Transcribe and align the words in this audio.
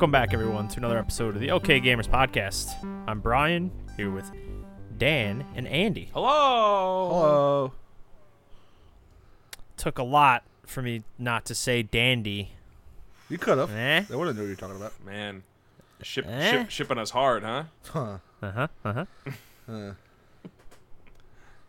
Welcome 0.00 0.12
back, 0.12 0.32
everyone, 0.32 0.66
to 0.68 0.78
another 0.78 0.96
episode 0.96 1.34
of 1.34 1.42
the 1.42 1.50
OK 1.50 1.78
Gamers 1.78 2.08
Podcast. 2.08 2.70
I'm 3.06 3.20
Brian, 3.20 3.70
here 3.98 4.10
with 4.10 4.30
Dan 4.96 5.44
and 5.54 5.68
Andy. 5.68 6.08
Hello. 6.14 7.08
Hello. 7.10 7.72
Took 9.76 9.98
a 9.98 10.02
lot 10.02 10.42
for 10.64 10.80
me 10.80 11.02
not 11.18 11.44
to 11.44 11.54
say 11.54 11.82
Dandy. 11.82 12.52
You 13.28 13.36
could 13.36 13.58
have. 13.58 13.70
Eh? 13.70 14.04
They 14.08 14.16
would 14.16 14.26
have 14.28 14.36
knew 14.36 14.42
what 14.44 14.46
you're 14.48 14.56
talking 14.56 14.76
about. 14.76 14.94
Man, 15.04 15.42
ship, 16.00 16.24
Eh? 16.26 16.50
ship 16.50 16.70
shipping 16.70 16.96
us 16.96 17.10
hard, 17.10 17.42
huh? 17.42 17.64
Huh. 17.88 18.18
Uh 18.42 18.50
huh. 18.52 18.68
Uh 18.82 18.92
huh. 18.94 19.04
Uh, 19.68 19.92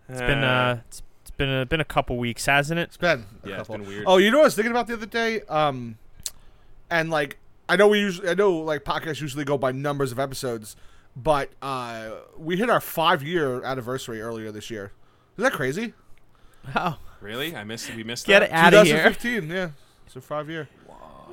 It's 0.08 0.11
It's 0.11 0.22
been 0.22 0.41
uh, 0.41 0.80
it's, 0.88 1.02
it's 1.23 1.31
been 1.31 1.50
a, 1.50 1.66
been 1.66 1.81
a 1.81 1.86
couple 1.86 2.16
weeks, 2.17 2.45
hasn't 2.45 2.80
it? 2.80 2.84
it's 2.84 2.95
been. 2.98 3.25
A 3.44 3.50
Yeah, 3.50 3.59
it's 3.59 3.67
couple. 3.67 3.80
been 3.80 3.88
weird. 3.88 4.05
Oh, 4.08 4.16
you 4.20 4.31
know 4.31 4.38
what 4.38 4.44
I 4.44 4.45
was 4.45 4.55
thinking 4.55 4.72
about 4.72 4.88
the 4.88 4.94
other 4.94 5.05
day? 5.05 5.41
Um, 5.50 5.98
and 6.89 7.09
like 7.09 7.38
I 7.71 7.77
know 7.77 7.88
we 7.88 7.99
usually 8.02 8.27
I 8.27 8.34
know 8.34 8.52
like 8.57 8.84
podcasts 8.84 9.21
usually 9.21 9.45
go 9.45 9.57
by 9.57 9.71
numbers 9.71 10.11
of 10.11 10.20
episodes, 10.20 10.75
but 11.16 11.52
uh, 11.61 12.09
we 12.38 12.58
hit 12.58 12.69
our 12.69 12.81
five 12.81 13.23
year 13.23 13.64
anniversary 13.64 14.22
earlier 14.22 14.52
this 14.52 14.69
year. 14.69 14.91
Is 15.38 15.44
that 15.44 15.53
crazy? 15.53 15.94
Oh, 16.75 16.97
really? 17.22 17.55
I 17.55 17.64
missed. 17.64 17.95
We 17.95 18.03
missed 18.03 18.27
get 18.27 18.39
that. 18.42 18.49
it 18.49 18.52
out 18.52 18.73
of 18.73 18.86
here! 18.86 18.97
2015, 18.97 19.49
yeah. 19.49 19.69
So 20.08 20.19
five 20.19 20.49
year. 20.49 20.67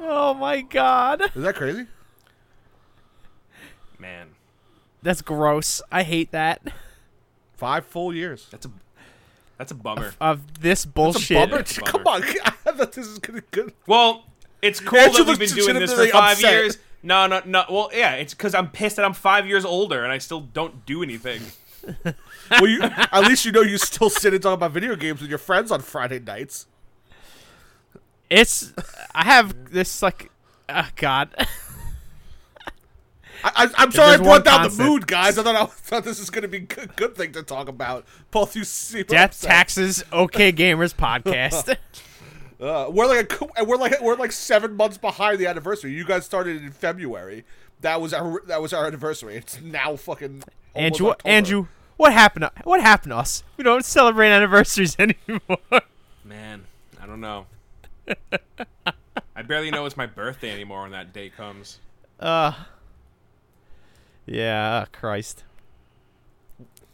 Oh 0.00 0.33
my 0.34 0.61
god, 0.61 1.22
Is 1.34 1.42
that 1.42 1.56
crazy? 1.56 1.86
Man, 3.98 4.28
that's 5.03 5.22
gross. 5.22 5.83
I 5.91 6.05
hate 6.05 6.31
that. 6.31 6.62
Five 7.56 7.84
full 7.84 8.14
years. 8.14 8.47
that's 8.53 8.64
a 8.66 8.70
that's 9.56 9.72
a 9.72 9.75
bummer. 9.75 10.14
Of 10.20 10.61
this 10.61 10.81
It's 10.81 10.84
a 10.84 10.89
bullshit. 10.89 11.50
bummer. 11.50 11.61
It's 11.62 11.77
a 11.78 11.81
Come 11.81 12.06
on, 12.06 12.22
I 12.44 12.50
thought 12.50 12.92
this 12.92 13.09
is 13.09 13.19
gonna 13.19 13.41
be 13.42 13.47
good. 13.50 13.72
Well, 13.89 14.25
it's 14.62 14.81
cool 14.81 14.98
Andrew 14.98 15.25
that 15.25 15.39
we've 15.39 15.39
been 15.39 15.56
doing 15.56 15.78
this 15.78 15.92
for 15.92 16.06
five 16.06 16.37
upset. 16.37 16.53
years. 16.53 16.78
No, 17.03 17.27
no, 17.27 17.41
no. 17.45 17.64
Well, 17.70 17.91
yeah, 17.92 18.14
it's 18.14 18.34
because 18.34 18.55
I'm 18.55 18.70
pissed 18.70 18.97
that 18.97 19.05
I'm 19.05 19.15
five 19.15 19.47
years 19.47 19.65
older 19.65 20.03
and 20.03 20.12
I 20.12 20.19
still 20.19 20.41
don't 20.41 20.84
do 20.84 21.03
anything. 21.03 21.42
Well, 22.50 22.67
you, 22.67 22.81
at 22.83 23.25
least 23.25 23.45
you 23.45 23.53
know 23.53 23.61
you 23.61 23.77
still 23.77 24.09
sit 24.09 24.33
and 24.33 24.42
talk 24.42 24.55
about 24.55 24.73
video 24.73 24.97
games 24.97 25.20
with 25.20 25.28
your 25.28 25.39
friends 25.39 25.70
on 25.70 25.81
Friday 25.81 26.19
nights. 26.19 26.67
It's 28.31 28.73
I 29.15 29.25
have 29.25 29.70
this 29.70 30.03
like, 30.03 30.31
oh 30.69 30.89
god. 30.97 31.34
I, 33.45 33.53
I, 33.55 33.69
I'm 33.77 33.93
sorry 33.93 34.15
I 34.15 34.17
brought 34.17 34.45
down 34.45 34.69
the 34.69 34.83
mood, 34.83 35.06
guys. 35.06 35.39
I 35.39 35.43
thought 35.43 35.56
I 35.56 35.67
thought 35.67 36.05
this 36.05 36.19
was 36.19 36.31
going 36.31 36.43
to 36.43 36.48
be 36.48 36.56
a 36.59 36.61
good, 36.61 36.97
good 36.97 37.15
thing 37.15 37.33
to 37.33 37.43
talk 37.43 37.69
about. 37.69 38.05
Both 38.31 38.56
you 38.56 38.65
see 38.65 39.03
Death 39.03 39.41
taxes. 39.41 40.03
OK 40.11 40.53
Gamers 40.53 40.95
podcast. 40.97 41.77
Uh, 42.61 42.89
we're 42.91 43.06
like 43.06 43.33
a, 43.56 43.64
we're 43.64 43.77
like 43.77 44.01
we're 44.01 44.17
like 44.17 44.33
seven 44.33 44.75
months 44.75 44.98
behind 44.98 45.39
the 45.39 45.47
anniversary. 45.47 45.92
You 45.92 46.05
guys 46.05 46.25
started 46.25 46.62
in 46.62 46.73
February. 46.73 47.45
That 47.81 48.00
was 48.00 48.12
our 48.12 48.42
that 48.47 48.61
was 48.61 48.73
our 48.73 48.87
anniversary. 48.87 49.37
It's 49.37 49.61
now 49.61 49.95
fucking 49.97 50.42
Andrew, 50.75 51.11
October. 51.11 51.28
Andrew, 51.31 51.67
what 51.97 52.12
happened? 52.12 52.42
To, 52.42 52.62
what 52.65 52.81
happened 52.81 53.12
to 53.12 53.17
us? 53.17 53.45
We 53.56 53.65
don't 53.65 53.84
celebrate 53.84 54.31
anniversaries 54.31 54.97
anymore. 54.99 55.82
Man, 56.25 56.65
I 57.00 57.06
don't 57.06 57.21
know. 57.21 57.47
I 59.37 59.43
barely 59.43 59.71
know 59.71 59.87
it's 59.87 59.97
my 59.97 60.06
birthday 60.06 60.50
anymore 60.50 60.82
when 60.82 60.91
that 60.91 61.12
day 61.12 61.31
comes. 61.31 61.78
Uh, 62.19 62.53
yeah, 64.27 64.87
Christ. 64.91 65.44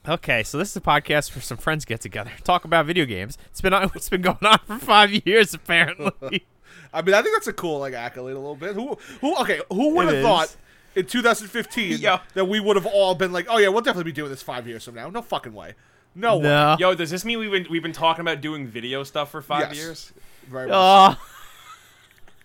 Okay, 0.06 0.42
so 0.42 0.58
this 0.58 0.70
is 0.70 0.76
a 0.76 0.80
podcast 0.82 1.30
for 1.30 1.40
some 1.40 1.56
friends 1.56 1.84
get 1.86 2.00
together, 2.00 2.30
talk 2.44 2.64
about 2.64 2.84
video 2.86 3.06
games. 3.06 3.38
It's 3.50 3.60
been 3.60 3.72
on, 3.72 3.84
it's 3.94 4.08
been 4.08 4.22
going 4.22 4.36
on 4.42 4.58
for 4.66 4.78
five 4.78 5.12
years 5.26 5.54
apparently. 5.54 6.44
I 6.92 7.02
mean, 7.02 7.14
I 7.14 7.22
think 7.22 7.34
that's 7.34 7.46
a 7.46 7.52
cool 7.52 7.78
like 7.78 7.94
accolade 7.94 8.36
a 8.36 8.38
little 8.38 8.56
bit. 8.56 8.74
Who 8.74 8.96
who 9.20 9.34
okay? 9.40 9.60
Who 9.70 9.94
would 9.94 10.12
have 10.12 10.22
thought 10.22 10.54
in 10.94 11.06
2015 11.06 11.98
Yo. 11.98 12.18
that 12.34 12.44
we 12.44 12.60
would 12.60 12.76
have 12.76 12.86
all 12.86 13.14
been 13.14 13.32
like, 13.32 13.46
oh 13.48 13.58
yeah, 13.58 13.68
we'll 13.68 13.80
definitely 13.80 14.10
be 14.10 14.14
doing 14.14 14.30
this 14.30 14.42
five 14.42 14.66
years 14.68 14.84
from 14.84 14.94
now? 14.94 15.08
No 15.08 15.22
fucking 15.22 15.54
way. 15.54 15.74
No, 16.14 16.36
way. 16.38 16.76
Yo, 16.78 16.94
does 16.94 17.10
this 17.10 17.24
mean 17.24 17.38
we've 17.38 17.50
been 17.50 17.66
we've 17.70 17.82
been 17.82 17.92
talking 17.92 18.20
about 18.20 18.40
doing 18.40 18.66
video 18.66 19.02
stuff 19.04 19.30
for 19.30 19.40
five 19.42 19.70
Yes. 19.70 19.76
years? 19.76 20.12
Very 20.46 20.70
oh. 20.70 21.08
much. 21.08 21.18
Oh, 21.18 21.26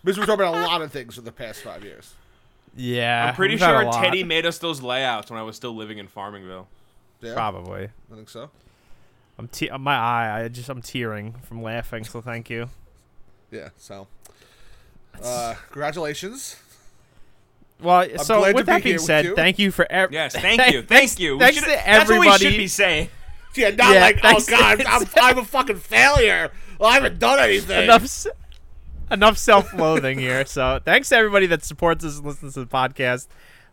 Because 0.04 0.18
we're 0.18 0.26
talking 0.26 0.46
about 0.46 0.56
a 0.56 0.66
lot 0.66 0.82
of 0.82 0.92
things 0.92 1.16
for 1.16 1.22
the 1.22 1.32
past 1.32 1.62
five 1.62 1.84
years. 1.84 2.14
yeah. 2.76 3.28
I'm 3.28 3.36
pretty 3.36 3.56
we've 3.56 3.62
had 3.62 3.86
a 3.88 3.92
sure. 3.92 4.02
Teddy 4.02 4.24
made 4.24 4.46
us 4.46 4.58
those 4.60 4.82
layouts 4.82 5.30
when 5.30 5.38
I 5.40 5.44
was 5.44 5.58
still 5.58 5.76
living 5.76 5.98
in 5.98 6.08
Farmingville. 6.08 6.66
Yeah, 7.22 7.34
Probably. 7.34 7.90
I 8.12 8.16
think 8.16 8.30
so. 8.30 8.50
I'm 9.38 9.48
te- 9.48 9.70
my 9.78 9.96
eye. 9.96 10.42
I 10.44 10.48
just 10.48 10.70
I'm 10.70 10.82
tearing 10.82 11.34
from 11.44 11.62
laughing. 11.62 12.04
So 12.04 12.22
thank 12.22 12.50
you. 12.50 12.70
Yeah, 13.52 13.70
so. 13.78 14.08
Uh, 15.24 15.56
congratulations. 15.72 16.56
Well, 17.82 18.08
so 18.20 18.40
glad 18.40 18.56
with 18.56 18.66
to 18.68 18.76
be 18.76 18.82
being 18.82 18.98
said, 19.00 19.26
you. 19.26 19.36
thank 19.36 19.58
you 19.58 19.72
for 19.72 19.90
ev- 19.90 20.12
Yes, 20.12 20.34
thank 20.36 20.72
you, 20.74 20.82
thank 20.82 21.18
you. 21.20 21.34
We 21.34 21.40
thanks 21.40 21.56
should- 21.58 21.66
to 21.66 21.72
That's 21.72 22.10
what 22.10 22.20
we 22.20 22.28
everybody. 22.28 22.46
should 22.46 22.58
be 22.58 22.68
saying. 22.68 23.10
Yeah, 23.56 23.70
not 23.72 23.94
Yeah, 23.94 24.02
like, 24.02 24.20
oh 24.24 24.40
god, 24.48 24.82
I'm, 24.88 25.08
I'm 25.22 25.38
a 25.40 25.46
fucking 25.46 25.78
failure. 25.78 26.52
Well, 26.80 26.90
I 26.90 26.94
haven't 26.94 27.20
done 27.20 27.40
anything. 27.40 27.84
enough 27.86 28.04
s- 28.04 28.28
enough 29.10 29.38
self-loathing 29.38 30.20
here. 30.20 30.46
So 30.46 30.80
thanks 30.84 31.10
to 31.10 31.16
everybody 31.16 31.48
that 31.48 31.64
supports 31.64 32.04
us 32.06 32.18
and 32.18 32.26
listens 32.28 32.54
to 32.56 32.60
the 32.62 32.68
podcast. 32.68 33.28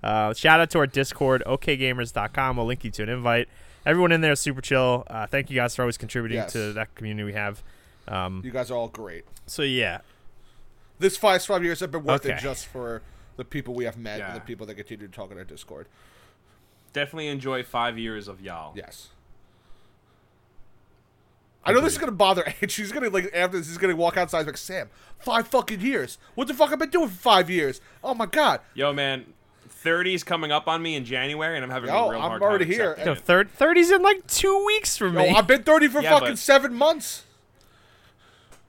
Uh, 0.07 0.33
shout 0.35 0.61
out 0.61 0.71
to 0.71 0.79
our 0.79 0.87
Discord, 0.87 1.43
okgamers.com. 1.47 2.57
We'll 2.57 2.67
link 2.67 2.85
you 2.85 2.91
to 2.93 3.03
an 3.03 3.09
invite. 3.09 3.49
Everyone 3.85 4.13
in 4.13 4.21
there 4.21 4.33
is 4.33 4.41
super 4.41 4.61
chill. 4.61 5.03
Uh, 5.09 5.27
thank 5.27 5.51
you 5.51 5.57
guys 5.57 5.75
for 5.75 5.83
always 5.83 5.99
contributing 5.99 6.37
Yes. 6.39 6.53
to 6.53 6.73
that 6.75 6.95
community 6.95 7.25
we 7.25 7.33
have. 7.33 7.63
Um, 8.07 8.41
You 8.45 8.53
guys 8.53 8.71
are 8.71 8.75
all 8.77 8.89
great. 8.89 9.25
so 9.47 9.63
yeah, 9.63 9.99
This 11.01 11.17
five 11.17 11.43
five 11.45 11.65
years 11.65 11.81
have 11.81 11.91
been 11.91 12.05
worth 12.05 12.25
it 12.25 12.39
just 12.39 12.67
for 12.67 13.03
the 13.37 13.45
people 13.45 13.75
we 13.75 13.85
have 13.85 13.97
met 13.99 14.21
Yeah. 14.21 14.29
and 14.29 14.37
the 14.37 14.41
people 14.41 14.65
that 14.67 14.77
continue 14.77 15.07
to 15.09 15.13
talk 15.13 15.31
in 15.33 15.39
our 15.39 15.45
Discord. 15.45 15.89
Definitely 16.93 17.27
enjoy 17.29 17.63
five 17.65 17.99
years 17.99 18.29
of 18.29 18.41
y'all. 18.41 18.73
Yes. 18.77 19.09
I 21.65 21.73
know 21.73 21.81
this 21.81 21.95
is 21.95 21.99
gonna 21.99 22.13
bother 22.13 22.45
Ange. 22.63 22.71
She's 22.71 22.93
gonna 22.93 23.11
like 23.11 23.29
after 23.35 23.59
this, 23.59 23.67
he's 23.67 23.77
gonna 23.79 23.97
walk 23.97 24.17
outside 24.17 24.39
and 24.39 24.47
be 24.47 24.53
like, 24.53 24.57
Sam, 24.57 24.89
five 25.19 25.49
fucking 25.49 25.81
years. 25.81 26.17
What 26.37 26.47
the 26.47 26.55
fuck 26.55 26.69
I've 26.69 26.75
I 26.75 26.77
been 26.77 26.91
doing 26.91 27.09
for 27.09 27.17
five 27.17 27.51
years? 27.51 27.81
Oh 28.05 28.15
my 28.15 28.27
god. 28.27 28.61
Yo, 28.73 28.93
man, 28.93 29.35
30's 29.87 30.25
coming 30.25 30.51
up 30.53 30.69
on 30.69 30.83
me 30.83 30.95
in 30.97 31.05
January, 31.05 31.57
and 31.57 31.65
I'm 31.65 31.71
having 31.71 31.89
Yo, 31.91 31.95
a 32.09 32.11
real 32.11 32.21
time. 32.21 32.23
I'm 32.23 32.29
hard 32.31 32.43
already 32.43 32.65
time 32.67 32.75
here. 32.75 32.91
accepting 32.93 33.07
Yo, 33.07 33.13
it. 33.13 33.21
third, 33.21 33.51
30's 33.59 33.91
in 33.91 34.03
like 34.03 34.27
two 34.27 34.65
weeks 34.67 34.97
from 34.97 35.15
Yo, 35.15 35.21
me. 35.23 35.29
I've 35.31 35.47
been 35.47 35.63
thirty 35.63 35.89
for 35.89 36.01
Yeah, 36.03 36.11
fucking 36.15 36.29
but- 36.31 36.39
seven 36.39 36.75
months. 36.75 37.25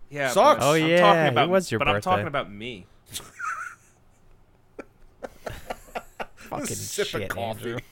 Yeah, 0.10 0.30
Sucks. 0.30 0.60
but 0.60 0.66
Oh, 0.66 0.74
I'm 0.74 0.88
yeah, 0.88 1.00
talking 1.02 1.22
it 1.26 1.28
about, 1.30 1.50
was 1.50 1.70
your 1.72 1.80
but 1.80 1.88
I'm 1.90 1.96
birthday. 1.96 2.10
talking 2.12 2.28
about 2.28 2.50
me. 2.52 2.86
Fucking 6.36 6.66
Sip 6.68 7.14
of 7.14 7.22
shit, 7.22 7.30
coffee. 7.30 7.72
Andrew. 7.72 7.80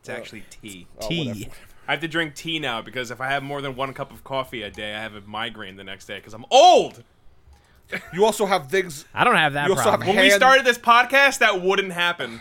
It's 0.00 0.08
actually 0.08 0.44
tea. 0.50 0.86
Tea. 1.00 1.28
whatever. 1.28 1.50
I 1.88 1.90
have 1.92 2.00
to 2.00 2.06
drink 2.06 2.36
tea 2.36 2.60
now 2.60 2.80
because 2.80 3.10
if 3.10 3.20
I 3.20 3.26
have 3.28 3.42
more 3.42 3.60
than 3.60 3.74
one 3.74 3.92
cup 3.92 4.12
of 4.12 4.22
coffee 4.22 4.62
a 4.62 4.70
day, 4.70 4.94
I 4.94 5.00
have 5.00 5.16
a 5.16 5.20
migraine 5.22 5.74
the 5.74 5.82
next 5.82 6.06
day 6.06 6.14
because 6.18 6.32
I'm 6.32 6.44
old. 6.48 7.02
You 8.12 8.24
also 8.24 8.46
have 8.46 8.68
things. 8.68 9.04
I 9.14 9.22
don't 9.24 9.36
have 9.36 9.52
that 9.52 9.68
You 9.68 9.74
also 9.74 9.90
have. 9.90 10.00
When 10.00 10.16
we 10.16 10.28
Hand- 10.28 10.32
started 10.32 10.64
this 10.66 10.78
podcast, 10.78 11.38
that 11.38 11.60
wouldn't 11.62 11.92
happen. 11.92 12.40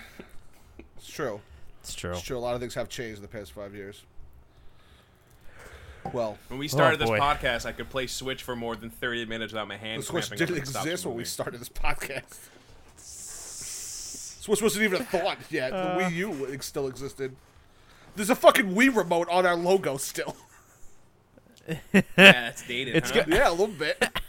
It's 0.97 1.07
true. 1.11 1.41
it's 1.81 1.93
true. 1.93 2.11
It's 2.11 2.21
true. 2.21 2.37
A 2.37 2.39
lot 2.39 2.55
of 2.55 2.61
things 2.61 2.73
have 2.73 2.89
changed 2.89 3.17
in 3.17 3.21
the 3.21 3.27
past 3.27 3.51
five 3.51 3.75
years. 3.75 4.01
Well, 6.13 6.37
When 6.49 6.59
we 6.59 6.67
started 6.67 6.99
this 6.99 7.09
boy. 7.09 7.19
podcast, 7.19 7.65
I 7.65 7.71
could 7.71 7.89
play 7.89 8.05
Switch 8.07 8.43
for 8.43 8.55
more 8.55 8.75
than 8.75 8.89
30 8.91 9.25
minutes 9.25 9.53
without 9.53 9.67
my 9.67 9.75
the 9.75 9.79
hands 9.79 10.07
Switch 10.07 10.27
cramping 10.27 10.43
up 10.43 10.47
didn't 10.49 10.59
and 10.59 10.67
stop 10.67 10.85
exist 10.85 11.05
when 11.05 11.13
we 11.15 11.19
moving. 11.19 11.25
started 11.29 11.59
this 11.61 11.69
podcast. 11.69 12.49
Switch 14.43 14.61
wasn't 14.61 14.83
even 14.83 15.01
a 15.01 15.05
thought 15.05 15.37
yet. 15.49 15.71
The 15.71 15.77
Uh. 15.77 15.99
Wii 15.99 16.11
U 16.15 16.47
ex- 16.53 16.67
still 16.67 16.87
existed. 16.87 17.35
There's 18.15 18.29
a 18.29 18.35
fucking 18.35 18.75
Wii 18.75 18.95
remote 18.95 19.27
on 19.29 19.45
our 19.45 19.55
logo 19.55 19.97
still. 19.97 20.35
Yeah, 21.67 22.01
that's 22.15 22.67
dated. 22.67 22.95
It's 22.95 23.09
huh? 23.09 23.23
good. 23.23 23.33
yeah, 23.33 23.49
a 23.49 23.51
little 23.51 23.67
bit. 23.67 23.97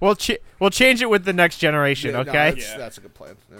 We'll 0.00 0.16
ch- 0.16 0.38
we'll 0.58 0.70
change 0.70 1.02
it 1.02 1.10
with 1.10 1.24
the 1.24 1.32
next 1.32 1.58
generation. 1.58 2.10
Yeah, 2.10 2.22
no, 2.22 2.30
okay. 2.30 2.32
that's, 2.52 2.70
Yeah. 2.70 2.78
that's 2.78 2.98
a 2.98 3.00
good 3.00 3.14
plan. 3.14 3.36
Yeah. 3.50 3.58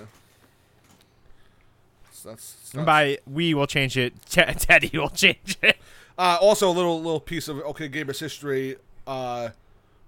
So 2.12 2.30
that's, 2.30 2.52
that's 2.52 2.74
And 2.74 2.86
by 2.86 3.18
we 3.26 3.54
will 3.54 3.66
change 3.66 3.96
it. 3.96 4.14
Te- 4.28 4.42
Teddy 4.54 4.90
will 4.96 5.10
change 5.10 5.56
it. 5.62 5.76
Uh, 6.18 6.36
also, 6.40 6.68
a 6.68 6.72
little 6.72 6.96
little 7.00 7.20
piece 7.20 7.46
of 7.48 7.58
OK 7.60 7.88
Gamers 7.88 8.18
history. 8.20 8.76
Uh, 9.06 9.50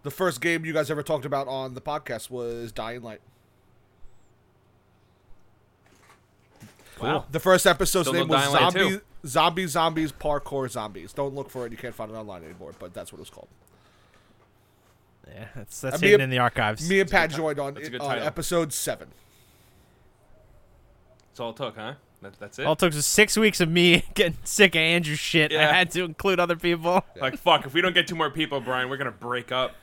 the 0.03 0.11
first 0.11 0.41
game 0.41 0.65
you 0.65 0.73
guys 0.73 0.91
ever 0.91 1.03
talked 1.03 1.25
about 1.25 1.47
on 1.47 1.75
the 1.75 1.81
podcast 1.81 2.31
was 2.31 2.73
Dying 2.73 3.03
Light. 3.03 3.21
Wow. 7.01 7.25
The 7.31 7.41
first 7.41 7.67
episode's 7.67 8.09
Still 8.09 8.21
name 8.21 8.29
was 8.29 8.51
Zombie. 8.51 9.01
Zombie 9.27 9.67
Zombies 9.67 10.13
Parkour 10.13 10.69
Zombies. 10.71 11.13
Don't 11.13 11.35
look 11.35 11.51
for 11.51 11.67
it; 11.67 11.73
you 11.73 11.79
can't 11.79 11.95
find 11.95 12.11
it 12.11 12.15
online 12.15 12.45
anymore. 12.45 12.73
But 12.79 12.93
that's 12.95 13.13
what 13.13 13.19
it 13.19 13.21
was 13.21 13.31
called. 13.31 13.49
Yeah, 15.33 15.45
that's 15.55 15.81
that's 15.81 15.97
Uh, 15.97 15.99
hidden 16.01 16.15
and- 16.15 16.23
in 16.25 16.31
the 16.31 16.39
archives. 16.39 16.89
Me 16.89 17.01
and 17.01 17.11
Pat 17.11 17.31
joined 17.31 17.59
on, 17.59 17.75
That's 17.75 17.89
a 17.89 17.91
good 17.91 18.01
on 18.01 18.19
episode 18.19 18.73
seven. 18.73 19.09
That's 21.31 21.41
all 21.41 21.51
it 21.51 21.57
took, 21.57 21.77
huh? 21.77 21.95
That, 22.23 22.39
that's 22.39 22.59
it. 22.59 22.67
All 22.67 22.75
it 22.75 22.79
took 22.79 22.93
was 22.93 23.07
six 23.07 23.37
weeks 23.37 23.61
of 23.61 23.71
me 23.71 24.05
getting 24.15 24.37
sick 24.45 24.75
of 24.75 24.81
Andrew's 24.81 25.19
shit. 25.19 25.53
I 25.55 25.73
had 25.73 25.91
to 25.93 26.05
include 26.05 26.39
other 26.41 26.57
people. 26.57 27.03
Like 27.21 27.39
fuck, 27.39 27.65
if 27.67 27.73
we 27.75 27.81
don't 27.81 27.95
get 27.95 28.07
two 28.07 28.17
more 28.17 28.31
people, 28.31 28.61
Brian, 28.61 28.91
we're 28.91 28.97
gonna 28.99 29.11
break 29.11 29.53
up. 29.53 29.75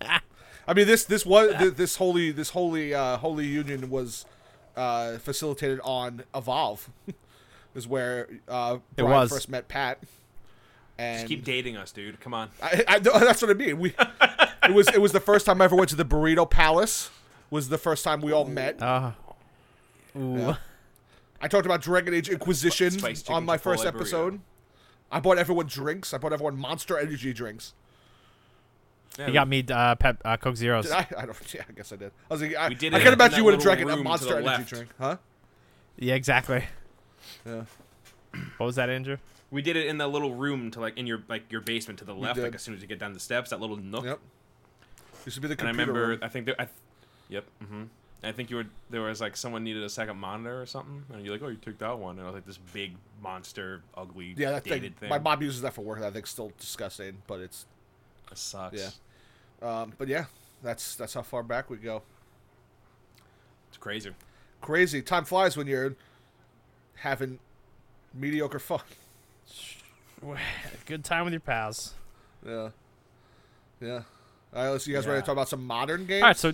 I 0.02 0.74
mean, 0.74 0.86
this 0.86 1.04
this 1.04 1.26
was 1.26 1.54
th- 1.58 1.74
this 1.74 1.96
holy 1.96 2.30
this 2.30 2.50
holy 2.50 2.94
uh, 2.94 3.16
holy 3.16 3.46
union 3.46 3.90
was 3.90 4.24
uh, 4.76 5.18
facilitated 5.18 5.80
on 5.82 6.22
Evolve, 6.34 6.88
is 7.74 7.88
where 7.88 8.28
uh, 8.48 8.78
It 8.96 9.02
Brian 9.02 9.10
was. 9.12 9.30
first 9.30 9.48
met 9.48 9.66
Pat. 9.68 9.98
And 11.02 11.18
Just 11.18 11.28
keep 11.28 11.44
dating 11.44 11.76
us, 11.76 11.90
dude. 11.90 12.20
Come 12.20 12.32
on. 12.32 12.50
I, 12.62 12.84
I, 12.86 12.98
that's 13.00 13.42
what 13.42 13.50
I 13.50 13.54
mean. 13.54 13.80
We 13.80 13.92
it 14.62 14.72
was 14.72 14.86
it 14.88 15.00
was 15.00 15.10
the 15.10 15.18
first 15.20 15.44
time 15.46 15.60
I 15.60 15.64
ever 15.64 15.74
went 15.74 15.88
to 15.90 15.96
the 15.96 16.04
Burrito 16.04 16.48
Palace. 16.48 17.10
Was 17.50 17.68
the 17.68 17.76
first 17.76 18.04
time 18.04 18.20
we 18.20 18.30
all 18.30 18.44
met. 18.44 18.80
Uh, 18.80 19.10
ooh. 20.16 20.36
Yeah. 20.38 20.56
I 21.40 21.48
talked 21.48 21.66
about 21.66 21.82
Dragon 21.82 22.14
Age 22.14 22.28
Inquisition 22.28 22.92
Spiced 22.92 23.24
chicken 23.24 23.34
on 23.34 23.44
my 23.44 23.58
first 23.58 23.82
Chipotle 23.82 23.86
burrito. 23.90 23.96
episode. 23.96 24.40
I 25.10 25.18
bought 25.18 25.38
everyone 25.38 25.66
drinks. 25.66 26.14
I 26.14 26.18
bought 26.18 26.32
everyone 26.32 26.56
Monster 26.56 26.96
Energy 26.98 27.32
drinks. 27.32 27.74
Yeah, 29.18 29.26
He 29.26 29.32
got 29.32 29.48
me 29.48 29.64
uh, 29.70 29.96
pep, 29.96 30.22
uh, 30.24 30.36
Coke 30.36 30.56
Zeros. 30.56 30.84
Did 30.84 30.92
I? 30.94 31.06
I 31.18 31.26
don't. 31.26 31.36
Yeah, 31.54 31.62
I 31.68 31.72
guess 31.72 31.92
I 31.92 31.96
did. 31.96 32.12
I 32.30 32.34
was 32.34 32.40
like, 32.42 32.54
I, 32.54 32.68
We 32.68 32.76
did 32.76 32.94
I 32.94 32.98
can 32.98 33.08
in 33.08 33.14
imagine 33.14 33.38
you 33.38 33.44
would 33.44 33.54
have 33.54 33.62
drank 33.62 33.80
a 33.80 33.96
Monster 33.96 34.34
Energy 34.38 34.46
left. 34.46 34.68
drink, 34.68 34.88
huh? 34.98 35.16
Yeah, 35.98 36.14
exactly. 36.14 36.64
Yeah. 37.44 37.64
What 38.56 38.66
was 38.66 38.76
that, 38.76 38.88
Andrew? 38.88 39.16
We 39.52 39.62
did 39.62 39.76
it 39.76 39.86
in 39.86 39.98
the 39.98 40.08
little 40.08 40.34
room 40.34 40.70
to 40.72 40.80
like 40.80 40.96
in 40.98 41.06
your 41.06 41.22
like 41.28 41.52
your 41.52 41.60
basement 41.60 41.98
to 42.00 42.04
the 42.04 42.14
left, 42.14 42.40
like 42.40 42.54
as 42.56 42.62
soon 42.62 42.74
as 42.74 42.80
you 42.82 42.88
get 42.88 42.98
down 42.98 43.12
the 43.12 43.20
steps, 43.20 43.50
that 43.50 43.60
little 43.60 43.76
nook. 43.76 44.04
Yep. 44.04 44.18
This 45.24 45.36
would 45.36 45.42
be 45.42 45.48
the 45.54 45.60
And 45.60 45.68
I 45.68 45.70
remember, 45.70 45.92
room. 46.08 46.18
I 46.22 46.28
think, 46.28 46.46
there, 46.46 46.56
I 46.58 46.64
th- 46.64 46.74
yep. 47.28 47.44
hmm 47.64 47.84
I 48.24 48.30
think 48.32 48.50
you 48.50 48.56
were 48.56 48.66
there 48.88 49.02
was 49.02 49.20
like 49.20 49.36
someone 49.36 49.62
needed 49.64 49.82
a 49.82 49.88
second 49.90 50.16
monitor 50.16 50.60
or 50.62 50.66
something, 50.66 51.04
and 51.12 51.24
you're 51.24 51.34
like, 51.34 51.42
oh, 51.42 51.48
you 51.48 51.56
took 51.56 51.78
that 51.78 51.98
one, 51.98 52.18
and 52.18 52.22
I 52.22 52.30
was 52.30 52.34
like 52.34 52.46
this 52.46 52.58
big 52.72 52.94
monster, 53.20 53.82
ugly, 53.96 54.34
Yeah, 54.36 54.52
that 54.52 54.64
thing, 54.64 54.72
dated 54.74 54.96
thing. 54.96 55.08
My 55.08 55.18
mom 55.18 55.42
uses 55.42 55.60
that 55.62 55.74
for 55.74 55.82
work. 55.82 56.00
I 56.00 56.10
think 56.10 56.26
still 56.26 56.52
disgusting, 56.58 57.18
but 57.26 57.40
it's. 57.40 57.66
That 58.28 58.38
sucks. 58.38 58.94
Yeah. 59.60 59.80
Um, 59.80 59.92
but 59.98 60.08
yeah, 60.08 60.26
that's 60.62 60.94
that's 60.94 61.14
how 61.14 61.22
far 61.22 61.42
back 61.42 61.68
we 61.68 61.76
go. 61.76 62.02
it's 63.68 63.76
crazy. 63.78 64.12
Crazy. 64.60 65.02
Time 65.02 65.24
flies 65.24 65.56
when 65.56 65.66
you're 65.66 65.94
having 66.94 67.38
mediocre 68.14 68.58
fun. 68.60 68.80
Good 70.86 71.04
time 71.04 71.24
with 71.24 71.32
your 71.32 71.40
pals. 71.40 71.94
Yeah. 72.46 72.70
Yeah. 73.80 74.02
All 74.54 74.64
right, 74.64 74.68
let's. 74.70 74.86
You 74.86 74.94
guys 74.94 75.06
ready 75.06 75.20
to 75.20 75.26
talk 75.26 75.32
about 75.32 75.48
some 75.48 75.66
modern 75.66 76.06
games? 76.06 76.22
All 76.22 76.28
right, 76.28 76.36
so 76.36 76.52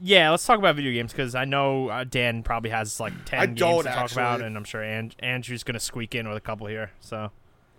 yeah, 0.00 0.30
let's 0.30 0.44
talk 0.44 0.58
about 0.58 0.76
video 0.76 0.92
games 0.92 1.12
because 1.12 1.34
I 1.34 1.44
know 1.44 1.88
uh, 1.88 2.04
Dan 2.04 2.42
probably 2.42 2.70
has 2.70 3.00
like 3.00 3.12
ten 3.24 3.38
I 3.40 3.46
games 3.46 3.58
don't, 3.58 3.84
to 3.84 3.90
talk 3.90 4.12
about, 4.12 4.40
and 4.42 4.56
I'm 4.56 4.64
sure 4.64 4.82
An- 4.82 5.12
Andrew's 5.18 5.62
gonna 5.64 5.80
squeak 5.80 6.14
in 6.14 6.28
with 6.28 6.36
a 6.36 6.40
couple 6.40 6.66
here. 6.66 6.90
So 7.00 7.30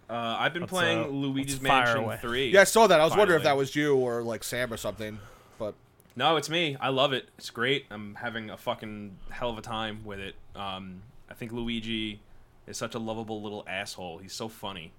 Uh, 0.10 0.36
I've 0.40 0.54
been 0.54 0.64
Let's, 0.64 0.72
playing 0.72 1.04
uh, 1.04 1.08
Luigi's 1.08 1.62
Mansion 1.62 1.98
away. 2.04 2.18
Three. 2.22 2.50
yeah, 2.52 2.62
I 2.62 2.66
saw 2.66 2.88
that. 2.88 3.00
I 3.00 3.06
was 3.06 3.16
wondering 3.16 3.38
if 3.40 3.44
that 3.44 3.56
was 3.58 3.76
you 3.76 3.96
or 3.96 4.22
like 4.24 4.44
Sam 4.44 4.74
or 4.74 4.78
something. 4.78 5.20
But 5.60 5.76
No, 6.16 6.36
it's 6.38 6.50
me. 6.50 6.76
I 6.82 6.90
love 6.90 7.14
it. 7.14 7.30
It's 7.38 7.50
great. 7.52 7.86
I'm 7.92 8.16
having 8.16 8.50
a 8.50 8.58
fucking 8.58 9.18
hell 9.30 9.50
of 9.52 9.58
a 9.58 9.62
time 9.62 10.02
with 10.04 10.20
it. 10.20 10.36
Um, 10.56 11.04
I 11.30 11.34
think 11.36 11.52
Luigi 11.54 12.20
is 12.68 12.78
such 12.78 12.96
a 12.96 13.00
lovable 13.00 13.42
little 13.42 13.64
asshole. 13.68 14.20
He's 14.20 14.34
so 14.34 14.48
funny. 14.48 14.92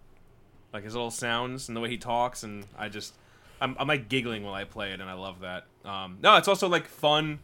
Like 0.72 0.84
his 0.84 0.94
little 0.94 1.10
sounds 1.10 1.68
and 1.68 1.76
the 1.76 1.80
way 1.80 1.90
he 1.90 1.98
talks, 1.98 2.42
and 2.42 2.66
I 2.78 2.88
just, 2.88 3.14
I'm, 3.60 3.76
I'm 3.78 3.86
like 3.88 4.08
giggling 4.08 4.42
while 4.42 4.54
I 4.54 4.64
play 4.64 4.92
it, 4.92 5.00
and 5.00 5.08
I 5.10 5.12
love 5.14 5.40
that. 5.40 5.66
Um, 5.84 6.18
no, 6.22 6.36
it's 6.36 6.48
also 6.48 6.68
like 6.68 6.86
fun. 6.88 7.40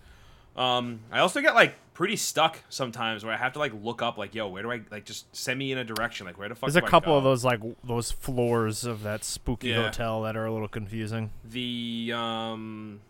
Um, 0.56 1.00
I 1.12 1.20
also 1.20 1.41
get 1.41 1.55
like 1.55 1.75
pretty 1.94 2.17
stuck 2.17 2.59
sometimes 2.69 3.25
where 3.25 3.32
I 3.32 3.37
have 3.37 3.53
to 3.53 3.59
like 3.59 3.73
look 3.82 4.03
up, 4.03 4.19
like, 4.19 4.35
yo, 4.35 4.49
where 4.49 4.62
do 4.62 4.73
I 4.73 4.81
like 4.91 5.05
just 5.05 5.35
send 5.37 5.59
me 5.59 5.70
in 5.73 5.79
a 5.79 5.85
direction? 5.85 6.26
Like, 6.26 6.38
where 6.38 6.49
the 6.49 6.55
fuck? 6.55 6.69
there's 6.71 6.76
a 6.82 6.88
couple 6.88 7.17
of 7.17 7.23
those 7.23 7.44
like 7.44 7.59
w- 7.59 7.76
those 7.85 8.11
floors 8.11 8.85
of 8.85 9.03
that 9.03 9.25
spooky 9.25 9.69
Yeah. 9.69 9.85
hotel 9.85 10.23
that 10.23 10.37
are 10.37 10.47
a 10.47 10.53
little 10.53 10.67
confusing. 10.69 11.31
The 11.44 12.12
um, 12.14 13.00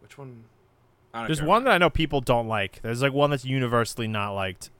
which 0.00 0.18
one? 0.18 0.44
I 1.14 1.20
don't 1.20 1.28
There's 1.28 1.42
one 1.42 1.64
that 1.64 1.70
I 1.70 1.78
know 1.78 1.90
people 1.90 2.20
don't 2.20 2.48
like. 2.48 2.82
There's 2.82 3.00
like 3.02 3.12
one 3.12 3.30
that's 3.30 3.44
universally 3.44 4.08
not 4.08 4.32
liked. 4.32 4.70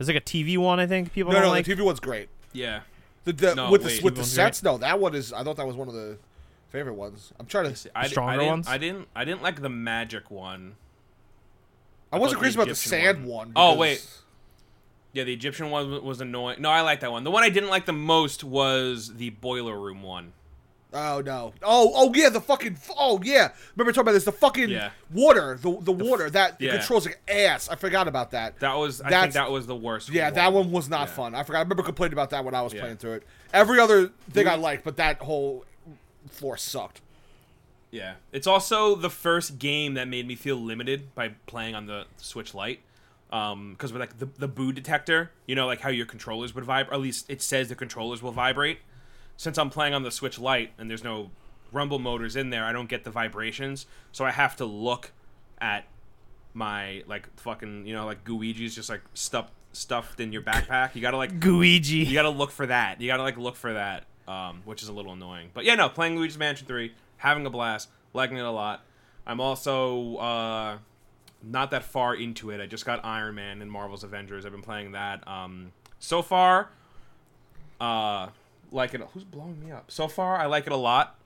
There's 0.00 0.08
like 0.08 0.16
a 0.16 0.20
TV 0.22 0.56
one 0.56 0.80
I 0.80 0.86
think 0.86 1.12
people 1.12 1.30
no, 1.30 1.40
don't 1.40 1.48
no, 1.48 1.52
like. 1.52 1.66
the 1.66 1.74
TV 1.74 1.84
one's 1.84 2.00
great. 2.00 2.30
Yeah. 2.54 2.80
The, 3.24 3.34
the 3.34 3.54
No, 3.54 3.70
with 3.70 3.84
wait. 3.84 3.98
the 3.98 4.02
with 4.02 4.14
the 4.14 4.20
one's 4.20 4.32
sets, 4.32 4.62
no, 4.62 4.78
that 4.78 4.98
one 4.98 5.14
is. 5.14 5.30
I 5.30 5.44
thought 5.44 5.58
that 5.58 5.66
was 5.66 5.76
one 5.76 5.88
of 5.88 5.94
the 5.94 6.16
favorite 6.70 6.94
ones. 6.94 7.34
I'm 7.38 7.44
trying 7.44 7.70
to. 7.74 7.90
I, 7.94 8.06
stronger 8.08 8.30
I 8.32 8.36
didn't, 8.38 8.48
ones? 8.48 8.66
I 8.66 8.78
didn't. 8.78 9.08
I 9.14 9.24
didn't 9.26 9.42
like 9.42 9.60
the 9.60 9.68
magic 9.68 10.30
one. 10.30 10.76
I 12.10 12.18
wasn't 12.18 12.38
thought 12.38 12.44
crazy 12.44 12.54
about 12.56 12.64
the 12.68 12.70
Egyptian 12.70 12.90
sand 12.90 13.18
one- 13.26 13.28
one. 13.48 13.52
Oh, 13.56 13.72
because- 13.74 13.78
wait. 13.78 14.08
Yeah, 15.12 15.24
the 15.24 15.34
Egyptian 15.34 15.68
one 15.68 15.90
was- 15.90 16.00
was 16.00 16.20
annoying. 16.22 16.62
No, 16.62 16.70
I 16.70 16.80
like 16.80 17.00
that 17.00 17.12
one. 17.12 17.24
The 17.24 17.30
one 17.30 17.42
I 17.42 17.50
didn't 17.50 17.68
like 17.68 17.84
the 17.84 17.92
most 17.92 18.42
was 18.42 19.16
the 19.16 19.28
boiler 19.28 19.78
room 19.78 20.02
one. 20.02 20.32
Oh 20.92 21.20
no! 21.20 21.52
Oh 21.62 21.92
oh 21.94 22.12
yeah, 22.14 22.28
the 22.30 22.40
fucking 22.40 22.76
oh 22.98 23.20
yeah. 23.22 23.50
Remember 23.76 23.92
talking 23.92 24.02
about 24.02 24.12
this? 24.12 24.24
The 24.24 24.32
fucking 24.32 24.70
Yeah. 24.70 24.90
water, 25.12 25.56
the 25.60 25.78
the 25.80 25.92
water 25.92 26.28
that 26.30 26.56
yeah. 26.60 26.76
controls 26.78 27.06
like 27.06 27.20
ass. 27.28 27.68
I 27.68 27.76
forgot 27.76 28.08
about 28.08 28.32
that. 28.32 28.58
That 28.60 28.74
was. 28.74 29.00
I 29.00 29.10
think 29.10 29.34
that 29.34 29.50
was 29.50 29.66
the 29.66 29.76
worst. 29.76 30.08
yeah, 30.10 30.30
that 30.30 30.52
one 30.52 30.72
was 30.72 30.88
not 30.88 31.08
Yeah. 31.08 31.14
fun. 31.14 31.34
I 31.34 31.44
forgot. 31.44 31.58
I 31.58 31.62
remember 31.62 31.82
complaining 31.84 32.14
about 32.14 32.30
that 32.30 32.44
when 32.44 32.54
I 32.54 32.62
was 32.62 32.74
playing 32.74 32.96
through 32.96 33.12
it. 33.14 33.22
Every 33.52 33.78
other 33.78 34.08
thing 34.32 34.48
I 34.48 34.56
liked, 34.56 34.84
but 34.84 34.96
that 34.96 35.18
whole 35.18 35.64
floor 36.28 36.56
sucked. 36.56 37.00
Yeah, 37.92 38.14
it's 38.32 38.46
also 38.46 38.94
the 38.94 39.10
first 39.10 39.58
game 39.58 39.94
that 39.94 40.06
made 40.08 40.26
me 40.26 40.34
feel 40.36 40.56
limited 40.56 41.14
by 41.14 41.30
playing 41.46 41.74
on 41.74 41.86
the 41.86 42.06
Switch 42.18 42.54
Lite. 42.54 42.80
Um, 43.32 43.72
because 43.72 43.92
with 43.92 44.00
like 44.00 44.18
the 44.18 44.26
the 44.38 44.48
boo 44.48 44.72
detector, 44.72 45.30
you 45.46 45.54
know, 45.54 45.66
like 45.66 45.80
how 45.80 45.88
your 45.90 46.06
controllers 46.06 46.52
would 46.54 46.64
vibrate. 46.64 46.92
At 46.94 47.00
least 47.00 47.26
it 47.30 47.42
says 47.42 47.68
the 47.68 47.76
controllers 47.76 48.22
will 48.22 48.32
vibrate. 48.32 48.80
Since 49.40 49.56
I'm 49.56 49.70
playing 49.70 49.94
on 49.94 50.02
the 50.02 50.10
Switch 50.10 50.38
Lite 50.38 50.72
and 50.76 50.90
there's 50.90 51.02
no 51.02 51.30
rumble 51.72 51.98
motors 51.98 52.36
in 52.36 52.50
there, 52.50 52.62
I 52.62 52.74
don't 52.74 52.90
get 52.90 53.04
the 53.04 53.10
vibrations. 53.10 53.86
So 54.12 54.26
I 54.26 54.32
have 54.32 54.54
to 54.56 54.66
look 54.66 55.12
at 55.62 55.86
my 56.52 57.04
like 57.06 57.26
fucking 57.40 57.86
you 57.86 57.94
know 57.94 58.04
like 58.04 58.22
Gooigi's 58.22 58.74
just 58.74 58.90
like 58.90 59.00
stuffed 59.14 59.54
stuffed 59.72 60.20
in 60.20 60.30
your 60.30 60.42
backpack. 60.42 60.94
You 60.94 61.00
gotta 61.00 61.16
like 61.16 61.40
Gooigi. 61.40 62.04
you 62.04 62.12
gotta 62.12 62.28
look 62.28 62.50
for 62.50 62.66
that. 62.66 63.00
You 63.00 63.06
gotta 63.06 63.22
like 63.22 63.38
look 63.38 63.56
for 63.56 63.72
that, 63.72 64.04
um, 64.28 64.60
which 64.66 64.82
is 64.82 64.90
a 64.90 64.92
little 64.92 65.14
annoying. 65.14 65.48
But 65.54 65.64
yeah, 65.64 65.74
no, 65.74 65.88
playing 65.88 66.18
Luigi's 66.18 66.36
Mansion 66.36 66.66
Three, 66.66 66.92
having 67.16 67.46
a 67.46 67.50
blast, 67.50 67.88
liking 68.12 68.36
it 68.36 68.44
a 68.44 68.50
lot. 68.50 68.84
I'm 69.26 69.40
also 69.40 70.16
uh, 70.16 70.78
not 71.42 71.70
that 71.70 71.84
far 71.84 72.14
into 72.14 72.50
it. 72.50 72.60
I 72.60 72.66
just 72.66 72.84
got 72.84 73.02
Iron 73.06 73.36
Man 73.36 73.62
and 73.62 73.72
Marvel's 73.72 74.04
Avengers. 74.04 74.44
I've 74.44 74.52
been 74.52 74.60
playing 74.60 74.92
that. 74.92 75.26
Um, 75.26 75.72
so 75.98 76.20
far, 76.20 76.68
uh, 77.80 78.28
like 78.72 78.94
it. 78.94 79.00
Who's 79.12 79.24
blowing 79.24 79.62
me 79.64 79.72
up? 79.72 79.90
So 79.90 80.08
far, 80.08 80.36
I 80.36 80.46
like 80.46 80.66
it 80.66 80.72
a 80.72 80.76
lot. 80.76 81.18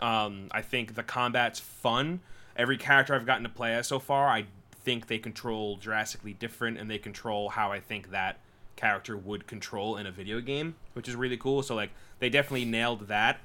Um, 0.00 0.48
I 0.50 0.62
think 0.62 0.94
the 0.94 1.02
combat's 1.02 1.60
fun. 1.60 2.20
Every 2.56 2.76
character 2.76 3.14
I've 3.14 3.26
gotten 3.26 3.44
to 3.44 3.48
play 3.48 3.74
as 3.74 3.86
so 3.86 3.98
far, 3.98 4.28
I 4.28 4.46
think 4.84 5.06
they 5.06 5.18
control 5.18 5.76
drastically 5.76 6.32
different, 6.32 6.78
and 6.78 6.90
they 6.90 6.98
control 6.98 7.50
how 7.50 7.70
I 7.72 7.80
think 7.80 8.10
that 8.10 8.38
character 8.74 9.16
would 9.16 9.46
control 9.46 9.96
in 9.96 10.06
a 10.06 10.10
video 10.10 10.40
game, 10.40 10.74
which 10.94 11.08
is 11.08 11.14
really 11.14 11.36
cool. 11.36 11.62
So 11.62 11.74
like, 11.74 11.90
they 12.18 12.28
definitely 12.28 12.64
nailed 12.64 13.08
that, 13.08 13.40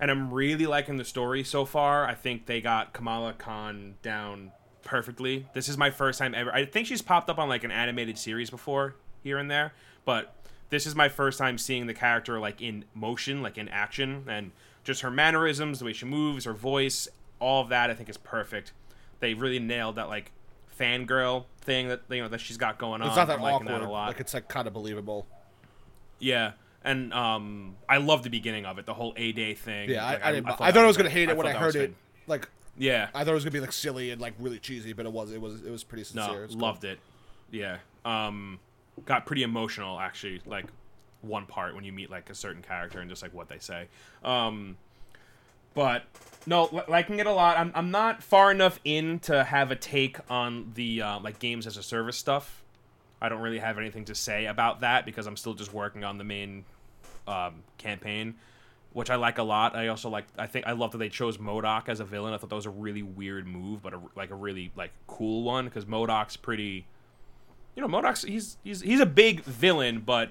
and 0.00 0.10
I'm 0.10 0.32
really 0.32 0.66
liking 0.66 0.96
the 0.96 1.04
story 1.04 1.44
so 1.44 1.64
far. 1.64 2.06
I 2.06 2.14
think 2.14 2.46
they 2.46 2.60
got 2.60 2.92
Kamala 2.92 3.34
Khan 3.34 3.96
down 4.02 4.52
perfectly. 4.82 5.46
This 5.52 5.68
is 5.68 5.76
my 5.76 5.90
first 5.90 6.18
time 6.18 6.34
ever. 6.34 6.52
I 6.52 6.64
think 6.64 6.86
she's 6.86 7.02
popped 7.02 7.28
up 7.28 7.38
on 7.38 7.48
like 7.48 7.64
an 7.64 7.70
animated 7.70 8.16
series 8.16 8.48
before 8.48 8.94
here 9.22 9.36
and 9.38 9.50
there, 9.50 9.74
but 10.04 10.34
this 10.70 10.86
is 10.86 10.94
my 10.94 11.08
first 11.08 11.38
time 11.38 11.58
seeing 11.58 11.86
the 11.86 11.94
character 11.94 12.38
like 12.40 12.60
in 12.62 12.84
motion, 12.94 13.42
like 13.42 13.58
in 13.58 13.68
action, 13.68 14.24
and 14.28 14.52
just 14.84 15.02
her 15.02 15.10
mannerisms, 15.10 15.78
the 15.80 15.84
way 15.84 15.92
she 15.92 16.06
moves, 16.06 16.44
her 16.44 16.54
voice, 16.54 17.08
all 17.38 17.62
of 17.62 17.68
that 17.68 17.90
I 17.90 17.94
think 17.94 18.08
is 18.08 18.16
perfect. 18.16 18.72
They 19.18 19.34
really 19.34 19.58
nailed 19.58 19.96
that 19.96 20.08
like 20.08 20.32
fangirl 20.78 21.44
thing 21.60 21.88
that 21.88 22.02
you 22.08 22.22
know 22.22 22.28
that 22.28 22.40
she's 22.40 22.56
got 22.56 22.78
going 22.78 23.02
on. 23.02 23.08
It's 23.08 23.16
not 23.16 23.28
that 23.28 23.38
I'm 23.38 23.44
awkward. 23.44 23.68
that 23.68 23.82
a 23.82 23.90
lot. 23.90 24.08
Like 24.08 24.20
it's 24.20 24.32
like 24.32 24.48
kind 24.48 24.66
of 24.66 24.72
believable. 24.72 25.26
yeah. 26.18 26.52
And 26.82 27.12
um, 27.12 27.76
I 27.90 27.98
love 27.98 28.22
the 28.22 28.30
beginning 28.30 28.64
of 28.64 28.78
it, 28.78 28.86
the 28.86 28.94
whole 28.94 29.12
A 29.18 29.32
Day 29.32 29.52
thing. 29.52 29.90
Yeah, 29.90 30.02
Like, 30.02 30.24
I, 30.24 30.28
I 30.28 30.32
didn't. 30.32 30.46
I, 30.46 30.50
thought 30.50 30.72
thought, 30.72 30.76
I 30.78 30.86
was 30.86 30.96
gonna 30.96 31.10
hate 31.10 31.28
I 31.28 31.32
it 31.32 31.36
when 31.36 31.46
I 31.46 31.52
heard 31.52 31.76
it. 31.76 31.78
good. 31.78 31.94
Like 32.26 32.48
Yeah, 32.78 33.08
I 33.14 33.22
thought 33.22 33.32
it 33.32 33.34
was 33.34 33.44
gonna 33.44 33.52
be 33.52 33.60
like 33.60 33.72
silly 33.72 34.12
and 34.12 34.20
like 34.20 34.32
really 34.38 34.58
cheesy, 34.58 34.94
but 34.94 35.04
it 35.04 35.12
was. 35.12 35.30
It 35.30 35.42
was. 35.42 35.62
It 35.62 35.70
was 35.70 35.84
pretty 35.84 36.04
sincere. 36.04 36.34
no, 36.34 36.40
was 36.40 36.52
cool. 36.52 36.60
loved 36.60 36.84
it. 36.84 36.98
Yeah, 37.50 37.78
um, 38.06 38.60
got 39.06 39.26
pretty 39.26 39.42
emotional 39.42 39.98
actually. 40.00 40.40
Like 40.46 40.66
one 41.22 41.46
part 41.46 41.74
when 41.74 41.84
you 41.84 41.92
meet 41.92 42.10
like 42.10 42.30
a 42.30 42.34
certain 42.34 42.62
character 42.62 43.00
and 43.00 43.10
just 43.10 43.22
like 43.22 43.34
what 43.34 43.48
they 43.48 43.58
say. 43.58 43.88
Um, 44.24 44.76
but 45.74 46.04
no, 46.46 46.68
li- 46.72 46.82
liking 46.88 47.18
it 47.20 47.26
a 47.26 47.32
lot. 47.32 47.56
I'm 47.58 47.70
I'm 47.74 47.90
not 47.90 48.22
far 48.22 48.50
enough 48.50 48.80
in 48.84 49.18
to 49.20 49.44
have 49.44 49.70
a 49.70 49.76
take 49.76 50.18
on 50.30 50.72
the 50.74 51.02
uh, 51.02 51.20
like 51.20 51.38
games 51.38 51.66
as 51.66 51.76
a 51.76 51.82
service 51.82 52.16
stuff. 52.16 52.64
I 53.20 53.28
don't 53.28 53.40
really 53.40 53.58
have 53.58 53.76
anything 53.78 54.06
to 54.06 54.14
say 54.14 54.46
about 54.46 54.80
that 54.80 55.04
because 55.04 55.26
I'm 55.26 55.36
still 55.36 55.52
just 55.54 55.74
working 55.74 56.04
on 56.04 56.16
the 56.16 56.24
main 56.24 56.64
um, 57.28 57.62
campaign. 57.76 58.36
which 58.92 59.10
I 59.10 59.16
like 59.16 59.38
a 59.38 59.42
lot. 59.42 59.76
I 59.76 59.88
also 59.88 60.08
like. 60.08 60.24
I 60.38 60.46
think 60.46 60.66
I 60.66 60.72
love 60.72 60.92
that 60.92 60.98
they 60.98 61.08
chose 61.08 61.38
MODOK 61.38 61.88
as 61.88 62.00
a 62.00 62.04
villain. 62.04 62.34
I 62.34 62.38
thought 62.38 62.48
that 62.48 62.56
was 62.56 62.66
a 62.66 62.70
really 62.70 63.02
weird 63.02 63.46
move, 63.46 63.82
but 63.82 63.94
a, 63.94 64.00
like 64.16 64.30
a 64.30 64.34
really 64.34 64.72
like 64.74 64.92
cool 65.06 65.42
one 65.44 65.66
because 65.66 65.84
MODOK's 65.84 66.36
pretty. 66.36 66.86
You 67.76 67.82
know, 67.82 67.88
MODOK's 67.88 68.22
he's 68.24 68.56
he's 68.64 68.80
he's 68.80 69.00
a 69.00 69.06
big 69.06 69.42
villain, 69.44 70.00
but 70.00 70.30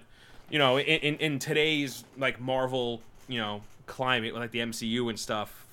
you 0.50 0.60
know, 0.60 0.78
in, 0.78 0.86
in 1.00 1.16
in 1.16 1.40
today's 1.40 2.04
like 2.18 2.40
Marvel, 2.40 3.02
you 3.28 3.40
know, 3.40 3.62
climate 3.86 4.34
like 4.36 4.52
the 4.52 4.60
MCU 4.60 5.10
and 5.10 5.18
stuff, 5.20 5.66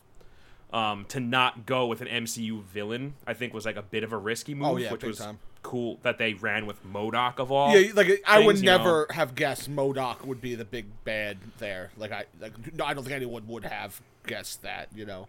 um, 0.73 1.04
to 1.06 1.20
not 1.20 1.66
go 1.66 1.87
with 1.87 2.00
an 2.00 2.08
MCU 2.08 2.62
villain, 2.62 3.14
I 3.26 3.35
think 3.35 3.52
was 3.52 3.66
like 3.66 3.76
a 3.76 3.82
bit 3.82 4.04
of 4.04 4.12
a 4.12 4.16
risky 4.16 4.54
move, 4.54 4.68
Oh, 4.68 4.76
yeah, 4.76 4.92
which 4.92 5.00
big 5.02 5.08
was 5.08 5.18
time. 5.18 5.38
cool 5.62 5.99
that 6.02 6.18
they 6.18 6.35
ran 6.35 6.66
with 6.66 6.85
MODOK 6.87 7.38
of 7.38 7.50
all. 7.50 7.76
Yeah, 7.76 7.92
like 7.94 8.23
I 8.26 8.38
would 8.44 8.58
you 8.58 8.64
know. 8.64 8.76
never 8.78 9.06
have 9.11 9.35
guessed 9.35 9.68
MODOK 9.70 10.25
would 10.25 10.40
be 10.40 10.54
the 10.54 10.64
big 10.64 10.87
bad 11.04 11.38
there. 11.58 11.90
Like 11.96 12.12
I, 12.12 12.25
like 12.40 12.75
no, 12.75 12.85
I 12.85 12.94
don't 12.94 13.02
think 13.02 13.16
anyone 13.16 13.46
would 13.49 13.64
have 13.64 14.00
guessed 14.26 14.62
that. 14.62 14.88
You 14.94 15.04
know. 15.06 15.28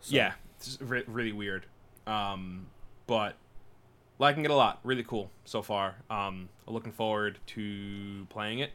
So- 0.00 0.16
Yeah, 0.16 0.32
it's 0.58 0.78
re- 0.80 1.04
really 1.06 1.32
weird. 1.32 1.66
Um, 2.06 2.66
but 3.06 3.34
liking 4.18 4.44
it 4.44 4.50
a 4.50 4.54
lot. 4.54 4.80
Really 4.84 5.04
cool 5.04 5.30
so 5.44 5.62
far. 5.62 5.96
Um, 6.10 6.48
looking 6.66 6.92
forward 6.92 7.38
to 7.48 8.26
playing 8.30 8.60
it. 8.60 8.70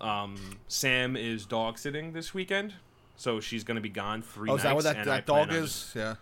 Um, 0.00 0.36
Sam 0.68 1.16
is 1.16 1.44
dog 1.46 1.78
sitting 1.78 2.12
this 2.12 2.32
weekend, 2.32 2.74
so 3.16 3.40
she's 3.40 3.64
gonna 3.64 3.80
be 3.80 3.88
gone 3.88 4.22
three 4.22 4.48
Oh, 4.50 4.54
is 4.54 4.62
nights. 4.62 4.64
that 4.64 4.74
what 4.74 4.84
that, 4.84 4.96
and 4.98 5.06
that 5.06 5.26
dog 5.26 5.52
is? 5.52 5.70
just- 5.72 5.96
Yeah. 5.96 6.14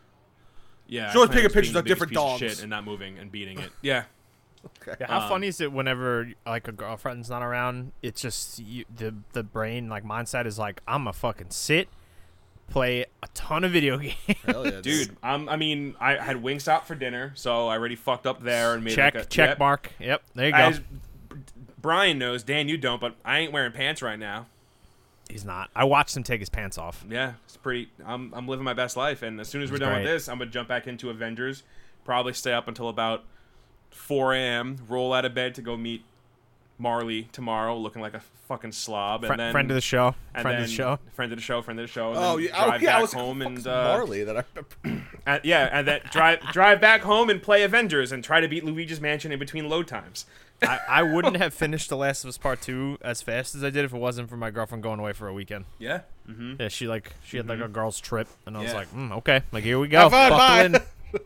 yeah, 0.87 1.09
She's 1.09 1.16
always 1.16 1.31
taking 1.31 1.50
pictures 1.50 1.75
of 1.76 1.85
different 1.85 2.11
piece 2.12 2.19
of 2.19 2.25
dogs. 2.25 2.40
shit 2.40 2.61
and 2.62 2.71
not 2.71 2.85
moving 2.85 3.19
and 3.19 3.31
beating 3.31 3.59
it. 3.59 3.71
Yeah, 3.83 4.05
okay. 4.81 4.97
Yeah, 5.00 5.09
how 5.09 5.21
Um, 5.21 5.28
funny 5.28 5.49
is 5.49 5.61
it 5.61 5.73
whenever 5.73 6.33
like 6.47 6.69
a 6.69 6.73
girlfriend's 6.73 7.28
not 7.28 7.43
around? 7.43 7.93
It's 8.00 8.23
just 8.23 8.59
you, 8.61 8.87
the 8.95 9.14
the 9.33 9.43
brain 9.43 9.90
like 9.90 10.05
mindset 10.05 10.47
is 10.47 10.59
like 10.59 10.81
I'm 10.88 11.07
a 11.07 11.12
fucking 11.12 11.50
sit, 11.50 11.88
play 12.68 13.02
a 13.23 13.28
ton 13.35 13.64
of 13.64 13.73
video 13.73 13.99
games. 13.99 14.16
Hell 14.44 14.66
yeah, 14.66 14.80
dude. 14.80 15.16
Um, 15.23 15.49
I 15.49 15.56
mean, 15.56 15.94
I 16.00 16.16
had 16.16 16.37
Wingstop 16.37 16.85
for 16.85 16.94
dinner, 16.94 17.32
so 17.35 17.68
I 17.68 17.76
already 17.76 17.96
fucked 17.96 18.26
up 18.26 18.42
there 18.42 18.75
and 18.75 18.85
made 18.85 18.94
check 18.94 19.14
like 19.14 19.25
a, 19.25 19.26
check 19.26 19.50
yep. 19.50 19.58
mark. 19.58 19.92
Yep, 19.99 20.23
there 20.35 20.46
you 20.46 20.52
go. 20.52 20.58
As 20.58 20.80
Brian 21.80 22.18
knows, 22.18 22.42
Dan, 22.42 22.68
you 22.68 22.76
don't, 22.76 23.00
but 23.00 23.14
I 23.25 23.38
ain't 23.38 23.52
wearing 23.52 23.73
pants 23.73 24.02
right 24.02 24.18
now. 24.18 24.46
He's 25.28 25.44
not. 25.44 25.70
I 25.75 25.85
watched 25.85 26.16
him 26.16 26.23
take 26.23 26.40
his 26.40 26.49
pants 26.49 26.78
off. 26.78 27.04
Yeah, 27.08 27.35
it's 27.44 27.56
pretty. 27.56 27.88
I'm 28.04 28.32
I'm 28.32 28.46
living 28.46 28.64
my 28.64 28.75
best 28.75 28.96
life, 28.96 29.23
and 29.23 29.40
as 29.40 29.49
soon 29.49 29.62
as 29.62 29.70
we're 29.70 29.76
It's 29.76 29.80
done 29.80 29.92
great. 29.92 30.02
with 30.02 30.12
this, 30.12 30.28
I'm 30.28 30.38
gonna 30.38 30.50
jump 30.50 30.68
back 30.68 30.87
into 30.87 31.11
Avengers. 31.11 31.62
Probably 32.04 32.32
stay 32.32 32.52
up 32.52 32.68
until 32.68 32.88
about 32.88 33.25
4 33.90 34.35
a.m. 34.35 34.78
Roll 34.88 35.12
out 35.12 35.25
of 35.25 35.35
bed 35.35 35.54
to 35.56 35.62
go 35.62 35.76
meet 35.76 36.04
Marley 36.78 37.28
tomorrow, 37.33 37.76
looking 37.76 38.02
like 38.02 38.14
a 38.14 38.21
fucking 38.49 38.73
slob, 38.73 39.25
and 39.25 39.28
Fri- 39.28 39.37
then 39.37 39.52
friend 39.52 39.71
of 39.71 39.75
the 39.75 39.80
show. 39.80 40.14
and 40.35 40.42
Friend 40.42 40.59
of 40.61 40.66
the 40.66 40.73
show. 40.73 40.99
friend 41.14 41.33
of 41.33 41.38
the 41.38 41.42
show, 41.42 41.62
friend 41.62 41.80
of 41.80 41.87
the 41.87 41.92
show. 41.92 42.11
And 42.11 42.18
Oh 42.18 42.37
then 42.37 42.47
yeah, 42.47 42.50
oh, 42.62 42.66
drive 42.66 42.83
yeah. 42.83 42.88
I 42.90 42.92
back 42.95 43.02
was 43.02 43.12
home 43.12 43.38
like, 43.40 43.49
and 43.49 43.66
uh, 43.66 43.71
Marley 43.85 44.25
that 44.25 44.37
I. 44.38 44.45
and- 45.26 45.40
yeah, 45.45 45.68
and 45.73 45.88
then 45.88 46.00
drive 46.12 46.40
drive 46.52 46.80
back 46.80 47.00
home 47.02 47.30
and 47.30 47.42
play 47.42 47.62
Avengers 47.62 48.12
and 48.12 48.23
try 48.23 48.40
to 48.40 48.49
beat 48.49 48.64
Luigi's 48.64 49.00
Mansion 49.00 49.33
in 49.33 49.38
between 49.38 49.68
load 49.68 49.87
times. 49.88 50.26
I, 50.62 50.78
I 50.88 51.02
wouldn't 51.02 51.37
have 51.37 51.52
finished 51.52 51.90
The 51.90 51.99
Last 51.99 52.25
of 52.25 52.28
Us 52.28 52.38
Part 52.38 52.62
Two 52.62 52.97
as 53.02 53.21
fast 53.21 53.54
as 53.54 53.62
I 53.62 53.68
did 53.68 53.85
if 53.85 53.92
it 53.92 53.99
wasn't 53.99 54.30
for 54.30 54.38
my 54.38 54.50
girlfriend 54.50 54.83
going 54.83 54.99
away 54.99 55.12
for 55.12 55.28
a 55.28 55.33
weekend. 55.35 55.66
Yeah. 55.78 56.00
Mm-hmm. 56.28 56.54
Yeah, 56.61 56.68
she 56.68 56.87
like 56.87 57.12
she 57.25 57.37
had 57.37 57.47
like 57.47 57.61
a 57.61 57.68
girl's 57.68 58.00
trip, 58.00 58.26
and 58.47 58.56
I 58.56 58.61
was 58.61 58.71
Yeah. 58.71 58.76
like, 58.78 58.90
mm, 58.95 59.12
okay, 59.18 59.42
like 59.52 59.64
here 59.64 59.78
we 59.78 59.88
go. 59.88 60.09
Have 60.09 60.12
fun, 60.12 60.73
bye. 60.73 60.80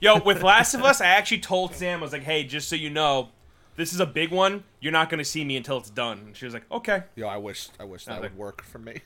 Yo, 0.00 0.20
with 0.20 0.42
Last 0.42 0.74
of 0.74 0.82
Us, 0.82 1.00
I 1.00 1.06
actually 1.06 1.40
told 1.40 1.74
Sam, 1.74 2.00
I 2.00 2.02
was 2.02 2.12
like, 2.12 2.22
hey, 2.22 2.44
just 2.44 2.68
so 2.68 2.76
you 2.76 2.90
know, 2.90 3.30
this 3.76 3.92
is 3.92 4.00
a 4.00 4.06
big 4.06 4.30
one. 4.30 4.64
You're 4.80 4.92
not 4.92 5.10
going 5.10 5.18
to 5.18 5.24
see 5.24 5.44
me 5.44 5.56
until 5.56 5.78
it's 5.78 5.90
done. 5.90 6.18
And 6.26 6.36
she 6.36 6.44
was 6.44 6.54
like, 6.54 6.64
okay. 6.70 7.04
Yo, 7.14 7.28
I 7.28 7.36
wish, 7.36 7.68
I 7.78 7.84
wish 7.84 8.04
that 8.06 8.16
Nothing. 8.16 8.30
would 8.32 8.38
work 8.38 8.62
for 8.62 8.78
me. 8.78 9.02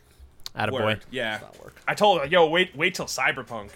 Attaboy. 0.56 0.72
Word. 0.72 1.04
Yeah. 1.10 1.34
It's 1.34 1.42
not 1.42 1.64
work. 1.64 1.80
I 1.86 1.94
told 1.94 2.20
her, 2.20 2.26
yo, 2.26 2.48
wait 2.48 2.76
wait 2.76 2.94
till 2.94 3.06
Cyberpunk. 3.06 3.70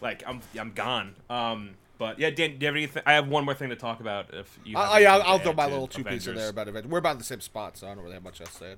Like, 0.00 0.22
I'm 0.26 0.40
I'm 0.58 0.72
gone. 0.72 1.14
Um, 1.28 1.70
but 1.98 2.18
yeah, 2.18 2.30
Dan, 2.30 2.52
do 2.52 2.56
you 2.60 2.66
have 2.66 2.74
anything? 2.76 3.02
I 3.04 3.12
have 3.12 3.28
one 3.28 3.44
more 3.44 3.54
thing 3.54 3.68
to 3.68 3.76
talk 3.76 4.00
about. 4.00 4.32
If 4.32 4.58
you, 4.64 4.76
have 4.76 4.88
I, 4.88 5.04
I, 5.04 5.12
I'll, 5.12 5.22
I'll 5.22 5.38
throw 5.38 5.52
my 5.52 5.66
little 5.66 5.86
two 5.86 6.02
piece 6.02 6.26
in 6.26 6.34
there 6.34 6.48
about 6.48 6.66
Avengers. 6.66 6.90
We're 6.90 6.98
about 6.98 7.12
in 7.12 7.18
the 7.18 7.24
same 7.24 7.40
spot, 7.40 7.76
so 7.76 7.86
I 7.86 7.94
don't 7.94 8.02
really 8.02 8.14
have 8.14 8.24
much 8.24 8.40
else 8.40 8.52
to 8.54 8.58
say. 8.58 8.74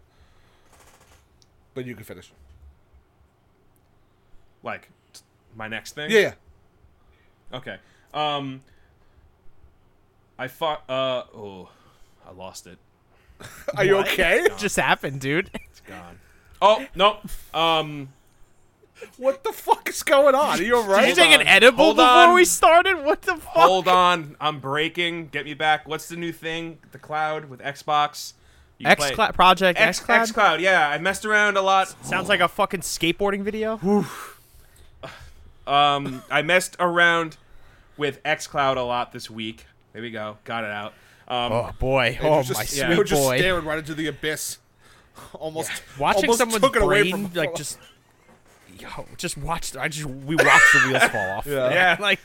But 1.75 1.87
you 1.87 1.95
can 1.95 2.05
finish. 2.05 2.33
Like, 4.64 4.88
t- 5.12 5.21
my 5.57 5.69
next 5.69 5.95
thing. 5.95 6.11
Yeah, 6.11 6.19
yeah. 6.21 7.57
Okay. 7.59 7.76
Um, 8.12 8.61
I 10.39 10.49
fought. 10.49 10.83
Uh 10.89 11.25
oh, 11.35 11.69
I 12.27 12.33
lost 12.33 12.67
it. 12.67 12.79
Are 13.77 13.85
you 13.85 13.97
What? 13.97 14.09
okay? 14.12 14.47
Just 14.57 14.77
happened, 14.77 15.21
dude. 15.21 15.51
It's 15.55 15.81
gone. 15.81 16.19
Oh 16.61 16.87
no. 16.95 17.19
Um. 17.55 18.09
What 19.17 19.43
the 19.43 19.51
fuck 19.53 19.89
is 19.89 20.05
going 20.05 20.37
on? 20.37 20.45
Are 20.45 20.57
you 20.59 20.59
Did 20.59 20.67
you 20.69 20.77
alright? 20.77 21.15
take 21.17 21.33
an 21.41 21.45
edible 21.47 21.85
Hold 21.87 21.97
before 21.97 22.09
on. 22.09 22.35
we 22.35 22.45
started? 22.45 23.05
What 23.05 23.23
the 23.23 23.35
fuck? 23.35 23.53
Hold 23.53 23.89
on, 23.89 24.37
I'm 24.41 24.61
breaking. 24.61 25.27
Get 25.29 25.45
me 25.45 25.55
back. 25.55 25.89
What's 25.89 26.09
the 26.09 26.15
new 26.15 26.31
thing? 26.31 26.79
The 26.93 26.99
cloud 27.01 27.47
with 27.47 27.59
Xbox. 27.61 28.35
You 28.79 28.87
X 28.87 29.01
play- 29.07 29.15
Cloud 29.15 29.35
Project 29.35 29.81
X 29.81 29.99
X 29.99 30.07
Cloud 30.07 30.21
X 30.21 30.31
Cloud. 30.33 30.61
Yeah, 30.61 30.89
I 30.89 30.99
messed 30.99 31.25
around 31.25 31.57
a 31.57 31.62
lot. 31.62 31.93
sounds 32.07 32.29
like 32.29 32.39
a 32.41 32.47
fucking 32.49 32.81
skateboarding 32.83 33.43
video. 33.43 33.81
Um, 35.67 36.23
I 36.29 36.43
messed 36.43 36.77
around 36.81 37.37
with 37.97 38.21
X 38.25 38.47
Cloud 38.49 38.77
a 38.79 38.83
lot 38.83 39.12
this 39.12 39.31
week. 39.31 39.67
There 39.93 40.03
we 40.03 40.11
go. 40.11 40.39
Got 40.45 40.65
it 40.65 40.71
out. 40.71 40.95
Um, 41.29 41.53
Oh 41.53 41.71
boy! 41.79 42.19
Oh 42.23 42.43
just, 42.43 42.55
my 42.55 42.67
yeah. 42.73 42.89
You're 42.89 43.07
sweet 43.07 43.09
just 43.09 43.23
staring 43.39 43.65
right 43.65 43.79
into 43.79 43.95
the 43.95 44.09
abyss. 44.09 44.59
Almost 45.35 45.71
Watching 45.99 46.25
almost 46.25 46.39
someone's 46.39 46.63
took 46.63 46.77
it 46.77 46.83
away 46.83 47.11
from 47.11 47.33
like 47.35 47.55
just, 47.57 47.79
yo, 48.79 49.07
just 49.19 49.37
watched. 49.37 49.77
I 49.77 49.89
just 49.89 50.07
we 50.07 50.37
watched 50.37 50.73
the 50.73 50.89
wheels 50.89 51.05
fall 51.05 51.31
off. 51.31 51.47
Yeah. 51.47 51.71
Yeah. 51.73 51.97
like 52.01 52.21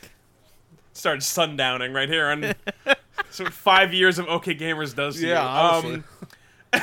started 0.94 1.20
sundowning 1.20 1.94
right 1.94 2.08
here 2.08 2.26
on. 2.28 2.54
so 3.30 3.44
five 3.46 3.92
years 3.94 4.18
of 4.18 4.26
OK 4.26 4.54
Gamers 4.54 4.96
does. 4.96 5.22
Yeah, 5.22 5.42
you. 5.42 5.48
honestly. 5.48 6.02
Um, 6.72 6.80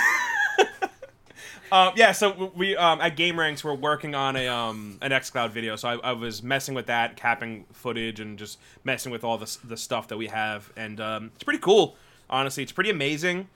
um, 1.75 1.93
yeah, 1.97 2.13
so 2.13 2.53
we 2.55 2.77
um, 2.77 3.01
at 3.01 3.17
Gameranx 3.17 3.61
we're 3.61 3.73
working 3.73 4.15
on 4.15 4.37
a 4.37 4.47
um, 4.47 4.97
an 5.01 5.11
XCloud 5.11 5.51
video. 5.51 5.75
So 5.75 5.89
I, 5.89 5.95
I 5.95 6.11
was 6.13 6.41
messing 6.41 6.73
with 6.73 6.85
that, 6.85 7.17
capping 7.17 7.65
footage, 7.73 8.21
and 8.21 8.39
just 8.39 8.59
messing 8.85 9.11
with 9.11 9.25
all 9.25 9.37
the 9.37 9.57
the 9.61 9.75
stuff 9.75 10.07
that 10.07 10.17
we 10.17 10.27
have, 10.27 10.71
and 10.77 11.01
um, 11.01 11.31
it's 11.35 11.43
pretty 11.43 11.59
cool. 11.59 11.97
Honestly, 12.29 12.63
it's 12.63 12.71
pretty 12.71 12.91
amazing 12.91 13.49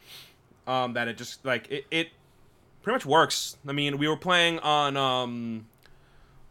um, 0.67 0.93
that 0.93 1.07
it 1.07 1.17
just 1.17 1.45
like 1.45 1.71
it, 1.71 1.85
it 1.91 2.09
pretty 2.83 2.95
much 2.95 3.05
works. 3.05 3.55
I 3.65 3.71
mean, 3.71 3.97
we 3.97 4.09
were 4.09 4.17
playing 4.17 4.59
on 4.59 4.97
um, 4.97 5.67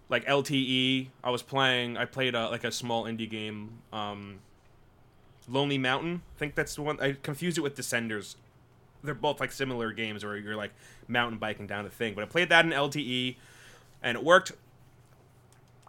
like 0.09 0.25
LTE. 0.25 1.09
I 1.23 1.29
was 1.29 1.43
playing. 1.43 1.99
I 1.99 2.07
played 2.07 2.35
a, 2.35 2.49
like 2.49 2.65
a 2.65 2.73
small 2.73 3.05
indie 3.05 3.29
game, 3.29 3.81
um, 3.93 4.39
Lonely 5.47 5.77
Mountain. 5.77 6.23
I 6.35 6.39
think 6.39 6.55
that's 6.55 6.77
the 6.77 6.81
one. 6.83 6.99
I 6.99 7.13
confused 7.23 7.59
it 7.59 7.61
with 7.61 7.77
Descenders. 7.77 8.37
They're 9.03 9.15
both 9.15 9.41
like 9.41 9.53
similar 9.53 9.93
games 9.93 10.25
where 10.25 10.37
you're 10.37 10.57
like 10.57 10.73
mountain 11.07 11.39
biking 11.39 11.67
down 11.67 11.87
a 11.87 11.91
thing. 11.91 12.15
But 12.15 12.25
I 12.25 12.27
played 12.27 12.49
that 12.49 12.65
in 12.65 12.73
LTE, 12.73 13.37
and 14.03 14.17
it 14.17 14.25
worked 14.25 14.53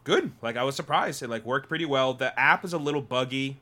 good. 0.04 0.32
Like 0.42 0.58
I 0.58 0.64
was 0.64 0.76
surprised. 0.76 1.24
It 1.24 1.30
like 1.30 1.46
worked 1.46 1.70
pretty 1.70 1.86
well. 1.86 2.14
The 2.14 2.38
app 2.40 2.64
is 2.64 2.74
a 2.74 2.78
little 2.78 3.02
buggy. 3.02 3.58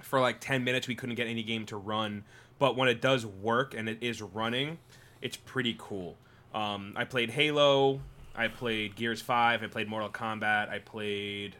For 0.00 0.20
like 0.20 0.40
ten 0.40 0.64
minutes, 0.64 0.88
we 0.88 0.94
couldn't 0.94 1.16
get 1.16 1.26
any 1.26 1.42
game 1.42 1.66
to 1.66 1.76
run. 1.76 2.24
But 2.58 2.76
when 2.76 2.88
it 2.88 3.00
does 3.00 3.24
work 3.24 3.74
and 3.74 3.88
it 3.88 3.98
is 4.00 4.20
running, 4.20 4.78
it's 5.22 5.36
pretty 5.36 5.76
cool. 5.78 6.16
Um, 6.54 6.92
I 6.96 7.04
played 7.04 7.30
Halo. 7.30 8.00
I 8.34 8.48
played 8.48 8.94
Gears 8.96 9.20
Five. 9.20 9.62
I 9.62 9.66
played 9.66 9.88
Mortal 9.88 10.08
Kombat. 10.08 10.68
I 10.70 10.78
played 10.78 11.56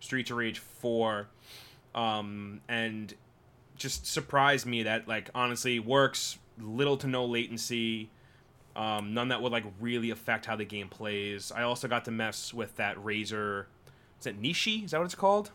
Streets 0.00 0.30
of 0.30 0.36
Rage 0.36 0.58
Four, 0.58 1.28
um, 1.94 2.60
and 2.68 3.14
just 3.78 4.06
surprised 4.06 4.66
me 4.66 4.82
that 4.82 5.08
like 5.08 5.30
honestly 5.34 5.78
works 5.80 6.38
little 6.60 6.96
to 6.98 7.06
no 7.06 7.24
latency. 7.24 8.10
Um, 8.76 9.12
none 9.14 9.28
that 9.28 9.42
would 9.42 9.50
like 9.52 9.64
really 9.80 10.10
affect 10.10 10.46
how 10.46 10.54
the 10.56 10.64
game 10.64 10.88
plays. 10.88 11.50
I 11.54 11.62
also 11.62 11.88
got 11.88 12.04
to 12.04 12.10
mess 12.10 12.52
with 12.54 12.76
that 12.76 12.96
Razer. 12.96 13.64
Is 14.20 14.26
it 14.26 14.40
Nishi? 14.40 14.84
Is 14.84 14.90
that 14.92 14.98
what 14.98 15.04
it's 15.06 15.14
called? 15.14 15.50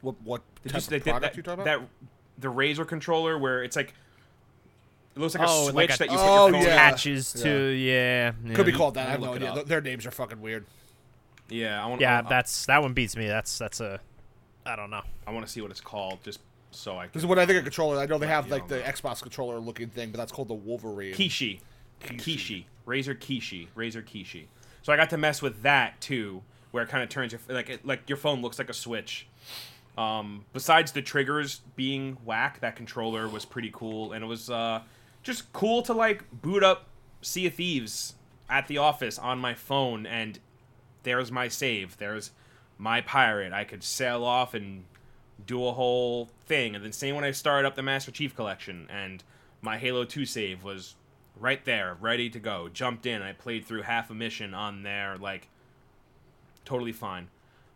What 0.00 0.14
what 0.22 0.42
Did 0.62 0.72
type 0.72 0.82
you, 0.90 0.96
of 0.96 1.04
that, 1.04 1.10
product 1.10 1.22
that, 1.22 1.36
you 1.36 1.42
talking 1.42 1.62
about? 1.62 1.80
that 1.80 1.88
the 2.38 2.48
Razer 2.52 2.86
controller 2.86 3.38
where 3.38 3.62
it's 3.62 3.76
like 3.76 3.92
it 5.14 5.20
looks 5.20 5.34
like 5.34 5.46
Oh, 5.46 5.64
a 5.64 5.72
like 5.72 5.90
switch 5.90 5.94
a- 5.94 5.98
that 5.98 6.10
you 6.10 6.16
Oh, 6.18 6.48
put 6.50 6.54
your 6.56 6.62
phone 6.62 6.62
yeah. 6.62 6.88
attaches 6.88 7.32
to 7.34 7.48
yeah. 7.72 8.32
yeah. 8.44 8.54
Could 8.54 8.66
be 8.66 8.72
called 8.72 8.94
that. 8.94 9.08
I 9.08 9.12
have 9.12 9.20
no 9.20 9.34
idea. 9.34 9.62
Their 9.64 9.80
names 9.80 10.06
are 10.06 10.10
fucking 10.10 10.40
weird. 10.40 10.64
Yeah, 11.48 11.84
I 11.84 11.86
want. 11.86 12.00
Yeah, 12.00 12.20
I, 12.24 12.28
that's 12.28 12.66
that 12.66 12.80
one 12.82 12.92
beats 12.94 13.14
me. 13.16 13.26
That's 13.26 13.58
that's 13.58 13.80
a, 13.80 14.00
I 14.64 14.74
don't 14.74 14.90
know. 14.90 15.02
I 15.26 15.32
want 15.32 15.44
to 15.46 15.52
see 15.52 15.60
what 15.60 15.70
it's 15.70 15.80
called, 15.82 16.20
just 16.24 16.40
so 16.74 16.96
I 16.96 17.04
This 17.06 17.12
can. 17.12 17.18
is 17.20 17.26
what 17.26 17.38
I 17.38 17.46
think 17.46 17.58
of 17.58 17.64
controller. 17.64 17.98
I 17.98 18.06
know 18.06 18.18
they 18.18 18.26
have 18.26 18.50
like 18.50 18.68
the. 18.68 18.80
Xbox 18.80 19.22
controller 19.22 19.58
looking 19.58 19.88
thing, 19.88 20.10
but 20.10 20.18
that's 20.18 20.32
called 20.32 20.48
the 20.48 20.54
Wolverine. 20.54 21.14
Kishi. 21.14 21.60
Kishi. 22.02 22.64
Razer 22.86 23.16
Kishi. 23.16 23.68
Razer 23.76 24.02
Kishi. 24.04 24.46
So 24.82 24.92
I 24.92 24.96
got 24.96 25.10
to 25.10 25.16
mess 25.18 25.40
with 25.40 25.62
that 25.62 26.00
too, 26.00 26.42
where 26.72 26.82
it 26.82 26.88
kind 26.88 27.02
of 27.02 27.08
turns 27.08 27.32
your 27.32 27.40
like 27.48 27.70
it, 27.70 27.86
like 27.86 28.08
your 28.08 28.18
phone 28.18 28.42
looks 28.42 28.58
like 28.58 28.68
a 28.68 28.74
switch. 28.74 29.26
Um, 29.96 30.44
besides 30.52 30.92
the 30.92 31.02
triggers 31.02 31.60
being 31.76 32.16
whack, 32.24 32.60
that 32.60 32.76
controller 32.76 33.28
was 33.28 33.44
pretty 33.44 33.70
cool, 33.72 34.12
and 34.12 34.24
it 34.24 34.26
was 34.26 34.48
uh, 34.50 34.80
just 35.22 35.52
cool 35.52 35.82
to 35.82 35.92
like 35.92 36.24
boot 36.32 36.64
up 36.64 36.86
Sea 37.20 37.46
of 37.46 37.54
Thieves 37.54 38.14
at 38.48 38.66
the 38.68 38.78
office 38.78 39.18
on 39.18 39.38
my 39.38 39.54
phone, 39.54 40.06
and 40.06 40.38
there's 41.04 41.30
my 41.30 41.48
save. 41.48 41.98
There's 41.98 42.32
my 42.78 43.00
pirate. 43.02 43.52
I 43.52 43.64
could 43.64 43.84
sail 43.84 44.24
off 44.24 44.54
and 44.54 44.84
do 45.46 45.66
a 45.66 45.72
whole 45.72 46.30
thing. 46.46 46.74
And 46.74 46.84
then 46.84 46.92
same 46.92 47.14
when 47.14 47.24
I 47.24 47.30
started 47.30 47.66
up 47.66 47.74
the 47.74 47.82
Master 47.82 48.10
Chief 48.10 48.34
Collection, 48.34 48.86
and 48.90 49.22
my 49.60 49.78
Halo 49.78 50.04
2 50.04 50.24
save 50.24 50.64
was 50.64 50.96
right 51.38 51.64
there, 51.64 51.96
ready 52.00 52.28
to 52.30 52.38
go. 52.38 52.68
Jumped 52.68 53.06
in. 53.06 53.22
I 53.22 53.32
played 53.32 53.64
through 53.64 53.82
half 53.82 54.10
a 54.10 54.14
mission 54.14 54.54
on 54.54 54.82
there, 54.82 55.16
like 55.16 55.48
totally 56.64 56.92
fine. 56.92 57.28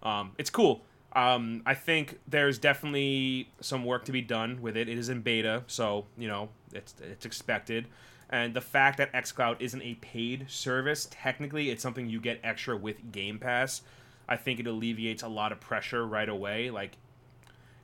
Um, 0.03 0.33
it's 0.39 0.51
cool. 0.51 0.83
Um, 1.15 1.63
I 1.65 1.75
think 1.75 2.21
there's 2.29 2.59
definitely 2.59 3.49
some 3.61 3.85
work 3.85 4.05
to 4.05 4.13
be 4.13 4.21
done 4.21 4.61
with 4.61 4.77
it. 4.77 4.89
It 4.89 4.99
is 4.99 5.09
in 5.09 5.23
beta, 5.23 5.65
so 5.67 6.05
you 6.19 6.29
know 6.29 6.51
it's 6.73 6.95
it's 7.01 7.25
expected. 7.25 7.87
And 8.29 8.55
the 8.55 8.61
fact 8.61 8.99
that 8.99 9.13
XCloud 9.13 9.57
isn't 9.61 9.83
a 9.83 9.95
paid 9.95 10.51
service, 10.51 11.09
technically, 11.11 11.71
it's 11.71 11.83
something 11.83 12.09
you 12.09 12.21
get 12.21 12.41
extra 12.43 12.77
with 12.77 13.13
Game 13.13 13.39
Pass. 13.39 13.83
I 14.29 14.37
think 14.37 14.59
it 14.59 14.67
alleviates 14.67 15.23
a 15.23 15.29
lot 15.29 15.53
of 15.53 15.61
pressure 15.61 16.05
right 16.05 16.29
away. 16.29 16.71
Like, 16.71 16.97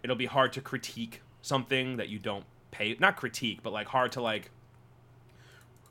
it'll 0.02 0.16
be 0.16 0.26
hard 0.26 0.52
to 0.54 0.60
critique 0.60 1.22
something 1.42 1.96
that 1.96 2.08
you 2.08 2.18
don't 2.18 2.44
pay. 2.70 2.96
Not 2.98 3.16
critique, 3.16 3.60
but 3.62 3.72
like 3.72 3.88
hard 3.88 4.12
to 4.12 4.22
like 4.22 4.50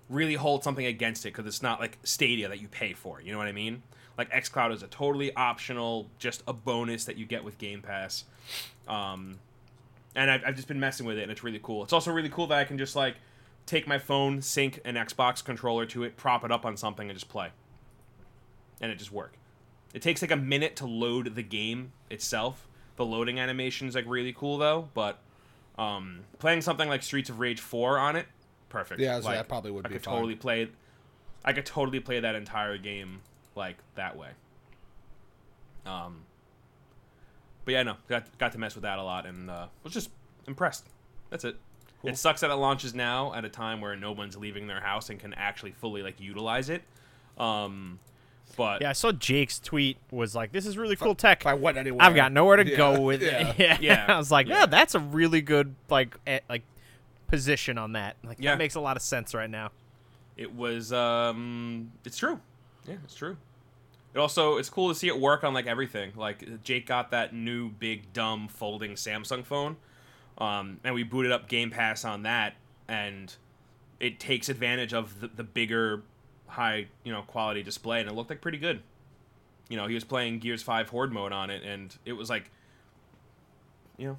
really 0.10 0.36
hold 0.36 0.64
something 0.64 0.86
against 0.86 1.26
it 1.26 1.30
because 1.30 1.46
it's 1.46 1.64
not 1.64 1.80
like 1.80 1.98
Stadia 2.04 2.50
that 2.50 2.62
you 2.62 2.68
pay 2.68 2.94
for. 2.94 3.22
You 3.22 3.32
know 3.32 3.38
what 3.38 3.48
I 3.48 3.54
mean? 3.54 3.84
Like 4.18 4.30
XCloud 4.32 4.74
is 4.74 4.84
a 4.84 4.88
totally 4.88 5.34
optional, 5.36 6.08
just 6.20 6.44
a 6.48 6.54
bonus 6.54 7.06
that 7.06 7.18
you 7.18 7.26
get 7.26 7.44
with 7.44 7.58
Game 7.58 7.82
Pass. 7.82 8.26
Um, 8.88 9.40
and 10.16 10.30
I've, 10.30 10.42
I've 10.46 10.56
just 10.56 10.68
been 10.68 10.80
messing 10.80 11.06
with 11.06 11.18
it, 11.18 11.24
and 11.24 11.32
it's 11.32 11.44
really 11.44 11.62
cool. 11.64 11.84
It's 11.84 11.94
also 11.94 12.12
really 12.12 12.30
cool 12.30 12.48
that 12.48 12.58
I 12.58 12.66
can 12.66 12.78
just 12.78 12.96
like 12.96 13.16
take 13.66 13.88
my 13.88 13.98
phone, 13.98 14.42
sync 14.42 14.80
an 14.84 14.96
Xbox 14.96 15.44
controller 15.44 15.86
to 15.88 16.04
it, 16.04 16.18
prop 16.18 16.44
it 16.44 16.52
up 16.52 16.66
on 16.66 16.76
something, 16.76 17.10
and 17.10 17.18
just 17.18 17.30
play, 17.30 17.50
and 18.82 18.92
it 18.92 18.98
just 18.98 19.12
work. 19.12 19.38
It 19.94 20.02
takes 20.02 20.22
like 20.22 20.32
a 20.32 20.38
minute 20.38 20.76
to 20.78 20.86
load 20.86 21.36
the 21.36 21.44
game 21.44 21.94
itself. 22.10 22.68
The 22.98 23.06
loading 23.06 23.40
animation 23.40 23.88
is 23.88 23.96
like 23.96 24.06
really 24.08 24.34
cool 24.34 24.58
though, 24.58 24.90
but 24.94 25.20
um, 25.78 26.22
playing 26.40 26.62
something 26.62 26.88
like 26.88 27.04
Streets 27.04 27.30
of 27.30 27.40
Rage 27.40 27.60
4 27.60 27.98
on 27.98 28.16
it, 28.16 28.28
perfect. 28.70 29.02
Yeah, 29.02 29.20
so 29.20 29.28
like, 29.28 29.38
that 29.38 29.48
probably 29.48 29.72
would 29.72 29.86
I 29.86 29.90
be 29.90 29.96
could 29.96 30.04
totally 30.04 30.36
play. 30.36 30.70
I 31.44 31.54
could 31.54 31.66
totally 31.66 32.00
play 32.00 32.20
that 32.20 32.36
entire 32.36 32.78
game 32.78 33.22
like 33.56 33.78
that 33.96 34.18
way. 34.18 34.30
Um, 35.86 36.24
but 37.66 37.74
yeah, 37.74 37.84
no, 37.84 37.96
got 38.08 38.38
got 38.38 38.52
to 38.52 38.58
mess 38.58 38.76
with 38.76 38.84
that 38.84 39.00
a 39.00 39.04
lot, 39.04 39.26
and 39.26 39.50
uh, 39.50 39.68
was 39.84 39.94
just 39.94 40.10
impressed. 40.48 40.88
That's 41.30 41.46
it. 41.46 41.58
It 42.04 42.18
sucks 42.18 42.42
that 42.42 42.50
it 42.50 42.56
launches 42.56 42.96
now 42.96 43.34
at 43.34 43.46
a 43.46 43.50
time 43.50 43.80
where 43.80 43.96
no 43.96 44.12
one's 44.12 44.36
leaving 44.36 44.66
their 44.66 44.82
house 44.82 45.12
and 45.12 45.20
can 45.20 45.36
actually 45.36 45.72
fully 45.72 46.02
like 46.02 46.20
utilize 46.20 46.70
it. 46.70 46.82
Um, 47.38 48.00
but 48.58 48.82
Yeah, 48.82 48.90
I 48.90 48.94
saw 48.94 49.12
Jake's 49.12 49.60
tweet 49.60 49.98
was 50.12 50.36
like, 50.36 50.52
"This 50.52 50.66
is 50.66 50.78
really 50.78 50.96
cool 50.96 51.16
tech. 51.16 51.42
If 51.42 51.48
I 51.48 51.54
went 51.54 51.78
anywhere, 51.78 52.02
I've 52.06 52.16
got 52.16 52.32
nowhere 52.32 52.58
to 52.58 52.68
Yeah, 52.70 52.78
go 52.78 53.02
with 53.02 53.22
yeah. 53.22 53.50
it." 53.50 53.56
Yeah, 53.60 53.78
Yeah. 53.80 54.06
I 54.08 54.18
was 54.18 54.32
like, 54.32 54.48
Yeah. 54.48 54.62
"Yeah, 54.62 54.66
that's 54.68 54.96
a 54.96 55.00
really 55.00 55.42
good 55.42 55.76
like 55.90 56.16
eh, 56.28 56.40
like 56.50 56.64
position 57.28 57.78
on 57.78 57.94
that. 57.94 58.18
Like 58.24 58.38
Yeah. 58.40 58.52
that 58.52 58.58
makes 58.58 58.76
a 58.76 58.82
lot 58.82 58.98
of 58.98 59.04
sense 59.04 59.34
right 59.34 59.50
now." 59.50 59.72
it 60.38 60.56
was 60.56 60.94
um 60.94 61.92
it's 62.06 62.18
true 62.18 62.40
yeah 62.88 62.96
it's 63.04 63.14
true 63.14 63.36
it 64.16 64.18
also 64.18 64.56
it's 64.58 64.70
cool 64.70 64.88
to 64.88 64.96
see 64.96 65.08
it 65.10 65.20
work 65.20 65.44
on 65.44 65.54
like 65.54 65.68
everything 65.68 66.12
like 66.16 66.64
jake 66.64 66.88
got 66.88 67.12
that 67.12 67.34
new 67.34 67.70
big 67.70 68.12
dumb 68.14 68.48
folding 68.48 68.94
samsung 68.94 69.44
phone 69.46 69.76
um 70.38 70.80
and 70.86 70.96
we 70.96 71.04
booted 71.04 71.34
up 71.34 71.50
game 71.50 71.70
pass 71.70 72.06
on 72.06 72.24
that 72.24 72.54
and 72.88 73.36
it 74.00 74.22
takes 74.22 74.48
advantage 74.48 74.94
of 74.94 75.20
the, 75.20 75.28
the 75.28 75.44
bigger 75.44 76.02
high 76.52 76.88
you 77.04 77.12
know 77.12 77.22
quality 77.24 77.64
display 77.64 78.00
and 78.00 78.10
it 78.10 78.14
looked 78.14 78.30
like 78.30 78.42
pretty 78.42 78.58
good 78.58 78.82
you 79.70 79.78
know 79.78 79.88
he 79.88 79.94
was 79.94 80.04
playing 80.04 80.40
gears 80.40 80.62
5 80.62 80.90
horde 80.90 81.12
mode 81.12 81.32
on 81.32 81.50
it 81.50 81.64
and 81.64 81.98
it 82.06 82.14
was 82.14 82.30
like 82.30 82.52
you 83.98 84.08
know 84.08 84.18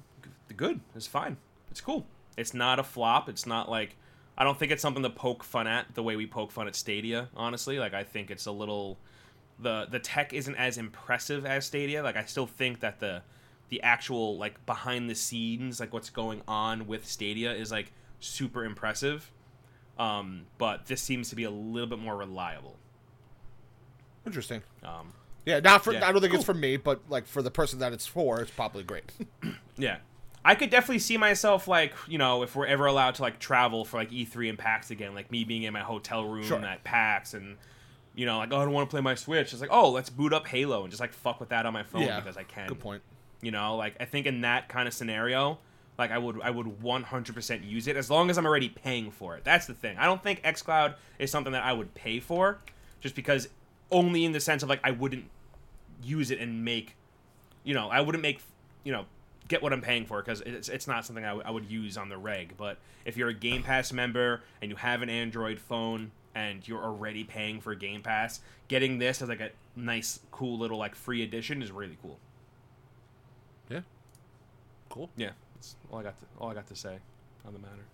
good 0.55 0.79
it's 0.95 1.07
fine 1.07 1.37
it's 1.71 1.81
cool 1.81 2.05
it's 2.37 2.53
not 2.53 2.79
a 2.79 2.83
flop 2.83 3.27
it's 3.29 3.45
not 3.45 3.69
like 3.69 3.95
I 4.37 4.43
don't 4.43 4.57
think 4.57 4.71
it's 4.71 4.81
something 4.81 5.03
to 5.03 5.09
poke 5.09 5.43
fun 5.43 5.67
at 5.67 5.93
the 5.93 6.01
way 6.01 6.15
we 6.15 6.25
poke 6.25 6.51
fun 6.51 6.67
at 6.67 6.75
Stadia. 6.75 7.29
Honestly, 7.35 7.77
like 7.77 7.93
I 7.93 8.03
think 8.03 8.31
it's 8.31 8.45
a 8.45 8.51
little 8.51 8.97
the 9.59 9.87
the 9.89 9.99
tech 9.99 10.33
isn't 10.33 10.55
as 10.55 10.77
impressive 10.77 11.45
as 11.45 11.65
Stadia. 11.65 12.01
Like 12.01 12.17
I 12.17 12.25
still 12.25 12.47
think 12.47 12.79
that 12.79 12.99
the 12.99 13.21
the 13.69 13.81
actual 13.83 14.37
like 14.37 14.65
behind 14.65 15.09
the 15.09 15.15
scenes 15.15 15.79
like 15.79 15.93
what's 15.93 16.09
going 16.09 16.41
on 16.47 16.87
with 16.87 17.07
Stadia 17.07 17.53
is 17.53 17.71
like 17.71 17.91
super 18.19 18.65
impressive. 18.65 19.31
Um, 19.97 20.45
but 20.57 20.87
this 20.87 21.01
seems 21.01 21.29
to 21.29 21.35
be 21.35 21.43
a 21.43 21.51
little 21.51 21.87
bit 21.89 21.99
more 21.99 22.17
reliable. 22.17 22.77
Interesting. 24.25 24.61
Um, 24.83 25.13
Yeah, 25.45 25.59
not 25.59 25.83
for. 25.83 25.93
Yeah. 25.93 26.07
I 26.07 26.11
don't 26.11 26.21
think 26.21 26.33
it's 26.33 26.43
for 26.45 26.53
me, 26.53 26.77
but 26.77 27.01
like 27.09 27.27
for 27.27 27.41
the 27.41 27.51
person 27.51 27.79
that 27.79 27.93
it's 27.93 28.05
for, 28.07 28.39
it's 28.41 28.51
probably 28.51 28.83
great. 28.83 29.11
Yeah. 29.75 29.97
I 30.45 30.53
could 30.53 30.69
definitely 30.69 30.99
see 30.99 31.17
myself 31.17 31.67
like, 31.67 31.93
you 32.07 32.19
know, 32.19 32.43
if 32.43 32.55
we're 32.55 32.67
ever 32.67 32.85
allowed 32.85 33.15
to 33.15 33.23
like 33.23 33.39
travel 33.39 33.85
for 33.85 33.97
like 33.97 34.11
E3 34.11 34.49
and 34.49 34.59
PAX 34.59 34.91
again, 34.91 35.15
like 35.15 35.31
me 35.31 35.43
being 35.45 35.63
in 35.63 35.73
my 35.73 35.79
hotel 35.79 36.25
room 36.25 36.43
Sure. 36.43 36.63
at 36.63 36.83
PAX 36.83 37.33
and 37.33 37.57
you 38.13 38.27
know, 38.27 38.37
like, 38.37 38.49
oh, 38.51 38.57
I 38.57 38.63
don't 38.65 38.73
want 38.73 38.87
to 38.87 38.93
play 38.93 39.01
my 39.01 39.15
Switch. 39.15 39.51
It's 39.53 39.61
like, 39.61 39.71
oh, 39.73 39.89
let's 39.89 40.11
boot 40.11 40.31
up 40.31 40.45
Halo 40.45 40.83
and 40.83 40.91
just 40.91 40.99
like 41.01 41.11
fuck 41.11 41.39
with 41.39 41.49
that 41.49 41.65
on 41.65 41.73
my 41.73 41.81
phone 41.81 42.03
yeah, 42.03 42.19
because 42.19 42.37
I 42.37 42.43
can. 42.43 42.67
Good 42.67 42.79
point. 42.79 43.01
You 43.41 43.49
know, 43.49 43.75
like 43.77 43.95
I 43.99 44.05
think 44.05 44.27
in 44.27 44.41
that 44.41 44.69
kind 44.69 44.87
of 44.87 44.93
scenario, 44.93 45.57
like 45.97 46.11
I 46.11 46.17
would 46.17 46.41
I 46.41 46.49
would 46.49 46.81
100% 46.81 47.69
use 47.69 47.87
it 47.87 47.95
as 47.95 48.09
long 48.09 48.29
as 48.29 48.37
I'm 48.37 48.45
already 48.45 48.69
paying 48.69 49.11
for 49.11 49.35
it. 49.37 49.43
That's 49.43 49.67
the 49.67 49.73
thing. 49.73 49.97
I 49.97 50.05
don't 50.05 50.21
think 50.21 50.41
XCloud 50.43 50.95
is 51.19 51.31
something 51.31 51.53
that 51.53 51.63
I 51.63 51.73
would 51.73 51.93
pay 51.93 52.19
for 52.19 52.59
just 53.01 53.15
because 53.15 53.47
only 53.91 54.25
in 54.25 54.31
the 54.31 54.39
sense 54.39 54.63
of 54.63 54.69
like 54.69 54.79
I 54.83 54.91
wouldn't 54.91 55.25
use 56.03 56.31
it 56.31 56.39
and 56.39 56.65
make 56.65 56.95
you 57.63 57.73
know, 57.73 57.89
I 57.89 58.01
wouldn't 58.01 58.21
make 58.21 58.41
you 58.83 58.91
know, 58.91 59.05
get 59.47 59.61
what 59.61 59.71
I'm 59.71 59.81
paying 59.81 60.05
for 60.05 60.21
because 60.21 60.41
it's 60.41 60.69
it's 60.69 60.87
not 60.87 61.05
something 61.05 61.23
I, 61.23 61.29
w- 61.29 61.43
I 61.45 61.51
would 61.51 61.69
use 61.69 61.97
on 61.97 62.09
the 62.09 62.17
reg. 62.17 62.55
But 62.57 62.77
if 63.05 63.17
you're 63.17 63.29
a 63.29 63.33
Game 63.33 63.63
Pass 63.63 63.93
member 63.93 64.41
and 64.61 64.71
you 64.71 64.77
have 64.77 65.01
an 65.01 65.09
Android 65.09 65.59
phone 65.59 66.11
and 66.35 66.67
you're 66.67 66.83
already 66.83 67.23
paying 67.23 67.61
for 67.61 67.75
Game 67.75 68.01
Pass, 68.01 68.41
getting 68.67 68.97
this 68.97 69.21
as 69.21 69.29
like 69.29 69.39
a 69.39 69.51
nice, 69.75 70.19
cool 70.31 70.57
little 70.57 70.77
like 70.77 70.95
free 70.95 71.23
edition 71.23 71.61
is 71.61 71.71
really 71.71 71.97
cool. 72.01 72.17
Yeah. 73.69 73.81
Cool. 74.89 75.09
Yeah, 75.15 75.31
that's 75.63 75.75
all 75.91 75.99
I 75.99 76.03
got. 76.03 76.19
To, 76.19 76.25
all 76.39 76.49
I 76.49 76.53
got 76.53 76.67
to 76.67 76.75
say 76.75 76.97
on 77.45 77.53
the 77.53 77.59
matter. 77.59 77.85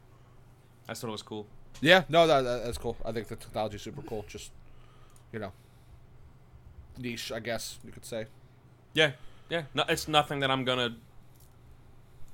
I 0.87 0.93
thought 0.93 1.07
it 1.09 1.11
was 1.11 1.21
cool. 1.21 1.45
Yeah, 1.81 2.03
no, 2.09 2.25
that, 2.25 2.41
that, 2.41 2.63
that's 2.65 2.77
cool. 2.77 2.97
I 3.05 3.11
think 3.11 3.27
the 3.27 3.35
technology's 3.35 3.83
super 3.83 4.01
cool. 4.01 4.25
Just, 4.27 4.51
you 5.31 5.39
know, 5.39 5.51
niche, 6.97 7.31
I 7.31 7.39
guess 7.39 7.77
you 7.85 7.91
could 7.91 8.05
say. 8.05 8.25
Yeah, 8.93 9.11
yeah. 9.49 9.63
No, 9.75 9.83
it's 9.87 10.07
nothing 10.07 10.39
that 10.39 10.49
I'm 10.49 10.65
gonna 10.65 10.95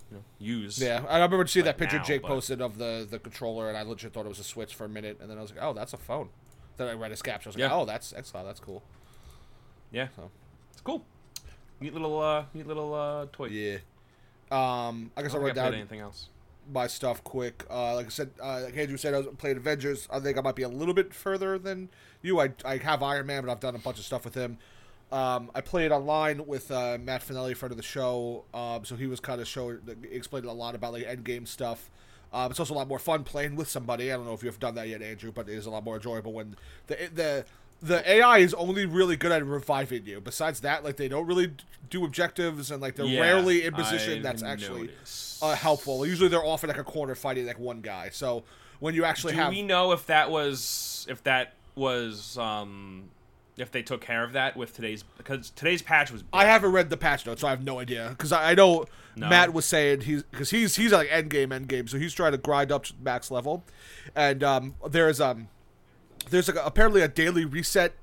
you 0.10 0.18
know, 0.18 0.24
use. 0.40 0.80
Yeah, 0.80 1.04
I 1.10 1.20
remember 1.20 1.46
seeing 1.48 1.66
that 1.66 1.78
picture 1.78 1.98
now, 1.98 2.04
Jake 2.04 2.22
but- 2.22 2.30
posted 2.30 2.62
of 2.62 2.78
the 2.78 3.06
the 3.10 3.20
controller, 3.20 3.68
and 3.68 3.78
I 3.78 3.82
legit 3.82 4.14
thought 4.14 4.26
it 4.26 4.30
was 4.30 4.40
a 4.40 4.44
Switch 4.44 4.74
for 4.74 4.86
a 4.86 4.90
minute, 4.90 5.18
and 5.20 5.30
then 5.30 5.38
I 5.38 5.42
was 5.42 5.52
like, 5.52 5.62
oh, 5.62 5.74
that's 5.74 5.94
a 5.94 5.98
phone. 5.98 6.30
Then 6.78 6.88
I 6.88 6.94
read 6.94 7.12
his 7.12 7.22
caption. 7.22 7.50
I 7.50 7.52
was 7.52 7.56
like, 7.58 7.70
Yeah. 7.70 7.76
oh, 7.76 7.86
that's 7.86 8.14
XCloud. 8.14 8.46
That's 8.46 8.60
cool. 8.60 8.84
yeah. 9.92 10.08
So. 10.16 10.30
It's 10.72 10.82
cool. 10.82 11.06
Neat 11.80 11.94
little, 11.94 12.20
uh, 12.22 12.46
neat 12.54 12.68
little 12.68 12.94
uh, 12.94 13.28
toy. 13.32 13.48
Yeah. 13.48 13.78
Um, 14.52 15.12
I 15.18 15.22
guess 15.24 15.34
I 15.34 15.38
wrote 15.38 15.56
down 15.56 15.74
anything 15.74 16.00
else. 16.00 16.30
my 16.72 16.88
stuff 16.88 17.24
quick. 17.24 17.66
Uh, 17.70 17.96
like 17.96 18.06
I 18.08 18.10
said, 18.10 18.32
uh, 18.42 18.62
like 18.66 18.78
Andrew 18.78 18.98
said, 18.98 19.14
I 19.14 19.18
was 19.18 19.28
playing 19.38 19.58
Avengers. 19.58 20.08
I 20.12 20.20
think 20.20 20.38
I 20.38 20.42
might 20.42 20.56
be 20.56 20.64
a 20.64 20.70
little 20.70 20.94
bit 20.94 21.14
further 21.14 21.58
than 21.58 21.90
you. 22.22 22.40
I, 22.40 22.52
I 22.64 22.78
have 22.78 23.04
Iron 23.04 23.26
Man, 23.28 23.44
but 23.44 23.52
I've 23.52 23.60
done 23.60 23.76
a 23.76 23.80
bunch 23.80 23.98
of 24.00 24.06
stuff 24.06 24.24
with 24.26 24.36
him. 24.36 24.58
Um, 25.12 25.52
I 25.54 25.62
played 25.62 25.92
online 25.92 26.46
with 26.48 26.72
uh, 26.72 26.98
Matt 27.00 27.26
Finelli, 27.26 27.56
friend 27.56 27.72
of 27.72 27.78
the 27.78 27.84
show. 27.84 28.44
Um, 28.54 28.86
so 28.86 28.96
he 28.96 29.08
was 29.08 29.20
kind 29.20 29.40
of 29.40 29.48
showing, 29.48 29.80
explaining 30.12 30.50
a 30.50 30.54
lot 30.54 30.76
about 30.76 30.94
like 30.94 31.06
endgame 31.06 31.48
stuff. 31.48 31.90
Um, 32.34 32.52
it's 32.52 32.60
also 32.60 32.74
a 32.74 32.76
lot 32.78 32.88
more 32.88 33.00
fun 33.00 33.24
playing 33.24 33.56
with 33.56 33.70
somebody. 33.70 34.12
I 34.12 34.16
don't 34.16 34.26
know 34.26 34.34
if 34.34 34.44
you've 34.44 34.60
done 34.60 34.76
that 34.76 34.90
yet, 34.90 35.02
Andrew, 35.02 35.32
but 35.32 35.48
it 35.48 35.54
is 35.54 35.68
a 35.68 35.70
lot 35.70 35.84
more 35.86 35.96
enjoyable 35.96 36.34
when 36.34 36.56
the 36.88 37.10
the 37.14 37.46
the 37.86 38.10
AI 38.10 38.40
is 38.40 38.54
only 38.56 38.86
really 38.86 39.16
good 39.16 39.32
at 39.32 39.46
reviving 39.46 40.06
you. 40.06 40.20
Besides 40.20 40.62
that, 40.62 40.84
like 40.84 40.98
they 40.98 41.08
don't 41.08 41.28
really 41.28 41.52
do 41.90 42.04
objectives 42.04 42.72
and 42.72 42.82
like 42.82 42.96
they're 42.96 43.06
Yeah, 43.06 43.22
rarely 43.22 43.64
in 43.64 43.74
position 43.74 44.18
I've 44.18 44.24
that's 44.24 44.44
actually 44.44 44.90
uh, 45.42 45.56
helpful. 45.56 46.06
Usually 46.06 46.30
they're 46.30 46.44
off 46.44 46.64
in 46.64 46.70
like 46.70 46.80
a 46.80 46.84
corner 46.84 47.16
fighting 47.16 47.46
like 47.46 47.60
one 47.60 47.82
guy. 47.82 48.10
So 48.12 48.44
when 48.80 48.96
you 48.96 49.06
actually 49.06 49.34
Do 49.34 49.40
have 49.40 49.52
we 49.52 49.62
know 49.62 49.92
if 49.92 50.08
that 50.08 50.32
was 50.32 51.06
if 51.10 51.24
that 51.24 51.54
was 51.76 52.38
um 52.38 53.10
if 53.58 53.72
they 53.72 53.82
took 53.82 54.02
care 54.02 54.24
of 54.24 54.34
that 54.34 54.58
with 54.58 54.74
today's 54.76 55.04
because 55.18 55.50
today's 55.52 55.82
patch 55.82 56.12
was 56.12 56.24
I 56.34 56.46
haven't 56.46 56.72
read 56.72 56.90
the 56.90 56.98
patch 56.98 57.26
notes, 57.26 57.42
so 57.42 57.48
I 57.48 57.52
have 57.52 57.64
no 57.64 57.80
idea. 57.80 58.10
Because 58.10 58.32
I, 58.32 58.52
I 58.52 58.54
know 58.56 58.86
No. 59.16 59.30
Matt 59.30 59.54
was 59.54 59.66
saying 59.66 60.02
he's 60.02 60.24
because 60.24 60.50
he's 60.50 60.76
he's 60.76 60.92
like 60.92 61.08
end 61.12 61.30
game, 61.30 61.52
end 61.52 61.68
game, 61.70 61.88
so 61.88 61.98
he's 61.98 62.14
trying 62.14 62.32
to 62.34 62.38
grind 62.38 62.72
up 62.72 62.84
to 62.86 62.94
max 63.02 63.32
level, 63.32 63.64
and 64.16 64.44
um, 64.44 64.76
there's 64.90 65.22
um 65.22 65.48
there's 66.30 66.48
like 66.48 66.58
a, 66.58 66.66
apparently 66.66 67.02
a 67.02 67.08
daily 67.08 67.46
reset 67.46 67.94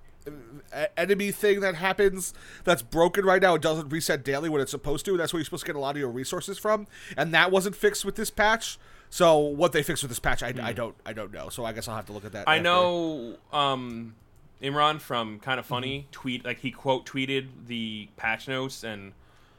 uh, 0.72 0.84
enemy 0.96 1.32
thing 1.32 1.60
that 1.60 1.74
happens 1.74 2.32
that's 2.64 2.82
broken 2.82 3.24
right 3.24 3.42
now. 3.42 3.54
It 3.54 3.62
doesn't 3.62 3.88
reset 3.88 4.24
daily 4.24 4.48
when 4.48 4.60
it's 4.60 4.70
supposed 4.70 5.04
to. 5.06 5.16
That's 5.16 5.32
where 5.32 5.38
you're 5.40 5.44
supposed 5.44 5.64
to 5.64 5.72
get 5.72 5.76
a 5.76 5.80
lot 5.80 5.96
of 5.96 6.00
your 6.00 6.10
resources 6.10 6.58
from, 6.58 6.86
and 7.16 7.34
that 7.34 7.50
wasn't 7.50 7.74
fixed 7.76 8.04
with 8.04 8.14
this 8.16 8.30
patch. 8.30 8.78
So 9.10 9.36
what 9.38 9.72
they 9.72 9.82
fixed 9.82 10.02
with 10.02 10.10
this 10.10 10.18
patch, 10.20 10.42
I, 10.42 10.54
I 10.62 10.72
don't 10.72 10.94
I 11.04 11.12
don't 11.12 11.32
know. 11.32 11.48
So 11.48 11.64
I 11.64 11.72
guess 11.72 11.88
I'll 11.88 11.96
have 11.96 12.06
to 12.06 12.12
look 12.12 12.24
at 12.24 12.32
that. 12.32 12.44
Hmm. 12.44 12.50
I 12.50 12.54
after. 12.56 12.62
know 12.62 13.34
um, 13.52 14.14
Imran 14.62 15.00
from 15.00 15.38
Kind 15.40 15.58
of 15.60 15.66
Funny 15.66 16.00
Mm-hmm. 16.00 16.10
tweet 16.12 16.44
like 16.44 16.60
he 16.60 16.70
quote 16.70 17.04
tweeted 17.04 17.48
the 17.66 18.08
patch 18.16 18.48
notes 18.48 18.84
and 18.84 19.12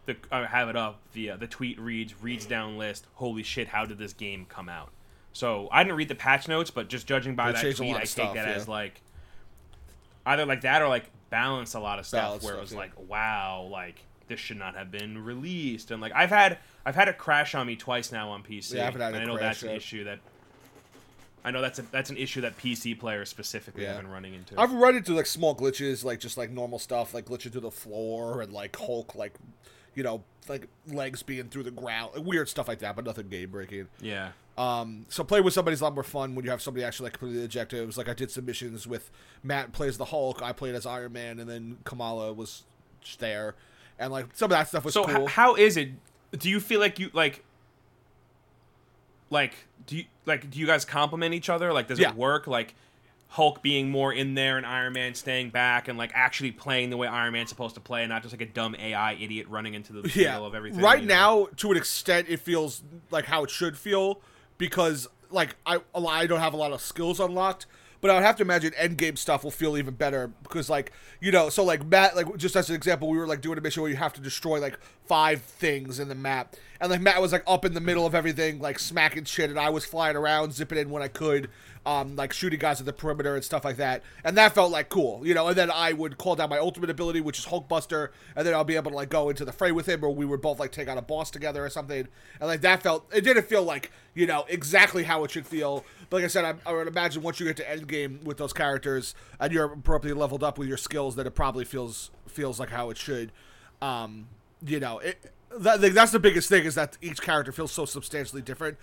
the 0.05 0.15
I 0.31 0.45
have 0.45 0.69
it 0.69 0.75
up. 0.75 0.99
The 1.13 1.31
uh, 1.31 1.37
the 1.37 1.47
tweet 1.47 1.79
reads 1.79 2.15
reads 2.21 2.45
down 2.45 2.77
list. 2.77 3.05
Holy 3.15 3.43
shit! 3.43 3.67
How 3.67 3.85
did 3.85 3.97
this 3.99 4.13
game 4.13 4.45
come 4.49 4.69
out? 4.69 4.89
So 5.33 5.67
I 5.71 5.83
didn't 5.83 5.97
read 5.97 6.07
the 6.09 6.15
patch 6.15 6.47
notes, 6.47 6.71
but 6.71 6.87
just 6.87 7.07
judging 7.07 7.35
by 7.35 7.51
They 7.51 7.61
that 7.69 7.75
tweet, 7.75 7.95
I 7.95 7.99
take 7.99 8.07
stuff, 8.07 8.35
that 8.35 8.47
yeah. 8.47 8.53
as 8.53 8.67
like 8.67 9.01
either 10.25 10.45
like 10.45 10.61
that 10.61 10.81
or 10.81 10.87
like 10.87 11.05
balance 11.29 11.73
a 11.73 11.79
lot 11.79 11.99
of 11.99 12.05
stuff 12.05 12.21
Balance 12.21 12.43
where 12.43 12.55
it 12.55 12.61
was 12.61 12.71
yeah. 12.71 12.77
like 12.77 12.91
wow 13.09 13.67
like 13.71 14.05
this 14.27 14.39
should 14.39 14.57
not 14.57 14.75
have 14.75 14.91
been 14.91 15.23
released 15.23 15.89
and 15.91 15.99
like 16.01 16.13
I've 16.15 16.29
had 16.29 16.59
I've 16.85 16.95
had 16.95 17.07
it 17.07 17.17
crash 17.17 17.55
on 17.55 17.65
me 17.67 17.75
twice 17.75 18.11
now 18.11 18.29
on 18.29 18.43
PC. 18.43 18.75
Yeah, 18.75 18.83
I 18.83 18.85
haven't 18.85 19.01
had 19.01 19.13
and 19.15 19.17
it 19.17 19.21
I 19.21 19.25
know 19.25 19.37
crash 19.37 19.61
that's 19.61 19.63
an 19.63 19.71
issue 19.71 20.03
that 20.03 20.19
I 21.43 21.51
know 21.51 21.61
that's 21.61 21.79
a 21.79 21.81
that's 21.81 22.09
an 22.09 22.17
issue 22.17 22.41
that 22.41 22.57
PC 22.57 22.97
players 22.97 23.29
specifically 23.29 23.83
Yeah. 23.83 23.93
have 23.93 24.01
been 24.01 24.11
running 24.11 24.33
into. 24.33 24.57
I've 24.59 24.71
run 24.71 24.95
into 24.95 25.13
like 25.13 25.25
small 25.25 25.55
glitches, 25.55 26.03
like 26.03 26.19
just 26.19 26.37
like 26.37 26.51
normal 26.51 26.79
stuff, 26.79 27.13
like 27.13 27.25
glitching 27.25 27.51
through 27.51 27.61
the 27.61 27.71
floor 27.71 28.41
and 28.41 28.53
like 28.53 28.75
Hulk, 28.75 29.15
like 29.15 29.33
you 29.95 30.03
know, 30.03 30.23
like 30.49 30.67
legs 30.87 31.23
being 31.23 31.49
through 31.49 31.63
the 31.63 31.71
ground, 31.71 32.11
like, 32.15 32.25
weird 32.25 32.49
stuff 32.49 32.67
like 32.67 32.79
that, 32.79 32.95
but 32.95 33.05
nothing 33.05 33.27
game 33.29 33.49
breaking. 33.51 33.87
yeah. 34.01 34.31
Um, 34.55 35.07
so 35.09 35.23
playing 35.23 35.43
with 35.45 35.55
somebody's 35.55 35.81
a 35.81 35.85
lot 35.85 35.95
more 35.95 36.03
fun 36.03 36.35
when 36.35 36.45
you 36.45 36.51
have 36.51 36.61
somebody 36.61 36.83
actually 36.85 37.05
like 37.05 37.13
completing 37.13 37.39
the 37.39 37.45
objectives. 37.45 37.97
Like 37.97 38.07
I 38.07 38.13
did 38.13 38.29
some 38.29 38.45
missions 38.45 38.85
with 38.85 39.09
Matt 39.41 39.71
plays 39.71 39.97
the 39.97 40.05
Hulk, 40.05 40.43
I 40.43 40.51
played 40.53 40.75
as 40.75 40.85
Iron 40.85 41.13
Man, 41.13 41.39
and 41.39 41.49
then 41.49 41.77
Kamala 41.85 42.31
was 42.33 42.61
there, 43.17 43.55
and 43.97 44.11
like 44.13 44.27
some 44.33 44.45
of 44.45 44.49
that 44.51 44.67
stuff 44.67 44.85
was 44.85 44.93
So 44.93 45.05
cool. 45.05 45.23
h- 45.25 45.31
how 45.31 45.55
is 45.55 45.75
it? 45.75 45.89
Do 46.37 46.49
you 46.51 46.59
feel 46.59 46.79
like 46.79 46.99
you 46.99 47.09
like 47.13 47.43
like 49.29 49.53
do 49.87 49.97
you 49.97 50.05
like 50.25 50.49
do 50.49 50.59
you 50.59 50.67
guys 50.67 50.85
complement 50.85 51.33
each 51.33 51.49
other? 51.49 51.73
Like 51.73 51.87
does 51.87 51.99
Yeah. 51.99 52.09
it 52.09 52.15
work? 52.15 52.45
Like 52.47 52.75
Hulk 53.33 53.63
being 53.63 53.89
more 53.89 54.13
in 54.13 54.35
there 54.35 54.57
and 54.57 54.65
Iron 54.65 54.93
Man 54.93 55.15
staying 55.15 55.49
back 55.49 55.87
and 55.87 55.97
like 55.97 56.11
actually 56.13 56.51
playing 56.51 56.91
the 56.91 56.97
way 56.97 57.07
Iron 57.07 57.33
Man's 57.33 57.49
supposed 57.49 57.73
to 57.73 57.81
play 57.81 58.03
and 58.03 58.09
not 58.09 58.21
just 58.21 58.31
like 58.31 58.41
a 58.41 58.45
dumb 58.45 58.75
AI 58.77 59.13
idiot 59.13 59.47
running 59.49 59.73
into 59.73 59.91
the 59.91 60.07
yeah. 60.13 60.33
middle 60.33 60.45
of 60.45 60.53
everything. 60.53 60.79
right 60.79 61.01
you 61.01 61.07
know? 61.07 61.45
now, 61.45 61.47
to 61.57 61.71
an 61.71 61.77
extent, 61.77 62.27
it 62.29 62.41
feels 62.41 62.83
like 63.09 63.25
how 63.25 63.43
it 63.43 63.49
should 63.49 63.75
feel 63.75 64.21
because 64.59 65.07
like 65.31 65.55
I 65.65 65.79
a 65.95 65.99
lot- 65.99 66.13
I 66.13 66.27
don't 66.27 66.41
have 66.41 66.53
a 66.53 66.57
lot 66.57 66.73
of 66.73 66.81
skills 66.81 67.19
unlocked. 67.19 67.65
But 68.01 68.11
I 68.11 68.15
would 68.15 68.23
have 68.23 68.35
to 68.35 68.43
imagine 68.43 68.73
end 68.75 68.97
game 68.97 69.15
stuff 69.15 69.45
will 69.45 69.51
feel 69.51 69.77
even 69.77 69.93
better 69.93 70.29
because, 70.43 70.69
like, 70.69 70.91
you 71.21 71.31
know, 71.31 71.47
so 71.47 71.63
like 71.63 71.85
Matt, 71.85 72.17
like 72.17 72.35
just 72.35 72.53
as 72.57 72.69
an 72.69 72.75
example, 72.75 73.07
we 73.07 73.17
were 73.17 73.25
like 73.25 73.39
doing 73.39 73.57
a 73.57 73.61
mission 73.61 73.81
where 73.81 73.89
you 73.89 73.95
have 73.95 74.11
to 74.11 74.19
destroy 74.19 74.59
like 74.59 74.77
five 75.05 75.41
things 75.41 75.99
in 75.99 76.09
the 76.09 76.15
map, 76.15 76.53
and 76.83 76.91
like 76.91 76.99
Matt 76.99 77.21
was 77.21 77.31
like 77.31 77.45
up 77.47 77.63
in 77.63 77.73
the 77.73 77.79
middle 77.79 78.05
of 78.05 78.13
everything, 78.13 78.59
like 78.59 78.77
smacking 78.77 79.23
shit, 79.23 79.49
and 79.49 79.57
I 79.57 79.69
was 79.69 79.85
flying 79.85 80.17
around, 80.17 80.51
zipping 80.51 80.77
in 80.77 80.89
when 80.89 81.01
I 81.01 81.07
could, 81.07 81.49
um, 81.85 82.17
like 82.17 82.33
shooting 82.33 82.59
guys 82.59 82.81
at 82.81 82.85
the 82.85 82.91
perimeter 82.91 83.35
and 83.35 83.43
stuff 83.43 83.63
like 83.63 83.77
that, 83.77 84.03
and 84.25 84.35
that 84.35 84.53
felt 84.53 84.69
like 84.69 84.89
cool, 84.89 85.25
you 85.25 85.33
know. 85.33 85.47
And 85.47 85.57
then 85.57 85.71
I 85.71 85.93
would 85.93 86.17
call 86.17 86.35
down 86.35 86.49
my 86.49 86.57
ultimate 86.57 86.89
ability, 86.89 87.21
which 87.21 87.39
is 87.39 87.45
Hulkbuster, 87.45 88.09
and 88.35 88.45
then 88.45 88.53
I'll 88.53 88.65
be 88.65 88.75
able 88.75 88.91
to 88.91 88.97
like 88.97 89.07
go 89.07 89.29
into 89.29 89.45
the 89.45 89.53
fray 89.53 89.71
with 89.71 89.87
him, 89.87 90.03
or 90.03 90.13
we 90.13 90.25
would 90.25 90.41
both 90.41 90.59
like 90.59 90.73
take 90.73 90.89
out 90.89 90.97
a 90.97 91.01
boss 91.01 91.31
together 91.31 91.63
or 91.63 91.69
something, 91.69 92.05
and 92.41 92.47
like 92.49 92.59
that 92.61 92.83
felt 92.83 93.09
it 93.15 93.21
didn't 93.21 93.47
feel 93.47 93.63
like 93.63 93.89
you 94.13 94.27
know 94.27 94.43
exactly 94.49 95.03
how 95.03 95.23
it 95.23 95.31
should 95.31 95.47
feel. 95.47 95.85
But 96.09 96.17
like 96.17 96.25
I 96.25 96.27
said, 96.27 96.43
I, 96.43 96.69
I 96.69 96.73
would 96.73 96.89
imagine 96.89 97.23
once 97.23 97.39
you 97.39 97.45
get 97.45 97.55
to 97.57 97.69
end 97.69 97.87
game 97.87 98.19
with 98.25 98.35
those 98.35 98.51
characters 98.51 99.15
and 99.39 99.53
you're 99.53 99.71
appropriately 99.71 100.19
leveled 100.19 100.43
up 100.43 100.57
with 100.57 100.67
your 100.67 100.75
skills, 100.75 101.15
that 101.15 101.25
it 101.25 101.31
probably 101.31 101.63
feels 101.63 102.11
feels 102.27 102.59
like 102.59 102.71
how 102.71 102.89
it 102.89 102.97
should. 102.97 103.31
Um, 103.81 104.27
you 104.65 104.81
know, 104.81 104.99
it, 104.99 105.31
that, 105.59 105.93
that's 105.93 106.11
the 106.11 106.19
biggest 106.19 106.49
thing 106.49 106.65
is 106.65 106.75
that 106.75 106.97
each 107.01 107.21
character 107.21 107.51
feels 107.51 107.71
so 107.71 107.85
substantially 107.85 108.41
different. 108.41 108.77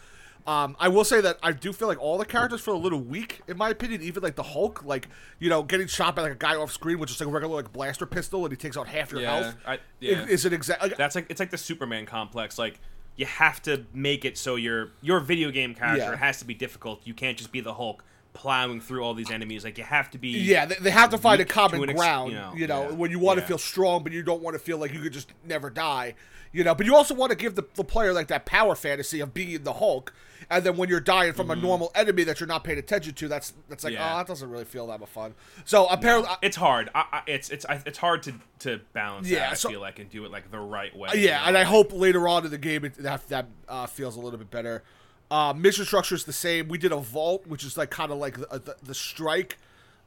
Um, 0.47 0.75
I 0.81 0.89
will 0.89 1.05
say 1.05 1.21
that 1.21 1.39
I 1.43 1.53
do 1.53 1.71
feel 1.73 1.87
like 1.87 2.01
all 2.01 2.17
the 2.17 2.25
characters 2.25 2.63
feel 2.63 2.75
a 2.75 2.79
little 2.79 3.01
weak, 3.01 3.43
in 3.47 3.59
my 3.59 3.69
opinion. 3.69 4.01
Even 4.01 4.23
like 4.23 4.37
the 4.37 4.43
Hulk, 4.43 4.83
like 4.85 5.09
you 5.39 5.51
know, 5.51 5.63
getting 5.63 5.87
shot 5.87 6.17
by 6.17 6.23
like 6.23 6.33
a 6.33 6.37
guy 6.37 6.57
off 6.57 6.73
screen 6.73 6.99
with 6.99 7.09
just 7.11 7.21
like 7.21 7.29
a 7.29 7.31
regular 7.31 7.57
like 7.57 7.73
blaster 7.75 8.07
pistol, 8.07 8.45
and 8.45 8.51
he 8.53 8.57
takes 8.57 8.77
out 8.77 8.89
half 8.89 9.13
your 9.13 9.21
Yeah, 9.21 9.41
health. 9.43 9.57
I- 9.67 9.79
yeah. 10.01 10.25
Is 10.25 10.47
it 10.47 10.55
exact? 10.55 10.81
Like, 10.83 10.97
That's 10.97 11.15
like 11.15 11.27
it's 11.29 11.41
like 11.41 11.51
the 11.51 11.59
Superman 11.59 12.07
complex. 12.07 12.59
Like 12.59 12.81
you 13.17 13.27
have 13.27 13.61
to 13.63 13.85
make 13.93 14.25
it 14.25 14.39
so 14.39 14.57
your 14.57 14.93
your 15.03 15.21
video 15.21 15.51
game 15.51 15.75
character 15.75 16.05
Yeah. 16.13 16.17
has 16.17 16.39
to 16.39 16.47
be 16.47 16.55
difficult. 16.55 17.03
You 17.05 17.13
can't 17.13 17.37
just 17.37 17.53
be 17.53 17.61
the 17.61 17.75
Hulk 17.75 18.03
plowing 18.33 18.81
through 18.81 19.03
all 19.03 19.15
these 19.15 19.31
enemies. 19.31 19.65
Like 19.65 19.77
you 19.79 19.85
have 19.85 20.11
to 20.13 20.19
be 20.19 20.29
Yeah, 20.29 20.67
they, 20.67 20.77
they 20.77 20.91
have 20.91 21.11
to 21.11 21.19
find 21.19 21.41
a 21.41 21.45
common 21.45 21.83
ex- 21.89 21.99
ground. 21.99 22.33
you 22.33 22.39
know, 22.39 22.53
you 22.55 22.67
know, 22.67 22.83
yeah, 22.91 22.95
when 22.95 23.11
you 23.11 23.19
want 23.19 23.39
to 23.41 23.45
feel 23.47 23.59
strong, 23.59 24.03
but 24.03 24.13
you 24.13 24.23
don't 24.23 24.43
want 24.43 24.55
to 24.55 24.59
feel 24.61 24.79
like 24.79 24.93
you 24.93 25.01
could 25.01 25.13
just 25.13 25.33
never 25.45 25.71
die. 25.71 26.15
You 26.53 26.65
know, 26.65 26.75
but 26.75 26.85
you 26.85 26.97
also 26.97 27.15
want 27.15 27.31
to 27.31 27.37
give 27.37 27.55
the, 27.55 27.63
the 27.77 27.85
player 27.85 28.13
like 28.13 28.27
that 28.27 28.45
power 28.45 28.75
fantasy 28.75 29.21
of 29.21 29.33
being 29.33 29.63
the 29.63 29.75
Hulk, 29.75 30.13
and 30.51 30.65
then 30.65 30.77
when 30.77 30.89
you're 30.89 30.99
dying 30.99 31.33
from 31.33 31.49
a 31.49 31.55
normal 31.55 31.93
enemy 31.95 32.25
that 32.25 32.41
you're 32.41 32.49
not 32.49 32.65
paying 32.65 32.77
attention 32.79 33.15
to, 33.15 33.29
that's 33.29 33.53
that's 33.69 33.85
like 33.85 33.93
Mm-hmm. 33.93 34.03
Yeah. 34.03 34.15
oh, 34.15 34.17
that 34.19 34.27
doesn't 34.27 34.51
really 34.51 34.65
feel 34.65 34.89
that 34.89 34.99
much 34.99 35.11
fun. 35.11 35.35
So 35.65 35.87
apparently, 35.87 36.29
I- 36.29 36.39
It's 36.43 36.57
hard. 36.57 36.91
I, 36.93 37.05
I, 37.13 37.23
it's 37.29 37.51
it's 37.51 37.65
I, 37.67 37.81
it's 37.87 37.99
hard 37.99 38.25
to 38.25 38.35
to 38.61 38.81
balance 38.93 39.29
Yeah, 39.29 39.51
that. 39.51 39.65
I 39.65 39.71
feel 39.71 39.81
like 39.81 40.01
and 40.01 40.11
do 40.11 40.25
it 40.25 40.33
like 40.33 40.51
the 40.51 40.59
right 40.59 40.93
way. 40.97 41.11
yeah, 41.15 41.19
you 41.21 41.29
know? 41.29 41.37
and 41.51 41.59
I 41.59 41.63
hope 41.63 41.93
later 41.93 42.27
on 42.27 42.45
in 42.45 42.51
the 42.51 42.59
game 42.59 42.85
it, 42.85 42.95
that 42.95 43.29
that 43.29 43.47
uh, 43.69 43.87
feels 43.87 44.17
a 44.17 44.21
little 44.21 44.39
bit 44.39 44.51
better. 44.51 44.83
Uh, 45.31 45.53
mission 45.57 45.85
structure 45.85 46.15
is 46.15 46.25
the 46.25 46.33
same. 46.33 46.69
We 46.69 46.79
did 46.79 46.93
a 46.93 46.97
vault, 46.97 47.47
which 47.47 47.65
is 47.65 47.77
like 47.77 47.91
kind 47.91 48.11
of 48.11 48.19
like 48.19 48.37
the, 48.39 48.59
the, 48.59 48.77
the 48.83 48.95
strike. 48.95 49.59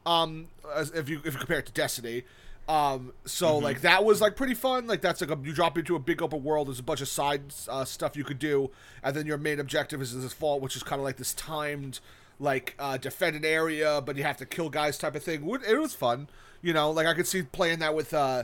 Um, 0.06 0.48
as 0.76 0.92
if 0.92 1.08
you 1.08 1.20
if 1.24 1.34
you 1.34 1.40
compare 1.40 1.60
it 1.60 1.66
to 1.68 1.72
Destiny. 1.72 2.24
Um, 2.68 3.14
so 3.26 3.56
Mm-hmm. 3.56 3.64
like 3.64 3.82
that 3.82 4.04
was 4.04 4.20
like 4.22 4.36
pretty 4.36 4.54
fun. 4.54 4.88
Like 4.88 5.02
that's 5.02 5.22
like 5.22 5.30
a, 5.32 5.38
you 5.44 5.54
drop 5.54 5.78
into 5.78 5.96
a 5.96 6.00
big 6.00 6.22
open 6.22 6.44
world. 6.44 6.68
There's 6.68 6.80
a 6.80 6.84
bunch 6.84 7.02
of 7.02 7.08
side 7.08 7.42
uh, 7.70 7.86
stuff 7.86 8.16
you 8.18 8.24
could 8.26 8.40
do, 8.40 8.70
and 9.02 9.16
then 9.16 9.26
your 9.26 9.38
main 9.38 9.60
objective 9.60 10.02
is 10.02 10.22
this 10.22 10.34
vault, 10.34 10.62
which 10.62 10.76
is 10.76 10.84
kind 10.84 11.00
of 11.00 11.06
like 11.06 11.18
this 11.18 11.34
timed 11.34 12.00
like 12.40 12.76
uh, 12.80 12.98
defend 12.98 13.36
an 13.38 13.46
area, 13.46 14.02
but 14.06 14.18
you 14.18 14.24
have 14.24 14.38
to 14.38 14.46
kill 14.46 14.70
guys 14.70 14.98
type 14.98 15.16
of 15.16 15.24
thing. 15.24 15.48
It 15.68 15.78
was 15.80 15.94
fun, 15.94 16.28
you 16.62 16.74
know. 16.74 16.92
Like 16.92 17.08
I 17.08 17.14
could 17.14 17.28
see 17.28 17.44
playing 17.44 17.80
that 17.80 17.96
with 17.96 18.14
uh, 18.14 18.44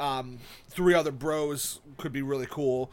um, 0.00 0.38
three 0.68 0.94
other 0.94 1.10
bros 1.12 1.80
could 1.98 2.12
be 2.12 2.22
really 2.22 2.46
cool. 2.48 2.90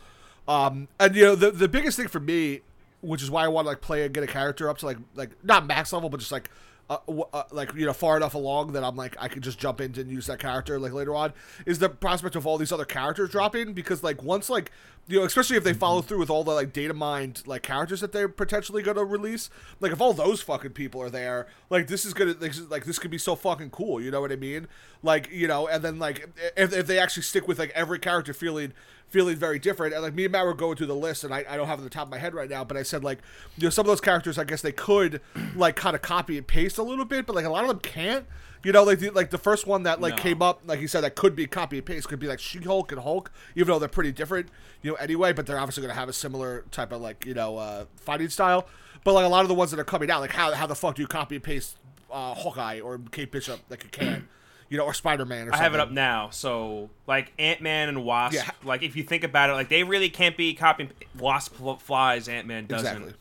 Um, 0.47 0.87
and 0.99 1.15
you 1.15 1.23
know, 1.23 1.35
the 1.35 1.51
the 1.51 1.67
biggest 1.69 1.97
thing 1.97 2.07
for 2.09 2.19
me, 2.19 2.61
which 3.03 3.21
is 3.21 3.29
why 3.29 3.43
I 3.43 3.47
want 3.49 3.65
to 3.65 3.69
like 3.69 3.81
play 3.81 4.05
and 4.05 4.13
get 4.13 4.23
a 4.23 4.27
character 4.27 4.69
up 4.69 4.77
to 4.79 4.85
like 4.85 4.97
like 5.13 5.31
not 5.43 5.67
max 5.67 5.93
level, 5.93 6.09
but 6.09 6.19
just 6.19 6.31
like. 6.31 6.49
Uh, 6.89 6.97
uh, 7.31 7.43
like 7.53 7.73
you 7.75 7.85
know, 7.85 7.93
far 7.93 8.17
enough 8.17 8.33
along 8.33 8.73
that 8.73 8.83
I'm 8.83 8.97
like 8.97 9.15
I 9.17 9.29
could 9.29 9.41
just 9.41 9.57
jump 9.57 9.79
in 9.79 9.97
and 9.97 10.11
use 10.11 10.27
that 10.27 10.39
character 10.39 10.77
like 10.77 10.91
later 10.91 11.15
on. 11.15 11.31
Is 11.65 11.79
the 11.79 11.87
prospect 11.87 12.35
of 12.35 12.45
all 12.45 12.57
these 12.57 12.73
other 12.73 12.83
characters 12.83 13.29
dropping 13.29 13.71
because 13.71 14.03
like 14.03 14.21
once 14.21 14.49
like 14.49 14.69
you 15.07 15.19
know, 15.19 15.25
especially 15.25 15.57
if 15.57 15.63
they 15.63 15.73
follow 15.73 16.01
through 16.01 16.19
with 16.19 16.29
all 16.29 16.43
the 16.43 16.53
like 16.53 16.71
data 16.71 16.93
mined 16.93 17.43
like 17.45 17.61
characters 17.61 17.99
that 18.01 18.13
they're 18.13 18.29
potentially 18.29 18.81
gonna 18.81 19.03
release. 19.03 19.49
Like 19.79 19.91
if 19.91 19.99
all 19.99 20.13
those 20.13 20.41
fucking 20.41 20.71
people 20.71 21.01
are 21.01 21.09
there, 21.09 21.47
like 21.69 21.87
this 21.87 22.05
is 22.05 22.13
gonna 22.13 22.31
is, 22.31 22.69
like 22.69 22.85
this 22.85 22.99
could 22.99 23.11
be 23.11 23.17
so 23.17 23.35
fucking 23.35 23.71
cool. 23.71 24.01
You 24.01 24.11
know 24.11 24.21
what 24.21 24.31
I 24.31 24.37
mean? 24.37 24.67
Like 25.01 25.29
you 25.31 25.47
know, 25.47 25.67
and 25.67 25.83
then 25.83 25.99
like 25.99 26.29
if, 26.55 26.71
if 26.73 26.87
they 26.87 26.99
actually 26.99 27.23
stick 27.23 27.47
with 27.47 27.59
like 27.59 27.71
every 27.71 27.99
character 27.99 28.33
feeling 28.33 28.73
feeling 29.13 29.37
very 29.37 29.59
different. 29.59 29.93
And 29.93 30.01
like 30.03 30.15
me 30.15 30.25
and 30.25 30.31
Matt 30.31 30.43
were 30.45 30.53
going 30.55 30.75
through 30.75 30.87
the 30.87 30.95
list, 30.95 31.23
and 31.23 31.33
I, 31.33 31.45
I 31.47 31.55
don't 31.55 31.67
have 31.67 31.77
it 31.77 31.81
on 31.81 31.85
the 31.85 31.89
top 31.91 32.07
of 32.07 32.11
my 32.11 32.17
head 32.17 32.33
right 32.33 32.49
now, 32.49 32.63
but 32.63 32.75
I 32.75 32.83
said 32.83 33.03
like 33.03 33.19
you 33.55 33.63
know 33.65 33.69
some 33.69 33.83
of 33.83 33.87
those 33.87 34.01
characters 34.01 34.37
I 34.37 34.43
guess 34.43 34.61
they 34.61 34.71
could 34.71 35.21
like 35.55 35.75
kind 35.75 35.95
of 35.95 36.01
copy 36.01 36.37
and 36.37 36.45
paste 36.47 36.77
a 36.79 36.83
little 36.83 37.05
bit, 37.05 37.25
but 37.27 37.35
like 37.35 37.45
a 37.45 37.49
lot 37.49 37.63
of 37.63 37.69
them 37.69 37.79
can't. 37.79 38.25
You 38.65 38.71
know, 38.71 38.83
like 38.83 38.99
the, 38.99 39.09
like 39.09 39.29
the 39.29 39.37
first 39.37 39.67
one 39.67 39.83
that 39.83 39.99
like 39.99 40.15
No. 40.15 40.21
came 40.23 40.41
up, 40.41 40.61
like 40.65 40.79
you 40.79 40.87
said, 40.87 41.01
that 41.01 41.15
could 41.15 41.35
be 41.35 41.45
copy 41.47 41.77
and 41.77 41.85
paste, 41.85 42.07
could 42.07 42.19
be 42.19 42.27
like 42.27 42.39
She 42.39 42.59
Hulk 42.59 42.93
and 42.93 43.01
Hulk, 43.01 43.29
even 43.55 43.67
though 43.67 43.77
they're 43.79 43.89
pretty 43.89 44.13
different, 44.13 44.47
you 44.81 44.91
know, 44.91 44.95
anyway. 44.95 45.33
But 45.33 45.45
they're 45.45 45.59
obviously 45.59 45.81
going 45.81 45.93
to 45.93 45.99
have 45.99 46.07
a 46.09 46.13
similar 46.13 46.63
type 46.71 46.91
of 46.93 47.01
like 47.01 47.25
you 47.25 47.33
know 47.33 47.57
uh, 47.57 47.85
fighting 47.97 48.29
style. 48.29 48.67
But 49.03 49.13
like 49.13 49.25
a 49.25 49.29
lot 49.29 49.41
of 49.41 49.49
the 49.49 49.53
ones 49.53 49.71
that 49.71 49.79
are 49.81 49.83
coming 49.85 50.09
out, 50.09 50.21
like 50.21 50.31
how 50.31 50.53
how 50.53 50.65
the 50.65 50.75
fuck 50.75 50.95
do 50.95 51.01
you 51.01 51.07
copy 51.09 51.35
and 51.35 51.43
paste 51.43 51.77
uh, 52.09 52.33
Hawkeye 52.35 52.79
or 52.79 52.99
Kate 53.11 53.31
Bishop 53.33 53.59
like 53.69 53.83
you 53.83 53.89
can, 53.89 54.29
you 54.73 54.79
know, 54.79 54.85
or 54.85 54.93
Spider 54.95 55.23
Man 55.23 55.47
or 55.47 55.53
I 55.53 55.57
have 55.57 55.75
it 55.75 55.79
up 55.79 55.91
now. 55.91 56.31
So 56.31 56.89
like 57.05 57.31
Ant 57.37 57.61
Man 57.61 57.89
and 57.89 58.03
Wasp. 58.03 58.33
Yeah. 58.33 58.49
Like 58.63 58.81
if 58.81 58.95
you 58.95 59.03
think 59.03 59.23
about 59.23 59.51
it, 59.51 59.53
like 59.53 59.69
they 59.69 59.83
really 59.83 60.09
can't 60.09 60.35
be 60.35 60.55
copying. 60.55 60.89
Wasp 61.19 61.53
flies, 61.79 62.27
Ant 62.27 62.47
Man 62.47 62.65
doesn't. 62.65 62.87
Exactly. 62.87 63.13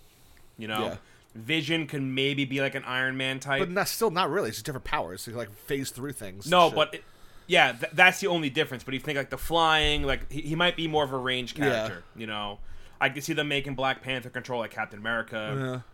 You 0.57 0.69
know, 0.69 0.83
Yeah. 0.83 0.97
Vision 1.35 1.87
can 1.87 2.15
maybe 2.15 2.47
be 2.47 2.63
like 2.63 2.75
an 2.75 2.85
Iron 2.85 3.19
Man 3.19 3.39
type. 3.39 3.61
But 3.61 3.71
not 3.71 3.89
still 3.89 4.11
not 4.11 4.31
really. 4.31 4.49
It's 4.49 4.57
just 4.57 4.65
different 4.65 4.85
powers. 4.85 5.29
It's 5.29 5.37
like 5.37 5.53
phase 5.53 5.91
three 5.91 6.15
things. 6.15 6.49
No, 6.49 6.71
but 6.71 6.95
it, 6.95 7.05
yeah, 7.47 7.73
th- 7.73 7.93
that's 7.93 8.21
the 8.21 8.29
only 8.29 8.49
difference. 8.49 8.83
But 8.83 8.95
if 8.95 9.03
you 9.03 9.05
think 9.05 9.19
like 9.19 9.29
the 9.29 9.37
flying, 9.37 10.05
like 10.05 10.33
he, 10.33 10.41
he 10.41 10.55
might 10.55 10.75
be 10.75 10.89
more 10.89 11.05
of 11.05 11.13
a 11.13 11.19
range 11.19 11.55
Yeah. 11.55 11.65
character. 11.69 12.03
You 12.17 12.27
know, 12.29 12.61
I 12.99 13.11
could 13.11 13.25
see 13.25 13.35
them 13.35 13.49
making 13.49 13.75
Black 13.75 14.01
Panther 14.01 14.31
control 14.31 14.61
like 14.61 14.71
Captain 14.71 14.99
America. 14.99 15.83
Yeah. 15.85 15.93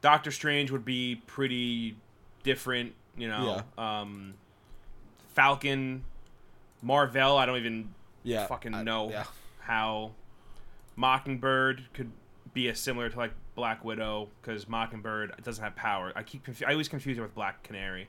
Doctor 0.00 0.30
Strange 0.30 0.70
would 0.70 0.86
be 0.86 1.20
pretty 1.26 1.96
different. 2.44 2.94
You 3.18 3.28
know, 3.28 3.62
um, 3.76 4.34
Falcon, 5.34 6.04
Marvel. 6.82 7.36
I 7.36 7.46
don't 7.46 7.56
even 7.58 7.94
Yeah, 8.22 8.46
fucking 8.46 8.74
I- 8.74 8.82
know 8.82 9.10
yeah. 9.10 9.24
how 9.60 10.12
Mockingbird 10.96 11.84
could 11.92 12.10
be 12.54 12.68
as 12.68 12.78
similar 12.80 13.08
to 13.08 13.16
like 13.16 13.32
Black 13.54 13.84
Widow 13.84 14.28
because 14.40 14.68
Mockingbird 14.68 15.32
doesn't 15.42 15.62
have 15.62 15.76
power. 15.76 16.12
I 16.16 16.22
keep 16.22 16.44
confu- 16.44 16.64
I 16.66 16.72
always 16.72 16.88
confuse 16.88 17.18
it 17.18 17.20
with 17.20 17.34
Black 17.34 17.62
Canary. 17.62 18.08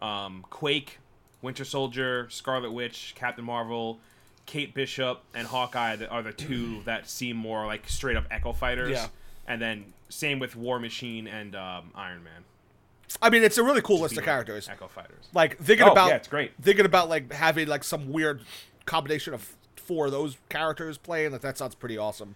um, 0.00 0.44
Quake, 0.50 0.98
Winter 1.40 1.64
Soldier, 1.64 2.28
Scarlet 2.28 2.72
Witch, 2.72 3.14
Captain 3.14 3.44
Marvel, 3.44 4.00
Kate 4.44 4.74
Bishop, 4.74 5.22
and 5.34 5.46
Hawkeye 5.46 5.96
are 6.10 6.20
the 6.22 6.32
two 6.32 6.82
that 6.84 7.08
seem 7.08 7.36
more 7.36 7.64
like 7.66 7.88
straight 7.88 8.16
up 8.16 8.26
Echo 8.30 8.52
fighters. 8.52 8.90
Yeah. 8.90 9.06
And 9.46 9.62
then 9.62 9.92
same 10.08 10.40
with 10.40 10.56
War 10.56 10.78
Machine 10.80 11.26
and 11.28 11.54
um, 11.54 11.90
Iron 11.94 12.24
Man. 12.24 12.44
I 13.22 13.30
mean, 13.30 13.42
it's 13.42 13.58
a 13.58 13.62
really 13.62 13.80
cool 13.82 14.00
list 14.00 14.16
of 14.16 14.24
characters. 14.24 14.68
Echo 14.68 14.88
fighters. 14.88 15.28
Like 15.32 15.58
thinking 15.58 15.86
Oh, 15.86 15.92
about 15.92 16.08
yeah, 16.08 16.16
it's 16.16 16.28
great. 16.28 16.52
thinking 16.60 16.84
about 16.86 17.08
like 17.08 17.32
having 17.32 17.68
like 17.68 17.84
some 17.84 18.10
weird 18.12 18.42
combination 18.86 19.34
of 19.34 19.56
four 19.76 20.06
of 20.06 20.12
those 20.12 20.36
characters 20.48 20.98
playing. 20.98 21.32
Like 21.32 21.42
that 21.42 21.58
sounds 21.58 21.74
pretty 21.74 21.96
awesome. 21.98 22.34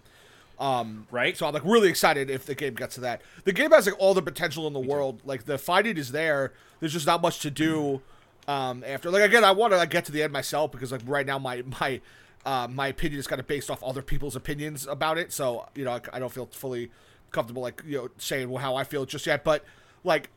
Um, 0.59 1.07
Right? 1.11 1.37
So 1.37 1.45
I'm 1.47 1.53
like 1.53 1.63
really 1.65 1.89
excited 1.89 2.29
if 2.29 2.45
the 2.45 2.55
game 2.55 2.75
gets 2.75 2.95
to 2.95 3.01
that. 3.01 3.21
The 3.45 3.53
game 3.53 3.71
has 3.71 3.85
like 3.85 3.95
all 3.99 4.13
the 4.13 4.21
potential 4.21 4.67
in 4.67 4.73
the 4.73 4.79
world. 4.79 5.21
Like 5.25 5.45
the 5.45 5.57
fighting 5.57 5.97
is 5.97 6.11
there. 6.11 6.53
There's 6.79 6.93
just 6.93 7.07
not 7.07 7.21
much 7.21 7.39
to 7.39 7.51
do. 7.51 8.01
Um, 8.47 8.83
after 8.85 9.09
like 9.11 9.21
again, 9.23 9.43
I 9.43 9.51
want 9.51 9.73
to 9.73 9.77
like, 9.77 9.89
get 9.89 10.05
to 10.05 10.11
the 10.11 10.23
end 10.23 10.33
myself 10.33 10.71
because 10.71 10.91
like 10.91 11.01
right 11.05 11.25
now 11.25 11.37
my 11.39 11.63
my 11.79 12.01
uh, 12.45 12.67
my 12.69 12.87
opinion 12.87 13.19
is 13.19 13.27
kind 13.27 13.39
of 13.39 13.47
based 13.47 13.69
off 13.69 13.83
other 13.83 14.01
people's 14.01 14.35
opinions 14.35 14.87
about 14.87 15.17
it. 15.17 15.31
So 15.31 15.67
you 15.75 15.85
know 15.85 15.91
I, 15.91 16.01
I 16.13 16.19
don't 16.19 16.31
feel 16.31 16.47
fully 16.47 16.89
comfortable 17.31 17.61
like 17.61 17.81
you 17.85 17.97
know 17.97 18.09
saying 18.17 18.53
how 18.55 18.75
I 18.75 18.83
feel 18.83 19.05
just 19.05 19.25
yet. 19.27 19.43
But 19.43 19.63
like 20.03 20.29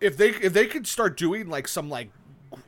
if 0.00 0.16
they 0.16 0.30
if 0.30 0.52
they 0.52 0.66
could 0.66 0.86
start 0.86 1.16
doing 1.16 1.48
like 1.48 1.68
some 1.68 1.88
like 1.88 2.10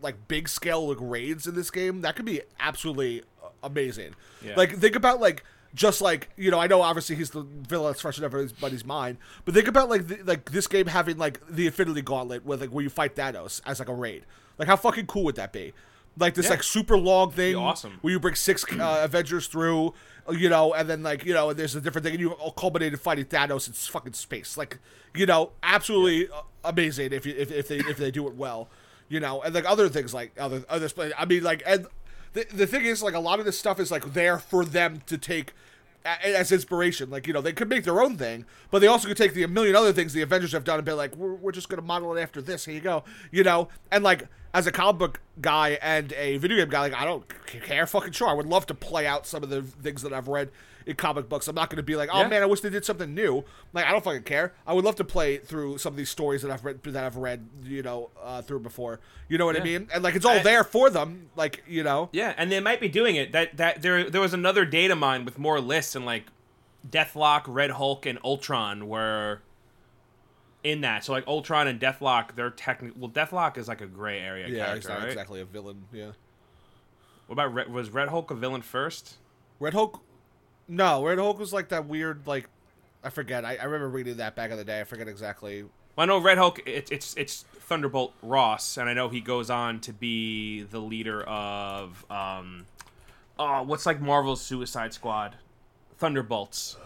like 0.02 0.28
big 0.28 0.48
scale 0.48 0.88
like 0.88 0.98
raids 1.00 1.46
in 1.46 1.54
this 1.54 1.70
game, 1.70 2.00
that 2.02 2.16
could 2.16 2.24
be 2.24 2.40
absolutely 2.60 3.22
amazing. 3.62 4.14
Yeah. 4.42 4.54
Like 4.56 4.76
think 4.76 4.96
about 4.96 5.20
like 5.20 5.44
just 5.74 6.00
like 6.00 6.30
you 6.36 6.50
know, 6.50 6.58
I 6.58 6.66
know 6.66 6.82
obviously 6.82 7.16
he's 7.16 7.30
the 7.30 7.42
villain 7.42 7.90
that's 7.92 8.00
fresh 8.00 8.18
in 8.18 8.24
everybody's 8.24 8.84
mind, 8.84 9.18
but 9.44 9.54
think 9.54 9.68
about 9.68 9.88
like 9.88 10.06
the, 10.08 10.18
like 10.24 10.50
this 10.50 10.66
game 10.66 10.86
having 10.86 11.18
like 11.18 11.40
the 11.48 11.66
Infinity 11.66 12.02
Gauntlet 12.02 12.44
with 12.44 12.60
like 12.60 12.70
where 12.70 12.82
you 12.82 12.90
fight 12.90 13.14
Thanos 13.14 13.60
as 13.66 13.78
like 13.78 13.88
a 13.88 13.94
raid. 13.94 14.24
Like 14.58 14.68
how 14.68 14.76
fucking 14.76 15.06
cool 15.06 15.24
would 15.24 15.36
that 15.36 15.52
be? 15.52 15.72
Like 16.18 16.34
this 16.34 16.46
Yeah. 16.46 16.52
like 16.52 16.62
super 16.64 16.98
long 16.98 17.30
thing, 17.30 17.54
awesome. 17.54 17.98
where 18.00 18.10
you 18.12 18.18
bring 18.18 18.34
six 18.34 18.64
uh, 18.72 19.00
Avengers 19.04 19.46
through, 19.46 19.94
you 20.32 20.48
know, 20.48 20.74
and 20.74 20.88
then 20.88 21.02
like 21.04 21.24
you 21.24 21.32
know, 21.32 21.52
there's 21.52 21.76
a 21.76 21.80
different 21.80 22.04
thing, 22.04 22.14
and 22.14 22.20
you 22.20 22.32
all 22.32 22.50
culminate 22.50 22.92
in 22.92 22.98
fighting 22.98 23.26
Thanos 23.26 23.68
in 23.68 23.74
fucking 23.74 24.14
space. 24.14 24.56
Like 24.56 24.78
you 25.14 25.26
know, 25.26 25.52
absolutely 25.62 26.28
uh, 26.28 26.42
amazing 26.68 27.12
if 27.12 27.26
you 27.26 27.34
if, 27.36 27.50
if 27.50 27.68
they 27.68 27.78
if 27.78 27.96
they 27.96 28.10
do 28.10 28.26
it 28.28 28.34
well, 28.34 28.68
you 29.08 29.20
know, 29.20 29.42
and 29.42 29.54
like 29.54 29.64
other 29.64 29.88
things 29.88 30.14
like 30.14 30.32
other 30.38 30.64
other. 30.68 30.88
I 31.16 31.24
mean, 31.24 31.42
like 31.42 31.62
and 31.66 31.86
the 32.32 32.46
the 32.52 32.66
thing 32.66 32.84
is 32.84 33.02
like 33.02 33.14
a 33.14 33.20
lot 33.20 33.38
of 33.38 33.44
this 33.44 33.58
stuff 33.58 33.80
is 33.80 33.90
like 33.90 34.12
there 34.12 34.38
for 34.38 34.64
them 34.64 35.02
to 35.06 35.18
take 35.18 35.52
as 36.04 36.52
inspiration. 36.52 37.10
Like, 37.10 37.26
you 37.26 37.32
know, 37.32 37.40
they 37.40 37.52
could 37.52 37.68
make 37.68 37.84
their 37.84 38.00
own 38.00 38.16
thing, 38.16 38.44
but 38.70 38.80
they 38.80 38.86
also 38.86 39.08
could 39.08 39.16
take 39.16 39.34
the 39.34 39.42
a 39.42 39.48
million 39.48 39.76
other 39.76 39.92
things 39.92 40.12
the 40.12 40.22
Avengers 40.22 40.52
have 40.52 40.64
done 40.64 40.78
and 40.78 40.84
be 40.86 40.92
like, 40.92 41.14
we're, 41.16 41.34
we're 41.34 41.52
just 41.52 41.68
going 41.68 41.80
to 41.80 41.86
model 41.86 42.16
it 42.16 42.20
after 42.20 42.40
this. 42.40 42.64
Here 42.64 42.74
you 42.74 42.80
go. 42.80 43.04
You 43.30 43.44
know? 43.44 43.68
And, 43.90 44.04
like, 44.04 44.26
as 44.54 44.66
a 44.66 44.72
comic 44.72 44.98
book 44.98 45.20
guy 45.40 45.78
and 45.82 46.12
a 46.14 46.38
video 46.38 46.56
game 46.56 46.70
guy, 46.70 46.80
like, 46.80 46.94
I 46.94 47.04
don't 47.04 47.24
care. 47.46 47.86
Fucking 47.86 48.12
sure. 48.12 48.28
I 48.28 48.32
would 48.32 48.46
love 48.46 48.66
to 48.66 48.74
play 48.74 49.06
out 49.06 49.26
some 49.26 49.42
of 49.42 49.50
the 49.50 49.62
things 49.62 50.02
that 50.02 50.12
I've 50.12 50.28
read 50.28 50.50
in 50.88 50.96
comic 50.96 51.28
books. 51.28 51.46
I'm 51.46 51.54
not 51.54 51.70
going 51.70 51.76
to 51.76 51.82
be 51.84 51.94
like, 51.94 52.08
oh, 52.12 52.22
Yeah. 52.22 52.28
man, 52.28 52.42
I 52.42 52.46
wish 52.46 52.60
they 52.62 52.70
did 52.70 52.84
something 52.84 53.14
new. 53.14 53.44
Like, 53.72 53.84
I 53.84 53.92
don't 53.92 54.02
fucking 54.02 54.22
care. 54.24 54.54
I 54.66 54.72
would 54.72 54.84
love 54.84 54.96
to 54.96 55.04
play 55.04 55.36
through 55.36 55.78
some 55.78 55.92
of 55.92 55.96
these 55.96 56.08
stories 56.10 56.42
that 56.42 56.50
I've 56.50 56.64
read, 56.64 56.82
that 56.82 57.04
I've 57.04 57.16
read, 57.16 57.46
you 57.62 57.82
know, 57.82 58.10
uh, 58.20 58.42
through 58.42 58.60
before. 58.60 58.98
You 59.28 59.38
know 59.38 59.46
what 59.46 59.56
I 59.56 59.62
mean? 59.62 59.86
And, 59.92 60.02
like, 60.02 60.16
it's 60.16 60.24
all 60.24 60.38
I- 60.38 60.42
there 60.42 60.64
for 60.64 60.90
them. 60.90 61.28
Like, 61.36 61.62
you 61.68 61.82
know? 61.84 62.08
Yeah, 62.12 62.34
and 62.36 62.50
they 62.50 62.58
might 62.60 62.80
be 62.80 62.88
doing 62.88 63.14
it. 63.16 63.32
That 63.32 63.56
that 63.58 63.82
there 63.82 64.08
there 64.10 64.20
was 64.22 64.32
another 64.34 64.64
data 64.64 64.96
mine 64.96 65.24
with 65.24 65.38
more 65.38 65.60
lists 65.60 65.94
and 65.94 66.04
like 66.06 66.24
Deathlok, 66.88 67.42
Red 67.46 67.72
Hulk, 67.72 68.06
and 68.06 68.18
Ultron 68.24 68.88
were 68.88 69.40
in 70.64 70.80
that. 70.80 71.04
So 71.04 71.12
like 71.12 71.26
Ultron 71.26 71.66
and 71.68 71.78
Deathlok, 71.80 72.34
they're 72.34 72.50
technically 72.50 72.98
well, 73.00 73.10
Deathlok 73.10 73.58
is 73.58 73.68
like 73.68 73.80
a 73.80 73.86
gray 73.86 74.18
area 74.20 74.48
Yeah, 74.48 74.66
character, 74.66 74.88
right? 74.88 75.04
exactly 75.08 75.40
a 75.40 75.44
villain. 75.44 75.84
Yeah. 75.92 76.12
What 77.26 77.34
about 77.34 77.52
Red, 77.52 77.70
was 77.70 77.90
Red 77.90 78.08
Hulk 78.08 78.30
a 78.30 78.34
villain 78.34 78.62
first? 78.62 79.16
Red 79.60 79.74
Hulk. 79.74 80.00
No, 80.68 81.04
Red 81.04 81.18
Hulk 81.18 81.38
was 81.38 81.52
like 81.52 81.68
that 81.70 81.86
weird, 81.86 82.26
like 82.26 82.48
I 83.02 83.10
forget. 83.10 83.44
I, 83.44 83.56
I 83.56 83.64
remember 83.64 83.88
reading 83.88 84.18
that 84.18 84.34
back 84.36 84.50
in 84.50 84.56
the 84.56 84.64
day. 84.64 84.80
I 84.80 84.84
forget 84.84 85.08
exactly. 85.08 85.62
Well, 85.62 85.70
I 85.98 86.04
know 86.06 86.18
Red 86.18 86.38
Hulk. 86.38 86.60
It's 86.66 86.90
it's 86.90 87.14
it's 87.16 87.42
Thunderbolt 87.60 88.12
Ross, 88.22 88.76
and 88.76 88.88
I 88.88 88.92
know 88.94 89.08
he 89.08 89.20
goes 89.20 89.50
on 89.50 89.80
to 89.80 89.92
be 89.92 90.62
the 90.62 90.78
leader 90.80 91.22
of 91.22 92.04
um, 92.10 92.66
oh, 93.38 93.62
what's 93.62 93.86
like 93.86 94.00
Marvel's 94.00 94.40
Suicide 94.42 94.92
Squad, 94.92 95.36
Thunderbolts. 95.98 96.76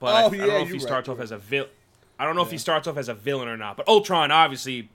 But 0.00 0.06
I, 0.14 0.22
Oh, 0.22 0.26
I 0.26 0.30
don't 0.30 0.38
yeah, 0.38 0.46
know 0.46 0.58
if 0.58 0.66
he 0.68 0.72
right, 0.74 0.82
starts 0.82 1.08
off 1.08 1.20
as 1.20 1.30
a 1.30 1.38
vil. 1.38 1.66
I 2.18 2.26
don't 2.26 2.36
know 2.36 2.42
if 2.42 2.50
he 2.50 2.58
starts 2.58 2.86
off 2.86 2.96
as 2.96 3.08
a 3.08 3.14
villain 3.14 3.48
or 3.48 3.56
not. 3.56 3.76
But 3.76 3.88
Ultron, 3.88 4.30
obviously, 4.30 4.88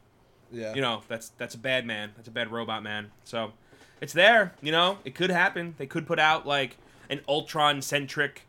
Yeah. 0.52 0.74
you 0.74 0.82
know 0.82 1.02
that's 1.08 1.30
that's 1.38 1.56
a 1.56 1.58
bad 1.58 1.86
man. 1.86 2.12
That's 2.16 2.28
a 2.28 2.32
bad 2.32 2.52
robot 2.52 2.84
man. 2.84 3.12
So 3.24 3.54
it's 4.02 4.14
there. 4.14 4.54
You 4.62 4.72
know, 4.72 5.00
it 5.04 5.16
could 5.16 5.32
happen. 5.32 5.76
They 5.78 5.88
could 5.88 6.06
put 6.06 6.20
out 6.20 6.46
like 6.46 6.78
an 7.10 7.22
Ultron 7.28 7.82
centric 7.82 8.44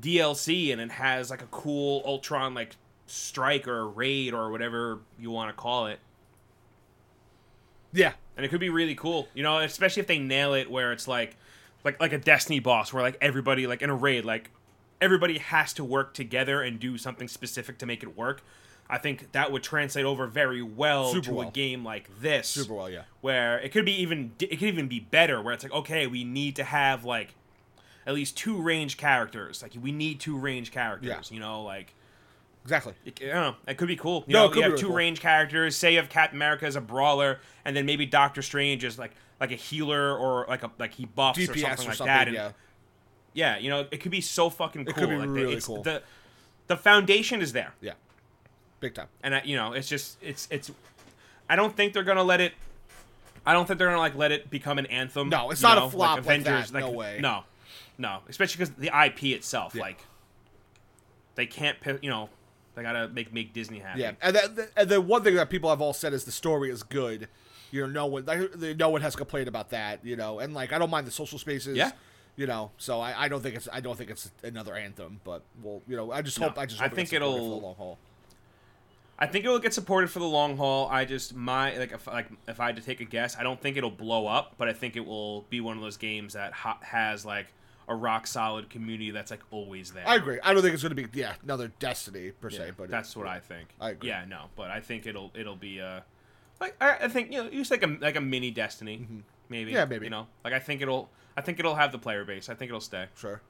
DLC, 0.00 0.72
and 0.72 0.80
it 0.80 0.92
has 0.92 1.30
like 1.30 1.42
a 1.42 1.46
cool 1.46 2.02
Ultron 2.04 2.54
like 2.54 2.76
strike 3.06 3.66
or 3.66 3.88
raid 3.88 4.32
or 4.34 4.50
whatever 4.50 5.00
you 5.18 5.30
want 5.30 5.50
to 5.50 5.60
call 5.60 5.86
it. 5.86 5.98
Yeah. 7.92 8.12
And 8.36 8.46
it 8.46 8.48
could 8.48 8.60
be 8.60 8.70
really 8.70 8.94
cool. 8.94 9.28
You 9.34 9.42
know, 9.42 9.58
especially 9.58 10.00
if 10.00 10.06
they 10.06 10.18
nail 10.18 10.54
it 10.54 10.70
where 10.70 10.92
it's 10.92 11.08
like 11.08 11.36
like 11.84 12.00
like 12.00 12.12
a 12.12 12.18
Destiny 12.18 12.60
boss 12.60 12.92
where 12.92 13.02
like 13.02 13.18
everybody 13.20 13.66
like 13.66 13.82
in 13.82 13.90
a 13.90 13.94
raid 13.94 14.24
like 14.24 14.50
everybody 15.00 15.38
has 15.38 15.72
to 15.74 15.84
work 15.84 16.14
together 16.14 16.62
and 16.62 16.78
do 16.78 16.96
something 16.98 17.26
specific 17.28 17.78
to 17.78 17.86
make 17.86 18.02
it 18.02 18.16
work. 18.16 18.42
I 18.88 18.98
think 18.98 19.32
that 19.32 19.52
would 19.52 19.62
translate 19.62 20.04
over 20.04 20.26
very 20.26 20.62
well 20.62 21.12
Super 21.12 21.26
to 21.26 21.34
well. 21.34 21.48
a 21.48 21.50
game 21.50 21.84
like 21.84 22.10
this 22.20 22.48
Super 22.48 22.74
well. 22.74 22.90
Yeah. 22.90 23.02
where 23.20 23.58
it 23.60 23.70
could 23.70 23.84
be 23.84 23.92
even 24.00 24.32
it 24.40 24.48
could 24.58 24.62
even 24.68 24.88
be 24.88 25.00
better 25.00 25.40
where 25.40 25.54
it's 25.54 25.62
like 25.62 25.72
okay 25.72 26.06
we 26.06 26.24
need 26.24 26.56
to 26.56 26.64
have 26.64 27.04
like 27.04 27.34
at 28.06 28.14
least 28.14 28.36
two 28.36 28.60
range 28.60 28.96
characters 28.96 29.62
like 29.62 29.72
we 29.80 29.92
need 29.92 30.18
two 30.20 30.36
range 30.36 30.70
characters 30.72 31.08
Yeah. 31.08 31.20
you 31.34 31.40
know 31.40 31.62
like 31.62 31.94
Exactly. 32.64 32.92
it, 33.06 33.18
I 33.22 33.26
don't 33.26 33.34
know 33.34 33.54
it 33.66 33.78
could 33.78 33.88
be 33.88 33.96
cool 33.96 34.24
you 34.26 34.32
No, 34.34 34.40
know 34.40 34.44
it 34.46 34.48
could 34.48 34.56
you 34.58 34.62
have 34.64 34.72
really 34.72 34.80
two 34.82 34.86
cool. 34.88 34.96
range 34.96 35.20
characters 35.20 35.76
say 35.76 35.92
you 35.92 35.98
have 35.98 36.08
Captain 36.10 36.36
America 36.36 36.66
as 36.66 36.76
a 36.76 36.80
brawler 36.80 37.40
and 37.64 37.74
then 37.76 37.86
maybe 37.86 38.04
Doctor 38.06 38.42
Strange 38.42 38.84
is 38.84 38.98
like 38.98 39.12
like 39.40 39.50
a 39.52 39.56
healer 39.56 40.14
or 40.16 40.44
like 40.48 40.62
a 40.62 40.70
like 40.78 40.92
he 40.92 41.06
buffs 41.06 41.38
or 41.38 41.46
something 41.46 41.62
or 41.64 41.68
like 41.68 41.78
something. 41.78 42.06
that 42.06 42.28
and 42.28 42.34
yeah. 42.36 42.50
yeah 43.32 43.58
you 43.58 43.70
know 43.70 43.86
it 43.90 43.98
could 44.02 44.10
be 44.10 44.20
so 44.20 44.50
fucking 44.50 44.84
cool 44.84 44.94
could 44.94 45.08
be 45.08 45.16
like 45.16 45.26
the- 45.26 45.28
really 45.32 45.54
it's, 45.54 45.66
cool. 45.66 45.82
the 45.82 46.02
the 46.66 46.76
foundation 46.76 47.40
is 47.40 47.52
there 47.52 47.72
Yeah. 47.80 47.92
Big 48.80 48.94
time. 48.94 49.08
and 49.22 49.34
I, 49.34 49.42
you 49.44 49.56
know 49.56 49.72
it's 49.72 49.88
just 49.88 50.16
it's 50.22 50.46
it's 50.50 50.70
i 51.48 51.56
don't 51.56 51.74
think 51.76 51.92
they're 51.94 52.02
gonna 52.04 52.22
let 52.22 52.40
it 52.40 52.52
i 53.46 53.52
don't 53.52 53.66
think 53.66 53.78
they're 53.78 53.88
gonna 53.88 53.98
like 54.00 54.14
let 54.16 54.32
it 54.32 54.48
become 54.50 54.78
an 54.78 54.86
anthem 54.86 55.28
No, 55.30 55.50
it's 55.50 55.60
not 55.62 55.76
a 55.78 55.80
know, 55.80 55.88
flop 55.90 56.24
like 56.26 56.44
that, 56.44 56.72
no 56.72 56.90
way. 56.90 57.18
no 57.20 57.44
no 58.00 58.20
especially 58.28 58.58
because 58.64 58.74
the 58.76 58.90
ip 59.06 59.22
itself 59.22 59.74
Yeah. 59.74 59.82
like 59.82 60.04
they 61.34 61.46
can't 61.46 61.76
you 62.02 62.10
know 62.10 62.28
they 62.74 62.82
gotta 62.82 63.08
make 63.08 63.32
make 63.32 63.52
disney 63.52 63.78
happy 63.80 64.00
Yeah. 64.00 64.12
And 64.22 64.34
then, 64.36 64.68
and 64.76 64.88
then 64.88 65.06
one 65.06 65.22
thing 65.22 65.34
that 65.34 65.50
people 65.50 65.70
have 65.70 65.80
all 65.80 65.92
said 65.92 66.12
is 66.12 66.24
the 66.24 66.32
story 66.32 66.70
is 66.70 66.82
good. 66.82 67.28
You 67.72 67.82
know, 67.82 67.86
no 67.86 68.06
one, 68.06 68.24
like, 68.24 68.56
no 68.78 68.88
one 68.90 69.00
has 69.02 69.14
complained 69.16 69.48
about 69.48 69.70
that. 69.70 70.04
You 70.04 70.16
know, 70.16 70.38
and 70.38 70.54
like 70.54 70.72
I 70.72 70.78
don't 70.78 70.90
mind 70.90 71.06
the 71.06 71.10
social 71.10 71.38
spaces. 71.38 71.76
Yeah. 71.76 71.90
You 72.36 72.46
know, 72.46 72.70
so 72.78 73.00
I, 73.00 73.24
I 73.24 73.28
don't 73.28 73.42
think 73.42 73.56
it's 73.56 73.68
I 73.72 73.80
don't 73.80 73.96
think 73.98 74.08
it's 74.10 74.30
another 74.42 74.74
anthem, 74.74 75.20
but 75.24 75.42
well, 75.62 75.82
you 75.88 75.96
know, 75.96 76.10
I 76.12 76.22
just 76.22 76.38
No, 76.40 76.46
hope 76.48 76.58
I 76.58 76.66
just 76.66 76.80
I 76.80 76.84
hope 76.84 76.92
it 76.92 76.96
think 76.96 77.10
gets 77.10 77.16
it'll- 77.16 77.32
for 77.36 77.60
the 77.60 77.66
long 77.66 77.74
haul. 77.74 77.98
i 79.18 79.26
think 79.26 79.44
it 79.44 79.48
will 79.48 79.58
get 79.58 79.74
supported 79.74 80.08
for 80.10 80.18
the 80.20 80.24
long 80.24 80.56
haul 80.56 80.88
i 80.90 81.04
just 81.04 81.34
my 81.34 81.76
like 81.76 81.92
if 81.92 82.06
like 82.06 82.28
if 82.48 82.58
i 82.60 82.66
had 82.66 82.76
to 82.76 82.80
take 82.82 83.00
a 83.00 83.04
guess 83.04 83.36
i 83.36 83.42
don't 83.42 83.60
think 83.60 83.76
it'll 83.76 83.90
blow 83.90 84.26
up 84.26 84.54
but 84.56 84.66
i 84.66 84.72
think 84.72 84.96
it 84.96 85.04
will 85.04 85.42
be 85.50 85.60
one 85.60 85.76
of 85.76 85.82
those 85.82 85.98
games 85.98 86.32
that 86.32 86.52
ha- 86.54 86.78
has 86.80 87.26
like 87.26 87.48
a 87.88 87.94
rock 87.94 88.26
solid 88.26 88.70
community 88.70 89.10
that's 89.10 89.30
like 89.30 89.40
always 89.50 89.92
there 89.92 90.06
I 90.06 90.14
agree. 90.16 90.38
I 90.42 90.52
don't 90.52 90.62
think 90.62 90.74
it's 90.74 90.82
going 90.82 90.94
to 90.96 91.02
be 91.08 91.18
yeah 91.18 91.34
another 91.42 91.72
Destiny 91.80 92.30
per 92.30 92.50
se, 92.50 92.66
Yeah, 92.66 92.70
but 92.76 92.88
that's 92.90 93.16
what 93.16 93.26
I 93.26 93.40
think. 93.40 93.68
I 93.80 93.90
agree. 93.90 94.08
Yeah, 94.10 94.24
no, 94.28 94.44
but 94.56 94.70
I 94.70 94.80
think 94.80 95.06
it'll 95.06 95.30
it'll 95.34 95.56
be 95.56 95.80
uh 95.80 96.00
like 96.60 96.76
I, 96.80 96.98
I 97.02 97.08
think 97.08 97.32
you 97.32 97.42
know 97.42 97.50
use 97.50 97.70
like 97.70 97.82
a 97.82 97.96
like 98.00 98.16
a 98.16 98.20
mini 98.20 98.50
Destiny 98.50 99.06
maybe 99.48 99.70
Mm-hmm. 99.70 99.76
Yeah, 99.76 99.84
maybe. 99.86 100.06
you 100.06 100.10
know 100.10 100.26
like 100.44 100.52
I 100.52 100.58
think 100.60 100.80
it'll 100.82 101.10
I 101.36 101.40
think 101.40 101.58
it'll 101.58 101.74
have 101.74 101.90
the 101.92 101.98
player 101.98 102.24
base. 102.24 102.48
I 102.48 102.54
think 102.54 102.68
it'll 102.70 102.80
stay. 102.80 103.06
sure. 103.16 103.40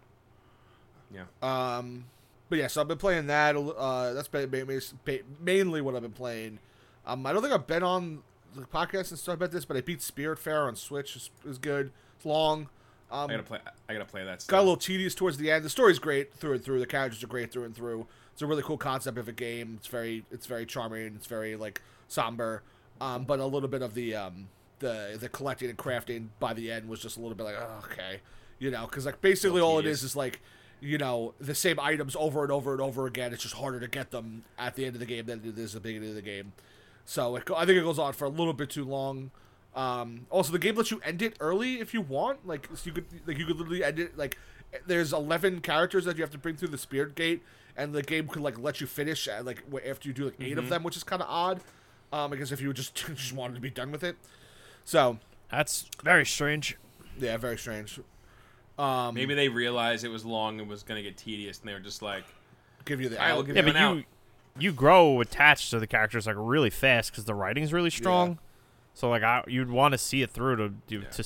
Yeah. 1.13 1.25
Um, 1.43 2.05
but 2.49 2.59
yeah, 2.59 2.67
so 2.69 2.81
I've 2.81 2.89
been 2.89 2.99
playing 2.99 3.27
that. 3.29 3.57
Uh, 3.57 4.13
that's 4.13 4.29
been, 4.29 4.51
ma- 4.51 4.75
ma- 5.07 5.13
mainly 5.41 5.81
what 5.81 5.95
I've 5.97 6.03
been 6.03 6.13
playing. 6.13 6.59
Um, 7.07 7.27
I 7.27 7.33
don't 7.33 7.43
think 7.43 7.55
I've 7.55 7.67
been 7.67 7.83
on 7.83 8.23
the 8.55 8.63
podcast 8.63 9.11
and 9.11 9.19
stuff 9.19 9.35
about 9.35 9.51
this, 9.51 9.65
but 9.65 9.77
I 9.77 9.81
beat 9.81 10.01
Spiritfarer 10.01 10.69
on 10.69 10.77
Switch. 10.77 11.17
It's, 11.17 11.31
it's 11.45 11.59
good. 11.59 11.91
It's 12.17 12.27
long. 12.27 12.69
Um, 13.11 13.29
I 13.31 13.35
gotta 13.35 13.43
play. 13.43 13.59
I 13.89 13.93
gotta 13.93 14.05
play 14.05 14.25
that. 14.25 14.45
got 14.47 14.59
a 14.59 14.63
little 14.63 14.77
tedious 14.77 15.15
towards 15.15 15.37
the 15.37 15.51
end. 15.51 15.65
The 15.65 15.71
story's 15.71 15.99
great 15.99 16.33
through 16.35 16.55
and 16.55 16.65
through. 16.65 16.79
The 16.79 16.87
characters 16.87 17.23
are 17.25 17.27
great 17.27 17.53
through 17.53 17.65
and 17.65 17.75
through. 17.75 18.07
It's 18.33 18.43
a 18.43 18.47
really 18.47 18.63
cool 18.63 18.79
concept 18.79 19.19
of 19.19 19.29
a 19.29 19.33
game. 19.33 19.75
It's 19.79 19.89
very, 19.89 20.25
it's 20.31 20.47
very 20.47 20.65
charming. 20.65 21.15
It's 21.17 21.27
very 21.27 21.57
like 21.57 21.83
somber. 22.09 22.63
Um, 23.01 23.25
but 23.25 23.41
a 23.41 23.47
little 23.47 23.69
bit 23.69 23.83
of 23.83 23.95
the 23.95 24.15
um, 24.15 24.49
the 24.79 25.17
the 25.19 25.29
collecting 25.29 25.71
and 25.71 25.79
crafting 25.79 26.29
by 26.39 26.53
the 26.53 26.71
end 26.71 26.89
was 26.89 27.01
just 27.01 27.17
a 27.17 27.21
little 27.21 27.37
bit 27.37 27.45
like 27.45 27.57
oh, 27.59 27.85
okay, 27.91 28.21
you 28.59 28.71
know, 28.71 28.87
because 28.87 29.07
like 29.07 29.21
basically 29.21 29.61
all 29.61 29.79
it 29.79 29.87
is 29.87 30.03
is 30.03 30.15
like 30.15 30.41
you 30.81 30.99
know 30.99 31.35
the 31.41 31.55
same 31.55 31.79
items 31.81 32.17
over 32.19 32.43
and 32.43 32.53
over 32.53 32.73
and 32.73 32.81
over 32.81 33.07
again. 33.07 33.33
It's 33.33 33.43
just 33.43 33.55
harder 33.55 33.81
to 33.81 33.89
get 33.89 34.11
them 34.11 34.45
at 34.59 34.77
the 34.77 34.85
end 34.85 34.97
of 34.97 35.01
the 35.01 35.07
game 35.07 35.27
than 35.27 35.41
it 35.45 35.59
is 35.59 35.75
at 35.75 35.83
the 35.83 35.89
beginning 35.89 36.11
of 36.11 36.15
the 36.15 36.23
game. 36.23 36.53
So 37.05 37.37
it, 37.37 37.49
I 37.55 37.65
think 37.65 37.79
it 37.79 37.83
goes 37.83 37.99
on 37.99 38.13
for 38.13 38.27
a 38.27 38.29
little 38.29 38.53
bit 38.53 38.71
too 38.71 38.85
long. 38.85 39.31
Um, 39.75 40.27
also, 40.31 40.53
the 40.53 40.59
game 40.59 40.75
lets 40.75 40.91
you 40.91 41.01
end 41.05 41.23
it 41.23 41.35
early 41.41 41.81
if 41.81 41.95
you 41.95 42.01
want. 42.01 42.47
Like 42.47 42.69
so 42.75 42.83
you 42.87 42.93
could 42.93 43.07
like 43.27 43.39
you 43.39 43.47
could 43.47 43.57
literally 43.57 43.85
end 43.85 43.99
it 44.01 44.19
like 44.19 44.37
there's 44.87 45.13
11 45.13 45.61
characters 45.61 46.05
that 46.05 46.17
you 46.17 46.23
have 46.23 46.31
to 46.31 46.39
bring 46.39 46.57
through 46.57 46.69
the 46.69 46.79
spirit 46.79 47.15
gate, 47.15 47.43
and 47.77 47.93
the 47.93 48.03
game 48.03 48.27
could 48.29 48.43
like 48.43 48.59
let 48.59 48.81
you 48.81 48.87
finish 48.87 49.27
at, 49.29 49.45
like 49.45 49.63
after 49.89 50.09
you 50.09 50.15
do 50.15 50.25
like 50.25 50.35
8 50.41 50.59
of 50.59 50.69
them, 50.69 50.83
which 50.83 50.97
is 50.97 51.05
kind 51.05 51.23
of 51.23 51.29
odd. 51.29 51.61
Um, 52.13 52.33
I 52.33 52.37
guess 52.37 52.51
if 52.53 52.61
you 52.61 52.73
just 52.73 52.95
just 53.15 53.33
wanted 53.33 53.55
to 53.55 53.61
be 53.61 53.71
done 53.71 53.93
with 53.93 54.03
it. 54.05 54.17
So 54.85 55.19
That's 55.51 55.89
very 56.03 56.27
strange. 56.27 56.77
yeah, 57.19 57.37
very 57.37 57.57
strange. 57.59 58.01
Um, 58.79 59.15
Maybe 59.15 59.35
they 59.35 59.49
realized 59.49 60.05
it 60.05 60.09
was 60.09 60.25
long 60.25 60.59
and 60.61 60.69
was 60.69 60.83
gonna 60.83 61.03
get 61.03 61.17
tedious, 61.17 61.61
and 61.61 61.69
they 61.69 61.73
were 61.75 61.81
just 61.81 62.03
like, 62.03 62.25
give 62.85 63.01
you 63.01 63.09
the 63.09 63.21
I'll 63.23 63.37
we'll 63.37 63.43
give 63.45 63.57
Yeah, 63.57 63.63
you 63.63 63.67
but 63.73 63.75
Going 63.79 63.95
you 63.97 64.01
out. 64.01 64.63
you 64.63 64.73
grow 64.73 65.21
attached 65.21 65.71
to 65.71 65.79
the 65.79 65.87
characters 65.87 66.27
like 66.27 66.37
really 66.39 66.71
fast 66.71 67.11
because 67.13 67.25
the 67.25 67.35
writing's 67.35 67.73
really 67.73 67.91
strong. 67.91 68.39
So 69.01 69.09
like 69.09 69.23
I, 69.23 69.43
you'd 69.49 69.71
want 69.71 69.93
to 69.93 69.99
see 69.99 70.21
it 70.21 70.31
through 70.31 70.57
to 70.57 70.69
do 70.87 71.01
Yeah. 71.01 71.09
to 71.09 71.25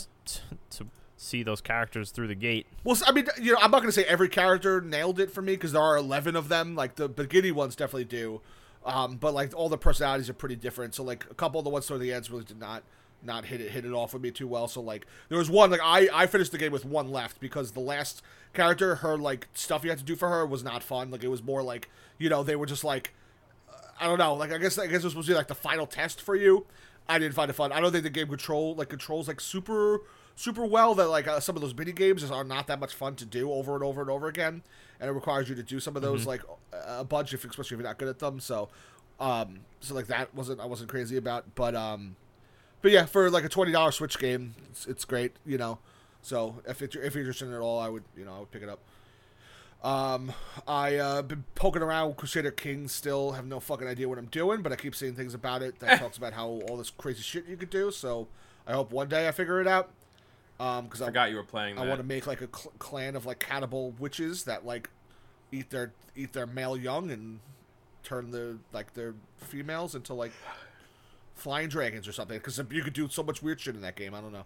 to 0.71 0.87
see 1.17 1.43
those 1.43 1.61
characters 1.61 2.13
through 2.13 2.29
the 2.29 2.35
gate. 2.37 2.67
Well, 2.85 2.97
I 3.05 3.11
mean, 3.11 3.27
you 3.41 3.51
know, 3.53 3.59
I'm 3.61 3.73
not 3.73 3.79
going 3.79 3.89
to 3.89 3.93
say 3.93 4.05
every 4.05 4.29
character 4.29 4.81
nailed 4.81 5.19
it 5.19 5.33
for 5.33 5.43
me 5.43 5.55
because 5.55 5.73
there 5.73 5.83
are 5.83 5.97
11 5.97 6.37
of 6.37 6.49
them. 6.49 6.77
Like 6.77 6.95
the 6.95 7.09
beginning 7.09 7.57
ones 7.57 7.75
definitely 7.75 8.05
do, 8.05 8.41
um, 8.85 9.17
but 9.17 9.35
like 9.35 9.53
all 9.57 9.69
the 9.69 9.77
personalities 9.77 10.31
are 10.31 10.35
pretty 10.35 10.55
different. 10.55 10.95
So 10.95 11.03
like 11.03 11.27
a 11.29 11.35
couple 11.35 11.59
of 11.59 11.65
the 11.65 11.71
ones 11.71 11.87
toward 11.87 12.01
the 12.01 12.13
ends 12.13 12.31
really 12.31 12.45
did 12.45 12.61
not 12.61 12.85
not 13.25 13.47
hit 13.47 13.61
it 13.61 13.71
hit 13.73 13.85
it 13.85 13.93
off 13.93 14.13
with 14.13 14.23
me 14.23 14.31
too 14.31 14.47
well. 14.47 14.69
So 14.69 14.81
like 14.81 15.05
there 15.29 15.39
was 15.39 15.51
one 15.51 15.71
like 15.73 15.81
I 15.83 16.09
I 16.13 16.27
finished 16.29 16.53
the 16.53 16.59
game 16.59 16.71
with 16.71 16.85
one 16.85 17.11
left 17.11 17.41
because 17.41 17.73
the 17.73 17.81
last 17.81 18.23
character 18.53 18.97
her 18.97 19.17
like 19.19 19.49
stuff 19.55 19.83
you 19.83 19.91
had 19.91 19.99
to 19.99 20.05
do 20.05 20.15
for 20.15 20.29
her 20.29 20.47
was 20.47 20.63
not 20.63 20.81
fun. 20.85 21.11
Like 21.11 21.25
it 21.25 21.29
was 21.29 21.43
more 21.43 21.61
like 21.65 21.91
you 22.19 22.29
know 22.29 22.45
they 22.45 22.55
were 22.55 22.67
just 22.67 22.85
like 22.85 23.15
I 24.01 24.07
don't 24.07 24.19
know. 24.19 24.35
Like 24.35 24.53
I 24.53 24.59
guess 24.59 24.79
I 24.79 24.87
guess 24.87 25.01
it 25.01 25.05
was 25.05 25.13
supposed 25.15 25.27
to 25.27 25.33
be 25.33 25.37
like 25.37 25.49
the 25.49 25.55
final 25.57 25.87
test 25.87 26.21
for 26.21 26.37
you. 26.37 26.67
I 27.09 27.19
didn't 27.19 27.35
find 27.35 27.51
it 27.51 27.55
fun. 27.55 27.73
I 27.73 27.81
don't 27.81 27.93
think 27.93 28.05
the 28.05 28.11
game 28.11 28.29
control 28.29 28.75
like 28.75 28.89
controls 28.89 29.29
like 29.29 29.41
super 29.41 30.01
super 30.37 30.65
well. 30.65 30.95
That 30.95 31.09
like 31.09 31.27
uh, 31.27 31.41
some 31.41 31.57
of 31.57 31.63
those 31.63 31.75
mini 31.75 31.93
games 31.93 32.29
are 32.31 32.45
not 32.45 32.67
that 32.69 32.81
much 32.81 32.95
fun 32.95 33.15
to 33.17 33.25
do 33.25 33.53
over 33.53 33.75
and 33.75 33.85
over 33.85 34.01
and 34.01 34.11
over 34.11 34.27
again, 34.29 34.63
and 35.01 35.11
it 35.11 35.13
requires 35.13 35.49
you 35.49 35.55
to 35.55 35.63
do 35.63 35.81
some 35.81 35.97
of 35.97 36.03
those 36.03 36.27
like 36.27 36.43
a 36.73 37.05
bunch, 37.05 37.35
if 37.35 37.45
especially 37.45 37.77
if 37.77 37.81
you're 37.81 37.89
not 37.89 37.99
good 37.99 38.09
at 38.09 38.19
them. 38.19 38.41
So, 38.41 38.69
um, 39.21 39.61
so 39.81 39.95
like 39.95 40.07
that 40.07 40.35
wasn't 40.35 40.61
I 40.61 40.67
wasn't 40.67 40.89
crazy 40.91 41.17
about, 41.17 41.55
but 41.55 41.75
um, 41.75 42.17
but 42.83 42.91
yeah, 42.91 43.05
for 43.07 43.31
like 43.31 43.45
a 43.45 43.49
twenty 43.49 43.73
dollar 43.73 43.93
Switch 43.93 44.19
game, 44.19 44.55
it's, 44.71 44.87
it's 44.87 45.05
great. 45.05 45.33
You 45.45 45.59
know, 45.59 45.79
so 46.23 46.57
if 46.67 46.83
it's 46.83 46.97
if 46.97 47.15
you're 47.15 47.23
interested 47.23 47.47
in 47.47 47.53
it 47.53 47.57
at 47.57 47.63
all, 47.63 47.79
I 47.79 47.89
would 47.89 48.05
you 48.17 48.25
know 48.25 48.35
I 48.35 48.39
would 48.41 48.51
pick 48.51 48.63
it 48.63 48.69
up. 48.69 48.81
Um, 49.85 50.33
I 50.67 50.97
uh, 50.97 51.23
been 51.23 51.45
poking 51.55 51.83
around 51.83 52.09
with 52.09 52.17
Crusader 52.17 52.51
Kings. 52.51 52.91
Still 52.91 53.33
have 53.33 53.47
no 53.47 53.61
fucking 53.61 53.87
idea 53.87 54.09
what 54.09 54.17
I'm 54.17 54.27
doing, 54.27 54.63
but 54.63 54.73
I 54.73 54.77
keep 54.77 54.95
seeing 54.95 55.15
things 55.15 55.35
about 55.35 55.61
it 55.61 55.79
that 55.81 55.99
talks 56.01 56.17
about 56.17 56.33
how 56.33 56.49
all 56.69 56.79
this 56.79 56.89
crazy 56.89 57.23
shit 57.23 57.47
you 57.47 57.59
could 57.59 57.69
do. 57.69 57.91
So 57.91 58.27
I 58.67 58.73
hope 58.73 58.93
one 58.93 59.09
day 59.09 59.29
I 59.29 59.31
figure 59.31 59.61
it 59.61 59.67
out. 59.69 59.91
Um, 60.59 60.85
because 60.85 61.03
I, 61.03 61.07
forgot 61.07 61.31
you 61.31 61.37
were 61.37 61.43
playing. 61.43 61.79
I 61.79 61.87
want 61.87 62.01
to 62.01 62.07
make 62.07 62.27
like 62.27 62.41
a 62.41 62.47
cl- 62.47 62.73
clan 62.79 63.15
of 63.15 63.27
like 63.27 63.41
cannibal 63.41 63.91
witches 63.99 64.45
that 64.45 64.65
like 64.65 64.89
eat 65.53 65.69
their 65.71 65.93
eat 66.17 66.33
their 66.33 66.47
male 66.47 66.77
young 66.77 67.11
and 67.11 67.41
turn 68.05 68.31
the 68.31 68.59
like 68.73 68.95
their 68.95 69.15
females 69.37 69.95
into 69.95 70.15
like 70.15 70.33
flying 71.35 71.69
dragons 71.69 72.09
or 72.09 72.13
something. 72.13 72.39
Because 72.39 72.59
you 72.71 72.83
could 72.83 72.93
do 72.95 73.09
so 73.09 73.23
much 73.23 73.43
weird 73.43 73.61
shit 73.61 73.75
in 73.75 73.83
that 73.83 73.97
game. 73.97 74.15
I 74.15 74.21
don't 74.23 74.33
know. 74.33 74.45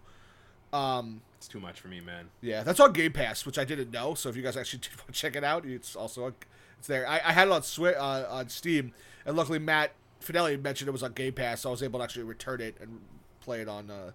Um, 0.73 1.21
It's 1.37 1.47
too 1.47 1.59
much 1.59 1.79
for 1.79 1.87
me, 1.87 1.99
man. 2.01 2.29
yeah, 2.41 2.63
that's 2.63 2.79
on 2.79 2.93
Game 2.93 3.11
Pass, 3.13 3.45
which 3.45 3.57
I 3.57 3.63
didn't 3.65 3.91
know. 3.91 4.13
So 4.13 4.29
if 4.29 4.35
you 4.35 4.43
guys 4.43 4.55
actually 4.57 4.79
did 4.79 4.95
want 4.97 5.07
to 5.07 5.13
check 5.13 5.35
it 5.35 5.43
out, 5.43 5.65
it's 5.65 5.95
also 5.95 6.25
on, 6.25 6.35
it's 6.77 6.87
there. 6.87 7.07
I, 7.07 7.15
I 7.23 7.31
had 7.33 7.47
it 7.47 7.51
on 7.51 7.61
Swi- 7.61 7.97
uh, 7.97 8.25
on 8.29 8.49
Steam, 8.49 8.93
and 9.25 9.35
luckily 9.35 9.59
Matt 9.59 9.91
Fidelli 10.23 10.61
mentioned 10.61 10.87
it 10.87 10.91
was 10.91 11.03
on 11.03 11.13
Game 11.13 11.33
Pass, 11.33 11.61
so 11.61 11.69
I 11.69 11.71
was 11.71 11.81
able 11.83 11.99
to 11.99 12.03
actually 12.03 12.23
return 12.25 12.61
it 12.61 12.75
and 12.81 12.99
play 13.41 13.61
it 13.61 13.67
on 13.69 13.89
uh, 13.89 14.11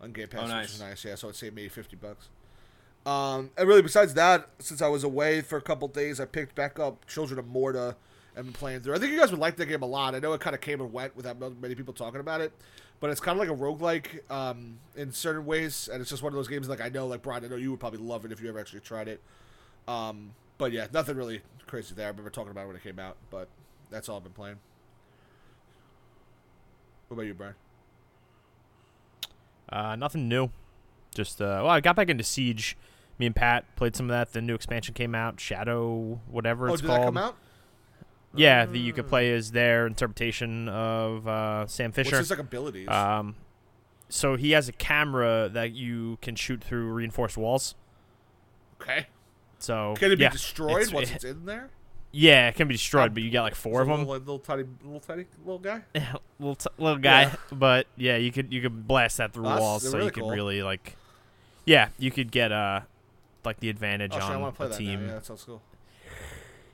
on 0.00 0.12
Game 0.12 0.28
Pass, 0.28 0.50
Oh, 0.50 0.58
which 0.58 0.66
is 0.70 0.80
nice. 0.80 0.88
nice. 0.90 1.04
Yeah, 1.04 1.14
so 1.14 1.28
it 1.30 1.36
saved 1.36 1.54
me 1.56 1.68
fifty 1.68 1.96
bucks. 1.96 2.28
Um, 3.04 3.50
and 3.56 3.68
really, 3.68 3.82
besides 3.82 4.14
that, 4.14 4.48
since 4.58 4.82
I 4.82 4.88
was 4.88 5.04
away 5.04 5.40
for 5.40 5.56
a 5.56 5.62
couple 5.62 5.86
days, 5.88 6.18
I 6.20 6.24
picked 6.24 6.54
back 6.56 6.78
up 6.78 7.06
Children 7.06 7.38
of 7.38 7.46
Morta 7.46 7.94
been 8.44 8.52
playing 8.52 8.80
through. 8.80 8.94
I 8.94 8.98
think 8.98 9.12
you 9.12 9.18
guys 9.18 9.30
would 9.30 9.40
like 9.40 9.56
that 9.56 9.66
game 9.66 9.82
a 9.82 9.86
lot. 9.86 10.14
I 10.14 10.18
know 10.18 10.32
it 10.32 10.40
kind 10.40 10.54
of 10.54 10.60
came 10.60 10.80
and 10.80 10.92
went 10.92 11.16
without 11.16 11.38
many 11.60 11.74
people 11.74 11.94
talking 11.94 12.20
about 12.20 12.40
it, 12.40 12.52
but 13.00 13.10
it's 13.10 13.20
kind 13.20 13.40
of 13.40 13.48
like 13.48 13.56
a 13.56 13.60
roguelike 13.60 14.30
um, 14.30 14.78
in 14.94 15.12
certain 15.12 15.46
ways, 15.46 15.88
and 15.90 16.00
it's 16.00 16.10
just 16.10 16.22
one 16.22 16.32
of 16.32 16.36
those 16.36 16.48
games 16.48 16.68
like 16.68 16.80
I 16.80 16.88
know, 16.88 17.06
like 17.06 17.22
Brian, 17.22 17.44
I 17.44 17.48
know 17.48 17.56
you 17.56 17.70
would 17.70 17.80
probably 17.80 18.00
love 18.00 18.24
it 18.24 18.32
if 18.32 18.40
you 18.40 18.48
ever 18.48 18.58
actually 18.58 18.80
tried 18.80 19.08
it. 19.08 19.20
Um, 19.88 20.32
but 20.58 20.72
yeah, 20.72 20.86
nothing 20.92 21.16
really 21.16 21.42
crazy 21.66 21.94
there. 21.94 22.06
I 22.06 22.10
remember 22.10 22.30
talking 22.30 22.50
about 22.50 22.64
it 22.64 22.66
when 22.68 22.76
it 22.76 22.82
came 22.82 22.98
out, 22.98 23.16
but 23.30 23.48
that's 23.90 24.08
all 24.08 24.16
I've 24.16 24.24
been 24.24 24.32
playing. 24.32 24.58
What 27.08 27.14
about 27.14 27.26
you, 27.26 27.34
Brian? 27.34 27.54
Uh, 29.68 29.96
nothing 29.96 30.28
new. 30.28 30.50
Just 31.14 31.40
uh, 31.40 31.60
well, 31.62 31.68
I 31.68 31.80
got 31.80 31.96
back 31.96 32.10
into 32.10 32.24
Siege. 32.24 32.76
Me 33.18 33.26
and 33.26 33.34
Pat 33.34 33.64
played 33.76 33.96
some 33.96 34.06
of 34.06 34.10
that. 34.10 34.32
The 34.32 34.42
new 34.42 34.54
expansion 34.54 34.92
came 34.92 35.14
out, 35.14 35.40
Shadow, 35.40 36.20
whatever 36.30 36.68
oh, 36.68 36.74
it's 36.74 36.82
did 36.82 36.88
called. 36.88 37.00
that 37.00 37.06
come 37.06 37.16
out? 37.16 37.36
Yeah, 38.36 38.64
that 38.66 38.78
you 38.78 38.92
could 38.92 39.08
play 39.08 39.32
as 39.32 39.52
their 39.52 39.86
interpretation 39.86 40.68
of 40.68 41.26
uh, 41.26 41.66
Sam 41.66 41.90
What's 41.90 41.96
Fisher. 41.96 42.18
his 42.18 42.30
like 42.30 42.38
abilities? 42.38 42.88
Um, 42.88 43.34
so 44.08 44.36
he 44.36 44.52
has 44.52 44.68
a 44.68 44.72
camera 44.72 45.48
that 45.52 45.72
you 45.72 46.18
can 46.22 46.36
shoot 46.36 46.62
through 46.62 46.92
reinforced 46.92 47.36
walls. 47.36 47.74
okay. 48.80 49.06
So 49.58 49.94
Can 49.96 50.12
it 50.12 50.16
be 50.16 50.22
yeah, 50.22 50.30
destroyed 50.30 50.82
it's- 50.82 50.92
once 50.92 51.10
it's 51.10 51.24
in 51.24 51.46
there? 51.46 51.70
Yeah, 52.12 52.48
it 52.48 52.54
can 52.54 52.66
be 52.68 52.74
destroyed, 52.74 53.08
Um, 53.08 53.14
but 53.14 53.22
you 53.24 53.30
got 53.30 53.42
like 53.42 53.54
four 53.54 53.82
of 53.82 53.88
it 53.88 53.90
them. 53.90 54.00
Little, 54.06 54.18
little 54.20 54.38
tiny, 54.38 54.64
little 54.84 55.00
tiny, 55.00 55.26
little 55.44 55.58
guy. 55.58 55.82
little 56.38 56.54
t- 56.54 56.70
little 56.78 56.98
guy, 56.98 57.22
Yeah. 57.22 57.34
but 57.52 57.86
yeah, 57.96 58.16
you 58.16 58.32
could 58.32 58.52
you 58.52 58.62
could 58.62 58.86
blast 58.86 59.16
that 59.18 59.32
through 59.34 59.44
walls, 59.44 59.82
so 59.82 59.92
really 59.92 60.06
you 60.06 60.10
could 60.12 60.22
cool. 60.22 60.30
really 60.30 60.62
like, 60.62 60.96
yeah, 61.66 61.88
you 61.98 62.10
could 62.10 62.30
get 62.30 62.52
uh 62.52 62.82
like 63.44 63.60
the 63.60 63.68
advantage 63.68 64.12
Oh, 64.14 64.20
on 64.20 64.40
want 64.40 64.54
to 64.54 64.56
play 64.56 64.68
the 64.68 64.76
team. 64.76 65.00
now. 65.02 65.06
Yeah, 65.08 65.14
that 65.14 65.26
sounds 65.26 65.44
cool. 65.44 65.60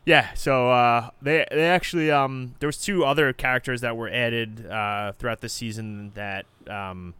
Yeah, 0.05 0.35
so 0.35 0.71
uh, 0.71 1.11
they 1.21 1.47
they 1.51 1.69
actually 1.69 2.11
um 2.11 2.55
there 2.59 2.67
was 2.67 2.79
two 2.79 3.05
other 3.05 3.33
characters 3.33 3.83
that 3.83 3.97
were 3.97 4.09
added 4.09 4.67
uh, 4.67 5.13
throughout 5.13 5.41
the 5.41 5.49
season 5.49 6.11
that 6.15 6.45
um 6.69 7.15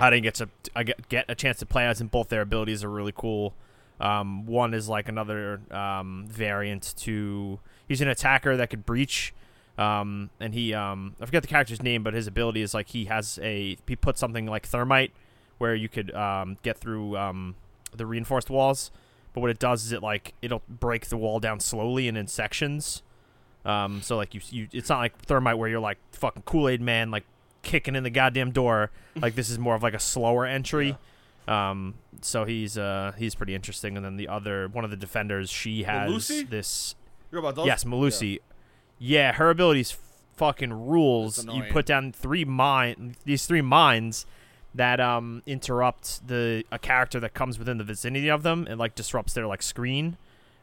I 0.00 0.10
didn't 0.10 0.24
get 0.24 0.34
to 0.36 0.48
I 0.74 0.82
get, 0.82 1.08
get 1.08 1.24
a 1.28 1.36
chance 1.36 1.58
to 1.58 1.66
play 1.66 1.86
as, 1.86 2.00
and 2.00 2.10
both 2.10 2.28
their 2.30 2.40
abilities 2.40 2.82
are 2.82 2.90
really 2.90 3.12
cool. 3.14 3.54
Um, 4.00 4.44
one 4.44 4.74
is 4.74 4.88
like 4.88 5.08
another 5.08 5.60
um, 5.70 6.26
variant 6.28 6.94
to 6.98 7.60
he's 7.86 8.00
an 8.00 8.08
attacker 8.08 8.56
that 8.56 8.70
could 8.70 8.84
breach. 8.84 9.32
Um, 9.78 10.30
and 10.40 10.52
he 10.52 10.74
um 10.74 11.14
I 11.20 11.26
forget 11.26 11.42
the 11.42 11.48
character's 11.48 11.82
name, 11.82 12.02
but 12.02 12.12
his 12.12 12.26
ability 12.26 12.62
is 12.62 12.74
like 12.74 12.88
he 12.88 13.04
has 13.04 13.38
a 13.40 13.76
he 13.86 13.94
puts 13.94 14.18
something 14.18 14.46
like 14.46 14.66
thermite 14.66 15.12
where 15.58 15.76
you 15.76 15.88
could 15.88 16.08
get 16.62 16.76
through 16.76 17.16
the 17.94 18.04
reinforced 18.04 18.50
walls. 18.50 18.90
But 19.34 19.40
what 19.40 19.50
it 19.50 19.58
does 19.58 19.84
is 19.84 19.92
it 19.92 20.02
like 20.02 20.32
it'll 20.40 20.62
break 20.68 21.08
the 21.08 21.16
wall 21.16 21.40
down 21.40 21.60
slowly 21.60 22.08
and 22.08 22.16
in 22.16 22.28
sections. 22.28 23.02
Um, 23.64 24.00
so 24.00 24.16
like 24.16 24.32
you, 24.34 24.40
you, 24.50 24.68
it's 24.72 24.88
not 24.88 24.98
like 24.98 25.18
thermite 25.26 25.58
where 25.58 25.68
you're 25.68 25.80
like 25.80 25.98
fucking 26.12 26.42
Kool 26.42 26.68
Aid 26.68 26.80
Man 26.80 27.10
like 27.10 27.24
kicking 27.62 27.96
in 27.96 28.04
the 28.04 28.10
goddamn 28.10 28.52
door. 28.52 28.90
like 29.16 29.34
this 29.34 29.50
is 29.50 29.58
more 29.58 29.74
of 29.74 29.82
like 29.82 29.94
a 29.94 29.98
slower 29.98 30.46
entry. 30.46 30.96
Um, 31.48 31.94
so 32.22 32.44
he's 32.44 32.78
uh 32.78 33.12
he's 33.18 33.34
pretty 33.34 33.54
interesting. 33.54 33.96
And 33.96 34.06
then 34.06 34.16
the 34.16 34.28
other 34.28 34.68
one 34.68 34.84
of 34.84 34.90
the 34.90 34.96
defenders, 34.96 35.50
she 35.50 35.82
has 35.82 36.10
Melusi? 36.10 36.48
this. 36.48 36.94
You're 37.32 37.40
about 37.40 37.56
those? 37.56 37.66
yes, 37.66 37.84
Melusi. 37.84 38.38
Yeah. 38.98 39.32
her 39.32 39.50
abilities 39.50 39.96
fucking 40.36 40.72
rules. 40.72 41.44
You 41.44 41.64
put 41.70 41.86
down 41.86 42.12
three 42.12 42.44
mine 42.44 43.16
these 43.24 43.46
three 43.46 43.62
mines 43.62 44.26
that 44.74 45.00
um 45.00 45.42
interrupt 45.46 46.26
the 46.26 46.64
a 46.72 46.78
character 46.78 47.20
that 47.20 47.34
comes 47.34 47.58
within 47.58 47.78
the 47.78 47.84
vicinity 47.84 48.28
of 48.28 48.42
them 48.42 48.66
and 48.68 48.78
like 48.78 48.94
disrupts 48.94 49.32
their 49.34 49.46
like 49.46 49.62
screen. 49.62 50.16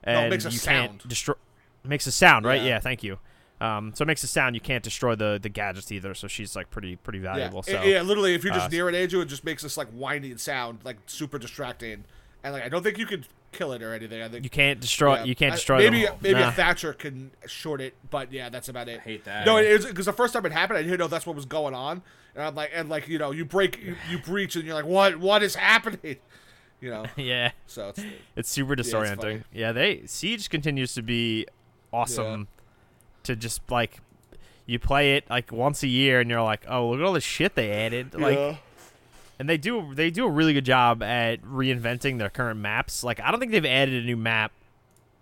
No, 0.06 0.14
it 0.14 0.16
And 0.16 0.30
makes 0.32 0.46
a 0.46 0.50
you 0.50 0.58
sound. 0.58 0.90
can't 1.00 1.08
destroy 1.08 1.36
makes 1.84 2.06
a 2.08 2.12
sound, 2.12 2.46
right? 2.46 2.62
Yeah. 2.62 2.68
Yeah, 2.70 2.80
thank 2.80 3.04
you. 3.04 3.20
Um, 3.60 3.94
so 3.96 4.02
it 4.02 4.08
makes 4.08 4.24
a 4.24 4.28
sound. 4.28 4.56
You 4.56 4.62
can't 4.62 4.84
destroy 4.84 5.16
the 5.16 5.40
the 5.42 5.50
gadgets 5.50 5.92
either. 5.92 6.14
So 6.16 6.28
she's 6.28 6.56
like 6.56 6.70
pretty 6.72 6.96
pretty 6.96 7.20
valuable. 7.20 7.64
Yeah, 7.68 7.82
So 7.82 7.88
yeah, 7.88 8.02
literally, 8.02 8.34
if 8.34 8.44
you're 8.44 8.54
just 8.54 8.66
uh, 8.66 8.70
near 8.70 8.90
an 8.90 8.96
Andrew, 8.96 9.22
it 9.22 9.26
just 9.26 9.44
makes 9.44 9.62
this 9.64 9.78
like 9.78 9.90
whining 9.90 10.38
sound, 10.38 10.80
like 10.84 10.98
super 11.06 11.38
distracting. 11.38 12.06
And 12.44 12.54
like, 12.54 12.64
I 12.64 12.70
don't 12.70 12.82
think 12.82 12.98
you 12.98 13.06
could 13.06 13.28
kill 13.52 13.74
it 13.74 13.82
or 13.84 13.94
anything. 13.94 14.22
I 14.22 14.28
think 14.30 14.44
you 14.44 14.50
can't 14.50 14.80
destroy. 14.80 15.16
yeah. 15.18 15.24
You 15.26 15.36
can't 15.36 15.54
I- 15.54 15.56
destroy. 15.56 15.78
Maybe 15.80 16.06
them. 16.06 16.16
maybe 16.22 16.40
Nah. 16.40 16.50
a 16.50 16.52
Thatcher 16.52 16.94
can 16.94 17.32
short 17.48 17.82
it, 17.82 17.96
but 18.10 18.32
yeah, 18.32 18.50
that's 18.50 18.70
about 18.70 18.88
it. 18.90 19.00
I 19.00 19.04
hate 19.04 19.26
that. 19.26 19.46
No, 19.46 19.58
it 19.58 19.66
is 19.66 19.86
because 19.86 20.06
the 20.06 20.14
first 20.14 20.34
time 20.34 20.46
it 20.46 20.52
happened, 20.52 20.78
I 20.80 20.84
didn't 20.84 21.00
know 21.00 21.08
that's 21.08 21.26
what 21.26 21.36
was 21.36 21.46
going 21.46 21.74
on, 21.76 22.02
and 22.36 22.44
I'm 22.44 22.56
like, 22.56 22.72
and 22.74 22.90
like 22.90 23.08
you 23.08 23.18
know, 23.20 23.32
you 23.32 23.46
break, 23.46 23.78
you, 23.82 23.96
you 24.10 24.18
breach, 24.20 24.56
and 24.56 24.66
you're 24.66 24.76
like, 24.76 24.86
what, 24.86 25.18
what 25.18 25.44
is 25.44 25.56
happening? 25.56 26.18
You 26.84 26.90
know, 26.90 27.06
yeah, 27.16 27.52
so 27.68 27.90
it's 27.90 28.02
it's 28.36 28.50
super 28.50 28.74
it's 28.74 28.90
disorienting. 28.92 29.18
funny. 29.22 29.44
Yeah, 29.54 29.72
they 29.72 30.02
Siege 30.08 30.50
continues 30.50 30.96
to 30.96 31.04
be 31.04 31.46
awesome. 31.94 32.48
To 33.26 33.36
just 33.36 33.62
like 33.70 34.00
you 34.66 34.80
play 34.80 35.16
it 35.16 35.30
like 35.30 35.52
once 35.52 35.84
a 35.84 35.88
year, 35.88 36.22
and 36.22 36.28
you're 36.28 36.42
like, 36.42 36.62
oh, 36.68 36.90
look 36.90 37.00
at 37.00 37.06
all 37.06 37.14
the 37.14 37.22
shit 37.22 37.54
they 37.54 37.70
added. 37.72 38.16
Like, 38.16 38.36
yeah. 38.36 38.56
And 39.42 39.50
they 39.50 39.58
do 39.58 39.94
they 39.96 40.12
do 40.12 40.26
a 40.26 40.30
really 40.30 40.54
good 40.54 40.66
job 40.66 41.02
at 41.02 41.42
reinventing 41.42 42.20
their 42.20 42.30
current 42.30 42.60
maps. 42.60 43.04
Like, 43.04 43.20
I 43.20 43.32
don't 43.32 43.40
think 43.40 43.52
they've 43.52 43.66
added 43.66 44.04
a 44.04 44.06
new 44.06 44.16
map 44.16 44.52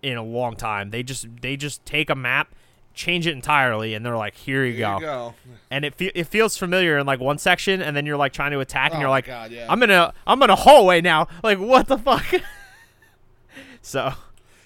in 0.02 0.16
a 0.18 0.22
long 0.22 0.56
time. 0.56 0.90
They 0.90 1.02
just 1.02 1.26
they 1.40 1.56
just 1.56 1.84
take 1.86 2.10
a 2.10 2.14
map, 2.14 2.54
change 2.92 3.26
it 3.26 3.32
entirely, 3.32 3.94
and 3.94 4.04
they're 4.04 4.16
like, 4.18 4.34
"Here 4.36 4.62
you 4.64 4.76
go." 4.78 4.96
you 4.96 5.00
go. 5.00 5.34
and 5.70 5.84
it 5.86 5.94
fe- 5.94 6.12
it 6.14 6.24
feels 6.24 6.56
familiar 6.58 6.98
in 6.98 7.06
like 7.06 7.18
one 7.18 7.38
section, 7.38 7.80
and 7.80 7.96
then 7.96 8.04
you're 8.04 8.18
like 8.18 8.34
trying 8.34 8.50
to 8.52 8.60
attack, 8.60 8.90
and 8.92 8.98
Oh 8.98 9.00
you're 9.00 9.10
like, 9.10 9.24
God, 9.26 9.50
yeah. 9.50 9.66
I'm 9.68 9.82
in 9.82 9.90
a 9.90 10.12
I'm 10.26 10.42
in 10.42 10.50
a 10.50 10.56
hallway 10.56 11.00
now. 11.00 11.26
Like 11.42 11.58
what 11.58 11.88
the 11.88 11.96
fuck? 11.96 12.26
so 13.82 14.12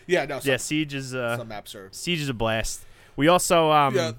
Yeah, 0.07 0.25
no. 0.27 0.41
Some, 0.41 0.51
yeah, 0.51 0.57
Siege 0.57 0.95
is 0.95 1.15
uh 1.15 1.37
some 1.39 1.49
maps 1.49 1.75
are. 1.75 1.89
Siege 1.93 2.21
is 2.21 2.29
a 2.29 2.35
blast. 2.35 2.85
We 3.17 3.29
also 3.29 3.71
um 3.71 3.95
Yeah. 3.95 4.13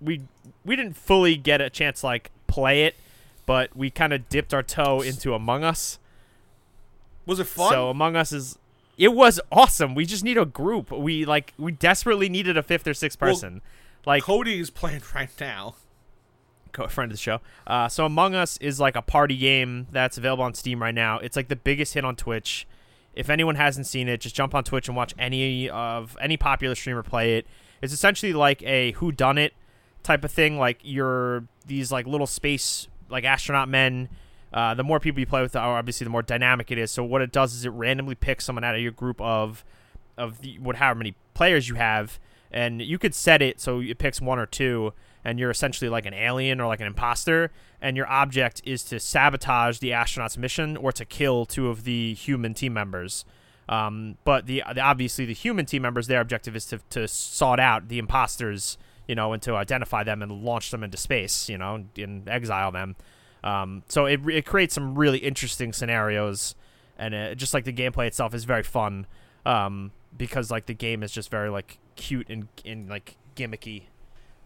we 0.00 0.22
we 0.64 0.76
didn't 0.76 0.96
fully 0.96 1.36
get 1.36 1.60
a 1.60 1.70
chance 1.70 2.00
to 2.00 2.06
like 2.06 2.30
play 2.46 2.84
it, 2.84 2.94
but 3.48 3.74
we 3.74 3.88
kind 3.88 4.12
of 4.12 4.28
dipped 4.28 4.52
our 4.52 4.62
toe 4.62 5.00
into 5.00 5.32
Among 5.32 5.64
Us. 5.64 5.98
Was 7.24 7.40
it 7.40 7.46
fun? 7.46 7.70
So 7.72 7.88
Among 7.88 8.14
Us 8.14 8.30
is 8.30 8.58
it 8.98 9.14
was 9.14 9.40
awesome. 9.50 9.94
We 9.94 10.04
just 10.04 10.22
need 10.22 10.36
a 10.36 10.44
group. 10.44 10.92
We 10.92 11.24
like 11.24 11.54
we 11.56 11.72
desperately 11.72 12.28
needed 12.28 12.58
a 12.58 12.62
fifth 12.62 12.86
or 12.86 12.92
sixth 12.92 13.18
Well, 13.18 13.30
person. 13.30 13.62
like 14.04 14.22
Cody 14.22 14.60
is 14.60 14.68
playing 14.68 15.00
right 15.14 15.30
now. 15.40 15.76
friend 16.90 17.10
of 17.10 17.16
the 17.16 17.22
show. 17.22 17.40
Uh, 17.66 17.88
so 17.88 18.04
Among 18.04 18.34
Us 18.34 18.58
is 18.58 18.78
like 18.78 18.96
a 18.96 19.02
party 19.02 19.36
game 19.38 19.86
that's 19.90 20.18
available 20.18 20.44
on 20.44 20.52
Steam 20.52 20.82
right 20.82 20.94
now. 20.94 21.18
It's 21.18 21.34
like 21.34 21.48
the 21.48 21.56
biggest 21.56 21.94
hit 21.94 22.04
on 22.04 22.16
Twitch. 22.16 22.66
If 23.14 23.30
anyone 23.30 23.54
hasn't 23.54 23.86
seen 23.86 24.08
it, 24.08 24.20
just 24.20 24.34
jump 24.36 24.54
on 24.54 24.62
Twitch 24.62 24.88
and 24.88 24.96
watch 24.96 25.14
any 25.18 25.70
of 25.70 26.18
any 26.20 26.36
popular 26.36 26.74
streamer 26.74 27.02
play 27.02 27.38
it. 27.38 27.46
It's 27.80 27.94
essentially 27.94 28.34
like 28.34 28.62
a 28.62 28.92
who 28.92 29.10
done 29.10 29.38
it 29.38 29.54
type 30.02 30.22
of 30.22 30.30
thing. 30.30 30.58
Like 30.58 30.80
you're 30.82 31.44
these 31.66 31.90
like 31.90 32.06
little 32.06 32.26
space 32.26 32.88
like 33.10 33.24
astronaut 33.24 33.68
men. 33.68 34.08
Uh, 34.52 34.74
the 34.74 34.84
more 34.84 34.98
people 34.98 35.20
you 35.20 35.26
play 35.26 35.42
with, 35.42 35.54
obviously, 35.54 36.04
the 36.04 36.10
more 36.10 36.22
dynamic 36.22 36.70
it 36.70 36.78
is. 36.78 36.90
So 36.90 37.04
what 37.04 37.20
it 37.20 37.32
does 37.32 37.54
is 37.54 37.66
it 37.66 37.70
randomly 37.70 38.14
picks 38.14 38.46
someone 38.46 38.64
out 38.64 38.74
of 38.74 38.80
your 38.80 38.92
group 38.92 39.20
of 39.20 39.64
of 40.16 40.40
the, 40.40 40.58
what 40.58 40.76
however 40.76 40.98
many 40.98 41.14
players 41.34 41.68
you 41.68 41.76
have, 41.76 42.18
and 42.50 42.82
you 42.82 42.98
could 42.98 43.14
set 43.14 43.40
it 43.40 43.60
so 43.60 43.80
it 43.80 43.98
picks 43.98 44.20
one 44.20 44.38
or 44.38 44.46
two, 44.46 44.92
and 45.24 45.38
you're 45.38 45.50
essentially 45.50 45.88
like 45.88 46.06
an 46.06 46.14
alien 46.14 46.60
or 46.60 46.66
like 46.66 46.80
an 46.80 46.86
imposter, 46.86 47.50
and 47.80 47.96
your 47.96 48.08
object 48.08 48.60
is 48.64 48.82
to 48.84 48.98
sabotage 48.98 49.78
the 49.78 49.92
astronaut's 49.92 50.36
mission 50.36 50.76
or 50.76 50.92
to 50.92 51.04
kill 51.04 51.46
two 51.46 51.68
of 51.68 51.84
the 51.84 52.14
human 52.14 52.54
team 52.54 52.72
members. 52.72 53.24
Um, 53.68 54.16
but 54.24 54.46
the, 54.46 54.62
the 54.74 54.80
obviously 54.80 55.26
the 55.26 55.34
human 55.34 55.66
team 55.66 55.82
members, 55.82 56.06
their 56.06 56.20
objective 56.20 56.56
is 56.56 56.64
to 56.66 56.78
to 56.90 57.06
sort 57.06 57.60
out 57.60 57.88
the 57.88 57.98
imposters, 57.98 58.78
you 59.08 59.14
know, 59.14 59.32
and 59.32 59.42
to 59.42 59.56
identify 59.56 60.04
them 60.04 60.22
and 60.22 60.44
launch 60.44 60.70
them 60.70 60.84
into 60.84 60.96
space, 60.96 61.48
you 61.48 61.58
know, 61.58 61.86
and 61.96 62.28
exile 62.28 62.70
them. 62.70 62.94
Um, 63.42 63.82
so 63.88 64.06
it 64.06 64.20
it 64.28 64.46
creates 64.46 64.74
some 64.74 64.96
really 64.96 65.18
interesting 65.18 65.72
scenarios, 65.72 66.54
and 66.98 67.14
it, 67.14 67.38
just 67.38 67.54
like 67.54 67.64
the 67.64 67.72
gameplay 67.72 68.06
itself 68.06 68.34
is 68.34 68.44
very 68.44 68.62
fun, 68.62 69.06
um, 69.46 69.92
because 70.16 70.50
like 70.50 70.66
the 70.66 70.74
game 70.74 71.02
is 71.02 71.10
just 71.10 71.30
very 71.30 71.48
like 71.48 71.78
cute 71.96 72.28
and 72.28 72.48
and 72.64 72.88
like 72.88 73.16
gimmicky, 73.34 73.84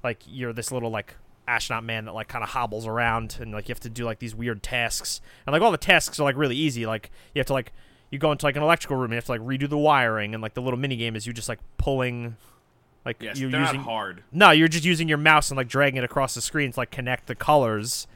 like 0.04 0.22
you're 0.26 0.52
this 0.52 0.70
little 0.70 0.90
like 0.90 1.16
astronaut 1.48 1.82
man 1.82 2.04
that 2.04 2.14
like 2.14 2.28
kind 2.28 2.44
of 2.44 2.50
hobbles 2.50 2.86
around 2.86 3.36
and 3.40 3.50
like 3.52 3.68
you 3.68 3.72
have 3.72 3.80
to 3.80 3.90
do 3.90 4.04
like 4.04 4.20
these 4.20 4.34
weird 4.34 4.62
tasks. 4.62 5.20
And 5.46 5.52
like 5.52 5.62
all 5.62 5.72
the 5.72 5.78
tasks 5.78 6.20
are 6.20 6.24
like 6.24 6.36
really 6.36 6.56
easy. 6.56 6.86
Like 6.86 7.10
you 7.34 7.40
have 7.40 7.46
to 7.46 7.52
like 7.52 7.72
you 8.10 8.18
go 8.18 8.30
into 8.30 8.46
like 8.46 8.56
an 8.56 8.62
electrical 8.62 8.96
room 8.96 9.06
and 9.06 9.12
you 9.12 9.16
have 9.16 9.24
to 9.24 9.32
like 9.32 9.40
redo 9.40 9.68
the 9.68 9.78
wiring 9.78 10.34
and 10.34 10.42
like 10.42 10.54
the 10.54 10.62
little 10.62 10.78
mini 10.78 10.96
game 10.96 11.16
is 11.16 11.26
you 11.26 11.32
just 11.32 11.48
like 11.48 11.58
pulling 11.78 12.36
like 13.05 13.22
Yes, 13.22 13.38
you're 13.38 13.50
using 13.50 13.76
not 13.78 13.84
hard. 13.84 14.22
no, 14.32 14.50
you're 14.50 14.68
just 14.68 14.84
using 14.84 15.09
your 15.09 15.18
mouse 15.18 15.50
and 15.50 15.57
like 15.57 15.68
dragging 15.68 15.98
it 15.98 16.05
across 16.05 16.34
the 16.34 16.40
screen 16.40 16.72
to 16.72 16.80
like 16.80 16.90
connect 16.90 17.26
the 17.26 17.34
colors. 17.34 18.07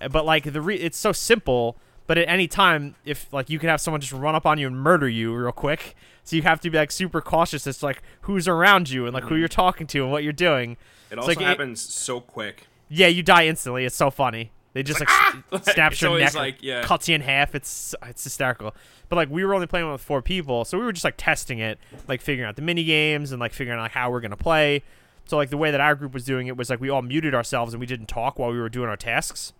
Uh, 0.00 0.08
But 0.08 0.24
like 0.24 0.52
the 0.52 0.60
re- 0.60 0.76
it's 0.76 0.98
so 0.98 1.12
simple. 1.12 1.76
But 2.06 2.16
at 2.16 2.26
any 2.28 2.48
time, 2.48 2.94
if 3.04 3.30
like 3.32 3.50
you 3.50 3.58
could 3.58 3.68
have 3.68 3.80
someone 3.82 4.00
just 4.00 4.12
run 4.14 4.34
up 4.34 4.46
on 4.46 4.58
you 4.58 4.66
and 4.66 4.76
murder 4.78 5.08
you 5.08 5.34
real 5.34 5.52
quick, 5.52 5.94
so 6.24 6.36
you 6.36 6.42
have 6.42 6.60
to 6.62 6.70
be 6.70 6.78
like 6.78 6.90
super 6.90 7.20
cautious 7.20 7.66
as 7.66 7.78
to 7.78 7.84
like 7.84 8.02
who's 8.22 8.48
around 8.48 8.88
you 8.88 9.04
and 9.04 9.12
like 9.12 9.24
who 9.24 9.34
you're 9.36 9.46
talking 9.48 9.86
to 9.88 10.02
and 10.04 10.10
what 10.12 10.22
you're 10.24 10.32
doing. 10.32 10.72
It 10.72 10.78
It's 11.14 11.18
also 11.18 11.28
like 11.32 11.40
it- 11.40 11.44
happens 11.44 11.80
so 11.82 12.20
quick. 12.20 12.66
Yeah, 12.88 13.08
you 13.08 13.22
die 13.22 13.46
instantly. 13.46 13.84
It's 13.84 13.94
so 13.96 14.10
funny. 14.10 14.52
They 14.74 14.82
just 14.82 15.00
like, 15.00 15.08
ah! 15.10 15.42
s- 15.52 15.72
snaps 15.72 16.00
your 16.02 16.18
neck, 16.18 16.34
like, 16.34 16.62
yeah. 16.62 16.82
cuts 16.82 17.08
you 17.08 17.14
in 17.14 17.20
half. 17.22 17.54
It's 17.54 17.94
it's 18.06 18.22
hysterical. 18.24 18.74
But 19.08 19.16
like 19.16 19.30
we 19.30 19.44
were 19.44 19.54
only 19.54 19.66
playing 19.66 19.90
with 19.90 20.00
four 20.00 20.20
people, 20.22 20.64
so 20.64 20.78
we 20.78 20.84
were 20.84 20.92
just 20.92 21.04
like 21.04 21.14
testing 21.16 21.58
it, 21.58 21.78
like 22.06 22.20
figuring 22.20 22.48
out 22.48 22.56
the 22.56 22.62
mini 22.62 22.84
games 22.84 23.32
and 23.32 23.40
like 23.40 23.52
figuring 23.52 23.78
out 23.78 23.82
like, 23.82 23.92
how 23.92 24.10
we're 24.10 24.20
gonna 24.20 24.36
play. 24.36 24.82
So 25.24 25.36
like 25.36 25.50
the 25.50 25.56
way 25.56 25.70
that 25.70 25.80
our 25.80 25.94
group 25.94 26.12
was 26.14 26.24
doing 26.24 26.46
it 26.46 26.56
was 26.56 26.70
like 26.70 26.80
we 26.80 26.88
all 26.90 27.02
muted 27.02 27.34
ourselves 27.34 27.72
and 27.74 27.80
we 27.80 27.86
didn't 27.86 28.06
talk 28.06 28.38
while 28.38 28.50
we 28.50 28.58
were 28.58 28.68
doing 28.68 28.88
our 28.88 28.96
tasks. 28.96 29.52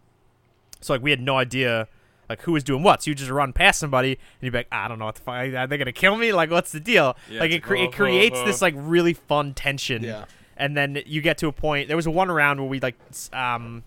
So 0.81 0.93
like 0.93 1.03
we 1.03 1.11
had 1.11 1.21
no 1.21 1.37
idea 1.39 1.89
like 2.29 2.43
who 2.43 2.53
was 2.53 2.63
doing 2.63 2.83
what. 2.83 3.03
So 3.03 3.11
you 3.11 3.15
just 3.15 3.31
run 3.31 3.53
past 3.55 3.81
somebody 3.81 4.13
and 4.13 4.19
you'd 4.43 4.53
be 4.53 4.59
like, 4.59 4.69
I 4.71 4.87
don't 4.89 4.99
know 4.99 5.07
what 5.07 5.15
the 5.17 5.23
fuck. 5.23 5.35
Are 5.35 5.67
they 5.67 5.79
gonna 5.79 5.93
kill 5.93 6.17
me? 6.17 6.33
Like 6.33 6.51
what's 6.51 6.73
the 6.73 6.81
deal? 6.81 7.17
Yeah, 7.31 7.41
like 7.41 7.51
it, 7.51 7.63
cre- 7.63 7.77
like, 7.77 7.89
it 7.89 7.95
creates 7.95 8.41
this 8.45 8.61
like 8.63 8.75
really 8.77 9.15
fun 9.15 9.55
tension 9.55 10.03
Yeah. 10.05 10.27
and 10.57 10.77
then 10.77 11.03
you 11.07 11.21
get 11.23 11.39
to 11.39 11.49
a 11.49 11.53
point. 11.53 11.89
There 11.89 11.97
was 11.97 12.07
a 12.07 12.11
one 12.11 12.31
round 12.31 12.61
where 12.61 12.69
we 12.69 12.81
like, 12.81 12.97
um, 13.33 13.83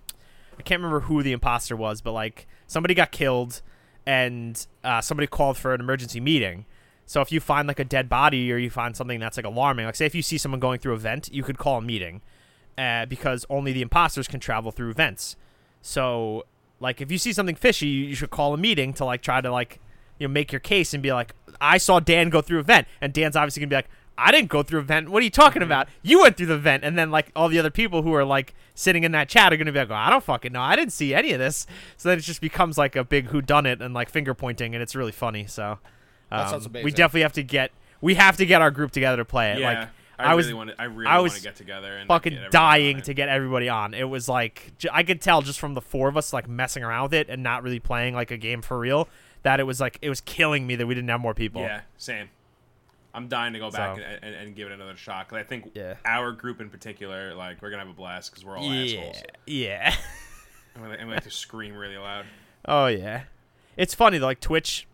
I 0.62 0.64
can't 0.64 0.80
remember 0.80 1.00
who 1.00 1.24
the 1.24 1.32
imposter 1.32 1.76
was, 1.76 2.02
but 2.02 2.12
like 2.12 2.46
somebody 2.68 2.94
got 2.94 3.12
killed, 3.12 3.64
and 4.06 4.64
uh, 4.84 5.02
somebody 5.02 5.26
called 5.26 5.58
for 5.58 5.74
an 5.74 5.82
emergency 5.82 6.20
meeting. 6.20 6.68
So 7.08 7.20
if 7.22 7.32
you 7.32 7.40
find 7.40 7.68
like 7.68 7.80
a 7.80 7.84
dead 7.84 8.08
body 8.08 8.54
or 8.54 8.58
you 8.58 8.70
find 8.70 8.96
something 8.96 9.20
that's 9.20 9.38
like 9.38 9.46
alarming, 9.46 9.88
like 9.88 9.96
say 9.96 10.06
if 10.06 10.14
you 10.14 10.22
see 10.22 10.38
someone 10.38 10.60
going 10.60 10.78
through 10.78 10.94
a 10.94 10.98
vent, 10.98 11.34
you 11.34 11.42
could 11.42 11.58
call 11.58 11.80
a 11.80 11.82
meeting, 11.82 12.22
uh, 12.78 13.08
because 13.08 13.44
only 13.50 13.74
the 13.74 13.82
imposters 13.82 14.28
can 14.28 14.40
travel 14.40 14.72
through 14.72 14.94
vents. 14.94 15.36
So 15.82 16.46
like 16.80 17.02
if 17.02 17.12
you 17.12 17.18
see 17.18 17.34
something 17.34 17.56
fishy, 17.56 17.88
you 17.88 18.14
should 18.14 18.30
call 18.30 18.54
a 18.54 18.58
meeting 18.58 18.94
to 18.94 19.06
like 19.06 19.24
try 19.24 19.42
to 19.42 19.52
like 19.52 19.80
you 20.20 20.28
know 20.28 20.32
make 20.32 20.52
your 20.52 20.60
case 20.60 20.94
and 20.94 21.02
be 21.02 21.12
like, 21.12 21.34
I 21.60 21.80
saw 21.80 22.00
Dan 22.00 22.30
go 22.30 22.42
through 22.42 22.60
a 22.60 22.64
vent, 22.64 22.88
and 23.02 23.12
Dan's 23.14 23.36
obviously 23.36 23.62
gonna 23.62 23.72
be 23.72 23.78
like, 23.78 23.90
I 24.18 24.32
didn't 24.32 24.50
go 24.50 24.62
through 24.62 24.80
a 24.80 24.84
vent. 24.84 25.10
What 25.10 25.22
are 25.22 25.24
you 25.24 25.30
talking 25.32 25.62
about? 25.64 25.88
You 26.04 26.22
went 26.22 26.38
through 26.38 26.48
the 26.48 26.58
vent, 26.58 26.84
and 26.84 26.98
then 26.98 27.10
like 27.12 27.32
all 27.36 27.50
the 27.50 27.58
other 27.58 27.72
people 27.72 28.04
who 28.04 28.14
are 28.14 28.26
like 28.26 28.54
sitting 28.76 29.04
in 29.04 29.12
that 29.14 29.30
chat 29.30 29.52
are 29.52 29.58
gonna 29.58 29.72
be 29.72 29.80
like, 29.80 29.90
oh, 29.90 29.96
I 29.96 30.10
don't 30.10 30.24
fucking 30.24 30.52
know. 30.52 30.62
I 30.62 30.76
didn't 30.76 30.94
see 30.94 31.14
any 31.14 31.32
of 31.32 31.40
this. 31.40 31.66
So 31.98 32.10
then 32.10 32.18
it 32.20 32.22
just 32.22 32.42
becomes 32.42 32.78
like 32.78 32.96
a 32.96 33.04
big 33.04 33.28
who 33.28 33.42
done 33.42 33.66
it 33.66 33.82
and 33.82 33.94
like 33.94 34.10
finger 34.10 34.34
pointing, 34.34 34.76
and 34.76 34.82
it's 34.82 34.96
really 34.96 35.12
funny. 35.12 35.46
So 35.48 35.80
That 36.30 36.50
sounds 36.50 36.68
um, 36.68 36.74
we 36.74 36.92
definitely 36.92 37.22
have 37.22 37.34
to 37.34 37.44
get 37.44 37.72
we 38.02 38.16
have 38.16 38.38
to 38.38 38.46
get 38.46 38.62
our 38.62 38.72
group 38.72 38.92
together 38.92 39.18
to 39.18 39.26
play 39.26 39.54
it. 39.54 39.60
Yeah, 39.60 39.80
like 39.80 39.90
I, 40.20 40.32
I 40.32 40.36
was 40.36 40.46
really 40.48 40.58
want 40.58 40.70
to. 40.72 40.82
I 40.82 40.86
really 40.86 41.08
I 41.08 41.14
want 41.16 41.24
was 41.24 41.34
to 41.36 41.42
get 41.42 41.56
together 41.56 41.98
and 41.98 42.08
fucking 42.08 42.34
get 42.34 42.52
dying 42.52 43.02
to 43.02 43.14
get 43.14 43.30
everybody 43.30 43.70
on. 43.70 43.94
It 43.94 44.08
was 44.08 44.30
like 44.30 44.72
I 44.92 45.04
could 45.04 45.22
tell 45.22 45.42
just 45.42 45.60
from 45.60 45.74
the 45.74 45.82
four 45.82 46.10
of 46.10 46.18
us 46.18 46.32
like 46.32 46.48
messing 46.48 46.84
around 46.84 47.04
with 47.04 47.14
it 47.16 47.30
and 47.30 47.42
not 47.42 47.64
really 47.64 47.80
playing 47.80 48.14
like 48.14 48.30
a 48.30 48.38
game 48.38 48.62
for 48.62 48.78
real 48.78 49.08
that 49.44 49.60
it 49.60 49.64
was 49.64 49.80
like 49.80 49.98
it 50.02 50.10
was 50.10 50.22
killing 50.22 50.68
me 50.68 50.76
that 50.76 50.86
we 50.86 50.94
didn't 50.94 51.10
have 51.10 51.22
more 51.22 51.34
people. 51.34 51.62
Yeah, 51.62 51.82
same. 51.98 52.30
I'm 53.14 53.28
dying 53.28 53.54
to 53.54 53.60
go 53.60 53.70
back 53.72 53.98
So- 53.98 54.04
and, 54.04 54.24
and, 54.24 54.36
and 54.36 54.56
give 54.56 54.68
it 54.70 54.74
another 54.74 54.96
shot 54.96 55.28
because 55.28 55.44
I 55.44 55.48
think 55.48 55.72
Yeah. 55.76 55.96
our 56.06 56.32
group 56.32 56.62
in 56.62 56.70
particular, 56.70 57.34
like 57.36 57.62
we're 57.62 57.70
gonna 57.70 57.84
have 57.84 57.92
a 57.92 57.96
blast 57.96 58.32
because 58.32 58.46
we're 58.46 58.58
all 58.58 58.64
yeah, 58.74 59.00
assholes. 59.02 59.24
yeah. 59.48 59.96
And 60.74 60.88
we, 60.90 60.96
and 60.96 61.08
we 61.10 61.14
like 61.16 61.24
to 61.26 61.30
scream 61.32 61.76
really 61.76 61.98
loud. 61.98 62.26
Oh 62.66 62.88
yeah, 62.88 63.24
it's 63.76 63.94
funny. 63.94 64.20
Like 64.20 64.40
Twitch 64.40 64.88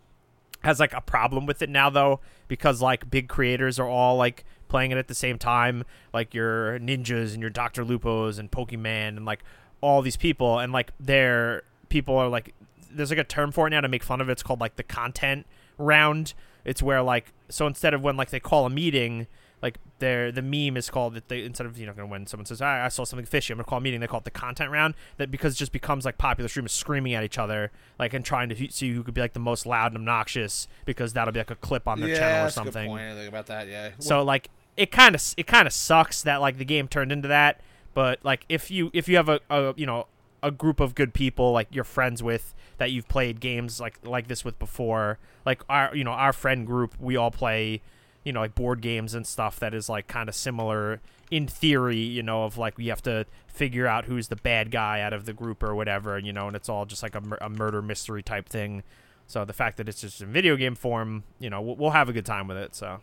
has 0.63 0.79
like 0.79 0.91
a 0.91 1.01
problem 1.01 1.45
with 1.45 1.61
it 1.61 1.69
now 1.69 1.91
though 1.91 2.19
because 2.47 2.81
like 2.81 3.11
big 3.11 3.27
creators 3.29 3.77
are 3.77 3.87
all 3.87 4.15
like 4.17 4.43
playing 4.69 4.89
it 4.89 4.97
at 4.97 5.07
the 5.07 5.13
same 5.13 5.37
time. 5.37 5.83
Like 6.13 6.33
your 6.33 6.79
ninjas 6.79 7.33
and 7.33 7.41
your 7.41 7.51
Doctor 7.51 7.85
Lupos 7.85 8.39
and 8.39 8.49
Pokimane 8.49 9.17
and 9.17 9.23
like 9.25 9.43
all 9.79 10.01
these 10.01 10.17
people 10.17 10.57
and 10.57 10.73
like 10.73 10.91
their 10.99 11.61
people 11.89 12.17
are 12.17 12.27
like 12.27 12.55
there's 12.89 13.11
like 13.11 13.19
a 13.19 13.23
term 13.23 13.51
for 13.51 13.67
it 13.67 13.69
now 13.69 13.81
to 13.81 13.87
make 13.87 14.01
fun 14.01 14.19
of 14.19 14.29
it. 14.29 14.31
It's 14.31 14.41
called 14.41 14.59
like 14.59 14.77
the 14.77 14.83
content 14.83 15.45
round. 15.77 16.33
It's 16.67 16.83
where 16.83 17.01
like 17.01 17.33
so 17.49 17.65
instead 17.65 17.95
of 17.95 18.03
when 18.03 18.15
like 18.15 18.29
they 18.29 18.39
call 18.39 18.65
a 18.65 18.69
meeting. 18.69 19.25
Like 19.59 19.79
their 19.97 20.31
the 20.31 20.43
meme 20.43 20.77
is 20.77 20.91
called 20.91 21.15
that 21.15 21.29
they 21.29 21.43
instead 21.43 21.65
of 21.65 21.79
you 21.79 21.87
know 21.87 22.05
when 22.05 22.27
someone 22.27 22.45
says 22.45 22.61
"Ah, 22.61 22.85
I 22.85 22.89
saw 22.89 23.03
something 23.05 23.25
fishy 23.25 23.51
I'm 23.51 23.57
gonna 23.57 23.65
call 23.65 23.79
a 23.79 23.81
meeting 23.81 23.99
they 23.99 24.05
call 24.05 24.19
it 24.19 24.23
the 24.23 24.29
content 24.29 24.69
round 24.69 24.93
that 25.17 25.31
because 25.31 25.55
it 25.55 25.57
just 25.57 25.71
becomes 25.71 26.05
like 26.05 26.19
popular 26.19 26.47
streamers 26.47 26.73
screaming 26.73 27.15
at 27.15 27.23
each 27.23 27.39
other 27.39 27.71
like 27.97 28.13
and 28.13 28.23
trying 28.23 28.49
to 28.49 28.71
see 28.71 28.93
who 28.93 29.01
could 29.01 29.15
be 29.15 29.21
like 29.21 29.33
the 29.33 29.39
most 29.39 29.65
loud 29.65 29.93
and 29.93 29.97
obnoxious 29.97 30.67
because 30.85 31.13
that'll 31.13 31.31
be 31.31 31.39
like 31.39 31.49
a 31.49 31.55
clip 31.55 31.87
on 31.87 31.99
their 31.99 32.09
yeah, 32.09 32.19
channel 32.19 32.37
or 32.37 32.43
that's 32.43 32.57
a 32.57 32.59
good 32.59 32.73
something. 32.73 32.87
point. 32.87 33.01
I 33.01 33.23
about 33.23 33.47
that. 33.47 33.67
Yeah. 33.67 33.89
So 33.97 34.21
like 34.21 34.51
it 34.77 34.91
kind 34.91 35.15
of 35.15 35.33
it 35.35 35.47
kind 35.47 35.67
of 35.67 35.73
sucks 35.73 36.21
that 36.21 36.37
like 36.39 36.59
the 36.59 36.65
game 36.65 36.87
turned 36.87 37.11
into 37.11 37.27
that. 37.27 37.59
But 37.95 38.19
like 38.23 38.45
if 38.47 38.69
you 38.69 38.91
if 38.93 39.09
you 39.09 39.15
have 39.15 39.27
a, 39.27 39.39
a 39.49 39.73
you 39.75 39.87
know 39.87 40.05
a 40.47 40.51
group 40.51 40.79
of 40.79 40.95
good 40.95 41.13
people 41.13 41.51
like 41.51 41.67
you're 41.71 41.83
friends 41.83 42.23
with 42.23 42.55
that 42.77 42.91
you've 42.91 43.07
played 43.07 43.39
games 43.39 43.79
like 43.79 43.99
like 44.03 44.27
this 44.27 44.45
with 44.45 44.57
before, 44.59 45.19
like 45.45 45.61
our 45.69 45.95
you 45.95 46.03
know 46.03 46.11
our 46.11 46.33
friend 46.33 46.65
group, 46.65 46.95
we 46.99 47.15
all 47.17 47.31
play 47.31 47.81
you 48.23 48.31
know 48.31 48.39
like 48.39 48.55
board 48.55 48.81
games 48.81 49.13
and 49.13 49.27
stuff 49.27 49.59
that 49.59 49.73
is 49.73 49.89
like 49.89 50.07
kind 50.07 50.29
of 50.29 50.35
similar 50.35 51.01
in 51.29 51.47
theory. 51.47 51.99
You 51.99 52.23
know 52.23 52.45
of 52.45 52.57
like 52.57 52.77
we 52.77 52.87
have 52.87 53.01
to 53.03 53.25
figure 53.47 53.87
out 53.87 54.05
who's 54.05 54.29
the 54.29 54.35
bad 54.37 54.71
guy 54.71 55.01
out 55.01 55.11
of 55.13 55.25
the 55.25 55.33
group 55.33 55.61
or 55.61 55.75
whatever. 55.75 56.17
You 56.17 56.31
know, 56.31 56.47
and 56.47 56.55
it's 56.55 56.69
all 56.69 56.85
just 56.85 57.03
like 57.03 57.15
a, 57.15 57.21
mur- 57.21 57.39
a 57.41 57.49
murder 57.49 57.81
mystery 57.81 58.23
type 58.23 58.47
thing. 58.47 58.83
So 59.25 59.43
the 59.43 59.53
fact 59.53 59.75
that 59.77 59.89
it's 59.89 59.99
just 59.99 60.21
in 60.21 60.31
video 60.31 60.55
game 60.55 60.75
form, 60.75 61.23
you 61.37 61.49
know, 61.49 61.59
we'll, 61.61 61.75
we'll 61.75 61.91
have 61.91 62.07
a 62.07 62.13
good 62.13 62.25
time 62.25 62.47
with 62.47 62.55
it. 62.55 62.73
So. 62.73 62.99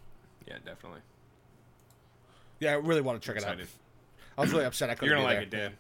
Yeah, 0.48 0.56
definitely. 0.64 1.00
yeah, 2.60 2.70
I 2.70 2.74
really 2.74 3.02
want 3.02 3.20
to 3.20 3.26
check 3.26 3.36
it 3.36 3.44
out. 3.44 3.58
I 4.36 4.40
was 4.40 4.52
really 4.52 4.64
upset 4.64 4.88
I 4.88 4.94
couldn't 4.94 5.08
You're 5.10 5.18
gonna 5.18 5.28
be 5.28 5.40
like 5.40 5.50
there. 5.50 5.60
it, 5.60 5.68
Dan. 5.68 5.76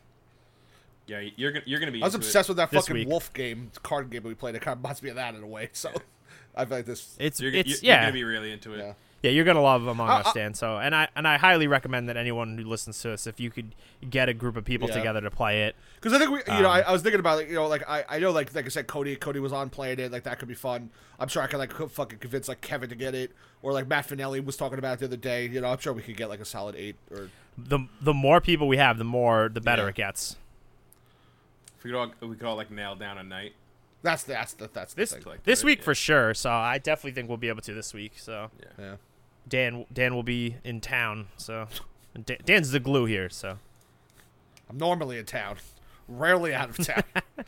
Yeah, 1.06 1.20
you're 1.36 1.52
gonna 1.52 1.64
you're 1.66 1.80
gonna 1.80 1.92
be. 1.92 2.02
I 2.02 2.06
was 2.06 2.14
into 2.14 2.24
it. 2.24 2.28
obsessed 2.28 2.48
with 2.48 2.56
that 2.58 2.70
fucking 2.70 2.94
week. 2.94 3.08
Wolf 3.08 3.32
game, 3.32 3.70
card 3.82 4.10
game 4.10 4.22
we 4.22 4.34
played. 4.34 4.54
It 4.54 4.62
kind 4.62 4.72
of 4.76 4.82
reminds 4.82 5.02
me 5.02 5.10
of 5.10 5.16
that 5.16 5.34
in 5.34 5.42
a 5.42 5.46
way. 5.46 5.68
So 5.72 5.90
I 6.56 6.64
feel 6.64 6.78
like 6.78 6.86
this. 6.86 7.16
It's 7.18 7.40
You're, 7.40 7.52
it's 7.52 7.82
you're, 7.82 7.92
you're 7.92 8.00
gonna 8.02 8.12
be 8.12 8.24
really 8.24 8.52
into 8.52 8.72
it. 8.74 8.78
Yeah. 8.78 8.92
Yeah, 9.22 9.30
you're 9.30 9.44
gonna 9.46 9.62
love 9.62 9.86
Among 9.86 10.06
Uh, 10.10 10.16
Us, 10.16 10.34
Dan. 10.34 10.52
So, 10.52 10.76
and 10.76 10.94
I 10.94 11.08
and 11.16 11.26
I 11.26 11.38
highly 11.38 11.66
recommend 11.66 12.10
that 12.10 12.16
anyone 12.18 12.58
who 12.58 12.64
listens 12.64 13.00
to 13.00 13.12
us, 13.12 13.26
if 13.26 13.40
you 13.40 13.50
could 13.50 13.74
get 14.10 14.28
a 14.28 14.34
group 14.34 14.54
of 14.56 14.66
people 14.66 14.86
Yeah. 14.88 14.96
together 14.96 15.20
to 15.22 15.30
play 15.30 15.62
it, 15.64 15.76
Because 15.96 16.12
I 16.12 16.18
think 16.18 16.30
we, 16.30 16.54
you 16.54 16.62
know, 16.62 16.68
I, 16.68 16.80
Um, 16.80 16.84
I 16.88 16.92
was 16.92 17.00
thinking 17.00 17.20
about, 17.20 17.38
like, 17.38 17.48
you 17.48 17.54
know, 17.54 17.66
like 17.66 17.88
I, 17.88 18.04
I 18.06 18.18
know, 18.18 18.32
like, 18.32 18.54
like 18.54 18.66
I 18.66 18.68
said, 18.68 18.86
Cody, 18.86 19.16
Cody 19.16 19.40
was 19.40 19.50
on 19.50 19.70
playing 19.70 19.98
it, 19.98 20.12
like 20.12 20.24
that 20.24 20.38
could 20.38 20.48
be 20.48 20.54
fun. 20.54 20.90
I'm 21.18 21.28
sure 21.28 21.42
I 21.42 21.46
could 21.46 21.56
like 21.56 21.72
fucking 21.72 22.18
convince 22.18 22.48
like 22.48 22.60
Kevin 22.60 22.90
to 22.90 22.94
get 22.94 23.14
it, 23.14 23.32
or 23.62 23.72
like 23.72 23.88
Matt 23.88 24.06
Finelli 24.08 24.44
was 24.44 24.58
talking 24.58 24.78
about 24.78 24.94
it 24.94 24.98
the 25.00 25.06
other 25.06 25.16
day. 25.16 25.46
You 25.48 25.62
know, 25.62 25.68
I'm 25.68 25.78
sure 25.78 25.94
we 25.94 26.02
could 26.02 26.18
get 26.18 26.28
like 26.28 26.40
a 26.40 26.44
solid 26.44 26.74
eight 26.76 26.96
or 27.10 27.30
the 27.56 27.78
the 28.02 28.12
more 28.14 28.40
people 28.42 28.68
we 28.68 28.76
have, 28.76 28.98
the 28.98 29.04
more 29.04 29.48
the 29.48 29.60
better 29.62 29.84
Yeah. 29.84 29.88
it 29.88 29.94
gets. 29.94 30.36
If 31.84 31.88
we 31.88 31.90
could 31.90 31.98
all 31.98 32.28
we 32.28 32.36
could 32.36 32.46
all 32.46 32.56
like 32.56 32.70
nail 32.70 32.94
down 32.96 33.18
a 33.18 33.22
night. 33.22 33.52
that's 34.02 34.22
that's 34.24 34.54
the, 34.54 34.70
that's 34.72 34.94
the 34.94 35.00
This 35.02 35.12
thing. 35.12 35.22
like 35.26 35.44
this 35.44 35.62
week 35.62 35.78
yeah. 35.80 35.84
for 35.84 35.94
sure. 35.94 36.34
So 36.34 36.50
I 36.50 36.78
definitely 36.78 37.12
think 37.12 37.28
we'll 37.28 37.36
be 37.38 37.48
able 37.48 37.62
to 37.62 37.74
this 37.74 37.92
week. 37.92 38.14
So 38.16 38.50
Yeah. 38.78 38.96
Dan 39.48 39.84
Dan 39.92 40.14
will 40.14 40.22
be 40.22 40.56
in 40.64 40.80
town. 40.80 41.26
So 41.36 41.68
Dan, 42.24 42.38
Dan's 42.44 42.70
the 42.70 42.80
glue 42.80 43.04
here. 43.04 43.28
So 43.28 43.58
I'm 44.70 44.78
normally 44.78 45.18
in 45.18 45.26
town, 45.26 45.56
rarely 46.08 46.54
out 46.54 46.70
of 46.70 46.86
town. 46.86 47.02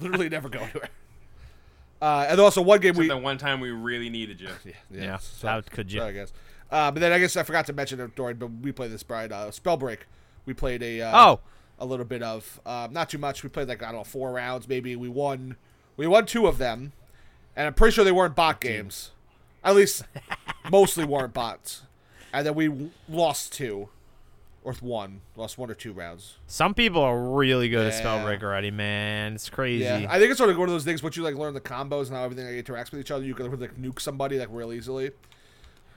Literally 0.00 0.28
never 0.28 0.48
go 0.48 0.60
anywhere. 0.60 0.88
Uh, 2.00 2.26
and 2.28 2.40
also 2.40 2.60
one 2.60 2.78
game 2.80 2.90
Except 2.90 3.00
we 3.00 3.08
that 3.08 3.22
one 3.22 3.38
time 3.38 3.58
we 3.60 3.70
really 3.70 4.10
needed 4.10 4.40
you. 4.40 4.48
yeah, 4.64 4.72
yeah, 4.90 5.16
so- 5.18 5.48
how 5.48 5.60
could 5.62 5.90
you? 5.90 6.00
so 6.00 6.06
I 6.06 6.12
guess. 6.12 6.32
Uh, 6.70 6.90
but 6.90 7.00
then 7.00 7.12
I 7.12 7.18
guess 7.18 7.36
I 7.36 7.42
forgot 7.44 7.66
to 7.66 7.72
mention 7.72 8.00
it 8.00 8.14
during, 8.16 8.36
but 8.36 8.48
we 8.48 8.72
played 8.72 8.90
this 8.90 9.02
Brian 9.04 9.32
uh, 9.32 9.46
Spellbreak. 9.46 9.98
We 10.46 10.52
played 10.54 10.82
a 10.82 11.00
uh, 11.02 11.26
Oh, 11.26 11.40
a 11.78 11.86
little 11.86 12.04
bit 12.06 12.22
of 12.22 12.60
um, 12.66 12.92
not 12.92 13.08
too 13.10 13.18
much. 13.18 13.42
We 13.42 13.48
played 13.48 13.68
like 13.68 13.82
I 13.82 13.86
don't 13.86 13.96
know 14.00 14.04
four 14.04 14.32
rounds 14.32 14.68
maybe. 14.68 14.96
We 14.96 15.08
won 15.08 15.56
we 15.96 16.06
won 16.06 16.26
two 16.26 16.46
of 16.46 16.58
them, 16.58 16.92
and 17.54 17.66
I'm 17.66 17.74
pretty 17.74 17.94
sure 17.94 18.04
they 18.04 18.12
weren't 18.12 18.34
bot 18.36 18.60
games. 18.60 19.10
At 19.64 19.74
least 19.76 20.04
mostly 20.70 21.04
weren't 21.04 21.34
bots. 21.34 21.82
And 22.32 22.46
then 22.46 22.54
we 22.54 22.90
lost 23.08 23.52
two, 23.52 23.88
or 24.62 24.74
one, 24.74 25.22
lost 25.36 25.56
one 25.58 25.70
or 25.70 25.74
two 25.74 25.92
rounds. 25.92 26.36
some 26.46 26.74
people 26.74 27.00
are 27.02 27.18
really 27.18 27.68
good 27.68 27.86
at 27.86 27.94
Yeah. 27.94 28.04
Spellbreak 28.04 28.42
already, 28.42 28.70
man. 28.70 29.34
It's 29.34 29.48
crazy. 29.48 29.84
Yeah, 29.84 30.06
I 30.08 30.18
think 30.18 30.30
it's 30.30 30.38
sort 30.38 30.50
of 30.50 30.58
one 30.58 30.68
of 30.68 30.72
those 30.74 30.84
things. 30.84 31.02
Once 31.02 31.16
you 31.16 31.22
like 31.22 31.34
learn 31.34 31.54
the 31.54 31.60
combos 31.60 32.08
and 32.08 32.16
how 32.16 32.24
everything 32.24 32.46
like, 32.46 32.64
interacts 32.64 32.90
with 32.90 33.00
each 33.00 33.10
other, 33.10 33.24
you 33.24 33.34
can 33.34 33.50
like 33.58 33.76
nuke 33.80 34.00
somebody 34.00 34.38
like 34.38 34.48
real 34.50 34.72
easily. 34.72 35.10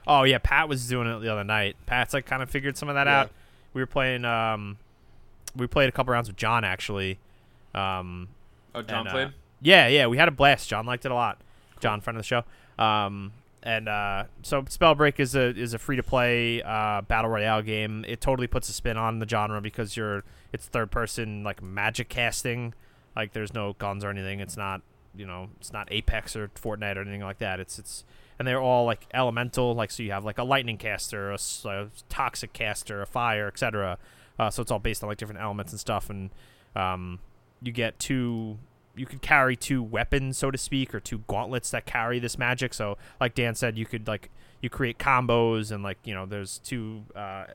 Oh 0.08 0.24
yeah, 0.24 0.38
Pat 0.42 0.70
was 0.70 0.88
doing 0.88 1.08
it 1.08 1.20
the 1.20 1.32
other 1.32 1.44
night. 1.44 1.76
Pat's 1.86 2.14
like 2.14 2.26
kind 2.26 2.42
of 2.42 2.50
figured 2.50 2.78
some 2.78 2.90
of 2.90 2.96
that 2.96 3.08
Yeah. 3.08 3.22
out. 3.22 3.32
We 3.74 3.82
were 3.82 3.88
playing. 3.88 4.24
Um, 4.26 4.78
we 5.56 5.68
played 5.68 5.90
a 5.90 5.92
couple 5.92 6.12
rounds 6.14 6.28
with 6.30 6.38
John 6.38 6.64
actually. 6.64 7.18
Um, 7.74 8.28
Oh, 8.76 8.82
John 8.84 9.00
and, 9.00 9.08
uh, 9.08 9.12
played. 9.12 9.34
yeah, 9.62 9.88
yeah, 9.88 10.06
we 10.08 10.18
had 10.18 10.28
a 10.28 10.32
blast. 10.32 10.70
John 10.70 10.86
liked 10.86 11.04
it 11.06 11.12
a 11.12 11.16
lot. 11.16 11.40
John, 11.80 12.02
friend 12.02 12.18
of 12.18 12.24
the 12.24 12.28
show. 12.28 12.44
Um, 12.84 13.32
and 13.64 13.90
uh, 13.90 14.26
so 14.44 14.62
Spellbreak 14.64 15.20
is 15.20 15.36
a 15.36 15.50
is 15.58 15.74
a 15.74 15.80
free 15.80 15.96
to 15.96 16.04
play 16.04 16.62
uh, 16.62 17.02
battle 17.02 17.30
royale 17.32 17.62
game. 17.62 18.06
It 18.08 18.22
totally 18.22 18.48
puts 18.48 18.70
a 18.70 18.74
spin 18.74 18.96
on 18.96 19.20
the 19.20 19.28
genre 19.28 19.60
because 19.60 19.98
you're 19.98 20.24
it's 20.54 20.66
third 20.68 20.92
person 20.92 21.44
like 21.44 21.62
magic 21.64 22.10
casting. 22.10 22.74
Like 23.16 23.34
there's 23.34 23.54
no 23.54 23.74
guns 23.74 24.04
or 24.06 24.10
anything. 24.10 24.40
It's 24.40 24.56
not 24.56 24.82
you 25.16 25.26
know 25.26 25.50
it's 25.60 25.74
not 25.74 25.88
Apex 25.92 26.36
or 26.36 26.50
Fortnite 26.50 26.96
or 26.96 27.02
anything 27.02 27.22
like 27.22 27.40
that. 27.40 27.60
It's 27.60 27.78
it's 27.80 28.06
and 28.38 28.48
they're 28.48 28.62
all 28.62 28.86
like 28.86 29.08
elemental. 29.14 29.74
Like 29.74 29.92
so 29.92 30.04
you 30.04 30.12
have 30.12 30.24
like 30.24 30.38
a 30.38 30.44
lightning 30.44 30.78
caster, 30.78 31.32
a 31.32 31.38
toxic 32.08 32.54
caster, 32.54 33.02
a 33.02 33.06
fire, 33.08 33.48
etc. 33.48 33.98
Uh, 34.40 34.50
so 34.50 34.62
it's 34.62 34.72
all 34.72 34.80
based 34.80 35.04
on 35.04 35.10
like 35.10 35.18
different 35.18 35.42
elements 35.42 35.74
and 35.74 35.80
stuff. 35.80 36.10
And 36.10 36.30
um, 36.76 37.20
you 37.62 37.72
get 37.72 38.00
two 38.00 38.58
you 38.96 39.06
could 39.06 39.22
carry 39.22 39.56
two 39.56 39.82
weapons 39.82 40.38
so 40.38 40.52
to 40.52 40.58
speak 40.58 40.94
or 40.94 41.00
two 41.00 41.20
gauntlets 41.28 41.72
that 41.72 41.86
carry 41.86 42.20
this 42.20 42.38
magic 42.38 42.74
so 42.74 42.98
like 43.22 43.34
dan 43.34 43.56
said 43.56 43.78
you 43.78 43.86
could 43.86 44.08
like 44.08 44.30
you 44.62 44.70
create 44.70 44.98
combos 44.98 45.72
and 45.72 45.84
like 45.84 45.98
you 46.04 46.14
know 46.14 46.26
there's 46.26 46.58
two 46.60 47.04
uh 47.16 47.46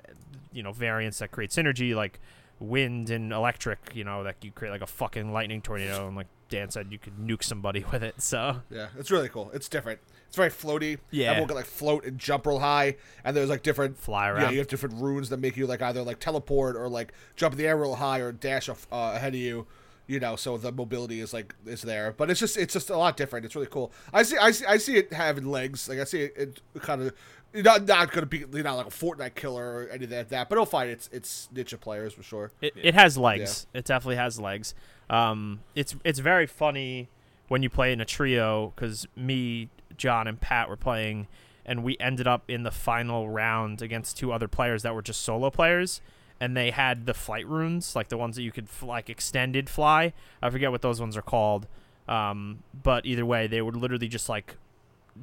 you 0.53 0.63
know 0.63 0.73
variants 0.73 1.19
that 1.19 1.31
create 1.31 1.51
synergy 1.51 1.95
like 1.95 2.19
wind 2.61 3.11
and 3.11 3.33
electric 3.33 3.79
you 3.95 4.05
know 4.05 4.25
that 4.25 4.37
you 4.43 4.51
create 4.53 4.71
like 4.71 4.81
a 4.81 4.87
fucking 4.87 5.33
lightning 5.33 5.61
tornado 5.61 6.07
and 6.07 6.17
like 6.17 6.29
dan 6.49 6.71
said 6.71 6.87
you 6.91 6.99
could 6.99 7.17
nuke 7.19 7.43
somebody 7.43 7.85
with 7.93 8.03
it 8.03 8.23
so 8.23 8.63
Yeah, 8.71 8.89
it's 8.99 9.11
really 9.11 9.29
cool. 9.29 9.51
It's 9.53 9.69
different. 9.69 10.01
It's 10.35 10.37
very 10.37 10.51
floaty. 10.51 10.99
Yeah. 11.13 11.29
everyone 11.31 11.47
can 11.47 11.57
like 11.59 11.65
float 11.67 12.05
and 12.05 12.19
jump 12.19 12.45
real 12.45 12.59
high, 12.59 12.97
and 13.23 13.37
there's 13.37 13.49
like 13.49 13.63
different 13.63 13.97
fly 13.97 14.29
around. 14.29 14.43
Yeah, 14.43 14.51
you 14.51 14.59
have 14.59 14.67
different 14.67 15.01
runes 15.01 15.29
that 15.29 15.37
make 15.37 15.57
you 15.57 15.65
like 15.69 15.81
either 15.81 16.03
like 16.03 16.19
teleport 16.19 16.75
or 16.75 16.89
like 16.89 17.13
jump 17.37 17.53
in 17.53 17.59
the 17.59 17.69
air 17.69 17.77
real 17.77 17.95
high 17.95 18.19
or 18.19 18.33
dash 18.33 18.69
off, 18.69 18.89
uh, 18.91 19.13
ahead 19.15 19.35
of 19.35 19.41
you. 19.41 19.69
You 20.09 20.19
know, 20.19 20.35
so 20.35 20.59
the 20.59 20.73
mobility 20.73 21.21
is 21.21 21.33
like 21.33 21.55
is 21.65 21.83
there, 21.83 22.13
but 22.17 22.31
it's 22.31 22.41
just 22.41 22.57
it's 22.57 22.73
just 22.73 22.91
a 22.91 22.97
lot 22.97 23.17
different. 23.17 23.47
It's 23.47 23.55
really 23.55 23.69
cool. 23.69 23.93
I 24.13 24.25
see 24.25 24.37
I 24.37 24.51
see 24.51 24.67
I 24.67 24.77
see 24.77 24.97
it 24.97 25.13
having 25.13 25.47
legs. 25.47 25.89
Like 25.89 26.01
I 26.01 26.05
see 26.05 26.23
it, 26.23 26.35
it 26.75 26.83
kind 26.83 27.01
of 27.03 27.13
not 27.55 27.87
not 27.87 28.11
gonna 28.11 28.27
be 28.27 28.39
you 28.39 28.63
know 28.65 28.75
like 28.77 28.87
a 28.87 28.91
Fortnite 28.91 29.37
killer 29.37 29.65
or 29.65 29.89
anything 29.91 30.19
like 30.19 30.31
that, 30.31 30.49
but 30.49 30.57
it'll 30.57 30.67
find 30.67 30.91
its 30.91 31.09
its 31.13 31.49
niche 31.55 31.73
of 31.73 31.81
players 31.81 32.13
for 32.13 32.25
sure. 32.25 32.51
It, 32.61 32.75
it 32.77 32.95
has 32.95 33.17
legs. 33.17 33.69
It 33.73 33.85
definitely 33.85 34.17
has 34.17 34.41
legs. 34.41 34.75
Um, 35.09 35.61
it's 35.77 35.95
it's 36.03 36.19
very 36.19 36.47
funny 36.49 37.09
when 37.49 37.63
you 37.63 37.71
play 37.71 37.93
in 37.93 38.01
a 38.01 38.05
trio 38.07 38.73
because 38.75 39.07
me, 39.17 39.69
John, 39.97 40.27
and 40.27 40.41
Pat 40.41 40.69
were 40.69 40.77
playing, 40.77 41.29
and 41.65 41.85
we 41.85 41.97
ended 41.99 42.27
up 42.27 42.51
in 42.51 42.63
the 42.63 42.71
final 42.71 43.29
round 43.29 43.83
against 43.83 44.17
two 44.17 44.33
other 44.33 44.49
players 44.49 44.83
that 44.83 44.95
were 44.95 45.03
just 45.03 45.23
solo 45.23 45.51
players, 45.51 46.01
and 46.41 46.57
they 46.57 46.71
had 46.71 47.07
the 47.07 47.15
flight 47.15 47.47
runes, 47.47 47.95
like 47.97 48.09
the 48.09 48.19
ones 48.19 48.37
that 48.37 48.43
you 48.43 48.53
could 48.53 48.65
f- 48.65 48.83
like 48.83 49.09
extended 49.09 49.69
fly. 49.69 50.13
I 50.43 50.51
forget 50.51 50.71
what 50.71 50.83
those 50.83 51.01
ones 51.01 51.17
are 51.17 51.23
called. 51.23 51.67
Um, 52.07 52.63
but 52.83 53.07
either 53.07 53.25
way, 53.25 53.47
they 53.47 53.63
were 53.63 53.73
literally 53.73 54.09
just 54.09 54.29
like 54.29 54.57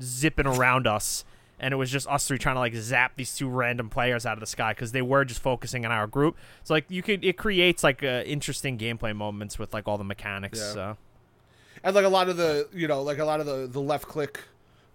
zipping 0.02 0.48
around 0.48 0.88
us 0.88 1.26
and 1.62 1.74
it 1.74 1.78
was 1.78 1.92
just 1.92 2.08
us 2.08 2.28
three 2.28 2.40
trying 2.40 2.56
to 2.56 2.60
like 2.60 2.74
zap 2.76 3.16
these 3.16 3.36
two 3.36 3.48
random 3.48 3.90
players 3.90 4.26
out 4.26 4.34
of 4.34 4.40
the 4.40 4.48
sky 4.48 4.74
because 4.74 4.92
they 4.92 5.02
were 5.02 5.24
just 5.24 5.42
focusing 5.42 5.86
on 5.86 5.92
our 5.92 6.08
group. 6.08 6.36
So 6.64 6.74
like 6.74 6.86
you 6.90 7.04
could 7.04 7.24
it 7.24 7.38
creates 7.38 7.84
like 7.84 8.04
uh, 8.04 8.24
interesting 8.26 8.78
gameplay 8.78 9.16
moments 9.16 9.60
with 9.60 9.72
like 9.74 9.88
all 9.88 10.00
the 10.00 10.04
mechanics. 10.04 10.60
Yeah. 10.60 10.74
So 10.74 10.98
and 11.84 11.96
like 11.96 12.06
a 12.06 12.10
lot 12.10 12.28
of 12.28 12.38
the 12.38 12.68
you 12.74 12.88
know 12.88 13.04
like 13.04 13.20
a 13.20 13.26
lot 13.26 13.40
of 13.40 13.46
the 13.46 13.68
the 13.68 13.80
left 13.80 14.08
click 14.08 14.42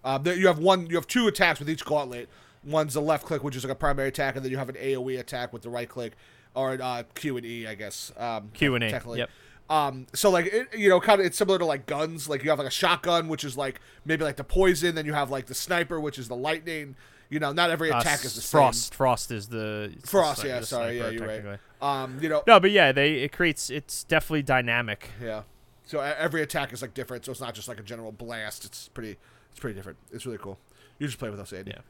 there, 0.03 0.35
you 0.35 0.47
have 0.47 0.59
one 0.59 0.87
you 0.87 0.95
have 0.95 1.07
two 1.07 1.27
attacks 1.27 1.59
with 1.59 1.69
each 1.69 1.83
gauntlet 1.85 2.29
one's 2.63 2.93
the 2.93 3.01
left 3.01 3.25
click 3.25 3.43
which 3.43 3.55
is 3.55 3.63
like 3.63 3.71
a 3.71 3.75
primary 3.75 4.07
attack 4.09 4.35
and 4.35 4.43
then 4.43 4.51
you 4.51 4.57
have 4.57 4.69
an 4.69 4.75
aoe 4.75 5.19
attack 5.19 5.53
with 5.53 5.61
the 5.61 5.69
right 5.69 5.89
click 5.89 6.13
or 6.55 6.77
uh, 6.81 7.03
q 7.15 7.37
and 7.37 7.45
e 7.45 7.67
i 7.67 7.75
guess 7.75 8.11
um, 8.17 8.49
Q 8.53 8.75
and 8.75 8.83
E, 8.83 8.89
technically. 8.89 9.19
Yep. 9.19 9.29
um 9.69 10.07
so 10.13 10.29
like 10.29 10.45
it, 10.47 10.67
you 10.75 10.89
know 10.89 10.99
kind 10.99 11.19
of 11.21 11.27
it's 11.27 11.37
similar 11.37 11.57
to 11.59 11.65
like 11.65 11.85
guns 11.85 12.27
like 12.27 12.43
you 12.43 12.49
have 12.49 12.59
like 12.59 12.67
a 12.67 12.71
shotgun 12.71 13.27
which 13.27 13.43
is 13.43 13.55
like 13.57 13.79
maybe 14.05 14.23
like 14.23 14.35
the 14.37 14.43
poison 14.43 14.95
then 14.95 15.05
you 15.05 15.13
have 15.13 15.29
like 15.29 15.45
the 15.47 15.55
sniper 15.55 15.99
which 15.99 16.17
is 16.17 16.27
the 16.27 16.35
lightning 16.35 16.95
you 17.29 17.39
know 17.39 17.51
not 17.51 17.69
every 17.69 17.91
Uh, 17.91 17.99
attack 17.99 18.23
is 18.23 18.35
the 18.35 18.41
Frost. 18.41 18.95
Frost 18.95 19.31
is 19.31 19.47
the 19.49 19.89
it's 19.93 20.01
the 20.03 20.07
Frost, 20.07 20.43
yeah, 20.45 20.59
the 20.61 20.65
sorry, 20.65 20.97
yeah, 20.97 21.09
you're 21.09 21.27
right. 21.27 21.59
um 21.81 22.17
you 22.21 22.29
know 22.29 22.41
No, 22.47 22.59
but 22.59 22.71
yeah, 22.71 22.91
they 22.93 23.15
it 23.15 23.31
creates 23.33 23.69
it's 23.69 24.05
definitely 24.05 24.43
dynamic. 24.43 25.09
Yeah. 25.21 25.41
So 25.85 25.99
every 25.99 26.41
attack 26.41 26.71
is 26.73 26.81
like 26.81 26.93
different. 26.93 27.23
So 27.25 27.31
it's 27.31 27.39
not 27.41 27.53
just 27.53 27.67
like 27.67 27.79
a 27.79 27.83
general 27.83 28.11
blast. 28.11 28.65
It's 28.65 28.87
pretty. 28.89 29.17
It's 29.51 29.59
pretty 29.59 29.75
different. 29.75 29.97
It's 30.11 30.25
really 30.25 30.37
cool. 30.37 30.59
You 30.99 31.07
just 31.07 31.19
play 31.19 31.29
with 31.29 31.39
us, 31.39 31.53
Andy. 31.53 31.71
Yeah. 31.71 31.81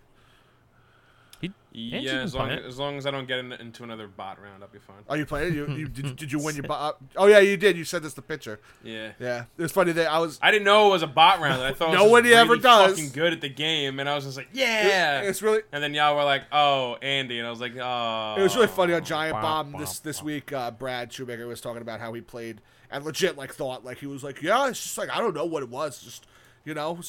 He, 1.39 1.51
Yeah, 1.72 2.22
as 2.22 2.34
long 2.34 2.47
play 2.47 2.64
as 2.64 2.80
long 2.80 2.97
as 2.97 3.05
I 3.05 3.12
don't 3.12 3.28
get 3.28 3.38
in, 3.38 3.51
into 3.51 3.84
another 3.84 4.08
bot 4.08 4.41
round, 4.41 4.64
I'll 4.64 4.70
be 4.70 4.80
fine. 4.80 4.97
Are 5.08 5.18
you 5.18 5.26
playing? 5.28 5.53
You, 5.53 5.68
you 5.68 5.88
did, 5.88 6.16
did 6.16 6.32
you 6.32 6.39
win 6.39 6.55
your? 6.55 6.64
bo- 6.64 6.74
uh, 6.74 6.93
oh 7.16 7.28
yeah, 7.28 7.38
you 7.38 7.58
did. 7.58 7.78
You 7.78 7.84
sent 7.84 8.03
us 8.05 8.16
the 8.16 8.24
picture. 8.24 8.60
Yeah. 8.84 9.12
Yeah, 9.20 9.45
it 9.55 9.62
was 9.62 9.72
funny 9.72 9.91
that 9.91 10.12
I 10.12 10.18
was. 10.18 10.39
I 10.41 10.49
didn't 10.49 10.66
know 10.66 10.88
it 10.88 10.91
was 10.93 11.03
a 11.03 11.08
bot 11.08 11.39
round. 11.39 11.62
I 11.62 11.74
thought 11.74 11.89
I 11.89 11.91
was 11.91 11.99
just 11.99 12.05
Nobody 12.10 12.34
ever 12.34 12.49
really 12.53 12.64
does. 12.64 12.91
Fucking 12.93 13.10
good 13.12 13.34
at 13.34 13.41
the 13.41 13.49
game, 13.49 13.99
and 13.99 14.10
I 14.10 14.16
was 14.16 14.24
just 14.24 14.38
like, 14.38 14.49
yeah. 14.51 15.22
It's 15.22 15.43
really. 15.43 15.62
and 15.72 15.84
then 15.84 15.93
y'all 15.93 16.16
were 16.16 16.24
like, 16.24 16.43
oh, 16.51 16.95
Andy, 17.03 17.38
and 17.38 17.47
I 17.47 17.51
was 17.51 17.62
like, 17.62 17.76
oh. 17.78 18.36
It 18.39 18.41
was 18.41 18.55
really 18.55 18.68
funny 18.68 18.93
on 18.93 19.03
Giant 19.03 19.36
Wow, 19.36 19.41
Bomb 19.41 19.74
wow, 19.74 19.80
this 19.80 19.99
this 19.99 20.24
week. 20.24 20.51
Uh, 20.51 20.72
Brad 20.72 21.14
Shoemaker 21.14 21.45
was 21.45 21.62
talking 21.62 21.84
about 21.84 21.99
how 21.99 22.12
he 22.14 22.22
played 22.22 22.62
and 22.89 23.05
legit 23.05 23.38
like 23.38 23.53
thought 23.53 23.86
like 23.86 23.99
he 23.99 24.08
was 24.08 24.24
like, 24.24 24.41
yeah, 24.41 24.68
it's 24.70 24.82
just 24.82 24.97
like 24.97 25.10
I 25.10 25.20
don't 25.20 25.36
know 25.36 25.45
what 25.45 25.62
it 25.62 25.70
was, 25.70 26.01
just 26.01 26.26
you 26.68 26.74
know, 26.74 26.99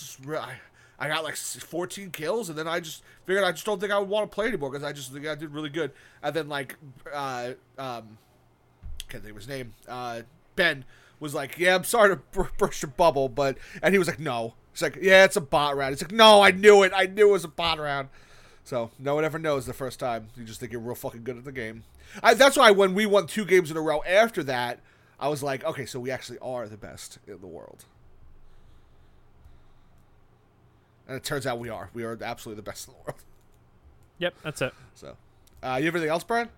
I, 1.00 1.09
got 1.09 1.24
like 1.24 1.34
14 1.34 2.11
kills, 2.12 2.48
and 2.48 2.56
then 2.56 2.68
I 2.68 2.78
just 2.78 3.02
figured 3.26 3.42
I 3.42 3.50
just 3.50 3.66
don't 3.66 3.80
think 3.80 3.90
I 3.90 3.98
would 3.98 4.09
want 4.09 4.30
to 4.30 4.32
play 4.32 4.46
anymore 4.46 4.70
because 4.70 4.84
I 4.84 4.92
just 4.92 5.12
think 5.12 5.26
I 5.26 5.34
did 5.34 5.52
really 5.52 5.68
good. 5.68 5.90
And 6.22 6.32
then 6.32 6.48
like, 6.48 6.76
uh, 7.12 7.54
um, 7.76 8.18
can't 9.09 9.24
think 9.24 9.30
of 9.30 9.36
his 9.36 9.48
name. 9.48 9.74
Uh, 9.88 10.22
Ben 10.54 10.84
was 11.18 11.34
like, 11.34 11.59
yeah, 11.59 11.74
I'm 11.74 11.82
sorry 11.82 12.11
to 12.11 12.22
bur- 12.30 12.50
burst 12.56 12.82
your 12.82 12.92
bubble, 12.96 13.28
but 13.28 13.59
and 13.82 13.92
he 13.92 13.98
was 13.98 14.06
like, 14.06 14.20
no. 14.20 14.54
He's 14.72 14.82
like, 14.82 14.98
yeah, 15.02 15.24
it's 15.24 15.34
a 15.34 15.40
bot 15.40 15.76
round. 15.76 15.92
He's 15.92 16.02
like, 16.02 16.12
no, 16.12 16.40
I 16.40 16.52
knew 16.52 16.84
it. 16.84 16.92
I 16.94 17.06
knew 17.06 17.30
it 17.30 17.32
was 17.32 17.44
a 17.44 17.48
bot 17.48 17.80
round. 17.80 18.11
So 18.62 18.92
no 18.96 19.16
one 19.16 19.24
ever 19.24 19.40
knows 19.40 19.66
the 19.66 19.72
first 19.72 19.98
time. 19.98 20.28
You 20.36 20.44
just 20.44 20.61
think 20.61 20.70
you're 20.70 20.80
real 20.80 20.94
fucking 20.94 21.24
good 21.24 21.36
at 21.36 21.44
the 21.44 21.50
game. 21.50 21.82
I, 22.22 22.34
that's 22.34 22.56
why 22.56 22.70
when 22.70 22.94
we 22.94 23.06
won 23.06 23.26
two 23.26 23.44
games 23.44 23.72
in 23.72 23.76
a 23.76 23.80
row 23.80 24.04
after 24.04 24.44
that, 24.44 24.78
I 25.18 25.28
was 25.28 25.42
like, 25.42 25.64
okay, 25.64 25.84
so 25.84 25.98
we 25.98 26.12
actually 26.12 26.38
are 26.38 26.68
the 26.68 26.76
best 26.76 27.18
in 27.26 27.40
the 27.40 27.48
world. 27.48 27.86
And 31.09 31.16
it 31.16 31.24
turns 31.24 31.46
out 31.46 31.59
we 31.59 31.70
are. 31.70 31.90
We 31.94 32.04
are 32.04 32.16
absolutely 32.22 32.62
the 32.62 32.70
best 32.70 32.86
in 32.86 32.94
the 32.94 33.00
world. 33.00 33.22
Yep, 34.20 34.34
that's 34.42 34.61
it. 34.62 34.74
So, 34.96 35.16
uh, 35.62 35.76
you 35.78 35.86
have 35.86 35.94
anything 35.94 36.11
else, 36.11 36.24
Brian? 36.24 36.48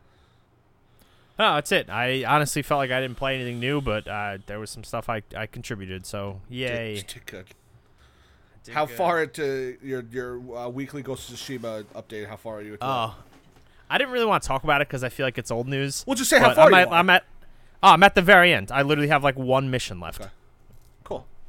No, 1.39 1.55
that's 1.57 1.73
it. 1.73 1.91
I 1.91 2.25
honestly 2.25 2.63
felt 2.63 2.79
like 2.79 2.91
I 2.91 3.01
didn't 3.01 3.17
play 3.17 3.35
anything 3.35 3.61
new, 3.61 3.81
but 3.81 4.09
uh, 4.09 4.39
there 4.47 4.59
was 4.59 4.71
some 4.71 4.83
stuff 4.83 5.11
I, 5.11 5.23
I 5.37 5.47
contributed. 5.47 6.07
So 6.07 6.41
yay! 6.49 6.97
Did, 6.97 7.07
did 7.07 7.27
good. 7.27 7.47
did 8.65 8.75
How 8.75 8.87
good. 8.87 8.97
far 8.97 9.23
into 9.23 9.77
your 9.83 10.05
your 10.11 10.57
uh, 10.57 10.69
weekly 10.69 11.03
Ghost 11.03 11.31
of 11.31 11.37
Tsushima 11.37 11.85
update? 11.95 12.29
How 12.29 12.37
far 12.37 12.57
are 12.57 12.63
you? 12.63 12.79
Oh, 12.81 13.17
I 13.89 13.99
didn't 13.99 14.13
really 14.13 14.27
want 14.27 14.43
to 14.43 14.47
talk 14.49 14.65
about 14.65 14.81
it 14.81 14.89
because 14.89 15.05
I 15.05 15.09
feel 15.09 15.27
like 15.27 15.39
it's 15.39 15.51
old 15.51 15.69
news. 15.69 16.05
Well, 16.07 16.15
just 16.15 16.31
say 16.31 16.39
how 16.39 16.55
far 16.55 16.67
I'm 16.67 16.73
you 16.73 16.79
at, 16.79 16.89
are. 16.89 16.95
I'm 16.95 17.11
at. 17.11 17.25
Oh, 17.83 17.89
I'm 17.89 18.03
at 18.03 18.15
the 18.15 18.23
very 18.23 18.53
end. 18.53 18.71
I 18.71 18.83
literally 18.83 19.09
have 19.09 19.25
like 19.25 19.39
one 19.39 19.71
mission 19.71 20.01
left. 20.01 20.21
Okay. 20.21 20.31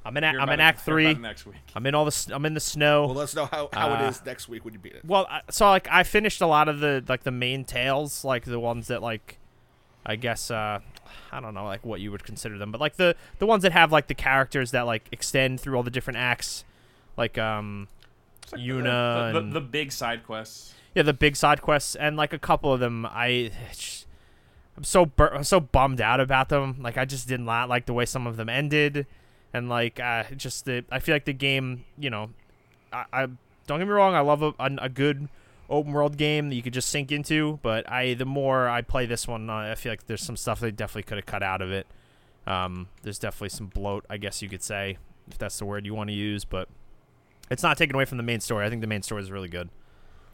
Cool. 0.03 0.09
I'm 0.09 0.17
in. 0.17 0.23
a- 0.23 0.31
Hear 0.31 0.39
I'm 0.39 0.49
in 0.49 0.59
Act 0.59 0.79
hear 0.79 0.85
three. 0.93 1.13
next 1.13 1.45
week. 1.45 1.55
I'm 1.75 1.85
in 1.85 1.93
all 1.95 2.05
the. 2.05 2.09
s- 2.09 2.29
I'm 2.31 2.45
in 2.45 2.53
the 2.53 2.59
snow. 2.59 3.05
Well, 3.05 3.15
let 3.15 3.23
us 3.25 3.35
know 3.35 3.45
how, 3.45 3.69
how 3.73 3.93
it 3.93 4.01
Uh, 4.01 4.09
is 4.09 4.25
next 4.25 4.49
week 4.49 4.65
when 4.65 4.73
you 4.73 4.79
beat 4.79 4.93
it. 4.93 5.05
Well, 5.05 5.27
I- 5.29 5.41
so 5.49 5.67
like 5.69 5.87
I 5.91 6.03
finished 6.03 6.41
a 6.41 6.47
lot 6.47 6.67
of 6.69 6.79
the 6.79 7.03
like 7.07 7.23
the 7.23 7.31
main 7.31 7.63
tales, 7.65 8.23
like 8.25 8.45
the 8.45 8.59
ones 8.59 8.87
that 8.87 9.01
like 9.01 9.37
I 10.05 10.15
guess 10.15 10.49
uh 10.49 10.79
I 11.31 11.39
don't 11.39 11.53
know 11.53 11.65
like 11.65 11.85
what 11.85 12.01
you 12.01 12.11
would 12.11 12.23
consider 12.23 12.57
them, 12.57 12.71
but 12.71 12.81
like 12.81 12.95
the 12.95 13.15
the 13.39 13.45
ones 13.45 13.63
that 13.63 13.71
have 13.73 13.91
like 13.91 14.07
the 14.07 14.15
characters 14.15 14.71
that 14.71 14.83
like 14.83 15.03
extend 15.11 15.59
through 15.61 15.75
all 15.77 15.83
the 15.83 15.91
different 15.91 16.17
acts, 16.17 16.63
like 17.17 17.37
um 17.37 17.87
It's 18.43 18.53
like 18.53 18.61
Yuna 18.61 18.83
the, 18.83 19.29
the, 19.33 19.39
and- 19.39 19.51
the, 19.53 19.59
the 19.59 19.65
big 19.65 19.91
side 19.91 20.23
quests. 20.23 20.73
yeah 20.95 21.03
the 21.03 21.13
big 21.13 21.35
side 21.35 21.61
quests 21.61 21.95
and 21.95 22.17
like 22.17 22.33
a 22.33 22.39
couple 22.39 22.73
of 22.73 22.79
them 22.79 23.05
I 23.05 23.51
I'm 24.77 24.83
so 24.83 25.05
bur- 25.05 25.33
I'm 25.35 25.43
so 25.43 25.59
bummed 25.59 26.01
out 26.01 26.19
about 26.19 26.49
them. 26.49 26.77
Like 26.79 26.97
I 26.97 27.05
just 27.05 27.27
did 27.27 27.39
not 27.41 27.69
like 27.69 27.85
the 27.85 27.93
way 27.93 28.05
some 28.05 28.25
of 28.25 28.37
them 28.37 28.49
ended, 28.49 29.05
and 29.53 29.69
like 29.69 29.99
uh, 29.99 30.23
just 30.35 30.65
the 30.65 30.83
I 30.91 30.99
feel 30.99 31.15
like 31.15 31.25
the 31.25 31.33
game 31.33 31.85
you 31.97 32.09
know 32.09 32.29
I, 32.91 33.05
I 33.13 33.27
don't 33.67 33.79
get 33.79 33.85
me 33.87 33.93
wrong 33.93 34.15
I 34.15 34.21
love 34.21 34.41
a, 34.41 34.53
a, 34.59 34.69
a 34.83 34.89
good 34.89 35.29
open 35.71 35.93
world 35.93 36.17
game 36.17 36.49
that 36.49 36.55
you 36.55 36.61
could 36.61 36.73
just 36.73 36.89
sink 36.89 37.11
into, 37.11 37.57
but 37.63 37.89
I 37.89 38.13
the 38.13 38.25
more 38.25 38.67
I 38.67 38.81
play 38.81 39.05
this 39.05 39.27
one, 39.27 39.49
uh, 39.49 39.53
I 39.53 39.75
feel 39.75 39.91
like 39.91 40.05
there's 40.05 40.21
some 40.21 40.35
stuff 40.35 40.59
they 40.59 40.69
definitely 40.69 41.03
could 41.03 41.17
have 41.17 41.25
cut 41.25 41.41
out 41.41 41.61
of 41.61 41.71
it. 41.71 41.87
Um, 42.45 42.89
there's 43.03 43.17
definitely 43.17 43.49
some 43.49 43.67
bloat, 43.67 44.05
I 44.09 44.17
guess 44.17 44.41
you 44.41 44.49
could 44.49 44.61
say, 44.61 44.97
if 45.29 45.37
that's 45.37 45.57
the 45.57 45.65
word 45.65 45.85
you 45.85 45.93
want 45.95 46.09
to 46.09 46.15
use, 46.15 46.43
but 46.43 46.67
it's 47.49 47.63
not 47.63 47.77
taken 47.77 47.95
away 47.95 48.05
from 48.05 48.17
the 48.17 48.23
main 48.23 48.41
story. 48.41 48.65
I 48.65 48.69
think 48.69 48.81
the 48.81 48.87
main 48.87 49.01
story 49.01 49.21
is 49.23 49.31
really 49.31 49.47
good. 49.47 49.69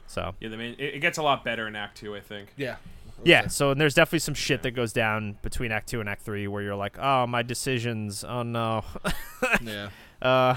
So 0.07 0.33
Yeah, 0.39 0.49
the 0.49 0.57
main 0.57 0.73
it, 0.79 0.95
it 0.95 0.99
gets 0.99 1.17
a 1.17 1.23
lot 1.23 1.43
better 1.43 1.67
in 1.67 1.75
Act 1.75 1.97
Two, 1.97 2.15
I 2.15 2.21
think. 2.21 2.53
Yeah. 2.57 2.77
Yeah, 3.23 3.47
so 3.47 3.71
and 3.71 3.79
there's 3.81 3.93
definitely 3.93 4.19
some 4.19 4.33
shit 4.33 4.61
that 4.63 4.71
goes 4.71 4.93
down 4.93 5.37
between 5.41 5.71
Act 5.71 5.89
Two 5.89 5.99
and 5.99 6.07
Act 6.09 6.21
Three 6.21 6.47
where 6.47 6.61
you're 6.61 6.75
like, 6.75 6.97
oh 6.99 7.27
my 7.27 7.41
decisions, 7.43 8.23
oh 8.23 8.43
no, 8.43 8.83
Yeah. 9.61 9.89
uh, 10.21 10.55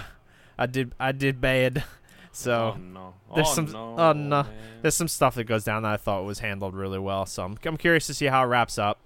I 0.58 0.66
did 0.66 0.92
I 1.00 1.12
did 1.12 1.40
bad. 1.40 1.84
So 2.32 2.74
oh 2.76 2.78
no, 2.78 3.14
there's 3.34 3.48
oh, 3.48 3.54
some- 3.54 3.72
no, 3.72 3.94
oh, 3.98 4.12
no. 4.12 4.46
there's 4.82 4.94
some 4.94 5.08
stuff 5.08 5.34
that 5.34 5.44
goes 5.44 5.64
down 5.64 5.82
that 5.82 5.92
I 5.92 5.96
thought 5.96 6.24
was 6.24 6.38
handled 6.38 6.74
really 6.74 6.98
well. 7.00 7.26
So 7.26 7.44
I'm, 7.44 7.58
I'm 7.64 7.76
curious 7.76 8.06
to 8.06 8.14
see 8.14 8.26
how 8.26 8.42
it 8.44 8.46
wraps 8.46 8.78
up. 8.78 8.98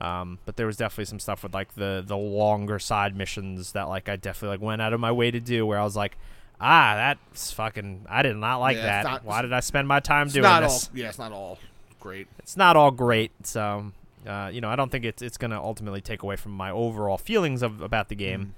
Um, 0.00 0.38
but 0.44 0.56
there 0.56 0.66
was 0.66 0.76
definitely 0.76 1.06
some 1.06 1.18
stuff 1.18 1.42
with 1.42 1.54
like 1.54 1.74
the 1.74 2.04
the 2.06 2.16
longer 2.16 2.78
side 2.78 3.16
missions 3.16 3.72
that 3.72 3.88
like 3.88 4.08
I 4.08 4.16
definitely 4.16 4.58
like 4.58 4.60
went 4.64 4.82
out 4.82 4.92
of 4.92 5.00
my 5.00 5.10
way 5.10 5.30
to 5.30 5.40
do 5.40 5.64
where 5.66 5.78
I 5.78 5.82
was 5.82 5.96
like, 5.96 6.16
ah, 6.60 6.94
that's 6.94 7.50
fucking 7.52 8.06
I 8.08 8.22
did 8.22 8.36
not 8.36 8.58
like 8.58 8.76
Yeah, 8.76 8.82
that. 8.84 9.04
not- 9.04 9.24
Why 9.24 9.42
did 9.42 9.52
I 9.52 9.60
spend 9.60 9.88
my 9.88 9.98
time 10.00 10.28
doing 10.28 10.42
not 10.44 10.60
this? 10.62 10.84
all. 10.88 10.96
Yeah, 10.98 11.08
it's 11.08 11.18
not 11.18 11.32
all 11.32 11.58
great. 12.00 12.28
It's 12.38 12.56
not 12.56 12.76
all 12.76 12.90
great. 12.90 13.30
So 13.46 13.92
uh, 14.26 14.50
you 14.52 14.60
know, 14.60 14.68
I 14.68 14.76
don't 14.76 14.90
think 14.90 15.04
it's 15.04 15.22
it's 15.22 15.36
gonna 15.38 15.62
ultimately 15.62 16.00
take 16.00 16.22
away 16.22 16.36
from 16.36 16.52
my 16.52 16.70
overall 16.70 17.18
feelings 17.18 17.62
of 17.62 17.80
about 17.80 18.08
the 18.08 18.14
game. 18.14 18.54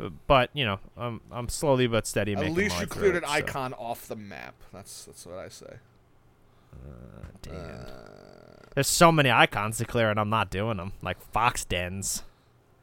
Uh, 0.00 0.08
But 0.26 0.50
you 0.54 0.64
know, 0.64 0.80
I'm 0.96 1.20
I'm 1.30 1.48
slowly 1.48 1.86
but 1.86 2.06
steady 2.06 2.32
At 2.32 2.40
making 2.40 2.54
least 2.56 2.80
you 2.80 2.86
cleared 2.86 3.14
it, 3.14 3.22
an 3.22 3.28
so. 3.28 3.34
icon 3.34 3.72
off 3.74 4.08
the 4.08 4.16
map. 4.16 4.54
That's 4.72 5.04
that's 5.04 5.24
what 5.26 5.38
I 5.38 5.48
say. 5.48 5.76
Damn. 7.42 7.54
Uh, 7.54 7.88
There's 8.74 8.88
so 8.88 9.12
many 9.12 9.30
icons 9.30 9.78
to 9.78 9.84
clear, 9.84 10.10
and 10.10 10.18
I'm 10.18 10.30
not 10.30 10.50
doing 10.50 10.76
them. 10.78 10.92
Like 11.02 11.20
fox 11.32 11.64
dens. 11.64 12.22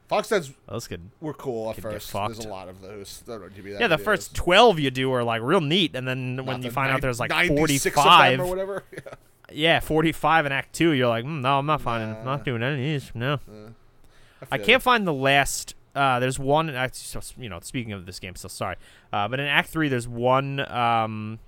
Fox 0.08 0.28
Dens 0.28 0.52
Those 0.68 0.88
could. 0.88 1.10
were 1.22 1.32
cool 1.32 1.70
at 1.70 1.76
first. 1.80 2.12
There's 2.12 2.38
a 2.44 2.48
lot 2.48 2.68
of 2.68 2.82
those. 2.82 3.22
Don't 3.26 3.54
give 3.54 3.66
you 3.66 3.72
that 3.74 3.80
Yeah, 3.80 3.86
the 3.88 3.96
first 3.98 4.32
those. 4.34 4.38
twelve 4.44 4.78
you 4.78 4.90
do 4.90 5.10
are 5.12 5.24
like 5.24 5.40
real 5.42 5.60
neat, 5.62 5.94
and 5.96 6.06
then 6.06 6.36
when 6.36 6.46
Not 6.46 6.56
you 6.58 6.62
the 6.64 6.70
find 6.70 6.90
out 6.92 7.00
there's 7.00 7.18
like 7.20 7.30
96 7.30 7.86
of 7.96 8.04
them 8.04 8.04
forty-five, 8.04 8.40
or 8.40 8.46
whatever. 8.46 8.84
Yeah. 8.92 9.14
Yeah, 9.54 9.80
forty-five 9.80 10.46
in 10.46 10.52
Act 10.52 10.72
Two, 10.74 10.92
you're 10.92 11.08
like, 11.08 11.24
mm, 11.24 11.40
no, 11.40 11.58
I'm 11.58 11.66
not 11.66 11.80
finding, 11.80 12.12
Nah. 12.12 12.24
not 12.24 12.44
doing 12.44 12.62
any 12.62 12.74
of 12.94 13.02
these. 13.02 13.12
No, 13.14 13.38
I 14.50 14.56
feel 14.58 14.66
can't 14.66 14.82
find 14.82 15.06
the 15.06 15.12
last. 15.12 15.74
Uh, 15.94 16.18
there's 16.20 16.38
one. 16.38 16.70
Act, 16.70 16.98
you 17.38 17.48
know, 17.48 17.60
speaking 17.60 17.92
of 17.92 18.06
this 18.06 18.18
game, 18.18 18.34
so 18.34 18.48
sorry. 18.48 18.76
Uh, 19.12 19.28
but 19.28 19.40
in 19.40 19.46
Act 19.46 19.68
Three, 19.68 19.88
there's 19.88 20.08
one. 20.08 20.60
Um, 20.72 21.38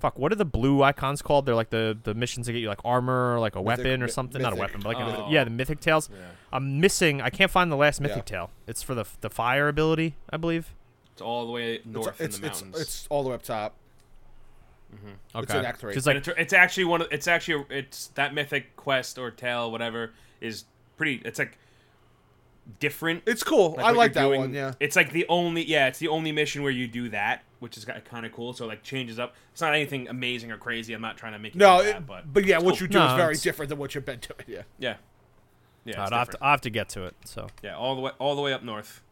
fuck, 0.00 0.18
what 0.18 0.32
are 0.32 0.36
the 0.36 0.44
blue 0.44 0.82
icons 0.82 1.22
called? 1.22 1.46
They're 1.46 1.54
like 1.54 1.70
the 1.70 1.96
the 2.02 2.12
missions 2.14 2.46
that 2.46 2.52
get 2.54 2.58
you 2.58 2.68
like 2.68 2.80
armor, 2.84 3.34
or 3.34 3.38
like 3.40 3.54
a 3.54 3.58
Mythic- 3.62 3.66
weapon 3.84 4.02
or 4.02 4.06
mi- 4.06 4.12
something. 4.12 4.42
Not 4.42 4.52
a 4.52 4.56
weapon, 4.56 4.80
but 4.82 4.96
like 4.96 4.98
a, 4.98 5.24
Oh. 5.24 5.28
yeah, 5.30 5.44
the 5.44 5.50
mythic 5.50 5.78
tales. 5.80 6.10
Yeah. 6.12 6.18
I'm 6.52 6.80
missing. 6.80 7.20
I 7.22 7.30
can't 7.30 7.50
find 7.50 7.70
the 7.70 7.76
last 7.76 8.00
mythic 8.00 8.16
Yeah. 8.28 8.36
tale. 8.38 8.50
It's 8.66 8.82
for 8.82 8.94
the 8.96 9.04
the 9.20 9.30
fire 9.30 9.68
ability, 9.68 10.16
I 10.28 10.38
believe. 10.38 10.74
It's 11.12 11.22
all 11.22 11.46
the 11.46 11.52
way 11.52 11.80
north 11.84 12.20
it's, 12.20 12.36
in 12.36 12.42
the 12.42 12.48
it's, 12.48 12.62
mountains. 12.62 12.82
it's 12.82 13.06
all 13.10 13.22
the 13.22 13.28
way 13.28 13.34
up 13.36 13.42
top. 13.42 13.74
Mm-hmm. 14.94 15.38
It's 15.42 15.52
in 15.54 15.64
Act 15.64 15.80
Three. 15.80 15.90
Because 15.90 16.06
like 16.06 16.16
it's, 16.16 16.28
it's 16.28 16.52
actually 16.52 16.84
one 16.84 17.00
of 17.02 17.08
it's 17.10 17.26
actually 17.26 17.64
it's 17.70 18.08
that 18.08 18.34
mythic 18.34 18.76
quest 18.76 19.18
or 19.18 19.30
tale 19.30 19.70
whatever 19.72 20.12
is 20.40 20.64
pretty 20.96 21.22
it's 21.24 21.38
like 21.38 21.58
different 22.78 23.22
It's 23.26 23.42
cool. 23.42 23.76
I 23.78 23.90
like 23.90 24.12
that 24.12 24.22
doing. 24.22 24.40
one. 24.40 24.54
Yeah. 24.54 24.74
it's 24.78 24.94
like 24.94 25.10
the 25.12 25.26
only 25.28 25.64
yeah 25.64 25.88
it's 25.88 25.98
the 25.98 26.08
only 26.08 26.30
mission 26.30 26.62
where 26.62 26.70
you 26.70 26.86
do 26.86 27.08
that 27.08 27.42
which 27.58 27.76
is 27.76 27.84
kind 27.84 28.24
of 28.26 28.32
cool 28.32 28.52
so 28.52 28.64
it, 28.64 28.68
like 28.68 28.82
changes 28.84 29.18
up 29.18 29.34
it's 29.52 29.60
not 29.60 29.74
anything 29.74 30.08
amazing 30.08 30.52
or 30.52 30.56
crazy 30.56 30.92
i'm 30.94 31.00
not 31.00 31.16
trying 31.16 31.32
to 31.32 31.38
make 31.40 31.54
it 31.54 31.58
No, 31.58 31.76
like 31.78 31.86
that, 31.86 32.06
but 32.06 32.32
but 32.32 32.44
yeah, 32.44 32.58
what 32.58 32.74
cool. 32.78 32.82
you 32.82 32.88
do 32.88 32.98
No, 32.98 33.06
is 33.06 33.12
very 33.14 33.22
it's- 33.32 33.42
different 33.42 33.68
than 33.70 33.78
what 33.78 33.94
you've 33.94 34.04
been 34.04 34.20
doing. 34.20 34.44
Yeah. 34.46 34.62
yeah 34.78 34.96
yeah 35.84 36.04
I'll 36.04 36.10
have, 36.10 36.30
to. 36.30 36.38
I'll 36.40 36.50
have 36.52 36.60
to 36.60 36.70
get 36.70 36.88
to 36.90 37.04
it. 37.06 37.16
So 37.24 37.48
yeah 37.64 37.76
all 37.76 37.96
the 37.96 38.00
way 38.00 38.12
all 38.20 38.36
the 38.36 38.42
way 38.42 38.52
up 38.52 38.62
north 38.62 39.02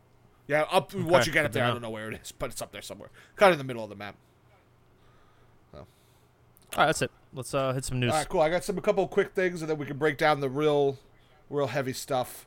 Yeah. 0.46 0.62
Up 0.70 0.94
once 0.94 1.26
you 1.26 1.32
get 1.32 1.44
up 1.44 1.50
there, 1.52 1.64
I 1.64 1.68
don't 1.70 1.82
know 1.82 1.90
where 1.90 2.08
it 2.10 2.20
is, 2.22 2.30
but 2.32 2.50
it's 2.50 2.62
up 2.62 2.70
there 2.70 2.82
somewhere, 2.82 3.10
kind 3.36 3.52
of 3.52 3.58
in 3.60 3.66
the 3.66 3.68
middle 3.68 3.82
of 3.82 3.90
the 3.90 3.96
map. 3.96 4.14
All 6.76 6.84
right, 6.84 6.86
that's 6.86 7.02
it. 7.02 7.10
Let's 7.32 7.54
uh 7.54 7.72
hit 7.72 7.84
some 7.84 8.00
news. 8.00 8.12
All 8.12 8.18
right, 8.18 8.28
cool. 8.28 8.40
I 8.40 8.50
got 8.50 8.64
some 8.64 8.78
a 8.78 8.80
couple 8.80 9.04
of 9.04 9.10
quick 9.10 9.32
things, 9.32 9.60
and 9.62 9.70
then 9.70 9.78
we 9.78 9.86
can 9.86 9.98
break 9.98 10.18
down 10.18 10.40
the 10.40 10.48
real, 10.48 10.98
real 11.48 11.68
heavy 11.68 11.92
stuff. 11.92 12.46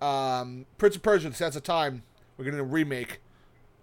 Um, 0.00 0.66
Prince 0.76 0.96
of 0.96 1.02
Persia: 1.02 1.28
The 1.28 1.34
Sands 1.34 1.56
of 1.56 1.62
Time. 1.62 2.02
We're 2.36 2.44
getting 2.44 2.60
a 2.60 2.64
remake. 2.64 3.20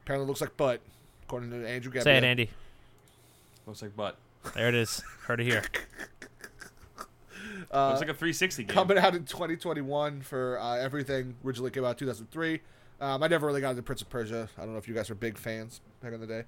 Apparently, 0.04 0.28
looks 0.28 0.42
like 0.42 0.56
butt, 0.56 0.82
according 1.24 1.52
to 1.52 1.68
Andrew 1.68 1.92
Gabriel. 1.92 2.04
Say 2.04 2.18
it, 2.18 2.24
Andy. 2.24 2.50
looks 3.66 3.82
like 3.82 3.96
butt 3.96 4.18
There 4.54 4.70
it 4.70 4.76
is. 4.76 5.04
Heard 5.26 5.42
it 5.42 5.46
here. 5.46 5.64
looks 7.74 8.00
like 8.00 8.10
a 8.10 8.14
360 8.14 8.64
game 8.64 8.74
Coming 8.74 8.98
out 8.98 9.16
in 9.16 9.26
2021 9.26 10.22
for 10.22 10.60
uh, 10.60 10.76
everything. 10.78 11.36
Originally 11.44 11.72
came 11.72 11.84
out 11.84 11.98
2003. 11.98 12.62
Um, 13.02 13.24
I 13.24 13.28
never 13.28 13.48
really 13.48 13.62
got 13.62 13.72
into 13.72 13.84
Prince 13.84 14.02
of 14.02 14.10
Persia. 14.10 14.48
I 14.58 14.62
don't 14.62 14.72
know 14.72 14.78
if 14.78 14.88
you 14.88 14.94
guys 14.94 15.10
were 15.10 15.16
big 15.16 15.38
fans 15.38 15.82
back 16.02 16.14
in 16.14 16.22
the 16.22 16.28
day. 16.28 16.44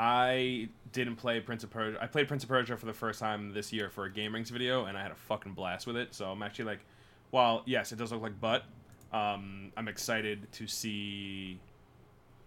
I 0.00 0.68
didn't 0.92 1.16
play 1.16 1.40
Prince 1.40 1.64
of 1.64 1.70
Persia. 1.70 1.98
I 2.00 2.06
played 2.06 2.28
Prince 2.28 2.44
of 2.44 2.48
Persia 2.48 2.76
for 2.76 2.86
the 2.86 2.92
first 2.92 3.18
time 3.18 3.52
this 3.52 3.72
year 3.72 3.90
for 3.90 4.04
a 4.04 4.10
Gameranx 4.10 4.48
video, 4.48 4.84
and 4.84 4.96
I 4.96 5.02
had 5.02 5.10
a 5.10 5.16
fucking 5.16 5.54
blast 5.54 5.88
with 5.88 5.96
it. 5.96 6.14
So 6.14 6.30
I'm 6.30 6.40
actually 6.42 6.66
like, 6.66 6.80
while 7.30 7.62
yes, 7.66 7.90
it 7.90 7.96
does 7.98 8.12
look 8.12 8.22
like 8.22 8.40
butt, 8.40 8.62
um, 9.12 9.72
I'm 9.76 9.88
excited 9.88 10.46
to 10.52 10.68
see. 10.68 11.58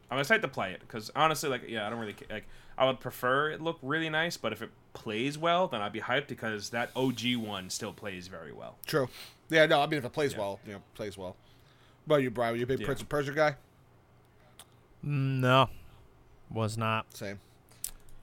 I'm 0.10 0.18
excited 0.18 0.42
to 0.44 0.48
play 0.48 0.72
it 0.72 0.80
because 0.80 1.12
honestly, 1.14 1.50
like, 1.50 1.64
yeah, 1.68 1.86
I 1.86 1.90
don't 1.90 2.00
really 2.00 2.14
ca- 2.14 2.26
like. 2.34 2.46
I 2.78 2.86
would 2.86 3.00
prefer 3.02 3.50
it 3.52 3.62
look 3.62 3.78
really 3.82 4.10
nice, 4.10 4.38
but 4.38 4.54
if 4.54 4.62
it 4.62 4.70
plays 4.94 5.38
well, 5.38 5.68
then 5.68 5.82
I'd 5.82 5.92
be 5.92 6.00
hyped 6.00 6.28
because 6.28 6.70
that 6.70 6.90
OG 6.96 7.36
one 7.36 7.70
still 7.70 7.92
plays 7.94 8.28
very 8.28 8.54
well. 8.54 8.78
True. 8.88 9.10
Yeah, 9.50 9.66
no, 9.66 9.82
I 9.82 9.88
mean 9.88 9.98
if 10.00 10.06
it 10.06 10.14
plays 10.14 10.32
Yeah. 10.32 10.40
well, 10.40 10.60
you 10.66 10.74
know, 10.74 10.82
plays 10.96 11.18
well. 11.18 11.36
What 12.06 12.16
about 12.16 12.24
you, 12.24 12.32
Brian? 12.32 12.56
You 12.56 12.64
a 12.64 12.66
big 12.66 12.80
Yeah. 12.80 12.86
Prince 12.86 13.02
of 13.02 13.10
Persia 13.10 13.34
guy? 13.34 13.56
Mm, 15.06 15.40
No, 15.42 15.70
was 16.54 16.78
not. 16.78 17.06
Same. 17.16 17.40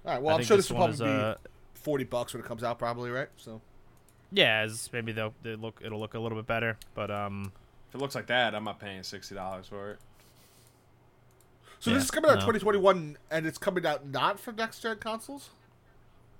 All 0.04 0.12
right. 0.12 0.22
Well, 0.22 0.34
I 0.34 0.38
I'm 0.38 0.44
sure 0.44 0.56
this 0.56 0.66
this 0.66 0.70
will 0.70 0.78
probably 0.78 0.94
is, 0.94 1.00
be 1.00 1.06
uh, 1.06 1.34
40 1.74 2.04
bucks 2.04 2.34
when 2.34 2.42
it 2.42 2.46
comes 2.46 2.62
out, 2.62 2.78
probably, 2.78 3.10
right? 3.10 3.28
So. 3.36 3.60
yeah, 4.32 4.60
as 4.60 4.90
maybe 4.92 5.12
they'll 5.12 5.34
they 5.42 5.54
look 5.56 5.80
it'll 5.84 6.00
look 6.00 6.14
a 6.14 6.18
little 6.18 6.36
bit 6.38 6.46
better, 6.46 6.76
but 6.94 7.10
um, 7.10 7.52
If 7.88 7.94
it 7.94 7.98
looks 7.98 8.14
like 8.14 8.26
that, 8.26 8.54
I'm 8.54 8.64
not 8.64 8.78
paying 8.80 9.02
sixty 9.02 9.34
dollars 9.34 9.66
for 9.66 9.92
it. 9.92 9.98
So 11.80 11.90
Yeah, 11.90 11.96
this 11.96 12.04
is 12.06 12.10
coming 12.10 12.28
out 12.30 12.34
no. 12.40 12.40
2021, 12.40 13.16
and 13.30 13.46
it's 13.46 13.58
coming 13.58 13.86
out 13.86 14.06
not 14.06 14.40
for 14.40 14.52
next 14.52 14.80
gen 14.80 14.96
consoles, 14.98 15.50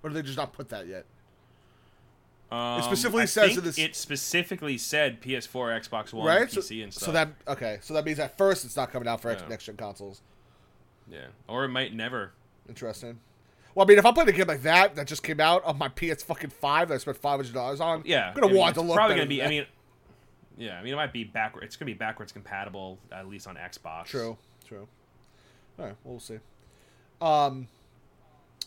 or 0.03 0.11
did 0.11 0.16
they 0.16 0.22
just 0.22 0.36
not 0.36 0.53
put 0.53 0.68
that 0.70 0.86
yet? 0.89 1.05
Um, 2.51 2.82
specifically 2.82 3.22
I 3.22 3.26
says 3.26 3.53
think 3.53 3.62
this- 3.64 3.78
it 3.78 3.95
specifically 3.95 4.78
said 4.78 5.20
PS4, 5.20 5.80
Xbox 5.86 6.12
One, 6.12 6.26
right? 6.26 6.49
PC, 6.49 6.78
so, 6.78 6.82
and 6.84 6.93
stuff. 6.95 7.05
so 7.07 7.12
that 7.12 7.28
okay. 7.47 7.78
So 7.82 7.95
that 7.95 8.05
means 8.05 8.18
at 8.18 8.36
first 8.39 8.64
it's 8.64 8.74
not 8.76 8.91
coming 8.91 9.07
out 9.07 9.20
for 9.20 9.30
Yeah. 9.30 9.43
next 9.49 9.64
gen 9.66 9.76
consoles. 9.76 10.22
Yeah, 11.11 11.27
or 11.47 11.65
it 11.65 11.69
might 11.69 11.95
never. 11.95 12.33
Interesting. 12.69 13.19
Well, 13.75 13.87
I 13.87 13.89
mean, 13.89 13.99
if 13.99 14.05
I'm 14.07 14.15
playing 14.15 14.29
a 14.29 14.33
game 14.33 14.47
like 14.47 14.63
that 14.63 14.97
that 14.97 15.07
just 15.07 15.23
came 15.23 15.41
out 15.41 15.65
on 15.65 15.79
my 15.79 15.89
PS 15.89 16.23
fucking 16.23 16.51
five 16.51 16.89
that 16.89 16.95
I 16.95 16.99
spent 16.99 17.17
five 17.17 17.39
hundred 17.39 17.55
dollars 17.55 17.81
on, 17.81 18.03
Yeah, 18.05 18.29
I'm 18.29 18.35
gonna 18.35 18.47
I 18.47 18.51
mean, 18.51 18.59
want 18.59 18.75
to 18.75 18.81
look. 18.83 18.97
Probably 18.97 19.17
gonna 19.17 19.29
be. 19.29 19.43
I 19.43 19.49
mean, 19.49 19.67
yeah, 20.57 20.79
I 20.79 20.83
mean 20.83 20.93
it 20.93 20.97
might 20.97 21.13
be 21.13 21.25
backward. 21.25 21.65
It's 21.65 21.77
gonna 21.77 21.87
be 21.87 21.95
backwards 21.95 22.33
compatible 22.33 22.99
at 23.13 23.29
least 23.29 23.47
on 23.47 23.57
Xbox. 23.57 24.07
True, 24.07 24.37
true. 24.67 24.89
All 25.79 25.87
right, 25.87 25.95
we'll 26.05 26.19
see. 26.19 26.39
Um, 27.21 27.69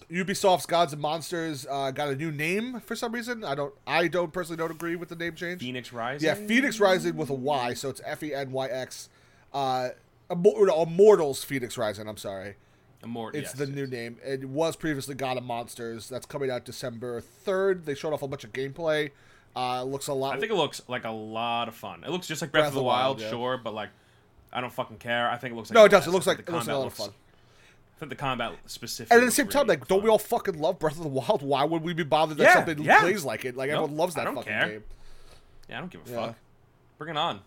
Ubisoft's 0.09 0.65
Gods 0.65 0.93
and 0.93 1.01
Monsters 1.01 1.65
uh, 1.69 1.91
got 1.91 2.09
a 2.09 2.15
new 2.15 2.31
name 2.31 2.79
for 2.81 2.95
some 2.95 3.11
reason. 3.11 3.43
I 3.43 3.55
don't. 3.55 3.73
I 3.85 4.07
don't 4.07 4.31
personally 4.31 4.57
don't 4.57 4.71
agree 4.71 4.95
with 4.95 5.09
the 5.09 5.15
name 5.15 5.35
change. 5.35 5.61
Fenyx 5.61 5.93
Rising. 5.93 6.25
Yeah, 6.25 6.35
Fenyx 6.35 6.79
Rising 6.79 7.15
with 7.17 7.29
a 7.29 7.33
Y, 7.33 7.73
so 7.73 7.89
it's 7.89 8.01
F 8.05 8.23
E 8.23 8.33
N 8.33 8.51
Y 8.51 8.67
X. 8.67 9.09
Uh, 9.53 9.89
Immortals 10.31 11.43
Fenyx 11.45 11.77
Rising. 11.77 12.07
I'm 12.07 12.17
sorry. 12.17 12.55
Immort- 13.03 13.33
It's 13.35 13.49
yes, 13.49 13.53
the 13.53 13.65
yes. 13.65 13.75
new 13.75 13.87
name. 13.87 14.17
It 14.23 14.45
was 14.45 14.75
previously 14.75 15.15
God 15.15 15.37
of 15.37 15.43
Monsters. 15.43 16.07
That's 16.07 16.25
coming 16.25 16.51
out 16.51 16.65
December 16.65 17.19
third. 17.19 17.85
They 17.85 17.95
showed 17.95 18.13
off 18.13 18.21
a 18.21 18.27
bunch 18.27 18.43
of 18.43 18.53
gameplay. 18.53 19.11
Uh, 19.55 19.83
looks 19.83 20.07
a 20.07 20.13
lot. 20.13 20.37
I 20.37 20.39
think 20.39 20.51
it 20.51 20.55
looks 20.55 20.81
like 20.87 21.03
a 21.03 21.09
lot 21.11 21.67
of 21.67 21.75
fun. 21.75 22.03
It 22.05 22.09
looks 22.11 22.27
just 22.27 22.41
like 22.41 22.51
Breath, 22.51 22.67
of 22.67 22.73
the 22.73 22.83
Wild, 22.83 23.19
yeah. 23.19 23.29
sure, 23.29 23.57
but 23.57 23.73
like 23.73 23.89
I 24.53 24.61
don't 24.61 24.71
fucking 24.71 24.97
care. 24.97 25.29
I 25.29 25.37
think 25.37 25.53
it 25.53 25.55
looks 25.55 25.69
like 25.71 25.75
no, 25.75 25.85
it 25.85 25.89
does. 25.89 26.05
It 26.07 26.11
looks 26.11 26.27
like 26.27 26.39
it 26.39 26.45
the 26.45 26.51
looks 26.53 26.67
like 26.67 26.75
a 26.75 26.77
lot 26.79 26.83
combat 26.91 26.99
of 26.99 27.05
fun. 27.05 27.15
I 27.95 27.99
think 27.99 28.09
the 28.11 28.15
combat 28.15 28.53
specifically. 28.67 29.15
And 29.15 29.17
at 29.17 29.21
the 29.21 29.25
looks 29.25 29.35
same 29.35 29.47
time, 29.47 29.67
really 29.67 29.79
like, 29.79 29.87
don't 29.87 30.03
we 30.03 30.09
all 30.09 30.17
fucking 30.19 30.59
love 30.59 30.79
Breath 30.79 30.97
of 30.97 31.03
the 31.03 31.09
Wild? 31.09 31.41
Why 31.41 31.63
would 31.65 31.81
we 31.83 31.93
be 31.93 32.03
bothered 32.03 32.37
that 32.37 32.43
Yeah, 32.43 32.53
something 32.65 32.79
yeah. 32.83 32.99
plays 33.01 33.25
like 33.25 33.45
it? 33.45 33.57
Like 33.57 33.69
No, 33.69 33.77
everyone 33.77 33.97
loves 33.97 34.15
that. 34.15 34.21
I 34.21 34.23
don't 34.25 34.35
fucking 34.35 34.51
care. 34.53 34.69
game. 34.69 34.83
Yeah, 35.69 35.77
I 35.77 35.79
don't 35.81 35.91
give 35.91 36.07
a 36.07 36.09
Yeah. 36.09 36.25
fuck. 36.27 36.35
Bring 36.97 37.09
it 37.15 37.17
on. 37.17 37.41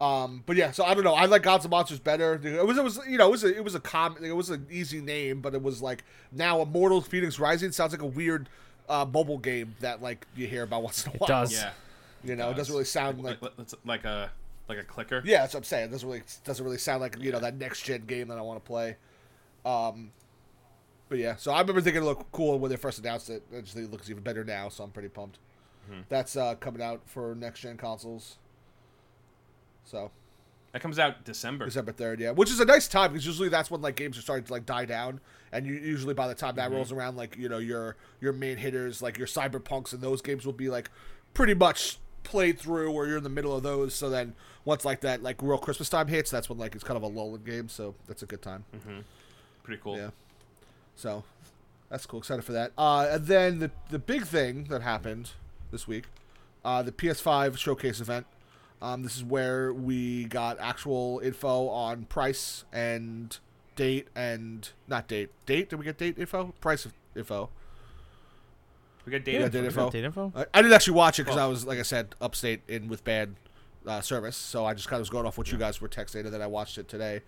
Um, 0.00 0.42
but 0.46 0.56
yeah, 0.56 0.70
so 0.70 0.84
I 0.84 0.94
don't 0.94 1.04
know. 1.04 1.14
I 1.14 1.26
like 1.26 1.42
Gods 1.42 1.64
and 1.64 1.70
Monsters 1.70 1.98
better. 1.98 2.40
It 2.42 2.66
was, 2.66 2.78
it 2.78 2.84
was, 2.84 3.00
you 3.06 3.18
know, 3.18 3.28
it 3.28 3.30
was, 3.30 3.44
a, 3.44 3.54
it 3.54 3.64
was 3.64 3.74
a 3.74 3.80
com, 3.80 4.16
it 4.22 4.32
was 4.32 4.48
an 4.48 4.66
easy 4.70 5.00
name, 5.00 5.40
but 5.42 5.54
it 5.54 5.62
was 5.62 5.82
like 5.82 6.04
now 6.32 6.62
Immortal 6.62 7.02
Fenyx 7.02 7.38
Rising 7.38 7.70
sounds 7.70 7.92
like 7.92 8.00
a 8.00 8.06
weird 8.06 8.48
uh, 8.88 9.04
mobile 9.04 9.38
game 9.38 9.74
that 9.80 10.00
like 10.00 10.26
you 10.34 10.46
hear 10.46 10.62
about 10.62 10.82
once 10.84 11.04
in 11.04 11.12
a 11.12 11.16
while. 11.16 11.28
It 11.28 11.32
while. 11.32 11.42
does. 11.42 11.52
Yeah. 11.52 11.70
You 12.24 12.36
know, 12.36 12.50
it 12.50 12.56
doesn't 12.56 12.72
really 12.72 12.84
sound 12.84 13.22
like. 13.22 13.40
like, 13.42 13.52
like, 13.58 13.68
like 13.84 14.04
a 14.04 14.30
like 14.68 14.78
a 14.78 14.84
clicker. 14.84 15.22
Yeah, 15.24 15.40
that's 15.40 15.54
what 15.54 15.60
I'm 15.60 15.64
saying. 15.64 15.86
It 15.86 15.90
doesn't 15.90 16.08
really 16.08 16.22
doesn't 16.44 16.64
really 16.64 16.78
sound 16.78 17.00
like 17.00 17.16
you 17.18 17.32
know 17.32 17.40
that 17.40 17.56
next 17.56 17.82
gen 17.82 18.06
game 18.06 18.28
that 18.28 18.38
I 18.38 18.42
want 18.42 18.62
to 18.62 18.66
play. 18.66 18.96
Um, 19.64 20.12
but 21.08 21.18
yeah, 21.18 21.36
so 21.36 21.52
I 21.52 21.60
remember 21.60 21.80
thinking 21.80 22.02
it 22.02 22.06
looked 22.06 22.30
cool 22.32 22.58
when 22.58 22.70
they 22.70 22.76
first 22.76 22.98
announced 22.98 23.30
it. 23.30 23.42
I 23.54 23.60
just 23.60 23.74
think 23.74 23.86
it 23.86 23.90
looks 23.90 24.08
even 24.08 24.22
better 24.22 24.44
now, 24.44 24.68
so 24.68 24.84
I'm 24.84 24.90
pretty 24.90 25.08
pumped. 25.08 25.38
Mm-hmm. 25.90 26.02
That's 26.08 26.36
uh, 26.36 26.54
coming 26.54 26.80
out 26.80 27.00
for 27.04 27.34
next 27.34 27.60
gen 27.60 27.76
consoles. 27.76 28.36
So 29.84 30.10
That 30.72 30.82
comes 30.82 30.98
out 30.98 31.24
December. 31.24 31.64
December 31.64 31.92
third, 31.92 32.20
yeah, 32.20 32.30
which 32.30 32.50
is 32.50 32.60
a 32.60 32.64
nice 32.64 32.86
time 32.88 33.12
because 33.12 33.26
usually 33.26 33.48
that's 33.48 33.70
when 33.70 33.80
like 33.80 33.96
games 33.96 34.16
are 34.18 34.22
starting 34.22 34.44
to 34.44 34.52
like 34.52 34.66
die 34.66 34.84
down, 34.84 35.20
and 35.52 35.66
you 35.66 35.74
usually 35.74 36.14
by 36.14 36.28
the 36.28 36.34
time 36.34 36.54
that 36.56 36.70
rolls 36.70 36.92
around, 36.92 37.16
like 37.16 37.36
you 37.36 37.48
know 37.48 37.58
your 37.58 37.96
your 38.20 38.32
main 38.32 38.56
hitters, 38.56 39.02
like 39.02 39.18
your 39.18 39.26
cyberpunks 39.26 39.92
and 39.92 40.00
those 40.00 40.22
games 40.22 40.46
will 40.46 40.52
be 40.52 40.68
like 40.68 40.90
pretty 41.34 41.54
much 41.54 41.98
played 42.22 42.58
through, 42.58 42.92
or 42.92 43.06
you're 43.06 43.16
in 43.16 43.24
the 43.24 43.28
middle 43.30 43.56
of 43.56 43.62
those. 43.62 43.94
So 43.94 44.10
then 44.10 44.34
once 44.64 44.84
like 44.84 45.00
that 45.00 45.22
like 45.22 45.42
real 45.42 45.58
Christmas 45.58 45.88
time 45.88 46.06
hits, 46.06 46.30
that's 46.30 46.48
when 46.48 46.58
like 46.58 46.74
it's 46.74 46.84
kind 46.84 46.96
of 46.96 47.02
a 47.02 47.08
lull 47.08 47.34
in 47.34 47.42
games. 47.42 47.72
So 47.72 47.94
that's 48.06 48.22
a 48.22 48.26
good 48.26 48.42
time. 48.42 48.64
Pretty 49.64 49.80
cool. 49.82 49.96
Yeah. 49.96 50.10
So 50.94 51.24
that's 51.88 52.06
cool. 52.06 52.20
Excited 52.20 52.44
for 52.44 52.52
that. 52.52 52.72
Uh, 52.78 53.08
and 53.10 53.26
then 53.26 53.58
the 53.58 53.70
the 53.90 53.98
big 53.98 54.24
thing 54.24 54.64
that 54.64 54.82
happened 54.82 55.30
this 55.72 55.88
week, 55.88 56.04
uh, 56.64 56.82
the 56.82 56.92
PS5 56.92 57.56
showcase 57.56 58.00
event. 58.00 58.26
Um, 58.82 59.02
this 59.02 59.16
is 59.16 59.24
where 59.24 59.72
we 59.72 60.24
got 60.24 60.58
actual 60.58 61.20
info 61.22 61.68
on 61.68 62.04
price 62.04 62.64
and 62.72 63.36
date 63.76 64.08
and 64.14 64.68
not 64.88 65.06
date. 65.06 65.30
Date? 65.46 65.68
Did 65.70 65.78
we 65.78 65.84
get 65.84 65.98
date 65.98 66.18
info? 66.18 66.54
Price 66.60 66.86
info. 67.14 67.50
We 69.04 69.12
got 69.12 69.26
Yeah, 69.26 69.38
data. 69.38 69.50
data 69.50 69.66
Is 69.68 69.74
that 69.74 69.80
info. 69.80 69.90
Data 69.90 70.06
info? 70.06 70.32
I, 70.34 70.46
I 70.54 70.62
didn't 70.62 70.74
actually 70.74 70.94
watch 70.94 71.18
it 71.18 71.22
because 71.24 71.36
Well- 71.36 71.46
I 71.46 71.48
was, 71.50 71.66
like 71.66 71.78
I 71.78 71.82
said, 71.82 72.14
upstate 72.20 72.62
in 72.68 72.88
with 72.88 73.04
bad 73.04 73.34
uh, 73.86 74.00
service. 74.00 74.36
So 74.36 74.64
I 74.64 74.74
just 74.74 74.88
kind 74.88 74.98
of 74.98 75.02
was 75.02 75.10
going 75.10 75.26
off 75.26 75.38
what 75.38 75.50
you 75.52 75.58
guys 75.58 75.80
were 75.80 75.88
texting, 75.88 76.24
and 76.24 76.32
then 76.32 76.42
I 76.42 76.46
watched 76.46 76.78
it 76.78 76.88
today. 76.88 77.22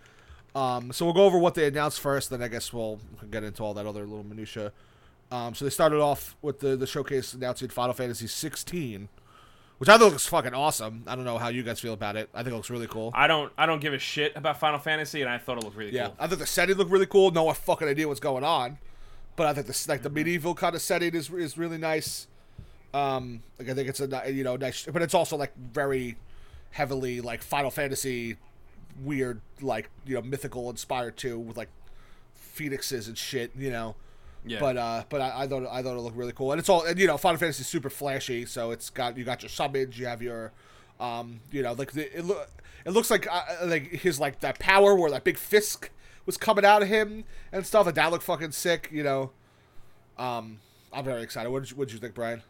Um, 0.55 0.93
so 0.93 1.07
we'll 1.07 1.15
go 1.15 1.25
over 1.25 1.39
what 1.39 1.55
they 1.55 1.67
announced 1.67 2.01
first, 2.01 2.29
then 2.29 2.43
I 2.43 2.49
guess 2.49 2.73
we'll 2.75 2.99
get 3.31 3.43
into 3.43 3.63
all 3.63 3.73
that 3.75 3.87
other 3.87 4.05
little 4.07 4.25
minutia. 4.25 4.73
Um, 5.31 5.55
so 5.55 5.65
they 5.65 5.71
started 5.71 5.99
off 6.01 6.37
with 6.43 6.61
the 6.61 6.77
the 6.77 6.87
showcase 6.87 7.33
announcing 7.33 7.71
Final 7.71 7.95
Fantasy 7.95 8.27
16, 8.27 9.09
which 9.79 9.89
I 9.89 9.99
think 9.99 10.11
looks 10.13 10.27
fucking 10.27 10.55
awesome. 10.55 11.05
I 11.07 11.17
don't 11.17 11.25
know 11.25 11.39
how 11.39 11.49
you 11.49 11.63
guys 11.63 11.81
feel 11.81 11.93
about 11.93 12.17
it. 12.17 12.29
I 12.35 12.43
think 12.43 12.53
it 12.53 12.57
looks 12.57 12.71
really 12.71 12.87
cool. 12.87 13.11
I 13.15 13.27
don't 13.27 13.53
I 13.59 13.67
don't 13.67 13.81
give 13.81 13.93
a 13.93 13.99
shit 13.99 14.33
about 14.37 14.59
Final 14.61 14.79
Fantasy, 14.79 15.21
and 15.23 15.31
I 15.31 15.39
thought 15.39 15.59
it 15.59 15.65
looked 15.65 15.77
really 15.77 15.93
Yeah, 15.93 16.07
cool. 16.07 16.17
I 16.21 16.27
think 16.27 16.41
the 16.41 16.47
setting 16.47 16.77
looked 16.77 16.91
really 16.91 17.07
cool. 17.07 17.31
No 17.31 17.53
fucking 17.53 17.89
idea 17.89 18.07
what's 18.09 18.21
going 18.21 18.45
on, 18.45 18.79
but 19.37 19.47
I 19.47 19.55
think 19.55 19.67
the 19.67 19.85
like 19.89 20.03
the 20.03 20.11
medieval 20.11 20.55
kind 20.55 20.75
of 20.75 20.83
setting 20.83 21.15
is 21.15 21.31
is 21.31 21.59
really 21.59 21.79
nice. 21.79 22.27
Um, 22.95 23.43
like 23.59 23.71
I 23.71 23.75
think 23.75 23.89
it's 23.89 24.01
a 24.01 24.31
you 24.31 24.45
know 24.45 24.57
nice, 24.57 24.87
but 24.87 25.03
it's 25.03 25.15
also 25.15 25.37
like 25.37 25.57
very 25.57 26.17
heavily 26.73 27.21
like 27.21 27.43
Final 27.43 27.71
Fantasy, 27.71 28.37
weird 29.03 29.41
like 29.61 29.89
you 30.07 30.15
know 30.15 30.23
mythical 30.23 30.69
inspired 30.71 31.17
too 31.17 31.39
with 31.39 31.57
like 31.57 31.69
phoenixes 32.35 33.09
and 33.09 33.17
shit. 33.17 33.51
You 33.57 33.71
know, 33.71 33.97
Yeah. 34.45 34.59
but 34.61 34.77
uh, 34.77 35.05
but 35.09 35.21
I, 35.21 35.43
I 35.43 35.47
thought 35.47 35.67
I 35.71 35.83
thought 35.83 35.97
it 35.97 36.01
looked 36.01 36.17
really 36.17 36.33
cool, 36.33 36.53
and 36.53 36.59
it's 36.59 36.69
all 36.69 36.83
and 36.85 36.99
you 36.99 37.07
know 37.07 37.17
Final 37.17 37.39
Fantasy 37.39 37.61
is 37.61 37.67
super 37.69 37.91
flashy, 37.91 38.45
so 38.45 38.71
it's 38.71 38.91
got 38.91 39.17
you 39.17 39.25
got 39.25 39.43
your 39.43 39.49
summons, 39.49 39.99
you 39.99 40.07
have 40.07 40.21
your, 40.21 40.53
um, 40.99 41.41
you 41.51 41.63
know 41.63 41.73
like 41.73 41.93
the, 41.93 42.17
it 42.17 42.25
look 42.25 42.49
it 42.85 42.91
looks 42.91 43.11
like 43.11 43.27
uh, 43.31 43.43
like 43.65 43.91
his 43.91 44.19
like 44.19 44.41
that 44.41 44.59
power 44.59 44.95
where 44.95 45.11
that 45.11 45.25
big 45.25 45.39
fisk 45.39 45.91
was 46.27 46.37
coming 46.37 46.65
out 46.65 46.83
of 46.83 46.89
him 46.89 47.25
and 47.53 47.67
stuff, 47.67 47.87
and 47.87 47.97
that 47.97 48.11
looked 48.11 48.25
fucking 48.25 48.53
sick, 48.53 48.89
you 48.93 49.03
know. 49.03 49.31
Um, 50.19 50.61
I'm 50.93 51.05
very 51.05 51.23
excited. 51.23 51.51
What 51.51 51.63
did 51.63 51.71
you, 51.71 51.77
what 51.77 51.89
did 51.89 51.95
you 51.95 52.01
think, 52.01 52.15
Brian? 52.15 52.43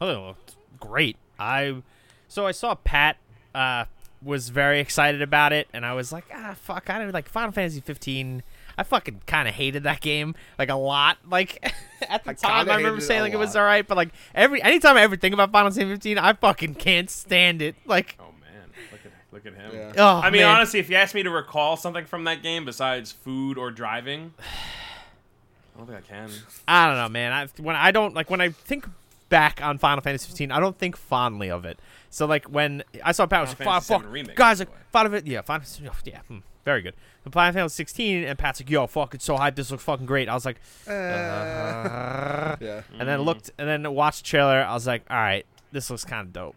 Oh, 0.00 0.08
it 0.08 0.26
looked 0.26 0.56
great. 0.78 1.16
I 1.38 1.82
so 2.28 2.46
I 2.46 2.52
saw 2.52 2.74
Pat 2.74 3.16
uh, 3.54 3.86
was 4.22 4.50
very 4.50 4.80
excited 4.80 5.22
about 5.22 5.52
it, 5.52 5.68
and 5.72 5.84
I 5.84 5.94
was 5.94 6.12
like, 6.12 6.24
ah, 6.34 6.54
fuck, 6.60 6.90
I 6.90 6.98
don't 6.98 7.12
like 7.12 7.28
Final 7.28 7.52
Fantasy 7.52 7.80
15. 7.80 8.42
I 8.80 8.82
fucking 8.82 9.20
kind 9.26 9.46
of 9.46 9.54
hated 9.54 9.82
that 9.82 10.00
game 10.00 10.34
like 10.58 10.70
a 10.70 10.74
lot. 10.74 11.18
Like 11.30 11.62
at 12.08 12.24
the 12.24 12.30
I 12.30 12.34
time, 12.34 12.70
I 12.70 12.76
remember 12.76 12.88
hated 12.88 13.02
it 13.02 13.06
saying 13.06 13.20
a 13.20 13.24
like 13.24 13.32
it 13.34 13.36
was 13.36 13.54
all 13.54 13.62
right, 13.62 13.86
but 13.86 13.96
like 13.96 14.08
every 14.34 14.62
anytime 14.62 14.96
I 14.96 15.02
ever 15.02 15.16
think 15.16 15.34
about 15.34 15.52
Final 15.52 15.70
Fantasy 15.70 15.88
15, 15.88 16.18
I 16.18 16.32
fucking 16.32 16.74
can't 16.74 17.08
stand 17.10 17.62
it. 17.62 17.76
Like, 17.84 18.16
oh 18.18 18.32
man, 18.40 18.70
look 18.90 19.00
at 19.04 19.12
look 19.32 19.46
at 19.46 19.54
him. 19.54 19.70
Yeah. 19.72 19.92
oh, 19.98 20.20
I 20.20 20.30
mean, 20.30 20.40
man. 20.42 20.56
honestly, 20.56 20.80
if 20.80 20.88
you 20.90 20.96
ask 20.96 21.14
me 21.14 21.22
to 21.22 21.30
recall 21.30 21.76
something 21.76 22.06
from 22.06 22.24
that 22.24 22.42
game 22.42 22.64
besides 22.64 23.12
food 23.12 23.58
or 23.58 23.70
driving, 23.70 24.32
I 25.74 25.78
don't 25.78 25.86
think 25.86 25.98
I 25.98 26.02
can. 26.02 26.30
I 26.66 26.86
don't 26.88 26.96
know, 26.96 27.08
man. 27.10 27.32
I 27.32 27.62
when 27.62 27.76
I 27.76 27.90
don't 27.90 28.14
like 28.14 28.30
when 28.30 28.40
I 28.40 28.48
think 28.48 28.86
back 29.28 29.62
on 29.62 29.78
Final 29.78 30.02
Fantasy 30.02 30.26
15, 30.26 30.50
I 30.50 30.58
don't 30.58 30.78
think 30.78 30.96
fondly 30.96 31.50
of 31.50 31.64
it. 31.64 31.78
So 32.08 32.26
like 32.26 32.46
when 32.46 32.82
I 33.04 33.12
saw 33.12 33.26
Pat, 33.26 33.38
I 33.38 33.42
was 33.42 33.50
like, 33.50 33.58
Final 33.58 33.72
"Fuck, 33.72 33.82
Fantasy 33.82 34.04
fuck, 34.04 34.12
Remake, 34.12 34.36
guys, 34.36 34.58
by 34.58 34.62
like 34.62 34.68
the 34.68 34.74
way. 34.74 34.80
Final 34.90 35.12
Fantasy, 35.12 35.32
yeah, 35.32 35.42
Final 35.42 35.64
Fantasy, 35.64 36.10
yeah, 36.10 36.20
hmm, 36.26 36.38
very 36.64 36.82
good. 36.82 36.94
But 37.24 37.32
Final 37.32 37.52
Fantasy 37.52 37.76
16, 37.76 38.24
and 38.24 38.38
Pat's 38.38 38.60
like, 38.60 38.70
"Yo, 38.70 38.86
fuck, 38.86 39.14
it's 39.14 39.24
so 39.24 39.36
hype. 39.36 39.56
This 39.56 39.70
looks 39.70 39.82
fucking 39.84 40.06
great." 40.06 40.28
I 40.28 40.34
was 40.34 40.44
like, 40.44 40.60
Uh, 40.88 40.92
uh, 40.92 42.56
yeah. 42.60 42.82
and 42.98 43.08
then 43.08 43.20
looked, 43.22 43.50
and 43.58 43.68
then 43.68 43.92
watched 43.94 44.24
the 44.24 44.28
trailer. 44.28 44.62
I 44.62 44.72
was 44.74 44.86
like, 44.86 45.02
"All 45.10 45.16
right, 45.16 45.44
this 45.72 45.90
looks 45.90 46.04
kind 46.04 46.26
of 46.26 46.32
dope." 46.32 46.56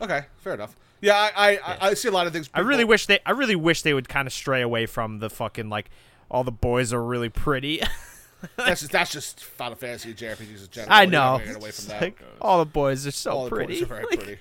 Okay, 0.00 0.22
fair 0.38 0.54
enough. 0.54 0.74
Yeah, 1.00 1.14
I 1.16 1.30
I, 1.34 1.50
I, 1.64 1.78
I 1.90 1.94
see 1.94 2.08
a 2.08 2.12
lot 2.12 2.26
of 2.26 2.32
things. 2.32 2.48
I 2.54 2.60
really 2.60 2.78
people- 2.82 2.90
wish 2.90 3.06
they, 3.06 3.18
I 3.26 3.32
really 3.32 3.56
wish 3.56 3.82
they 3.82 3.94
would 3.94 4.08
kind 4.08 4.26
of 4.26 4.32
stray 4.32 4.62
away 4.62 4.86
from 4.86 5.18
the 5.18 5.28
fucking 5.30 5.68
like, 5.68 5.90
all 6.30 6.44
the 6.44 6.52
boys 6.52 6.92
are 6.92 7.02
really 7.02 7.28
pretty. 7.28 7.82
that's 8.56 8.80
just 8.80 8.92
that's 8.92 9.12
just 9.12 9.42
Final 9.44 9.76
Fantasy 9.76 10.14
JRPGs 10.14 10.64
in 10.64 10.70
general. 10.70 10.92
I 10.92 11.04
know. 11.06 11.40
get 11.44 11.56
away 11.56 11.70
from 11.70 11.86
that. 11.88 12.00
like, 12.02 12.22
all 12.40 12.58
the 12.58 12.64
boys 12.70 13.06
are 13.06 13.10
so 13.12 13.30
All 13.32 13.44
the 13.44 13.50
pretty. 13.50 13.74
boys 13.74 13.82
are 13.82 13.86
very 13.86 14.04
Like, 14.10 14.18
pretty. 14.20 14.38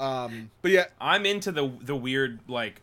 Um, 0.00 0.50
but 0.62 0.70
yeah, 0.72 0.86
I'm 1.00 1.24
into 1.26 1.52
the 1.52 1.70
the 1.80 1.94
weird 1.94 2.40
like 2.48 2.80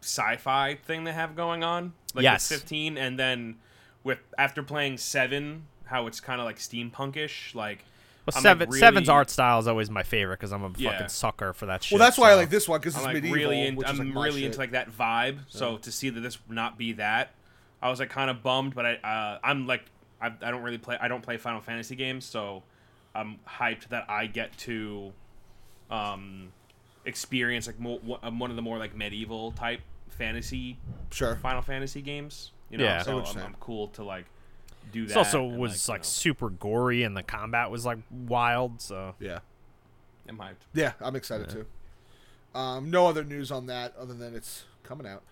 sci-fi 0.00 0.74
thing 0.76 1.04
they 1.04 1.12
have 1.12 1.34
going 1.36 1.62
on. 1.64 1.92
Like 2.14 2.22
Yes. 2.22 2.48
15, 2.48 2.96
and 2.98 3.18
then 3.18 3.56
with 4.04 4.18
after 4.36 4.62
playing 4.62 4.98
seven, 4.98 5.66
how 5.84 6.06
it's 6.06 6.20
kind 6.20 6.40
of 6.40 6.44
like 6.44 6.58
steampunkish. 6.58 7.54
Like 7.54 7.84
Well, 8.26 8.32
I'm, 8.34 8.34
like, 8.36 8.42
seven 8.42 8.68
really- 8.68 8.80
seven's 8.80 9.08
art 9.08 9.30
style 9.30 9.58
is 9.58 9.66
always 9.68 9.90
my 9.90 10.02
favorite 10.02 10.38
because 10.38 10.52
I'm 10.52 10.62
a 10.64 10.72
Yeah. 10.76 10.92
fucking 10.92 11.08
sucker 11.08 11.52
for 11.52 11.66
that 11.66 11.82
shit. 11.82 11.98
well, 11.98 12.06
that's 12.06 12.18
why 12.18 12.30
I 12.30 12.34
like 12.34 12.50
this 12.50 12.68
one 12.68 12.80
because 12.80 12.94
it's 12.96 13.04
like 13.04 13.14
medieval. 13.14 13.36
really, 13.36 13.66
in, 13.66 13.76
which 13.76 13.88
I'm 13.88 13.98
like, 13.98 14.08
my 14.08 14.24
really 14.24 14.40
shit. 14.40 14.46
into 14.46 14.58
like 14.58 14.70
that 14.72 14.90
vibe. 14.90 15.40
So 15.48 15.78
to 15.78 15.90
see 15.92 16.10
that 16.10 16.20
this 16.20 16.38
not 16.48 16.78
be 16.78 16.92
that, 16.92 17.30
I 17.82 17.90
was 17.90 18.00
like 18.00 18.10
kind 18.10 18.30
of 18.30 18.42
bummed. 18.42 18.74
But 18.74 18.86
I, 18.86 18.94
uh, 18.96 19.38
I'm 19.42 19.66
like, 19.66 19.84
I, 20.20 20.26
I 20.26 20.50
don't 20.50 20.62
really 20.62 20.78
play. 20.78 20.96
I 21.00 21.08
don't 21.08 21.22
play 21.22 21.36
Final 21.36 21.60
Fantasy 21.60 21.94
games, 21.96 22.24
so 22.24 22.62
I'm 23.14 23.38
hyped 23.48 23.88
that 23.88 24.08
I 24.10 24.26
get 24.26 24.56
to, 24.58 25.12
um, 25.90 26.52
experience 27.04 27.66
like 27.66 27.78
more, 27.78 27.98
one 27.98 28.50
of 28.50 28.56
the 28.56 28.62
more 28.62 28.78
like 28.78 28.94
medieval 28.96 29.52
type 29.52 29.80
fantasy 30.08 30.78
sure. 31.10 31.36
Final 31.36 31.62
Fantasy 31.62 32.02
games. 32.02 32.52
You 32.70 32.78
know, 32.78 32.84
Yeah. 32.84 33.02
so 33.02 33.20
I'm. 33.20 33.38
I'm 33.38 33.56
cool 33.60 33.88
to 33.88 34.04
like 34.04 34.26
do 34.92 35.06
that. 35.06 35.12
It 35.12 35.16
also 35.16 35.44
and, 35.44 35.58
was 35.58 35.88
like, 35.88 35.98
you 35.98 36.00
know, 36.00 36.04
super 36.04 36.50
gory 36.50 37.02
and 37.02 37.16
the 37.16 37.22
combat 37.22 37.70
was 37.70 37.86
like 37.86 37.98
wild. 38.10 38.80
So 38.80 39.14
Yeah, 39.18 39.40
I'm 40.28 40.38
hyped. 40.38 40.56
yeah, 40.74 40.92
I'm 41.00 41.16
excited 41.16 41.48
too. 41.48 41.66
Um, 42.54 42.90
no 42.90 43.06
other 43.06 43.24
news 43.24 43.50
on 43.50 43.66
that 43.66 43.94
other 43.96 44.14
than 44.14 44.34
it's 44.34 44.64
coming 44.82 45.06
out. 45.06 45.22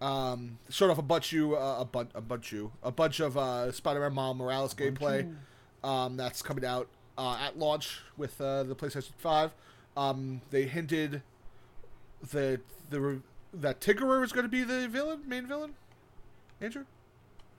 Um, 0.00 0.58
showed 0.68 0.90
off 0.90 0.98
a 0.98 1.02
bunch 1.02 1.32
you 1.32 1.56
uh, 1.56 1.78
a 1.80 1.84
bunch 1.84 2.10
a 2.14 2.20
bunch 2.20 2.52
you 2.52 2.70
a 2.82 2.92
bunch 2.92 3.20
of 3.20 3.36
uh, 3.38 3.72
Spider-Man 3.72 4.12
Miles 4.12 4.36
Morales 4.36 4.74
gameplay. 4.74 5.34
Um, 5.82 6.16
that's 6.16 6.42
coming 6.42 6.64
out 6.64 6.88
uh, 7.16 7.38
at 7.40 7.58
launch 7.58 8.00
with 8.16 8.38
uh, 8.40 8.62
the 8.64 8.74
PlayStation 8.74 9.12
Five. 9.18 9.52
Um, 9.96 10.40
they 10.50 10.64
hinted 10.64 11.22
that 12.32 12.60
the 12.90 13.20
that 13.54 13.80
Tinkerer 13.80 14.22
is 14.24 14.32
going 14.32 14.44
to 14.44 14.48
be 14.50 14.62
the 14.62 14.88
villain, 14.88 15.20
main 15.26 15.46
villain. 15.46 15.74
Andrew, 16.60 16.84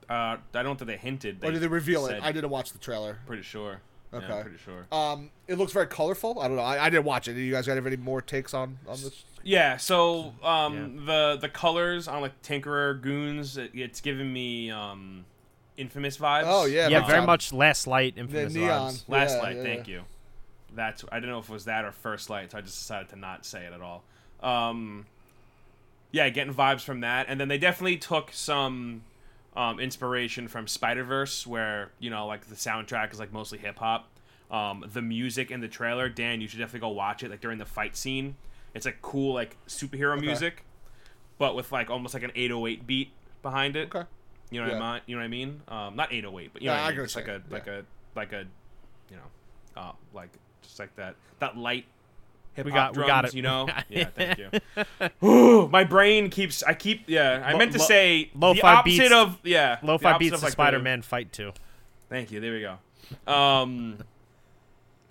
Uh, 0.10 0.38
I 0.54 0.64
don't 0.64 0.78
think 0.78 0.88
they 0.88 0.98
hinted. 0.98 1.44
or 1.44 1.52
did 1.52 1.62
they 1.62 1.68
reveal 1.68 2.06
it? 2.08 2.22
I 2.22 2.32
didn't 2.32 2.50
watch 2.50 2.72
the 2.72 2.80
trailer. 2.80 3.20
Pretty 3.26 3.44
sure. 3.44 3.82
Okay. 4.14 4.26
I'm 4.34 4.42
pretty 4.44 4.58
sure. 4.58 4.88
Um, 4.92 5.32
it 5.48 5.58
looks 5.58 5.74
very 5.74 5.88
colorful. 5.88 6.40
I 6.40 6.48
don't 6.48 6.56
know. 6.58 6.64
I, 6.64 6.86
I 6.86 6.90
didn't 6.90 7.06
watch 7.06 7.28
it. 7.28 7.34
Do 7.34 7.42
you 7.42 7.52
guys 7.52 7.66
have 7.66 7.86
any 7.86 7.98
more 7.98 8.22
takes 8.22 8.54
on 8.54 8.78
on 8.88 9.02
this? 9.02 9.26
Yeah, 9.44 9.78
so 9.78 10.34
um, 10.44 11.06
the 11.06 11.38
the 11.40 11.50
colors 11.50 12.08
on 12.08 12.22
like 12.22 12.42
Tinkerer 12.42 13.02
Goons, 13.02 13.58
it, 13.58 13.72
it's 13.74 14.00
giving 14.02 14.32
me 14.32 14.72
um, 14.72 15.26
infamous 15.78 16.18
vibes. 16.18 16.44
Oh 16.46 16.66
yeah, 16.66 16.88
Yeah, 16.88 17.00
big 17.00 17.08
very 17.08 17.20
time. 17.20 17.26
much 17.28 17.52
Last 17.54 17.86
Light, 17.88 18.14
Infamous 18.18 18.54
neon. 18.54 18.92
vibes. 18.94 19.04
Last 19.10 19.36
Yeah, 19.36 19.42
Light, 19.42 19.56
yeah, 19.58 19.64
thank 19.64 19.88
yeah. 19.88 19.94
you. 19.96 20.02
That's 20.76 21.03
I 21.11 21.15
didn't 21.15 21.32
know 21.32 21.39
if 21.39 21.49
it 21.49 21.53
was 21.53 21.65
that 21.65 21.86
or 21.86 21.91
First 21.91 22.30
Light, 22.30 22.51
so 22.51 22.57
I 22.57 22.61
just 22.61 22.78
decided 22.80 23.09
to 23.09 23.15
not 23.15 23.45
say 23.45 23.65
it 23.65 23.74
at 23.74 23.82
all. 23.82 24.03
Um, 24.41 25.05
yeah, 26.11 26.30
getting 26.30 26.53
vibes 26.53 26.82
from 26.82 27.01
that, 27.01 27.28
and 27.30 27.39
then 27.39 27.47
they 27.47 27.57
definitely 27.57 27.97
took 27.97 28.32
some 28.32 29.03
um, 29.55 29.80
inspiration 29.80 30.47
from 30.47 30.68
Spider 30.68 31.03
Verse, 31.03 31.45
where 31.47 31.91
you 31.99 32.09
know 32.09 32.28
like 32.28 32.47
the 32.47 32.55
soundtrack 32.55 33.11
is 33.13 33.20
like 33.20 33.32
mostly 33.34 33.57
hip 33.57 33.80
hop. 33.80 34.07
Um, 34.49 34.86
the 34.93 35.01
music 35.01 35.51
in 35.51 35.59
the 35.59 35.68
trailer, 35.68 36.07
Dan, 36.07 36.39
you 36.39 36.47
should 36.47 36.59
definitely 36.59 36.82
go 36.82 36.89
watch 36.89 37.22
it. 37.24 37.30
Like 37.30 37.41
during 37.41 37.57
the 37.57 37.65
fight 37.65 37.97
scene, 37.97 38.36
it's 38.74 38.86
like 38.86 39.01
cool 39.01 39.34
like 39.34 39.57
superhero 39.68 40.20
music, 40.20 40.63
but 41.38 41.55
with 41.55 41.72
like 41.72 41.89
almost 41.89 42.13
like 42.13 42.24
an 42.24 42.32
808 42.34 42.88
beat 42.88 43.11
behind 43.41 43.76
it. 43.76 43.93
Okay. 43.93 44.07
You 44.49 44.61
know 44.61 44.68
what 44.68 44.78
Yeah. 44.78 44.84
I 44.84 44.93
mean? 44.93 45.01
You 45.07 45.15
know 45.15 45.20
what 45.20 45.26
I 45.26 45.28
mean? 45.28 45.61
Um, 45.68 45.95
not 45.97 46.13
808, 46.13 46.51
but 46.53 46.61
you 46.61 46.68
know 46.70 46.74
Yeah, 46.76 46.82
what 46.84 46.88
I 46.88 46.95
mean? 46.95 47.03
It's 47.03 47.15
like 47.18 47.28
a 47.28 47.41
like 47.49 47.68
a 47.68 47.84
like 48.15 48.32
a 48.32 48.45
you 49.09 49.18
know, 49.18 49.82
uh, 49.82 49.91
like 50.13 50.30
just 50.68 50.80
like 50.80 50.95
that 50.97 51.15
that 51.39 51.57
light 51.57 51.86
hip 52.53 52.65
We 52.65 52.72
hop 52.72 52.93
got- 52.93 52.97
we 52.97 53.03
drums. 53.05 53.07
got 53.09 53.26
it. 53.26 53.34
You 53.36 53.41
know? 53.41 53.68
yeah, 53.89 54.05
thank 54.15 54.38
you. 54.39 54.49
Ooh, 55.28 55.68
my 55.70 55.84
brain 55.84 56.30
keeps. 56.30 56.63
I 56.63 56.74
keep. 56.74 57.03
Yeah, 57.07 57.43
I 57.45 57.53
Lo- 57.53 57.57
meant 57.59 57.72
to 57.74 57.78
lo- 57.80 57.86
say 57.86 58.32
the 58.34 58.39
lo-fi 58.47 58.74
opposite 58.76 58.99
beats- 58.99 59.13
of 59.13 59.38
yeah. 59.43 59.78
Lo-fi 59.84 60.18
beats 60.18 60.34
of, 60.36 60.39
the 60.41 60.45
like, 60.47 60.51
Spider-Man 60.53 61.01
fight 61.01 61.32
too. 61.32 61.51
Thank 62.09 62.32
you. 62.32 62.39
There 62.39 62.53
we 62.53 62.61
go. 62.61 63.32
Um, 63.32 63.97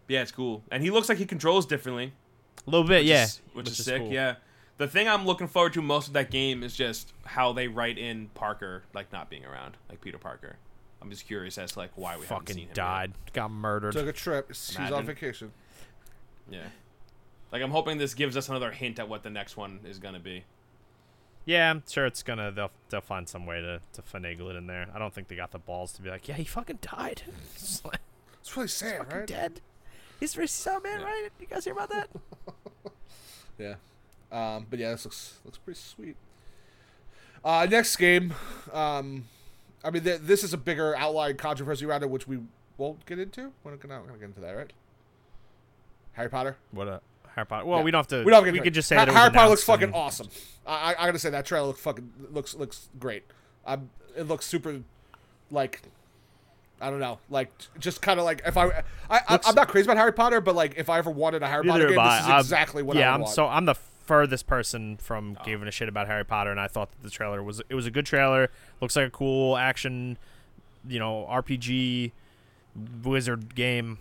yeah, 0.08 0.22
it's 0.22 0.32
cool, 0.32 0.62
and 0.70 0.82
he 0.82 0.90
looks 0.90 1.08
like 1.08 1.18
he 1.18 1.26
controls 1.26 1.66
differently 1.66 2.12
A 2.66 2.70
little 2.70 2.86
bit, 2.86 3.00
which 3.00 3.06
yeah. 3.08 3.24
is, 3.24 3.40
which, 3.54 3.68
is, 3.68 3.84
sick. 3.84 4.02
cool. 4.02 4.12
Yeah. 4.12 4.36
The 4.78 4.86
thing 4.86 5.08
I'm 5.08 5.24
looking 5.24 5.48
forward 5.48 5.72
to 5.72 5.82
most 5.82 6.06
of 6.08 6.12
that 6.12 6.30
game 6.30 6.62
is 6.62 6.76
just 6.76 7.12
how 7.24 7.52
they 7.54 7.66
write 7.66 7.96
in 7.96 8.28
Parker 8.34 8.82
like 8.92 9.10
not 9.12 9.30
being 9.30 9.44
around, 9.46 9.76
like 9.88 10.00
Peter 10.02 10.18
Parker. 10.18 10.56
I'm 11.02 11.10
just 11.10 11.26
curious 11.26 11.58
as 11.58 11.72
to 11.72 11.78
like 11.78 11.90
why 11.94 12.16
we 12.16 12.26
haven't 12.26 12.28
seen 12.28 12.38
Fucking 12.38 12.56
him 12.56 12.66
yet. 12.68 12.74
died, 12.74 13.12
got 13.32 13.50
murdered. 13.50 13.92
Took 13.92 14.06
a 14.08 14.12
trip. 14.12 14.48
She's 14.54 14.76
on 14.76 14.86
Imagine. 14.86 15.06
vacation. 15.06 15.52
Yeah. 16.50 16.66
Like 17.52 17.62
I'm 17.62 17.70
hoping 17.70 17.98
this 17.98 18.14
gives 18.14 18.36
us 18.36 18.48
another 18.48 18.70
hint 18.70 18.98
at 18.98 19.08
what 19.08 19.22
the 19.22 19.30
next 19.30 19.56
one 19.56 19.80
is 19.84 19.98
gonna 19.98 20.18
be. 20.20 20.44
Yeah, 21.44 21.70
I'm 21.70 21.84
sure 21.88 22.06
it's 22.06 22.22
gonna. 22.24 22.50
They'll 22.50 22.72
they'll 22.90 23.00
find 23.00 23.28
some 23.28 23.46
way 23.46 23.60
to 23.60 23.80
to 23.92 24.02
finagle 24.02 24.50
it 24.50 24.56
in 24.56 24.66
there. 24.66 24.88
I 24.94 24.98
don't 24.98 25.14
think 25.14 25.28
they 25.28 25.36
got 25.36 25.52
the 25.52 25.58
balls 25.60 25.92
to 25.92 26.02
be 26.02 26.10
like, 26.10 26.26
yeah, 26.26 26.34
he 26.34 26.44
fucking 26.44 26.78
died. 26.82 27.22
It's 27.54 27.84
like, 27.84 28.00
It's 28.40 28.56
really 28.56 28.68
sad, 28.68 28.98
fucking 28.98 29.18
right? 29.18 29.26
dead. 29.26 29.60
He's 30.18 30.34
very 30.34 30.48
so 30.48 30.80
man, 30.80 31.00
Yeah. 31.00 31.06
right? 31.06 31.28
You 31.38 31.46
guys 31.46 31.64
hear 31.64 31.72
about 31.74 31.90
that? 31.90 32.08
Yeah. 33.58 33.74
Um, 34.30 34.66
but 34.68 34.78
yeah, 34.78 34.90
this 34.90 35.04
looks 35.04 35.38
looks 35.44 35.58
pretty 35.58 35.78
sweet. 35.80 36.16
Uh, 37.44 37.66
next 37.70 37.96
game, 37.96 38.34
um, 38.72 39.24
I 39.86 39.90
mean, 39.90 40.02
th- 40.02 40.20
this 40.22 40.42
is 40.44 40.52
a 40.52 40.56
bigger 40.58 40.96
outline 40.96 41.36
controversy 41.36 41.86
around 41.86 42.02
it, 42.02 42.10
which 42.10 42.26
we 42.26 42.40
won't 42.76 43.06
get 43.06 43.18
into. 43.18 43.52
We're 43.64 43.70
not 43.72 43.80
gonna, 43.80 44.02
get 44.18 44.24
into 44.24 44.40
that, 44.40 44.50
right? 44.52 44.72
Harry 46.12 46.28
Potter. 46.30 46.56
what 46.72 46.88
a 46.88 47.00
Harry 47.34 47.46
Potter. 47.46 47.66
Well, 47.66 47.78
Yeah. 47.78 47.84
we 47.84 47.90
don't 47.90 47.98
have 48.00 48.06
to. 48.08 48.24
We 48.24 48.30
don't. 48.30 48.44
Have 48.44 48.52
to 48.54 48.58
we 48.60 48.64
could 48.64 48.74
just 48.74 48.88
say 48.88 48.96
Ha- 48.96 49.04
Harry 49.06 49.30
Potter 49.30 49.50
looks 49.50 49.62
fucking 49.64 49.92
awesome. 49.92 50.28
I, 50.66 50.94
I, 50.94 51.02
I 51.02 51.06
gotta 51.06 51.18
say 51.18 51.30
that 51.30 51.44
trailer 51.46 51.66
look 51.68 51.78
fucking 51.78 52.10
looks 52.32 52.54
looks 52.54 52.88
great. 52.98 53.24
Um, 53.66 53.90
it 54.16 54.22
looks 54.28 54.46
super, 54.46 54.80
like, 55.50 55.82
I 56.80 56.88
don't 56.88 57.00
know, 57.00 57.18
like 57.28 57.50
just 57.78 58.00
kind 58.00 58.18
of 58.18 58.24
like 58.24 58.40
if 58.46 58.56
I, 58.56 58.66
I, 59.10 59.20
I 59.28 59.32
Looks- 59.34 59.48
I'm 59.48 59.54
not 59.54 59.68
crazy 59.68 59.84
about 59.86 59.98
Harry 59.98 60.12
Potter, 60.12 60.40
but 60.40 60.54
like 60.54 60.74
if 60.76 60.88
I 60.88 60.98
ever 60.98 61.10
wanted 61.10 61.42
a 61.42 61.48
Harry 61.48 61.64
Potter 61.66 61.88
game, 61.88 61.98
am 61.98 62.04
this 62.06 62.12
I. 62.14 62.18
is 62.20 62.26
I'm- 62.30 62.40
exactly 62.40 62.82
what 62.82 62.96
yeah, 62.96 63.08
I 63.08 63.10
would 63.10 63.14
I'm 63.16 63.20
want. 63.22 63.34
so 63.34 63.46
I'm 63.46 63.64
the 63.66 63.74
furthest 64.06 64.46
person 64.46 64.96
from 64.96 65.36
giving 65.44 65.66
a 65.68 65.70
shit 65.70 65.88
about 65.88 66.06
Harry 66.06 66.24
Potter, 66.24 66.50
and 66.50 66.60
I 66.60 66.68
thought 66.68 66.90
that 66.92 67.02
the 67.02 67.10
trailer 67.10 67.42
was 67.42 67.60
it 67.68 67.74
was 67.74 67.86
a 67.86 67.90
good 67.90 68.06
trailer. 68.06 68.50
Looks 68.80 68.96
like 68.96 69.08
a 69.08 69.10
cool 69.10 69.56
action, 69.56 70.16
you 70.88 70.98
know, 70.98 71.26
RPG 71.28 72.12
wizard 73.02 73.54
game. 73.54 73.98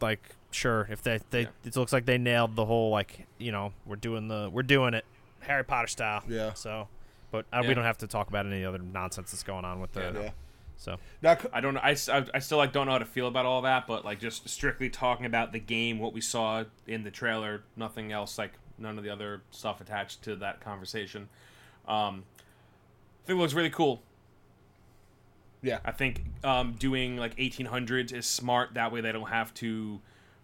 Like, 0.00 0.34
sure, 0.50 0.86
if 0.90 1.02
they 1.02 1.20
they 1.30 1.42
Yeah. 1.42 1.48
it 1.64 1.76
looks 1.76 1.92
like 1.92 2.06
they 2.06 2.18
nailed 2.18 2.56
the 2.56 2.64
whole 2.64 2.90
like 2.90 3.26
you 3.38 3.52
know 3.52 3.72
we're 3.86 3.96
doing 3.96 4.28
the 4.28 4.48
we're 4.52 4.62
doing 4.62 4.94
it 4.94 5.04
Harry 5.40 5.64
Potter 5.64 5.88
style. 5.88 6.22
Yeah. 6.28 6.54
So, 6.54 6.88
but 7.30 7.46
uh, 7.52 7.62
we 7.66 7.74
don't 7.74 7.84
have 7.84 7.98
to 7.98 8.06
talk 8.06 8.28
about 8.28 8.46
any 8.46 8.64
other 8.64 8.78
nonsense 8.78 9.30
that's 9.32 9.42
going 9.42 9.64
on 9.64 9.80
with 9.80 9.92
the. 9.92 10.00
Yeah. 10.00 10.22
yeah. 10.22 10.30
So 10.76 10.96
Now, 11.20 11.36
c- 11.36 11.48
I 11.52 11.60
don't 11.60 11.74
know. 11.74 11.80
I, 11.82 11.90
s- 11.90 12.08
I- 12.08 12.24
I 12.32 12.38
still 12.38 12.56
like 12.56 12.72
don't 12.72 12.86
know 12.86 12.92
how 12.92 12.98
to 12.98 13.04
feel 13.04 13.26
about 13.28 13.44
all 13.44 13.60
that, 13.62 13.86
but 13.86 14.02
like 14.02 14.18
just 14.18 14.48
strictly 14.48 14.88
talking 14.88 15.26
about 15.26 15.52
the 15.52 15.58
game, 15.58 15.98
what 15.98 16.14
we 16.14 16.22
saw 16.22 16.64
in 16.86 17.04
the 17.04 17.10
trailer, 17.10 17.64
nothing 17.76 18.12
else. 18.12 18.38
Like 18.38 18.52
none 18.80 18.98
of 18.98 19.04
the 19.04 19.10
other 19.10 19.42
stuff 19.50 19.80
attached 19.80 20.22
to 20.22 20.36
that 20.36 20.60
conversation. 20.60 21.28
Um, 21.86 22.24
I 23.24 23.26
think 23.26 23.38
it 23.38 23.40
looks 23.42 23.54
really 23.54 23.70
cool. 23.70 24.02
yeah, 25.62 25.78
I 25.84 25.92
think 25.92 26.24
um, 26.42 26.72
doing 26.78 27.16
like 27.16 27.36
1800s 27.36 28.12
is 28.12 28.26
smart. 28.26 28.74
That 28.74 28.92
way 28.92 29.00
they 29.00 29.12
don't 29.12 29.28
have 29.28 29.52
to 29.54 30.00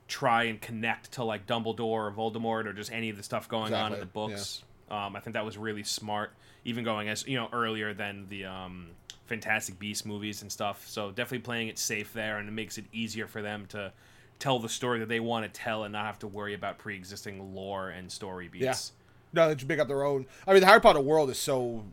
try 0.09 0.45
and 0.45 0.61
connect 0.61 1.13
to 1.13 1.25
like 1.25 1.47
Dumbledore 1.47 1.81
or 1.81 2.13
Voldemort 2.13 2.67
or 2.67 2.73
just 2.73 2.93
any 2.93 3.11
of 3.11 3.17
the 3.17 3.23
stuff 3.23 3.49
going 3.49 3.75
on 3.75 3.93
in 3.93 3.99
the 3.99 4.05
Exactly, 4.05 4.11
books. 4.29 4.63
Um, 4.91 5.17
I 5.17 5.21
think 5.21 5.35
that 5.35 5.45
was 5.45 5.59
really 5.59 5.83
smart, 5.83 6.31
even 6.65 6.85
going 6.85 7.09
as 7.09 7.27
you 7.27 7.37
know 7.37 7.49
earlier 7.53 7.93
than 7.95 8.27
the 8.29 8.45
um, 8.45 8.89
Fantastic 9.25 9.79
Beast 9.79 10.07
movies 10.07 10.43
and 10.43 10.53
stuff. 10.53 10.87
So 10.89 11.11
definitely 11.11 11.41
playing 11.41 11.69
it 11.69 11.79
safe 11.79 12.13
there, 12.13 12.39
and 12.39 12.49
it 12.49 12.53
makes 12.53 12.79
it 12.79 12.85
easier 12.93 13.27
for 13.27 13.43
them 13.43 13.67
to 13.71 13.93
tell 14.39 14.59
the 14.59 14.69
story 14.69 14.99
that 15.01 15.09
they 15.09 15.21
want 15.21 15.45
to 15.53 15.61
tell 15.61 15.85
and 15.85 15.93
not 15.93 16.05
have 16.07 16.19
to 16.21 16.27
worry 16.27 16.55
about 16.55 16.79
pre-existing 16.79 17.55
lore 17.55 17.89
and 17.89 18.11
story 18.13 18.49
beats. 18.49 18.93
Yeah. 19.35 19.43
no, 19.43 19.49
they 19.49 19.55
just 19.55 19.69
make 19.69 19.79
up 19.79 19.89
their 19.89 20.05
own. 20.05 20.27
I 20.47 20.53
mean, 20.53 20.61
the 20.61 20.67
Harry 20.67 20.81
Potter 20.81 21.01
world 21.01 21.31
is 21.31 21.39
so 21.39 21.85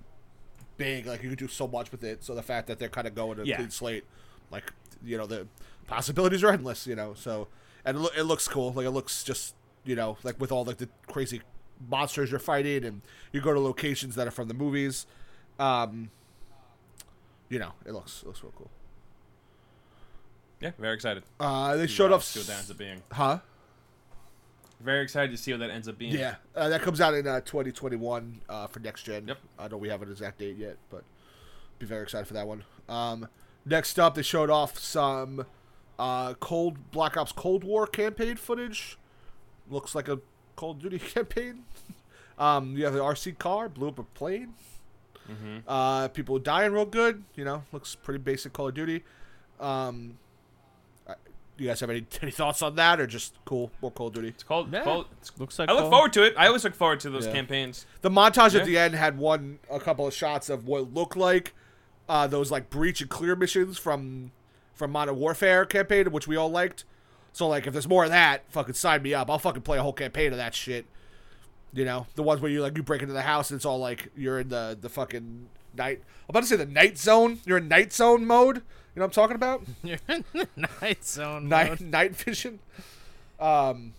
big; 0.77 1.05
like 1.05 1.23
you 1.23 1.29
can 1.29 1.37
do 1.37 1.47
so 1.47 1.67
much 1.67 1.91
with 1.91 2.03
it. 2.03 2.23
So 2.23 2.35
the 2.35 2.43
fact 2.43 2.67
that 2.67 2.79
they're 2.79 2.89
kind 2.89 3.07
of 3.07 3.15
going 3.15 3.37
to 3.37 3.43
a 3.43 3.45
Yeah. 3.45 3.57
clean 3.57 3.69
slate, 3.69 4.03
like 4.51 4.71
you 5.03 5.17
know, 5.17 5.25
the 5.25 5.47
possibilities 5.87 6.43
are 6.43 6.51
endless. 6.51 6.85
You 6.87 6.95
know, 6.95 7.13
so 7.13 7.47
and 7.85 7.97
it, 7.97 7.99
loo- 7.99 8.09
it 8.17 8.23
looks 8.23 8.47
cool. 8.47 8.73
Like 8.73 8.85
it 8.85 8.91
looks 8.91 9.23
just 9.23 9.55
you 9.85 9.95
know, 9.95 10.17
like 10.23 10.39
with 10.39 10.51
all 10.51 10.63
like 10.65 10.77
the 10.77 10.89
crazy 11.07 11.41
monsters 11.89 12.31
you're 12.31 12.39
fighting, 12.39 12.83
and 12.85 13.01
you 13.31 13.41
go 13.41 13.53
to 13.53 13.59
locations 13.59 14.15
that 14.15 14.27
are 14.27 14.31
from 14.31 14.47
the 14.47 14.53
movies. 14.53 15.05
Um, 15.59 16.09
you 17.49 17.59
know, 17.59 17.73
it 17.85 17.91
looks 17.93 18.21
it 18.23 18.27
looks 18.27 18.41
real 18.43 18.53
cool. 18.57 18.69
Yeah, 20.63 20.71
very 20.79 20.95
excited. 20.95 21.23
Uh, 21.39 21.75
they 21.75 21.87
showed 21.87 22.11
off, 22.11 22.23
See 22.23 22.39
what 22.39 22.47
that 22.47 22.57
ends 22.59 22.71
up 22.71 22.77
being. 22.77 23.01
huh? 23.11 23.39
Very 24.79 25.01
excited 25.03 25.31
to 25.31 25.37
see 25.37 25.51
what 25.51 25.59
that 25.59 25.69
ends 25.69 25.87
up 25.87 25.97
being. 25.97 26.13
Yeah, 26.13 26.35
uh, 26.55 26.67
that 26.69 26.81
comes 26.81 26.99
out 26.99 27.13
in 27.13 27.25
uh, 27.27 27.39
2021 27.41 28.41
uh, 28.49 28.67
for 28.67 28.79
next 28.79 29.03
gen. 29.03 29.27
Yep. 29.27 29.37
I 29.57 29.61
don't 29.63 29.71
know 29.73 29.77
we 29.77 29.89
have 29.89 30.01
an 30.01 30.09
exact 30.11 30.39
date 30.39 30.57
yet, 30.57 30.77
but 30.89 31.03
be 31.79 31.85
very 31.85 32.03
excited 32.03 32.27
for 32.27 32.33
that 32.33 32.47
one. 32.47 32.63
Um, 32.89 33.27
next 33.65 33.97
up, 33.99 34.15
they 34.15 34.21
showed 34.23 34.49
off 34.49 34.77
some 34.77 35.45
uh, 35.97 36.33
Cold 36.35 36.91
Black 36.91 37.15
Ops 37.15 37.31
Cold 37.31 37.63
War 37.63 37.87
campaign 37.87 38.35
footage. 38.35 38.97
Looks 39.69 39.95
like 39.95 40.09
a 40.09 40.19
Call 40.57 40.71
of 40.71 40.79
Duty 40.79 40.99
campaign. 41.13 41.63
um, 42.37 42.75
you 42.75 42.83
have 42.83 42.93
the 42.93 42.99
RC 42.99 43.37
car 43.37 43.69
blew 43.69 43.87
up 43.87 43.99
a 43.99 44.03
plane. 44.03 44.53
hmm 45.27 45.59
Uh, 45.65 46.09
people 46.09 46.39
dying 46.39 46.73
real 46.73 46.85
good. 46.85 47.23
You 47.35 47.45
know, 47.45 47.63
looks 47.71 47.95
pretty 47.95 48.19
basic 48.19 48.51
Call 48.51 48.67
of 48.67 48.73
Duty. 48.73 49.03
Um, 49.61 50.17
you 51.63 51.69
guys 51.69 51.79
have 51.79 51.89
any 51.89 52.05
any 52.21 52.31
thoughts 52.31 52.61
on 52.61 52.75
that, 52.75 52.99
or 52.99 53.07
just 53.07 53.33
cool 53.45 53.71
more 53.81 53.91
Call 53.91 54.07
of 54.07 54.13
Duty? 54.13 54.27
It's 54.29 54.43
called. 54.43 54.71
Yeah. 54.71 54.79
It's 54.79 54.85
called 54.85 55.05
it's 55.19 55.31
looks 55.39 55.59
like 55.59 55.69
I 55.69 55.73
look 55.73 55.83
cool. 55.83 55.91
forward 55.91 56.13
to 56.13 56.23
it. 56.23 56.33
I 56.37 56.47
always 56.47 56.63
look 56.63 56.75
forward 56.75 56.99
to 57.01 57.09
those 57.09 57.25
Yeah. 57.25 57.33
campaigns. 57.33 57.85
The 58.01 58.09
montage 58.09 58.53
Yeah. 58.53 58.59
at 58.61 58.65
the 58.65 58.77
end 58.77 58.95
had 58.95 59.17
one 59.17 59.59
a 59.71 59.79
couple 59.79 60.05
of 60.07 60.13
shots 60.13 60.49
of 60.49 60.67
what 60.67 60.93
looked 60.93 61.15
like 61.17 61.53
uh, 62.09 62.27
those 62.27 62.51
like 62.51 62.69
breach 62.69 62.99
and 63.01 63.09
clear 63.09 63.35
missions 63.35 63.77
from 63.77 64.31
from 64.73 64.91
Modern 64.91 65.15
Warfare 65.15 65.65
campaign, 65.65 66.11
which 66.11 66.27
we 66.27 66.35
all 66.35 66.49
liked. 66.49 66.83
So 67.31 67.47
like, 67.47 67.65
if 67.65 67.73
there's 67.73 67.87
more 67.87 68.03
of 68.03 68.09
that, 68.11 68.43
fucking 68.49 68.73
sign 68.75 69.01
me 69.01 69.13
up. 69.13 69.29
I'll 69.29 69.39
fucking 69.39 69.61
play 69.63 69.77
a 69.77 69.81
whole 69.83 69.93
campaign 69.93 70.31
of 70.31 70.37
that 70.37 70.53
shit. 70.53 70.85
You 71.73 71.85
know, 71.85 72.05
the 72.15 72.21
ones 72.23 72.41
where 72.41 72.51
you 72.51 72.61
like 72.61 72.75
you 72.77 72.83
break 72.83 73.01
into 73.01 73.13
the 73.13 73.21
house 73.23 73.49
and 73.49 73.57
it's 73.57 73.65
all 73.65 73.79
like 73.79 74.09
you're 74.15 74.39
in 74.39 74.49
the 74.49 74.77
the 74.79 74.89
fucking 74.89 75.47
night. 75.75 76.01
I'm 76.01 76.29
about 76.29 76.41
to 76.41 76.47
say 76.47 76.55
the 76.55 76.65
night 76.65 76.97
zone. 76.97 77.39
You're 77.45 77.57
in 77.57 77.67
night 77.67 77.91
zone 77.93 78.25
mode. 78.25 78.61
You 78.95 78.99
know 78.99 79.05
what 79.05 79.17
I'm 79.17 79.23
talking 79.23 79.35
about? 79.35 79.63
You're 79.83 79.97
in 80.07 80.23
the 80.33 80.47
night 80.81 81.03
zone. 81.03 81.49
night 81.49 81.69
mode. 81.69 81.81
night 81.81 82.15
vision. 82.15 82.59
Um, 83.39 83.93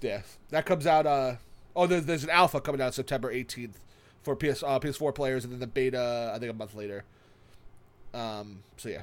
yeah, 0.00 0.22
that 0.50 0.64
comes 0.64 0.86
out. 0.86 1.06
Uh, 1.06 1.36
oh, 1.74 1.86
there's, 1.86 2.04
there's 2.04 2.24
an 2.24 2.30
alpha 2.30 2.60
coming 2.60 2.80
out 2.80 2.94
September 2.94 3.32
18th 3.32 3.74
for 4.22 4.36
PS 4.36 4.62
uh, 4.62 4.78
PS4 4.78 5.14
players, 5.14 5.44
and 5.44 5.52
then 5.52 5.60
the 5.60 5.66
beta 5.66 6.32
I 6.34 6.38
think 6.38 6.52
a 6.52 6.54
month 6.54 6.74
later. 6.74 7.04
Um, 8.14 8.60
so 8.76 8.88
yeah, 8.88 9.02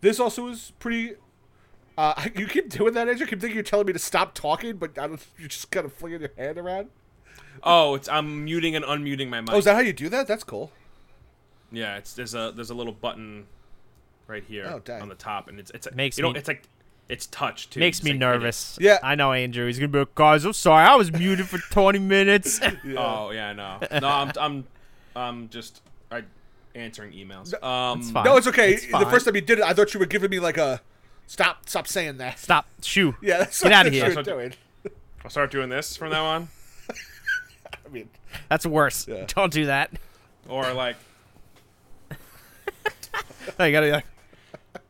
this 0.00 0.18
also 0.18 0.48
is 0.48 0.72
pretty. 0.80 1.14
Uh, 1.96 2.26
you 2.36 2.46
keep 2.46 2.70
doing 2.70 2.94
that, 2.94 3.08
Andrew. 3.08 3.26
I 3.26 3.30
keep 3.30 3.40
thinking 3.40 3.54
you're 3.54 3.62
telling 3.62 3.86
me 3.86 3.92
to 3.92 3.98
stop 4.00 4.34
talking, 4.34 4.78
but 4.78 4.98
I 4.98 5.06
don't, 5.06 5.24
you're 5.38 5.48
just 5.48 5.70
kind 5.70 5.86
of 5.86 5.92
flinging 5.92 6.22
your 6.22 6.32
hand 6.36 6.58
around. 6.58 6.88
Oh, 7.62 7.94
it's 7.94 8.08
I'm 8.08 8.44
muting 8.44 8.74
and 8.74 8.84
unmuting 8.84 9.28
my 9.28 9.40
mic. 9.40 9.52
Oh, 9.52 9.58
is 9.58 9.64
that 9.66 9.74
how 9.74 9.80
you 9.80 9.92
do 9.92 10.08
that? 10.08 10.26
That's 10.26 10.42
cool. 10.42 10.72
yeah, 11.70 11.98
it's 11.98 12.14
there's 12.14 12.34
a 12.34 12.52
there's 12.54 12.70
a 12.70 12.74
little 12.74 12.92
button 12.92 13.46
right 14.30 14.44
here 14.44 14.64
Oh, 14.66 14.92
on 15.00 15.08
the 15.08 15.14
top, 15.14 15.48
and 15.48 15.58
it's 15.58 15.70
it's 15.72 15.88
Makes 15.94 16.16
you 16.18 16.22
know 16.22 16.32
me- 16.32 16.38
it's 16.38 16.48
like 16.48 16.62
it's 17.08 17.26
touch 17.26 17.68
too. 17.70 17.80
Makes 17.80 17.98
Just, 17.98 18.04
me 18.04 18.10
like, 18.12 18.20
hit 18.20 18.22
it. 18.22 18.26
nervous. 18.38 18.78
Yeah. 18.80 18.98
I 19.02 19.16
know 19.16 19.32
Andrew. 19.32 19.66
He's 19.66 19.78
gonna 19.78 19.88
be 19.88 19.98
like, 19.98 20.14
guys, 20.14 20.44
I'm 20.44 20.52
sorry. 20.52 20.86
I 20.86 20.94
was 20.94 21.10
muted 21.12 21.48
for 21.48 21.58
20 21.72 21.98
minutes. 21.98 22.60
Oh 22.96 23.30
yeah, 23.32 23.52
no, 23.52 23.78
no, 24.00 24.08
I'm 24.08 24.32
I'm 24.40 24.64
I'm 25.16 25.48
just 25.48 25.82
I 26.12 26.22
answering 26.74 27.12
emails. 27.12 27.52
Um, 27.62 28.00
It's 28.00 28.10
fine. 28.12 28.24
No, 28.24 28.36
it's 28.36 28.46
okay. 28.46 28.74
It's 28.74 28.86
the 28.86 29.06
first 29.06 29.24
time 29.26 29.34
you 29.34 29.40
did 29.40 29.58
it, 29.58 29.64
I 29.64 29.72
thought 29.74 29.92
you 29.92 29.98
were 30.00 30.06
giving 30.06 30.30
me 30.30 30.38
like 30.38 30.56
a 30.56 30.80
stop. 31.26 31.68
Stop 31.68 31.88
saying 31.88 32.18
that. 32.18 32.38
Stop. 32.38 32.66
Shoo. 32.82 33.16
Yeah, 33.22 33.38
that's 33.38 33.60
Get 33.62 33.72
out 33.72 33.86
of 33.88 33.92
here. 33.92 34.06
thought 34.12 34.24
That's 34.24 34.28
you 34.28 34.34
doing. 34.34 34.52
I'll 35.24 35.30
start 35.30 35.50
doing 35.50 35.68
this 35.68 35.96
from 35.96 36.10
now 36.10 36.24
on, 36.24 36.48
I 36.88 37.88
mean, 37.90 38.08
That's 38.48 38.64
worse. 38.64 39.06
Yeah. 39.08 39.24
Don't 39.26 39.52
do 39.52 39.66
that. 39.66 39.90
or 40.48 40.72
like 40.72 40.96
No, 43.58 43.64
you 43.64 43.72
gotta 43.72 43.86
be 43.86 43.92
like, 43.92 44.04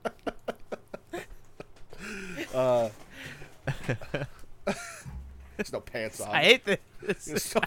there's 5.57 5.73
no 5.73 5.81
pants 5.81 6.21
on. 6.21 6.35
I 6.35 6.43
hate 6.43 6.65
this. 6.65 7.55
No. 7.55 7.61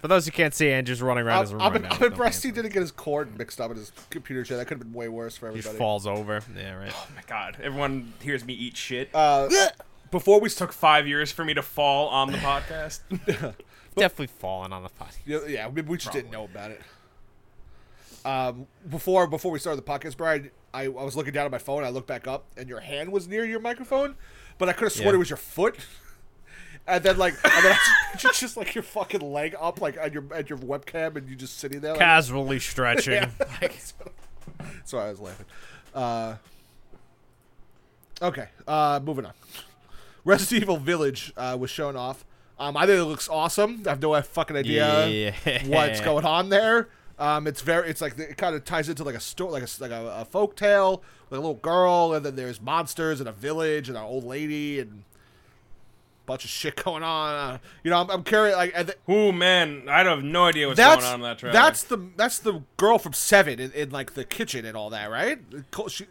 For 0.00 0.08
those 0.08 0.24
who 0.24 0.32
can't 0.32 0.54
see, 0.54 0.70
Andrew's 0.70 1.02
running 1.02 1.24
around 1.24 1.42
his 1.42 1.50
I'm, 1.50 1.58
room 1.58 1.62
I'm, 1.62 1.72
right 1.72 1.82
now. 1.82 1.88
I'm 1.88 1.92
with 1.92 2.00
no 2.00 2.06
impressed 2.06 2.42
he 2.42 2.50
didn't 2.50 2.72
get 2.72 2.80
his 2.80 2.90
cord 2.90 3.36
mixed 3.36 3.60
up 3.60 3.70
in 3.70 3.76
his 3.76 3.92
computer 4.08 4.44
shit. 4.44 4.56
That 4.56 4.66
could 4.66 4.78
have 4.78 4.86
been 4.86 4.94
way 4.94 5.08
worse 5.08 5.36
for 5.36 5.48
on. 5.48 5.52
He 5.52 5.58
everybody. 5.58 5.78
falls 5.78 6.06
over. 6.06 6.40
Yeah, 6.56 6.74
right. 6.74 6.92
oh 6.94 7.06
my 7.14 7.22
god, 7.26 7.58
everyone 7.62 8.14
hears 8.22 8.44
me 8.44 8.54
eat 8.54 8.78
shit. 8.78 9.10
Uh, 9.14 9.48
before 10.10 10.40
we 10.40 10.48
took 10.48 10.72
five 10.72 11.06
years 11.06 11.30
for 11.30 11.44
me 11.44 11.52
to 11.54 11.62
fall 11.62 12.08
on 12.08 12.32
the 12.32 12.38
podcast. 12.38 13.00
Definitely 13.96 14.28
falling 14.28 14.72
on 14.72 14.82
the 14.82 14.88
podcast. 14.88 15.18
yeah, 15.26 15.38
yeah 15.46 15.68
we, 15.68 15.82
we 15.82 15.98
just 15.98 16.12
didn't 16.12 16.30
know 16.30 16.44
about 16.44 16.70
it. 16.70 16.80
Um, 18.24 18.66
before 18.88 19.26
before 19.26 19.50
we 19.50 19.58
started 19.58 19.82
the 19.84 19.90
podcast, 19.90 20.16
Brian, 20.16 20.50
I, 20.74 20.84
I 20.84 20.88
was 20.88 21.16
looking 21.16 21.32
down 21.32 21.46
at 21.46 21.50
my 21.50 21.58
phone. 21.58 21.84
I 21.84 21.88
looked 21.88 22.06
back 22.06 22.26
up, 22.26 22.46
and 22.56 22.68
your 22.68 22.80
hand 22.80 23.10
was 23.12 23.26
near 23.28 23.44
your 23.44 23.60
microphone, 23.60 24.16
but 24.58 24.68
I 24.68 24.72
could 24.72 24.84
have 24.84 24.92
sworn 24.92 25.08
Yeah. 25.08 25.14
it 25.14 25.18
was 25.18 25.30
your 25.30 25.36
foot. 25.36 25.76
And 26.86 27.04
then 27.04 27.18
like, 27.18 27.34
and 27.44 27.64
then 27.64 27.72
I 27.76 28.16
just, 28.16 28.40
just 28.40 28.56
like 28.56 28.74
your 28.74 28.82
fucking 28.82 29.20
leg 29.20 29.54
up 29.60 29.80
like 29.82 29.96
at 29.98 30.12
your 30.12 30.24
at 30.34 30.48
your 30.48 30.58
webcam, 30.58 31.14
and 31.14 31.28
you 31.28 31.36
just 31.36 31.58
sitting 31.58 31.80
there. 31.80 31.92
Like, 31.92 32.00
Casually 32.00 32.58
stretching. 32.58 33.12
Yeah. 33.60 33.68
Sorry, 34.84 35.08
I 35.08 35.10
was 35.10 35.20
laughing. 35.20 35.46
Uh, 35.94 36.36
okay, 38.22 38.48
uh, 38.66 38.98
moving 39.04 39.26
on. 39.26 39.32
Resident 40.24 40.62
Evil 40.62 40.76
Village 40.78 41.32
uh, 41.36 41.56
was 41.60 41.70
shown 41.70 41.96
off. 41.96 42.24
Um, 42.58 42.76
I 42.76 42.86
think 42.86 42.98
it 42.98 43.04
looks 43.04 43.28
awesome. 43.28 43.82
I 43.86 43.90
have 43.90 44.02
no 44.02 44.20
fucking 44.20 44.56
idea 44.56 45.06
Yeah. 45.08 45.66
what's 45.66 46.00
going 46.00 46.24
on 46.24 46.48
there. 46.48 46.88
Um, 47.20 47.46
it's 47.46 47.60
very, 47.60 47.88
it's 47.90 48.00
like 48.00 48.18
it 48.18 48.36
kind 48.38 48.56
of 48.56 48.64
ties 48.64 48.88
into 48.88 49.04
like 49.04 49.14
a 49.14 49.20
story, 49.20 49.52
like 49.52 49.62
a 49.62 49.68
like 49.82 49.90
a, 49.90 50.20
a 50.20 50.24
folk 50.24 50.56
tale, 50.56 51.02
like 51.30 51.36
a 51.38 51.40
little 51.40 51.54
girl, 51.54 52.14
and 52.14 52.24
then 52.24 52.34
there's 52.34 52.60
monsters 52.60 53.20
and 53.20 53.28
a 53.28 53.32
village 53.32 53.88
and 53.90 53.98
an 53.98 54.02
old 54.04 54.24
lady 54.24 54.80
and 54.80 55.04
a 56.24 56.26
bunch 56.26 56.44
of 56.44 56.50
shit 56.50 56.76
going 56.84 57.02
on. 57.02 57.34
Uh, 57.34 57.58
you 57.84 57.90
know, 57.90 58.00
I'm, 58.00 58.10
I'm 58.10 58.24
curious. 58.24 58.56
Like, 58.56 58.74
th- 58.74 58.98
Ooh 59.10 59.32
man, 59.32 59.82
I 59.88 60.02
have 60.02 60.24
no 60.24 60.46
idea 60.46 60.66
what's 60.66 60.80
going 60.80 61.04
on 61.04 61.14
in 61.16 61.20
that 61.20 61.38
trailer. 61.38 61.52
that's 61.52 61.82
the 61.84 61.98
that's 62.16 62.38
the 62.38 62.62
girl 62.78 62.98
from 62.98 63.12
Seven 63.12 63.60
in, 63.60 63.70
in 63.72 63.90
like 63.90 64.14
the 64.14 64.24
kitchen 64.24 64.64
and 64.64 64.74
all 64.76 64.88
that, 64.90 65.10
right? 65.10 65.38
She, 65.88 66.06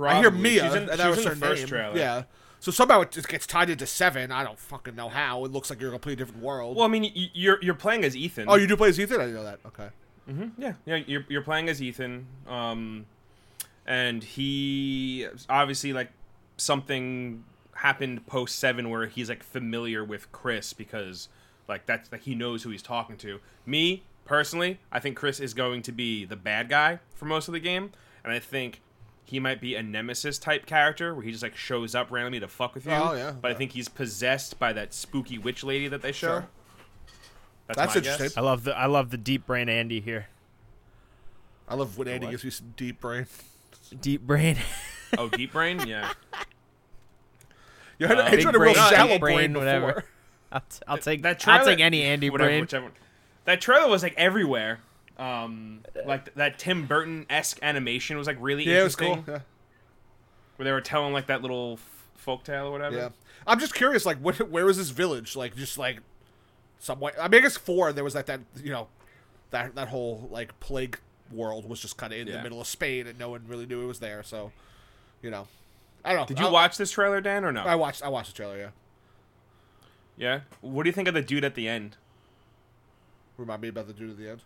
I 0.00 0.14
hear 0.20 0.30
Probably. 0.30 0.40
Mia, 0.40 0.72
in- 0.72 0.88
and 0.88 0.98
that 0.98 1.10
was 1.10 1.24
her 1.24 1.34
name. 1.36 1.66
trailer. 1.66 1.96
Yeah. 1.96 2.22
So 2.58 2.70
somehow 2.70 3.00
it 3.02 3.10
just 3.12 3.28
gets 3.28 3.46
tied 3.46 3.70
into 3.70 3.86
Seven. 3.86 4.32
I 4.32 4.42
don't 4.44 4.58
fucking 4.58 4.94
know 4.96 5.08
how. 5.08 5.44
It 5.44 5.52
looks 5.52 5.70
like 5.70 5.78
you're 5.80 5.90
in 5.90 5.94
a 5.94 5.98
completely 5.98 6.22
different 6.24 6.42
world. 6.42 6.76
Well, 6.76 6.84
I 6.84 6.88
mean, 6.88 7.10
you're 7.34 7.58
you're 7.62 7.74
playing 7.74 8.04
as 8.04 8.16
Ethan. 8.16 8.46
oh, 8.48 8.56
you 8.56 8.66
do 8.66 8.76
play 8.76 8.88
as 8.88 8.98
Ethan? 8.98 9.16
I 9.20 9.24
didn't 9.26 9.36
know 9.36 9.44
that. 9.44 9.60
Okay. 9.64 9.88
Yeah, 10.26 10.74
yeah. 10.86 10.96
You're 11.06 11.24
you're 11.28 11.42
playing 11.42 11.68
as 11.68 11.82
Ethan, 11.82 12.26
um, 12.46 13.06
and 13.86 14.22
he 14.22 15.26
obviously 15.48 15.92
like 15.92 16.10
something 16.56 17.44
happened 17.74 18.26
post 18.26 18.58
seven 18.58 18.90
where 18.90 19.06
he's 19.06 19.28
like 19.28 19.42
familiar 19.42 20.04
with 20.04 20.30
Chris 20.32 20.72
because 20.72 21.28
like 21.68 21.86
that's 21.86 22.12
like 22.12 22.22
he 22.22 22.34
knows 22.34 22.62
who 22.62 22.70
he's 22.70 22.82
talking 22.82 23.16
to. 23.18 23.40
Me 23.66 24.02
personally, 24.24 24.78
I 24.92 25.00
think 25.00 25.16
Chris 25.16 25.40
is 25.40 25.54
going 25.54 25.82
to 25.82 25.92
be 25.92 26.24
the 26.24 26.36
bad 26.36 26.68
guy 26.68 27.00
for 27.14 27.24
most 27.24 27.48
of 27.48 27.52
the 27.54 27.60
game, 27.60 27.90
and 28.22 28.32
I 28.32 28.38
think 28.38 28.80
he 29.24 29.38
might 29.38 29.60
be 29.60 29.76
a 29.76 29.82
nemesis 29.82 30.38
type 30.38 30.66
character 30.66 31.14
where 31.14 31.22
he 31.22 31.30
just 31.30 31.42
like 31.42 31.56
shows 31.56 31.94
up 31.94 32.10
randomly 32.10 32.40
to 32.40 32.48
fuck 32.48 32.74
with 32.74 32.84
you. 32.84 32.92
Oh, 32.92 33.14
yeah, 33.14 33.30
But 33.30 33.52
I 33.52 33.54
think 33.54 33.72
he's 33.72 33.88
possessed 33.88 34.58
by 34.58 34.72
that 34.72 34.92
spooky 34.92 35.38
witch 35.38 35.62
lady 35.62 35.86
that 35.88 36.02
they 36.02 36.10
show. 36.12 36.28
Sure. 36.28 36.48
That's, 37.76 37.94
That's 37.94 37.96
interesting. 37.96 38.26
guess. 38.26 38.36
I 38.36 38.40
love 38.40 38.64
the 38.64 38.76
I 38.76 38.86
love 38.86 39.10
the 39.10 39.16
deep 39.16 39.46
brain 39.46 39.68
Andy 39.68 40.00
here. 40.00 40.26
I 41.68 41.74
love 41.74 41.96
when 41.98 42.08
Andy 42.08 42.26
what? 42.26 42.30
gives 42.32 42.44
me 42.44 42.50
some 42.50 42.74
deep 42.76 43.00
brain. 43.00 43.26
Deep 44.00 44.22
brain. 44.26 44.56
Oh, 45.18 45.28
Deep 45.28 45.50
Brain, 45.52 45.84
yeah. 45.88 46.12
You 47.98 48.06
had, 48.06 48.18
Uh, 48.18 48.22
uh, 48.22 48.30
big 48.30 48.46
a 48.46 48.50
real 48.52 48.58
brain, 48.60 48.74
shallow 48.76 49.18
brain, 49.18 49.34
brain, 49.36 49.54
whatever. 49.54 49.86
whatever. 49.86 50.04
I'll, 50.52 50.60
t- 50.60 50.78
I'll 50.86 50.98
take 50.98 51.22
that 51.22 51.46
I'll 51.48 51.64
take 51.64 51.80
any 51.80 52.02
Andy 52.02 52.30
whatever, 52.30 52.48
brain. 52.48 52.60
whichever. 52.60 52.90
That 53.44 53.60
trailer 53.60 53.88
was 53.88 54.04
like 54.04 54.14
everywhere. 54.16 54.78
Um, 55.18 55.80
like 56.06 56.32
that 56.36 56.60
Tim 56.60 56.86
Burton 56.86 57.26
esque 57.28 57.58
animation 57.60 58.18
was 58.18 58.26
like 58.28 58.36
really 58.40 58.64
Yeah, 58.64 58.80
it 58.80 58.84
was 58.84 58.94
interesting. 58.94 59.24
cool. 59.24 59.34
Yeah. 59.34 59.40
Where 60.56 60.64
they 60.64 60.70
were 60.72 60.80
telling 60.80 61.12
like 61.12 61.26
that 61.26 61.42
little 61.42 61.74
f- 61.74 62.06
folk 62.16 62.44
tale 62.44 62.66
or 62.66 62.70
whatever. 62.70 62.96
Yeah. 62.96 63.08
I'm 63.46 63.58
just 63.58 63.74
curious, 63.74 64.06
like, 64.06 64.18
what, 64.18 64.48
where 64.48 64.64
was 64.64 64.76
this 64.76 64.90
village? 64.90 65.34
Like, 65.34 65.56
just 65.56 65.76
like, 65.76 65.98
some 66.80 66.98
way. 66.98 67.12
I 67.18 67.28
mean, 67.28 67.38
I 67.40 67.42
guess 67.42 67.56
four. 67.56 67.92
There 67.92 68.02
was 68.02 68.16
like 68.16 68.26
that, 68.26 68.40
you 68.62 68.70
know, 68.72 68.88
that 69.50 69.76
that 69.76 69.86
whole 69.88 70.28
like 70.32 70.58
plague 70.58 70.98
world 71.30 71.68
was 71.68 71.78
just 71.80 71.96
kind 71.96 72.12
of 72.12 72.18
in 72.18 72.26
the 72.26 72.42
middle 72.42 72.60
of 72.60 72.66
Spain, 72.66 73.06
and 73.06 73.16
no 73.18 73.30
one 73.30 73.44
really 73.46 73.66
knew 73.66 73.82
it 73.82 73.86
was 73.86 74.00
there. 74.00 74.22
So, 74.24 74.50
you 75.22 75.30
know, 75.30 75.46
I 76.04 76.10
don't 76.12 76.22
know. 76.22 76.26
Did 76.26 76.40
you 76.40 76.46
I'll- 76.46 76.52
watch 76.52 76.76
this 76.76 76.90
trailer, 76.90 77.20
Dan, 77.20 77.44
or 77.44 77.52
no? 77.52 77.62
I 77.62 77.76
watched. 77.76 78.02
I 78.02 78.08
watched 78.08 78.30
the 78.30 78.36
trailer. 78.36 78.58
Yeah. 78.58 78.70
yeah. 80.16 80.40
What 80.60 80.82
do 80.82 80.88
you 80.88 80.92
think 80.92 81.06
of 81.08 81.14
the 81.14 81.22
dude 81.22 81.44
at 81.44 81.54
the 81.54 81.68
end? 81.68 81.96
Remind 83.36 83.62
me 83.62 83.68
about 83.68 83.86
the 83.86 83.92
dude 83.92 84.10
at 84.10 84.18
the 84.18 84.28
end. 84.30 84.42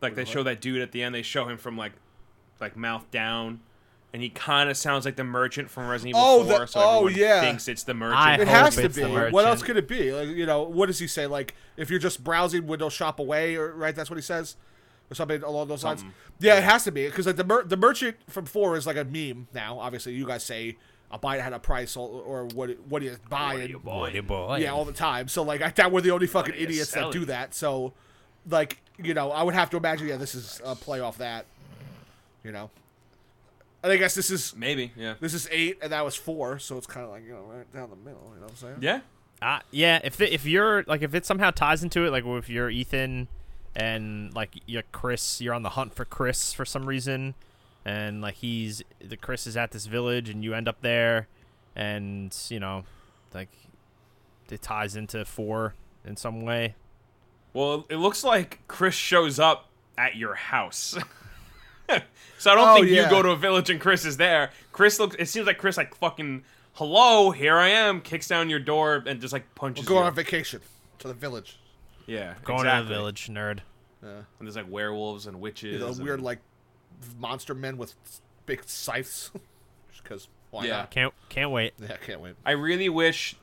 Like 0.00 0.14
they 0.14 0.22
What? 0.22 0.28
show 0.28 0.42
that 0.44 0.60
dude 0.60 0.80
at 0.80 0.92
the 0.92 1.02
end. 1.02 1.14
They 1.14 1.22
show 1.22 1.46
him 1.48 1.58
from 1.58 1.76
like, 1.76 1.92
like 2.60 2.76
mouth 2.76 3.10
down, 3.10 3.60
and 4.12 4.22
he 4.22 4.28
kind 4.28 4.68
of 4.70 4.76
sounds 4.76 5.04
like 5.04 5.16
the 5.16 5.24
merchant 5.24 5.70
from 5.70 5.86
Resident 5.88 6.16
Evil 6.16 6.20
Oh, 6.22 6.44
4. 6.44 6.58
the- 6.60 6.66
so 6.66 6.80
oh, 6.80 6.96
everyone 7.06 7.14
yeah. 7.20 7.40
thinks 7.42 7.68
it's 7.68 7.84
the 7.84 7.94
merchant. 7.94 8.18
I 8.20 8.34
It 8.40 8.48
has 8.48 8.76
to 8.76 8.88
be. 8.88 9.02
What 9.04 9.44
else 9.46 9.62
could 9.62 9.76
it 9.76 9.86
be? 9.88 10.12
Like, 10.12 10.28
you 10.28 10.46
know, 10.46 10.62
what 10.62 10.86
does 10.86 10.98
he 10.98 11.06
say? 11.06 11.26
Like, 11.26 11.54
if 11.76 11.90
you're 11.90 11.98
just 12.00 12.24
browsing, 12.24 12.66
window 12.66 12.88
shop 12.88 13.18
away, 13.20 13.54
or 13.56 13.72
right? 13.72 13.94
That's 13.94 14.10
what 14.10 14.16
he 14.16 14.22
says, 14.22 14.56
or 15.10 15.14
something 15.14 15.42
along 15.42 15.68
those 15.68 15.84
lines. 15.84 16.00
Something. 16.00 16.14
Yeah, 16.40 16.56
it 16.56 16.64
has 16.64 16.84
to 16.84 16.92
be 16.92 17.06
because 17.06 17.26
like 17.26 17.36
the 17.36 17.44
mer- 17.44 17.64
the 17.64 17.76
merchant 17.76 18.16
from 18.28 18.46
four 18.46 18.76
is 18.76 18.86
like 18.86 18.96
a 18.96 19.04
meme 19.04 19.48
now. 19.54 19.78
Obviously, 19.78 20.14
you 20.14 20.26
guys 20.26 20.42
say 20.44 20.76
I'll 21.12 21.18
buy 21.18 21.36
it 21.36 21.40
at 21.40 21.52
a 21.52 21.58
price 21.58 21.96
or, 21.96 22.08
or 22.08 22.44
what 22.46 22.70
what 22.88 23.00
do 23.00 23.06
you 23.06 23.16
buy? 23.28 23.54
and- 23.54 23.82
Boy, 23.82 24.20
boy. 24.22 24.56
yeah, 24.56 24.70
all 24.72 24.84
the 24.84 24.92
time. 24.92 25.28
So 25.28 25.42
like 25.42 25.60
I 25.62 25.70
thought 25.70 25.92
we're 25.92 26.00
the 26.00 26.10
only 26.12 26.26
fucking 26.26 26.54
are 26.54 26.56
you 26.56 26.64
idiots 26.64 26.92
that 26.92 27.12
do 27.12 27.24
that. 27.26 27.54
So 27.54 27.92
like 28.48 28.80
you 29.02 29.14
know, 29.14 29.30
I 29.30 29.42
would 29.42 29.54
have 29.54 29.70
to 29.70 29.76
imagine. 29.76 30.08
Yeah, 30.08 30.16
this 30.16 30.34
is 30.34 30.60
a 30.64 30.74
play 30.74 31.00
off 31.00 31.18
that. 31.18 31.46
You 32.44 32.52
know, 32.52 32.70
and 33.82 33.92
I 33.92 33.96
guess 33.96 34.14
this 34.14 34.30
is 34.30 34.54
Maybe, 34.56 34.92
yeah. 34.96 35.14
this 35.20 35.34
is 35.34 35.48
eight, 35.50 35.78
and 35.82 35.92
that 35.92 36.04
was 36.04 36.14
four, 36.14 36.58
so 36.58 36.76
it's 36.76 36.86
kind 36.86 37.04
of 37.04 37.12
like 37.12 37.24
you 37.24 37.32
know 37.32 37.42
right 37.42 37.72
down 37.72 37.90
the 37.90 37.96
middle. 37.96 38.30
You 38.34 38.40
know 38.40 38.46
what 38.46 38.50
I'm 38.50 38.56
saying? 38.56 38.76
Yeah. 38.80 39.00
Uh, 39.42 39.60
yeah, 39.70 40.00
if 40.04 40.18
the, 40.18 40.32
if 40.32 40.44
you're 40.44 40.84
like 40.86 41.02
if 41.02 41.14
it 41.14 41.24
somehow 41.24 41.50
ties 41.50 41.82
into 41.82 42.04
it, 42.04 42.10
like 42.10 42.24
if 42.26 42.50
you're 42.50 42.68
Ethan 42.68 43.28
and 43.74 44.34
like 44.34 44.60
you're 44.66 44.82
Chris, 44.92 45.40
you're 45.40 45.54
on 45.54 45.62
the 45.62 45.70
hunt 45.70 45.94
for 45.94 46.04
Chris 46.04 46.52
for 46.52 46.64
some 46.66 46.86
reason, 46.86 47.34
and 47.84 48.20
like 48.20 48.34
he's 48.34 48.82
the 49.00 49.16
Chris 49.16 49.46
is 49.46 49.56
at 49.56 49.70
this 49.70 49.86
village 49.86 50.28
and 50.28 50.44
you 50.44 50.52
end 50.52 50.68
up 50.68 50.82
there, 50.82 51.26
and 51.74 52.36
you 52.50 52.60
know, 52.60 52.84
like 53.32 53.48
it 54.50 54.60
ties 54.60 54.94
into 54.94 55.24
four 55.24 55.74
in 56.04 56.16
some 56.16 56.42
way. 56.42 56.74
Well, 57.54 57.86
it 57.88 57.96
looks 57.96 58.22
like 58.22 58.60
Chris 58.68 58.94
shows 58.94 59.38
up 59.38 59.70
at 59.96 60.16
your 60.16 60.34
house. 60.34 60.98
so 62.38 62.50
I 62.50 62.54
don't 62.54 62.68
Oh, 62.68 62.74
think 62.76 62.88
yeah. 62.88 63.04
you 63.04 63.10
go 63.10 63.22
to 63.22 63.30
a 63.30 63.36
village 63.36 63.70
and 63.70 63.80
Chris 63.80 64.04
is 64.04 64.16
there. 64.16 64.50
Chris 64.72 64.98
looks. 65.00 65.16
It 65.18 65.26
seems 65.26 65.46
like 65.46 65.58
Chris 65.58 65.76
like 65.76 65.94
fucking 65.94 66.44
hello, 66.74 67.30
here 67.30 67.56
I 67.56 67.68
am, 67.68 68.00
kicks 68.00 68.28
down 68.28 68.48
your 68.50 68.60
door 68.60 69.02
and 69.06 69.20
just 69.20 69.32
like 69.32 69.54
punches 69.54 69.84
We're 69.84 69.88
going 69.90 70.02
you. 70.04 70.08
on 70.08 70.14
vacation 70.14 70.60
to 71.00 71.08
the 71.08 71.14
village. 71.14 71.58
yeah, 72.06 72.34
Going 72.44 72.60
exactly. 72.60 72.82
to 72.82 72.88
the 72.88 72.94
village, 72.94 73.28
nerd. 73.28 73.58
Yeah. 74.02 74.08
And 74.10 74.24
there's 74.48 74.56
like 74.56 74.70
werewolves 74.70 75.26
and 75.26 75.40
witches. 75.40 75.74
You 75.74 75.78
know, 75.80 75.88
and- 75.88 76.02
weird 76.02 76.20
like 76.20 76.38
monster 77.18 77.54
men 77.54 77.76
with 77.76 77.94
big 78.46 78.62
scythes. 78.64 79.30
Just 79.90 80.02
because 80.02 80.28
why 80.50 80.64
Yeah. 80.64 80.78
not? 80.78 80.90
Can't 80.90 81.14
can't 81.28 81.50
wait. 81.50 81.74
Yeah, 81.78 81.96
can't 82.04 82.20
wait. 82.20 82.34
I 82.46 82.52
really 82.52 82.88
wish 82.88 83.36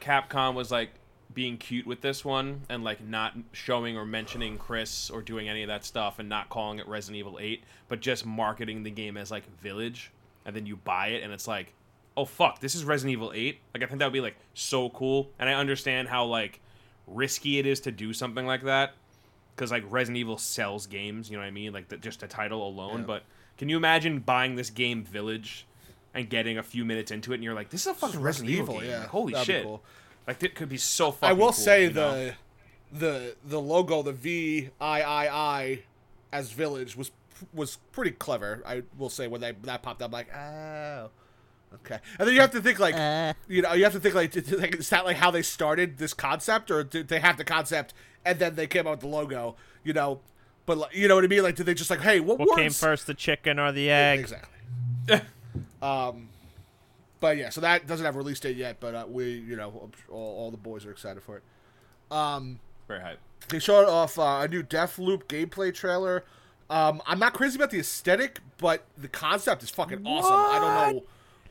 Capcom 0.00 0.54
was 0.54 0.70
like 0.70 0.90
being 1.36 1.56
cute 1.58 1.86
with 1.86 2.00
this 2.00 2.24
one 2.24 2.62
and 2.68 2.82
like 2.82 3.00
not 3.00 3.34
showing 3.52 3.96
or 3.96 4.04
mentioning 4.04 4.58
Chris 4.58 5.10
or 5.10 5.22
doing 5.22 5.48
any 5.48 5.62
of 5.62 5.68
that 5.68 5.84
stuff 5.84 6.18
and 6.18 6.28
not 6.28 6.48
calling 6.48 6.80
it 6.80 6.88
Resident 6.88 7.18
Evil 7.18 7.38
8, 7.40 7.62
but 7.88 8.00
just 8.00 8.26
marketing 8.26 8.82
the 8.82 8.90
game 8.90 9.16
as 9.16 9.30
like 9.30 9.44
Village 9.60 10.10
and 10.44 10.56
then 10.56 10.66
you 10.66 10.76
buy 10.76 11.08
it 11.08 11.22
and 11.22 11.32
it's 11.32 11.46
like, 11.46 11.74
"Oh 12.16 12.24
fuck, 12.24 12.58
this 12.60 12.74
is 12.74 12.84
Resident 12.84 13.12
Evil 13.12 13.32
8." 13.34 13.58
Like 13.74 13.84
I 13.84 13.86
think 13.86 13.98
that 14.00 14.06
would 14.06 14.12
be 14.12 14.20
like 14.20 14.36
so 14.54 14.88
cool 14.90 15.30
and 15.38 15.48
I 15.48 15.52
understand 15.54 16.08
how 16.08 16.24
like 16.24 16.60
risky 17.06 17.58
it 17.58 17.66
is 17.66 17.78
to 17.80 17.92
do 17.92 18.12
something 18.12 18.46
like 18.46 18.62
that. 18.64 18.94
because 19.54 19.70
like 19.70 19.84
Resident 19.88 20.16
Evil 20.18 20.38
sells 20.38 20.86
games. 20.86 21.30
You 21.30 21.36
know 21.36 21.42
what 21.42 21.48
I 21.48 21.52
mean? 21.52 21.72
Like 21.72 21.88
the, 21.88 21.98
just 21.98 22.20
the 22.20 22.26
title 22.28 22.66
alone. 22.66 23.00
Yeah. 23.00 23.06
But 23.06 23.22
can 23.58 23.68
you 23.68 23.76
imagine 23.76 24.20
buying 24.20 24.56
this 24.56 24.70
game 24.70 25.04
Village 25.04 25.66
and 26.14 26.30
getting 26.30 26.56
a 26.56 26.62
few 26.62 26.82
minutes 26.86 27.10
into 27.10 27.32
it, 27.32 27.34
and 27.36 27.44
you're 27.44 27.52
like, 27.54 27.68
"This 27.68 27.82
is 27.82 27.88
a 27.88 27.94
fucking 27.94 28.20
Resident, 28.22 28.50
Evil, 28.56 28.80
game. 28.80 28.88
yeah. 28.88 29.00
Like, 29.00 29.08
holy 29.08 29.32
That'd 29.34 29.46
shit! 29.46 29.66
Cool. 30.26 30.34
Like 30.34 30.42
it 30.42 30.54
could 30.54 30.68
be 30.68 30.76
so 30.78 31.12
fucking." 31.12 31.28
I 31.28 31.32
will 31.32 31.46
cool, 31.46 31.52
say 31.52 31.84
you 31.84 31.92
know? 31.92 32.12
the 32.14 32.34
the 32.92 33.36
the 33.44 33.60
logo, 33.60 34.02
the 34.02 34.12
V 34.12 34.70
I 34.80 35.02
I 35.02 35.28
I 35.28 35.78
as 36.32 36.50
Village 36.50 36.96
was 36.96 37.10
was 37.52 37.76
pretty 37.92 38.12
clever. 38.12 38.62
I 38.66 38.82
will 38.98 39.10
say 39.10 39.28
when 39.28 39.40
they 39.40 39.52
that 39.52 39.82
popped 39.82 40.02
up, 40.02 40.12
like 40.12 40.34
oh. 40.34 41.10
Okay, 41.84 41.98
and 42.18 42.26
then 42.26 42.34
you 42.34 42.40
have 42.40 42.52
to 42.52 42.62
think 42.62 42.78
like 42.78 42.94
you 43.48 43.60
know 43.60 43.72
you 43.74 43.84
have 43.84 43.92
to 43.92 44.00
think 44.00 44.14
like 44.14 44.30
did- 44.30 44.46
did- 44.46 44.76
is 44.76 44.88
that 44.90 45.04
like 45.04 45.16
how 45.16 45.30
they 45.30 45.42
started 45.42 45.98
this 45.98 46.14
concept 46.14 46.70
or 46.70 46.84
did 46.84 47.08
they 47.08 47.18
have 47.18 47.36
the 47.36 47.44
concept 47.44 47.92
and 48.24 48.38
then 48.38 48.54
they 48.54 48.66
came 48.68 48.86
out 48.86 48.92
with 48.92 49.00
the 49.00 49.08
logo 49.08 49.56
you 49.84 49.92
know 49.92 50.20
but 50.64 50.78
like, 50.78 50.94
you 50.94 51.06
know 51.08 51.16
what 51.16 51.24
I 51.24 51.26
mean 51.26 51.42
like 51.42 51.56
did 51.56 51.66
they 51.66 51.74
just 51.74 51.90
like 51.90 52.00
hey 52.00 52.20
what, 52.20 52.38
What 52.38 52.48
words? 52.50 52.60
came 52.60 52.70
first, 52.70 53.06
the 53.08 53.14
chicken 53.14 53.58
or 53.58 53.72
the 53.72 53.90
egg? 53.90 54.20
Exactly. 54.20 55.20
um, 55.82 56.28
but 57.26 57.36
yeah, 57.36 57.50
so 57.50 57.60
that 57.60 57.88
doesn't 57.88 58.06
have 58.06 58.14
a 58.14 58.18
release 58.18 58.38
date 58.38 58.56
yet, 58.56 58.76
but 58.78 58.94
uh, 58.94 59.04
we, 59.08 59.32
you 59.32 59.56
know, 59.56 59.90
all, 60.08 60.16
all 60.38 60.50
the 60.52 60.56
boys 60.56 60.86
are 60.86 60.92
excited 60.92 61.20
for 61.24 61.38
it. 61.38 61.42
Um, 62.14 62.60
very 62.86 63.00
hype. 63.00 63.18
they 63.48 63.58
showed 63.58 63.88
off 63.88 64.16
uh, 64.16 64.38
a 64.42 64.48
new 64.48 64.62
Deathloop 64.62 65.24
gameplay 65.24 65.74
trailer. 65.74 66.22
Um, 66.70 67.02
I'm 67.04 67.18
not 67.18 67.32
crazy 67.34 67.56
about 67.56 67.70
the 67.72 67.80
aesthetic, 67.80 68.38
but 68.58 68.84
the 68.96 69.08
concept 69.08 69.64
is 69.64 69.70
fucking 69.70 70.06
awesome. 70.06 70.32
I 70.32 70.58
don't 70.60 70.94
know 70.94 71.02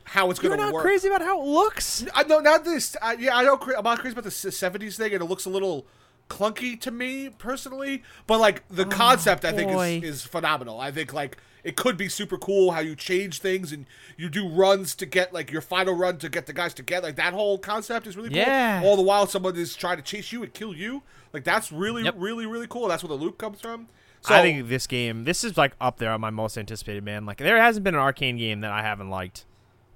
how 0.04 0.30
it's 0.30 0.42
You're 0.42 0.50
gonna 0.56 0.62
not 0.62 0.72
work. 0.72 0.82
crazy 0.82 1.08
about 1.08 1.20
how 1.20 1.42
it 1.42 1.46
looks. 1.46 2.06
I 2.14 2.22
know 2.22 2.38
not 2.40 2.64
this. 2.64 2.96
Uh, 3.02 3.14
yeah, 3.18 3.36
I 3.36 3.44
don't. 3.44 3.60
cra- 3.60 3.76
I'm 3.76 3.84
not 3.84 3.98
crazy 3.98 4.12
about 4.12 4.24
the 4.24 4.30
'70s 4.30 4.96
thing, 4.96 5.12
and 5.12 5.22
it 5.22 5.26
looks 5.26 5.44
a 5.44 5.50
little 5.50 5.86
clunky 6.30 6.80
to 6.80 6.90
me 6.90 7.28
personally. 7.28 8.02
But 8.26 8.40
like 8.40 8.66
the 8.68 8.86
concept, 8.86 9.44
I 9.44 9.52
think 9.52 9.70
Oh, 9.72 9.80
is, 9.82 10.02
is 10.04 10.22
phenomenal. 10.24 10.80
I 10.80 10.90
think 10.90 11.12
like 11.12 11.36
it 11.66 11.74
could 11.76 11.96
be 11.96 12.08
super 12.08 12.38
cool 12.38 12.70
how 12.70 12.78
you 12.80 12.94
change 12.94 13.40
things 13.40 13.72
and 13.72 13.86
you 14.16 14.28
do 14.28 14.48
runs 14.48 14.94
to 14.94 15.04
get 15.04 15.34
like 15.34 15.50
your 15.50 15.60
final 15.60 15.94
run 15.94 16.16
to 16.18 16.28
get 16.28 16.46
the 16.46 16.52
guys 16.52 16.72
together. 16.72 17.08
Like 17.08 17.16
that 17.16 17.34
whole 17.34 17.58
concept 17.58 18.06
is 18.06 18.16
really 18.16 18.28
cool. 18.28 18.38
Yeah. 18.38 18.82
All 18.84 18.94
the 18.94 19.02
while, 19.02 19.26
someone 19.26 19.56
is 19.56 19.74
trying 19.74 19.96
to 19.96 20.02
chase 20.02 20.30
you 20.32 20.42
and 20.44 20.54
kill 20.54 20.72
you. 20.74 21.02
Like 21.32 21.42
that's 21.42 21.72
really, 21.72 22.04
Yep. 22.04 22.14
really, 22.18 22.46
really 22.46 22.68
cool. 22.68 22.86
That's 22.88 23.02
where 23.02 23.08
the 23.08 23.22
loop 23.22 23.36
comes 23.36 23.60
from. 23.60 23.88
So 24.20 24.34
I 24.34 24.42
think 24.42 24.68
this 24.68 24.86
game, 24.86 25.24
this 25.24 25.42
is 25.44 25.56
like 25.56 25.72
up 25.80 25.98
there 25.98 26.10
on 26.12 26.20
my 26.20 26.30
most 26.30 26.56
anticipated. 26.56 27.04
Man, 27.04 27.26
like 27.26 27.38
there 27.38 27.60
hasn't 27.60 27.82
been 27.84 27.94
an 27.96 28.00
Arkane 28.00 28.38
game 28.38 28.60
that 28.60 28.70
I 28.70 28.82
haven't 28.82 29.10
liked. 29.10 29.44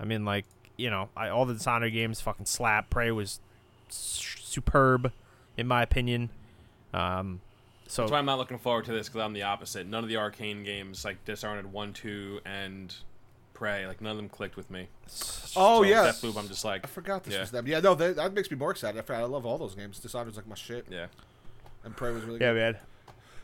I 0.00 0.04
mean, 0.04 0.24
like 0.24 0.46
you 0.76 0.90
know, 0.90 1.08
I, 1.16 1.28
all 1.28 1.44
the 1.46 1.54
Dishonored 1.54 1.92
games 1.92 2.20
fucking 2.20 2.46
slap. 2.46 2.90
Prey 2.90 3.10
was 3.10 3.38
superb, 3.88 5.12
in 5.56 5.66
my 5.66 5.82
opinion. 5.82 6.30
Um, 6.92 7.40
so 7.91 8.03
That's 8.03 8.12
why 8.12 8.18
I'm 8.18 8.24
not 8.26 8.38
looking 8.38 8.59
forward 8.59 8.84
to 8.84 8.93
this 8.93 9.09
because 9.09 9.22
I'm 9.22 9.32
the 9.32 9.43
opposite. 9.43 9.86
None 9.86 10.05
of 10.05 10.09
the 10.09 10.14
Arkane 10.14 10.64
games 10.64 11.05
like 11.05 11.24
Dishonored 11.24 11.72
one, 11.72 11.93
two, 11.93 12.41
and 12.45 12.95
Prey, 13.53 13.84
like 13.86 14.01
none 14.01 14.12
of 14.12 14.16
them 14.16 14.28
clicked 14.28 14.57
with 14.57 14.70
me. 14.70 14.86
Oh 15.07 15.09
So 15.09 15.82
yeah, 15.82 16.05
Deathloop, 16.07 16.36
I'm 16.38 16.47
just 16.47 16.64
like, 16.64 16.84
I 16.84 16.86
forgot 16.88 17.24
this 17.24 17.34
yeah. 17.34 17.41
was 17.41 17.51
them. 17.51 17.66
Yeah, 17.66 17.80
no, 17.80 17.95
that, 17.97 18.14
that 18.14 18.32
makes 18.32 18.49
me 18.51 18.57
more 18.57 18.70
excited. 18.70 18.97
I, 18.97 19.03
forgot- 19.03 19.22
I 19.22 19.26
love 19.26 19.45
all 19.45 19.59
those 19.59 19.74
games. 19.74 19.99
Dishonored's 19.99 20.36
like 20.36 20.47
my 20.47 20.55
shit, 20.55 20.86
yeah. 20.88 21.07
and 21.84 21.97
Prey 21.97 22.12
was 22.12 22.22
really 22.22 22.41
yeah, 22.41 22.53
good. 22.53 22.74
man. 22.74 22.76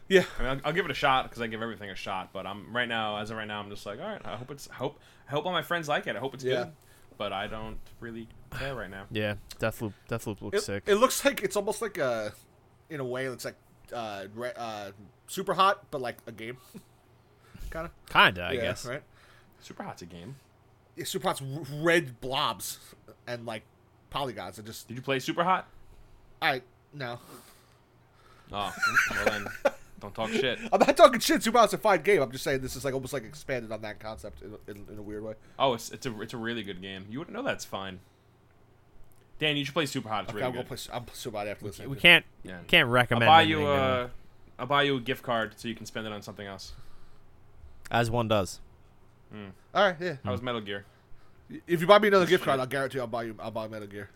Yeah, 0.08 0.22
I 0.38 0.42
mean, 0.42 0.50
I'll, 0.50 0.60
I'll 0.66 0.72
give 0.72 0.84
it 0.84 0.92
a 0.92 0.94
shot 0.94 1.24
because 1.24 1.42
I 1.42 1.48
give 1.48 1.60
everything 1.60 1.90
a 1.90 1.96
shot. 1.96 2.32
But 2.32 2.46
I'm 2.46 2.72
right 2.74 2.88
now, 2.88 3.16
as 3.16 3.30
of 3.32 3.36
right 3.38 3.48
now, 3.48 3.58
I'm 3.60 3.68
just 3.68 3.84
like, 3.84 4.00
all 4.00 4.06
right. 4.06 4.20
I 4.24 4.36
hope 4.36 4.52
it's 4.52 4.68
I 4.70 4.74
hope 4.74 5.00
I 5.26 5.32
hope 5.32 5.44
all 5.46 5.52
my 5.52 5.62
friends 5.62 5.88
like 5.88 6.06
it. 6.06 6.14
I 6.14 6.20
hope 6.20 6.34
it's 6.34 6.44
Yeah. 6.44 6.64
good. 6.64 6.72
But 7.18 7.32
I 7.32 7.48
don't 7.48 7.78
really 7.98 8.28
care 8.56 8.74
right 8.76 8.90
now. 8.90 9.06
Yeah, 9.10 9.34
Deathloop. 9.58 9.94
Deathloop 10.08 10.42
looks 10.42 10.58
it, 10.58 10.62
sick. 10.62 10.82
it 10.86 10.94
looks 10.96 11.24
like 11.24 11.42
it's 11.42 11.56
almost 11.56 11.80
like 11.82 11.98
a, 11.98 12.32
in 12.90 13.00
a 13.00 13.04
way, 13.04 13.24
it's 13.24 13.44
like 13.44 13.56
uh, 13.92 14.24
re- 14.34 14.52
uh, 14.56 14.90
super 15.26 15.54
hot, 15.54 15.84
but 15.90 16.00
like 16.00 16.16
a 16.26 16.32
game, 16.32 16.56
kind 17.70 17.86
of. 17.86 17.92
Kinda, 18.08 18.42
I 18.44 18.52
yeah, 18.52 18.60
guess. 18.60 18.86
right. 18.86 19.02
Super 19.60 19.82
Hot's 19.82 20.02
a 20.02 20.06
game. 20.06 20.36
Yeah, 20.96 21.04
super 21.04 21.28
hot's 21.28 21.42
r- 21.42 21.62
red 21.82 22.20
blobs 22.20 22.78
and 23.26 23.44
like 23.44 23.62
polygons. 24.10 24.56
and 24.58 24.66
just 24.66 24.88
Did 24.88 24.94
you 24.96 25.02
play 25.02 25.18
Super 25.18 25.44
Hot? 25.44 25.66
I 26.40 26.62
no. 26.94 27.18
Oh, 28.52 28.74
well 29.10 29.24
then, 29.24 29.46
don't 30.00 30.14
talk 30.14 30.30
shit. 30.30 30.58
I'm 30.72 30.78
not 30.78 30.96
talking 30.96 31.18
shit. 31.20 31.42
Super 31.42 31.58
hot's 31.58 31.72
a 31.74 31.78
fine 31.78 32.02
game. 32.02 32.22
I'm 32.22 32.30
just 32.30 32.44
saying 32.44 32.60
this 32.60 32.76
is 32.76 32.84
like 32.84 32.94
almost 32.94 33.12
like 33.12 33.24
expanded 33.24 33.72
on 33.72 33.82
that 33.82 33.98
concept 33.98 34.40
in, 34.42 34.54
in, 34.68 34.86
in 34.92 34.98
a 34.98 35.02
weird 35.02 35.22
way. 35.24 35.34
Oh, 35.58 35.74
it's 35.74 35.90
it's 35.90 36.06
a 36.06 36.20
it's 36.20 36.32
a 36.32 36.36
really 36.38 36.62
good 36.62 36.80
game. 36.80 37.06
You 37.10 37.18
wouldn't 37.18 37.36
know 37.36 37.42
that's 37.42 37.64
fine. 37.64 37.98
Dan, 39.38 39.56
you 39.56 39.64
should 39.64 39.74
play 39.74 39.86
Super 39.86 40.08
Hot. 40.08 40.24
It's 40.24 40.30
Okay, 40.30 40.36
really 40.36 40.46
I'll 40.46 40.52
gonna 40.52 40.64
good. 40.68 40.78
play. 40.88 40.94
I'm 40.96 41.04
super 41.12 41.36
hot 41.38 41.46
after 41.46 41.66
this. 41.66 41.78
We 41.80 41.96
can't 41.96 42.24
Yeah. 42.42 42.58
can't 42.68 42.88
recommend. 42.88 43.24
I'll 43.30 43.36
recommend. 43.38 43.38
buy 43.38 43.42
you 43.42 43.58
anything, 43.68 43.78
uh, 43.80 44.08
a 44.58 44.60
I'll 44.62 44.66
buy 44.66 44.82
you 44.84 44.96
a 44.96 45.00
gift 45.00 45.22
card 45.22 45.54
so 45.56 45.68
you 45.68 45.74
can 45.74 45.84
spend 45.86 46.06
it 46.06 46.12
on 46.12 46.22
something 46.22 46.46
else. 46.46 46.72
as 47.90 48.10
one 48.10 48.26
does. 48.28 48.60
All 49.74 49.88
right, 49.88 49.96
yeah. 50.00 50.16
How 50.24 50.32
was 50.32 50.40
Metal 50.42 50.60
Gear? 50.60 50.84
If 51.66 51.80
you 51.80 51.86
buy 51.86 51.98
me 51.98 52.08
another 52.08 52.26
gift 52.26 52.44
card, 52.44 52.58
I'll 52.58 52.66
guarantee 52.66 52.98
I'll 52.98 53.06
buy 53.06 53.24
you. 53.24 53.36
I'll 53.38 53.50
buy 53.50 53.68
Metal 53.68 53.86
Gear. 53.86 54.08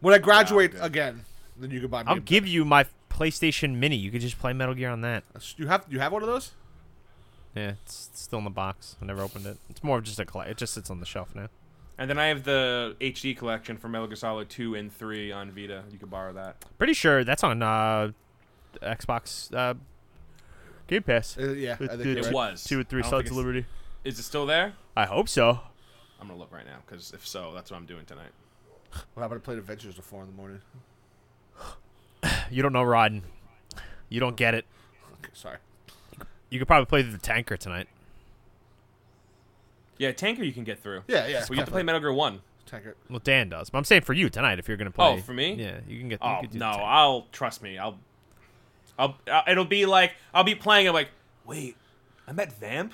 When 0.00 0.12
I 0.12 0.18
graduate 0.18 0.72
good. 0.72 0.82
again, 0.82 1.24
then 1.56 1.70
you 1.70 1.80
can 1.80 1.88
buy 1.88 2.02
me. 2.02 2.08
I'll 2.10 2.16
a- 2.16 2.20
give 2.20 2.46
you 2.46 2.64
my 2.64 2.86
PlayStation 3.08 3.76
Mini. 3.76 3.96
You 3.96 4.10
could 4.10 4.20
just 4.20 4.38
play 4.38 4.52
Metal 4.52 4.74
Gear 4.74 4.90
on 4.90 5.00
that. 5.02 5.22
You 5.56 5.68
have 5.68 5.84
you 5.88 6.00
have 6.00 6.12
one 6.12 6.22
of 6.22 6.28
those? 6.28 6.50
Yeah, 7.54 7.74
it's 7.84 8.10
still 8.14 8.40
in 8.40 8.44
the 8.44 8.50
box. 8.50 8.96
I 9.00 9.04
never 9.04 9.22
opened 9.22 9.46
it. 9.46 9.58
It's 9.70 9.82
more 9.84 9.98
of 9.98 10.04
just 10.04 10.18
a 10.18 10.24
collect. 10.26 10.50
It 10.50 10.56
just 10.56 10.74
sits 10.74 10.90
on 10.90 10.98
the 10.98 11.06
shelf 11.06 11.34
now. 11.36 11.48
And 11.96 12.10
then 12.10 12.18
I 12.18 12.26
have 12.26 12.42
the 12.44 12.96
HD 13.00 13.36
collection 13.36 13.76
for 13.76 13.88
Metal 13.88 14.06
Gear 14.08 14.16
Solid 14.16 14.48
2 14.48 14.74
and 14.74 14.92
3 14.92 15.30
on 15.32 15.52
Vita. 15.52 15.84
You 15.92 15.98
could 15.98 16.10
borrow 16.10 16.32
that. 16.32 16.64
Pretty 16.76 16.92
sure 16.94 17.22
that's 17.22 17.44
on 17.44 17.62
uh, 17.62 18.10
Xbox 18.82 19.54
uh, 19.54 19.74
Game 20.88 21.02
Pass. 21.04 21.38
Uh, 21.38 21.52
yeah, 21.52 21.76
It- 21.78 21.90
I 21.90 21.96
think 21.96 22.06
it 22.06 22.26
It 22.26 22.32
was. 22.32 22.64
Two 22.64 22.78
and 22.80 22.88
three 22.88 23.00
I 23.00 23.02
don't 23.02 23.10
Sons 23.10 23.30
of 23.30 23.36
Liberty. 23.36 23.66
Is 24.02 24.18
it 24.18 24.24
still 24.24 24.44
there? 24.44 24.74
I 24.96 25.06
hope 25.06 25.28
so. 25.28 25.60
I'm 26.20 26.28
gonna 26.28 26.38
look 26.38 26.52
right 26.52 26.66
now 26.66 26.78
because 26.86 27.12
if 27.12 27.26
so, 27.26 27.52
that's 27.54 27.70
what 27.70 27.76
I'm 27.76 27.86
doing 27.86 28.04
tonight. 28.06 28.30
What 29.14 29.22
happened 29.22 29.42
to 29.42 29.44
play 29.44 29.56
Adventures 29.56 29.98
at 29.98 30.04
four 30.04 30.22
in 30.22 30.28
the 30.28 30.36
morning? 30.36 30.60
You 32.50 32.62
don't 32.62 32.72
know 32.72 32.84
Rodden. 32.84 33.20
You 34.08 34.18
don't 34.20 34.36
get 34.36 34.54
it. 34.54 34.64
Okay, 35.20 35.30
sorry. 35.34 35.58
You 36.48 36.58
could 36.58 36.66
probably 36.68 36.86
play 36.86 37.02
the 37.02 37.18
tanker 37.18 37.56
tonight. 37.58 37.86
Yeah, 39.98 40.12
Tanker 40.12 40.42
you 40.42 40.52
can 40.52 40.64
get 40.64 40.82
through. 40.82 41.02
Yeah, 41.06 41.26
yeah. 41.26 41.40
But 41.40 41.50
you 41.50 41.56
have 41.56 41.66
to 41.66 41.72
play 41.72 41.82
Metal 41.82 42.00
Gear 42.00 42.12
1. 42.12 42.40
Tanker. 42.66 42.96
Well, 43.08 43.20
Dan 43.22 43.48
does. 43.48 43.70
But 43.70 43.78
I'm 43.78 43.84
saying 43.84 44.02
for 44.02 44.12
you 44.12 44.28
tonight, 44.28 44.58
if 44.58 44.68
you're 44.68 44.76
gonna 44.76 44.90
play. 44.90 45.06
Oh, 45.06 45.16
for 45.18 45.34
me? 45.34 45.54
Yeah, 45.54 45.80
you 45.86 45.98
can 45.98 46.08
get. 46.08 46.20
you 46.22 46.28
Oh 46.28 46.38
could 46.40 46.50
do 46.50 46.58
no, 46.58 46.66
the 46.66 46.72
tanker. 46.72 46.86
I'll 46.86 47.26
trust 47.30 47.62
me. 47.62 47.78
I'll, 47.78 47.98
I'll, 48.98 49.16
uh, 49.30 49.42
it'll 49.48 49.64
be 49.64 49.86
like 49.86 50.12
I'll 50.32 50.44
be 50.44 50.54
playing. 50.54 50.88
I'm 50.88 50.94
like, 50.94 51.10
wait, 51.44 51.76
I'm 52.26 52.38
at 52.40 52.58
Vamp. 52.58 52.92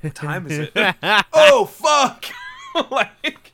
What 0.00 0.14
time 0.14 0.46
is 0.46 0.58
it? 0.58 0.72
oh 1.32 1.66
fuck! 1.66 2.24
like, 2.90 3.52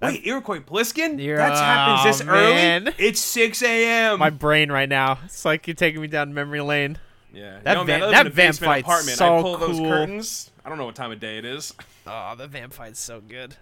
wait, 0.00 0.26
Iroquois 0.26 0.60
Pliskin? 0.60 1.22
You're- 1.22 1.40
happens 1.40 2.04
this 2.04 2.26
oh, 2.26 2.32
man. 2.32 2.88
early. 2.88 2.94
It's 2.98 3.20
6 3.20 3.62
a.m. 3.62 4.18
My 4.18 4.30
brain 4.30 4.70
right 4.70 4.88
now. 4.88 5.20
It's 5.24 5.44
like 5.44 5.66
you're 5.66 5.74
taking 5.74 6.00
me 6.00 6.08
down 6.08 6.34
memory 6.34 6.60
lane. 6.60 6.98
Yeah, 7.32 7.60
that 7.62 7.72
you 7.72 7.74
know, 7.76 7.84
man, 7.84 7.86
van- 7.86 8.02
I 8.02 8.06
live 8.06 8.12
that 8.12 8.24
vamp 8.24 8.34
basement 8.34 8.70
fight's 8.72 8.86
apartment. 8.86 9.18
so 9.18 9.36
I 9.38 9.42
pull 9.42 9.56
those 9.58 9.78
curtains. 9.78 10.50
I 10.64 10.68
don't 10.68 10.78
know 10.78 10.84
what 10.86 10.94
time 10.94 11.10
of 11.12 11.20
day 11.20 11.38
it 11.38 11.44
is. 11.44 11.74
Oh, 12.06 12.34
the 12.36 12.46
vamp 12.46 12.72
fight's 12.72 13.00
so 13.00 13.20
good. 13.20 13.56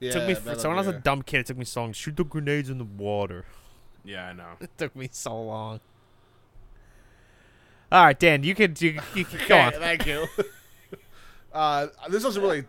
Yeah, 0.00 0.10
It 0.10 0.12
took 0.12 0.22
me. 0.28 0.34
Metal 0.34 0.58
so 0.58 0.68
when 0.68 0.78
I 0.78 0.80
was 0.80 0.88
a 0.88 0.98
dumb 0.98 1.22
kid, 1.22 1.40
it 1.40 1.46
took 1.46 1.56
me 1.58 1.64
so 1.64 1.82
long. 1.82 1.92
Shoot 1.92 2.16
the 2.16 2.24
grenades 2.24 2.68
in 2.68 2.78
the 2.78 2.84
water. 2.84 3.44
Yeah, 4.04 4.26
I 4.26 4.32
know. 4.32 4.52
It 4.60 4.70
took 4.76 4.96
me 4.96 5.08
so 5.12 5.40
long. 5.40 5.80
All 7.90 8.04
right, 8.04 8.18
Dan, 8.18 8.42
you 8.42 8.54
could 8.54 8.80
you, 8.80 9.00
you, 9.14 9.24
could 9.26 9.46
go 9.48 9.58
on. 9.58 9.72
thank 9.72 10.06
you. 10.06 10.26
uh, 11.52 11.88
this 12.08 12.22
doesn't 12.22 12.42
really, 12.42 12.64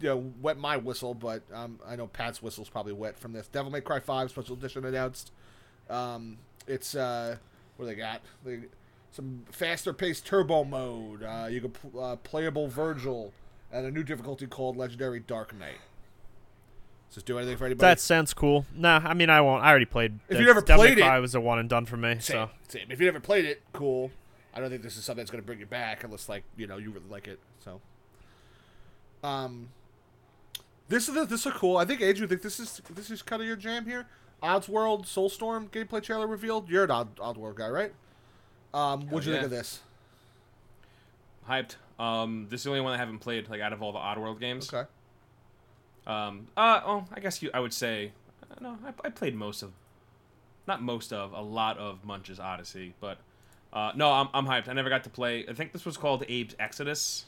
you 0.00 0.08
know, 0.08 0.32
wet 0.40 0.58
my 0.58 0.76
whistle, 0.78 1.12
but 1.14 1.42
um, 1.52 1.78
I 1.86 1.94
know 1.96 2.06
Pat's 2.06 2.42
whistle's 2.42 2.68
probably 2.70 2.94
wet 2.94 3.18
from 3.18 3.32
this. 3.32 3.48
Devil 3.48 3.70
May 3.70 3.82
Cry 3.82 4.00
Five 4.00 4.30
Special 4.30 4.56
Edition 4.56 4.84
announced. 4.84 5.30
Um, 5.90 6.38
it's 6.66 6.94
uh, 6.94 7.36
what 7.80 7.88
do 7.88 7.94
they 7.94 7.98
got? 7.98 8.20
They, 8.44 8.60
some 9.10 9.44
faster 9.50 9.94
paced 9.94 10.26
turbo 10.26 10.64
mode. 10.64 11.22
Uh, 11.22 11.46
you 11.50 11.62
can 11.62 11.70
pl- 11.70 11.98
uh, 11.98 12.16
playable 12.16 12.68
Vergil 12.68 13.32
and 13.72 13.86
a 13.86 13.90
new 13.90 14.02
difficulty 14.04 14.46
called 14.46 14.76
Legendary 14.76 15.18
Dark 15.18 15.58
Knight. 15.58 15.78
Does 17.08 17.14
this 17.16 17.22
do 17.24 17.38
anything 17.38 17.56
for 17.56 17.64
anybody? 17.64 17.80
That 17.80 18.00
sounds 18.00 18.34
cool. 18.34 18.66
Nah, 18.76 19.00
I 19.02 19.14
mean 19.14 19.30
I 19.30 19.40
won't. 19.40 19.64
I 19.64 19.70
already 19.70 19.86
played. 19.86 20.18
If 20.28 20.38
you 20.38 20.44
never 20.44 20.60
played 20.60 20.98
it- 20.98 21.00
Cry 21.00 21.18
was 21.20 21.34
a 21.34 21.40
one 21.40 21.58
and 21.58 21.70
done 21.70 21.86
for 21.86 21.96
me. 21.96 22.16
Same, 22.20 22.20
So 22.20 22.50
same. 22.68 22.86
If 22.90 23.00
you 23.00 23.06
never 23.06 23.18
played 23.18 23.46
it, 23.46 23.62
cool. 23.72 24.10
I 24.52 24.60
don't 24.60 24.68
think 24.68 24.82
this 24.82 24.98
is 24.98 25.04
something 25.04 25.22
that's 25.22 25.30
going 25.30 25.42
to 25.42 25.46
bring 25.46 25.60
you 25.60 25.66
back 25.66 26.04
unless, 26.04 26.28
like, 26.28 26.42
you 26.56 26.66
know, 26.66 26.76
you 26.76 26.90
really 26.90 27.08
like 27.08 27.28
it. 27.28 27.38
So, 27.64 27.80
um, 29.22 29.68
this 30.88 31.08
is 31.08 31.28
this 31.28 31.46
is 31.46 31.52
cool. 31.54 31.76
I 31.76 31.84
think 31.84 32.02
Andrew, 32.02 32.26
think 32.26 32.42
this 32.42 32.60
is 32.60 32.82
this 32.90 33.10
is 33.10 33.22
kind 33.22 33.40
of 33.40 33.48
your 33.48 33.56
jam 33.56 33.86
here. 33.86 34.06
Oddworld 34.42 35.06
Soulstorm 35.06 35.68
gameplay 35.70 36.02
trailer 36.02 36.26
revealed. 36.26 36.68
You're 36.68 36.84
an 36.84 36.90
Odd 36.90 37.16
Oddworld 37.16 37.56
guy, 37.56 37.68
right? 37.68 37.92
Um, 38.72 39.08
what'd 39.08 39.26
you 39.26 39.32
yeah. 39.32 39.40
think 39.40 39.44
of 39.46 39.50
this? 39.50 39.80
Hyped. 41.48 41.76
Um, 41.98 42.46
this 42.48 42.60
is 42.60 42.64
the 42.64 42.70
only 42.70 42.80
one 42.80 42.92
I 42.92 42.96
haven't 42.96 43.18
played 43.18 43.48
like 43.48 43.60
out 43.60 43.72
of 43.72 43.82
all 43.82 43.92
the 43.92 43.98
Oddworld 43.98 44.40
games. 44.40 44.72
Okay. 44.72 44.88
Um, 46.06 46.48
uh, 46.56 46.80
oh, 46.84 47.04
I 47.14 47.20
guess 47.20 47.42
you. 47.42 47.50
I 47.52 47.60
would 47.60 47.74
say, 47.74 48.12
uh, 48.50 48.54
no, 48.60 48.78
I, 48.84 48.92
I 49.06 49.10
played 49.10 49.34
most 49.34 49.62
of 49.62 49.72
not 50.66 50.82
most 50.82 51.12
of, 51.12 51.32
a 51.32 51.40
lot 51.40 51.78
of 51.78 52.04
Munch's 52.04 52.38
Oddysee. 52.38 52.92
But 53.00 53.18
uh, 53.72 53.92
no, 53.94 54.10
I'm 54.12 54.28
I'm 54.32 54.46
hyped. 54.46 54.68
I 54.68 54.72
never 54.72 54.88
got 54.88 55.04
to 55.04 55.10
play. 55.10 55.44
I 55.48 55.52
think 55.52 55.72
this 55.72 55.84
was 55.84 55.96
called 55.96 56.22
Abe's 56.22 56.54
Exoddus 56.54 57.24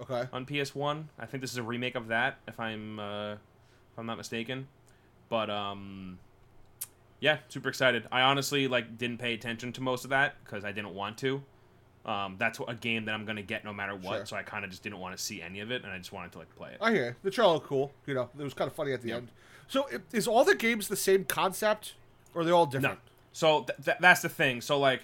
Okay. 0.00 0.28
on 0.32 0.46
PS1. 0.46 1.04
I 1.18 1.26
think 1.26 1.40
this 1.40 1.52
is 1.52 1.58
a 1.58 1.62
remake 1.62 1.94
of 1.94 2.08
that, 2.08 2.38
if 2.48 2.58
I'm 2.58 2.98
uh, 2.98 3.32
if 3.32 3.98
I'm 3.98 4.06
not 4.06 4.16
mistaken. 4.16 4.68
But 5.28 5.50
um, 5.50 6.18
yeah, 7.20 7.38
super 7.48 7.68
excited. 7.68 8.06
I 8.10 8.22
honestly 8.22 8.66
like 8.68 8.96
didn't 8.98 9.18
pay 9.18 9.34
attention 9.34 9.72
to 9.74 9.80
most 9.80 10.04
of 10.04 10.10
that 10.10 10.34
because 10.44 10.64
I 10.64 10.72
didn't 10.72 10.94
want 10.94 11.18
to. 11.18 11.42
Um, 12.06 12.36
that's 12.38 12.58
a 12.66 12.74
game 12.74 13.04
that 13.04 13.14
I'm 13.14 13.26
gonna 13.26 13.42
get 13.42 13.62
no 13.64 13.72
matter 13.74 13.94
what, 13.94 14.16
Sure. 14.16 14.26
so 14.26 14.36
I 14.36 14.42
kind 14.42 14.64
of 14.64 14.70
just 14.70 14.82
didn't 14.82 14.98
want 15.00 15.16
to 15.16 15.22
see 15.22 15.42
any 15.42 15.60
of 15.60 15.70
it, 15.70 15.84
and 15.84 15.92
I 15.92 15.98
just 15.98 16.12
wanted 16.12 16.32
to 16.32 16.38
like 16.38 16.54
play 16.56 16.70
it. 16.70 16.78
I 16.80 16.92
hear 16.92 17.04
you. 17.08 17.14
the 17.22 17.30
trailer 17.30 17.60
cool. 17.60 17.92
You 18.06 18.14
know, 18.14 18.30
it 18.38 18.42
was 18.42 18.54
kind 18.54 18.68
of 18.70 18.74
funny 18.74 18.92
at 18.94 19.02
the 19.02 19.12
end. 19.12 19.28
So, 19.68 19.86
is 20.12 20.26
all 20.26 20.44
the 20.44 20.54
games 20.54 20.88
the 20.88 20.96
same 20.96 21.24
concept, 21.24 21.94
or 22.34 22.40
are 22.40 22.44
they 22.44 22.50
all 22.50 22.64
No. 22.66 22.70
different? 22.72 22.98
So 23.32 23.64
th- 23.64 23.78
th- 23.84 23.96
that's 24.00 24.22
the 24.22 24.28
thing. 24.30 24.60
So 24.62 24.78
like, 24.78 25.02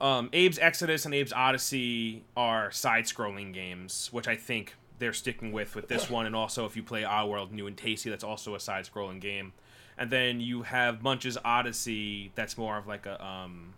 um, 0.00 0.26
Abe's 0.28 0.58
Exoddus 0.58 1.04
and 1.06 1.14
Abe's 1.14 1.32
Oddysee 1.32 2.20
are 2.36 2.70
side-scrolling 2.70 3.52
games, 3.52 4.08
which 4.12 4.28
I 4.28 4.36
think 4.36 4.74
they're 5.00 5.12
sticking 5.12 5.50
with 5.52 5.74
with 5.74 5.88
this 5.88 6.08
one. 6.10 6.26
And 6.26 6.36
also, 6.36 6.66
if 6.66 6.76
you 6.76 6.82
play 6.82 7.02
Oddworld 7.02 7.50
New 7.50 7.66
and 7.66 7.76
Tasty, 7.76 8.10
that's 8.10 8.22
also 8.22 8.54
a 8.54 8.60
side-scrolling 8.60 9.20
game. 9.20 9.52
And 9.98 10.10
then 10.10 10.40
you 10.40 10.62
have 10.62 11.02
Munch's 11.02 11.36
Oddysee, 11.44 12.30
that's 12.36 12.56
more 12.56 12.78
of 12.78 12.86
like 12.86 13.04
a 13.06 13.22
um, 13.24 13.74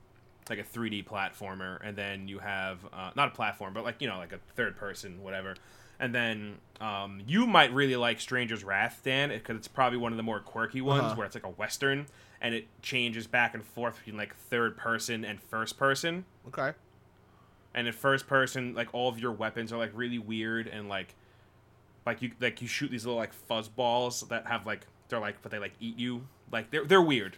like 0.51 0.59
a 0.59 0.63
3D 0.65 1.05
platformer. 1.07 1.79
And 1.83 1.97
then 1.97 2.29
you 2.29 2.39
have 2.41 2.79
uh, 2.93 3.11
not 3.17 3.29
a 3.29 3.31
platform, 3.31 3.73
but 3.73 3.85
like 3.85 3.97
you 4.01 4.09
know, 4.09 4.19
like 4.19 4.33
a 4.33 4.39
third-person, 4.55 5.23
whatever. 5.23 5.55
And 5.99 6.15
then 6.15 6.57
um, 6.81 7.21
you 7.27 7.47
might 7.47 7.73
really 7.75 7.97
like 7.97 8.21
Stranger's 8.21 8.65
Wrath, 8.65 9.01
Dan, 9.05 9.29
because 9.31 9.57
it's 9.57 9.69
probably 9.69 9.99
one 9.99 10.13
of 10.13 10.17
the 10.17 10.23
more 10.23 10.41
quirky 10.41 10.81
ones 10.81 11.03
Uh-huh. 11.05 11.15
where 11.17 11.27
it's 11.27 11.35
like 11.35 11.45
a 11.45 11.51
western 11.51 12.07
and 12.43 12.55
it 12.55 12.67
changes 12.81 13.27
back 13.27 13.53
and 13.55 13.63
forth 13.63 13.97
between 13.99 14.17
like 14.17 14.35
third 14.35 14.77
person 14.79 15.25
and 15.27 15.41
first 15.43 15.77
person. 15.79 16.25
Okay. 16.49 16.73
And 17.75 17.87
in 17.87 17.93
first 17.93 18.27
person, 18.27 18.75
like 18.75 18.89
all 18.95 19.09
of 19.11 19.19
your 19.19 19.33
weapons 19.33 19.73
are 19.73 19.79
like 19.79 19.93
really 19.95 20.19
weird 20.19 20.67
and 20.67 20.89
like 20.89 21.15
like 22.07 22.23
you 22.23 22.33
like 22.41 22.61
you 22.63 22.67
shoot 22.69 22.91
these 22.91 23.05
little 23.05 23.19
like 23.19 23.33
fuzz 23.35 23.69
balls 23.69 24.23
that 24.31 24.47
have 24.47 24.65
like 24.67 24.87
they're 25.11 25.21
like 25.21 25.43
but 25.43 25.51
they 25.51 25.59
like 25.59 25.73
eat 25.81 25.99
you. 25.99 26.27
Like 26.51 26.71
they're 26.71 26.85
they're 26.85 27.03
weird. 27.03 27.37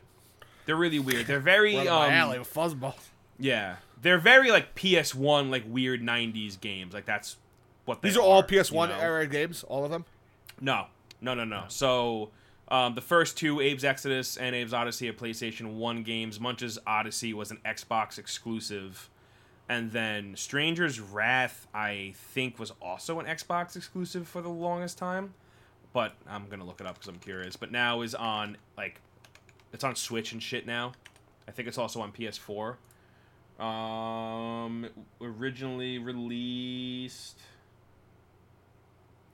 They're 0.64 0.76
really 0.76 0.98
weird. 1.00 1.26
They're 1.26 1.40
very 1.40 1.76
Right 1.76 1.86
up 1.88 2.00
my 2.02 2.06
um 2.08 2.12
alley 2.12 2.38
with 2.38 2.52
fuzzball. 2.52 2.94
yeah. 3.38 3.76
They're 4.00 4.18
very 4.18 4.50
like 4.50 4.74
PS1 4.74 5.50
like 5.50 5.64
weird 5.68 6.02
90s 6.02 6.60
games. 6.60 6.92
Like 6.94 7.06
that's 7.06 7.36
what 7.84 8.02
they 8.02 8.08
These 8.08 8.16
are 8.16 8.22
all 8.22 8.42
PS1 8.42 8.88
you 8.88 8.94
know? 8.94 9.00
era 9.00 9.26
games, 9.26 9.62
all 9.64 9.84
of 9.84 9.90
them. 9.92 10.04
No, 10.60 10.86
no, 11.20 11.34
no, 11.34 11.44
no. 11.44 11.64
So 11.68 12.30
um, 12.68 12.94
the 12.94 13.00
first 13.00 13.36
two, 13.36 13.60
Abe's 13.60 13.82
Exoddus 13.84 14.36
and 14.40 14.54
Abe's 14.56 14.72
Oddysee, 14.72 15.08
are 15.08 15.12
PlayStation 15.12 15.74
One 15.74 16.02
games. 16.02 16.40
Munch's 16.40 16.78
Oddysee 16.86 17.32
was 17.34 17.50
an 17.52 17.58
Xbox 17.66 18.18
exclusive, 18.18 19.08
and 19.68 19.92
then 19.92 20.34
Stranger's 20.36 20.98
Wrath, 20.98 21.66
I 21.74 22.14
think, 22.16 22.58
was 22.58 22.72
also 22.80 23.20
an 23.20 23.26
Xbox 23.26 23.76
exclusive 23.76 24.26
for 24.26 24.40
the 24.42 24.48
longest 24.48 24.98
time. 24.98 25.34
But 25.92 26.14
I'm 26.28 26.48
gonna 26.48 26.64
look 26.64 26.80
it 26.80 26.86
up 26.86 26.94
because 26.94 27.08
I'm 27.08 27.18
curious. 27.18 27.56
But 27.56 27.70
now 27.70 28.02
is 28.02 28.14
on 28.14 28.56
like, 28.76 29.00
it's 29.72 29.84
on 29.84 29.94
Switch 29.94 30.32
and 30.32 30.42
shit 30.42 30.66
now. 30.66 30.92
I 31.46 31.50
think 31.50 31.68
it's 31.68 31.78
also 31.78 32.00
on 32.00 32.12
PS4. 32.12 32.76
Um, 33.62 34.88
originally 35.20 35.98
released 35.98 37.38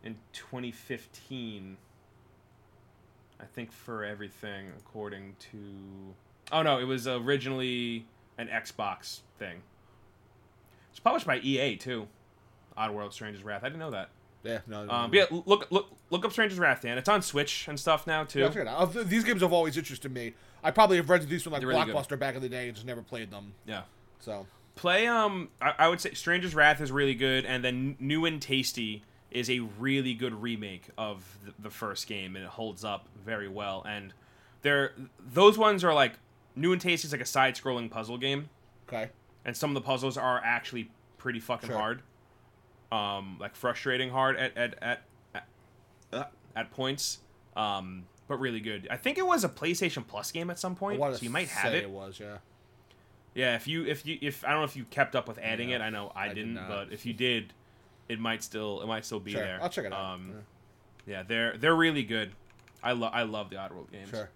in 0.02 0.16
2015. 0.32 1.76
I 3.40 3.44
think 3.44 3.72
for 3.72 4.04
everything, 4.04 4.72
according 4.78 5.36
to. 5.52 5.58
Oh 6.50 6.62
no, 6.62 6.78
it 6.78 6.84
was 6.84 7.06
originally 7.06 8.06
an 8.36 8.48
Xbox 8.48 9.20
thing. 9.38 9.62
It's 10.90 11.00
published 11.00 11.26
by 11.26 11.38
EA 11.38 11.76
too. 11.76 12.08
Oddworld: 12.76 13.12
Stranger's 13.12 13.44
Wrath. 13.44 13.62
I 13.62 13.68
didn't 13.68 13.80
know 13.80 13.92
that. 13.92 14.10
Yeah, 14.44 14.60
no. 14.66 14.84
no, 14.84 14.90
Um, 14.92 15.10
but 15.10 15.16
yeah, 15.16 15.24
look 15.46 15.70
look 15.70 15.88
look 16.10 16.24
up 16.24 16.32
Stranger's 16.32 16.58
Wrath, 16.58 16.82
Dan. 16.82 16.96
It's 16.98 17.08
on 17.08 17.22
Switch 17.22 17.66
and 17.68 17.78
stuff 17.78 18.06
now 18.06 18.24
too. 18.24 18.40
Yeah, 18.40 18.46
I'll 18.46 18.52
check 18.52 18.62
it 18.62 18.68
out. 18.68 18.96
Uh, 18.96 19.02
These 19.02 19.24
games 19.24 19.42
have 19.42 19.52
always 19.52 19.76
interested 19.76 20.12
me. 20.12 20.34
I 20.62 20.70
probably 20.70 20.96
have 20.96 21.08
rented 21.10 21.28
these 21.28 21.42
from 21.42 21.52
like 21.52 21.60
They're 21.60 21.68
really 21.68 21.84
good. 21.84 21.94
Blockbuster 21.94 22.18
back 22.18 22.34
in 22.34 22.42
the 22.42 22.48
day 22.48 22.66
and 22.68 22.74
just 22.74 22.86
never 22.86 23.02
played 23.02 23.30
them. 23.30 23.54
yeah. 23.66 23.82
So 24.20 24.46
Play 24.74 25.06
um, 25.08 25.48
I, 25.60 25.74
I 25.78 25.88
would 25.88 26.00
say 26.00 26.12
Stranger's 26.14 26.54
Wrath 26.54 26.80
is 26.80 26.92
really 26.92 27.14
good, 27.14 27.44
and 27.44 27.64
then 27.64 27.96
New 27.98 28.24
and 28.26 28.40
Tasty 28.40 29.02
is 29.30 29.50
a 29.50 29.58
really 29.78 30.14
good 30.14 30.40
remake 30.40 30.84
of 30.96 31.24
the, 31.44 31.52
the 31.64 31.70
first 31.70 32.06
game, 32.06 32.34
and 32.36 32.44
it 32.44 32.50
holds 32.50 32.84
up 32.84 33.06
very 33.24 33.48
well. 33.48 33.84
And 33.88 34.12
they're 34.62 34.92
those 35.32 35.58
ones 35.58 35.82
are 35.84 35.92
like 35.92 36.12
New 36.54 36.72
and 36.72 36.80
Tasty 36.80 37.06
is 37.06 37.12
like 37.12 37.20
a 37.20 37.26
side-scrolling 37.26 37.90
puzzle 37.90 38.18
game, 38.18 38.48
okay, 38.88 39.10
and 39.44 39.56
some 39.56 39.70
of 39.70 39.74
the 39.74 39.80
puzzles 39.86 40.16
are 40.16 40.40
actually 40.44 40.90
pretty 41.18 41.40
fucking 41.40 41.68
Sure. 41.70 41.78
hard, 41.78 42.02
um, 42.90 43.36
like 43.40 43.54
frustrating 43.56 44.10
hard 44.10 44.36
at 44.36 44.56
at 44.56 44.74
at 44.82 45.02
at, 45.34 45.46
uh, 46.12 46.24
at 46.56 46.70
points. 46.70 47.18
Um, 47.56 48.04
but 48.28 48.38
really 48.38 48.60
good. 48.60 48.86
I 48.90 48.96
think 48.96 49.18
it 49.18 49.26
was 49.26 49.42
a 49.42 49.48
PlayStation 49.48 50.06
Plus 50.06 50.30
game 50.30 50.50
at 50.50 50.58
some 50.58 50.76
point, 50.76 51.00
so 51.00 51.18
you 51.22 51.30
might 51.30 51.48
have 51.48 51.74
it. 51.74 51.84
It 51.84 51.90
was, 51.90 52.20
yeah. 52.20 52.38
Yeah, 53.34 53.56
if 53.56 53.66
you 53.66 53.86
if 53.86 54.04
you 54.06 54.18
if 54.20 54.44
I 54.44 54.50
don't 54.50 54.58
know 54.60 54.64
if 54.64 54.76
you 54.76 54.84
kept 54.84 55.16
up 55.16 55.28
with 55.28 55.38
adding 55.38 55.70
Yeah, 55.70 55.76
it, 55.76 55.82
I 55.82 55.90
know 55.90 56.12
I, 56.14 56.24
I 56.24 56.28
did 56.28 56.34
didn't, 56.36 56.54
not. 56.54 56.68
but 56.68 56.92
if 56.92 57.06
you 57.06 57.12
did, 57.12 57.52
it 58.08 58.18
might 58.18 58.42
still 58.42 58.80
it 58.82 58.86
might 58.86 59.04
still 59.04 59.20
be 59.20 59.32
Sure, 59.32 59.40
there. 59.42 59.58
I'll 59.62 59.68
check 59.68 59.84
it 59.86 59.92
out. 59.92 60.14
Um, 60.14 60.32
yeah, 61.06 61.22
they're 61.22 61.56
they're 61.56 61.74
really 61.76 62.02
good. 62.02 62.32
I 62.82 62.92
love 62.92 63.12
I 63.14 63.22
love 63.22 63.50
the 63.50 63.56
Oddworld 63.56 63.90
games. 63.90 64.10
Sure. 64.10 64.28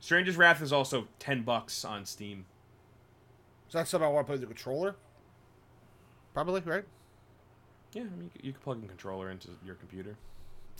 Stranger's 0.00 0.36
Wrath 0.36 0.60
is 0.62 0.72
also 0.72 1.08
ten 1.18 1.42
bucks 1.42 1.84
on 1.84 2.04
Steam. 2.04 2.44
Is 3.68 3.72
that 3.74 3.88
something 3.88 4.06
I 4.06 4.10
want 4.10 4.26
to 4.26 4.30
play 4.30 4.34
with 4.34 4.42
the 4.42 4.46
controller? 4.54 4.96
Probably, 6.34 6.60
right? 6.60 6.84
Yeah, 7.94 8.02
I 8.02 8.16
mean, 8.16 8.30
you, 8.42 8.52
can, 8.52 8.60
plug 8.60 8.82
a 8.84 8.86
controller 8.88 9.30
into 9.30 9.48
your 9.64 9.76
computer. 9.76 10.16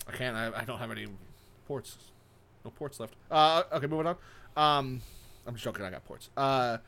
I 0.09 0.13
can't. 0.13 0.37
I, 0.37 0.51
I 0.61 0.65
don't 0.65 0.79
have 0.79 0.91
any 0.91 1.07
ports. 1.67 1.97
No 2.65 2.71
ports 2.71 2.99
left. 2.99 3.15
Uh, 3.31 3.63
okay, 3.73 3.87
moving 3.87 4.07
on. 4.07 4.17
Um, 4.57 5.01
I'm 5.47 5.55
just 5.55 5.65
joking. 5.65 5.85
I 5.85 5.91
got 5.91 6.05
ports. 6.05 6.31
Uh, 6.37 6.79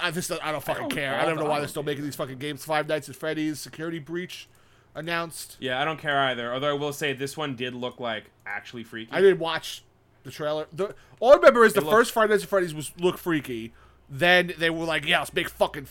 I 0.00 0.10
just 0.10 0.32
I 0.32 0.52
don't 0.52 0.64
fucking 0.64 0.82
don't 0.82 0.94
care. 0.94 1.14
I 1.14 1.26
don't 1.26 1.36
know 1.36 1.44
why 1.44 1.58
they're 1.58 1.68
still 1.68 1.82
making 1.82 2.04
these 2.04 2.16
fucking 2.16 2.38
games. 2.38 2.64
Five 2.64 2.88
Nights 2.88 3.08
at 3.08 3.16
Freddy's 3.16 3.60
Security 3.60 3.98
Breach 3.98 4.48
announced. 4.94 5.56
Yeah, 5.60 5.80
I 5.80 5.84
don't 5.84 5.98
care 5.98 6.18
either. 6.18 6.52
Although 6.52 6.70
I 6.70 6.78
will 6.78 6.92
say 6.92 7.12
this 7.12 7.36
one 7.36 7.54
did 7.54 7.74
look 7.74 8.00
like 8.00 8.30
actually 8.46 8.84
freaky. 8.84 9.12
I 9.12 9.20
didn't 9.20 9.38
watch 9.38 9.84
the 10.24 10.30
trailer. 10.30 10.66
The, 10.72 10.94
all 11.20 11.32
I 11.32 11.36
remember 11.36 11.64
is 11.64 11.74
the 11.74 11.80
looked- 11.80 11.92
first 11.92 12.12
Five 12.12 12.30
Nights 12.30 12.42
at 12.42 12.48
Freddy's 12.48 12.74
was 12.74 12.92
look 12.98 13.18
freaky. 13.18 13.72
Then 14.08 14.52
they 14.58 14.70
were 14.70 14.84
like, 14.84 15.06
"Yeah, 15.06 15.20
let's 15.20 15.32
make 15.32 15.48
fucking 15.48 15.88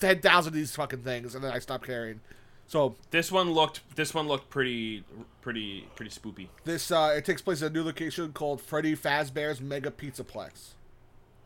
ten 0.00 0.20
thousand 0.20 0.50
of 0.50 0.54
these 0.54 0.74
fucking 0.74 1.02
things," 1.02 1.34
and 1.34 1.42
then 1.42 1.52
I 1.52 1.58
stopped 1.58 1.86
caring. 1.86 2.20
So 2.68 2.94
This 3.10 3.32
one 3.32 3.50
looked 3.52 3.80
this 3.96 4.12
one 4.14 4.28
looked 4.28 4.50
pretty 4.50 5.02
pretty 5.40 5.88
pretty 5.96 6.10
spoopy. 6.10 6.48
this 6.64 6.90
uh, 6.92 7.14
it 7.16 7.24
takes 7.24 7.42
place 7.42 7.62
at 7.62 7.70
a 7.70 7.74
new 7.74 7.82
location 7.82 8.32
called 8.32 8.60
Freddy 8.60 8.94
Fazbear's 8.94 9.60
Mega 9.60 9.90
Pizzaplex. 9.90 10.74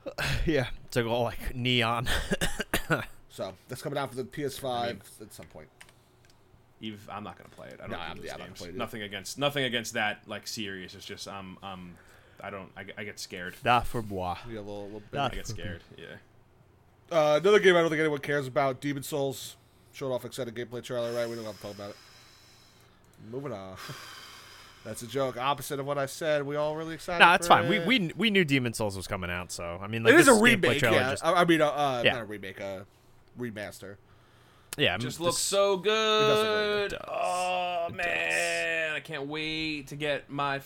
yeah, 0.46 0.66
it's 0.84 0.96
like 0.96 1.06
all 1.06 1.22
like 1.24 1.54
neon. 1.54 2.08
So 3.28 3.54
that's 3.66 3.80
coming 3.80 3.98
out 3.98 4.10
for 4.10 4.16
the 4.16 4.24
PS5 4.24 5.00
at 5.22 5.32
some 5.32 5.46
point. 5.46 5.66
Eve, 6.82 7.08
I'm 7.10 7.24
not 7.24 7.38
gonna 7.38 7.48
play 7.48 7.68
it. 7.68 7.76
I 7.78 7.84
don't 7.84 7.92
No, 7.92 7.96
I'm- 7.98 8.20
yeah, 8.22 8.34
I'm 8.34 8.40
not 8.40 8.48
games. 8.48 8.58
play 8.58 8.68
it. 8.68 8.74
Nothing 8.76 9.00
against 9.02 9.38
nothing 9.38 9.64
against 9.64 9.94
that 9.94 10.20
like 10.26 10.46
series. 10.46 10.94
It's 10.94 11.06
just 11.06 11.26
um 11.28 11.56
um 11.62 11.94
I 12.42 12.50
don't 12.50 12.68
I, 12.76 12.82
get- 12.84 12.98
I 12.98 13.04
get 13.04 13.18
scared. 13.18 13.54
da 13.64 13.80
for 13.80 14.02
bois. 14.02 14.36
Yeah, 14.50 14.58
a 14.58 14.60
little, 14.60 14.84
little 14.84 15.02
bit. 15.10 15.18
Ah. 15.18 15.30
I 15.32 15.34
get 15.36 15.46
scared. 15.46 15.80
Yeah. 15.96 16.04
Uh, 17.10 17.38
another 17.40 17.58
game 17.58 17.74
I 17.74 17.80
don't 17.80 17.88
think 17.88 18.00
anyone 18.00 18.18
cares 18.20 18.46
about: 18.46 18.80
Demon 18.82 19.02
Souls. 19.02 19.56
Showed 19.92 20.12
off 20.12 20.24
excited 20.24 20.54
gameplay 20.54 20.82
trailer, 20.82 21.12
right? 21.12 21.28
We 21.28 21.34
don't 21.36 21.44
have 21.44 21.56
to 21.56 21.62
talk 21.62 21.74
about 21.74 21.90
it. 21.90 21.96
Moving 23.30 23.52
on. 23.52 23.76
That's 24.84 25.02
a 25.02 25.06
joke. 25.06 25.36
Opposite 25.36 25.78
of 25.78 25.86
what 25.86 25.96
I 25.98 26.06
said. 26.06 26.44
We 26.44 26.56
all 26.56 26.74
really 26.74 26.94
excited. 26.94 27.24
No, 27.24 27.32
it's 27.34 27.46
for 27.46 27.54
fine. 27.54 27.68
We, 27.68 27.76
it. 27.76 27.86
we 27.86 28.12
we 28.16 28.30
knew 28.30 28.44
Demon 28.44 28.72
Souls 28.72 28.96
was 28.96 29.06
coming 29.06 29.30
out, 29.30 29.52
so 29.52 29.78
I 29.80 29.86
mean, 29.86 30.02
like 30.02 30.14
it 30.14 30.20
is 30.20 30.26
this 30.26 30.36
a 30.36 30.40
gameplay 30.40 30.42
remake. 30.42 30.82
Yeah, 30.82 31.10
just- 31.10 31.24
I, 31.24 31.32
I 31.34 31.44
mean, 31.44 31.60
uh, 31.60 31.68
uh, 31.68 32.02
Yeah. 32.04 32.14
not 32.14 32.22
a 32.22 32.24
remake, 32.24 32.58
a 32.58 32.84
remaster. 33.38 33.96
yeah, 34.76 34.96
Just 34.98 35.18
this- 35.18 35.20
looks 35.20 35.38
so 35.38 35.76
does 35.78 36.36
look 36.36 36.46
really 36.46 36.66
good. 36.66 36.90
good. 36.90 36.92
It 36.94 36.98
does. 36.98 37.08
Oh 37.08 37.86
It 37.90 37.94
man, 37.94 38.92
I 38.94 39.00
can't 39.00 39.26
wait 39.28 39.86
to 39.88 39.96
get 39.96 40.28
my 40.30 40.60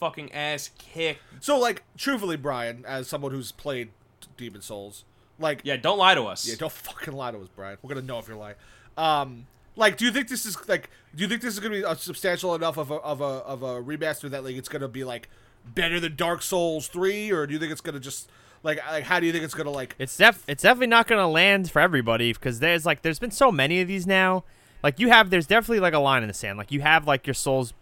fucking 0.00 0.32
ass 0.32 0.70
kicked. 0.78 1.20
So, 1.40 1.58
like, 1.58 1.82
truthfully, 1.98 2.36
Brian, 2.36 2.84
as 2.86 3.08
someone 3.08 3.32
who's 3.32 3.52
played 3.52 3.90
Demon 4.38 4.62
Souls, 4.62 5.04
like, 5.38 5.60
Yeah, 5.64 5.76
don't 5.76 5.98
lie 5.98 6.14
to 6.14 6.24
us. 6.24 6.46
Yeah, 6.48 6.56
don't 6.58 6.72
fucking 6.72 7.14
lie 7.14 7.30
to 7.32 7.38
us, 7.38 7.48
Brian. 7.54 7.78
We're 7.82 7.94
gonna 7.94 8.06
know 8.06 8.18
if 8.18 8.28
you're 8.28 8.36
lying. 8.36 8.56
Um, 8.96 9.46
like, 9.76 9.96
do 9.96 10.04
you 10.04 10.12
think 10.12 10.28
this 10.28 10.46
is 10.46 10.56
like? 10.68 10.90
Do 11.14 11.22
you 11.22 11.28
think 11.28 11.42
this 11.42 11.54
is 11.54 11.60
gonna 11.60 11.74
be 11.74 11.82
a 11.82 11.96
substantial 11.96 12.54
enough 12.54 12.76
of 12.76 12.90
a 12.90 12.96
of 12.96 13.20
a 13.20 13.24
of 13.24 13.62
a 13.62 13.82
remaster 13.82 14.30
that 14.30 14.44
like 14.44 14.56
it's 14.56 14.68
gonna 14.68 14.88
be 14.88 15.04
like 15.04 15.28
better 15.64 15.98
than 15.98 16.16
Dark 16.16 16.42
Souls 16.42 16.86
three, 16.88 17.30
or 17.32 17.46
do 17.46 17.52
you 17.52 17.58
think 17.58 17.72
it's 17.72 17.80
gonna 17.80 18.00
just 18.00 18.30
like 18.62 18.78
like 18.90 19.04
how 19.04 19.20
do 19.20 19.26
you 19.26 19.32
think 19.32 19.44
it's 19.44 19.54
gonna 19.54 19.70
like? 19.70 19.94
It's 19.98 20.16
def 20.16 20.44
it's 20.48 20.62
definitely 20.62 20.88
not 20.88 21.06
gonna 21.06 21.28
land 21.28 21.70
for 21.70 21.80
everybody 21.80 22.32
because 22.32 22.60
there's 22.60 22.86
like 22.86 23.02
there's 23.02 23.18
been 23.18 23.30
so 23.30 23.50
many 23.50 23.80
of 23.80 23.88
these 23.88 24.06
now. 24.06 24.44
Like 24.82 25.00
you 25.00 25.08
have 25.08 25.30
there's 25.30 25.46
definitely 25.46 25.80
like 25.80 25.94
a 25.94 25.98
line 25.98 26.22
in 26.22 26.28
the 26.28 26.34
sand. 26.34 26.58
Like 26.58 26.70
you 26.70 26.80
have 26.82 27.06
like 27.06 27.26
your 27.26 27.34
Souls 27.34 27.72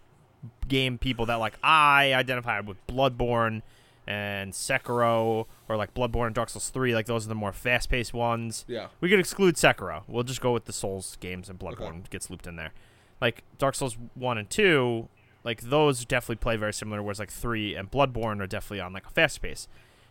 game 0.67 0.97
people 0.97 1.25
that 1.27 1.35
like 1.35 1.53
I 1.63 2.13
identify 2.13 2.59
with 2.59 2.77
Bloodborne, 2.87 3.61
and 4.05 4.53
Sekiro 4.53 5.45
or 5.69 5.77
like 5.77 5.93
Bloodborne 5.93 6.27
and 6.27 6.35
Dark 6.35 6.49
Souls 6.49 6.69
3, 6.69 6.93
like 6.93 7.05
those 7.05 7.25
are 7.25 7.29
the 7.29 7.35
more 7.35 7.53
fast-paced 7.53 8.13
ones. 8.13 8.65
Yeah. 8.67 8.87
We 8.99 9.09
could 9.09 9.19
exclude 9.19 9.55
Sekiro. 9.55 10.03
We'll 10.07 10.23
just 10.23 10.41
go 10.41 10.51
with 10.51 10.65
the 10.65 10.73
Souls 10.73 11.17
games 11.19 11.49
and 11.49 11.57
Bloodborne 11.59 12.09
gets 12.09 12.29
looped 12.29 12.47
in 12.47 12.55
there. 12.55 12.73
Like 13.21 13.43
Dark 13.57 13.75
Souls 13.75 13.97
1 14.15 14.37
and 14.37 14.49
2, 14.49 15.07
like 15.43 15.61
those 15.61 16.05
definitely 16.05 16.37
play 16.37 16.57
very 16.57 16.73
similar 16.73 17.01
whereas 17.01 17.19
like 17.19 17.31
3 17.31 17.75
and 17.75 17.89
Bloodborne 17.89 18.41
are 18.41 18.47
definitely 18.47 18.81
on 18.81 18.93
like 18.93 19.05
a 19.05 19.11
fast 19.11 19.41
pace. 19.41 19.67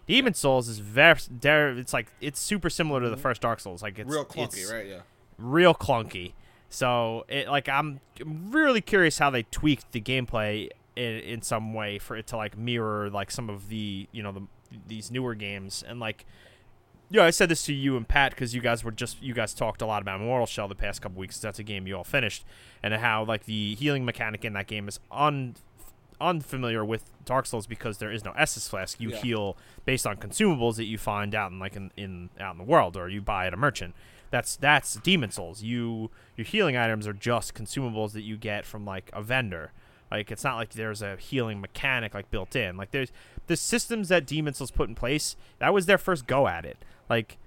Demon 0.06 0.34
Souls 0.34 0.68
is 0.68 0.78
very 0.78 1.18
it's 1.42 1.92
like 1.92 2.12
it's 2.20 2.40
super 2.40 2.68
similar 2.68 3.00
to 3.00 3.08
the 3.08 3.14
mm-hmm. 3.14 3.22
first 3.22 3.40
Dark 3.40 3.60
Souls. 3.60 3.82
Like 3.82 3.98
it's 3.98 4.10
Real 4.10 4.24
clunky, 4.24 4.58
it's 4.58 4.72
right? 4.72 4.86
Yeah. 4.86 5.00
Real 5.38 5.74
clunky. 5.74 6.32
So 6.70 7.24
it 7.28 7.48
like 7.48 7.68
I'm 7.68 8.00
really 8.24 8.80
curious 8.80 9.18
how 9.18 9.30
they 9.30 9.44
tweaked 9.44 9.92
the 9.92 10.00
gameplay 10.00 10.70
in, 10.96 11.16
in 11.20 11.42
some 11.42 11.74
way 11.74 11.98
for 11.98 12.16
it 12.16 12.26
to 12.28 12.36
like 12.36 12.56
mirror 12.56 13.08
like 13.10 13.30
some 13.30 13.48
of 13.50 13.68
the 13.68 14.08
you 14.12 14.22
know 14.22 14.32
the 14.32 14.42
these 14.86 15.10
newer 15.10 15.34
games 15.34 15.82
and 15.86 16.00
like 16.00 16.24
yeah 17.10 17.24
I 17.24 17.30
said 17.30 17.48
this 17.48 17.64
to 17.66 17.72
you 17.74 17.96
and 17.96 18.08
Pat 18.08 18.30
because 18.32 18.54
you 18.54 18.60
guys 18.60 18.82
were 18.84 18.90
just 18.90 19.22
you 19.22 19.34
guys 19.34 19.52
talked 19.54 19.82
a 19.82 19.86
lot 19.86 20.00
about 20.02 20.20
Immortal 20.20 20.46
Shell 20.46 20.68
the 20.68 20.74
past 20.74 21.02
couple 21.02 21.18
weeks. 21.18 21.38
That's 21.38 21.58
a 21.58 21.62
game 21.62 21.86
you 21.86 21.96
all 21.96 22.04
finished 22.04 22.44
and 22.82 22.94
how 22.94 23.24
like 23.24 23.44
the 23.44 23.74
healing 23.74 24.04
mechanic 24.04 24.44
in 24.44 24.52
that 24.54 24.66
game 24.66 24.88
is 24.88 24.98
un 25.10 25.56
unfamiliar 26.20 26.84
with 26.84 27.10
Dark 27.24 27.46
Souls 27.46 27.66
because 27.66 27.98
there 27.98 28.12
is 28.12 28.24
no 28.24 28.32
Estus 28.32 28.68
flask. 28.68 29.00
You 29.00 29.10
Yeah. 29.10 29.16
heal 29.16 29.56
based 29.84 30.06
on 30.06 30.16
consumables 30.18 30.76
that 30.76 30.84
you 30.84 30.96
find 30.98 31.34
out 31.34 31.50
in 31.50 31.58
like 31.58 31.74
in, 31.76 31.90
in 31.96 32.30
out 32.40 32.52
in 32.52 32.58
the 32.58 32.64
world 32.64 32.96
or 32.96 33.08
you 33.08 33.20
buy 33.20 33.46
at 33.46 33.54
a 33.54 33.56
merchant. 33.56 33.94
That's 34.30 34.56
that's 34.56 34.94
Demon 34.96 35.30
Souls. 35.30 35.62
You 35.62 36.10
your 36.36 36.46
healing 36.46 36.76
items 36.76 37.06
are 37.06 37.12
just 37.12 37.54
consumables 37.54 38.12
that 38.12 38.22
you 38.22 38.36
get 38.36 38.64
from 38.64 38.84
like 38.84 39.10
a 39.12 39.22
vendor. 39.22 39.72
Like 40.12 40.30
it's 40.30 40.44
not 40.44 40.56
like 40.56 40.74
there's 40.74 41.00
a 41.00 41.16
healing 41.16 41.60
mechanic 41.60 42.12
like 42.12 42.30
built 42.30 42.54
in. 42.54 42.76
Like 42.76 42.90
there's 42.90 43.10
the 43.46 43.56
systems 43.56 44.08
that 44.08 44.26
Demon 44.26 44.52
Souls 44.52 44.70
put 44.70 44.88
in 44.88 44.94
place. 44.94 45.36
That 45.58 45.72
was 45.72 45.86
their 45.86 45.96
first 45.96 46.26
go 46.26 46.46
at 46.46 46.66
it. 46.66 46.76
Like 47.08 47.38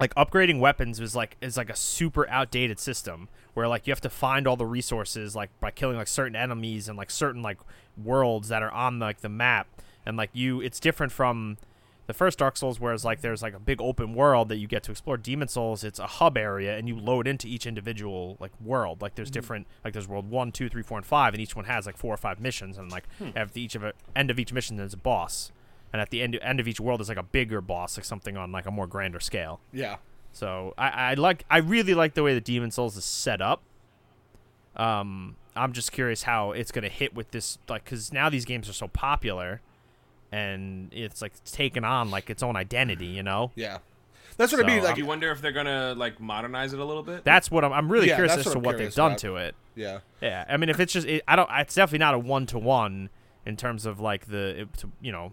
like 0.00 0.14
upgrading 0.14 0.58
weapons 0.58 1.00
is 1.00 1.14
like 1.14 1.36
is 1.42 1.58
like 1.58 1.68
a 1.68 1.76
super 1.76 2.26
outdated 2.30 2.78
system 2.78 3.28
where 3.52 3.68
like 3.68 3.86
you 3.86 3.90
have 3.90 4.00
to 4.00 4.10
find 4.10 4.46
all 4.46 4.56
the 4.56 4.66
resources 4.66 5.36
like 5.36 5.50
by 5.60 5.70
killing 5.70 5.98
like 5.98 6.08
certain 6.08 6.34
enemies 6.34 6.88
and 6.88 6.96
like 6.96 7.10
certain 7.10 7.42
like 7.42 7.58
worlds 8.02 8.48
that 8.48 8.62
are 8.62 8.70
on 8.70 8.98
like 8.98 9.20
the 9.20 9.28
map 9.28 9.66
and 10.06 10.16
like 10.16 10.30
you 10.32 10.60
it's 10.62 10.80
different 10.80 11.12
from 11.12 11.58
the 12.06 12.14
first 12.14 12.38
Dark 12.38 12.56
Souls 12.56 12.78
whereas 12.78 13.04
like 13.04 13.20
there's 13.20 13.42
like 13.42 13.54
a 13.54 13.58
big 13.58 13.80
open 13.80 14.14
world 14.14 14.48
that 14.48 14.56
you 14.56 14.66
get 14.66 14.82
to 14.84 14.90
explore. 14.90 15.16
Demon 15.16 15.48
Souls 15.48 15.84
it's 15.84 15.98
a 15.98 16.06
hub 16.06 16.36
area 16.36 16.76
and 16.76 16.88
you 16.88 16.98
load 16.98 17.26
into 17.26 17.46
each 17.48 17.66
individual 17.66 18.36
like 18.40 18.52
world. 18.60 19.02
Like 19.02 19.14
there's 19.14 19.30
different 19.30 19.66
like 19.84 19.92
there's 19.92 20.08
world 20.08 20.30
one 20.30 20.52
two 20.52 20.68
three 20.68 20.82
four 20.82 20.98
and 20.98 21.06
five 21.06 21.34
and 21.34 21.40
each 21.40 21.56
one 21.56 21.64
has 21.64 21.86
like 21.86 21.96
four 21.96 22.14
or 22.14 22.16
five 22.18 22.40
missions 22.40 22.78
and 22.78 22.90
like 22.90 23.04
at 23.34 23.52
the 23.52 23.60
each 23.62 23.74
of 23.74 23.84
it 23.84 23.96
end 24.14 24.30
of 24.30 24.38
each 24.38 24.52
mission 24.52 24.76
there's 24.76 24.94
a 24.94 24.98
boss. 24.98 25.52
And 25.92 26.00
at 26.02 26.10
the 26.10 26.22
end 26.22 26.38
end 26.42 26.60
of 26.60 26.68
each 26.68 26.80
world 26.80 27.00
is 27.00 27.08
like 27.08 27.18
a 27.18 27.22
bigger 27.22 27.60
boss 27.60 27.96
like 27.96 28.04
something 28.04 28.36
on 28.36 28.52
like 28.52 28.66
a 28.66 28.70
more 28.70 28.86
grander 28.86 29.20
scale. 29.20 29.60
Yeah. 29.72 29.96
so 30.32 30.74
I, 30.76 30.88
I 30.88 31.14
like 31.14 31.44
I 31.50 31.58
really 31.58 31.94
like 31.94 32.14
the 32.14 32.22
way 32.22 32.34
the 32.34 32.40
Demon 32.40 32.70
Souls 32.70 32.96
is 32.96 33.04
set 33.04 33.40
up. 33.40 33.62
Um, 34.76 35.36
I'm 35.54 35.72
just 35.72 35.90
curious 35.92 36.24
how 36.24 36.52
it's 36.52 36.70
gonna 36.70 36.90
hit 36.90 37.14
with 37.14 37.30
this, 37.30 37.58
like, 37.68 37.84
because 37.84 38.12
now 38.12 38.28
these 38.28 38.44
games 38.44 38.68
are 38.68 38.74
so 38.74 38.88
popular, 38.88 39.62
and 40.32 40.92
it's 40.92 41.22
like 41.22 41.32
taken 41.44 41.84
on 41.84 42.10
like 42.10 42.30
its 42.30 42.42
own 42.42 42.56
identity. 42.56 43.06
You 43.06 43.22
know, 43.22 43.52
Yeah. 43.54 43.78
That's 44.38 44.52
what 44.52 44.62
I 44.62 44.66
mean. 44.66 44.80
So, 44.82 44.86
Like, 44.88 44.96
Do 44.96 45.00
you 45.00 45.06
wonder 45.06 45.30
if 45.32 45.40
they're 45.40 45.50
gonna 45.52 45.94
like 45.96 46.20
modernize 46.20 46.74
it 46.74 46.78
a 46.78 46.84
little 46.84 47.02
bit? 47.02 47.24
that's 47.24 47.50
what 47.50 47.64
I'm. 47.64 47.72
I'm 47.72 47.90
really 47.90 48.08
Yeah, 48.08 48.16
curious 48.16 48.36
as 48.36 48.42
to 48.44 48.48
what 48.50 48.56
I'm 48.58 48.62
what 48.64 48.72
they've 48.72 48.78
curious 48.78 48.94
done 48.94 49.12
about. 49.12 49.18
to 49.20 49.36
it. 49.36 49.54
yeah. 49.74 49.98
Yeah, 50.20 50.44
I 50.48 50.58
mean, 50.58 50.68
if 50.68 50.78
it's 50.78 50.92
just, 50.92 51.06
it, 51.06 51.22
I 51.26 51.36
don't. 51.36 51.48
It's 51.52 51.74
definitely 51.74 52.00
not 52.00 52.14
a 52.14 52.18
one 52.18 52.44
to 52.46 52.58
one 52.58 53.08
in 53.46 53.56
terms 53.56 53.86
of 53.86 53.98
like 53.98 54.26
the, 54.26 54.60
it, 54.62 54.72
to, 54.78 54.90
you 55.00 55.10
know, 55.12 55.32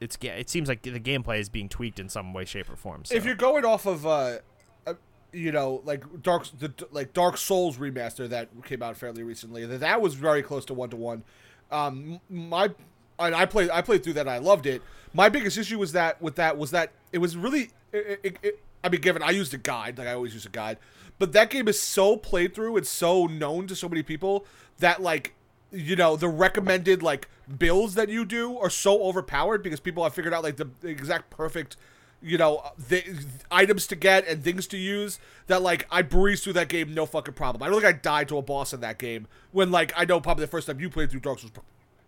it's. 0.00 0.16
It 0.20 0.48
seems 0.50 0.68
like 0.68 0.82
the 0.82 1.00
gameplay 1.00 1.40
is 1.40 1.48
being 1.48 1.68
tweaked 1.68 1.98
in 1.98 2.08
some 2.08 2.32
way, 2.32 2.44
shape, 2.44 2.70
or 2.70 2.76
form. 2.76 3.04
So. 3.04 3.16
If 3.16 3.24
you're 3.24 3.34
going 3.34 3.64
off 3.64 3.86
of, 3.86 4.06
uh, 4.06 4.38
uh, 4.86 4.94
you 5.32 5.50
know, 5.50 5.82
like 5.84 6.04
Dark, 6.22 6.46
the 6.56 6.72
like 6.92 7.12
Dark 7.12 7.36
Souls 7.38 7.78
remaster 7.78 8.28
that 8.28 8.50
came 8.64 8.84
out 8.84 8.96
fairly 8.96 9.24
recently, 9.24 9.66
that 9.66 9.80
that 9.80 10.00
was 10.00 10.14
very 10.14 10.44
close 10.44 10.64
to 10.66 10.74
one 10.74 10.90
to 10.90 10.96
one. 10.96 11.24
Um, 11.72 12.20
my 12.30 12.70
and 13.18 13.34
I 13.34 13.46
played, 13.46 13.70
I 13.70 13.82
played 13.82 14.02
through 14.02 14.14
that. 14.14 14.28
I 14.28 14.38
loved 14.38 14.66
it. 14.66 14.82
My 15.12 15.28
biggest 15.28 15.56
issue 15.56 15.78
was 15.78 15.92
that 15.92 16.20
with 16.20 16.36
that 16.36 16.58
was 16.58 16.70
that 16.72 16.90
it 17.12 17.18
was 17.18 17.36
really, 17.36 17.70
it, 17.92 18.20
it, 18.22 18.36
it, 18.42 18.64
I 18.82 18.88
mean, 18.88 19.00
given 19.00 19.22
I 19.22 19.30
used 19.30 19.54
a 19.54 19.58
guide, 19.58 19.98
like 19.98 20.08
I 20.08 20.12
always 20.14 20.34
use 20.34 20.44
a 20.46 20.50
guide, 20.50 20.78
but 21.18 21.32
that 21.32 21.50
game 21.50 21.68
is 21.68 21.80
so 21.80 22.16
played 22.16 22.54
through 22.54 22.76
and 22.76 22.86
so 22.86 23.26
known 23.26 23.66
to 23.68 23.76
so 23.76 23.88
many 23.88 24.02
people 24.02 24.44
that 24.78 25.00
like 25.00 25.34
you 25.70 25.96
know 25.96 26.16
the 26.16 26.28
recommended 26.28 27.02
like 27.02 27.28
builds 27.58 27.94
that 27.94 28.08
you 28.08 28.24
do 28.24 28.56
are 28.58 28.70
so 28.70 29.02
overpowered 29.02 29.62
because 29.62 29.80
people 29.80 30.02
have 30.02 30.14
figured 30.14 30.32
out 30.32 30.42
like 30.42 30.56
the, 30.56 30.68
the 30.80 30.88
exact 30.88 31.30
perfect 31.30 31.76
you 32.22 32.38
know 32.38 32.62
the 32.88 33.04
items 33.50 33.86
to 33.86 33.96
get 33.96 34.26
and 34.26 34.42
things 34.42 34.66
to 34.66 34.78
use 34.78 35.18
that 35.46 35.62
like 35.62 35.86
I 35.90 36.02
breezed 36.02 36.44
through 36.44 36.54
that 36.54 36.68
game 36.68 36.94
no 36.94 37.06
fucking 37.06 37.34
problem. 37.34 37.62
I 37.62 37.66
don't 37.66 37.80
think 37.80 37.94
I 37.94 37.98
died 37.98 38.28
to 38.28 38.38
a 38.38 38.42
boss 38.42 38.72
in 38.72 38.80
that 38.80 38.98
game 38.98 39.26
when 39.52 39.70
like 39.70 39.92
I 39.96 40.04
know 40.04 40.20
probably 40.20 40.44
the 40.44 40.50
first 40.50 40.66
time 40.66 40.80
you 40.80 40.88
played 40.88 41.10
through 41.10 41.20
Dark 41.20 41.40
Souls, 41.40 41.52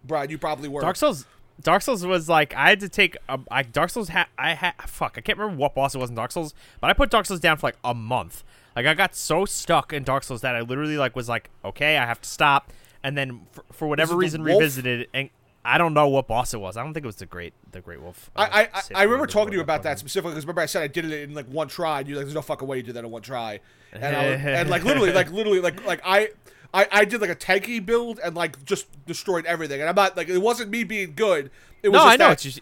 Brian, 0.06 0.30
you 0.30 0.38
probably 0.38 0.68
were. 0.68 0.80
Dark 0.80 0.96
Souls. 0.96 1.26
Dark 1.62 1.80
Souls 1.80 2.04
was 2.04 2.28
like 2.28 2.54
I 2.54 2.68
had 2.68 2.80
to 2.80 2.88
take 2.88 3.16
a, 3.28 3.38
I, 3.50 3.62
Dark 3.62 3.90
Souls. 3.90 4.10
Ha- 4.10 4.28
I 4.38 4.54
had 4.54 4.74
fuck. 4.86 5.14
I 5.16 5.20
can't 5.20 5.38
remember 5.38 5.58
what 5.58 5.74
boss 5.74 5.94
it 5.94 5.98
was 5.98 6.10
in 6.10 6.16
Dark 6.16 6.32
Souls, 6.32 6.54
but 6.80 6.90
I 6.90 6.92
put 6.92 7.10
Dark 7.10 7.26
Souls 7.26 7.40
down 7.40 7.56
for 7.56 7.68
like 7.68 7.78
a 7.82 7.94
month. 7.94 8.44
Like 8.74 8.86
I 8.86 8.94
got 8.94 9.14
so 9.14 9.46
stuck 9.46 9.92
in 9.92 10.04
Dark 10.04 10.22
Souls 10.22 10.42
that 10.42 10.54
I 10.54 10.60
literally 10.60 10.98
like 10.98 11.16
was 11.16 11.28
like, 11.28 11.48
okay, 11.64 11.96
I 11.96 12.04
have 12.04 12.20
to 12.20 12.28
stop, 12.28 12.72
and 13.02 13.16
then 13.16 13.46
for, 13.52 13.64
for 13.72 13.88
whatever 13.88 14.14
reason 14.16 14.42
revisited 14.42 15.08
and 15.14 15.30
I 15.66 15.78
don't 15.78 15.94
know 15.94 16.06
what 16.06 16.28
boss 16.28 16.54
it 16.54 16.60
was. 16.60 16.76
I 16.76 16.84
don't 16.84 16.94
think 16.94 17.04
it 17.04 17.08
was 17.08 17.16
the 17.16 17.26
great 17.26 17.52
the 17.72 17.80
Great 17.80 18.00
Wolf. 18.00 18.30
uh, 18.36 18.46
I, 18.50 18.68
I, 18.72 18.82
I 18.94 19.02
remember 19.02 19.26
talking 19.26 19.50
to 19.50 19.56
you 19.56 19.62
about 19.62 19.82
that 19.82 19.98
specifically 19.98 20.30
because 20.30 20.44
remember 20.44 20.60
I 20.60 20.66
said 20.66 20.82
I 20.82 20.86
did 20.86 21.06
it 21.06 21.28
in 21.28 21.34
like 21.34 21.46
one 21.46 21.66
try 21.66 21.98
and 22.00 22.08
you're 22.08 22.16
like 22.18 22.26
there's 22.26 22.36
no 22.36 22.42
fucking 22.42 22.68
way 22.68 22.76
you 22.76 22.84
did 22.84 22.94
that 22.94 23.04
in 23.04 23.10
one 23.10 23.22
try 23.22 23.58
and 23.92 24.16
I 24.16 24.30
was, 24.30 24.40
and 24.44 24.70
like 24.70 24.84
literally 24.84 25.12
like 25.12 25.32
literally 25.32 25.60
like 25.60 25.84
like 25.84 26.00
I, 26.04 26.28
I 26.74 26.86
I 26.92 27.04
did 27.04 27.20
like 27.20 27.30
a 27.30 27.36
tanky 27.36 27.84
build 27.84 28.18
and 28.22 28.34
like 28.34 28.64
just 28.64 28.86
destroyed 29.06 29.46
everything 29.46 29.80
and 29.80 29.88
I'm 29.88 29.94
not 29.94 30.16
like 30.16 30.28
it 30.28 30.38
wasn't 30.38 30.70
me 30.70 30.84
being 30.84 31.14
good 31.14 31.50
it 31.82 31.88
was 31.90 31.98
No, 31.98 32.04
just 32.04 32.12
I 32.12 32.16
know. 32.16 32.26
that 32.28 32.32
It's 32.32 32.42
just 32.42 32.60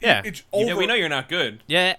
yeah, 0.00 0.22
it's 0.24 0.42
Yeah, 0.52 0.72
over 0.72 0.76
we 0.76 0.86
know 0.86 0.94
you're 0.94 1.08
not 1.08 1.28
good. 1.28 1.62
yeah. 1.66 1.96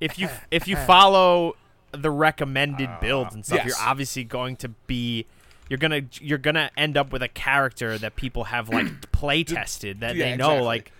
If 0.00 0.18
you 0.18 0.28
if 0.50 0.68
you 0.68 0.76
follow 0.76 1.56
the 1.92 2.10
recommended 2.10 2.88
ah. 2.90 2.98
builds 3.00 3.34
and 3.34 3.44
stuff, 3.44 3.58
Yes. 3.58 3.66
you're 3.68 3.88
obviously 3.88 4.24
going 4.24 4.56
to 4.56 4.68
be 4.86 5.26
you're 5.68 5.78
gonna 5.78 6.02
you're 6.20 6.38
gonna 6.38 6.70
end 6.76 6.96
up 6.96 7.12
with 7.12 7.22
a 7.22 7.28
character 7.28 7.96
that 7.98 8.14
people 8.16 8.44
have 8.44 8.68
like 8.68 9.10
play 9.12 9.42
tested 9.44 10.00
that 10.00 10.14
Yeah, 10.16 10.24
they 10.32 10.36
know 10.36 10.50
exactly. 10.50 10.66
like 10.66 10.92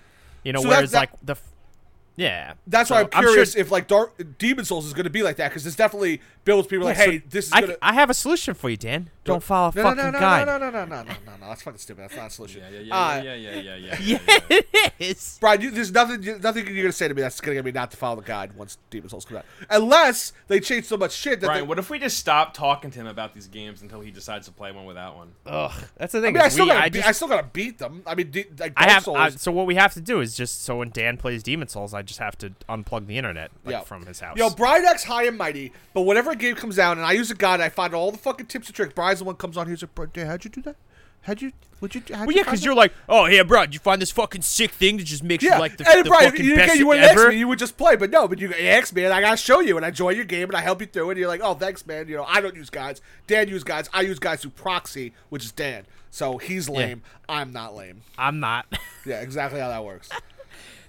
you 0.45 0.53
know 0.53 0.63
So 0.63 0.69
whereas 0.69 0.91
that- 0.93 0.99
like 1.01 1.11
the 1.23 1.33
f- 1.33 1.53
yeah 2.17 2.55
that's 2.67 2.89
So 2.89 2.95
why 2.95 3.01
I'm 3.13 3.23
sure- 3.23 3.33
curious 3.33 3.55
if 3.55 3.71
like 3.71 3.87
Dark 3.87 4.39
Demon 4.39 4.65
Souls 4.65 4.87
is 4.87 4.95
going 4.95 5.05
to 5.05 5.11
be 5.11 5.23
like 5.23 5.37
that 5.37 5.51
because 5.51 5.67
it's 5.67 5.77
definitely 5.77 6.21
Builds 6.47 6.69
people 6.69 6.85
yeah, 6.85 6.91
like, 6.91 6.97
so 6.97 7.11
hey, 7.11 7.19
this 7.29 7.49
is 7.49 7.53
I, 7.53 7.61
gonna... 7.61 7.77
I 7.83 7.93
have 7.95 8.09
a 8.09 8.15
solution 8.15 8.55
for 8.55 8.71
you, 8.71 8.77
Dan. 8.77 9.11
Don't, 9.25 9.43
follow 9.43 9.73
a 9.73 9.75
no, 9.75 9.83
fucking 9.83 9.97
no, 9.97 10.11
no, 10.13 10.21
guy. 10.21 10.45
No, 10.45 10.59
no, 10.59 10.71
no, 10.71 10.85
no, 10.85 10.85
no, 10.85 11.03
no, 11.03 11.13
no, 11.27 11.33
no. 11.41 11.49
That's 11.49 11.63
fucking 11.63 11.79
stupid. 11.79 12.03
That's 12.03 12.15
not 12.15 12.27
a 12.29 12.31
solution. 12.31 12.63
Yeah, 12.63 12.71
yeah, 12.71 12.81
yeah, 12.81 12.95
uh, 12.95 13.23
yeah, 13.23 13.35
yeah, 13.35 13.51
yeah, 13.51 13.75
yeah. 13.75 13.99
Yeah, 14.01 14.19
yeah, 14.29 14.39
yeah. 14.49 14.61
yeah 14.73 14.89
it 15.01 15.11
is. 15.17 15.39
Brian, 15.41 15.61
you, 15.61 15.73
there's 15.73 15.91
nothing, 15.91 16.41
nothing 16.41 16.69
you're 16.69 16.85
gonna 16.85 16.93
say 16.93 17.09
to 17.09 17.15
me 17.15 17.21
that's 17.21 17.41
gonna 17.41 17.57
get 17.57 17.65
me 17.65 17.73
not 17.73 17.91
to 17.91 17.97
follow 17.97 18.15
the 18.15 18.23
guide 18.23 18.55
once 18.55 18.79
Demon 18.91 19.09
Souls 19.09 19.25
comes 19.25 19.39
out, 19.39 19.45
unless 19.71 20.35
they 20.47 20.61
change 20.61 20.85
so 20.85 20.97
much 20.97 21.11
shit. 21.11 21.41
that 21.41 21.49
Brian, 21.49 21.63
they... 21.63 21.67
what 21.67 21.81
if 21.81 21.91
we 21.91 21.99
just 21.99 22.17
stop 22.17 22.55
talking 22.55 22.93
to 22.93 23.01
him 23.01 23.09
about 23.09 23.35
these 23.35 23.49
games 23.49 23.83
until 23.83 24.01
he 24.01 24.13
decides 24.13 24.47
to 24.47 24.53
play 24.53 24.71
one 24.71 24.85
without 24.85 25.17
one? 25.17 25.33
Ugh, 25.47 25.73
that's 25.97 26.13
the 26.13 26.21
thing. 26.21 26.37
I 26.37 26.39
mean, 26.39 26.43
I 26.43 26.49
still, 26.49 26.67
we, 26.67 26.71
gotta, 26.71 26.85
I, 26.85 26.89
just... 26.91 27.09
I 27.09 27.11
still 27.11 27.29
gotta 27.29 27.49
beat 27.53 27.79
them. 27.79 28.05
I 28.07 28.15
mean, 28.15 28.31
de- 28.31 28.47
like, 28.57 28.75
I 28.77 28.89
have. 28.89 29.03
Souls... 29.03 29.19
I, 29.19 29.31
so 29.31 29.51
what 29.51 29.67
we 29.67 29.75
have 29.75 29.95
to 29.95 30.01
do 30.01 30.21
is 30.21 30.37
just 30.37 30.63
so 30.63 30.77
when 30.77 30.91
Dan 30.91 31.17
plays 31.17 31.43
Demon 31.43 31.67
Souls, 31.67 31.93
I 31.93 32.03
just 32.03 32.21
have 32.21 32.39
to 32.39 32.51
unplug 32.69 33.09
the 33.09 33.19
internet 33.19 33.51
like, 33.65 33.73
yeah. 33.73 33.81
from 33.81 34.07
his 34.07 34.21
house. 34.21 34.37
Yo, 34.39 34.51
Brian 34.51 34.85
acts 34.85 35.03
high 35.03 35.25
and 35.25 35.37
mighty, 35.37 35.73
but 35.93 36.03
whatever 36.03 36.36
game 36.39 36.55
comes 36.57 36.79
out 36.79 36.97
and 36.97 37.07
I 37.07 37.13
use 37.13 37.31
a 37.31 37.35
guide, 37.35 37.61
I 37.61 37.69
find 37.69 37.95
all 37.95 38.11
the 38.11 38.19
fucking 38.19 38.47
tips 38.47 38.69
and 38.69 38.77
tricks. 38.77 38.93
Brian's 38.95 39.19
the 39.21 39.25
one 39.25 39.37
comes 39.37 39.57
on 39.57 39.67
here. 39.67 39.75
He's 39.75 39.83
like, 39.83 39.95
"Bro, 39.95 40.07
Dan, 40.07 40.27
how'd 40.27 40.45
you 40.45 40.51
do 40.51 40.63
that? 40.63 40.77
How'd 41.23 41.43
you? 41.43 41.53
Would 41.81 41.95
you? 41.95 42.03
How'd 42.13 42.21
well, 42.21 42.31
you 42.31 42.37
yeah, 42.37 42.45
because 42.45 42.65
you're 42.65 42.75
like, 42.75 42.93
oh 43.09 43.27
yeah, 43.27 43.43
bro, 43.43 43.63
did 43.63 43.75
you 43.75 43.81
find 43.81 44.01
this 44.01 44.13
fucking 44.13 44.43
sick 44.43 44.71
thing 44.71 44.97
that 44.97 45.05
just 45.05 45.25
makes 45.25 45.43
Yeah, 45.43 45.55
you 45.55 45.61
like 45.61 45.77
the, 45.77 45.89
and 45.89 46.05
the 46.05 46.09
Brian, 46.09 46.31
fucking 46.31 46.47
you, 46.47 46.55
best 46.55 46.77
you 46.77 46.87
wouldn't 46.87 47.05
ever? 47.05 47.23
ask 47.23 47.29
me. 47.31 47.39
You 47.39 47.49
would 47.49 47.59
just 47.59 47.77
play, 47.77 47.97
but 47.97 48.11
no, 48.11 48.29
but 48.29 48.39
you 48.39 48.53
ask 48.55 48.95
me, 48.95 49.05
and 49.05 49.13
I 49.13 49.21
gotta 49.21 49.37
show 49.37 49.59
you, 49.59 49.77
and 49.77 49.85
I 49.85 49.91
join 49.91 50.15
your 50.15 50.25
game, 50.25 50.49
and 50.49 50.57
I 50.57 50.61
help 50.61 50.81
you 50.81 50.87
through 50.87 51.09
it. 51.09 51.13
And 51.13 51.19
you're 51.21 51.29
like, 51.29 51.41
oh, 51.43 51.55
thanks, 51.55 51.85
man. 51.85 52.07
You 52.07 52.17
know, 52.17 52.25
I 52.29 52.41
don't 52.41 52.55
use 52.55 52.71
guides. 52.71 53.01
Dan 53.27 53.49
use 53.49 53.65
guides. 53.65 53.91
I 53.93 54.03
use 54.03 54.21
guides 54.21 54.43
through 54.43 54.53
proxy, 54.53 55.13
which 55.29 55.45
is 55.45 55.51
Dan. 55.51 55.85
So 56.11 56.39
he's 56.39 56.69
lame. 56.69 57.03
I'm 57.29 57.53
not 57.53 57.75
lame. 57.75 58.03
I'm 58.17 58.39
not. 58.41 58.67
Yeah, 59.05 59.21
exactly 59.21 59.61
how 59.61 59.69
that 59.69 59.85
works. 59.85 60.09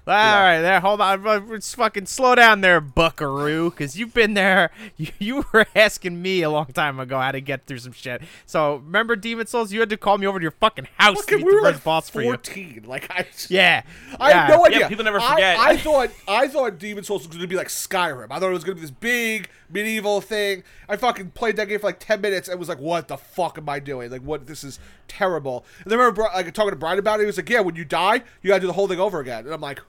All 0.07 0.13
right, 0.13 0.61
there. 0.61 0.79
Hold 0.79 1.01
on. 1.01 1.21
Let's 1.49 1.73
fucking 1.73 2.05
slow 2.05 2.33
down 2.35 2.61
there, 2.61 2.79
Buckaroo, 2.79 3.69
because 3.71 3.97
you've 3.99 4.13
been 4.13 4.33
there. 4.35 4.71
You, 4.97 5.07
you 5.19 5.45
were 5.53 5.67
asking 5.75 6.21
me 6.23 6.41
a 6.41 6.49
long 6.49 6.67
time 6.67 6.99
ago 6.99 7.19
how 7.19 7.31
to 7.31 7.41
get 7.41 7.67
through 7.67 7.79
some 7.79 7.91
shit. 7.91 8.21
So 8.47 8.77
remember, 8.77 9.15
Demon 9.15 9.45
Souls, 9.45 9.71
you 9.71 9.79
had 9.81 9.89
to 9.89 9.97
call 9.97 10.17
me 10.17 10.25
over 10.25 10.39
to 10.39 10.43
your 10.43 10.51
fucking 10.51 10.87
house 10.97 11.17
to 11.17 11.21
Fucking, 11.23 11.37
beat 11.39 11.45
we 11.45 11.51
the 11.51 11.55
were 11.57 11.61
like 11.71 11.83
boss 11.83 12.09
for 12.09 12.21
you. 12.21 12.29
fourteen. 12.29 12.83
Like 12.87 13.05
I, 13.11 13.27
Yeah, 13.49 13.83
I 14.19 14.29
yeah. 14.29 14.47
had 14.47 14.55
no 14.55 14.65
idea. 14.65 14.87
people 14.89 15.03
never 15.03 15.19
I- 15.19 15.29
forget. 15.29 15.59
I, 15.59 15.77
thought 15.77 16.09
I 16.27 16.47
thought 16.47 16.79
Demon 16.79 17.03
Souls 17.03 17.21
was 17.27 17.35
going 17.35 17.41
to 17.41 17.47
be 17.47 17.55
like 17.57 17.67
Skyrim. 17.67 18.27
I 18.31 18.39
thought 18.39 18.49
it 18.49 18.53
was 18.53 18.63
going 18.63 18.77
to 18.77 18.81
be 18.81 18.87
this 18.87 18.91
big 18.91 19.49
medieval 19.69 20.21
thing. 20.21 20.63
I 20.89 20.95
fucking 20.95 21.31
played 21.31 21.57
that 21.57 21.67
game 21.67 21.79
for 21.79 21.87
like 21.87 21.99
ten 21.99 22.21
minutes 22.21 22.47
and 22.47 22.57
was 22.59 22.69
like, 22.69 22.79
"What 22.79 23.07
the 23.09 23.17
fuck 23.17 23.57
am 23.59 23.67
I 23.69 23.79
doing? 23.79 24.09
Like, 24.09 24.21
what? 24.21 24.47
This 24.47 24.63
is 24.63 24.79
terrible." 25.07 25.63
And 25.83 25.91
then 25.91 25.99
I 25.99 26.03
remember 26.03 26.23
like 26.33 26.51
talking 26.53 26.71
to 26.71 26.75
Brian 26.77 26.97
about 26.97 27.19
it. 27.19 27.23
He 27.23 27.27
was 27.27 27.37
like, 27.37 27.49
"Yeah, 27.49 27.59
when 27.59 27.75
you 27.75 27.85
die, 27.85 28.23
you 28.41 28.47
got 28.47 28.55
to 28.55 28.61
do 28.61 28.67
the 28.67 28.73
whole 28.73 28.87
thing 28.87 28.99
over 28.99 29.19
again." 29.19 29.45
And 29.45 29.53
I'm 29.53 29.61
like, 29.61 29.81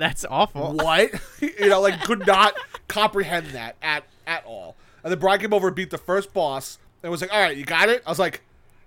That's 0.00 0.24
awful. 0.24 0.72
"What?" 0.72 1.10
you 1.40 1.68
know, 1.68 1.80
like 1.80 2.02
could 2.02 2.26
not 2.26 2.54
comprehend 2.88 3.46
that 3.48 3.76
at 3.82 4.04
at 4.26 4.44
all. 4.46 4.74
And 5.04 5.12
then 5.12 5.18
Brian 5.18 5.40
came 5.40 5.52
over 5.54 5.68
and 5.68 5.76
beat 5.76 5.90
the 5.90 5.98
first 5.98 6.32
boss 6.32 6.78
and 7.02 7.10
was 7.12 7.20
like, 7.20 7.32
"All 7.32 7.40
right, 7.40 7.56
you 7.56 7.64
got 7.64 7.88
it." 7.88 8.02
I 8.06 8.10
was 8.10 8.18
like, 8.18 8.40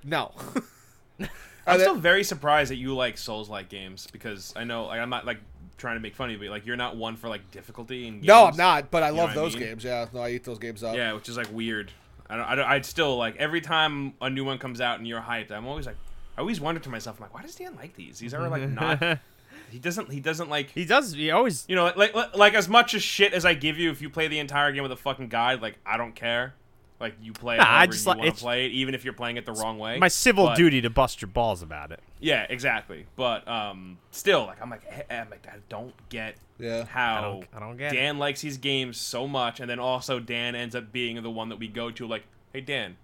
"No." 0.03 0.31
I'm 1.19 1.77
then- 1.77 1.80
still 1.81 1.95
very 1.95 2.23
surprised 2.23 2.72
that 2.72 2.76
you 2.76 2.94
like 2.94 3.18
Souls-like 3.18 3.69
games 3.69 4.07
because 4.11 4.53
I 4.57 4.64
know 4.65 4.85
like 4.88 4.99
I'm 4.99 5.10
not 5.10 5.26
like 5.26 5.38
trying 5.77 5.95
to 5.95 6.02
make 6.02 6.15
fun 6.15 6.30
of 6.30 6.34
you, 6.34 6.40
but 6.40 6.49
like 6.52 6.65
you're 6.65 6.76
not 6.76 6.98
one 6.98 7.15
for 7.15 7.30
like 7.30 7.52
difficulty 7.52 8.07
in 8.07 8.15
games. 8.15 8.26
no, 8.26 8.45
I'm 8.48 8.57
not. 8.57 8.91
But 8.91 9.03
I 9.03 9.10
know 9.11 9.15
love 9.18 9.30
what 9.30 9.38
I 9.38 9.41
those 9.41 9.56
mean? 9.56 9.64
games. 9.65 9.84
Yeah, 9.84 10.07
no, 10.14 10.22
I 10.22 10.30
eat 10.31 10.44
those 10.44 10.60
games 10.60 10.84
up. 10.84 10.95
Yeah, 10.95 11.14
which 11.14 11.30
is 11.30 11.38
like 11.38 11.48
weird. 11.53 11.91
I 12.30 12.35
don't, 12.38 12.45
I 12.45 12.56
don't. 12.56 12.65
I'd 12.65 12.85
still 12.85 13.18
like 13.18 13.35
every 13.38 13.61
time 13.61 14.14
a 14.19 14.30
new 14.30 14.44
one 14.44 14.57
comes 14.57 14.81
out 14.81 14.98
and 14.98 15.07
you're 15.07 15.22
hyped. 15.22 15.52
I'm 15.52 15.68
always 15.68 15.85
like, 15.85 15.98
I 16.38 16.41
always 16.41 16.60
wonder 16.60 16.81
to 16.81 16.90
myself, 16.90 17.18
I'm 17.18 17.23
like, 17.23 17.34
why 17.34 17.44
does 17.44 17.56
Dan 17.56 17.76
like 17.76 17.95
these? 17.95 18.19
These 18.19 18.34
are 18.34 18.48
like 18.49 18.68
not. 18.68 19.19
he 19.73 19.79
doesn't. 19.79 20.11
He 20.11 20.19
doesn't 20.19 20.49
like. 20.49 20.69
He 20.69 20.85
does. 20.85 21.13
He 21.13 21.31
always. 21.31 21.65
You 21.67 21.75
know, 21.75 21.85
like, 21.95 22.13
like 22.13 22.35
like 22.37 22.53
as 22.53 22.69
much 22.69 22.93
as 22.93 23.01
shit 23.03 23.33
as 23.33 23.43
I 23.45 23.53
give 23.55 23.77
you, 23.79 23.89
if 23.91 24.01
you 24.01 24.09
play 24.09 24.27
the 24.27 24.39
entire 24.39 24.71
game 24.71 24.83
with 24.83 24.91
a 24.91 24.95
fucking 24.95 25.29
guide, 25.29 25.61
like 25.61 25.77
I 25.85 25.97
don't 25.97 26.13
care. 26.15 26.53
Like 26.99 27.15
you 27.21 27.33
play 27.33 27.55
it 27.57 27.61
I 27.61 27.85
just 27.87 28.05
you 28.05 28.09
like- 28.11 28.17
want 28.19 28.27
it's- 28.27 28.39
to 28.39 28.45
play 28.45 28.65
it, 28.67 28.71
even 28.71 28.93
if 28.95 29.03
you're 29.03 29.13
playing 29.15 29.35
it 29.37 29.45
the 29.45 29.51
wrong 29.51 29.77
way. 29.79 29.97
My 29.97 30.07
civil 30.07 30.45
But- 30.45 30.55
duty 30.57 30.79
to 30.81 30.89
bust 30.89 31.21
your 31.21 31.27
balls 31.27 31.61
about 31.61 31.91
it. 31.91 31.99
Yeah, 32.21 32.45
exactly. 32.49 33.07
But 33.17 33.45
um, 33.47 33.97
still, 34.11 34.45
like 34.45 34.61
I'm 34.61 34.69
like, 34.69 34.83
eh, 34.87 35.01
I'm 35.09 35.29
like, 35.29 35.45
I 35.47 35.57
don't 35.67 35.93
get 36.07 36.35
Yeah. 36.59 36.85
how 36.85 37.17
I 37.17 37.21
don't- 37.21 37.47
I 37.55 37.59
don't 37.59 37.75
get 37.77 37.91
it. 37.93 37.97
Dan 37.97 38.19
likes 38.19 38.39
his 38.41 38.57
games 38.57 38.97
so 38.97 39.27
much, 39.27 39.59
and 39.59 39.69
then 39.69 39.79
also 39.79 40.19
Dan 40.21 40.55
ends 40.55 40.75
up 40.75 40.93
being 40.93 41.21
the 41.21 41.29
one 41.31 41.49
that 41.49 41.57
we 41.59 41.67
go 41.67 41.91
to, 41.91 42.07
like, 42.07 42.23
hey 42.53 42.61
Dan, 42.61 42.95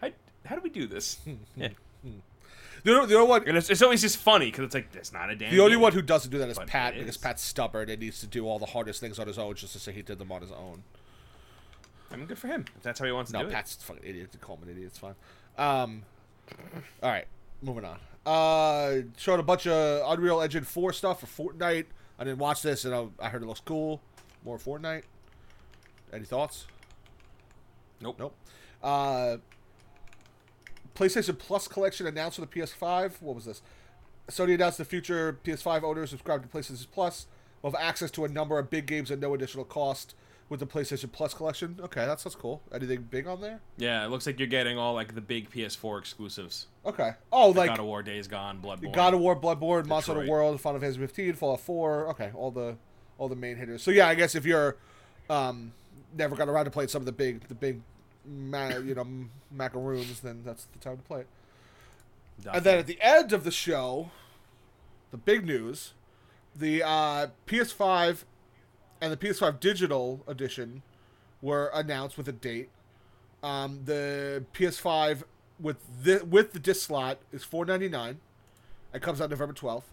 how 0.00 0.10
how 0.46 0.54
do 0.54 0.60
we 0.60 0.70
do 0.70 0.86
this? 0.86 1.18
Yeah. 1.56 1.68
The, 2.84 2.96
other- 2.98 3.06
the 3.06 3.14
only 3.16 3.28
one, 3.28 3.48
and 3.48 3.56
it's, 3.56 3.70
it's 3.70 3.82
always 3.82 4.00
just 4.02 4.18
funny 4.18 4.46
because 4.46 4.64
it's 4.66 4.74
like 4.74 4.94
it's 4.94 5.12
not 5.12 5.30
a 5.30 5.34
Dan. 5.36 5.50
the 5.52 5.60
only 5.60 5.72
game. 5.72 5.80
one 5.80 5.92
who 5.92 6.02
doesn't 6.02 6.30
do 6.30 6.38
that 6.38 6.48
is 6.48 6.58
But 6.58 6.66
Pat 6.68 6.94
it 6.94 6.98
because 7.00 7.16
is. 7.16 7.20
Pat's 7.20 7.42
stubborn 7.42 7.88
and 7.90 8.00
needs 8.00 8.20
to 8.20 8.26
do 8.26 8.46
all 8.46 8.58
the 8.58 8.66
hardest 8.66 9.00
things 9.00 9.18
on 9.18 9.26
his 9.26 9.38
own 9.38 9.54
just 9.54 9.72
to 9.72 9.78
say 9.78 9.90
he 9.92 10.02
did 10.02 10.18
them 10.18 10.30
on 10.30 10.42
his 10.42 10.52
own. 10.52 10.84
I 12.12 12.16
mean, 12.16 12.26
good 12.26 12.38
for 12.38 12.46
him 12.46 12.64
if 12.76 12.82
that's 12.82 13.00
how 13.00 13.06
he 13.06 13.12
wants 13.12 13.32
to. 13.32 13.38
No, 13.38 13.44
do 13.46 13.50
Pat's 13.50 13.76
a 13.76 13.80
fucking 13.80 14.02
idiot. 14.04 14.30
To 14.32 14.38
call 14.38 14.56
him 14.56 14.64
an 14.64 14.68
idiot, 14.70 14.86
it's 14.88 14.98
fine. 14.98 15.14
Um, 15.58 16.02
all 17.02 17.10
right, 17.10 17.26
moving 17.62 17.84
on. 17.84 17.98
Uh, 18.26 19.02
showed 19.16 19.40
a 19.40 19.42
bunch 19.42 19.66
of 19.66 20.02
Unreal 20.12 20.40
Engine 20.40 20.64
4 20.64 20.92
stuff 20.92 21.20
for 21.26 21.52
Fortnite. 21.52 21.86
I 22.18 22.24
didn't 22.24 22.38
watch 22.38 22.62
this, 22.62 22.84
and 22.84 22.94
I, 22.94 23.06
I 23.18 23.28
heard 23.30 23.42
it 23.42 23.46
looks 23.46 23.60
cool. 23.64 24.00
More 24.44 24.58
Fortnite. 24.58 25.02
Any 26.12 26.24
thoughts? 26.24 26.66
it. 27.98 28.02
Nope. 28.04 28.16
Nope. 28.18 28.34
Uh, 28.82 29.38
PlayStation 30.94 31.38
Plus 31.38 31.68
collection 31.68 32.06
announced 32.06 32.38
for 32.38 32.42
the 32.42 32.46
PS5. 32.46 33.20
What 33.20 33.34
was 33.34 33.44
this? 33.44 33.62
Sony 34.28 34.54
announced 34.54 34.78
the 34.78 34.84
future 34.84 35.38
PS5 35.44 35.82
owners 35.82 36.10
subscribed 36.10 36.42
to 36.44 36.48
PlayStation 36.48 36.86
Plus 36.92 37.26
will 37.62 37.70
have 37.70 37.80
access 37.80 38.10
to 38.12 38.24
a 38.24 38.28
number 38.28 38.58
of 38.58 38.70
big 38.70 38.86
games 38.86 39.10
at 39.10 39.18
no 39.18 39.34
additional 39.34 39.64
cost 39.64 40.14
with 40.48 40.60
the 40.60 40.66
PlayStation 40.66 41.10
Plus 41.10 41.34
collection. 41.34 41.78
Okay, 41.82 42.04
that's 42.06 42.24
that's 42.24 42.36
cool. 42.36 42.62
Anything 42.72 43.02
big 43.10 43.26
on 43.26 43.40
there? 43.40 43.60
Yeah, 43.76 44.04
it 44.04 44.08
looks 44.08 44.26
like 44.26 44.38
you're 44.38 44.48
getting 44.48 44.78
all 44.78 44.94
like 44.94 45.14
the 45.14 45.20
big 45.20 45.50
PS4 45.50 45.98
exclusives. 45.98 46.66
Okay. 46.84 47.12
Oh, 47.32 47.50
like 47.50 47.70
God 47.70 47.80
of 47.80 47.86
War, 47.86 48.02
Days 48.02 48.28
Gone, 48.28 48.60
Bloodborne. 48.62 48.92
God 48.92 49.14
of 49.14 49.20
War, 49.20 49.34
Bloodborne, 49.34 49.86
Monster 49.86 50.12
Hunter 50.12 50.24
Detroit. 50.24 50.28
World, 50.28 50.60
Final 50.60 50.80
Fantasy 50.80 51.00
15, 51.00 51.34
Fallout 51.34 51.60
4. 51.60 52.08
Okay, 52.10 52.30
all 52.34 52.50
the 52.50 52.76
all 53.18 53.28
the 53.28 53.36
main 53.36 53.56
hitters. 53.56 53.82
So 53.82 53.90
yeah, 53.90 54.08
I 54.08 54.14
guess 54.14 54.34
if 54.34 54.44
you're 54.44 54.76
um, 55.30 55.72
never 56.16 56.36
got 56.36 56.48
around 56.48 56.66
to 56.66 56.70
playing 56.70 56.88
some 56.88 57.02
of 57.02 57.06
the 57.06 57.12
big 57.12 57.48
the 57.48 57.54
big 57.54 57.80
ma- 58.26 58.76
you 58.78 58.94
know 58.94 59.06
macaroons, 59.50 60.20
then 60.20 60.42
that's 60.44 60.64
the 60.66 60.78
time 60.78 60.96
to 60.98 61.02
play 61.02 61.20
it. 61.20 61.28
And 62.52 62.64
then 62.64 62.78
at 62.78 62.86
the 62.86 62.98
end 63.00 63.32
of 63.32 63.44
the 63.44 63.50
show, 63.50 64.10
the 65.10 65.16
big 65.16 65.46
news, 65.46 65.92
the 66.54 66.82
uh, 66.82 67.28
PS5 67.46 68.24
and 69.00 69.12
the 69.12 69.16
PS5 69.16 69.60
Digital 69.60 70.24
Edition 70.26 70.82
were 71.40 71.70
announced 71.74 72.16
with 72.16 72.26
a 72.28 72.32
date. 72.32 72.70
Um, 73.42 73.80
the 73.84 74.44
PS5 74.54 75.24
with 75.60 75.76
the 76.02 76.24
with 76.24 76.52
the 76.52 76.58
disc 76.58 76.86
slot 76.86 77.18
is 77.32 77.44
four 77.44 77.64
ninety 77.64 77.88
nine. 77.88 78.18
It 78.92 79.02
comes 79.02 79.20
out 79.20 79.30
November 79.30 79.52
twelfth, 79.52 79.92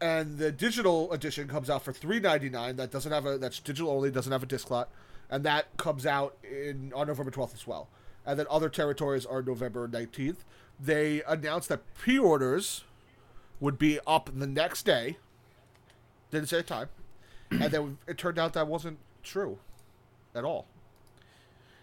and 0.00 0.38
the 0.38 0.50
digital 0.50 1.12
edition 1.12 1.48
comes 1.48 1.68
out 1.70 1.84
for 1.84 1.92
three 1.92 2.18
ninety 2.20 2.48
nine. 2.48 2.76
That 2.76 2.90
doesn't 2.90 3.12
have 3.12 3.26
a 3.26 3.38
that's 3.38 3.60
digital 3.60 3.90
only, 3.90 4.10
doesn't 4.10 4.32
have 4.32 4.42
a 4.42 4.46
disc 4.46 4.68
slot, 4.68 4.88
and 5.30 5.44
that 5.44 5.76
comes 5.76 6.06
out 6.06 6.36
in 6.42 6.92
on 6.94 7.06
November 7.06 7.30
twelfth 7.30 7.54
as 7.54 7.66
well. 7.66 7.88
And 8.26 8.38
then 8.38 8.46
other 8.50 8.68
territories 8.68 9.24
are 9.24 9.42
November 9.42 9.88
nineteenth. 9.88 10.44
They 10.78 11.22
announced 11.26 11.68
that 11.70 11.82
pre-orders 11.94 12.84
would 13.60 13.78
be 13.78 13.98
up 14.06 14.30
the 14.34 14.46
next 14.46 14.84
day. 14.84 15.16
Didn't 16.30 16.48
say 16.48 16.58
a 16.58 16.62
time, 16.62 16.88
and 17.50 17.70
then 17.72 17.98
it 18.06 18.18
turned 18.18 18.38
out 18.38 18.52
that 18.52 18.68
wasn't 18.68 18.98
true 19.22 19.58
at 20.34 20.44
all. 20.44 20.66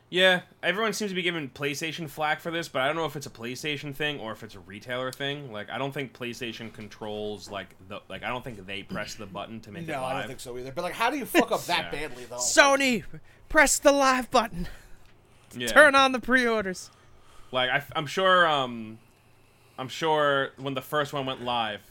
Yeah, 0.10 0.42
everyone 0.62 0.94
seems 0.94 1.12
to 1.12 1.16
be 1.16 1.24
giving 1.24 1.50
PlayStation 1.50 2.08
flack 2.10 2.40
for 2.40 2.52
this, 2.52 2.68
but 2.68 2.84
I 2.84 2.88
don't 2.88 2.96
know 2.96 3.06
if 3.06 3.16
it's 3.16 3.26
a 3.26 3.32
PlayStation 3.32 3.94
thing 3.94 4.20
or 4.20 4.32
if 4.32 4.44
it's 4.44 4.54
a 4.54 4.60
retailer 4.60 5.12
thing. 5.12 5.52
Like, 5.52 5.70
I 5.70 5.78
don't 5.80 5.92
think 5.94 6.14
PlayStation 6.14 6.72
controls 6.72 7.50
like 7.50 7.70
the 7.88 8.00
like. 8.08 8.24
I 8.24 8.30
don't 8.30 8.44
think 8.44 8.66
they 8.68 8.84
press 8.84 9.16
the 9.16 9.26
button 9.26 9.60
to 9.62 9.72
make 9.72 9.84
it 9.84 9.88
No, 9.92 10.02
live. 10.02 10.16
I 10.16 10.20
don't 10.20 10.28
think 10.28 10.40
so 10.40 10.58
either. 10.58 10.72
But 10.72 10.84
like, 10.84 10.94
how 10.94 11.10
do 11.10 11.18
you 11.18 11.26
fuck 11.26 11.52
up 11.52 11.64
that 11.66 11.92
Yeah. 11.92 12.08
badly 12.08 12.26
though? 12.26 12.36
Sony, 12.38 13.04
press 13.50 13.80
the 13.80 13.92
live 13.92 14.30
button. 14.30 14.68
Yeah. 15.58 15.68
Turn 15.68 15.96
on 15.96 16.12
the 16.12 16.20
pre-orders. 16.20 16.92
Like, 17.52 17.70
I, 17.70 17.84
am 17.98 18.06
sure. 18.06 18.48
Um, 18.48 19.00
I'm 19.80 19.88
sure 19.90 20.52
when 20.58 20.76
the 20.76 20.82
first 20.82 21.14
one 21.14 21.26
went 21.26 21.44
live, 21.44 21.82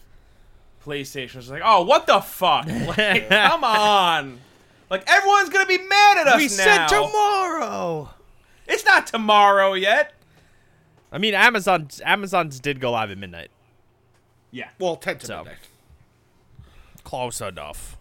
PlayStation 0.85 1.37
was 1.37 1.51
like, 1.51 1.63
"Oh, 1.65 1.83
what 1.83 2.07
the 2.07 2.21
fuck? 2.21 2.67
Like, 2.97 3.29
come 3.29 3.65
on!" 3.65 4.41
Like, 4.99 5.11
everyone's 5.11 5.49
gonna 5.51 5.67
be 5.67 5.79
mad 5.79 6.19
at 6.19 6.27
us 6.29 6.37
we 6.37 6.45
now. 6.45 6.49
said 6.49 6.87
tomorrow. 6.89 8.11
It's 8.67 8.85
not 8.85 9.07
tomorrow 9.07 9.75
yet. 9.75 10.13
I 11.13 11.19
mean, 11.19 11.35
Amazon 11.35 11.89
Amazon's 12.05 12.61
did 12.61 12.81
go 12.81 12.93
live 12.93 13.11
at 13.11 13.19
midnight. 13.19 13.51
Yeah. 14.51 14.69
Well, 14.79 14.97
ten 14.97 15.19
to 15.19 15.27
So. 15.27 15.37
midnight. 15.39 15.59
Close 17.03 17.41
enough. 17.41 17.97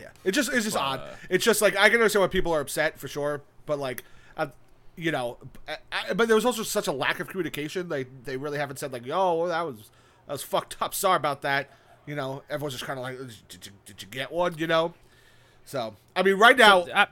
Yeah, 0.00 0.08
it 0.24 0.32
just 0.32 0.52
it's 0.52 0.64
just 0.64 0.76
odd. 0.76 1.00
uh, 1.00 1.06
It's 1.30 1.44
just 1.44 1.60
like 1.62 1.76
I 1.76 1.88
can 1.88 1.94
understand 1.98 2.22
why 2.22 2.28
people 2.28 2.52
are 2.54 2.60
upset 2.60 2.98
for 2.98 3.08
sure, 3.08 3.42
but 3.66 3.78
like, 3.78 4.04
uh, 4.36 4.46
you 4.96 5.10
know, 5.10 5.38
I, 5.68 5.76
I- 5.92 6.14
but 6.14 6.28
there 6.28 6.34
was 6.36 6.44
also 6.46 6.62
such 6.62 6.86
a 6.86 6.92
lack 6.92 7.18
of 7.20 7.28
communication. 7.28 7.88
They 7.88 8.04
they 8.24 8.36
really 8.36 8.58
haven't 8.58 8.78
said 8.78 8.92
like, 8.92 9.04
"Yo, 9.06 9.34
well, 9.34 9.48
that 9.48 9.62
was 9.66 9.90
that 10.26 10.32
was 10.32 10.42
fucked 10.42 10.76
up. 10.80 10.94
Sorry 10.94 11.16
about 11.16 11.42
that." 11.42 11.70
You 12.06 12.14
know, 12.14 12.42
everyone's 12.48 12.74
just 12.74 12.84
kind 12.84 12.98
of 12.98 13.02
like, 13.02 13.18
did 13.48 13.66
you, 13.66 13.72
"Did 13.84 14.02
you 14.02 14.08
get 14.08 14.30
one?" 14.32 14.56
You 14.58 14.66
know. 14.66 14.94
So 15.66 15.96
I 16.14 16.22
mean, 16.22 16.36
right 16.38 16.56
now 16.56 16.80
Uh, 16.82 17.06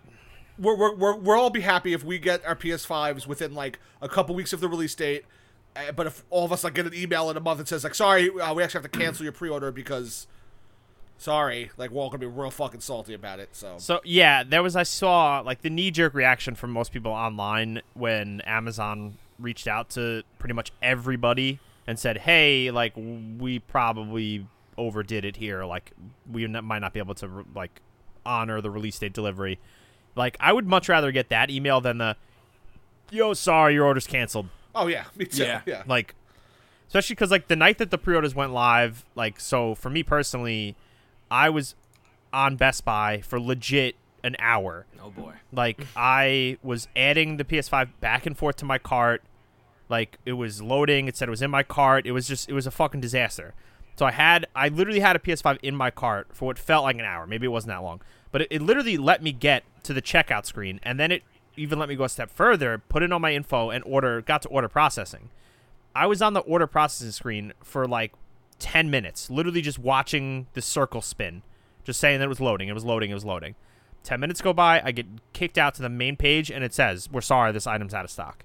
we're, 0.58 0.76
we're, 0.76 0.94
we're, 0.94 1.16
we'll 1.16 1.38
all 1.40 1.50
be 1.50 1.60
happy 1.60 1.92
if 1.92 2.02
we 2.04 2.18
get 2.18 2.44
our 2.46 2.54
PS5s 2.56 3.26
within 3.26 3.54
like 3.54 3.80
a 4.00 4.08
couple 4.08 4.34
weeks 4.34 4.52
of 4.52 4.60
the 4.60 4.68
release 4.68 4.94
date. 4.94 5.24
Uh, 5.76 5.90
but 5.92 6.06
if 6.06 6.24
all 6.30 6.44
of 6.44 6.52
us 6.52 6.62
like 6.64 6.74
get 6.74 6.86
an 6.86 6.94
email 6.94 7.28
in 7.28 7.36
a 7.36 7.40
month 7.40 7.58
that 7.58 7.68
says 7.68 7.82
like, 7.84 7.94
sorry, 7.94 8.30
uh, 8.30 8.54
we 8.54 8.62
actually 8.62 8.82
have 8.82 8.90
to 8.90 8.96
cancel 8.98 9.24
your 9.24 9.32
pre-order 9.32 9.72
because, 9.72 10.28
sorry, 11.18 11.72
like 11.76 11.90
we're 11.90 12.00
all 12.00 12.08
gonna 12.10 12.20
be 12.20 12.26
real 12.26 12.50
fucking 12.50 12.80
salty 12.80 13.14
about 13.14 13.40
it. 13.40 13.48
So 13.56 13.74
So 13.78 14.00
yeah, 14.04 14.44
there 14.44 14.62
was 14.62 14.76
I 14.76 14.84
saw 14.84 15.40
like 15.40 15.62
the 15.62 15.70
knee 15.70 15.90
jerk 15.90 16.14
reaction 16.14 16.54
from 16.54 16.70
most 16.70 16.92
people 16.92 17.10
online 17.10 17.82
when 17.94 18.40
Amazon 18.42 19.18
reached 19.40 19.66
out 19.66 19.90
to 19.90 20.22
pretty 20.38 20.54
much 20.54 20.70
everybody 20.80 21.58
and 21.88 21.98
said, 21.98 22.18
"Hey, 22.18 22.70
like 22.70 22.92
we 22.96 23.58
probably 23.58 24.46
overdid 24.78 25.24
it 25.24 25.36
here. 25.36 25.64
Like 25.64 25.90
we 26.30 26.44
n- 26.44 26.64
might 26.64 26.78
not 26.80 26.92
be 26.92 27.00
able 27.00 27.14
to 27.16 27.44
like 27.54 27.80
honor 28.26 28.60
the 28.60 28.70
release 28.70 28.98
date 28.98 29.12
delivery." 29.12 29.58
Like 30.16 30.36
I 30.40 30.52
would 30.52 30.66
much 30.66 30.88
rather 30.88 31.10
get 31.12 31.28
that 31.30 31.50
email 31.50 31.80
than 31.80 31.98
the 31.98 32.16
"Yo, 33.10 33.34
sorry, 33.34 33.74
your 33.74 33.84
order's 33.86 34.06
canceled." 34.06 34.48
oh 34.74 34.86
yeah, 34.86 35.04
me 35.16 35.24
too. 35.24 35.44
Yeah. 35.44 35.60
Yeah, 35.66 35.82
Like 35.86 36.14
especially 36.88 37.16
cuz 37.16 37.30
like 37.30 37.48
the 37.48 37.56
night 37.56 37.78
that 37.78 37.90
the 37.90 37.98
pre-orders 37.98 38.34
went 38.34 38.52
live, 38.52 39.04
like 39.14 39.38
so 39.40 39.74
for 39.74 39.90
me 39.90 40.02
personally, 40.02 40.76
I 41.30 41.48
was 41.50 41.74
on 42.32 42.56
Best 42.56 42.84
Buy 42.84 43.20
for 43.20 43.40
legit 43.40 43.96
an 44.24 44.34
hour. 44.38 44.86
Oh 45.02 45.10
boy. 45.10 45.34
Like 45.52 45.86
I 45.94 46.58
was 46.62 46.88
adding 46.96 47.36
the 47.36 47.44
PS5 47.44 47.90
back 48.00 48.26
and 48.26 48.36
forth 48.36 48.56
to 48.56 48.64
my 48.64 48.78
cart. 48.78 49.22
Like 49.88 50.18
it 50.24 50.32
was 50.32 50.62
loading. 50.62 51.06
It 51.08 51.16
said 51.16 51.28
it 51.28 51.30
was 51.30 51.42
in 51.42 51.50
my 51.50 51.62
cart. 51.62 52.06
It 52.06 52.12
was 52.12 52.26
just 52.26 52.48
it 52.48 52.52
was 52.54 52.66
a 52.66 52.70
fucking 52.70 53.00
disaster. 53.00 53.54
So 53.96 54.06
I 54.06 54.10
had 54.10 54.46
I 54.54 54.68
literally 54.68 55.00
had 55.00 55.16
a 55.16 55.18
PS5 55.18 55.58
in 55.62 55.76
my 55.76 55.90
cart 55.90 56.28
for 56.32 56.46
what 56.46 56.58
felt 56.58 56.84
like 56.84 56.96
an 56.96 57.04
hour. 57.04 57.26
Maybe 57.26 57.46
it 57.46 57.50
wasn't 57.50 57.70
that 57.70 57.82
long, 57.82 58.02
but 58.32 58.42
it, 58.42 58.48
it 58.50 58.62
literally 58.62 58.96
let 58.96 59.22
me 59.22 59.32
get 59.32 59.64
to 59.84 59.92
the 59.92 60.02
checkout 60.02 60.46
screen, 60.46 60.80
and 60.82 60.98
then 60.98 61.12
it 61.12 61.22
even 61.56 61.78
let 61.78 61.88
me 61.88 61.94
go 61.94 62.04
a 62.04 62.08
step 62.08 62.30
further, 62.30 62.78
put 62.88 63.02
in 63.02 63.12
all 63.12 63.20
my 63.20 63.32
info, 63.32 63.70
and 63.70 63.84
order 63.84 64.20
got 64.20 64.42
to 64.42 64.48
order 64.48 64.68
processing. 64.68 65.30
I 65.94 66.06
was 66.06 66.20
on 66.20 66.32
the 66.32 66.40
order 66.40 66.66
processing 66.66 67.12
screen 67.12 67.52
for 67.62 67.86
like 67.86 68.12
ten 68.58 68.90
minutes, 68.90 69.30
literally 69.30 69.62
just 69.62 69.78
watching 69.78 70.48
the 70.54 70.62
circle 70.62 71.02
spin, 71.02 71.42
just 71.84 72.00
saying 72.00 72.18
that 72.18 72.24
it 72.24 72.28
was 72.28 72.40
loading, 72.40 72.68
it 72.68 72.74
was 72.74 72.84
loading, 72.84 73.10
it 73.10 73.14
was 73.14 73.24
loading. 73.24 73.54
Ten 74.02 74.20
minutes 74.20 74.42
go 74.42 74.52
by, 74.52 74.82
I 74.84 74.90
get 74.90 75.06
kicked 75.32 75.56
out 75.56 75.74
to 75.76 75.82
the 75.82 75.88
main 75.88 76.16
page, 76.16 76.50
and 76.50 76.64
it 76.64 76.74
says, 76.74 77.08
"We're 77.10 77.20
sorry, 77.20 77.52
this 77.52 77.66
item's 77.66 77.94
out 77.94 78.04
of 78.04 78.10
stock." 78.10 78.44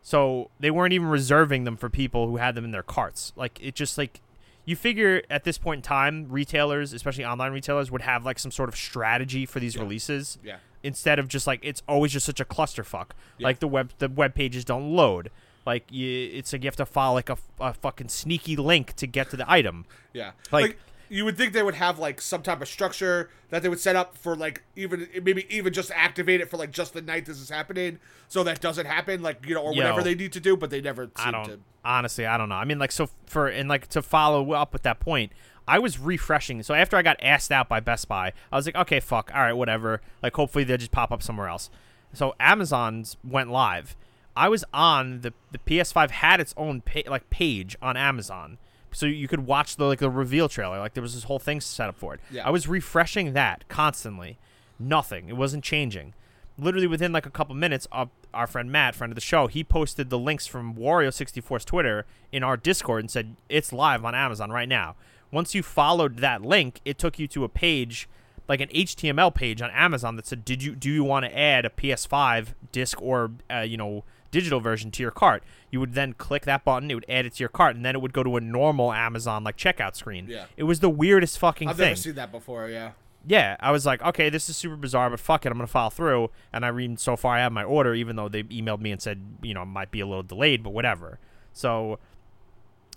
So 0.00 0.50
they 0.58 0.70
weren't 0.70 0.94
even 0.94 1.08
reserving 1.08 1.64
them 1.64 1.76
for 1.76 1.90
people 1.90 2.28
who 2.28 2.38
had 2.38 2.54
them 2.54 2.64
in 2.64 2.70
their 2.70 2.82
carts. 2.82 3.34
Like 3.36 3.58
it 3.60 3.74
just 3.74 3.98
like 3.98 4.22
you 4.68 4.76
figure 4.76 5.22
at 5.30 5.44
this 5.44 5.56
point 5.56 5.78
in 5.78 5.82
time, 5.82 6.26
retailers, 6.28 6.92
especially 6.92 7.24
online 7.24 7.52
retailers, 7.52 7.90
would 7.90 8.02
have 8.02 8.24
like 8.26 8.38
some 8.38 8.50
sort 8.50 8.68
of 8.68 8.76
strategy 8.76 9.46
for 9.46 9.60
these 9.60 9.74
Yeah. 9.76 9.82
releases 9.82 10.38
Yeah. 10.44 10.56
instead 10.82 11.18
of 11.18 11.26
just 11.28 11.46
like 11.46 11.60
it's 11.62 11.82
always 11.88 12.12
just 12.12 12.26
such 12.26 12.38
a 12.40 12.44
clusterfuck. 12.44 13.10
Like 13.40 13.60
the 13.60 13.68
web 13.68 13.92
the 13.98 14.08
web 14.08 14.34
pages 14.34 14.64
don't 14.66 14.92
load. 14.94 15.30
Like 15.64 15.90
you, 15.90 16.30
it's 16.34 16.52
like 16.52 16.62
you 16.64 16.68
have 16.68 16.76
to 16.76 16.86
follow 16.86 17.14
like 17.14 17.30
a 17.30 17.36
fucking 17.74 18.08
sneaky 18.08 18.56
link 18.56 18.94
to 18.96 19.06
get 19.06 19.30
to 19.30 19.36
the 19.36 19.50
item. 19.50 19.86
Yeah. 20.12 20.32
Like- 20.52 20.62
Like, 20.66 20.78
you 21.08 21.24
would 21.24 21.36
think 21.36 21.52
they 21.52 21.62
would 21.62 21.74
have 21.74 21.98
like 21.98 22.20
some 22.20 22.42
type 22.42 22.60
of 22.60 22.68
structure 22.68 23.30
that 23.50 23.62
they 23.62 23.68
would 23.68 23.80
set 23.80 23.96
up 23.96 24.16
for 24.16 24.36
like 24.36 24.62
even 24.76 25.08
maybe 25.22 25.46
even 25.48 25.72
just 25.72 25.90
activate 25.92 26.40
it 26.40 26.50
for 26.50 26.56
like 26.56 26.70
just 26.70 26.92
the 26.92 27.02
night 27.02 27.26
this 27.26 27.38
is 27.38 27.48
happening 27.48 27.98
so 28.28 28.44
that 28.44 28.60
doesn't 28.60 28.86
happen 28.86 29.22
like 29.22 29.44
you 29.46 29.54
know 29.54 29.62
or 29.62 29.72
Yo. 29.72 29.82
whatever 29.82 30.02
they 30.02 30.14
need 30.14 30.32
to 30.32 30.40
do 30.40 30.56
but 30.56 30.70
they 30.70 30.80
never 30.80 31.04
seem 31.04 31.12
I 31.16 31.30
don't 31.30 31.44
to 31.44 31.58
honestly 31.84 32.26
I 32.26 32.36
don't 32.36 32.48
know. 32.48 32.54
I 32.54 32.64
mean 32.64 32.78
like 32.78 32.92
so 32.92 33.08
for 33.26 33.48
and 33.48 33.68
like 33.68 33.88
to 33.88 34.02
follow 34.02 34.52
up 34.52 34.72
with 34.72 34.82
that 34.82 35.00
point, 35.00 35.32
I 35.66 35.78
was 35.78 35.98
refreshing. 35.98 36.62
So 36.62 36.74
after 36.74 36.96
I 36.96 37.02
got 37.02 37.16
asked 37.22 37.50
out 37.50 37.68
by 37.68 37.80
Best 37.80 38.08
Buy, 38.08 38.32
I 38.52 38.56
was 38.56 38.66
like, 38.66 38.76
okay, 38.76 39.00
fuck, 39.00 39.30
all 39.34 39.40
right, 39.40 39.54
whatever. 39.54 40.00
Like 40.22 40.36
hopefully 40.36 40.64
they'll 40.64 40.76
just 40.76 40.92
pop 40.92 41.10
up 41.10 41.22
somewhere 41.22 41.48
else. 41.48 41.70
So 42.12 42.34
Amazon's 42.38 43.16
went 43.24 43.50
live. 43.50 43.96
I 44.36 44.48
was 44.48 44.64
on 44.72 45.22
the 45.22 45.32
the 45.50 45.58
PS5 45.58 46.10
had 46.10 46.40
its 46.40 46.54
own 46.56 46.82
pa- 46.82 47.10
like 47.10 47.28
page 47.30 47.76
on 47.82 47.96
Amazon. 47.96 48.58
So 48.92 49.06
you 49.06 49.28
could 49.28 49.46
watch 49.46 49.76
the 49.76 49.84
like 49.84 49.98
the 49.98 50.10
reveal 50.10 50.48
trailer. 50.48 50.78
Like 50.78 50.94
there 50.94 51.02
was 51.02 51.14
this 51.14 51.24
whole 51.24 51.38
thing 51.38 51.60
set 51.60 51.88
up 51.88 51.96
for 51.96 52.14
it. 52.14 52.20
Yeah. 52.30 52.46
I 52.46 52.50
was 52.50 52.68
refreshing 52.68 53.32
that 53.34 53.68
constantly. 53.68 54.38
Nothing. 54.78 55.28
It 55.28 55.36
wasn't 55.36 55.64
changing. 55.64 56.14
Literally 56.56 56.86
within 56.86 57.12
like 57.12 57.26
a 57.26 57.30
couple 57.30 57.54
minutes, 57.54 57.86
uh, 57.92 58.06
our 58.34 58.46
friend 58.46 58.70
Matt, 58.70 58.94
friend 58.94 59.12
of 59.12 59.14
the 59.14 59.20
show, 59.20 59.46
he 59.46 59.62
posted 59.62 60.10
the 60.10 60.18
links 60.18 60.46
from 60.46 60.74
Wario64's 60.74 61.64
Twitter 61.64 62.04
in 62.32 62.42
our 62.42 62.56
Discord 62.56 63.00
and 63.00 63.10
said 63.10 63.36
it's 63.48 63.72
live 63.72 64.04
on 64.04 64.14
Amazon 64.14 64.50
right 64.50 64.68
now. 64.68 64.96
Once 65.30 65.54
you 65.54 65.62
followed 65.62 66.18
that 66.18 66.42
link, 66.42 66.80
it 66.84 66.98
took 66.98 67.18
you 67.18 67.28
to 67.28 67.44
a 67.44 67.48
page, 67.48 68.08
like 68.48 68.60
an 68.60 68.68
HTML 68.70 69.32
page 69.34 69.60
on 69.62 69.70
Amazon 69.70 70.16
that 70.16 70.26
said, 70.26 70.44
"Did 70.44 70.62
you 70.62 70.74
do 70.74 70.90
you 70.90 71.04
want 71.04 71.26
to 71.26 71.38
add 71.38 71.64
a 71.64 71.70
PS5 71.70 72.54
disc 72.72 73.00
or 73.00 73.30
uh, 73.52 73.60
you 73.60 73.76
know 73.76 74.04
digital 74.30 74.60
version 74.60 74.90
to 74.92 75.02
your 75.02 75.10
cart?" 75.10 75.42
You 75.70 75.80
would 75.80 75.94
then 75.94 76.12
click 76.14 76.44
that 76.44 76.64
button, 76.64 76.90
it 76.90 76.94
would 76.94 77.06
add 77.08 77.26
it 77.26 77.34
to 77.34 77.40
your 77.40 77.48
cart, 77.48 77.76
and 77.76 77.84
then 77.84 77.94
it 77.94 78.02
would 78.02 78.12
go 78.12 78.22
to 78.22 78.36
a 78.36 78.40
normal 78.40 78.92
Amazon 78.92 79.44
like 79.44 79.56
checkout 79.56 79.96
screen. 79.96 80.26
Yeah. 80.28 80.46
it 80.56 80.64
was 80.64 80.80
the 80.80 80.90
weirdest 80.90 81.38
fucking 81.38 81.68
thing. 81.68 81.72
I've 81.72 81.78
never 81.78 81.96
seen 81.96 82.14
that 82.14 82.32
before 82.32 82.68
yeah 82.68 82.92
yeah, 83.26 83.56
I 83.60 83.72
was 83.72 83.84
like, 83.84 84.02
okay, 84.02 84.30
this 84.30 84.48
is 84.48 84.56
super 84.56 84.76
bizarre, 84.76 85.10
but 85.10 85.20
fuck 85.20 85.44
it, 85.44 85.52
I'm 85.52 85.58
gonna 85.58 85.66
follow 85.66 85.90
through. 85.90 86.30
And 86.52 86.64
I 86.64 86.68
read 86.68 86.98
so 86.98 87.14
far 87.16 87.36
I 87.36 87.40
have 87.40 87.52
my 87.52 87.64
order, 87.64 87.94
even 87.94 88.16
though 88.16 88.28
they 88.28 88.42
emailed 88.44 88.80
me 88.80 88.90
and 88.90 89.02
said, 89.02 89.20
you 89.42 89.52
know, 89.52 89.62
it 89.62 89.66
might 89.66 89.90
be 89.90 90.00
a 90.00 90.06
little 90.06 90.22
delayed, 90.22 90.62
but 90.62 90.70
whatever. 90.70 91.18
So 91.52 91.98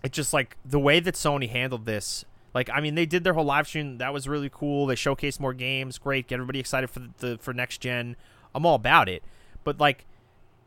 it's 0.03 0.15
just 0.15 0.33
like 0.33 0.57
the 0.63 0.79
way 0.79 0.99
that 1.01 1.15
Sony 1.15 1.49
handled 1.49 1.85
this. 1.85 2.23
Like, 2.53 2.69
I 2.69 2.81
mean, 2.81 2.95
they 2.95 3.05
did 3.05 3.23
their 3.23 3.33
whole 3.33 3.45
live 3.45 3.67
stream. 3.67 3.97
That 3.97 4.13
was 4.13 4.27
really 4.27 4.49
cool. 4.49 4.85
They 4.85 4.95
showcased 4.95 5.39
more 5.39 5.53
games. 5.53 5.97
Great, 5.97 6.27
get 6.27 6.35
everybody 6.35 6.59
excited 6.59 6.89
for 6.89 7.01
the 7.17 7.37
for 7.41 7.53
next 7.53 7.79
gen. 7.79 8.15
I'm 8.53 8.65
all 8.65 8.75
about 8.75 9.09
it. 9.09 9.23
But 9.63 9.79
like, 9.79 10.05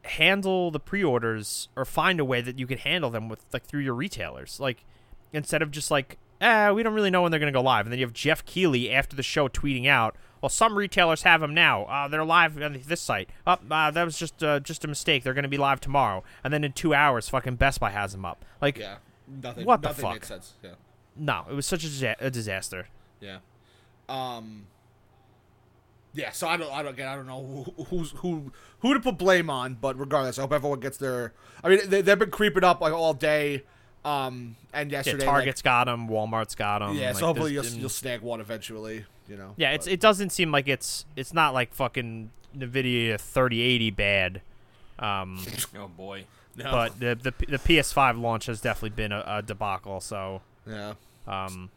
handle 0.05 0.71
the 0.71 0.81
pre-orders 0.81 1.69
or 1.77 1.85
find 1.85 2.21
a 2.21 2.25
way 2.25 2.41
that 2.41 2.59
you 2.59 2.67
could 2.67 2.81
handle 2.81 3.11
them 3.11 3.29
with 3.29 3.45
like 3.53 3.65
through 3.65 3.81
your 3.83 3.95
retailers. 3.95 4.61
Like, 4.61 4.85
instead 5.33 5.63
of 5.63 5.71
just 5.71 5.91
like, 5.91 6.19
eh, 6.41 6.71
we 6.71 6.83
don't 6.83 6.95
really 6.95 7.11
know 7.11 7.23
when 7.23 7.31
they're 7.31 7.41
going 7.41 7.53
to 7.53 7.57
go 7.57 7.63
live. 7.63 7.87
And 7.87 7.93
then 7.93 7.99
you 7.99 8.05
have 8.07 8.13
Jeff 8.13 8.45
Keighley 8.45 8.91
after 8.91 9.17
the 9.17 9.23
show 9.23 9.49
tweeting 9.49 9.87
out, 9.89 10.17
well, 10.41 10.51
some 10.51 10.77
retailers 10.77 11.23
have 11.23 11.41
them 11.41 11.55
now. 11.55 11.85
Uh, 11.85 12.07
they're 12.09 12.25
live 12.25 12.61
on 12.61 12.79
this 12.87 13.01
site. 13.01 13.31
Up, 13.47 13.63
uh, 13.71 13.91
that 13.91 14.05
was 14.05 14.19
just 14.19 14.43
uh, 14.43 14.61
just 14.61 14.85
a 14.85 14.89
mistake. 14.89 15.23
They're 15.25 15.33
going 15.33 15.45
to 15.45 15.49
be 15.49 15.57
live 15.57 15.81
tomorrow. 15.81 16.23
And 16.45 16.53
then 16.53 16.65
in 16.65 16.73
two 16.73 16.93
hours, 16.93 17.29
fucking 17.31 17.57
Best 17.57 17.81
Buy 17.81 17.91
has 17.91 18.13
them 18.13 18.25
up. 18.27 18.45
Like, 18.61 18.77
yeah 18.79 18.97
nothing 19.43 19.65
What 19.65 19.81
the 19.81 19.89
fuck? 19.89 20.13
made 20.13 20.25
sense 20.27 20.53
yeah 20.63 20.73
no, 21.17 21.47
it 21.51 21.55
was 21.55 21.65
such 21.65 21.83
a, 21.85 22.15
a 22.21 22.31
disaster. 22.31 22.89
yeah 23.23 23.39
um 24.09 24.67
yeah 26.15 26.31
so 26.31 26.49
I 26.49 26.57
don't 26.57 26.73
I 26.73 26.83
don't 26.83 26.93
again 26.95 27.09
I 27.09 27.17
don't 27.17 27.27
know 27.27 27.65
who, 27.77 27.85
who's 27.85 28.11
who 28.13 28.53
who 28.81 28.95
to 28.95 29.01
put 29.01 29.19
blame 29.19 29.51
on 29.51 29.75
but 29.81 29.99
regardless 29.99 30.39
I 30.39 30.43
hope 30.43 30.53
everyone 30.53 30.81
gets 30.81 30.97
their 30.97 31.33
I 31.63 31.69
mean 31.69 31.81
they, 31.87 32.01
they've 32.01 32.19
been 32.19 32.31
creeping 32.31 32.65
up 32.65 32.81
like 32.81 32.93
all 32.93 33.15
day 33.15 33.65
um 34.05 34.57
and 34.73 34.91
Yeah, 34.91 34.99
yesterday 34.99 35.27
like- 35.27 35.35
Target's 35.35 35.63
got 35.63 35.85
them. 35.85 36.09
Walmart's 36.09 36.55
got 36.55 36.79
them. 36.81 36.97
yeah 36.97 37.13
so 37.13 37.27
hopefully 37.27 37.53
you'll, 37.53 37.65
you'll 37.67 37.89
snag 37.89 38.21
one 38.23 38.41
eventually 38.41 39.05
you 39.29 39.37
know 39.37 39.55
Yeah, 39.57 39.71
it's 39.73 39.87
it 39.87 40.01
doesn't 40.01 40.31
seem 40.31 40.53
like 40.53 40.69
it's 40.69 41.05
it's 41.17 41.33
not 41.33 41.55
like 41.55 41.73
fucking 41.75 42.31
Nvidia 42.57 43.19
3080 43.21 43.91
bad. 43.91 44.43
Um, 44.99 45.43
Oh 45.77 45.89
boy. 45.89 46.25
no. 46.57 46.71
but 46.71 47.01
the, 47.01 47.19
the 47.21 47.33
the 47.49 47.59
PS5 47.59 48.21
launch 48.21 48.47
has 48.47 48.61
definitely 48.61 48.91
been 48.91 49.11
a, 49.13 49.25
a 49.27 49.43
debacle. 49.43 50.01
So, 50.01 50.43
yeah 50.69 50.95
um, 51.27 51.71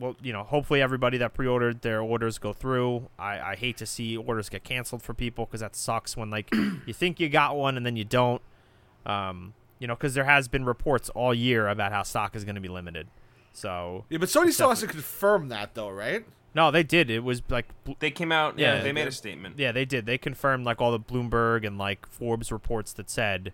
well, 0.00 0.16
you 0.22 0.32
know, 0.32 0.42
hopefully 0.42 0.80
everybody 0.82 1.18
that 1.18 1.34
pre-ordered 1.34 1.82
their 1.82 2.00
orders 2.00 2.38
go 2.38 2.52
through. 2.52 3.08
I, 3.18 3.38
I 3.52 3.56
hate 3.56 3.76
to 3.76 3.86
see 3.86 4.16
orders 4.16 4.48
get 4.48 4.64
canceled 4.64 5.02
for 5.02 5.14
people 5.14 5.44
because 5.46 5.60
that 5.60 5.76
sucks 5.76 6.16
when 6.16 6.30
like 6.30 6.48
you 6.86 6.92
think 6.92 7.20
you 7.20 7.28
got 7.28 7.56
one 7.56 7.76
and 7.76 7.84
then 7.86 7.96
you 7.96 8.04
don't. 8.04 8.42
Um, 9.06 9.54
you 9.78 9.86
know, 9.86 9.94
because 9.94 10.14
there 10.14 10.24
has 10.24 10.48
been 10.48 10.64
reports 10.64 11.08
all 11.10 11.32
year 11.32 11.68
about 11.68 11.92
how 11.92 12.02
stock 12.02 12.34
is 12.36 12.44
going 12.44 12.54
to 12.56 12.60
be 12.60 12.68
limited. 12.68 13.06
So 13.52 14.04
yeah 14.08 14.18
but 14.18 14.28
Sony 14.28 14.52
still 14.52 14.68
has 14.70 14.80
to 14.80 14.86
confirm 14.86 15.48
that 15.48 15.74
though 15.74 15.90
right 15.90 16.24
no, 16.52 16.70
they 16.72 16.82
did. 16.82 17.10
It 17.10 17.20
was 17.22 17.42
like 17.48 17.66
They 18.00 18.10
came 18.10 18.32
out. 18.32 18.58
Yeah, 18.58 18.76
Yeah, 18.76 18.82
they 18.82 18.90
made 18.92 19.04
they- 19.04 19.08
a 19.08 19.12
statement. 19.12 19.56
Yeah, 19.58 19.70
they 19.70 19.84
did. 19.84 20.04
They 20.06 20.18
confirmed 20.18 20.64
like 20.64 20.80
all 20.80 20.90
the 20.90 20.98
Bloomberg 20.98 21.64
and 21.66 21.78
like 21.78 22.06
Forbes 22.08 22.50
reports 22.50 22.92
that 22.94 23.08
said 23.08 23.52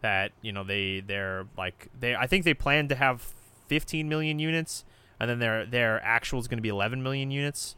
that 0.00 0.32
you 0.42 0.50
know 0.52 0.64
they 0.64 1.00
they're 1.00 1.46
like 1.56 1.88
they 1.98 2.16
I 2.16 2.26
think 2.26 2.44
they 2.44 2.54
plan 2.54 2.88
to 2.88 2.96
have 2.96 3.32
15 3.68 4.08
million 4.08 4.38
units, 4.40 4.84
and 5.22 5.30
then 5.30 5.38
their 5.38 5.64
their 5.64 6.02
actual 6.04 6.40
is 6.40 6.48
going 6.48 6.58
to 6.58 6.62
be 6.62 6.68
11 6.68 7.00
million 7.00 7.30
units. 7.30 7.76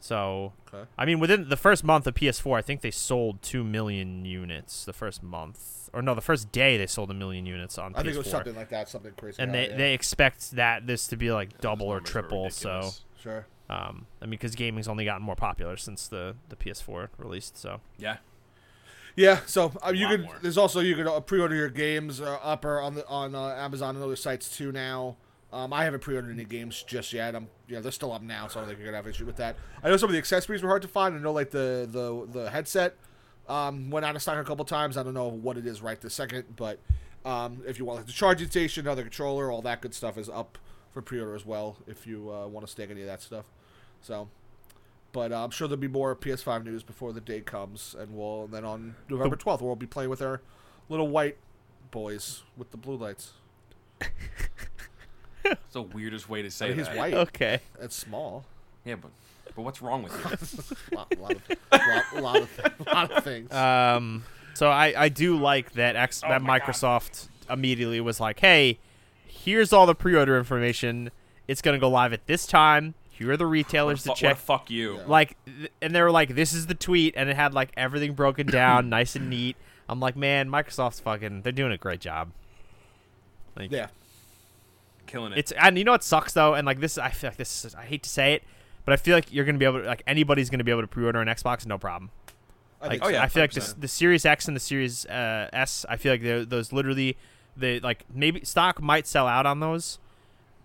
So 0.00 0.52
Okay. 0.72 0.86
I 0.98 1.06
mean, 1.06 1.18
within 1.18 1.48
the 1.48 1.56
first 1.56 1.82
month 1.82 2.06
of 2.06 2.14
PS4, 2.14 2.58
I 2.58 2.62
think 2.62 2.82
they 2.82 2.90
sold 2.90 3.40
two 3.40 3.64
million 3.64 4.26
units. 4.26 4.84
The 4.84 4.92
first 4.92 5.22
month, 5.22 5.88
or 5.94 6.02
no, 6.02 6.14
the 6.14 6.20
first 6.20 6.52
day 6.52 6.76
they 6.76 6.86
sold 6.86 7.10
a 7.10 7.14
million 7.14 7.46
units 7.46 7.78
on 7.78 7.94
I 7.94 8.00
PS4. 8.00 8.02
think 8.02 8.14
it 8.14 8.18
was 8.18 8.30
something 8.30 8.54
like 8.54 8.68
that 8.68 8.90
something 8.90 9.12
crazy 9.16 9.42
and 9.42 9.54
they 9.54 9.62
that, 9.62 9.70
yeah. 9.70 9.76
they 9.78 9.94
expect 9.94 10.50
that 10.52 10.86
this 10.86 11.06
to 11.06 11.16
be 11.16 11.32
like 11.32 11.52
Those 11.52 11.60
double 11.60 11.86
or 11.86 12.00
triple. 12.00 12.50
So. 12.50 12.90
sure 13.20 13.46
Um, 13.70 14.06
I 14.20 14.26
mean, 14.26 14.32
because 14.32 14.54
gaming's 14.54 14.88
only 14.88 15.06
gotten 15.06 15.22
more 15.22 15.36
popular 15.36 15.78
since 15.78 16.06
the, 16.06 16.36
the 16.50 16.56
PS4 16.56 17.08
released. 17.16 17.56
So 17.56 17.80
Yeah. 17.98 18.18
Yeah, 19.16 19.40
so 19.46 19.72
uh, 19.86 19.90
you 19.90 20.06
lot 20.06 20.10
could. 20.10 20.24
more. 20.24 20.36
There's 20.42 20.58
also 20.58 20.80
you 20.80 20.96
could 20.96 21.06
uh, 21.06 21.20
pre-order 21.20 21.54
your 21.54 21.70
games 21.70 22.20
uh, 22.20 22.34
up 22.42 22.64
or 22.64 22.80
on 22.80 22.94
the 22.94 23.06
on 23.06 23.34
uh, 23.34 23.54
Amazon 23.54 23.94
and 23.94 24.04
other 24.04 24.16
sites 24.16 24.54
too 24.54 24.72
now. 24.72 25.16
Um, 25.54 25.72
I 25.72 25.84
haven't 25.84 26.00
pre-ordered 26.00 26.32
any 26.32 26.44
games 26.44 26.82
just 26.82 27.12
yet. 27.12 27.36
I'm 27.36 27.46
yeah, 27.68 27.78
they're 27.78 27.92
still 27.92 28.10
up 28.10 28.22
now, 28.22 28.48
so 28.48 28.58
I 28.58 28.62
don't 28.62 28.70
think 28.70 28.80
you're 28.80 28.88
gonna 28.88 28.96
have 28.96 29.06
issue 29.06 29.24
with 29.24 29.36
that. 29.36 29.54
I 29.84 29.88
know 29.88 29.96
some 29.96 30.08
of 30.08 30.12
the 30.12 30.18
accessories 30.18 30.64
were 30.64 30.68
hard 30.68 30.82
to 30.82 30.88
find. 30.88 31.14
I 31.14 31.18
know 31.20 31.30
like 31.30 31.52
the 31.52 31.88
the 31.88 32.26
the 32.40 32.50
headset 32.50 32.96
um, 33.48 33.88
went 33.88 34.04
out 34.04 34.16
of 34.16 34.22
stock 34.22 34.36
a 34.36 34.42
couple 34.42 34.64
times. 34.64 34.96
I 34.96 35.04
don't 35.04 35.14
know 35.14 35.28
what 35.28 35.56
it 35.56 35.64
is 35.64 35.80
right 35.80 36.00
this 36.00 36.12
second, 36.12 36.56
but 36.56 36.80
um, 37.24 37.62
if 37.68 37.78
you 37.78 37.84
want 37.84 37.98
like 37.98 38.06
the 38.06 38.12
charging 38.12 38.50
station, 38.50 38.88
other 38.88 39.02
controller, 39.02 39.48
all 39.52 39.62
that 39.62 39.80
good 39.80 39.94
stuff 39.94 40.18
is 40.18 40.28
up 40.28 40.58
for 40.90 41.02
pre-order 41.02 41.36
as 41.36 41.46
well. 41.46 41.76
If 41.86 42.04
you 42.04 42.32
uh, 42.32 42.48
want 42.48 42.66
to 42.66 42.72
snag 42.72 42.90
any 42.90 43.02
of 43.02 43.06
that 43.06 43.22
stuff, 43.22 43.44
so. 44.00 44.28
But 45.12 45.30
uh, 45.30 45.44
I'm 45.44 45.50
sure 45.52 45.68
there'll 45.68 45.80
be 45.80 45.86
more 45.86 46.16
PS5 46.16 46.64
news 46.64 46.82
before 46.82 47.12
the 47.12 47.20
day 47.20 47.40
comes, 47.40 47.94
and 47.96 48.16
we'll 48.16 48.46
and 48.46 48.52
then 48.52 48.64
on 48.64 48.96
November 49.08 49.36
12th 49.36 49.60
we'll 49.60 49.76
be 49.76 49.86
playing 49.86 50.10
with 50.10 50.20
our 50.20 50.40
little 50.88 51.06
white 51.06 51.36
boys 51.92 52.42
with 52.56 52.72
the 52.72 52.76
blue 52.76 52.96
lights. 52.96 53.34
It's 55.50 55.72
the 55.72 55.82
weirdest 55.82 56.28
way 56.28 56.42
to 56.42 56.50
say 56.50 56.66
I 56.66 56.68
mean, 56.70 56.78
he's 56.78 56.86
that. 56.88 56.96
white. 56.96 57.14
okay, 57.14 57.60
It's 57.80 57.96
small. 57.96 58.44
Yeah, 58.84 58.96
but 58.96 59.10
but 59.54 59.62
what's 59.62 59.80
wrong 59.82 60.02
with 60.02 60.12
you? 60.12 60.68
A 60.92 60.94
lot, 60.96 61.18
lot 61.18 61.30
of, 61.32 61.42
a 61.72 61.76
lot, 61.78 62.22
lot 62.22 62.36
of, 62.42 62.86
lot 62.86 63.12
of 63.12 63.24
things. 63.24 63.52
um, 63.52 64.24
so 64.54 64.68
I, 64.68 64.94
I 64.96 65.08
do 65.08 65.36
like 65.38 65.72
that 65.74 65.96
X 65.96 66.22
Oh 66.24 66.28
that 66.28 66.42
my 66.42 66.58
God. 66.58 66.68
Microsoft 66.68 67.28
immediately 67.50 68.00
was 68.00 68.18
like, 68.20 68.40
hey, 68.40 68.78
here's 69.26 69.72
all 69.72 69.86
the 69.86 69.94
pre-order 69.94 70.38
information. 70.38 71.10
It's 71.46 71.60
gonna 71.62 71.78
go 71.78 71.88
live 71.90 72.12
at 72.12 72.26
this 72.26 72.46
time. 72.46 72.94
Here 73.10 73.30
are 73.30 73.36
the 73.36 73.46
retailers 73.46 74.02
Fu- 74.02 74.10
to 74.10 74.16
check. 74.16 74.30
What 74.30 74.38
a 74.38 74.40
fuck 74.42 74.70
you. 74.70 74.98
Like 75.06 75.36
th- 75.44 75.70
and 75.80 75.94
they 75.94 76.02
were 76.02 76.10
like 76.10 76.34
this 76.34 76.52
is 76.52 76.66
the 76.66 76.74
tweet 76.74 77.14
and 77.16 77.28
it 77.28 77.36
had 77.36 77.54
like 77.54 77.70
everything 77.76 78.14
broken 78.14 78.46
down 78.46 78.88
nice 78.88 79.14
and 79.14 79.30
neat 79.30 79.56
i'm 79.88 80.00
like 80.00 80.16
man 80.16 80.48
microsoft's 80.48 80.98
fucking 81.00 81.42
they're 81.42 81.52
doing 81.52 81.70
a 81.70 81.76
great 81.76 82.00
job 82.00 82.30
like 83.56 83.70
yeah. 83.70 83.88
Killing 85.06 85.32
it. 85.32 85.38
It's 85.38 85.52
and 85.52 85.76
you 85.78 85.84
know 85.84 85.92
what 85.92 86.02
sucks 86.04 86.32
though, 86.32 86.54
and 86.54 86.66
like 86.66 86.80
this, 86.80 86.98
I 86.98 87.10
feel 87.10 87.30
like 87.30 87.36
this. 87.36 87.64
Is, 87.64 87.74
I 87.74 87.84
hate 87.84 88.02
to 88.04 88.10
say 88.10 88.34
it, 88.34 88.42
but 88.84 88.92
I 88.92 88.96
feel 88.96 89.14
like 89.16 89.32
you're 89.32 89.44
gonna 89.44 89.58
be 89.58 89.64
able 89.64 89.80
to 89.82 89.86
like 89.86 90.02
anybody's 90.06 90.50
gonna 90.50 90.64
be 90.64 90.70
able 90.70 90.82
to 90.82 90.86
pre-order 90.88 91.20
an 91.20 91.28
Xbox, 91.28 91.66
no 91.66 91.78
problem. 91.78 92.10
I 92.80 92.86
Like, 92.86 92.90
think 92.92 93.02
Oh, 93.04 93.06
so. 93.06 93.12
yeah. 93.12 93.22
I 93.22 93.28
feel 93.28 93.42
like 93.42 93.52
this, 93.52 93.72
the 93.72 93.88
Series 93.88 94.24
X 94.26 94.46
and 94.46 94.54
the 94.56 94.60
Series 94.60 95.06
uh, 95.06 95.48
S. 95.52 95.86
I 95.88 95.96
feel 95.96 96.12
like 96.12 96.48
those 96.48 96.72
literally, 96.72 97.16
they 97.56 97.80
like 97.80 98.04
maybe 98.12 98.44
stock 98.44 98.82
might 98.82 99.06
sell 99.06 99.26
out 99.26 99.46
on 99.46 99.60
those, 99.60 99.98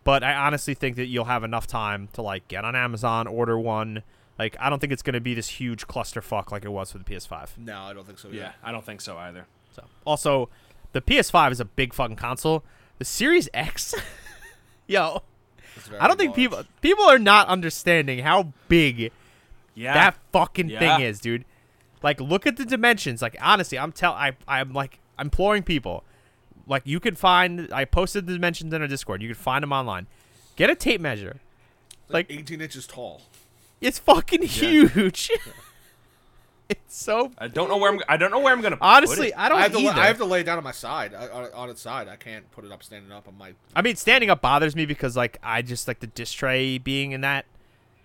but 0.03 0.23
I 0.23 0.33
honestly 0.33 0.73
think 0.73 0.95
that 0.97 1.05
you'll 1.05 1.25
have 1.25 1.43
enough 1.43 1.65
time 1.67 2.09
to 2.13 2.21
like 2.21 2.47
get 2.47 2.65
on 2.65 2.75
Amazon, 2.75 3.27
order 3.27 3.57
one. 3.57 4.03
Like 4.37 4.55
I 4.59 4.69
don't 4.69 4.79
think 4.79 4.91
it's 4.93 5.01
gonna 5.01 5.19
be 5.21 5.33
this 5.33 5.47
huge 5.47 5.87
clusterfuck 5.87 6.51
like 6.51 6.65
it 6.65 6.71
was 6.71 6.91
for 6.91 6.97
the 6.97 7.03
PS5. 7.05 7.57
No, 7.57 7.79
I 7.81 7.93
don't 7.93 8.05
think 8.05 8.19
so. 8.19 8.29
yeah, 8.31 8.51
I 8.63 8.71
don't 8.71 8.85
think 8.85 9.01
so 9.01 9.17
either. 9.17 9.45
So 9.71 9.83
also, 10.05 10.49
the 10.93 11.01
PS5 11.01 11.51
is 11.51 11.59
a 11.59 11.65
big 11.65 11.93
fucking 11.93 12.15
console. 12.17 12.63
The 12.97 13.05
Series 13.05 13.47
X, 13.53 13.93
yo, 14.89 15.21
I 15.99 16.07
don't 16.07 16.17
think 16.17 16.29
large. 16.31 16.35
people 16.35 16.63
people 16.81 17.05
are 17.05 17.19
not 17.19 17.47
understanding 17.47 18.19
how 18.19 18.51
big 18.67 19.11
Yeah, 19.75 19.93
that 19.93 20.17
fucking 20.33 20.69
Yeah. 20.69 20.79
thing 20.79 21.05
is, 21.05 21.19
dude. 21.21 21.45
Like, 22.03 22.19
look 22.19 22.45
at 22.47 22.57
the 22.57 22.65
dimensions. 22.65 23.21
Like, 23.21 23.37
honestly, 23.41 23.77
I'm 23.79 23.91
tell 23.91 24.13
I 24.13 24.33
I'm 24.47 24.73
like 24.73 24.99
imploring 25.17 25.63
people. 25.63 26.03
Like, 26.67 26.83
you 26.85 26.99
could 26.99 27.17
find. 27.17 27.71
I 27.73 27.85
posted 27.85 28.27
the 28.27 28.33
dimensions 28.33 28.73
in 28.73 28.81
our 28.81 28.87
Discord. 28.87 29.21
You 29.21 29.27
could 29.29 29.37
find 29.37 29.63
them 29.63 29.71
online. 29.73 30.07
Get 30.55 30.69
a 30.69 30.75
tape 30.75 31.01
measure. 31.01 31.37
like 32.09 32.29
like- 32.29 32.39
18 32.39 32.61
inches 32.61 32.85
tall. 32.87 33.21
It's 33.81 33.99
fucking 33.99 34.41
huge. 34.43 35.31
it's 36.87 36.95
so. 36.95 37.31
I 37.37 37.47
don't 37.47 37.67
know 37.69 37.77
where 37.77 37.91
I'm. 37.91 37.99
I 38.07 38.17
don't 38.17 38.31
know 38.31 38.39
where 38.39 38.53
I'm 38.53 38.61
gonna. 38.61 38.77
put 38.77 38.85
Honestly, 38.85 39.27
it. 39.29 39.33
I 39.37 39.49
don't 39.49 39.57
I 39.57 39.63
have, 39.63 39.71
to 39.71 39.79
lay, 39.79 39.87
either. 39.87 40.01
I 40.01 40.05
have 40.05 40.17
to 40.17 40.25
lay 40.25 40.41
it 40.41 40.43
down 40.43 40.57
on 40.57 40.63
my 40.63 40.71
side, 40.71 41.13
uh, 41.13 41.27
on, 41.33 41.51
on 41.53 41.69
its 41.69 41.81
side. 41.81 42.07
I 42.07 42.15
can't 42.15 42.49
put 42.51 42.63
it 42.65 42.71
up 42.71 42.83
standing 42.83 43.11
up 43.11 43.27
on 43.27 43.37
my. 43.37 43.53
I 43.75 43.81
mean, 43.81 43.95
standing 43.95 44.29
up 44.29 44.41
bothers 44.41 44.75
me 44.75 44.85
because 44.85 45.17
like 45.17 45.37
I 45.41 45.61
just 45.61 45.87
like 45.87 45.99
the 45.99 46.07
disc 46.07 46.37
tray 46.37 46.77
being 46.77 47.11
in 47.11 47.21
that. 47.21 47.45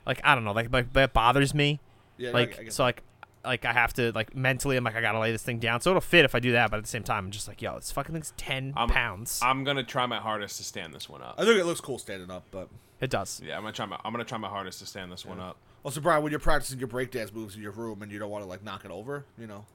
Like 0.07 0.21
I 0.25 0.35
don't 0.35 0.45
know, 0.45 0.53
like 0.53 0.73
like 0.73 0.93
that 0.95 1.13
bothers 1.13 1.55
me. 1.55 1.81
Yeah, 2.17 2.31
I- 2.31 2.33
like 2.33 2.59
I 2.59 2.63
get 2.65 2.73
so 2.73 2.85
like 2.85 3.03
like 3.45 3.65
I 3.65 3.73
have 3.73 3.93
to 3.95 4.13
like 4.13 4.35
mentally 4.35 4.77
I'm 4.77 4.85
like 4.85 4.97
I 4.97 5.01
gotta 5.01 5.19
lay 5.19 5.33
this 5.33 5.43
thing 5.43 5.59
down 5.59 5.81
so 5.81 5.91
it'll 5.91 6.01
fit 6.01 6.25
if 6.25 6.35
I 6.35 6.41
do 6.41 6.53
that 6.53 6.71
but 6.71 6.79
at 6.79 6.85
the 6.85 6.89
same 6.91 7.03
time 7.03 7.27
I'm 7.27 7.31
just 7.31 7.47
like 7.49 7.61
yo 7.63 7.77
this 7.77 7.93
fucking 7.93 8.13
thing's 8.15 8.33
10 8.37 8.73
I'm- 8.77 8.89
pounds 8.89 9.41
I'm 9.43 9.65
gonna 9.65 9.83
try 9.85 10.07
my 10.07 10.19
hardest 10.19 10.57
to 10.59 10.65
stand 10.65 10.95
this 10.95 11.09
one 11.09 11.23
up. 11.23 11.35
I 11.39 11.45
think 11.45 11.59
it 11.59 11.65
looks 11.67 11.81
cool 11.81 11.99
standing 11.99 12.31
up, 12.31 12.45
but 12.51 12.69
it 13.01 13.11
does 13.11 13.41
Yeah, 13.45 13.57
I'm 13.57 13.63
gonna 13.63 13.73
try 13.73 13.87
my. 13.87 13.99
I'm 14.05 14.13
gonna 14.13 14.25
try 14.25 14.39
my 14.39 14.49
hardest 14.49 14.79
to 14.81 14.87
stand 14.87 15.11
this 15.13 15.25
one 15.27 15.41
up. 15.41 15.57
also, 15.85 16.01
Brian, 16.01 16.23
when 16.23 16.31
you're 16.31 16.41
practicing 16.41 16.79
your 16.79 16.89
breakdance 16.89 17.35
moves 17.35 17.55
in 17.57 17.61
your 17.63 17.73
room 17.73 18.01
and 18.03 18.11
you 18.11 18.19
don't 18.19 18.31
want 18.31 18.43
to 18.45 18.49
like 18.49 18.63
knock 18.65 18.85
it 18.85 18.91
over, 18.91 19.25
you 19.39 19.47
know, 19.47 19.67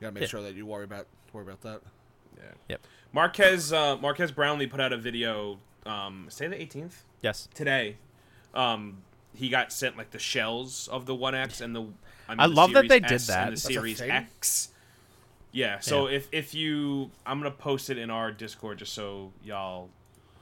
you 0.00 0.06
gotta 0.06 0.14
make 0.14 0.22
Yeah. 0.22 0.28
sure 0.28 0.42
that 0.42 0.54
you 0.54 0.66
worry 0.66 0.84
about 0.84 1.06
worry 1.32 1.44
about 1.44 1.60
that. 1.60 1.82
Yeah. 2.36 2.42
Yep. 2.70 2.80
Marques 3.12 3.72
uh, 3.72 3.96
Marques 3.98 4.30
Brownlee 4.32 4.66
put 4.66 4.80
out 4.80 4.92
a 4.92 4.96
video. 4.96 5.58
Um, 5.86 6.26
say 6.30 6.48
the 6.48 6.56
18th 6.56 7.02
yes 7.22 7.48
today. 7.54 7.96
Um, 8.54 9.02
he 9.34 9.48
got 9.48 9.72
sent 9.72 9.96
like 9.96 10.10
the 10.10 10.18
shells 10.18 10.88
of 10.88 11.06
the 11.06 11.14
One 11.14 11.34
X 11.34 11.60
and 11.60 11.76
the. 11.76 11.86
I, 12.28 12.32
mean, 12.32 12.40
I 12.40 12.46
love 12.46 12.72
that 12.72 12.80
Series 12.80 12.88
they 12.90 13.00
did 13.00 13.12
S 13.12 13.26
that. 13.28 13.48
And 13.48 13.56
the 13.56 13.60
That's 13.60 13.74
Series? 13.74 14.00
X. 14.00 14.68
Yeah. 15.52 15.78
So 15.80 16.08
Yeah. 16.08 16.16
if 16.16 16.28
if 16.32 16.54
you, 16.54 17.10
I'm 17.24 17.38
gonna 17.38 17.50
post 17.50 17.90
it 17.90 17.98
in 17.98 18.10
our 18.10 18.30
Discord 18.30 18.78
just 18.78 18.92
so 18.92 19.32
y'all 19.42 19.88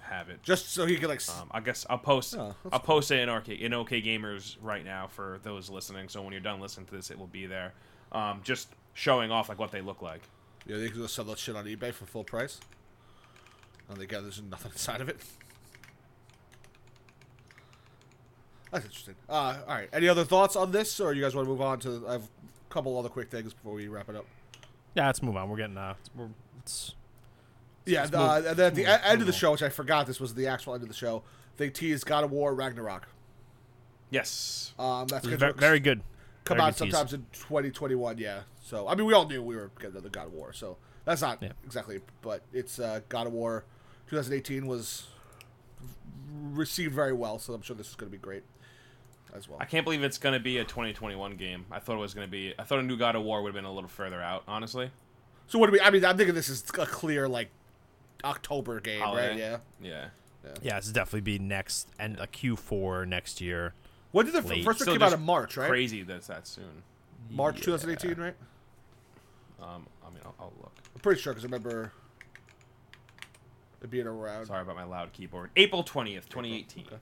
have 0.01 0.29
it. 0.29 0.43
Just 0.43 0.73
so 0.73 0.87
he 0.87 0.97
can 0.97 1.09
like. 1.09 1.21
Um, 1.29 1.49
I 1.53 1.61
guess 1.61 1.87
I'll 1.89 1.99
post. 1.99 2.37
Oh, 2.37 2.55
I'll 2.73 2.81
post 2.81 3.11
it 3.11 3.21
in 3.21 3.29
OK 3.29 3.55
in 3.55 3.73
OK 3.73 4.03
Gamers 4.03 4.57
right 4.61 4.85
now 4.85 5.07
for 5.07 5.41
those 5.43 5.71
listening. 5.71 6.09
So 6.09 6.23
when 6.23 6.33
you're 6.33 6.41
done 6.41 6.61
listening 6.61 6.87
to 6.87 6.95
this, 6.97 7.11
it 7.11 7.19
will 7.19 7.27
be 7.29 7.47
there. 7.47 7.73
Um, 8.13 8.41
just 8.43 8.69
showing 8.95 9.31
off 9.31 9.49
like 9.49 9.59
what 9.59 9.71
they 9.71 9.81
look 9.81 10.03
like. 10.03 10.23
Yeah, 10.67 10.79
they 10.79 10.89
can 10.89 11.03
just 11.03 11.15
sell 11.15 11.25
that 11.27 11.39
shit 11.39 11.55
on 11.55 11.65
eBay 11.67 11.93
for 11.93 12.07
full 12.07 12.25
price. 12.25 12.61
And 13.89 13.99
they 13.99 14.07
got 14.07 14.23
there's 14.23 14.43
nothing 14.43 14.73
inside 14.73 15.01
of 15.01 15.09
it. 15.09 15.19
That's 18.77 18.87
interesting. 18.87 19.15
Uh, 19.29 19.57
all 19.67 19.75
right. 19.75 19.89
Any 19.93 20.09
other 20.09 20.25
thoughts 20.25 20.57
on 20.57 20.71
this, 20.73 21.01
or 21.01 21.13
you 21.13 21.23
guys 21.23 21.35
want 21.35 21.47
to 21.47 21.51
move 21.51 21.61
on 21.61 21.79
to? 21.81 22.05
I 22.09 22.13
have 22.13 22.23
a 22.23 22.73
couple 22.73 22.99
other 22.99 23.09
quick 23.09 23.31
things 23.31 23.53
before 23.55 23.73
we 23.75 23.89
wrap 23.89 24.09
it 24.09 24.17
up. 24.17 24.27
yeah 24.95 25.07
let's 25.07 25.23
move 25.23 25.37
on 25.37 25.49
we're 25.49 25.57
getting 25.57 25.79
uh 25.79 25.95
we're, 26.15 26.29
it's 26.61 26.95
Yeah, 27.87 28.03
let's 28.03 28.15
uh, 28.15 28.19
move- 28.37 28.47
and 28.47 28.57
then 28.59 28.67
at 28.67 28.75
the 28.75 28.83
move 28.83 28.91
on, 28.91 29.01
end 29.05 29.21
of 29.23 29.27
the 29.27 29.33
on. 29.33 29.39
show, 29.39 29.53
which 29.53 29.63
I 29.63 29.69
forgot 29.69 30.07
this 30.07 30.21
was 30.21 30.35
the 30.35 30.47
actual 30.47 30.75
end 30.75 30.83
of 30.83 30.89
the 30.89 30.95
show, 30.95 31.23
they 31.57 31.71
teased 31.71 32.05
God 32.07 32.25
of 32.25 32.33
War 32.33 32.55
Ragnarok. 32.55 33.09
Yes. 34.11 34.75
Um, 34.79 35.07
that's 35.09 35.27
very, 35.27 35.53
very 35.53 35.81
good 35.81 36.03
come 36.45 36.59
Very 36.59 36.69
out 36.69 36.77
good 36.79 36.85
tease. 36.85 36.93
sometimes 36.93 37.13
in 37.15 37.27
2021. 37.33 38.19
Yeah. 38.19 38.41
So 38.63 38.87
I 38.89 38.95
mean, 38.95 39.07
we 39.07 39.15
all 39.15 39.27
knew 39.27 39.43
we 39.43 39.57
were 39.57 39.71
getting 39.81 39.93
another 39.97 40.09
God 40.11 40.27
of 40.29 40.33
War, 40.33 40.53
so 40.53 40.77
that's 41.05 41.23
not 41.23 41.43
Yeah. 41.43 41.53
exactly. 41.65 42.01
But 42.23 42.43
it's 42.53 42.79
uh, 42.79 43.01
God 43.09 43.27
of 43.27 43.33
War 43.33 43.65
2018 44.11 44.67
was 44.67 45.07
received 46.53 46.95
very 46.95 47.13
well, 47.13 47.39
so 47.39 47.53
I'm 47.55 47.63
sure 47.63 47.75
this 47.77 47.89
is 47.89 47.95
going 47.97 48.11
to 48.11 48.17
be 48.17 48.21
great 48.23 48.43
as 49.37 49.49
well. 49.49 49.59
I 49.61 49.65
can't 49.65 49.85
believe 49.85 50.03
it's 50.03 50.19
gonna 50.19 50.41
be 50.41 50.59
a 50.59 50.65
2021 50.65 51.37
game. 51.37 51.67
I 51.71 51.79
thought 51.79 51.97
it 51.97 52.01
was 52.01 52.15
gonna 52.15 52.27
be. 52.27 52.55
I 52.59 52.63
thought 52.65 52.79
a 52.79 52.83
new 52.83 52.97
God 52.97 53.15
of 53.17 53.23
War 53.23 53.43
would 53.43 53.51
have 53.51 53.55
been 53.55 53.65
a 53.71 53.73
little 53.73 53.89
further 53.89 54.21
out. 54.23 54.43
Honestly. 54.49 54.91
So 55.47 55.59
what 55.59 55.67
do 55.67 55.73
we? 55.73 55.81
I 55.81 55.91
mean, 55.91 56.05
I'm 56.05 56.17
thinking 56.17 56.35
this 56.35 56.49
is 56.49 56.65
a 56.79 56.87
clear 56.87 57.29
like 57.29 57.51
October 58.25 58.81
game, 58.81 59.01
right? 59.01 59.07
Holiday. 59.07 59.39
Yeah. 59.39 59.59
Yeah. 59.81 60.07
yeah 60.63 60.79
it's 60.79 60.91
definitely 60.91 61.21
be 61.21 61.39
next 61.39 61.89
and 61.99 62.19
a 62.19 62.27
Q4 62.27 63.07
next 63.07 63.41
year 63.41 63.75
What 64.13 64.27
did 64.27 64.35
the 64.35 64.41
Late. 64.49 64.65
first 64.65 64.81
one 64.81 64.85
Still 64.87 64.95
came 64.95 65.03
out 65.03 65.13
in 65.13 65.23
March, 65.23 65.57
right? 65.57 65.69
Crazy 65.69 66.03
that's 66.03 66.29
that 66.29 66.47
soon. 66.47 66.83
March 67.31 67.59
Yeah. 67.59 67.65
2018, 67.77 68.23
right? 68.23 68.35
Um, 69.61 69.87
I 70.07 70.11
mean, 70.11 70.21
I'll, 70.25 70.35
I'll 70.39 70.53
look. 70.61 70.73
I'm 70.95 71.01
pretty 71.01 71.21
sure 71.21 71.33
because 71.33 71.45
I 71.45 71.49
remember 71.49 71.93
it 73.83 73.91
being 73.91 74.07
around. 74.07 74.47
Sorry 74.47 74.63
about 74.63 74.77
my 74.77 74.85
loud 74.85 75.13
keyboard. 75.13 75.51
April 75.57 75.83
20th, 75.83 76.29
2018. 76.29 76.85
Okay. 76.87 76.97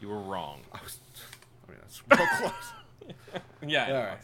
You 0.00 0.08
were 0.08 0.18
wrong. 0.20 0.60
I 0.72 0.78
was. 0.82 0.98
I 1.66 1.70
mean, 1.72 1.80
that's 1.80 2.02
real 2.10 2.28
close. 2.50 3.14
Yeah. 3.66 3.92
All 3.92 4.04
right. 4.04 4.18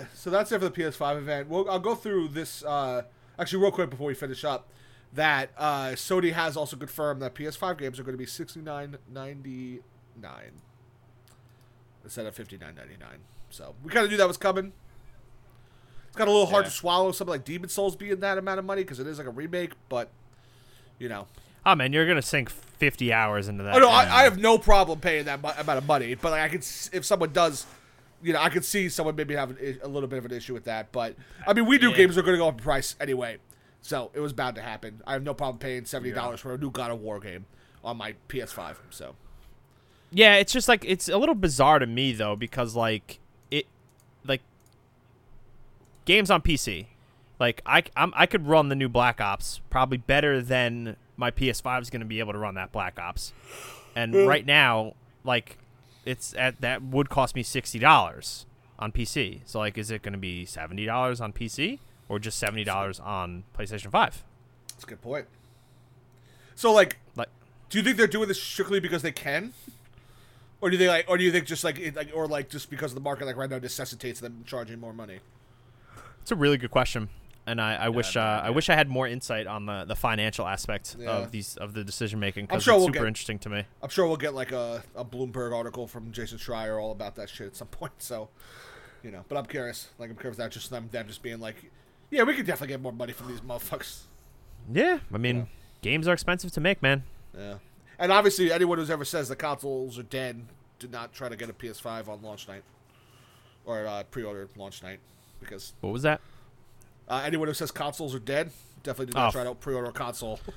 Uh, 0.00 0.04
so 0.14 0.30
that's 0.30 0.52
it 0.52 0.58
for 0.60 0.68
the 0.68 0.70
PS5 0.70 1.18
event. 1.18 1.48
We'll, 1.48 1.68
I'll 1.70 1.78
go 1.78 1.94
through 1.94 2.28
this. 2.28 2.62
Uh, 2.64 3.02
actually, 3.38 3.62
real 3.62 3.70
quick 3.72 3.90
before 3.90 4.06
we 4.08 4.14
finish 4.14 4.44
up, 4.44 4.68
that 5.14 5.50
uh, 5.56 5.88
Sony 5.90 6.32
has 6.32 6.56
also 6.56 6.76
confirmed 6.76 7.22
that 7.22 7.34
PS5 7.34 7.78
games 7.78 7.98
are 7.98 8.02
going 8.02 8.14
to 8.14 8.18
be 8.18 8.26
sixty 8.26 8.60
nine 8.60 8.98
ninety 9.12 9.80
nine 10.20 10.60
instead 12.04 12.26
of 12.26 12.34
fifty 12.34 12.58
nine 12.58 12.74
ninety 12.74 12.96
nine. 13.00 13.18
So 13.50 13.74
we 13.82 13.90
kind 13.90 14.04
of 14.04 14.10
knew 14.10 14.16
that 14.18 14.28
was 14.28 14.36
coming. 14.36 14.72
It's 16.08 16.16
got 16.16 16.28
a 16.28 16.30
little 16.30 16.46
hard 16.46 16.64
Yeah. 16.64 16.70
to 16.70 16.74
swallow 16.74 17.12
something 17.12 17.30
like 17.32 17.44
Demon's 17.44 17.72
Souls 17.72 17.96
being 17.96 18.20
that 18.20 18.38
amount 18.38 18.58
of 18.58 18.64
money 18.64 18.82
because 18.82 19.00
it 19.00 19.06
is 19.06 19.18
like 19.18 19.26
a 19.26 19.30
remake, 19.30 19.72
but 19.88 20.10
you 20.98 21.08
know. 21.08 21.26
oh 21.64 21.74
man 21.74 21.92
you're 21.92 22.06
gonna 22.06 22.22
sink 22.22 22.50
50 22.78 23.12
hours 23.12 23.48
into 23.48 23.62
that 23.64 23.74
Oh 23.76 23.78
no. 23.78 23.88
I, 23.88 24.20
I 24.20 24.22
have 24.24 24.38
no 24.38 24.58
problem 24.58 25.00
paying 25.00 25.24
that 25.26 25.42
mu- 25.42 25.48
amount 25.56 25.78
of 25.78 25.86
money, 25.86 26.14
but 26.14 26.30
like, 26.32 26.42
I 26.42 26.48
could 26.48 26.60
s- 26.60 26.90
if 26.92 27.04
someone 27.04 27.32
does, 27.32 27.66
you 28.22 28.32
know, 28.32 28.40
I 28.40 28.48
could 28.48 28.64
see 28.64 28.88
someone 28.88 29.16
maybe 29.16 29.34
have 29.34 29.50
an, 29.50 29.78
a 29.82 29.88
little 29.88 30.08
bit 30.08 30.18
of 30.18 30.24
an 30.26 30.32
issue 30.32 30.54
with 30.54 30.64
that. 30.64 30.92
But 30.92 31.16
I 31.46 31.52
mean, 31.54 31.66
we 31.66 31.78
knew 31.78 31.90
Yeah. 31.90 31.96
games 31.96 32.16
are 32.18 32.22
going 32.22 32.34
to 32.34 32.38
go 32.38 32.48
up 32.48 32.58
in 32.58 32.62
price 32.64 32.96
anyway, 33.00 33.38
so 33.82 34.10
it 34.14 34.20
was 34.20 34.32
bound 34.32 34.56
to 34.56 34.62
happen. 34.62 35.02
I 35.06 35.12
have 35.14 35.22
no 35.22 35.34
problem 35.34 35.58
paying 35.58 35.84
seventy 35.84 36.12
dollars 36.12 36.40
for 36.40 36.52
a 36.54 36.58
new 36.58 36.70
God 36.70 36.90
of 36.90 37.00
War 37.00 37.18
game 37.20 37.46
on 37.84 37.96
my 37.96 38.14
PS5. 38.28 38.76
So 38.90 39.14
Yeah, 40.10 40.34
it's 40.36 40.52
just 40.52 40.68
like 40.68 40.84
it's 40.86 41.08
a 41.08 41.16
little 41.18 41.34
bizarre 41.34 41.78
to 41.78 41.86
me 41.86 42.12
though 42.12 42.36
because 42.36 42.74
like 42.74 43.20
it 43.50 43.66
like 44.24 44.42
games 46.04 46.30
on 46.30 46.42
PC. 46.42 46.86
Like 47.38 47.60
I 47.66 47.82
I'm, 47.96 48.12
I 48.16 48.26
could 48.26 48.46
run 48.46 48.68
the 48.70 48.74
new 48.74 48.88
Black 48.88 49.20
Ops 49.20 49.60
probably 49.70 49.98
better 49.98 50.40
than 50.40 50.96
my 51.16 51.30
PS5 51.30 51.82
is 51.82 51.90
going 51.90 52.00
to 52.00 52.06
be 52.06 52.18
able 52.20 52.32
to 52.32 52.38
run 52.38 52.54
that 52.54 52.72
Black 52.72 52.98
Ops. 52.98 53.32
And 53.94 54.14
right 54.26 54.44
now 54.44 54.94
like 55.24 55.58
it's 56.04 56.34
at 56.34 56.60
that 56.60 56.82
would 56.82 57.08
cost 57.08 57.34
me 57.34 57.42
$60 57.42 58.44
on 58.78 58.92
PC. 58.92 59.40
So 59.44 59.58
like 59.58 59.76
is 59.78 59.90
it 59.90 60.02
going 60.02 60.12
to 60.12 60.18
be 60.18 60.44
$70 60.44 61.20
on 61.20 61.32
PC 61.32 61.78
or 62.08 62.18
just 62.18 62.42
$70 62.42 63.04
on 63.04 63.44
PlayStation 63.56 63.90
5? 63.90 64.24
that's 64.68 64.84
a 64.84 64.86
good 64.86 65.00
point. 65.00 65.26
So 66.54 66.72
like, 66.72 66.98
Like 67.16 67.28
do 67.70 67.78
you 67.78 67.84
think 67.84 67.96
they're 67.96 68.06
doing 68.06 68.28
this 68.28 68.42
strictly 68.42 68.80
because 68.80 69.02
they 69.02 69.12
can? 69.12 69.52
Or 70.60 70.70
do 70.70 70.76
they 70.76 70.88
like, 70.88 71.06
or 71.08 71.18
do 71.18 71.24
you 71.24 71.32
think 71.32 71.46
just 71.46 71.64
like, 71.64 71.78
it, 71.78 71.94
like, 71.94 72.10
or 72.14 72.26
like 72.26 72.48
just 72.48 72.70
because 72.70 72.94
the 72.94 73.00
market 73.00 73.26
like 73.26 73.36
right 73.36 73.50
now 73.50 73.58
necessitates 73.58 74.20
them 74.20 74.42
charging 74.46 74.80
more 74.80 74.92
money? 74.92 75.18
It's 76.22 76.32
a 76.32 76.36
really 76.36 76.56
good 76.56 76.70
question, 76.70 77.08
and 77.46 77.60
I, 77.60 77.74
I 77.76 77.88
wish 77.88 78.14
no 78.16 78.22
uh, 78.22 78.42
I 78.44 78.50
wish 78.50 78.68
I 78.70 78.74
had 78.74 78.88
more 78.88 79.06
insight 79.06 79.46
on 79.46 79.66
the, 79.66 79.84
the 79.84 79.94
financial 79.96 80.46
aspect 80.46 80.96
Yeah. 80.98 81.10
of 81.18 81.30
these 81.30 81.56
of 81.56 81.74
the 81.74 81.84
decision 81.84 82.18
making 82.20 82.44
I'm 82.44 82.46
because 82.48 82.64
sure 82.64 82.74
it's 82.74 82.78
we'll 82.80 82.88
super 82.88 82.98
get- 83.00 83.08
interesting 83.08 83.38
to 83.40 83.48
me. 83.48 83.64
I'm 83.82 83.88
sure 83.88 84.06
we'll 84.06 84.16
get 84.16 84.34
like 84.34 84.52
a, 84.52 84.82
a 84.94 85.04
Bloomberg 85.04 85.54
article 85.54 85.86
from 85.86 86.12
Jason 86.12 86.38
Schreier 86.38 86.80
all 86.82 86.92
about 86.92 87.14
that 87.16 87.28
shit 87.28 87.46
at 87.48 87.56
some 87.56 87.68
point. 87.80 87.92
So, 87.98 88.28
you 89.02 89.10
know, 89.10 89.24
but 89.28 89.38
I'm 89.38 89.46
curious. 89.46 89.88
Like, 89.98 90.10
I'm 90.10 90.16
curious 90.16 90.38
that 90.38 90.50
just 90.50 90.70
them, 90.70 90.88
them 90.90 91.06
just 91.06 91.22
being 91.22 91.38
like, 91.40 91.70
yeah, 92.10 92.22
we 92.24 92.34
could 92.34 92.46
definitely 92.46 92.74
get 92.74 92.80
more 92.82 92.92
money 92.92 93.12
from 93.12 93.28
these 93.28 93.40
motherfuckers. 93.40 94.02
Yeah, 94.72 94.98
I 95.14 95.18
mean, 95.18 95.46
games 95.82 96.08
are 96.08 96.12
expensive 96.12 96.50
to 96.52 96.60
make, 96.60 96.82
man. 96.82 97.04
Yeah. 97.36 97.54
And 97.98 98.10
obviously, 98.12 98.52
anyone 98.52 98.78
who's 98.78 98.90
ever 98.90 99.04
says 99.04 99.28
the 99.28 99.36
consoles 99.36 99.98
are 99.98 100.02
dead 100.02 100.42
did 100.78 100.90
not 100.90 101.12
try 101.14 101.28
to 101.28 101.36
get 101.36 101.48
a 101.48 101.52
PS5 101.52 102.08
on 102.08 102.22
launch 102.22 102.48
night 102.48 102.62
or 103.64 103.86
uh, 103.86 104.02
pre-order 104.10 104.48
launch 104.56 104.82
night 104.82 104.98
because 105.40 105.72
What 105.80 105.92
was 105.92 106.02
that? 106.02 106.20
Uh, 107.08 107.22
anyone 107.24 107.48
who 107.48 107.54
says 107.54 107.70
consoles 107.70 108.14
are 108.14 108.18
dead 108.20 108.50
definitely 108.82 109.06
did 109.06 109.14
not 109.14 109.28
Oh. 109.28 109.30
try 109.32 109.44
to 109.44 109.54
pre-order 109.54 109.88
a 109.90 109.92
console 109.92 110.40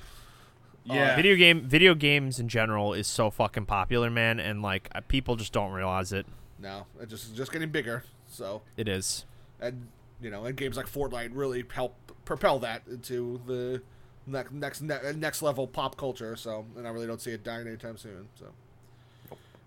Yeah. 0.84 1.14
Video 1.14 1.36
game 1.36 1.60
video 1.68 1.94
games 1.94 2.40
in 2.40 2.48
general 2.48 2.94
is 2.94 3.06
so 3.06 3.30
fucking 3.30 3.66
popular, 3.66 4.08
man, 4.10 4.40
and 4.40 4.62
like 4.62 4.88
uh, 4.94 5.02
people 5.06 5.36
just 5.36 5.52
don't 5.52 5.72
realize 5.72 6.10
it. 6.12 6.26
No, 6.58 6.86
it's 6.98 7.10
just 7.10 7.36
just 7.36 7.52
getting 7.52 7.68
bigger. 7.70 8.02
So 8.26 8.62
It 8.78 8.88
is. 8.88 9.26
and 9.60 9.88
you 10.22 10.30
know, 10.30 10.46
and 10.46 10.56
games 10.56 10.76
like 10.78 10.86
Fortnite 10.90 11.30
really 11.34 11.64
help 11.74 11.94
propel 12.24 12.58
that 12.60 12.82
into 12.90 13.40
the 13.46 13.82
next 14.26 14.52
next 14.52 14.80
ne- 14.80 15.12
next 15.14 15.42
level 15.42 15.66
pop 15.66 15.96
culture. 15.98 16.34
So, 16.34 16.64
and 16.76 16.86
I 16.88 16.90
really 16.90 17.06
don't 17.06 17.20
see 17.20 17.32
it 17.32 17.44
dying 17.44 17.66
anytime 17.68 17.98
soon. 17.98 18.28
So, 18.34 18.46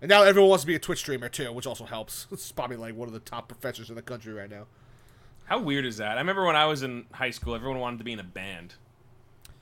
and 0.02 0.08
now 0.08 0.24
everyone 0.24 0.50
wants 0.50 0.64
to 0.64 0.66
be 0.66 0.74
a 0.74 0.80
Twitch 0.80 0.98
streamer 0.98 1.28
too, 1.28 1.52
which 1.52 1.66
also 1.66 1.84
helps. 1.84 2.26
It's 2.32 2.50
probably 2.50 2.76
like 2.76 2.96
one 2.96 3.06
of 3.06 3.14
the 3.14 3.20
top 3.20 3.46
professions 3.46 3.88
in 3.88 3.94
the 3.94 4.02
country 4.02 4.32
right 4.34 4.50
now. 4.50 4.66
How 5.46 5.58
weird 5.60 5.84
is 5.84 5.98
that? 5.98 6.16
I 6.16 6.20
remember 6.20 6.44
when 6.44 6.56
I 6.56 6.66
was 6.66 6.82
in 6.82 7.04
high 7.12 7.30
school, 7.30 7.54
everyone 7.54 7.78
wanted 7.80 7.98
to 7.98 8.04
be 8.04 8.12
in 8.12 8.20
a 8.20 8.24
band. 8.24 8.74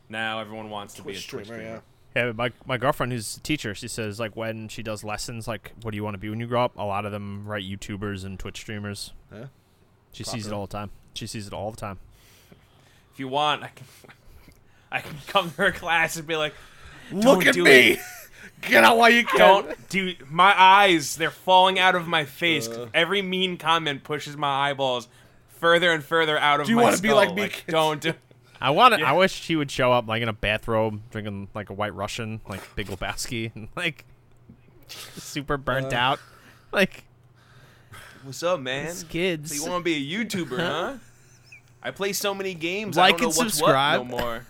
Now 0.08 0.40
everyone 0.40 0.70
wants 0.70 0.94
to 0.94 1.02
be 1.02 1.10
a 1.10 1.14
Twitch 1.14 1.28
Twitch 1.28 1.46
streamer, 1.46 1.60
streamer. 1.60 1.74
yeah. 1.74 2.26
Yeah, 2.26 2.32
my 2.32 2.52
my 2.66 2.76
girlfriend 2.76 3.12
who's 3.12 3.38
a 3.38 3.40
teacher, 3.40 3.74
she 3.74 3.88
says 3.88 4.20
like 4.20 4.36
when 4.36 4.68
she 4.68 4.82
does 4.82 5.02
lessons, 5.02 5.48
like 5.48 5.72
what 5.82 5.92
do 5.92 5.96
you 5.96 6.04
want 6.04 6.14
to 6.14 6.18
be 6.18 6.28
when 6.28 6.40
you 6.40 6.46
grow 6.46 6.64
up? 6.64 6.76
A 6.76 6.84
lot 6.84 7.06
of 7.06 7.12
them 7.12 7.44
write 7.46 7.64
YouTubers 7.64 8.24
and 8.24 8.38
Twitch 8.38 8.58
streamers. 8.58 9.12
Yeah. 9.32 9.46
She 10.12 10.22
sees 10.24 10.46
it 10.46 10.52
all 10.52 10.66
the 10.66 10.72
time. 10.72 10.90
She 11.14 11.26
sees 11.26 11.46
it 11.46 11.54
all 11.54 11.70
the 11.70 11.76
time. 11.78 11.98
If 13.14 13.18
you 13.18 13.28
want, 13.28 13.62
I 13.62 13.68
can, 13.68 13.86
I 14.92 15.00
can 15.00 15.16
come 15.26 15.50
to 15.50 15.56
her 15.56 15.72
class 15.72 16.16
and 16.16 16.26
be 16.26 16.36
like, 16.36 16.54
Look 17.10 17.46
at 17.46 17.54
do 17.54 17.64
me! 17.64 17.92
it. 17.92 17.98
Get 18.60 18.84
out 18.84 18.96
while 18.96 19.10
you 19.10 19.24
can. 19.24 19.38
"Don't, 19.38 19.88
do 19.88 20.14
my 20.30 20.54
eyes, 20.56 21.16
they're 21.16 21.30
falling 21.30 21.78
out 21.80 21.94
of 21.96 22.06
my 22.06 22.24
face. 22.24 22.68
Uh. 22.68 22.88
Every 22.94 23.20
mean 23.22 23.56
comment 23.56 24.04
pushes 24.04 24.36
my 24.36 24.68
eyeballs 24.70 25.08
further 25.62 25.92
and 25.92 26.04
further 26.04 26.36
out 26.36 26.60
of 26.60 26.66
Do 26.66 26.72
you 26.72 26.76
my 26.76 26.82
wanna 26.82 26.98
be 26.98 27.12
like 27.12 27.32
me, 27.34 27.48
kids? 27.48 27.62
don't 27.68 28.00
do. 28.02 28.12
I 28.60 28.70
want 28.70 28.94
to. 28.94 29.00
Yeah. 29.00 29.10
I 29.10 29.16
wish 29.16 29.32
she 29.32 29.56
would 29.56 29.70
show 29.70 29.92
up 29.92 30.06
like 30.06 30.22
in 30.22 30.28
a 30.28 30.32
bathrobe, 30.34 31.00
drinking 31.10 31.48
like 31.54 31.70
a 31.70 31.72
White 31.72 31.94
Russian, 31.94 32.40
like 32.48 32.60
Big 32.76 32.88
Lebowski, 32.88 33.50
and 33.54 33.68
like 33.76 34.04
super 34.88 35.56
burnt 35.56 35.92
Uh. 35.94 35.96
out. 35.96 36.18
Like 36.72 37.04
What's 38.24 38.42
up, 38.42 38.60
man? 38.60 38.94
kids. 39.08 39.56
So 39.56 39.64
you 39.64 39.70
want 39.70 39.80
to 39.80 39.84
be 39.84 39.94
a 40.14 40.24
YouTuber, 40.24 40.58
huh? 40.58 40.94
I 41.82 41.90
play 41.90 42.12
so 42.12 42.34
many 42.34 42.54
games. 42.54 42.96
Like 42.96 43.14
I 43.14 43.18
don't 43.18 43.20
know 43.22 43.26
and 43.28 43.36
what's 43.36 43.54
subscribe. 43.56 44.00
what 44.00 44.08
no 44.10 44.16
more. 44.18 44.46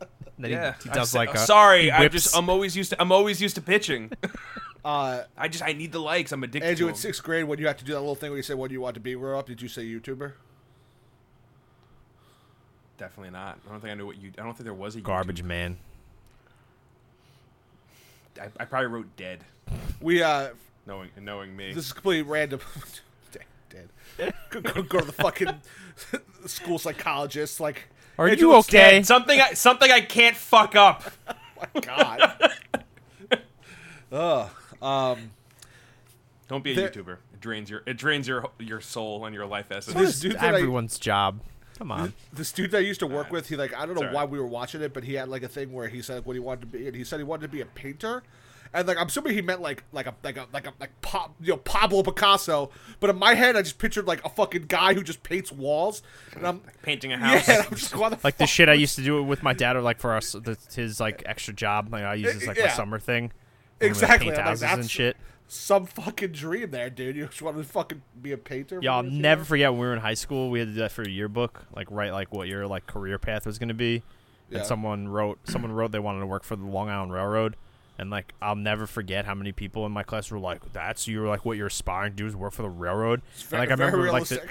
Then 0.38 0.50
he- 0.50 0.56
Yeah, 0.56 0.74
he, 0.82 0.90
I 0.90 0.94
does 0.94 1.10
sa- 1.10 1.18
like 1.18 1.34
a. 1.34 1.38
Sorry, 1.38 1.90
I 1.90 2.00
whips- 2.00 2.12
just 2.24 2.36
I'm 2.36 2.48
always 2.50 2.76
used 2.76 2.90
to 2.90 3.00
I'm 3.00 3.12
always 3.12 3.40
used 3.42 3.54
to 3.56 3.60
pitching. 3.62 4.10
Uh, 4.84 5.24
I 5.36 5.48
just 5.48 5.64
I 5.64 5.72
need 5.72 5.92
the 5.92 5.98
likes. 6.00 6.30
I'm 6.32 6.44
addicted 6.44 6.68
Andrew, 6.68 6.84
to 6.86 6.88
in 6.88 6.94
'em. 6.94 6.96
sixth 6.96 7.22
grade, 7.22 7.44
when 7.44 7.58
you 7.58 7.66
had 7.66 7.78
to 7.78 7.84
do 7.84 7.92
that 7.94 8.00
little 8.00 8.14
thing 8.14 8.30
where 8.30 8.36
you 8.36 8.42
said, 8.42 8.56
"What 8.56 8.68
do 8.68 8.74
you 8.74 8.80
want 8.82 8.94
to 8.94 9.00
be 9.00 9.14
grow 9.14 9.38
up?" 9.38 9.46
Did 9.46 9.62
you 9.62 9.68
say 9.68 9.82
YouTuber? 9.84 10.32
Definitely 12.98 13.30
not. 13.30 13.58
I 13.66 13.70
don't 13.72 13.80
think 13.80 13.90
I 13.92 13.94
knew 13.94 14.06
what 14.06 14.18
you. 14.18 14.30
I 14.38 14.42
don't 14.42 14.52
think 14.52 14.64
there 14.64 14.74
was 14.74 14.94
a 14.94 15.00
YouTube. 15.00 15.04
garbage 15.04 15.42
man. 15.42 15.78
I, 18.40 18.48
I 18.58 18.64
probably 18.64 18.88
wrote 18.88 19.16
dead, 19.16 19.44
We 20.00 20.22
uh, 20.22 20.48
knowing 20.86 21.10
knowing 21.20 21.56
me. 21.56 21.72
this 21.72 21.86
is 21.86 21.92
completely 21.92 22.22
random. 22.30 22.60
Dead. 23.70 23.88
dead. 24.16 24.34
go, 24.50 24.60
go, 24.60 24.82
go 24.82 24.98
to 25.00 25.04
the 25.06 25.12
fucking 25.12 25.48
school 26.46 26.78
psychologist. 26.78 27.58
Like, 27.58 27.88
Are 28.18 28.28
Andrew, 28.28 28.48
you 28.50 28.54
okay? 28.56 28.70
Dead. 28.98 29.06
Something 29.06 29.40
I 29.40 29.54
something 29.54 29.90
I 29.90 30.00
can't 30.02 30.36
fuck 30.36 30.76
up. 30.76 31.02
Oh 31.56 31.66
my 31.74 31.80
god. 31.80 32.52
Ugh. 34.12 34.50
Um. 34.84 35.30
Don't 36.48 36.62
be 36.62 36.72
a 36.72 36.74
There- 36.76 36.88
YouTuber. 36.90 37.16
It 37.32 37.40
drains 37.40 37.70
your 37.70 37.82
it 37.86 37.96
drains 37.96 38.28
your 38.28 38.50
your 38.58 38.80
soul 38.80 39.24
and 39.24 39.34
your 39.34 39.46
life 39.46 39.66
essence. 39.70 39.96
This 39.96 40.20
dude 40.20 40.32
that 40.34 40.42
I- 40.54 40.58
Everyone's 40.58 40.98
job. 40.98 41.40
Come 41.78 41.90
on. 41.90 42.12
The 42.32 42.44
student 42.44 42.74
I 42.74 42.78
used 42.78 43.00
to 43.00 43.06
work 43.06 43.32
with, 43.32 43.48
he 43.48 43.56
like 43.56 43.74
I 43.74 43.86
don't 43.86 43.94
know 43.96 44.02
Sorry. 44.02 44.14
why 44.14 44.24
we 44.26 44.38
were 44.38 44.46
watching 44.46 44.80
it, 44.82 44.92
but 44.94 45.02
he 45.04 45.14
had 45.14 45.28
like 45.28 45.42
a 45.42 45.48
thing 45.48 45.72
where 45.72 45.88
he 45.88 46.02
said 46.02 46.24
what 46.24 46.34
he 46.34 46.40
wanted 46.40 46.60
to 46.60 46.66
be, 46.66 46.86
and 46.86 46.94
he 46.94 47.02
said 47.02 47.18
he 47.18 47.24
wanted 47.24 47.42
to 47.42 47.48
be 47.48 47.62
a 47.62 47.66
painter, 47.66 48.22
and 48.72 48.86
like 48.86 48.96
I'm 48.96 49.08
assuming 49.08 49.34
he 49.34 49.42
meant 49.42 49.60
like 49.60 49.82
like 49.90 50.06
a 50.06 50.14
like 50.22 50.36
a 50.36 50.46
like 50.52 50.66
a 50.68 50.72
like 50.78 51.00
pop 51.02 51.34
you 51.40 51.48
know 51.54 51.56
Pablo 51.56 52.02
Picasso, 52.04 52.70
but 53.00 53.10
in 53.10 53.18
my 53.18 53.34
head 53.34 53.56
I 53.56 53.62
just 53.62 53.78
pictured 53.78 54.06
like 54.06 54.24
a 54.24 54.28
fucking 54.28 54.66
guy 54.68 54.94
who 54.94 55.02
just 55.02 55.22
paints 55.24 55.50
walls, 55.50 56.02
and 56.36 56.46
I'm 56.46 56.60
Painting 56.82 57.12
a 57.12 57.16
yeah, 57.16 57.38
house. 57.38 57.48
and 57.48 57.66
I'm 57.66 57.74
just 57.74 57.96
why 57.96 58.10
the 58.10 58.18
Like 58.22 58.36
the 58.36 58.44
fuck 58.44 58.48
shit 58.50 58.68
I 58.68 58.74
used 58.74 58.94
to 58.96 59.02
do 59.02 59.18
it 59.18 59.22
with 59.22 59.42
my 59.42 59.54
dad, 59.54 59.74
or 59.74 59.80
like 59.80 59.98
for 59.98 60.14
us, 60.14 60.32
the, 60.32 60.56
his 60.76 61.00
like 61.00 61.22
extra 61.26 61.54
job. 61.54 61.88
Like 61.90 62.04
I 62.04 62.14
use 62.14 62.34
this 62.34 62.46
like 62.46 62.58
my 62.60 62.68
summer 62.68 63.00
thing. 63.00 63.32
When 63.78 63.88
we, 63.90 63.94
like, 63.94 64.02
Exactly, 64.02 64.30
Paint 64.30 64.38
I'm 64.38 64.58
like, 64.58 64.72
and 64.72 64.90
shit. 64.90 65.16
some 65.48 65.86
fucking 65.86 66.32
dream 66.32 66.70
there, 66.70 66.90
dude. 66.90 67.16
You 67.16 67.26
just 67.26 67.42
wanted 67.42 67.58
to 67.58 67.64
fucking 67.64 68.02
be 68.20 68.32
a 68.32 68.38
painter. 68.38 68.80
Yeah, 68.82 68.94
I'll 68.96 69.02
for 69.02 69.06
years, 69.06 69.16
you 69.16 69.22
never 69.22 69.40
know? 69.40 69.44
forget 69.44 69.70
when 69.72 69.80
we 69.80 69.86
were 69.86 69.94
in 69.94 70.00
high 70.00 70.14
school. 70.14 70.50
We 70.50 70.58
had 70.60 70.68
to 70.68 70.74
do 70.74 70.80
that 70.80 70.92
for 70.92 71.02
a 71.02 71.08
yearbook, 71.08 71.66
like 71.74 71.90
write 71.90 72.12
like 72.12 72.32
what 72.32 72.48
your 72.48 72.66
like 72.66 72.86
career 72.86 73.18
path 73.18 73.46
was 73.46 73.58
going 73.58 73.68
to 73.68 73.74
be. 73.74 74.02
Yeah. 74.50 74.58
And 74.58 74.66
someone 74.66 75.08
wrote, 75.08 75.38
someone 75.48 75.72
wrote 75.72 75.92
they 75.92 75.98
wanted 75.98 76.20
to 76.20 76.26
work 76.26 76.44
for 76.44 76.54
the 76.56 76.66
Long 76.66 76.88
Island 76.90 77.12
Railroad, 77.12 77.56
and 77.98 78.10
like 78.10 78.34
I'll 78.42 78.56
never 78.56 78.86
forget 78.86 79.24
how 79.24 79.34
many 79.34 79.52
people 79.52 79.86
in 79.86 79.92
my 79.92 80.02
class 80.02 80.30
were 80.30 80.38
like, 80.38 80.72
"That's 80.72 81.08
you're 81.08 81.26
like 81.28 81.44
what 81.44 81.56
you're 81.56 81.68
aspiring 81.68 82.12
to 82.12 82.16
do 82.16 82.26
is 82.26 82.36
work 82.36 82.52
for 82.52 82.62
the 82.62 82.68
railroad." 82.68 83.22
And, 83.38 83.48
Very, 83.48 83.60
like 83.60 83.70
I 83.70 83.74
very 83.76 83.90
remember 83.92 84.12
like 84.12 84.28
the, 84.28 84.42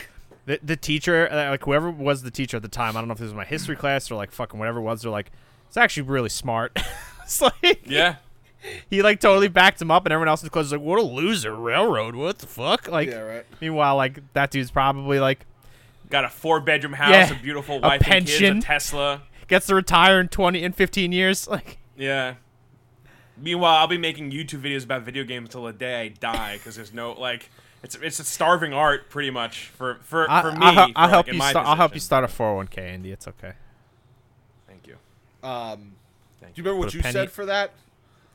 the 0.46 0.60
the 0.64 0.76
teacher, 0.76 1.30
uh, 1.32 1.52
like 1.52 1.64
whoever 1.64 1.92
was 1.92 2.24
the 2.24 2.32
teacher 2.32 2.58
at 2.58 2.64
the 2.64 2.70
time, 2.70 2.98
I 2.98 3.02
don't 3.02 3.08
know 3.08 3.14
if 3.14 3.20
this 3.20 3.26
was 3.26 3.34
my 3.34 3.46
history 3.46 3.76
class 3.76 4.10
or 4.10 4.16
like 4.16 4.32
fucking 4.32 4.60
whatever 4.60 4.80
it 4.80 4.84
was. 4.84 5.04
They're 5.04 5.12
like, 5.12 5.32
"It's 5.68 5.78
actually 5.78 6.04
really 6.04 6.30
smart." 6.30 6.78
it's 7.24 7.42
like 7.42 7.84
yeah. 7.86 8.16
he 8.90 9.02
like 9.02 9.20
totally 9.20 9.48
backed 9.48 9.82
him 9.82 9.92
up, 9.92 10.06
and 10.06 10.14
everyone 10.14 10.30
else 10.30 10.42
in 10.42 10.46
the 10.46 10.50
class 10.50 10.64
was 10.66 10.72
like, 10.74 10.82
"What 10.82 11.00
a 11.00 11.04
loser, 11.04 11.56
railroad! 11.56 12.16
What 12.16 12.40
the 12.40 12.48
fuck?" 12.48 12.88
Like, 12.88 13.10
yeah, 13.10 13.20
right. 13.20 13.46
meanwhile, 13.62 13.96
like 13.96 14.20
that 14.34 14.52
dude's 14.52 14.72
probably 14.72 15.20
like 15.20 15.46
Got 16.10 16.26
a 16.26 16.30
four 16.30 16.60
bedroom 16.60 16.94
house, 16.94 17.12
Yeah. 17.12 17.32
a 17.34 17.42
beautiful 17.42 17.78
A 17.78 17.80
wife, 17.80 18.02
and 18.06 18.26
kids, 18.26 18.38
pension. 18.40 18.58
a 18.60 18.62
Tesla. 18.62 19.22
gets 19.48 19.66
to 19.68 19.76
retire 19.76 20.20
in 20.20 20.28
twenty 20.28 20.62
in 20.64 20.72
fifteen 20.74 21.12
years. 21.12 21.48
Like, 21.54 21.78
Yeah. 21.98 22.36
Meanwhile, 23.36 23.76
I'll 23.78 23.88
be 23.88 23.98
making 23.98 24.32
YouTube 24.32 24.62
videos 24.62 24.84
about 24.84 25.02
video 25.02 25.24
games 25.24 25.50
till 25.50 25.64
the 25.64 25.74
day 25.74 26.02
I 26.02 26.08
die 26.10 26.58
because 26.58 26.76
there's 26.76 26.94
no 26.94 27.14
like 27.14 27.50
it's 27.82 27.96
it's 27.96 28.20
a 28.20 28.24
starving 28.24 28.74
art 28.74 29.10
pretty 29.10 29.32
much 29.32 29.70
for 29.70 29.96
for, 30.04 30.30
I, 30.30 30.42
for 30.44 30.52
me. 30.52 30.58
I'll, 30.62 30.88
for, 30.88 30.94
I'll 30.96 31.10
help 31.10 31.26
like, 31.26 31.28
in 31.30 31.34
you. 31.34 31.40
my 31.40 31.50
Start, 31.50 31.68
I'll 31.68 31.76
help 31.76 31.94
you 31.96 32.00
start 32.00 32.24
a 32.24 32.28
four 32.28 32.46
hundred 32.48 32.56
one 32.58 32.68
k, 32.68 32.90
Andy. 32.90 33.12
It's 33.12 33.28
okay. 33.28 33.54
Thank 34.68 34.86
you. 34.88 34.98
Um, 35.42 35.94
Thank 36.40 36.54
do 36.56 36.62
you 36.62 36.66
remember 36.66 36.86
what 36.86 36.94
you 36.94 37.02
penny- 37.02 37.14
said 37.14 37.32
for 37.32 37.46
that? 37.48 37.72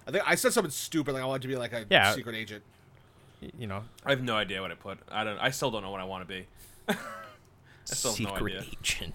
I 0.08 0.10
think 0.10 0.24
I 0.26 0.34
said 0.36 0.52
something 0.54 0.70
stupid, 0.70 1.12
like 1.12 1.22
I 1.22 1.26
wanted 1.26 1.42
to 1.42 1.48
be 1.48 1.56
like 1.56 1.72
a 1.74 1.84
Yeah. 1.90 2.12
secret 2.14 2.34
agent. 2.34 2.64
You 3.56 3.66
know, 3.68 3.84
I 4.04 4.10
have 4.10 4.22
no 4.22 4.34
idea 4.34 4.60
what 4.62 4.72
I 4.72 4.74
put. 4.74 4.98
I 5.10 5.22
don't. 5.22 5.38
I 5.38 5.50
still 5.50 5.70
don't 5.70 5.82
know 5.82 5.90
what 5.90 6.00
I 6.00 6.04
want 6.04 6.26
to 6.26 6.34
be. 6.34 6.46
I 6.88 6.96
still 7.84 8.12
have 8.12 8.20
no 8.20 8.34
secret 8.34 8.56
idea. 8.56 8.68
agent. 8.80 9.14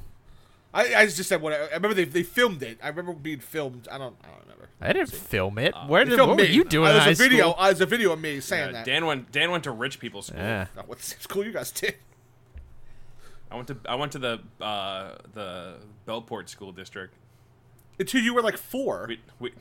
I, 0.73 0.95
I 0.95 1.05
just 1.05 1.27
said 1.27 1.41
what 1.41 1.51
I, 1.53 1.57
I 1.57 1.73
remember. 1.75 1.93
They, 1.93 2.05
they 2.05 2.23
filmed 2.23 2.63
it. 2.63 2.79
I 2.81 2.87
remember 2.87 3.13
being 3.13 3.39
filmed. 3.39 3.87
I 3.91 3.97
don't. 3.97 4.15
I 4.23 4.27
don't 4.27 4.39
remember. 4.43 4.69
I 4.81 4.93
didn't 4.93 5.11
film 5.11 5.57
it. 5.57 5.73
Uh, 5.75 5.87
Where 5.87 6.05
They 6.05 6.11
did 6.11 6.15
filmed 6.17 6.29
what 6.29 6.37
were 6.39 6.45
you 6.45 6.63
doing 6.63 6.87
Uh, 6.87 6.91
in 6.91 6.93
There's 7.03 7.19
high 7.19 7.25
a 7.25 7.29
video. 7.29 7.43
school? 7.51 7.55
Uh, 7.57 7.65
there's 7.67 7.81
a 7.81 7.85
video 7.85 8.11
of 8.13 8.21
me 8.21 8.39
saying 8.39 8.67
Yeah, 8.67 8.71
that. 8.71 8.85
Dan 8.85 9.05
went. 9.05 9.31
Dan 9.31 9.51
went 9.51 9.63
to 9.65 9.71
rich 9.71 9.99
people's 9.99 10.27
school. 10.27 10.39
Yeah. 10.39 10.67
Not 10.75 10.87
what 10.87 11.01
school 11.01 11.43
you 11.45 11.51
guys 11.51 11.71
did. 11.71 11.95
I 13.51 13.55
went 13.55 13.67
to. 13.67 13.77
I 13.87 13.95
went 13.95 14.11
to 14.13 14.19
the 14.19 14.39
uh, 14.61 15.15
the 15.33 15.75
Bellport 16.07 16.49
school 16.49 16.71
district. 16.71 17.13
Until 17.99 18.21
you 18.21 18.33
were 18.33 18.41
like 18.41 18.57
four. 18.57 19.05
We 19.09 19.19
we 19.39 19.51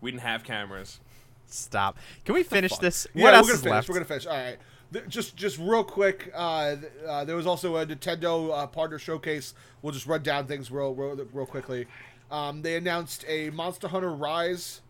we 0.00 0.10
didn't 0.10 0.22
have 0.22 0.44
cameras. 0.44 1.00
Stop. 1.46 1.98
Can 2.24 2.34
we 2.34 2.42
finish 2.42 2.76
this? 2.78 3.06
Yeah, 3.14 3.24
what 3.24 3.34
else 3.34 3.44
we're 3.46 3.48
gonna 3.48 3.54
is 3.56 3.62
finish. 3.62 3.72
left? 3.74 3.88
We're 3.88 3.94
gonna 3.94 4.04
finish. 4.04 4.26
All 4.26 4.36
right. 4.36 4.58
Th- 4.92 5.04
Just, 5.08 5.36
just 5.36 5.58
real 5.58 5.84
quick. 5.84 6.30
Uh, 6.34 6.76
th- 6.76 6.92
uh, 7.06 7.24
there 7.24 7.36
was 7.36 7.46
also 7.46 7.76
a 7.76 7.86
Nintendo 7.86 8.52
uh, 8.56 8.66
partner 8.66 8.98
showcase. 8.98 9.54
We'll 9.82 9.92
just 9.92 10.06
run 10.06 10.22
down 10.22 10.46
things 10.46 10.70
real, 10.70 10.94
real, 10.94 11.16
real 11.32 11.46
quickly. 11.46 11.86
Um, 12.30 12.62
they 12.62 12.76
announced 12.76 13.24
a 13.28 13.50
Monster 13.50 13.88
Hunter 13.88 14.10
Rise 14.12 14.80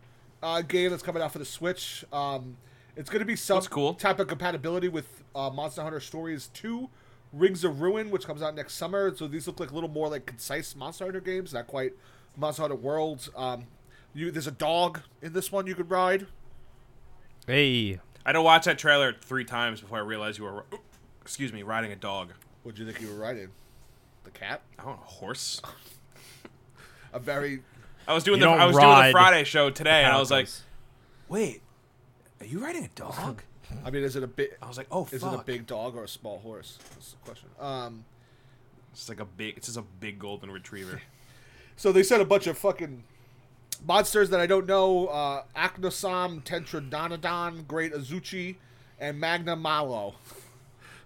uh, 0.41 0.61
game 0.61 0.89
that's 0.91 1.03
coming 1.03 1.21
out 1.21 1.31
for 1.31 1.39
the 1.39 1.45
Switch. 1.45 2.03
Um, 2.11 2.57
it's 2.95 3.09
going 3.09 3.19
to 3.19 3.25
be 3.25 3.35
some 3.35 3.61
cool. 3.63 3.93
type 3.93 4.19
of 4.19 4.27
compatibility 4.27 4.87
with 4.89 5.23
uh, 5.35 5.49
Monster 5.51 5.81
Hunter 5.83 5.99
Stories 5.99 6.49
2, 6.53 6.89
Wings 7.31 7.63
of 7.63 7.81
Ruin, 7.81 8.09
which 8.11 8.25
comes 8.25 8.41
out 8.41 8.55
next 8.55 8.73
summer. 8.73 9.15
So 9.15 9.27
these 9.27 9.45
look 9.47 9.59
like 9.59 9.71
a 9.71 9.73
little 9.75 9.89
more 9.89 10.09
like 10.09 10.25
concise 10.25 10.75
Monster 10.75 11.05
Hunter 11.05 11.21
games, 11.21 11.53
not 11.53 11.67
quite 11.67 11.93
Monster 12.37 12.63
Hunter 12.63 12.75
Worlds. 12.75 13.29
Um, 13.35 13.65
you, 14.13 14.31
there's 14.31 14.47
a 14.47 14.51
dog 14.51 15.01
in 15.21 15.33
this 15.33 15.51
one 15.51 15.67
you 15.67 15.75
could 15.75 15.89
ride. 15.89 16.27
hey, 17.47 17.99
I 18.25 18.29
had 18.29 18.33
to 18.33 18.41
watch 18.41 18.65
that 18.65 18.77
trailer 18.77 19.13
three 19.13 19.45
times 19.45 19.81
before 19.81 19.97
I 19.97 20.01
realized 20.01 20.37
you 20.37 20.45
were. 20.45 20.65
Excuse 21.21 21.53
me, 21.53 21.63
riding 21.63 21.91
a 21.91 21.95
dog. 21.95 22.31
What 22.63 22.75
do 22.75 22.83
you 22.83 22.91
think 22.91 23.01
you 23.01 23.13
were 23.13 23.19
riding? 23.19 23.49
The 24.23 24.31
cat? 24.31 24.61
I 24.77 24.83
don't 24.83 24.97
know, 24.97 25.01
a 25.03 25.05
horse. 25.09 25.61
A 27.13 27.19
very 27.19 27.61
I 28.07 28.13
was 28.13 28.23
doing 28.23 28.39
You 28.39 28.45
the 28.45 28.51
I 28.51 28.65
was 28.65 28.75
doing 28.77 28.87
the 29.05 29.11
Friday 29.11 29.43
show 29.43 29.69
today, 29.69 30.03
and 30.03 30.13
I 30.13 30.19
was 30.19 30.31
like, 30.31 30.47
"Wait, 31.29 31.61
are 32.39 32.45
you 32.45 32.59
riding 32.59 32.83
a 32.85 32.89
dog?" 32.89 33.43
I 33.85 33.89
mean, 33.89 34.03
is 34.03 34.15
it 34.15 34.23
a 34.23 34.27
big? 34.27 34.49
I 34.61 34.67
was 34.67 34.77
like, 34.77 34.87
"Oh, 34.91 35.07
Is 35.11 35.21
fuck!" 35.21 35.33
it 35.33 35.39
a 35.39 35.43
big 35.43 35.65
dog 35.65 35.95
or 35.95 36.03
a 36.03 36.07
small 36.07 36.39
horse? 36.39 36.77
That's 36.93 37.11
the 37.11 37.17
question. 37.17 37.49
Um, 37.59 38.05
It's 38.91 39.07
like 39.07 39.19
a 39.19 39.25
big. 39.25 39.57
It's 39.57 39.67
just 39.67 39.77
a 39.77 39.81
big 39.83 40.19
golden 40.19 40.51
retriever. 40.51 41.01
so 41.77 41.91
they 41.91 42.03
said 42.03 42.19
a 42.21 42.25
bunch 42.25 42.47
of 42.47 42.57
fucking 42.57 43.03
monsters 43.85 44.29
that 44.29 44.39
I 44.39 44.45
don't 44.47 44.65
know: 44.67 45.07
uh, 45.07 45.43
Aknosom, 45.55 46.43
Tentrodonodon, 46.43 47.67
Great 47.67 47.93
Azuchi, 47.93 48.55
and 48.99 49.21
Magnamalo. 49.21 50.13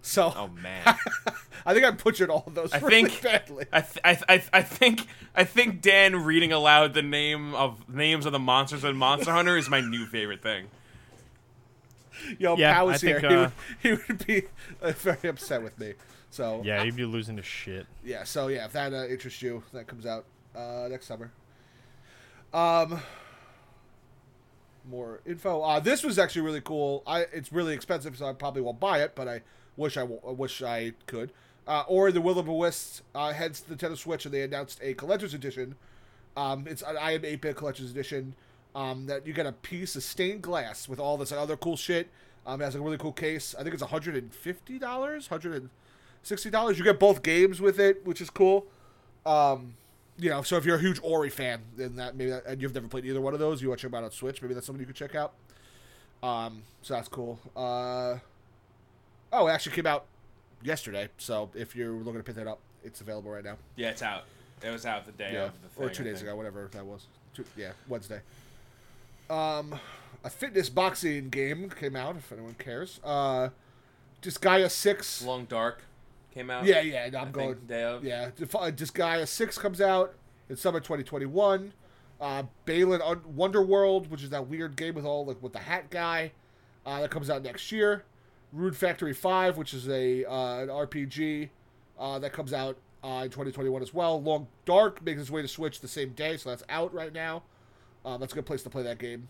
So 0.07 0.31
Oh 0.37 0.49
man. 0.49 0.83
I 1.65 1.73
think 1.73 1.83
I 1.83 1.89
butchered 1.89 2.29
all 2.29 2.43
of 2.45 2.53
those 2.53 2.71
I 2.71 2.77
really 2.81 3.09
think- 3.09 3.23
badly. 3.23 3.65
I, 3.73 3.81
th- 3.81 3.97
I, 4.05 4.13
th- 4.37 4.49
I, 4.53 4.61
think 4.61 5.07
I 5.33 5.43
think 5.45 5.81
Dan 5.81 6.17
reading 6.23 6.51
aloud 6.51 6.93
the 6.93 7.01
name 7.01 7.55
of 7.55 7.89
names 7.89 8.27
of 8.27 8.31
the 8.31 8.37
monsters 8.37 8.83
in 8.83 8.95
Monster 8.97 9.31
Hunter 9.31 9.57
is 9.57 9.67
my 9.67 9.81
new 9.81 10.05
favorite 10.05 10.43
thing. 10.43 10.67
Yo, 12.37 12.55
Yeah, 12.55 12.71
Pow 12.75 12.81
I 12.81 12.83
was 12.83 13.01
here. 13.01 13.19
think, 13.19 13.31
he, 13.31 13.35
uh, 13.35 13.41
would, 13.41 13.51
he 13.81 14.13
would 14.13 14.27
be 14.27 14.43
uh, 14.79 14.91
very 14.91 15.27
upset 15.27 15.63
with 15.63 15.79
me. 15.79 15.93
So 16.29 16.61
Yeah, 16.63 16.83
you'd 16.83 16.95
be 16.95 17.05
losing 17.05 17.35
to 17.37 17.41
shit. 17.43 17.87
yeah, 18.03 18.25
so 18.25 18.47
yeah, 18.47 18.65
if 18.65 18.73
that 18.73 18.93
uh, 18.93 19.07
interests 19.07 19.41
you, 19.41 19.63
that 19.73 19.87
comes 19.87 20.05
out 20.05 20.25
uh, 20.55 20.87
next 20.89 21.07
summer. 21.07 21.31
Um, 22.55 23.01
more 24.89 25.19
info. 25.25 25.61
Uh, 25.61 25.81
this 25.81 26.03
was 26.03 26.17
actually 26.17 26.43
really 26.43 26.61
cool. 26.61 27.03
I 27.05 27.21
it's 27.33 27.51
really 27.51 27.73
expensive, 27.73 28.17
so 28.17 28.27
I 28.27 28.33
probably 28.33 28.61
won't 28.61 28.79
buy 28.79 29.01
it, 29.01 29.13
but 29.13 29.27
I 29.27 29.41
wish 29.75 29.97
I 29.97 30.03
wish 30.03 30.61
I 30.61 30.93
could. 31.05 31.31
Uh, 31.67 31.83
Ori 31.87 32.13
the 32.13 32.21
Will 32.21 32.39
of 32.39 32.45
the 32.45 32.53
Wisps 32.53 33.01
uh, 33.13 33.33
heads 33.33 33.59
to 33.61 33.69
the 33.69 33.75
Nintendo 33.75 33.97
Switch, 33.97 34.23
and 34.25 34.33
they 34.33 34.41
announced 34.41 34.79
a 34.81 34.93
collector's 34.93 35.33
edition. 35.33 35.75
Um, 36.37 36.65
it's 36.65 36.81
an 36.81 36.95
iam8bit 36.95 37.55
collector's 37.55 37.91
edition. 37.91 38.35
Um, 38.73 39.05
that 39.05 39.25
you 39.25 39.33
get 39.33 39.45
a 39.45 39.53
piece 39.53 39.95
of 39.95 40.03
stained 40.03 40.41
glass 40.41 40.89
with 40.89 40.99
all 40.99 41.17
this 41.17 41.31
other 41.31 41.55
cool 41.55 41.77
shit. 41.77 42.09
Um, 42.45 42.61
it 42.61 42.65
has 42.65 42.75
a 42.75 42.81
really 42.81 42.97
cool 42.97 43.13
case. 43.13 43.55
I 43.57 43.63
think 43.63 43.73
it's 43.73 43.81
150 43.81 44.79
dollars, 44.79 45.29
160 45.29 46.49
dollars. 46.49 46.77
You 46.77 46.83
get 46.85 46.99
both 46.99 47.21
games 47.21 47.59
with 47.59 47.79
it, 47.79 48.05
which 48.05 48.21
is 48.21 48.29
cool. 48.29 48.65
Um, 49.25 49.75
you 50.17 50.29
know, 50.29 50.41
so 50.41 50.55
if 50.57 50.65
you're 50.65 50.77
a 50.77 50.81
huge 50.81 50.99
Ori 51.03 51.29
fan, 51.29 51.61
then 51.75 51.95
that 51.97 52.15
maybe 52.15 52.31
that, 52.31 52.45
and 52.45 52.61
you've 52.61 52.73
never 52.73 52.87
played 52.87 53.05
either 53.05 53.21
one 53.21 53.33
of 53.33 53.39
those, 53.39 53.61
you 53.61 53.67
want 53.69 53.79
to 53.79 53.87
check 53.87 53.91
them 53.91 53.97
out 53.99 54.03
on 54.05 54.11
Switch. 54.11 54.41
Maybe 54.41 54.53
that's 54.53 54.65
something 54.65 54.79
you 54.79 54.85
could 54.87 54.95
check 54.95 55.15
out. 55.15 55.33
Um, 56.23 56.63
so 56.81 56.93
that's 56.93 57.07
cool. 57.07 57.39
Uh, 57.55 58.17
oh, 59.33 59.47
it 59.47 59.51
actually 59.51 59.75
came 59.75 59.85
out 59.85 60.05
yesterday. 60.63 61.09
So 61.17 61.49
if 61.53 61.75
you're 61.75 61.91
looking 61.91 62.15
to 62.19 62.23
pick 62.23 62.35
that 62.35 62.47
up, 62.47 62.59
it's 62.83 63.01
available 63.01 63.31
right 63.31 63.43
now. 63.43 63.57
Yeah, 63.75 63.89
it's 63.89 64.01
out. 64.01 64.23
It 64.63 64.69
was 64.69 64.85
out 64.85 65.05
the 65.05 65.11
day 65.11 65.31
Yeah, 65.33 65.45
of 65.45 65.51
the 65.61 65.67
thing. 65.69 65.85
or 65.85 65.89
two 65.89 66.03
I 66.03 66.05
days 66.05 66.15
think. 66.19 66.27
ago, 66.29 66.35
whatever 66.37 66.69
that 66.71 66.85
was. 66.85 67.05
Two, 67.33 67.43
yeah, 67.57 67.71
Wednesday. 67.89 68.21
Um, 69.29 69.75
a 70.23 70.29
fitness 70.29 70.69
boxing 70.69 71.29
game 71.29 71.69
came 71.69 71.95
out. 71.95 72.15
If 72.15 72.31
anyone 72.31 72.55
cares, 72.57 72.99
uh, 73.03 73.49
Disgaea 74.21 74.71
Six. 74.71 75.21
Long 75.23 75.45
Dark 75.45 75.81
came 76.35 76.49
out. 76.51 76.65
Yeah, 76.65 76.81
yeah. 76.81 77.09
No, 77.09 77.19
I'm 77.19 77.27
I 77.29 77.31
going. 77.31 77.55
day 77.67 77.83
of. 77.83 78.03
Yeah, 78.03 78.29
Def- 78.35 78.55
uh, 78.55 78.71
Disgaea 78.71 79.27
Six 79.27 79.57
comes 79.57 79.81
out 79.81 80.13
in 80.49 80.55
summer 80.55 80.79
2021. 80.79 81.73
Uh, 82.21 82.43
Balan 82.65 83.01
Wonderworld, 83.35 84.09
which 84.09 84.21
is 84.23 84.29
that 84.29 84.47
weird 84.47 84.75
game 84.75 84.93
with 84.93 85.05
all 85.05 85.25
like 85.25 85.41
with 85.41 85.53
the 85.53 85.59
hat 85.59 85.89
guy, 85.89 86.31
uh, 86.85 87.01
that 87.01 87.09
comes 87.09 87.29
out 87.29 87.41
next 87.41 87.71
year. 87.71 88.03
Rune 88.53 88.73
Factory 88.73 89.13
Five, 89.13 89.57
which 89.57 89.73
is 89.73 89.87
a 89.89 90.23
uh, 90.25 90.61
an 90.61 90.67
RPG, 90.69 91.49
uh, 91.99 92.19
that 92.19 92.31
comes 92.33 92.53
out 92.53 92.77
uh, 93.03 93.21
in 93.23 93.29
2021 93.29 93.81
as 93.81 93.93
well. 93.93 94.21
Long 94.21 94.47
Dark 94.65 95.03
makes 95.03 95.21
its 95.21 95.29
way 95.29 95.41
to 95.41 95.47
Switch 95.47 95.79
the 95.79 95.87
same 95.87 96.09
day, 96.09 96.37
so 96.37 96.49
that's 96.49 96.63
out 96.69 96.93
right 96.93 97.13
now. 97.13 97.43
Um, 98.05 98.19
that's 98.19 98.33
a 98.33 98.35
good 98.35 98.45
place 98.45 98.61
to 98.63 98.69
play 98.69 98.83
that 98.83 98.99
game. 98.99 99.27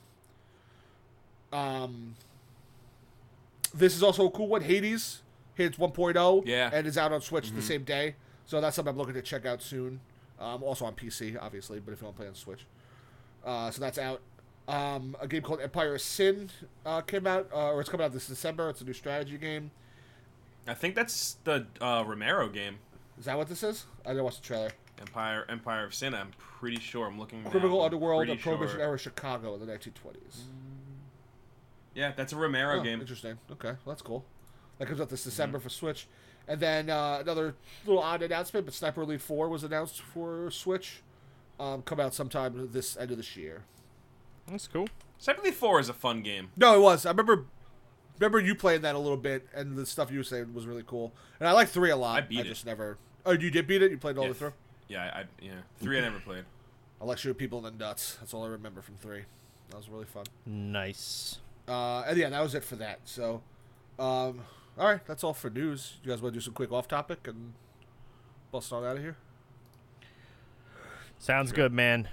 Um, 1.53 2.15
this 3.73 3.95
is 3.95 4.03
also 4.03 4.27
a 4.27 4.31
cool 4.31 4.47
one. 4.47 4.61
Hades 4.61 5.21
hits 5.55 5.77
1.0, 5.77 6.43
Yeah. 6.45 6.69
and 6.73 6.85
is 6.87 6.97
out 6.97 7.11
on 7.11 7.21
Switch 7.21 7.51
the 7.51 7.61
same 7.61 7.83
day. 7.83 8.15
So 8.45 8.61
that's 8.61 8.75
something 8.75 8.91
I'm 8.91 8.97
looking 8.97 9.15
to 9.15 9.21
check 9.21 9.45
out 9.45 9.61
soon. 9.61 9.99
Um, 10.39 10.61
also 10.63 10.85
on 10.85 10.93
PC, 10.95 11.37
obviously, 11.41 11.79
but 11.79 11.93
if 11.93 12.01
you 12.01 12.05
want 12.05 12.17
to 12.17 12.19
play 12.21 12.27
on 12.27 12.35
Switch, 12.35 12.65
uh, 13.45 13.71
so 13.71 13.79
that's 13.81 13.97
out. 13.97 14.21
Um, 14.67 15.15
a 15.21 15.27
game 15.27 15.41
called 15.43 15.61
Empire 15.61 15.95
of 15.95 16.01
Sin 16.01 16.49
uh, 16.85 17.01
came 17.01 17.25
out, 17.27 17.49
uh, 17.53 17.71
or 17.71 17.79
it's 17.81 17.89
coming 17.89 18.03
out 18.05 18.11
this 18.13 18.27
December. 18.27 18.69
It's 18.69 18.81
a 18.81 18.83
new 18.85 18.93
strategy 18.93 19.37
game. 19.37 19.71
I 20.67 20.73
think 20.73 20.95
that's 20.95 21.37
the 21.43 21.67
uh, 21.79 22.03
Romero 22.05 22.49
game. 22.49 22.79
Is 23.19 23.25
that 23.25 23.37
what 23.37 23.47
this 23.47 23.61
is? 23.63 23.85
I 24.05 24.09
didn't 24.09 24.23
watch 24.25 24.37
the 24.41 24.45
trailer. 24.45 24.71
Empire 24.99 25.45
Empire 25.49 25.85
of 25.85 25.93
Sin. 25.93 26.13
I'm 26.15 26.31
pretty 26.37 26.79
sure. 26.79 27.05
I'm 27.07 27.19
looking. 27.19 27.43
now. 27.43 27.49
Criminal 27.51 27.79
I'm 27.81 27.85
Underworld 27.85 28.27
of 28.29 28.39
Prohibition 28.39 28.77
sure. 28.77 28.81
era 28.87 28.97
Chicago 28.97 29.53
in 29.53 29.65
the 29.65 29.71
1920s. 29.71 30.41
Yeah, 31.93 32.11
that's 32.15 32.33
a 32.33 32.35
Romero 32.35 32.79
Oh, 32.79 32.83
game. 32.83 32.99
Interesting. 32.99 33.37
Okay, 33.51 33.69
well, 33.69 33.77
that's 33.95 34.01
cool. 34.01 34.25
That 34.77 34.87
comes 34.87 34.99
out 34.99 35.09
this 35.09 35.23
December 35.23 35.59
for 35.59 35.69
Switch. 35.69 36.07
And 36.47 36.59
then 36.59 36.89
uh, 36.89 37.19
another 37.21 37.55
little 37.85 38.01
odd 38.01 38.21
announcement, 38.21 38.65
but 38.65 38.73
Sniper 38.75 39.01
Elite 39.01 39.21
4 39.21 39.49
was 39.49 39.63
announced 39.63 40.01
for 40.01 40.51
Switch. 40.51 41.01
Um, 41.59 41.81
come 41.81 41.99
out 41.99 42.13
sometime 42.13 42.69
this 42.71 42.97
end 42.97 43.11
of 43.11 43.17
this 43.17 43.35
year. 43.35 43.63
That's 44.47 44.67
cool. 44.67 44.87
Sniper 45.17 45.41
Elite 45.41 45.53
Four 45.55 45.79
is 45.79 45.89
a 45.89 45.93
fun 45.93 46.21
game. 46.21 46.49
No, 46.57 46.75
it 46.75 46.81
was. 46.81 47.05
I 47.05 47.09
remember 47.11 47.45
remember 48.19 48.39
you 48.39 48.53
playing 48.55 48.81
that 48.81 48.95
a 48.95 48.99
little 48.99 49.17
bit, 49.17 49.47
and 49.53 49.75
the 49.75 49.85
stuff 49.85 50.11
you 50.11 50.17
were 50.17 50.23
saying 50.23 50.53
was 50.53 50.67
really 50.67 50.83
cool. 50.85 51.13
And 51.39 51.47
I 51.47 51.53
like 51.53 51.69
3 51.69 51.89
a 51.91 51.95
lot. 51.95 52.17
I 52.17 52.21
beat 52.21 52.41
it. 52.41 52.49
just 52.49 52.65
never... 52.65 52.97
Oh, 53.25 53.31
you 53.31 53.49
did 53.49 53.67
beat 53.67 53.81
it? 53.81 53.91
You 53.91 53.97
played 53.97 54.17
all 54.17 54.23
Yeah, 54.25 54.29
the 54.29 54.33
way 54.33 54.39
through? 54.39 54.53
Yeah, 54.87 55.03
I, 55.03 55.19
I 55.19 55.23
yeah. 55.41 55.51
Three 55.79 55.97
I 55.97 56.01
never 56.01 56.19
played. 56.19 56.43
I 57.01 57.05
like 57.05 57.17
shooting 57.17 57.35
people 57.37 57.57
in 57.59 57.63
the 57.77 57.83
nuts. 57.85 58.17
That's 58.19 58.33
all 58.33 58.43
I 58.43 58.49
remember 58.49 58.81
from 58.81 58.95
3. 58.97 59.23
That 59.69 59.77
was 59.77 59.89
really 59.89 60.05
fun. 60.05 60.25
Nice. 60.45 61.39
Uh, 61.67 62.01
and 62.07 62.17
yeah, 62.17 62.29
that 62.29 62.41
was 62.41 62.53
it 62.53 62.63
for 62.63 62.75
that. 62.75 62.99
So, 63.05 63.41
um, 63.97 64.41
all 64.77 64.87
right, 64.87 65.05
that's 65.05 65.23
all 65.23 65.33
for 65.33 65.49
news. 65.49 65.97
You 66.03 66.11
guys 66.11 66.21
want 66.21 66.33
to 66.33 66.39
do 66.39 66.43
some 66.43 66.53
quick 66.53 66.71
off 66.71 66.87
topic 66.87 67.27
and 67.27 67.53
bust 68.51 68.73
on 68.73 68.83
out 68.83 68.97
of 68.97 69.01
here? 69.01 69.17
Sounds 71.17 71.51
good, 71.51 71.71
man. 71.71 72.09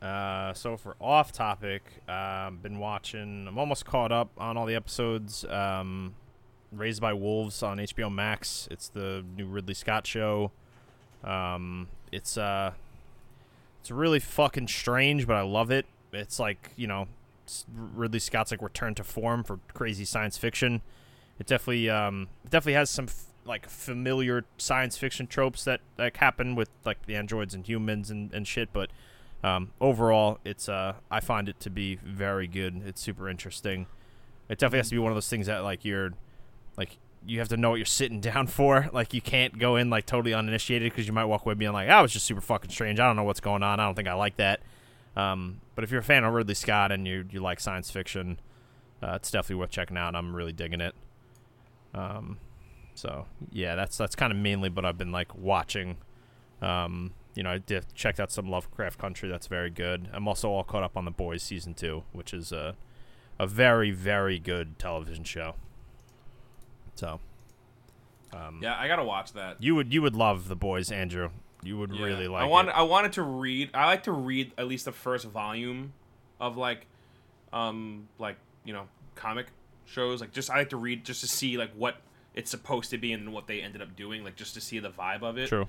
Uh, 0.00 0.52
so 0.52 0.76
for 0.76 0.96
off 1.00 1.32
topic, 1.32 1.82
um, 2.08 2.58
been 2.58 2.78
watching. 2.78 3.46
I'm 3.48 3.58
almost 3.58 3.84
caught 3.86 4.12
up 4.12 4.30
on 4.38 4.56
all 4.56 4.66
the 4.66 4.74
episodes. 4.74 5.44
Um, 5.46 6.14
Raised 6.72 7.00
by 7.00 7.12
Wolves 7.12 7.62
on 7.62 7.78
HBO 7.78 8.12
Max. 8.12 8.68
It's 8.70 8.88
the 8.88 9.24
new 9.36 9.46
Ridley 9.46 9.74
Scott 9.74 10.06
show. 10.06 10.50
Um, 11.22 11.88
it's 12.12 12.36
uh, 12.36 12.72
it's 13.80 13.90
really 13.90 14.20
fucking 14.20 14.68
strange, 14.68 15.26
but 15.26 15.36
I 15.36 15.42
love 15.42 15.70
it. 15.70 15.86
It's 16.12 16.38
like 16.38 16.70
you 16.76 16.86
know, 16.86 17.06
Ridley 17.74 18.18
Scott's 18.18 18.50
like 18.50 18.62
return 18.62 18.94
to 18.96 19.04
form 19.04 19.44
for 19.44 19.60
crazy 19.72 20.04
science 20.04 20.36
fiction. 20.36 20.82
It 21.38 21.46
definitely 21.46 21.90
um, 21.90 22.28
it 22.44 22.50
definitely 22.50 22.74
has 22.74 22.90
some 22.90 23.06
f- 23.06 23.24
like 23.44 23.68
familiar 23.68 24.44
science 24.56 24.96
fiction 24.96 25.26
tropes 25.26 25.64
that 25.64 25.80
like 25.98 26.16
happen 26.16 26.54
with 26.54 26.70
like 26.84 27.06
the 27.06 27.16
androids 27.16 27.54
and 27.54 27.66
humans 27.66 28.10
and, 28.10 28.32
and 28.32 28.46
shit, 28.46 28.72
but 28.72 28.90
um, 29.44 29.72
overall, 29.78 30.38
it's 30.42 30.70
uh, 30.70 30.94
I 31.10 31.20
find 31.20 31.50
it 31.50 31.60
to 31.60 31.70
be 31.70 31.96
very 31.96 32.46
good. 32.46 32.82
It's 32.86 33.00
super 33.00 33.28
interesting. 33.28 33.86
It 34.48 34.58
definitely 34.58 34.78
has 34.78 34.88
to 34.88 34.94
be 34.94 34.98
one 34.98 35.12
of 35.12 35.16
those 35.16 35.28
things 35.28 35.46
that 35.48 35.58
like 35.58 35.84
you're 35.84 36.12
like 36.78 36.96
you 37.26 37.38
have 37.40 37.48
to 37.48 37.56
know 37.58 37.70
what 37.70 37.76
you're 37.76 37.84
sitting 37.84 38.20
down 38.32 38.46
for. 38.46 38.88
Like 38.92 39.12
you 39.12 39.20
can't 39.20 39.58
go 39.58 39.76
in 39.76 39.90
like 39.90 40.06
totally 40.06 40.32
uninitiated 40.32 40.90
because 40.92 41.06
you 41.06 41.12
might 41.12 41.26
walk 41.26 41.44
away 41.44 41.54
being 41.54 41.74
like, 41.74 41.90
"I 41.90 42.00
was 42.00 42.10
just 42.10 42.24
super 42.24 42.40
fucking 42.40 42.70
strange. 42.70 42.98
I 42.98 43.06
don't 43.06 43.16
know 43.16 43.24
what's 43.24 43.40
going 43.40 43.62
on. 43.62 43.80
I 43.80 43.84
don't 43.84 43.94
think 43.94 44.08
I 44.08 44.14
like 44.14 44.36
that." 44.36 44.60
Um, 45.14 45.60
but 45.74 45.84
if 45.84 45.90
you're 45.90 46.00
a 46.00 46.04
fan 46.04 46.24
of 46.24 46.32
Ridley 46.32 46.54
Scott 46.54 46.90
and 46.90 47.06
you 47.06 47.26
you 47.30 47.40
like 47.40 47.60
science 47.60 47.90
fiction, 47.90 48.40
uh, 49.02 49.12
it's 49.16 49.30
definitely 49.30 49.56
worth 49.56 49.70
checking 49.70 49.98
out. 49.98 50.14
I'm 50.14 50.34
really 50.34 50.52
digging 50.54 50.80
it. 50.80 50.94
Um, 51.94 52.38
so 52.94 53.26
yeah, 53.50 53.74
that's 53.76 53.96
that's 53.96 54.14
kind 54.16 54.32
of 54.32 54.38
mainly 54.38 54.68
what 54.68 54.84
I've 54.84 54.98
been 54.98 55.12
like 55.12 55.34
watching. 55.34 55.96
Um, 56.60 57.12
you 57.34 57.42
know, 57.42 57.50
I 57.50 57.58
did 57.58 57.86
checked 57.94 58.20
out 58.20 58.30
some 58.30 58.48
Lovecraft 58.48 58.98
Country. 58.98 59.28
That's 59.28 59.46
very 59.46 59.70
good. 59.70 60.08
I'm 60.12 60.28
also 60.28 60.50
all 60.50 60.64
caught 60.64 60.82
up 60.82 60.96
on 60.96 61.04
The 61.04 61.10
Boys 61.10 61.42
season 61.42 61.74
two, 61.74 62.02
which 62.12 62.32
is 62.34 62.52
a 62.52 62.76
a 63.38 63.46
very 63.46 63.90
very 63.90 64.38
good 64.38 64.78
television 64.78 65.24
show. 65.24 65.54
So, 66.94 67.18
um, 68.32 68.60
Yeah, 68.62 68.76
I 68.78 68.86
gotta 68.88 69.04
watch 69.04 69.32
that. 69.32 69.62
you 69.62 69.74
would 69.74 69.92
you 69.92 70.02
would 70.02 70.14
love 70.14 70.48
The 70.48 70.56
Boys, 70.56 70.92
Andrew. 70.92 71.30
You 71.62 71.78
would 71.78 71.92
Yeah. 71.94 72.04
really 72.04 72.28
like. 72.28 72.42
I 72.42 72.46
wanted 72.46 72.70
it. 72.70 72.76
I 72.76 72.82
wanted 72.82 73.12
to 73.14 73.22
read. 73.22 73.70
I 73.74 73.86
like 73.86 74.02
to 74.04 74.12
read 74.12 74.52
at 74.58 74.68
least 74.68 74.84
the 74.84 74.92
first 74.92 75.26
volume 75.26 75.92
of 76.40 76.56
like, 76.56 76.86
um, 77.52 78.08
like 78.18 78.36
you 78.64 78.72
know, 78.72 78.86
comic 79.14 79.46
shows. 79.86 80.20
Like 80.20 80.32
just 80.32 80.50
I 80.50 80.58
like 80.58 80.70
to 80.70 80.76
read 80.76 81.04
just 81.04 81.20
to 81.20 81.26
see 81.26 81.56
like 81.56 81.72
what 81.74 81.96
it's 82.34 82.50
supposed 82.50 82.90
to 82.90 82.98
be 82.98 83.12
and 83.12 83.32
what 83.32 83.46
they 83.46 83.60
ended 83.60 83.82
up 83.82 83.94
doing. 83.96 84.24
Like 84.24 84.36
just 84.36 84.54
to 84.54 84.60
see 84.60 84.78
the 84.78 84.90
vibe 84.90 85.22
of 85.22 85.38
it. 85.38 85.48
True. 85.48 85.68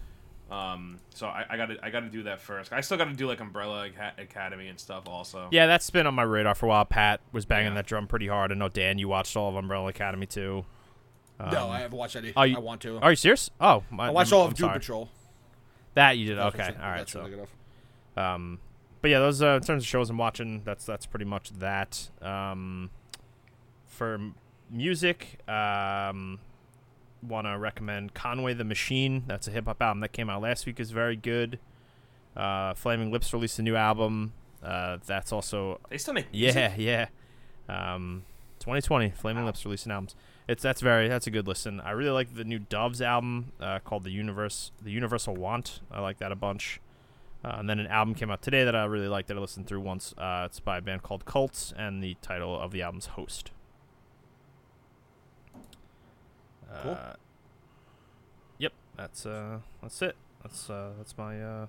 Um, 0.52 0.98
so 1.10 1.26
I, 1.26 1.44
I 1.50 1.58
gotta 1.58 1.78
I 1.84 1.90
gotta 1.90 2.08
do 2.10 2.24
that 2.24 2.40
first. 2.40 2.72
I 2.72 2.82
still 2.82 2.98
gotta 2.98 3.14
do 3.14 3.28
like 3.28 3.40
Umbrella 3.40 3.90
Academy 4.20 4.68
and 4.68 4.80
stuff 4.80 5.08
also. 5.08 5.48
Yeah, 5.52 5.66
that's 5.66 5.90
been 5.90 6.06
on 6.06 6.14
my 6.14 6.22
radar 6.24 6.54
for 6.54 6.68
a 6.68 6.70
while. 6.70 6.86
Pat 6.86 7.20
was 7.32 7.46
banging 7.46 7.70
Yeah. 7.72 7.76
that 7.76 7.88
drum 7.88 8.06
pretty 8.08 8.28
hard. 8.28 8.52
I 8.52 8.56
know 8.56 8.70
Dan, 8.70 9.00
you 9.00 9.08
watched 9.08 9.36
all 9.36 9.50
of 9.50 9.56
Umbrella 9.56 9.88
Academy 9.90 10.28
too. 10.28 10.64
no, 11.40 11.46
Um, 11.66 11.72
I 11.72 11.80
haven't 11.80 11.98
watched 11.98 12.16
any. 12.16 12.32
oh, 12.38 12.44
you- 12.44 12.56
I 12.58 12.60
want 12.60 12.82
to. 12.82 13.00
Are 13.00 13.12
you 13.12 13.16
serious? 13.16 13.50
Oh, 13.60 13.84
my, 13.90 14.08
I 14.08 14.12
watched 14.12 14.32
I'm- 14.32 14.40
all 14.40 14.46
of 14.46 14.52
I'm 14.52 14.56
Doom. 14.56 14.70
Patrol. 14.72 15.10
That 15.96 16.18
you 16.18 16.28
did. 16.28 16.38
That's 16.38 16.54
Okay, 16.56 16.64
all 16.80 16.90
right. 16.90 16.98
that's 17.00 17.12
So, 17.12 17.24
really 17.24 17.42
um, 18.18 18.60
but 19.02 19.10
yeah, 19.12 19.20
those 19.20 19.42
uh, 19.42 19.56
in 19.56 19.62
terms 19.62 19.84
of 19.84 19.88
shows 19.88 20.10
I'm 20.10 20.18
watching, 20.18 20.62
that's 20.64 20.86
that's 20.86 21.06
pretty 21.06 21.26
much 21.26 21.52
that. 21.60 22.10
Um, 22.22 22.90
for 23.96 24.20
music, 24.70 25.40
um, 25.50 26.40
want 27.26 27.48
to 27.48 27.58
recommend 27.58 28.14
Conway 28.14 28.54
the 28.54 28.64
Machine. 28.64 29.24
That's 29.28 29.48
a 29.48 29.52
hip 29.52 29.66
hop 29.66 29.82
album 29.82 30.02
that 30.02 30.12
came 30.12 30.30
out 30.30 30.42
last 30.42 30.66
week. 30.66 30.80
is 30.80 30.92
very 30.92 31.16
good. 31.16 31.60
Uh, 32.36 32.74
Flaming 32.74 33.12
Lips 33.12 33.34
released 33.34 33.58
a 33.60 33.62
new 33.64 33.76
album. 33.76 34.34
Uh, 34.62 34.98
that's 35.06 35.32
also 35.32 35.80
They 35.90 35.98
still 35.98 36.14
make 36.14 36.32
music? 36.32 36.74
yeah, 36.78 37.08
yeah. 37.70 37.94
Um, 37.94 38.24
2020, 38.60 39.12
Flaming 39.12 39.44
Wow. 39.44 39.48
Lips 39.48 39.64
releasing 39.66 39.92
albums. 39.92 40.16
it's 40.48 40.62
that's 40.62 40.82
very 40.82 41.08
that's 41.08 41.28
a 41.28 41.32
good 41.32 41.48
listen. 41.48 41.80
I 41.82 41.92
really 41.92 42.12
like 42.12 42.36
the 42.36 42.44
new 42.44 42.60
Doves 42.60 43.02
album 43.02 43.52
uh, 43.62 43.80
called 43.80 44.04
the 44.04 44.12
Universe, 44.12 44.72
the 44.84 44.92
Universal 44.92 45.36
Want. 45.36 45.82
I 45.92 46.02
like 46.02 46.18
that 46.20 46.32
a 46.32 46.36
bunch. 46.36 46.82
Uh, 47.44 47.58
and 47.60 47.70
then 47.70 47.78
an 47.80 47.86
album 47.88 48.16
came 48.16 48.32
out 48.32 48.42
today 48.42 48.64
that 48.64 48.76
I 48.76 48.86
really 48.86 49.08
liked 49.08 49.28
that 49.28 49.38
I 49.38 49.40
listened 49.40 49.68
through 49.68 49.82
once. 49.82 50.16
Uh, 50.18 50.44
it's 50.48 50.60
by 50.60 50.80
a 50.80 50.82
band 50.82 51.04
called 51.04 51.26
Cults, 51.26 51.74
and 51.78 52.04
the 52.04 52.16
title 52.22 52.60
of 52.60 52.72
the 52.72 52.82
album's 52.82 53.06
Host. 53.08 53.52
Cool. 56.84 56.92
Uh, 57.00 57.14
yep, 58.58 58.74
that's 58.98 59.26
uh, 59.26 59.60
that's 59.82 60.02
it. 60.02 60.16
That's 60.44 60.70
uh, 60.70 60.92
that's 60.98 61.18
my 61.18 61.42
uh, 61.42 61.68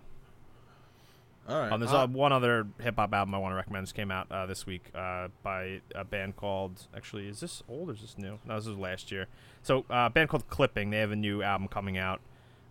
All 1.48 1.60
right. 1.60 1.72
um, 1.72 1.80
there's 1.80 1.92
Uh, 1.92 2.02
uh, 2.02 2.06
one 2.06 2.32
other 2.32 2.66
hip 2.80 2.96
hop 2.96 3.12
album 3.14 3.34
I 3.34 3.38
want 3.38 3.52
to 3.52 3.56
recommend. 3.56 3.86
Just 3.86 3.94
came 3.94 4.10
out 4.10 4.30
uh, 4.30 4.46
this 4.46 4.66
week 4.66 4.90
uh, 4.94 5.28
by 5.42 5.80
a 5.94 6.04
band 6.04 6.36
called. 6.36 6.86
Actually, 6.94 7.28
is 7.28 7.40
this 7.40 7.62
old 7.68 7.88
or 7.90 7.92
is 7.94 8.00
this 8.02 8.18
new? 8.18 8.38
No, 8.44 8.56
this 8.56 8.66
was 8.66 8.76
last 8.78 9.10
year. 9.12 9.26
So, 9.62 9.80
uh, 9.90 10.06
a 10.06 10.10
band 10.10 10.28
called 10.28 10.48
Clipping. 10.48 10.90
They 10.90 10.98
have 10.98 11.12
a 11.12 11.16
new 11.16 11.42
album 11.42 11.68
coming 11.68 11.96
out 11.96 12.20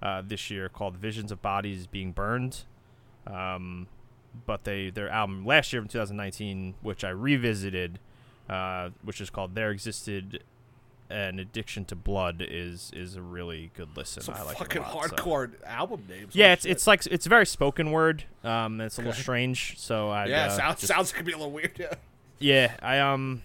uh, 0.02 0.22
this 0.26 0.52
year 0.52 0.70
called 0.70 0.98
"Visions 0.98 1.32
of 1.32 1.42
Bodies 1.42 1.88
Being 1.88 2.12
Burned." 2.12 2.64
Um, 3.26 3.88
but 4.46 4.66
they 4.66 4.90
their 4.90 5.10
album 5.10 5.46
last 5.46 5.72
year 5.74 5.82
in 5.82 5.88
2019, 5.88 6.76
which 6.82 7.04
I 7.04 7.10
revisited, 7.10 8.00
uh, 8.50 8.90
which 9.04 9.20
is 9.22 9.30
called 9.30 9.56
"There 9.56 9.72
Existed 9.72 10.44
an 11.10 11.40
Addiction 11.40 11.86
to 11.86 11.96
Blood," 11.96 12.44
is 12.48 12.92
is 12.94 13.16
a 13.16 13.22
really 13.22 13.72
good 13.76 13.90
listen. 13.96 14.24
some 14.24 14.36
I 14.36 14.42
like 14.44 14.56
it 14.56 14.62
a 14.62 14.64
fucking 14.64 14.82
lot, 14.82 15.10
so. 15.10 15.16
hardcore 15.16 15.52
album 15.66 16.04
names. 16.10 16.36
Yeah, 16.36 16.54
it's 16.54 16.64
shit. 16.64 16.72
it's 16.72 16.88
like 16.88 17.06
it's 17.08 17.26
very 17.26 17.46
spoken 17.46 17.92
word. 17.92 18.24
Um, 18.44 18.82
it's 18.82 18.98
a 18.98 19.02
little 19.02 19.14
strange. 19.14 19.76
So 19.78 20.10
I 20.10 20.26
yeah. 20.28 20.46
uh, 20.46 20.50
sounds 20.50 20.80
just- 20.82 20.94
sounds 20.94 21.12
could 21.12 21.26
be 21.26 21.32
a 21.34 21.38
little 21.38 21.52
weird. 21.52 21.78
Yeah. 21.78 21.94
yeah. 22.40 22.76
I 22.82 23.00
um, 23.00 23.42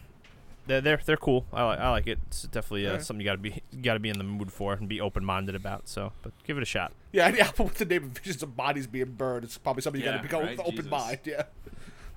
they're 0.66 0.80
they're 0.80 1.00
they're 1.04 1.16
cool. 1.16 1.46
I 1.52 1.64
like 1.64 1.78
I 1.80 1.90
like 1.90 2.06
it. 2.06 2.18
It's 2.28 2.42
definitely 2.42 2.86
uh, 2.86 2.90
Alright. 2.90 3.04
something 3.04 3.20
you 3.20 3.24
gotta 3.30 3.38
be 3.38 3.62
you 3.72 3.82
gotta 3.82 4.00
be 4.00 4.08
in 4.08 4.18
the 4.18 4.24
mood 4.24 4.52
for 4.52 4.72
and 4.72 4.88
be 4.88 5.00
open 5.00 5.24
minded 5.24 5.54
about. 5.54 5.88
So, 5.88 6.12
but 6.22 6.32
give 6.44 6.56
it 6.56 6.62
a 6.62 6.66
shot. 6.66 6.92
Yeah, 7.12 7.26
any 7.26 7.40
album 7.42 7.66
with 7.66 7.78
the 7.78 7.84
name 7.84 8.04
of 8.04 8.10
Visions 8.10 8.42
of 8.42 8.56
Bodies 8.56 8.86
Being 8.86 9.12
Burned, 9.12 9.44
it's 9.44 9.58
probably 9.58 9.82
something 9.82 10.00
you 10.00 10.06
Yeah, 10.06 10.16
gotta 10.16 10.28
go 10.28 10.40
right, 10.40 10.50
with 10.50 10.60
open 10.60 10.76
Jesus. 10.76 10.90
mind. 10.90 11.18
Yeah. 11.24 11.42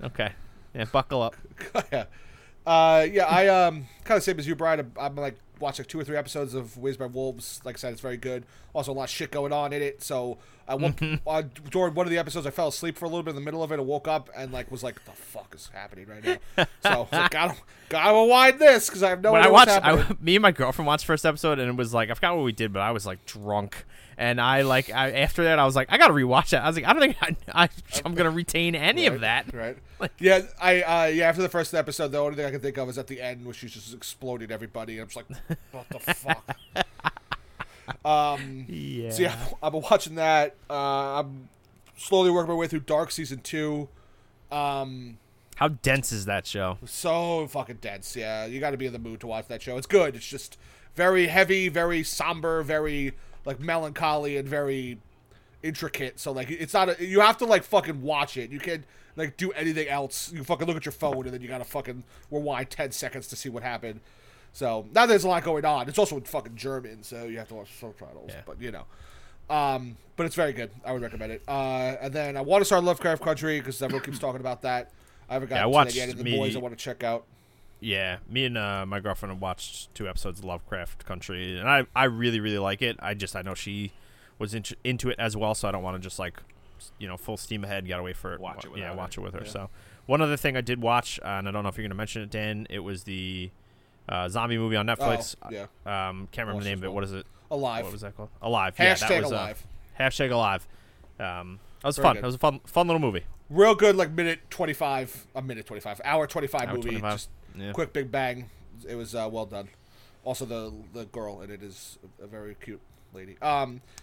Okay. 0.02 0.32
Yeah, 0.74 0.84
buckle 0.84 1.22
up. 1.22 1.36
yeah. 1.92 2.04
Uh, 2.66 3.06
yeah, 3.10 3.26
I 3.26 3.48
um 3.48 3.86
kind 4.04 4.16
of 4.16 4.24
same 4.24 4.38
as 4.38 4.46
you, 4.46 4.54
Brian. 4.54 4.92
I'm, 4.98 5.16
like 5.16 5.36
watched 5.60 5.78
like 5.78 5.88
two 5.88 6.00
or 6.00 6.04
three 6.04 6.16
episodes 6.16 6.54
of 6.54 6.76
Raised 6.82 6.98
by 6.98 7.06
Wolves. 7.06 7.60
Like 7.64 7.76
I 7.76 7.78
said, 7.78 7.92
it's 7.92 8.00
very 8.00 8.16
good. 8.16 8.44
Also, 8.72 8.92
a 8.92 8.94
lot 8.94 9.04
of 9.04 9.10
shit 9.10 9.30
going 9.30 9.52
on 9.52 9.72
in 9.72 9.82
it. 9.82 10.02
So 10.02 10.38
I 10.66 10.74
woke 10.76 11.00
uh, 11.26 11.42
during 11.70 11.94
one 11.94 12.06
of 12.06 12.10
the 12.10 12.18
episodes, 12.18 12.46
I 12.46 12.50
fell 12.50 12.68
asleep 12.68 12.96
for 12.96 13.04
a 13.04 13.08
little 13.08 13.22
bit 13.22 13.30
in 13.30 13.36
the 13.36 13.42
middle 13.42 13.62
of 13.62 13.70
it. 13.72 13.78
and 13.78 13.86
woke 13.86 14.08
up 14.08 14.30
and 14.36 14.52
like 14.52 14.70
was 14.70 14.82
like, 14.82 15.04
"The 15.04 15.12
fuck 15.12 15.54
is 15.54 15.70
happening 15.72 16.06
right 16.06 16.24
now?" 16.24 16.64
So 16.82 16.88
I 16.90 16.96
was 16.98 17.08
like, 17.12 17.30
"Gotta 17.30 17.56
gotta 17.88 18.14
rewind 18.16 18.58
this 18.58 18.88
because 18.88 19.02
I 19.02 19.10
have 19.10 19.22
no 19.22 19.32
when 19.32 19.42
idea 19.42 19.50
I 19.50 19.52
watched, 19.52 19.70
happening." 19.70 20.06
I, 20.08 20.16
me 20.24 20.36
and 20.36 20.42
my 20.42 20.52
girlfriend 20.52 20.86
watched 20.86 21.02
the 21.04 21.08
first 21.08 21.26
episode, 21.26 21.58
and 21.58 21.68
it 21.68 21.76
was 21.76 21.92
like 21.92 22.10
I 22.10 22.14
forgot 22.14 22.36
what 22.36 22.44
we 22.44 22.52
did, 22.52 22.72
but 22.72 22.80
I 22.80 22.92
was 22.92 23.04
like 23.04 23.24
drunk, 23.26 23.84
and 24.16 24.40
I 24.40 24.62
like 24.62 24.90
I, 24.90 25.10
after 25.12 25.44
that 25.44 25.58
I 25.58 25.64
was 25.66 25.76
like 25.76 25.92
I 25.92 25.98
gotta 25.98 26.14
rewatch 26.14 26.50
that. 26.50 26.62
I 26.62 26.66
was 26.66 26.76
like 26.76 26.86
I 26.86 26.92
don't 26.92 27.02
think 27.02 27.16
I, 27.20 27.64
I 27.64 27.68
I'm 28.04 28.14
gonna 28.14 28.30
retain 28.30 28.74
any 28.74 29.06
of 29.06 29.20
that. 29.20 29.52
Right. 29.52 29.76
Like- 30.00 30.10
yeah, 30.18 30.40
I 30.60 30.82
uh, 30.82 31.04
yeah. 31.06 31.28
After 31.28 31.40
the 31.40 31.48
first 31.48 31.72
episode, 31.72 32.08
the 32.08 32.18
only 32.18 32.34
thing 32.36 32.44
I 32.44 32.50
can 32.50 32.58
think 32.60 32.76
of 32.78 32.88
is 32.88 32.98
at 32.98 33.06
the 33.06 33.22
end 33.22 33.44
where 33.44 33.54
she's 33.54 33.72
just 33.72 33.94
exploding 33.94 34.50
everybody. 34.50 34.94
And 34.94 35.02
I'm 35.02 35.08
just 35.08 35.16
like, 35.16 35.58
what 35.70 35.88
the 35.88 36.00
fuck. 36.00 36.56
Um. 38.04 38.66
Yeah. 38.68 39.10
So 39.10 39.22
yeah, 39.22 39.36
I've 39.62 39.72
been 39.72 39.82
watching 39.82 40.14
that. 40.16 40.56
Uh, 40.68 41.20
I'm 41.20 41.48
slowly 41.96 42.30
working 42.30 42.50
my 42.50 42.56
way 42.56 42.66
through 42.66 42.80
Dark 42.80 43.10
season 43.10 43.40
two. 43.40 43.88
Um, 44.50 45.18
How 45.56 45.68
dense 45.68 46.12
is 46.12 46.26
that 46.26 46.46
show? 46.46 46.78
so 46.84 47.46
fucking 47.48 47.78
dense. 47.80 48.16
Yeah, 48.16 48.46
you 48.46 48.60
got 48.60 48.70
to 48.70 48.76
be 48.76 48.86
in 48.86 48.92
the 48.92 48.98
mood 48.98 49.20
to 49.20 49.26
watch 49.26 49.48
that 49.48 49.62
show. 49.62 49.76
It's 49.76 49.86
good. 49.86 50.16
It's 50.16 50.26
just 50.26 50.58
very 50.94 51.26
heavy, 51.26 51.68
very 51.68 52.02
somber, 52.02 52.62
very 52.62 53.14
like 53.44 53.60
melancholy, 53.60 54.36
and 54.36 54.48
very 54.48 54.98
intricate. 55.62 56.20
So 56.20 56.32
like, 56.32 56.50
it's 56.50 56.74
not. 56.74 57.00
A, 57.00 57.04
you 57.04 57.20
have 57.20 57.38
to 57.38 57.44
like 57.46 57.64
fucking 57.64 58.02
watch 58.02 58.36
it. 58.36 58.50
You 58.50 58.60
can't 58.60 58.84
like 59.16 59.36
do 59.36 59.50
anything 59.52 59.88
else. 59.88 60.32
You 60.32 60.44
fucking 60.44 60.66
look 60.66 60.76
at 60.76 60.84
your 60.84 60.92
phone, 60.92 61.24
and 61.24 61.34
then 61.34 61.40
you 61.40 61.48
gotta 61.48 61.64
fucking 61.64 62.04
rewind 62.30 62.70
ten 62.70 62.90
seconds 62.92 63.26
to 63.28 63.36
see 63.36 63.48
what 63.48 63.62
happened. 63.62 64.00
So 64.54 64.86
now 64.94 65.04
there's 65.04 65.24
a 65.24 65.28
lot 65.28 65.44
going 65.44 65.64
on. 65.64 65.88
It's 65.88 65.98
also 65.98 66.16
in 66.16 66.22
fucking 66.22 66.54
German, 66.56 67.02
so 67.02 67.24
you 67.24 67.38
have 67.38 67.48
to 67.48 67.54
watch 67.54 67.68
subtitles. 67.78 68.30
Yeah. 68.30 68.40
But 68.46 68.60
you 68.62 68.70
know. 68.70 68.84
Um, 69.50 69.98
but 70.16 70.24
it's 70.24 70.36
very 70.36 70.54
good. 70.54 70.70
I 70.86 70.92
would 70.92 71.02
recommend 71.02 71.32
it. 71.32 71.42
Uh, 71.46 71.96
and 72.00 72.14
then 72.14 72.36
I 72.36 72.40
want 72.40 72.62
to 72.62 72.64
start 72.64 72.82
Lovecraft 72.82 73.22
Country 73.22 73.58
because 73.58 73.82
everyone 73.82 74.04
keeps 74.04 74.18
talking 74.18 74.40
about 74.40 74.62
that. 74.62 74.90
I 75.28 75.34
haven't 75.34 75.50
Yeah, 75.50 75.58
I 75.58 75.62
to 75.62 75.68
watched 75.68 75.90
that 75.90 75.96
yet. 75.96 76.08
And 76.08 76.18
the 76.18 76.24
me- 76.24 76.36
boys 76.36 76.56
I 76.56 76.60
want 76.60 76.76
to 76.76 76.82
check 76.82 77.02
out. 77.02 77.26
Yeah, 77.80 78.18
me 78.30 78.46
and 78.46 78.56
uh, 78.56 78.86
my 78.86 79.00
girlfriend 79.00 79.34
have 79.34 79.42
watched 79.42 79.94
two 79.94 80.08
episodes 80.08 80.38
of 80.38 80.46
Lovecraft 80.46 81.04
Country, 81.04 81.58
and 81.58 81.68
I 81.68 81.84
I 81.94 82.04
really 82.04 82.40
really 82.40 82.58
like 82.58 82.80
it. 82.80 82.96
I 83.00 83.12
just 83.12 83.36
I 83.36 83.42
know 83.42 83.52
she 83.54 83.92
was 84.38 84.54
into 84.54 84.74
into 84.84 85.10
it 85.10 85.16
as 85.18 85.36
well, 85.36 85.54
so 85.54 85.68
I 85.68 85.72
don't 85.72 85.82
want 85.82 85.96
to 85.96 86.00
just 86.00 86.18
like 86.18 86.40
you 86.98 87.06
know 87.06 87.18
full 87.18 87.36
steam 87.36 87.64
ahead. 87.64 87.86
Got 87.86 87.98
to 87.98 88.02
wait 88.02 88.16
for 88.16 88.32
it. 88.32 88.40
Watch 88.40 88.64
it 88.64 88.70
Yeah, 88.76 88.94
watch 88.94 89.18
it 89.18 89.20
with 89.20 89.34
her. 89.34 89.42
Yeah. 89.44 89.50
So 89.50 89.70
one 90.06 90.22
other 90.22 90.36
thing 90.38 90.56
I 90.56 90.62
did 90.62 90.80
watch, 90.80 91.20
uh, 91.22 91.26
and 91.26 91.48
I 91.48 91.50
don't 91.50 91.62
know 91.62 91.68
if 91.68 91.76
you're 91.76 91.86
gonna 91.86 91.94
mention 91.96 92.22
it, 92.22 92.30
Dan. 92.30 92.66
It 92.70 92.78
was 92.78 93.04
the 93.04 93.50
uh, 94.08 94.28
zombie 94.28 94.58
movie 94.58 94.76
on 94.76 94.86
Netflix. 94.86 95.34
Oh, 95.42 95.48
yeah. 95.50 95.62
Um, 95.86 96.28
can't 96.32 96.46
remember 96.46 96.62
the 96.64 96.70
name 96.70 96.78
of 96.78 96.84
it. 96.84 96.92
What 96.92 97.04
is 97.04 97.12
it? 97.12 97.26
Alive. 97.50 97.84
What 97.84 97.92
was 97.92 98.00
that 98.02 98.16
called? 98.16 98.30
Alive. 98.42 98.74
yeah, 98.78 98.94
Hashtag 98.94 99.08
that 99.08 99.22
was, 99.22 99.32
uh, 99.32 99.54
hashtag 100.00 100.30
alive. 100.32 100.66
Um, 101.20 101.60
that 101.80 101.88
was 101.88 101.96
Very 101.96 102.06
fun. 102.06 102.14
good. 102.16 102.22
That 102.22 102.26
was 102.26 102.34
a 102.34 102.38
fun 102.38 102.60
fun 102.66 102.86
little 102.88 103.00
movie. 103.00 103.24
Real 103.50 103.74
good, 103.74 103.94
like 103.96 104.10
minute 104.10 104.40
twenty 104.50 104.72
five, 104.72 105.26
a 105.34 105.42
minute 105.42 105.66
twenty 105.66 105.80
five, 105.80 106.00
hour 106.04 106.26
twenty 106.26 106.46
five 106.46 106.68
Hour 106.68 106.76
movie. 106.76 106.90
25. 106.90 107.12
Just 107.12 107.28
Yeah. 107.56 107.72
quick, 107.72 107.92
big 107.92 108.10
bang. 108.10 108.48
It 108.88 108.96
was 108.96 109.14
uh, 109.14 109.28
well 109.30 109.46
done. 109.46 109.68
Also, 110.24 110.44
the 110.46 110.72
the 110.92 111.04
girl 111.06 111.42
in 111.42 111.50
it 111.50 111.62
is 111.62 111.98
a 112.20 112.26
very 112.26 112.56
cute 112.60 112.80
lady. 113.12 113.36
Um, 113.42 113.82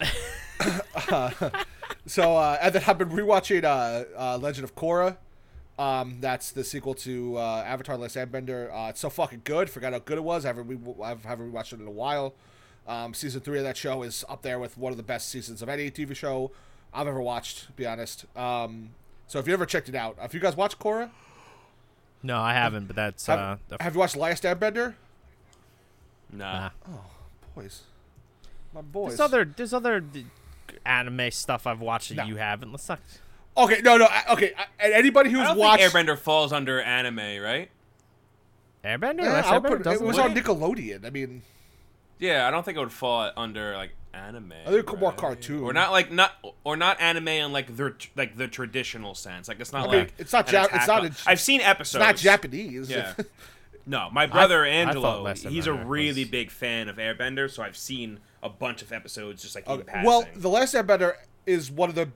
so 2.06 2.36
uh, 2.36 2.58
and 2.60 2.74
then 2.74 2.82
I've 2.86 2.98
been 2.98 3.10
rewatching 3.10 3.64
uh, 3.64 4.04
uh, 4.16 4.38
Legend 4.38 4.64
of 4.64 4.74
Korra. 4.74 5.16
Um, 5.82 6.18
that's 6.20 6.52
the 6.52 6.64
sequel 6.64 6.94
to 6.94 7.36
uh, 7.38 7.64
Avatar: 7.66 7.96
Last 7.96 8.16
Airbender. 8.16 8.70
Uh, 8.70 8.90
it's 8.90 9.00
so 9.00 9.10
fucking 9.10 9.42
good. 9.44 9.68
Forgot 9.70 9.92
how 9.92 9.98
good 9.98 10.18
it 10.18 10.24
was. 10.24 10.44
I 10.44 10.48
haven't 10.48 10.68
re- 10.68 10.94
I 11.02 11.08
haven't 11.28 11.52
rewatched 11.52 11.72
it 11.72 11.80
in 11.80 11.86
a 11.86 11.90
while. 11.90 12.34
Um, 12.86 13.14
season 13.14 13.40
three 13.40 13.58
of 13.58 13.64
that 13.64 13.76
show 13.76 14.02
is 14.02 14.24
up 14.28 14.42
there 14.42 14.58
with 14.58 14.76
one 14.76 14.92
of 14.92 14.96
the 14.96 15.02
best 15.02 15.28
seasons 15.28 15.62
of 15.62 15.68
any 15.68 15.90
TV 15.90 16.14
show 16.14 16.50
I've 16.92 17.06
ever 17.06 17.20
watched. 17.20 17.66
To 17.66 17.72
be 17.72 17.86
honest. 17.86 18.24
Um, 18.36 18.90
so 19.26 19.38
if 19.38 19.46
you 19.46 19.52
ever 19.54 19.66
checked 19.66 19.88
it 19.88 19.94
out, 19.94 20.18
have 20.18 20.34
you 20.34 20.40
guys 20.40 20.56
watched 20.56 20.78
Korra? 20.78 21.10
No, 22.22 22.38
I 22.38 22.52
haven't, 22.52 22.86
but 22.86 22.94
that's 22.96 23.26
Have, 23.26 23.38
uh, 23.38 23.56
the- 23.68 23.82
have 23.82 23.94
you 23.94 24.00
watched 24.00 24.16
Last 24.16 24.42
Airbender? 24.44 24.94
Nah. 26.30 26.70
nah. 26.86 26.96
Boys, 27.54 27.82
my 28.72 28.80
boys. 28.82 29.16
There's 29.16 29.20
other 29.20 29.44
there's 29.44 29.74
other 29.74 30.02
anime 30.86 31.30
stuff 31.30 31.66
I've 31.66 31.80
watched 31.80 32.10
that 32.10 32.16
No. 32.16 32.24
you 32.24 32.36
haven't. 32.36 32.70
Let's 32.72 32.88
not. 32.88 33.00
Okay, 33.56 33.80
no, 33.82 33.96
no. 33.98 34.06
I- 34.06 34.24
Okay, 34.32 34.52
I- 34.56 34.66
and 34.80 34.92
anybody 34.94 35.28
I 35.30 35.32
who's 35.32 35.46
don't 35.48 35.58
watched 35.58 35.82
think 35.82 36.08
Airbender 36.08 36.18
falls 36.18 36.52
under 36.52 36.80
anime, 36.80 37.16
right? 37.42 37.70
Airbender. 38.84 39.22
Yeah, 39.22 39.32
Last 39.34 39.46
I 39.46 39.58
would 39.58 39.62
Airbender 39.64 39.68
put- 39.68 39.80
it 39.80 39.84
doesn't 39.84 40.06
was 40.06 40.18
on 40.18 40.34
Nickelodeon. 40.34 41.06
I 41.06 41.10
mean, 41.10 41.42
Yeah, 42.18 42.46
I 42.46 42.50
don't 42.50 42.64
think 42.64 42.76
it 42.76 42.80
would 42.80 42.92
fall 42.92 43.30
under 43.36 43.74
like 43.76 43.92
anime. 44.14 44.52
I 44.66 44.70
think 44.70 44.98
more 44.98 45.10
right? 45.10 45.18
cartoon. 45.18 45.62
or 45.62 45.72
not 45.72 45.90
like 45.92 46.10
not 46.10 46.32
or 46.64 46.76
not 46.76 47.00
anime 47.00 47.28
in 47.28 47.52
like 47.52 47.76
the 47.76 47.94
like 48.16 48.36
the 48.36 48.48
traditional 48.48 49.14
sense. 49.14 49.48
Like 49.48 49.60
it's 49.60 49.72
not 49.72 49.88
I 49.88 49.90
mean, 49.90 50.00
like 50.00 50.14
it's 50.18 50.32
not 50.32 50.48
an 50.48 50.54
Jap- 50.54 50.64
attack 50.66 50.76
it's 50.78 50.86
not 50.86 51.00
on- 51.00 51.06
a- 51.06 51.14
I've 51.30 51.40
seen 51.40 51.60
it's 51.60 51.68
episodes. 51.68 52.00
not 52.00 52.16
Japanese. 52.16 52.90
Yeah. 52.90 53.14
No, 53.84 54.08
my 54.12 54.26
brother 54.26 54.64
I 54.64 54.68
Angelo, 54.68 55.02
thought 55.02 55.22
Last 55.24 55.42
he's 55.44 55.66
a 55.66 55.70
Airbender 55.70 55.82
really 55.88 56.22
was- 56.22 56.30
big 56.30 56.50
fan 56.52 56.88
of 56.88 56.98
Airbender, 56.98 57.50
so 57.50 57.64
I've 57.64 57.76
seen 57.76 58.20
a 58.40 58.48
bunch 58.48 58.80
of 58.80 58.92
episodes 58.92 59.42
just 59.42 59.56
like 59.56 59.68
in 59.68 59.82
passing. 59.82 60.06
Well, 60.06 60.24
The 60.36 60.48
Last 60.48 60.72
Airbender 60.76 61.16
is 61.46 61.68
one 61.68 61.88
of 61.88 61.96
the 61.96 62.08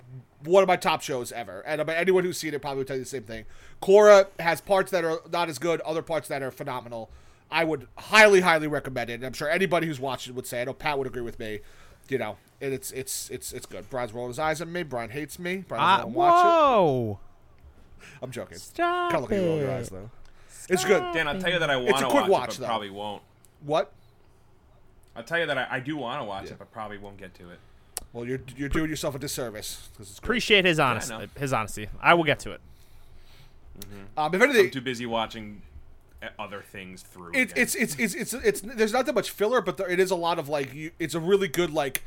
one 0.45 0.63
of 0.63 0.69
my 0.69 0.77
top 0.77 1.03
shows 1.03 1.33
ever, 1.33 1.61
and 1.67 1.81
I 1.81 1.95
anyone 1.95 2.25
who's 2.25 2.39
seen 2.39 2.55
it 2.55 2.61
probably 2.63 2.79
would 2.79 2.87
tell 2.87 2.97
you 2.97 3.03
the 3.03 3.09
same 3.09 3.23
thing. 3.25 3.45
Korra 3.83 4.27
has 4.39 4.61
parts 4.61 4.91
that 4.91 5.05
are 5.05 5.21
not 5.33 5.49
as 5.49 5.59
good, 5.59 5.81
other 5.83 6.03
parts 6.03 6.29
that 6.29 6.43
are 6.43 6.51
phenomenal. 6.51 7.11
I 7.51 7.65
would 7.65 7.87
highly, 7.97 8.41
highly 8.41 8.67
recommend 8.67 9.09
it. 9.11 9.15
And 9.15 9.25
I'm 9.25 9.33
sure 9.33 9.49
anybody 9.49 9.87
who's 9.87 10.01
watched 10.01 10.29
it 10.29 10.35
would 10.35 10.47
say. 10.47 10.61
I 10.63 10.65
know 10.65 10.73
Pat 10.73 10.99
would 10.99 11.07
agree 11.07 11.23
with 11.23 11.39
me. 11.39 11.61
You 12.09 12.19
know, 12.19 12.37
and 12.61 12.73
it's 12.73 12.91
it's 12.93 13.31
it's 13.31 13.53
it's 13.53 13.67
good. 13.67 13.89
Brian's 13.91 14.13
rolling 14.13 14.31
his 14.31 14.39
eyes 14.39 14.61
at 14.61 14.69
me. 14.69 14.83
Brian 14.83 15.11
hates 15.11 15.39
me. 15.39 15.65
Brian 15.67 15.83
Ah, 15.83 15.97
doesn't 15.99 16.13
want 16.13 16.29
to 16.29 16.37
watch 16.37 16.45
whoa! 16.45 17.21
it. 18.01 18.07
I'm 18.23 18.31
joking. 18.31 18.59
Stop 18.59 19.11
Kind 19.13 19.17
of 19.17 19.31
look 19.31 19.33
at 19.33 19.43
you 19.43 19.49
roll 19.49 19.59
your 19.59 19.71
eyes 19.73 19.89
though. 19.89 20.11
It's 20.69 20.85
good. 20.85 21.03
Dan, 21.15 21.29
I'll 21.29 21.41
tell 21.41 21.53
you 21.53 21.59
that 21.59 21.71
I 21.71 21.75
a 21.75 21.79
want 21.81 21.99
to 21.99 22.05
quick 22.07 22.23
watch, 22.23 22.31
watch, 22.31 22.49
it, 22.51 22.59
but 22.59 22.61
though. 22.61 22.67
probably 22.67 22.91
won't. 22.91 23.23
What? 23.65 23.93
I'll 25.17 25.23
tell 25.25 25.39
you 25.39 25.47
that 25.47 25.57
I, 25.59 25.67
I 25.71 25.81
do 25.81 25.97
want 25.97 26.21
to 26.21 26.25
watch 26.25 26.47
Yeah. 26.47 26.53
it, 26.53 26.59
but 26.59 26.71
probably 26.73 26.99
won't 26.99 27.17
get 27.17 27.35
to 27.37 27.51
it. 27.51 27.59
Well, 28.17 28.25
you're 28.25 28.41
you're 28.57 28.71
doing 28.71 28.89
yourself 28.89 29.15
a 29.15 29.19
disservice 29.19 29.91
because 29.93 30.09
it's. 30.09 30.19
Appreciate 30.19 30.65
his 30.65 30.81
honesty. 30.81 31.13
know. 31.13 31.27
his 31.39 31.53
honesty. 31.53 31.91
I 32.01 32.15
will 32.15 32.25
get 32.25 32.39
to 32.41 32.53
it. 32.53 32.63
Um, 34.17 34.35
if 34.35 34.41
I'm 34.41 34.71
too 34.71 34.81
busy 34.81 35.05
watching 35.05 35.61
uh, 36.23 36.29
other 36.39 36.63
things 36.63 37.03
through. 37.03 37.33
It's 37.35 37.53
it's 37.55 37.75
it's 37.75 37.95
it's 37.97 38.15
it's 38.15 38.33
it's 38.33 38.61
there's 38.63 38.95
not 38.95 39.05
that 39.05 39.15
much 39.15 39.31
filler, 39.31 39.61
but 39.61 39.77
there, 39.77 39.91
it 39.91 40.01
is 40.01 40.11
a 40.11 40.17
lot 40.17 40.39
of 40.39 40.49
like 40.49 40.73
you, 40.73 40.93
it's 40.99 41.15
a 41.15 41.21
really 41.21 41.47
good 41.47 41.75
like 41.75 42.05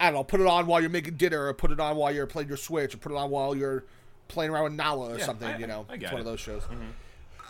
I 0.00 0.06
don't 0.06 0.14
know, 0.14 0.24
put 0.24 0.40
it 0.40 0.48
on 0.48 0.66
while 0.66 0.80
you're 0.80 0.90
making 0.90 1.14
dinner, 1.14 1.46
or 1.46 1.54
put 1.54 1.70
it 1.70 1.78
on 1.78 1.94
while 1.94 2.12
you're 2.12 2.26
playing 2.26 2.48
your 2.48 2.56
Switch, 2.56 2.92
or 2.92 2.98
put 2.98 3.12
it 3.12 3.14
on 3.18 3.30
while 3.30 3.54
you're 3.54 3.84
playing 4.26 4.50
around 4.50 4.64
with 4.64 4.72
Nala 4.72 5.10
or 5.10 5.18
Yeah, 5.18 5.26
something. 5.26 5.46
I- 5.46 5.58
you 5.58 5.68
know, 5.68 5.86
I 5.88 5.92
it's 5.94 6.00
get 6.00 6.10
one 6.12 6.18
of 6.20 6.26
those 6.26 6.40
shows. 6.40 6.62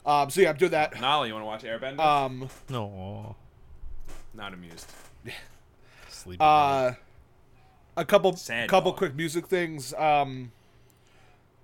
Um, 0.04 0.28
so 0.28 0.42
yeah, 0.42 0.50
I'm 0.50 0.56
doing 0.58 0.72
that. 0.72 1.00
Nala, 1.00 1.26
you 1.26 1.32
want 1.32 1.44
to 1.44 1.46
watch 1.46 1.62
Airbender? 1.80 2.00
Um, 2.00 2.50
No. 2.68 3.36
not 4.34 4.52
amused. 4.52 4.92
Sleepy. 6.10 6.40
Uh, 6.40 6.92
a 7.96 8.04
couple 8.04 8.34
Sad 8.36 8.68
couple 8.68 8.92
dog. 8.92 8.98
quick 8.98 9.14
music 9.14 9.46
things. 9.46 9.92
Um, 9.94 10.52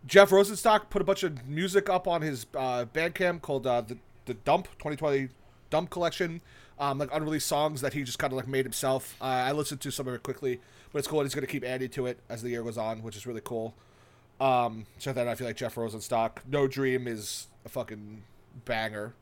Jeff 0.06 0.30
Rosenstock 0.30 0.90
put 0.90 1.02
a 1.02 1.04
bunch 1.04 1.22
of 1.22 1.46
music 1.46 1.88
up 1.88 2.06
on 2.06 2.22
his 2.22 2.46
uh, 2.54 2.84
Bandcamp 2.92 3.42
called 3.42 3.66
uh, 3.66 3.80
the 3.80 3.98
the 4.26 4.34
Dump 4.34 4.66
2020 4.78 5.28
Dump 5.70 5.90
Collection. 5.90 6.40
Um, 6.80 6.98
like 6.98 7.08
unreleased 7.12 7.48
songs 7.48 7.80
that 7.80 7.92
he 7.92 8.04
just 8.04 8.20
kind 8.20 8.32
of 8.32 8.36
like 8.36 8.46
made 8.46 8.64
himself. 8.64 9.16
Uh, 9.20 9.24
I 9.24 9.50
listened 9.50 9.80
to 9.80 9.90
some 9.90 10.06
of 10.06 10.14
it 10.14 10.22
quickly, 10.22 10.60
but 10.92 11.00
it's 11.00 11.08
cool. 11.08 11.18
And 11.18 11.26
he's 11.26 11.34
going 11.34 11.44
to 11.44 11.50
keep 11.50 11.64
adding 11.64 11.88
to 11.90 12.06
it 12.06 12.18
as 12.28 12.42
the 12.42 12.50
year 12.50 12.62
goes 12.62 12.78
on, 12.78 13.02
which 13.02 13.16
is 13.16 13.26
really 13.26 13.40
cool. 13.42 13.74
Um, 14.40 14.86
so 14.98 15.12
then 15.12 15.26
I 15.26 15.34
feel 15.34 15.48
like 15.48 15.56
Jeff 15.56 15.74
Rosenstock. 15.74 16.38
No 16.48 16.68
Dream 16.68 17.08
is 17.08 17.48
a 17.64 17.68
fucking 17.68 18.22
banger. 18.64 19.14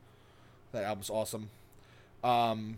That 0.71 0.83
album's 0.83 1.09
awesome. 1.09 1.49
Um, 2.23 2.77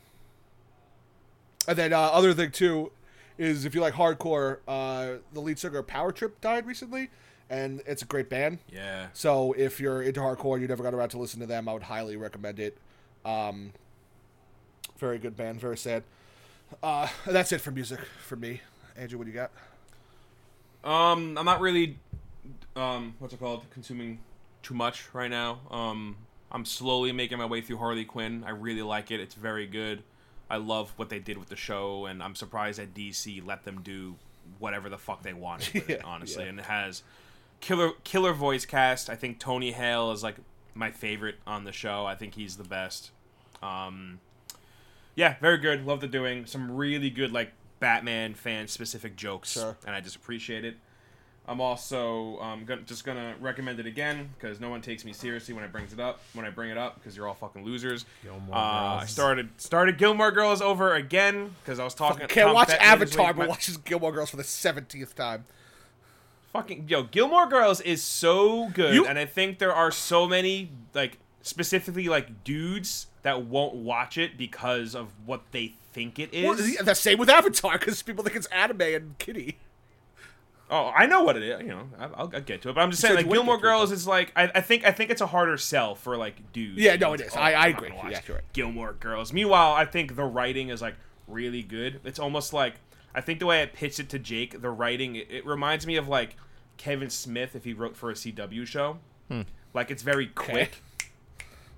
and 1.67 1.77
then 1.77 1.91
uh, 1.91 1.99
other 1.99 2.33
thing 2.33 2.51
too 2.51 2.91
is 3.39 3.63
if 3.65 3.73
you 3.73 3.81
like 3.81 3.93
hardcore, 3.93 4.59
uh, 4.67 5.19
the 5.33 5.39
lead 5.39 5.57
singer 5.57 5.81
Power 5.81 6.11
Trip 6.11 6.39
died 6.41 6.67
recently, 6.67 7.09
and 7.49 7.81
it's 7.87 8.01
a 8.01 8.05
great 8.05 8.29
band. 8.29 8.59
Yeah. 8.71 9.07
So 9.13 9.53
if 9.53 9.79
you're 9.79 10.01
into 10.03 10.19
hardcore 10.19 10.53
and 10.53 10.61
you 10.61 10.67
never 10.67 10.83
got 10.83 10.93
around 10.93 11.09
to 11.09 11.17
listen 11.17 11.39
to 11.39 11.45
them, 11.45 11.67
I 11.69 11.73
would 11.73 11.83
highly 11.83 12.17
recommend 12.17 12.59
it. 12.59 12.77
Um, 13.23 13.71
very 14.97 15.17
good 15.17 15.37
band, 15.37 15.61
very 15.61 15.77
sad. 15.77 16.03
Uh, 16.83 17.07
that's 17.25 17.51
it 17.53 17.61
for 17.61 17.71
music 17.71 18.01
for 18.27 18.35
me. 18.35 18.61
Andrew, 18.97 19.17
what 19.17 19.25
do 19.25 19.31
you 19.31 19.37
got? 19.37 19.51
Um, 20.83 21.37
I'm 21.37 21.45
not 21.45 21.61
really, 21.61 21.97
um, 22.75 23.15
what's 23.19 23.33
it 23.33 23.39
called, 23.39 23.63
consuming 23.71 24.19
too 24.61 24.73
much 24.73 25.05
right 25.13 25.29
now. 25.29 25.59
Um, 25.71 26.17
I'm 26.51 26.65
slowly 26.65 27.13
making 27.13 27.37
my 27.37 27.45
way 27.45 27.61
through 27.61 27.77
Harley 27.77 28.03
Quinn. 28.03 28.43
I 28.45 28.49
really 28.49 28.81
like 28.81 29.11
it. 29.11 29.21
It's 29.21 29.35
very 29.35 29.65
good. 29.65 30.03
I 30.49 30.57
love 30.57 30.93
what 30.97 31.09
they 31.09 31.19
did 31.19 31.37
with 31.37 31.49
the 31.49 31.55
show, 31.55 32.05
and 32.05 32.23
I'm 32.23 32.35
surprised 32.35 32.79
that 32.79 32.93
DC 32.93 33.45
let 33.45 33.65
them 33.65 33.81
do 33.83 34.15
whatever 34.57 34.89
the 34.89 34.97
fuck 34.97 35.21
they 35.23 35.33
wanted 35.33 35.73
with 35.73 35.89
it, 35.91 36.03
honestly. 36.03 36.43
yeah. 36.43 36.49
And 36.49 36.59
it 36.59 36.65
has 36.65 37.03
killer 37.59 37.91
killer 38.03 38.33
voice 38.33 38.65
cast. 38.65 39.09
I 39.09 39.15
think 39.15 39.39
Tony 39.39 39.71
Hale 39.71 40.11
is 40.11 40.23
like 40.23 40.37
my 40.73 40.91
favorite 40.91 41.35
on 41.45 41.65
the 41.65 41.71
show. 41.71 42.05
I 42.05 42.15
think 42.15 42.33
he's 42.35 42.57
the 42.57 42.63
best. 42.63 43.11
Um, 43.61 44.19
yeah, 45.15 45.35
very 45.41 45.57
good. 45.57 45.85
Love 45.85 45.99
the 46.01 46.07
doing. 46.07 46.45
Some 46.45 46.71
really 46.75 47.09
good 47.09 47.31
like 47.31 47.51
Batman 47.79 48.33
fan 48.33 48.67
specific 48.67 49.15
jokes, 49.15 49.51
Sure. 49.51 49.77
and 49.85 49.95
I 49.95 50.01
just 50.01 50.15
appreciate 50.15 50.65
it. 50.65 50.77
I'm 51.49 51.59
also 51.59 52.39
um, 52.41 52.63
gonna, 52.63 52.83
just 52.83 53.03
gonna 53.03 53.33
recommend 53.41 53.79
it 53.79 53.87
again 53.87 54.29
because 54.37 54.59
no 54.59 54.69
one 54.69 54.81
takes 54.81 55.03
me 55.03 55.13
seriously 55.13 55.55
when 55.55 55.63
I 55.63 55.67
brings 55.67 55.91
it 55.91 55.99
up. 55.99 56.21
When 56.33 56.45
I 56.45 56.51
bring 56.51 56.69
it 56.69 56.77
up, 56.77 56.95
because 56.95 57.17
you're 57.17 57.27
all 57.27 57.33
fucking 57.33 57.65
losers. 57.65 58.05
Gilmore 58.23 58.55
Uh, 58.55 58.59
I 59.01 59.05
started 59.07 59.49
started 59.57 59.97
Gilmore 59.97 60.31
Girls 60.31 60.61
over 60.61 60.93
again 60.93 61.55
because 61.63 61.79
I 61.79 61.83
was 61.83 61.95
talking. 61.95 62.27
Can't 62.27 62.47
Tom 62.47 62.53
watch 62.53 62.67
Bettman 62.67 62.81
Avatar, 62.81 63.33
but 63.33 63.49
watches 63.49 63.77
Gilmore 63.77 64.11
Girls 64.11 64.29
for 64.29 64.37
the 64.37 64.43
seventeenth 64.43 65.15
time. 65.15 65.45
fucking 66.53 66.85
yo 66.87 67.01
Gilmore 67.03 67.47
Girls 67.47 67.81
is 67.81 68.03
so 68.03 68.69
good, 68.69 68.93
You- 68.93 69.07
and 69.07 69.17
I 69.17 69.25
think 69.25 69.57
there 69.57 69.73
are 69.73 69.89
so 69.89 70.27
many 70.27 70.69
like 70.93 71.17
specifically 71.41 72.07
like 72.09 72.43
dudes 72.43 73.07
that 73.23 73.41
won't 73.43 73.73
watch 73.73 74.19
it 74.19 74.37
because 74.37 74.93
of 74.93 75.07
what 75.25 75.41
they 75.51 75.73
think 75.93 76.19
it 76.19 76.31
is. 76.31 76.45
Well, 76.45 76.53
the, 76.53 76.77
the 76.83 76.93
same 76.93 77.17
with 77.17 77.29
Avatar 77.29 77.79
because 77.79 78.03
people 78.03 78.23
think 78.23 78.35
it's 78.35 78.45
anime 78.47 78.81
and 78.81 79.17
kitty. 79.17 79.57
Oh, 80.71 80.91
I 80.95 81.07
know 81.07 81.23
what 81.23 81.35
it 81.35 81.43
is. 81.43 81.61
You 81.61 81.67
know, 81.69 81.89
I- 81.97 82.03
I'll, 82.05 82.29
I'll 82.33 82.41
get 82.41 82.61
to 82.61 82.69
it. 82.69 82.75
But 82.75 82.81
I'm 82.81 82.91
just 82.91 83.01
saying, 83.01 83.15
said 83.17 83.25
like 83.25 83.33
Gilmore 83.33 83.55
it, 83.55 83.61
Girls 83.61 83.91
is 83.91 84.05
like 84.07 84.31
I, 84.35 84.51
I 84.55 84.61
think 84.61 84.85
I 84.85 84.91
think 84.91 85.09
it's 85.09 85.21
a 85.21 85.27
harder 85.27 85.57
sell 85.57 85.95
for 85.95 86.15
like 86.17 86.51
dudes. 86.53 86.77
Yeah, 86.79 86.95
no, 86.95 87.13
it's 87.13 87.35
oh, 87.35 87.39
I- 87.39 87.53
oh, 87.53 87.55
I 87.57 87.65
I'm 87.67 87.75
agree. 87.75 87.93
Yeah, 88.09 88.19
you're. 88.27 88.41
Gilmore 88.53 88.93
Girls. 88.93 89.33
Meanwhile, 89.33 89.73
I 89.73 89.85
think 89.85 90.15
the 90.15 90.25
writing 90.25 90.69
is 90.69 90.81
like 90.81 90.95
really 91.27 91.63
good. 91.63 91.99
It's 92.03 92.19
almost 92.19 92.53
like 92.53 92.75
I 93.15 93.21
think 93.21 93.39
the 93.39 93.45
way 93.47 93.63
I 93.63 93.65
pitched 93.65 93.99
it 93.99 94.09
to 94.09 94.19
Jake, 94.19 94.61
the 94.61 94.69
writing 94.69 95.15
it, 95.15 95.27
it 95.31 95.45
reminds 95.45 95.87
me 95.87 95.95
of 95.95 96.07
like 96.07 96.35
Kevin 96.77 97.09
Smith 97.09 97.55
if 97.55 97.63
he 97.63 97.73
wrote 97.73 97.95
for 97.97 98.11
a 98.11 98.13
CW 98.13 98.65
show. 98.67 98.99
Hmm. 99.27 99.41
Like 99.73 99.89
it's 99.91 100.03
very 100.03 100.27
quick. 100.27 100.83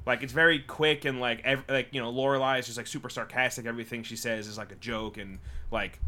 Like 0.06 0.24
it's 0.24 0.34
very 0.34 0.60
quick 0.60 1.06
and 1.06 1.20
like 1.20 1.42
ev- 1.44 1.64
like 1.70 1.90
you 1.92 2.02
know 2.02 2.12
Lorelai 2.12 2.60
is 2.60 2.66
just 2.66 2.78
like 2.78 2.88
super 2.88 3.10
sarcastic. 3.10 3.66
Everything 3.66 4.04
she 4.04 4.16
says 4.16 4.48
is 4.48 4.58
like 4.58 4.72
a 4.72 4.76
joke 4.76 5.18
and 5.18 5.40
like 5.72 6.00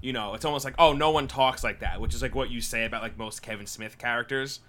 you 0.00 0.12
know 0.12 0.34
it's 0.34 0.44
almost 0.44 0.64
like 0.64 0.74
oh 0.78 0.92
no 0.92 1.10
one 1.10 1.28
talks 1.28 1.64
like 1.64 1.80
that, 1.80 2.00
which 2.00 2.14
is 2.14 2.22
like 2.22 2.34
what 2.34 2.50
you 2.50 2.60
say 2.60 2.84
about 2.84 3.02
like 3.02 3.18
most 3.18 3.42
Kevin 3.42 3.66
Smith 3.66 3.98
characters. 3.98 4.60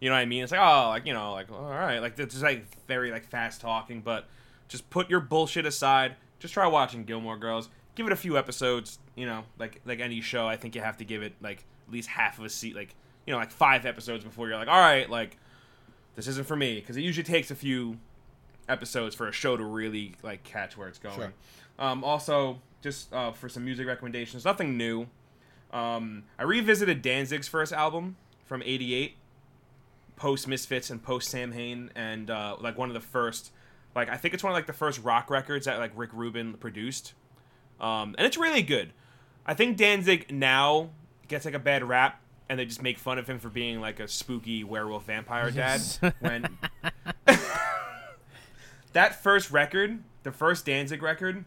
You 0.00 0.10
know 0.10 0.16
what 0.16 0.20
I 0.20 0.26
mean? 0.26 0.42
It's 0.42 0.52
like 0.52 0.60
oh 0.60 0.88
like 0.88 1.06
you 1.06 1.14
know 1.14 1.32
like 1.32 1.50
all 1.50 1.68
right 1.70 1.98
like 1.98 2.18
it's 2.18 2.34
just 2.34 2.44
like 2.44 2.66
very 2.86 3.10
like 3.10 3.24
fast 3.24 3.60
talking, 3.60 4.00
but 4.00 4.26
just 4.68 4.88
put 4.90 5.08
your 5.10 5.20
bullshit 5.20 5.66
aside. 5.66 6.16
Just 6.38 6.54
try 6.54 6.66
watching 6.66 7.04
Gilmore 7.04 7.36
Girls. 7.36 7.68
Give 7.94 8.06
it 8.06 8.12
a 8.12 8.16
few 8.16 8.36
episodes. 8.36 8.98
You 9.14 9.26
know 9.26 9.44
like 9.58 9.80
like 9.84 10.00
any 10.00 10.20
show, 10.20 10.46
I 10.46 10.56
think 10.56 10.74
you 10.74 10.80
have 10.82 10.98
to 10.98 11.04
give 11.04 11.22
it 11.22 11.34
like 11.40 11.64
at 11.86 11.92
least 11.92 12.08
half 12.08 12.38
of 12.38 12.44
a 12.44 12.50
seat 12.50 12.76
like 12.76 12.94
you 13.26 13.32
know 13.32 13.38
like 13.38 13.50
five 13.50 13.86
episodes 13.86 14.24
before 14.24 14.48
you're 14.48 14.56
like 14.56 14.68
all 14.68 14.80
right 14.80 15.08
like 15.08 15.38
this 16.16 16.26
isn't 16.26 16.46
for 16.46 16.56
me 16.56 16.76
because 16.76 16.96
it 16.96 17.02
usually 17.02 17.24
takes 17.24 17.50
a 17.50 17.54
few 17.54 17.98
episodes 18.68 19.14
for 19.14 19.28
a 19.28 19.32
show 19.32 19.56
to 19.56 19.64
really 19.64 20.14
like 20.22 20.42
catch 20.42 20.76
where 20.76 20.88
it's 20.88 20.98
going. 20.98 21.14
Sure. 21.14 21.32
Um, 21.78 22.02
also, 22.04 22.60
just 22.86 23.12
uh, 23.12 23.32
for 23.32 23.48
some 23.48 23.64
music 23.64 23.86
recommendations, 23.86 24.44
nothing 24.44 24.76
new. 24.76 25.08
Um, 25.72 26.22
I 26.38 26.44
revisited 26.44 27.02
Danzig's 27.02 27.48
first 27.48 27.72
album 27.72 28.16
from 28.44 28.62
'88, 28.62 29.16
post 30.14 30.46
Misfits 30.46 30.88
and 30.88 31.02
post 31.02 31.28
Samhain, 31.28 31.90
and 31.96 32.30
uh, 32.30 32.56
like 32.60 32.78
one 32.78 32.88
of 32.88 32.94
the 32.94 33.00
first, 33.00 33.50
like 33.96 34.08
I 34.08 34.16
think 34.16 34.34
it's 34.34 34.44
one 34.44 34.52
of 34.52 34.54
like 34.54 34.68
the 34.68 34.72
first 34.72 35.02
rock 35.02 35.30
records 35.30 35.66
that 35.66 35.80
like 35.80 35.90
Rick 35.96 36.10
Rubin 36.12 36.54
produced, 36.54 37.14
um, 37.80 38.14
and 38.16 38.24
it's 38.24 38.36
really 38.36 38.62
good. 38.62 38.92
I 39.44 39.54
think 39.54 39.76
Danzig 39.76 40.32
now 40.32 40.90
gets 41.26 41.44
like 41.44 41.54
a 41.54 41.58
bad 41.58 41.82
rap, 41.82 42.20
and 42.48 42.58
they 42.58 42.66
just 42.66 42.82
make 42.82 42.98
fun 42.98 43.18
of 43.18 43.28
him 43.28 43.40
for 43.40 43.48
being 43.48 43.80
like 43.80 43.98
a 43.98 44.06
spooky 44.06 44.62
werewolf 44.62 45.06
vampire 45.06 45.50
dad. 45.50 45.80
when 46.20 46.56
that 48.92 49.20
first 49.20 49.50
record, 49.50 50.04
the 50.22 50.30
first 50.30 50.64
Danzig 50.66 51.02
record, 51.02 51.44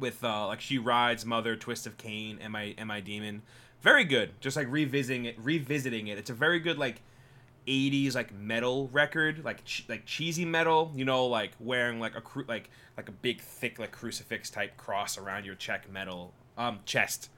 with 0.00 0.22
uh, 0.24 0.46
like 0.46 0.60
She 0.60 0.78
Rides, 0.78 1.24
Mother, 1.24 1.56
Twist 1.56 1.86
of 1.86 1.96
Cain, 1.96 2.38
and 2.40 2.52
my 2.52 2.74
Am 2.78 2.90
I 2.90 3.00
Demon, 3.00 3.42
very 3.80 4.04
good. 4.04 4.40
Just 4.40 4.56
like 4.56 4.66
revisiting 4.70 5.24
it, 5.24 5.36
revisiting 5.38 6.06
it. 6.08 6.18
It's 6.18 6.30
a 6.30 6.34
very 6.34 6.60
good 6.60 6.78
like. 6.78 7.02
80s 7.68 8.14
like 8.14 8.32
metal 8.32 8.88
record 8.92 9.44
like 9.44 9.64
ch- 9.64 9.84
like 9.88 10.06
cheesy 10.06 10.44
metal 10.44 10.92
you 10.94 11.04
know 11.04 11.26
like 11.26 11.50
wearing 11.58 11.98
like 11.98 12.14
a 12.14 12.20
cru- 12.20 12.44
like 12.46 12.70
like 12.96 13.08
a 13.08 13.12
big 13.12 13.40
thick 13.40 13.80
like 13.80 13.90
crucifix 13.90 14.50
type 14.50 14.76
cross 14.76 15.18
around 15.18 15.44
your 15.44 15.56
check 15.56 15.90
metal 15.90 16.32
um 16.56 16.78
chest 16.84 17.28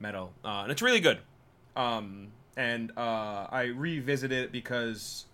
metal 0.00 0.32
uh, 0.42 0.60
and 0.62 0.72
it's 0.72 0.80
really 0.80 1.00
good 1.00 1.18
um 1.76 2.28
and 2.56 2.92
uh 2.96 3.46
i 3.50 3.64
revisited 3.76 4.44
it 4.44 4.52
because 4.52 5.26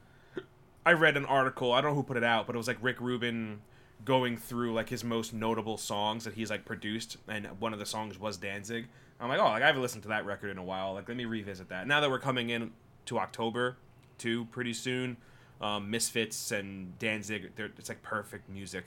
I 0.85 0.95
read 0.95 1.17
an 1.17 1.27
article. 1.27 1.73
I 1.73 1.81
don't 1.81 1.91
know 1.91 1.95
who 1.95 2.03
put 2.03 2.17
it 2.17 2.25
out, 2.25 2.47
but 2.49 2.57
it 2.57 2.59
was 2.59 2.67
like 2.67 2.79
Rick 2.81 3.01
Rubin 3.01 3.61
going 4.05 4.37
through 4.37 4.73
like 4.73 4.89
his 4.89 5.05
most 5.05 5.33
notable 5.33 5.77
songs 5.77 6.25
that 6.25 6.35
he's 6.35 6.51
like 6.51 6.65
produced, 6.65 7.17
and 7.29 7.47
one 7.61 7.73
of 7.73 7.79
the 7.79 7.87
songs 7.87 8.19
was 8.19 8.37
Danzig. 8.37 8.89
I'm 9.21 9.29
like, 9.29 9.39
oh, 9.39 9.45
like 9.45 9.63
I 9.63 9.67
haven't 9.67 9.83
listened 9.83 10.03
to 10.05 10.09
that 10.11 10.25
record 10.25 10.51
in 10.51 10.59
a 10.59 10.65
while. 10.65 10.95
Like, 10.95 11.09
let 11.09 11.17
me 11.17 11.25
revisit 11.27 11.69
that. 11.69 11.87
Now 11.87 12.01
that 12.01 12.11
we're 12.11 12.19
coming 12.19 12.51
in 12.51 12.73
to 13.07 13.19
October, 13.19 13.77
too, 14.19 14.47
pretty 14.47 14.73
soon, 14.73 15.17
um, 15.61 15.91
Misfits 15.91 16.53
and 16.53 16.99
Danzig, 16.99 17.51
it's 17.57 17.89
like 17.89 18.03
perfect 18.03 18.49
music 18.49 18.85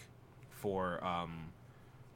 for 0.49 1.03
um, 1.03 1.49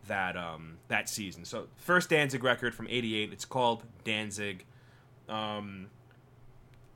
that 0.07 0.36
um, 0.36 0.78
that 0.88 1.10
season. 1.10 1.45
So 1.45 1.68
first 1.78 2.10
Danzig 2.10 2.44
record 2.44 2.74
from 2.74 2.88
'88. 2.90 3.32
It's 3.34 3.45
called 3.45 3.84
Danzig. 4.03 4.65
Um, 5.30 5.88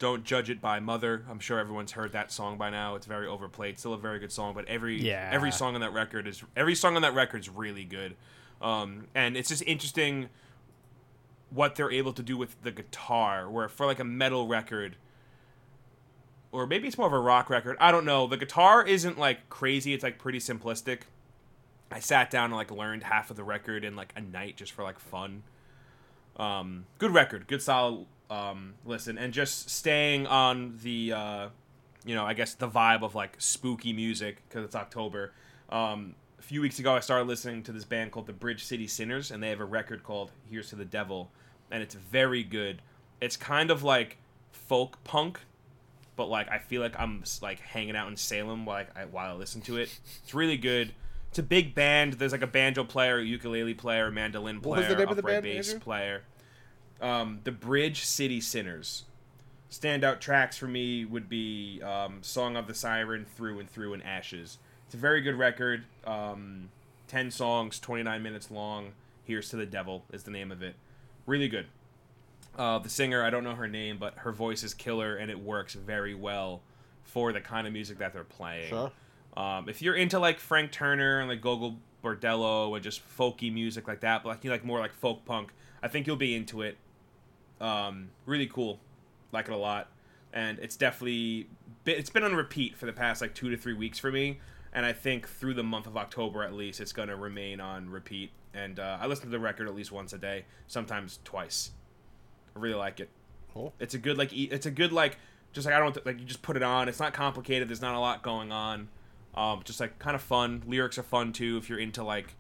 don't 0.01 0.23
judge 0.23 0.49
it 0.49 0.59
by 0.59 0.79
Mother. 0.79 1.23
I'm 1.29 1.39
sure 1.39 1.59
everyone's 1.59 1.91
heard 1.91 2.11
that 2.13 2.31
song 2.31 2.57
by 2.57 2.71
now. 2.71 2.95
It's 2.95 3.05
very 3.05 3.27
overplayed. 3.27 3.77
Still 3.77 3.93
a 3.93 3.99
very 3.99 4.17
good 4.17 4.31
song, 4.31 4.55
but 4.55 4.65
every 4.67 4.99
Yeah. 4.99 5.29
every 5.31 5.51
song 5.51 5.75
on 5.75 5.81
that 5.81 5.93
record 5.93 6.25
is 6.27 6.43
every 6.55 6.73
song 6.73 6.95
on 6.95 7.03
that 7.03 7.13
record 7.13 7.41
is 7.41 7.49
really 7.49 7.85
good. 7.85 8.15
Um, 8.63 9.09
and 9.13 9.37
it's 9.37 9.49
just 9.49 9.61
interesting 9.67 10.29
what 11.51 11.75
they're 11.75 11.91
able 11.91 12.13
to 12.13 12.23
do 12.23 12.35
with 12.35 12.59
the 12.63 12.71
guitar. 12.71 13.47
Where 13.47 13.69
for 13.69 13.85
like 13.85 13.99
a 13.99 14.03
metal 14.03 14.47
record, 14.47 14.95
or 16.51 16.65
maybe 16.65 16.87
it's 16.87 16.97
more 16.97 17.05
of 17.05 17.13
a 17.13 17.19
rock 17.19 17.47
record. 17.51 17.77
I 17.79 17.91
don't 17.91 18.03
know. 18.05 18.25
The 18.25 18.37
guitar 18.37 18.83
isn't 18.83 19.19
like 19.19 19.49
crazy. 19.49 19.93
It's 19.93 20.03
like 20.03 20.17
pretty 20.17 20.39
simplistic. 20.39 21.01
I 21.91 21.99
sat 21.99 22.31
down 22.31 22.45
and 22.45 22.55
like 22.55 22.71
learned 22.71 23.03
half 23.03 23.29
of 23.29 23.37
the 23.37 23.43
record 23.43 23.83
in 23.83 23.95
like 23.95 24.13
a 24.15 24.21
night 24.21 24.57
just 24.57 24.71
for 24.71 24.81
like 24.81 24.97
fun. 24.97 25.43
Um, 26.37 26.85
good 26.97 27.13
record, 27.13 27.45
good 27.47 27.61
solid 27.61 28.07
um, 28.31 28.75
listen, 28.85 29.17
and 29.17 29.33
just 29.33 29.69
staying 29.69 30.25
on 30.25 30.79
the, 30.83 31.11
uh, 31.11 31.47
you 32.05 32.15
know, 32.15 32.25
I 32.25 32.33
guess 32.33 32.53
the 32.53 32.69
vibe 32.69 33.03
of 33.03 33.13
like 33.13 33.35
spooky 33.39 33.91
music 33.91 34.41
because 34.47 34.63
it's 34.63 34.75
October. 34.75 35.33
Um, 35.69 36.15
a 36.39 36.41
few 36.41 36.61
weeks 36.61 36.79
ago, 36.79 36.95
I 36.95 37.01
started 37.01 37.27
listening 37.27 37.61
to 37.63 37.73
this 37.73 37.83
band 37.83 38.11
called 38.11 38.27
the 38.27 38.33
Bridge 38.33 38.63
City 38.63 38.87
Sinners, 38.87 39.31
and 39.31 39.43
they 39.43 39.49
have 39.49 39.59
a 39.59 39.65
record 39.65 40.03
called 40.03 40.31
"Here's 40.49 40.69
to 40.69 40.77
the 40.77 40.85
Devil," 40.85 41.29
and 41.69 41.83
it's 41.83 41.93
very 41.93 42.41
good. 42.43 42.81
It's 43.19 43.35
kind 43.35 43.69
of 43.69 43.83
like 43.83 44.17
folk 44.53 45.03
punk, 45.03 45.41
but 46.15 46.29
like 46.29 46.49
I 46.49 46.59
feel 46.59 46.81
like 46.81 46.97
I'm 46.97 47.23
like 47.41 47.59
hanging 47.59 47.97
out 47.97 48.07
in 48.07 48.15
Salem 48.15 48.65
while 48.65 48.85
I, 48.95 49.03
while 49.05 49.35
I 49.35 49.37
listen 49.37 49.59
to 49.63 49.75
it. 49.75 49.99
It's 50.23 50.33
really 50.33 50.57
good. 50.57 50.93
it's 51.29 51.39
a 51.39 51.43
big 51.43 51.75
band. 51.75 52.13
There's 52.13 52.31
like 52.31 52.43
a 52.43 52.47
banjo 52.47 52.85
player, 52.85 53.17
a 53.17 53.23
ukulele 53.25 53.73
player, 53.73 54.07
a 54.07 54.11
mandolin 54.11 54.61
player, 54.61 54.79
was 54.79 54.87
the 54.87 54.95
name 54.95 55.09
of 55.09 55.17
the 55.17 55.21
upright 55.21 55.43
bass 55.43 55.67
Andrew? 55.67 55.81
player. 55.81 56.21
Um, 57.01 57.39
the 57.43 57.51
Bridge 57.51 58.05
City 58.05 58.39
Sinners. 58.39 59.03
Standout 59.69 60.19
tracks 60.19 60.57
for 60.57 60.67
me 60.67 61.05
would 61.05 61.29
be 61.29 61.81
um, 61.81 62.19
"Song 62.21 62.55
of 62.55 62.67
the 62.67 62.73
Siren," 62.73 63.25
"Through 63.35 63.59
and 63.59 63.69
Through," 63.69 63.93
and 63.93 64.03
"Ashes." 64.03 64.57
It's 64.85 64.95
a 64.95 64.97
very 64.97 65.21
good 65.21 65.35
record. 65.35 65.85
Um, 66.05 66.69
Ten 67.07 67.29
songs, 67.29 67.79
twenty 67.79 68.03
nine 68.03 68.23
minutes 68.23 68.51
long. 68.51 68.93
"Here's 69.25 69.49
to 69.49 69.57
the 69.57 69.65
Devil" 69.65 70.05
is 70.13 70.23
the 70.23 70.31
name 70.31 70.51
of 70.51 70.61
it. 70.61 70.75
Really 71.25 71.47
good. 71.49 71.67
Uh, 72.57 72.79
the 72.79 72.89
singer, 72.89 73.23
I 73.23 73.29
don't 73.29 73.43
know 73.43 73.55
her 73.55 73.67
name, 73.67 73.97
but 73.97 74.13
her 74.19 74.31
voice 74.31 74.63
is 74.63 74.73
killer 74.73 75.15
and 75.15 75.31
it 75.31 75.39
works 75.39 75.73
very 75.73 76.13
well 76.13 76.61
for 77.03 77.31
the 77.31 77.41
kind 77.41 77.65
of 77.65 77.73
music 77.73 77.97
that 77.99 78.13
they're 78.13 78.23
playing. 78.23 78.69
Sure. 78.69 78.91
Um, 79.37 79.69
if 79.69 79.81
you're 79.81 79.95
into 79.95 80.19
like 80.19 80.39
Frank 80.39 80.71
Turner 80.71 81.19
and 81.19 81.29
like 81.29 81.41
Gogol 81.41 81.77
Bordello 82.03 82.73
and 82.75 82.83
just 82.83 83.01
folky 83.17 83.53
music 83.53 83.87
like 83.87 84.01
that, 84.01 84.23
but 84.23 84.29
like 84.29 84.43
you 84.43 84.49
like 84.51 84.65
more 84.65 84.79
like 84.79 84.93
folk 84.93 85.23
punk, 85.25 85.51
I 85.81 85.87
think 85.87 86.07
you'll 86.07 86.15
be 86.17 86.35
into 86.35 86.61
it. 86.61 86.77
Um, 87.61 88.09
really 88.25 88.47
cool, 88.47 88.79
like 89.31 89.47
it 89.47 89.53
a 89.53 89.57
lot, 89.57 89.89
and 90.33 90.59
it's 90.59 90.75
definitely 90.75 91.47
it's 91.85 92.09
been 92.09 92.23
on 92.23 92.35
repeat 92.35 92.75
for 92.75 92.85
the 92.85 92.93
past 92.93 93.21
like 93.21 93.33
two 93.33 93.49
to 93.49 93.57
three 93.57 93.73
weeks 93.73 93.99
for 93.99 94.11
me, 94.11 94.39
and 94.73 94.85
I 94.85 94.93
think 94.93 95.27
through 95.27 95.53
the 95.53 95.63
month 95.63 95.87
of 95.87 95.95
October 95.95 96.43
at 96.43 96.53
least, 96.53 96.79
it's 96.79 96.93
gonna 96.93 97.15
remain 97.15 97.59
on 97.59 97.89
repeat. 97.89 98.31
And 98.53 98.79
uh, 98.79 98.97
I 98.99 99.07
listen 99.07 99.25
to 99.25 99.31
the 99.31 99.39
record 99.39 99.67
at 99.67 99.75
least 99.75 99.91
once 99.91 100.11
a 100.11 100.17
day, 100.17 100.45
sometimes 100.67 101.19
twice. 101.23 101.71
I 102.55 102.59
really 102.59 102.75
like 102.75 102.99
it. 102.99 103.09
Cool. 103.53 103.73
It's 103.79 103.93
a 103.93 103.97
good 103.97 104.17
like 104.17 104.31
it's 104.33 104.65
a 104.65 104.71
good 104.71 104.91
like 104.91 105.17
just 105.53 105.65
like 105.65 105.75
I 105.75 105.79
don't 105.79 106.05
like 106.05 106.19
you 106.19 106.25
just 106.25 106.41
put 106.41 106.55
it 106.55 106.63
on. 106.63 106.89
It's 106.89 106.99
not 106.99 107.13
complicated. 107.13 107.69
There's 107.69 107.81
not 107.81 107.95
a 107.95 107.99
lot 107.99 108.23
going 108.23 108.51
on. 108.51 108.89
Um, 109.35 109.61
just 109.63 109.79
like 109.79 109.99
kind 109.99 110.15
of 110.15 110.21
fun. 110.21 110.63
Lyrics 110.65 110.97
are 110.97 111.03
fun 111.03 111.31
too 111.33 111.57
if 111.57 111.69
you're 111.69 111.79
into 111.79 112.03
like 112.03 112.35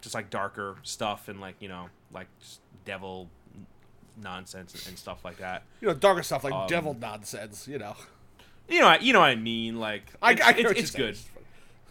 just 0.00 0.14
like 0.14 0.30
darker 0.30 0.76
stuff 0.82 1.28
and 1.28 1.40
like 1.40 1.56
you 1.60 1.68
know 1.68 1.88
like 2.12 2.28
devil 2.84 3.28
nonsense 4.20 4.74
and, 4.74 4.88
and 4.88 4.98
stuff 4.98 5.24
like 5.24 5.38
that. 5.38 5.64
You 5.80 5.88
know, 5.88 5.94
darker 5.94 6.22
stuff 6.22 6.44
like 6.44 6.52
Um, 6.52 6.66
devil 6.66 6.94
nonsense. 6.94 7.66
You 7.68 7.78
know, 7.78 7.96
You 8.68 8.80
know, 8.80 8.96
you 9.00 9.12
know 9.12 9.20
what 9.20 9.28
I 9.28 9.36
mean. 9.36 9.78
Like 9.78 10.04
I, 10.22 10.32
it's, 10.32 10.42
I 10.42 10.50
it's, 10.50 10.70
it's 10.72 10.90
good. 10.92 11.18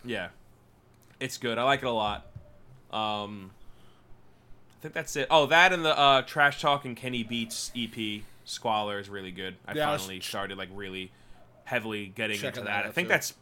Yeah, 0.04 0.30
it's 1.20 1.38
good. 1.38 1.58
I 1.58 1.64
like 1.64 1.84
it 1.84 1.86
a 1.86 1.92
lot. 1.92 2.26
Um, 2.92 3.52
I 4.80 4.82
think 4.82 4.94
that's 4.94 5.16
it. 5.16 5.28
Oh, 5.30 5.46
that 5.48 5.74
and 5.74 5.86
the 5.86 5.98
uh, 5.98 6.22
Trash 6.24 6.62
Talk 6.62 6.86
and 6.86 6.98
Kenny 6.98 7.24
Beats 7.24 7.72
EP 7.76 8.24
Squalor 8.46 9.00
is 9.00 9.10
really 9.10 9.32
good. 9.32 9.56
I 9.68 9.74
Yeah, 9.74 9.92
I 9.92 9.98
finally 9.98 10.20
started 10.22 10.58
like 10.58 10.70
really 10.74 11.12
heavily 11.66 12.08
getting 12.08 12.38
into 12.38 12.62
that 12.62 12.66
that. 12.66 12.86
I 12.86 12.92
think 12.92 13.08
too. 13.08 13.14
that's 13.14 13.34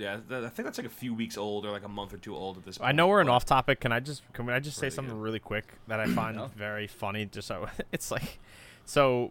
yeah. 0.00 0.18
I 0.30 0.48
think 0.48 0.64
that's 0.66 0.78
like 0.78 0.86
a 0.86 0.90
few 0.90 1.14
weeks 1.14 1.36
old 1.36 1.64
or 1.66 1.70
like 1.70 1.84
a 1.84 1.88
month 1.88 2.12
or 2.12 2.16
two 2.18 2.34
old 2.34 2.56
at 2.56 2.64
this 2.64 2.78
point. 2.78 2.88
I 2.88 2.92
know 2.92 3.06
we're 3.08 3.20
an 3.20 3.28
off 3.28 3.44
topic. 3.44 3.80
Can 3.80 3.92
I 3.92 4.00
just 4.00 4.22
can 4.32 4.48
I 4.48 4.58
just 4.58 4.78
say 4.78 4.90
something 4.90 5.14
good. 5.14 5.22
really 5.22 5.38
quick 5.38 5.74
that 5.88 6.00
I 6.00 6.06
find 6.14 6.36
No. 6.36 6.46
very 6.56 6.86
funny? 6.86 7.26
Just 7.26 7.46
so 7.48 7.68
it's 7.92 8.10
like, 8.10 8.38
so, 8.84 9.30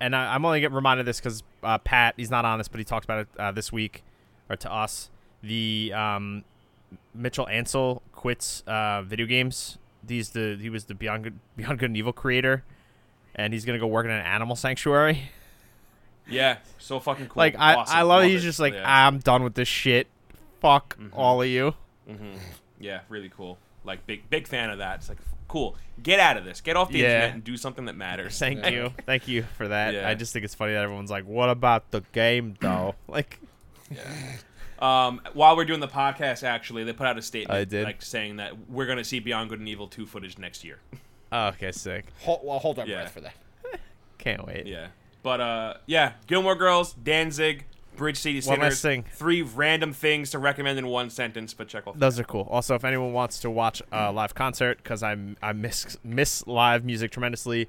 and 0.00 0.14
I, 0.16 0.34
I'm 0.34 0.44
only 0.44 0.60
getting 0.60 0.74
reminded 0.76 1.00
of 1.02 1.06
this 1.06 1.18
because 1.20 1.42
uh, 1.62 1.78
Pat, 1.78 2.14
he's 2.16 2.30
not 2.30 2.44
on 2.44 2.58
this, 2.58 2.68
but 2.68 2.78
he 2.78 2.84
talked 2.84 3.04
about 3.04 3.20
it 3.20 3.28
uh, 3.38 3.52
this 3.52 3.72
week 3.72 4.02
or 4.48 4.56
to 4.56 4.72
us. 4.72 5.10
The 5.42 5.92
um, 5.94 6.44
Michel 7.14 7.46
Ancel 7.46 8.00
quits 8.12 8.62
uh, 8.66 9.02
video 9.02 9.26
games. 9.26 9.78
He's 10.08 10.30
the 10.30 10.56
he 10.60 10.70
was 10.70 10.84
the 10.84 10.94
Beyond 10.94 11.24
Good, 11.24 11.38
Beyond 11.56 11.78
Good 11.80 11.90
and 11.90 11.96
Evil 11.96 12.12
creator, 12.12 12.62
and 13.34 13.52
he's 13.52 13.64
gonna 13.64 13.78
go 13.80 13.86
work 13.88 14.04
in 14.04 14.12
an 14.12 14.24
animal 14.24 14.54
sanctuary. 14.56 15.30
Yeah, 16.28 16.58
so 16.78 16.98
fucking 17.00 17.26
cool. 17.28 17.40
Like 17.40 17.56
I, 17.58 17.74
Awesome. 17.74 17.96
I 17.96 18.02
love, 18.02 18.22
it. 18.22 18.26
it. 18.26 18.30
He's 18.32 18.42
just 18.42 18.58
like 18.58 18.74
yeah. 18.74 19.06
I'm 19.06 19.18
done 19.18 19.42
with 19.44 19.54
this 19.54 19.68
shit. 19.68 20.08
Fuck 20.60 20.96
Mhm. 20.98 21.10
all 21.12 21.42
of 21.42 21.48
you. 21.48 21.74
hmm 22.08 22.34
Yeah, 22.80 23.00
really 23.08 23.28
cool. 23.28 23.58
Like 23.84 24.06
big 24.06 24.28
big 24.30 24.46
fan 24.48 24.70
of 24.70 24.78
that. 24.78 24.96
It's 24.96 25.08
like 25.08 25.18
cool. 25.48 25.76
Get 26.02 26.18
out 26.18 26.36
of 26.36 26.44
this. 26.44 26.60
Get 26.60 26.76
off 26.76 26.90
the 26.90 26.98
Yeah. 26.98 27.06
internet 27.14 27.34
and 27.34 27.44
do 27.44 27.56
something 27.56 27.84
that 27.84 27.94
matters. 27.96 28.38
Thank 28.40 28.58
Yeah. 28.64 28.70
you, 28.70 28.94
thank 29.06 29.28
you 29.28 29.44
for 29.56 29.68
that. 29.68 29.94
Yeah. 29.94 30.08
I 30.08 30.14
just 30.14 30.32
think 30.32 30.44
it's 30.44 30.54
funny 30.54 30.72
that 30.72 30.82
everyone's 30.82 31.10
like, 31.10 31.24
"What 31.24 31.48
about 31.50 31.90
the 31.92 32.00
game, 32.12 32.54
though?" 32.60 32.94
like, 33.08 33.38
Um, 34.78 35.22
while 35.32 35.56
we're 35.56 35.64
doing 35.64 35.80
the 35.80 35.88
podcast, 35.88 36.42
actually, 36.42 36.84
they 36.84 36.92
put 36.92 37.06
out 37.06 37.16
a 37.16 37.22
statement 37.22 37.56
I 37.58 37.64
did? 37.64 37.84
like 37.84 38.02
saying 38.02 38.36
that 38.36 38.68
we're 38.68 38.84
going 38.84 38.98
to 38.98 39.04
see 39.04 39.20
Beyond 39.20 39.48
Good 39.48 39.58
and 39.60 39.68
Evil 39.68 39.86
2 39.88 40.04
footage 40.04 40.36
next 40.36 40.64
year. 40.64 40.80
oh, 41.32 41.46
okay, 41.48 41.72
sick. 41.72 42.04
Hold, 42.20 42.40
well, 42.44 42.58
hold 42.58 42.78
our 42.78 42.86
Yeah. 42.86 42.96
breath 42.96 43.12
for 43.12 43.20
that. 43.22 43.32
Can't 44.18 44.46
wait. 44.46 44.66
yeah. 44.66 44.88
But 45.26 45.40
uh, 45.40 45.74
yeah, 45.86 46.12
Gilmore 46.28 46.54
Girls, 46.54 46.92
Danzig, 46.92 47.64
Bridge 47.96 48.16
City 48.16 48.40
One 48.48 48.60
last 48.60 48.78
Sinners. 48.78 48.80
thing. 48.80 49.04
Three 49.10 49.42
random 49.42 49.92
things 49.92 50.30
to 50.30 50.38
recommend 50.38 50.78
in 50.78 50.86
one 50.86 51.10
sentence, 51.10 51.52
but 51.52 51.66
check 51.66 51.88
off. 51.88 51.98
Those 51.98 52.20
are 52.20 52.22
cool. 52.22 52.46
Also, 52.48 52.76
if 52.76 52.84
anyone 52.84 53.12
wants 53.12 53.40
to 53.40 53.50
watch 53.50 53.82
a 53.90 54.12
live 54.12 54.36
concert, 54.36 54.78
because 54.78 55.02
I 55.02 55.16
I 55.42 55.52
miss 55.52 55.98
miss 56.04 56.46
live 56.46 56.84
music 56.84 57.10
tremendously, 57.10 57.68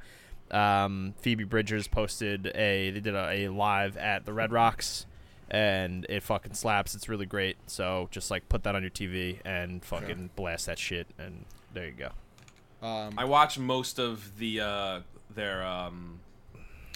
um, 0.51 1.15
Phoebe 1.17 1.45
Bridgers 1.45 1.88
posted 1.88 2.45
a 2.53 2.91
they 2.91 2.99
did 2.99 3.15
a, 3.15 3.27
a 3.27 3.47
live 3.47 3.97
at 3.97 4.25
the 4.25 4.34
Red 4.34 4.51
Rocks, 4.51 5.07
and 5.49 6.05
it 6.09 6.21
fucking 6.21 6.53
slaps. 6.53 6.93
It's 6.93 7.09
really 7.09 7.25
great. 7.25 7.57
So 7.65 8.07
just 8.11 8.29
like 8.29 8.47
put 8.49 8.61
that 8.65 8.75
on 8.75 8.84
your 8.84 8.91
TV 8.91 9.39
and 9.43 9.84
fucking 9.84 10.29
blast 10.35 10.67
that 10.67 10.77
shit, 10.77 11.07
and 11.17 11.45
there 11.73 11.88
you 11.88 11.93
go. 11.93 12.88
Um, 12.88 13.15
I 13.17 13.25
watched 13.25 13.57
most 13.57 13.99
of 13.99 14.38
the 14.38 14.61
uh, 14.61 14.99
their. 15.34 15.65
Um, 15.65 16.19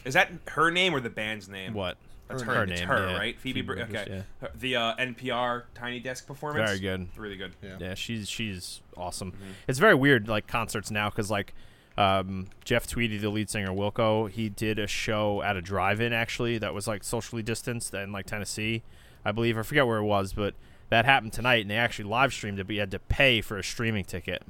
is 0.06 0.14
that 0.16 0.32
her 0.50 0.72
name 0.72 0.94
or 0.96 1.00
the 1.00 1.10
band's 1.10 1.48
name? 1.50 1.74
What? 1.74 1.98
That's 2.28 2.44
Her 2.44 2.54
her. 2.54 2.66
name. 2.66 2.74
It's 2.74 2.82
Her 2.82 2.98
her, 2.98 3.10
yeah. 3.10 3.18
right? 3.18 3.40
Phoebe. 3.40 3.60
Phoebe 3.60 3.62
Bri- 3.62 3.76
Bridgers, 3.84 3.96
okay. 3.96 4.12
yeah. 4.16 4.22
Her- 4.40 4.52
The 4.58 4.76
uh, 4.78 4.96
NPR 4.96 5.64
Tiny 5.76 6.00
Desk 6.00 6.26
performance. 6.26 6.70
Very 6.70 6.80
good. 6.80 7.02
It's 7.10 7.18
really 7.18 7.36
good. 7.36 7.54
yeah. 7.62 7.78
Yeah, 7.80 7.94
she's 7.94 8.30
she's 8.30 8.82
awesome. 8.96 9.32
Mm-hmm. 9.34 9.52
It's 9.68 9.80
very 9.80 9.96
weird, 9.96 10.28
like 10.30 10.48
concerts 10.48 10.90
now, 10.92 11.10
because 11.10 11.30
like 11.30 11.54
um, 11.98 12.48
Jeff 12.64 12.88
Tweedy, 12.88 13.18
the 13.18 13.30
lead 13.30 13.50
singer 13.50 13.72
Wilco, 13.72 14.30
he 14.30 14.48
did 14.48 14.80
a 14.80 14.88
show 14.88 15.42
at 15.42 15.58
a 15.58 15.62
drive-in 15.62 16.14
actually 16.14 16.58
that 16.60 16.74
was 16.74 16.88
like 16.88 17.04
socially 17.04 17.44
distanced 17.44 17.94
in 17.94 18.14
like 18.14 18.28
Tennessee, 18.28 18.82
I 19.26 19.34
believe. 19.34 19.58
I 19.58 19.64
forget 19.64 19.86
where 19.86 19.98
it 19.98 20.06
was, 20.06 20.32
but 20.32 20.54
that 20.90 21.04
happened 21.04 21.34
tonight, 21.34 21.62
and 21.64 21.70
they 21.70 21.76
actually 21.76 22.08
live 22.10 22.32
streamed 22.34 22.60
it, 22.60 22.66
but 22.68 22.74
you 22.76 22.80
had 22.80 22.92
to 22.92 23.00
pay 23.00 23.42
for 23.42 23.58
a 23.58 23.64
streaming 23.64 24.06
ticket. 24.06 24.42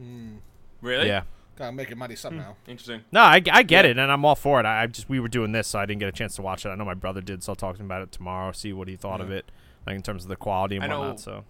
Mm, 0.00 0.38
Really? 0.80 1.08
Yeah, 1.08 1.22
gotta 1.60 1.72
make 1.76 1.90
it 1.90 1.96
money 1.96 2.16
somehow. 2.16 2.54
Interesting. 2.66 3.02
no, 3.12 3.20
I, 3.20 3.42
I 3.52 3.62
get 3.62 3.84
Yeah. 3.84 3.92
it, 3.92 3.98
and 3.98 4.10
I'm 4.12 4.24
all 4.24 4.34
for 4.34 4.58
it. 4.60 4.66
I, 4.66 4.82
I 4.82 4.86
just 4.86 5.08
we 5.08 5.20
were 5.20 5.28
doing 5.28 5.52
this, 5.52 5.68
so 5.68 5.78
I 5.78 5.86
didn't 5.86 6.00
get 6.00 6.08
a 6.08 6.12
chance 6.12 6.34
to 6.36 6.42
watch 6.42 6.66
it. 6.66 6.70
I 6.70 6.74
know 6.74 6.84
my 6.84 6.94
brother 6.94 7.20
did, 7.20 7.42
so 7.42 7.52
I'll 7.52 7.56
talk 7.56 7.76
to 7.76 7.80
him 7.80 7.86
about 7.86 8.02
it 8.02 8.12
tomorrow, 8.12 8.52
see 8.52 8.72
what 8.72 8.88
he 8.88 8.96
thought 8.96 9.20
of 9.20 9.30
it, 9.30 9.50
like 9.86 9.96
in 9.96 10.02
terms 10.02 10.24
of 10.24 10.28
the 10.28 10.36
quality 10.36 10.76
and 10.76 10.84
I 10.84 10.88
know- 10.88 10.98
whatnot. 11.00 11.20
So 11.20 11.44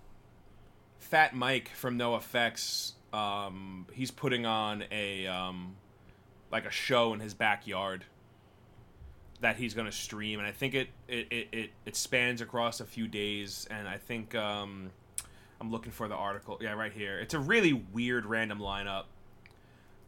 Fat 0.98 1.34
Mike 1.34 1.70
from 1.74 1.98
NOFX, 1.98 2.92
um, 3.12 3.86
he's 3.92 4.10
putting 4.10 4.46
on 4.46 4.84
a 4.90 5.26
um, 5.26 5.76
like 6.52 6.64
a 6.66 6.70
show 6.70 7.14
in 7.14 7.20
his 7.20 7.34
backyard 7.34 8.04
that 9.40 9.56
he's 9.56 9.72
going 9.74 9.86
to 9.86 9.92
stream, 9.92 10.38
and 10.38 10.46
I 10.46 10.52
think 10.52 10.74
it 10.74 10.88
it, 11.08 11.26
it, 11.30 11.48
it 11.52 11.70
it 11.86 11.96
spans 11.96 12.40
across 12.40 12.80
a 12.80 12.84
few 12.84 13.08
days, 13.08 13.66
and 13.70 13.88
I 13.88 13.96
think 13.96 14.34
um, 14.34 14.90
I'm 15.60 15.70
looking 15.70 15.92
for 15.92 16.08
the 16.08 16.14
article. 16.14 16.58
Yeah, 16.60 16.72
right 16.74 16.92
here. 16.92 17.18
It's 17.18 17.34
a 17.34 17.38
really 17.40 17.72
weird 17.72 18.26
random 18.26 18.58
lineup. 18.58 19.04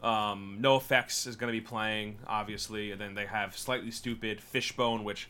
Um, 0.02 0.58
NOFX 0.60 1.28
is 1.28 1.36
going 1.36 1.52
to 1.52 1.58
be 1.58 1.64
playing, 1.64 2.18
obviously, 2.26 2.90
and 2.90 3.00
then 3.00 3.14
they 3.14 3.26
have 3.26 3.56
Slightly 3.56 3.90
Stoopid, 3.90 4.40
Fishbone, 4.40 5.04
which 5.04 5.28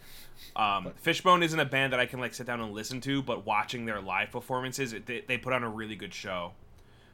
um, 0.57 0.93
Fishbone 0.97 1.43
isn't 1.43 1.61
a 1.61 1.67
band 1.67 1.93
that 1.93 2.01
I 2.01 2.07
can 2.07 2.21
like 2.21 2.33
sit 2.33 2.47
down 2.47 2.61
and 2.61 2.73
listen 2.73 3.01
to, 3.03 3.23
but 3.23 3.45
watching 3.45 3.85
their 3.85 4.01
live 4.01 4.31
performances, 4.31 4.95
it, 4.95 5.05
they, 5.05 5.23
they 5.27 5.37
put 5.37 5.53
on 5.53 5.63
a 5.63 5.69
really 5.69 5.95
good 5.95 6.15
show. 6.15 6.53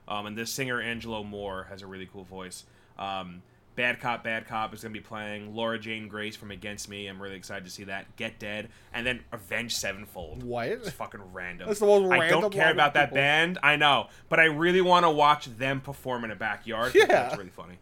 Um, 0.06 0.26
and 0.26 0.38
this 0.38 0.50
singer 0.50 0.80
Angelo 0.80 1.24
Moore 1.24 1.66
has 1.68 1.82
a 1.82 1.86
really 1.86 2.08
cool 2.10 2.24
voice. 2.24 2.64
Um, 2.98 3.42
Bad 3.78 4.00
Cop, 4.00 4.24
Bad 4.24 4.48
Cop 4.48 4.74
is 4.74 4.82
going 4.82 4.92
to 4.92 5.00
be 5.00 5.06
playing. 5.06 5.54
Laura 5.54 5.78
Jane 5.78 6.08
Grace 6.08 6.34
from 6.34 6.50
Against 6.50 6.88
Me. 6.88 7.06
I'm 7.06 7.22
really 7.22 7.36
excited 7.36 7.64
to 7.64 7.70
see 7.70 7.84
that. 7.84 8.16
Get 8.16 8.40
Dead, 8.40 8.70
and 8.92 9.06
then 9.06 9.20
Avenged 9.30 9.76
Sevenfold. 9.76 10.42
What? 10.42 10.66
It's 10.66 10.90
fucking 10.90 11.20
random. 11.32 11.68
That's 11.68 11.78
the 11.78 11.86
most 11.86 12.08
random. 12.08 12.20
I 12.20 12.28
don't 12.28 12.52
care 12.52 12.72
about 12.72 12.94
that 12.94 13.10
people. 13.10 13.18
band. 13.18 13.58
I 13.62 13.76
know, 13.76 14.08
but 14.28 14.40
I 14.40 14.46
really 14.46 14.80
want 14.80 15.04
to 15.04 15.10
watch 15.10 15.46
them 15.46 15.80
perform 15.80 16.24
in 16.24 16.32
a 16.32 16.34
backyard. 16.34 16.92
Yeah. 16.92 17.06
that's 17.06 17.36
really 17.38 17.50
funny. 17.50 17.78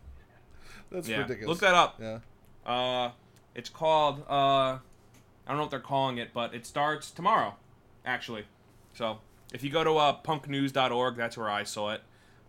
That's 0.92 1.08
yeah, 1.08 1.22
ridiculous. 1.22 1.48
look 1.48 1.60
that 1.60 1.74
up. 1.74 1.98
Yeah. 1.98 2.18
Uh, 2.70 3.12
it's 3.54 3.70
called. 3.70 4.22
Uh, 4.28 4.32
I 4.74 4.80
don't 5.48 5.56
know 5.56 5.62
what 5.62 5.70
they're 5.70 5.80
calling 5.80 6.18
it, 6.18 6.34
but 6.34 6.54
it 6.54 6.66
starts 6.66 7.10
tomorrow, 7.10 7.54
actually. 8.04 8.44
So 8.92 9.20
if 9.54 9.64
you 9.64 9.70
go 9.70 9.82
to 9.82 9.96
uh, 9.96 10.20
punknews.org, 10.22 11.16
that's 11.16 11.38
where 11.38 11.48
I 11.48 11.62
saw 11.62 11.92
it. 11.92 12.02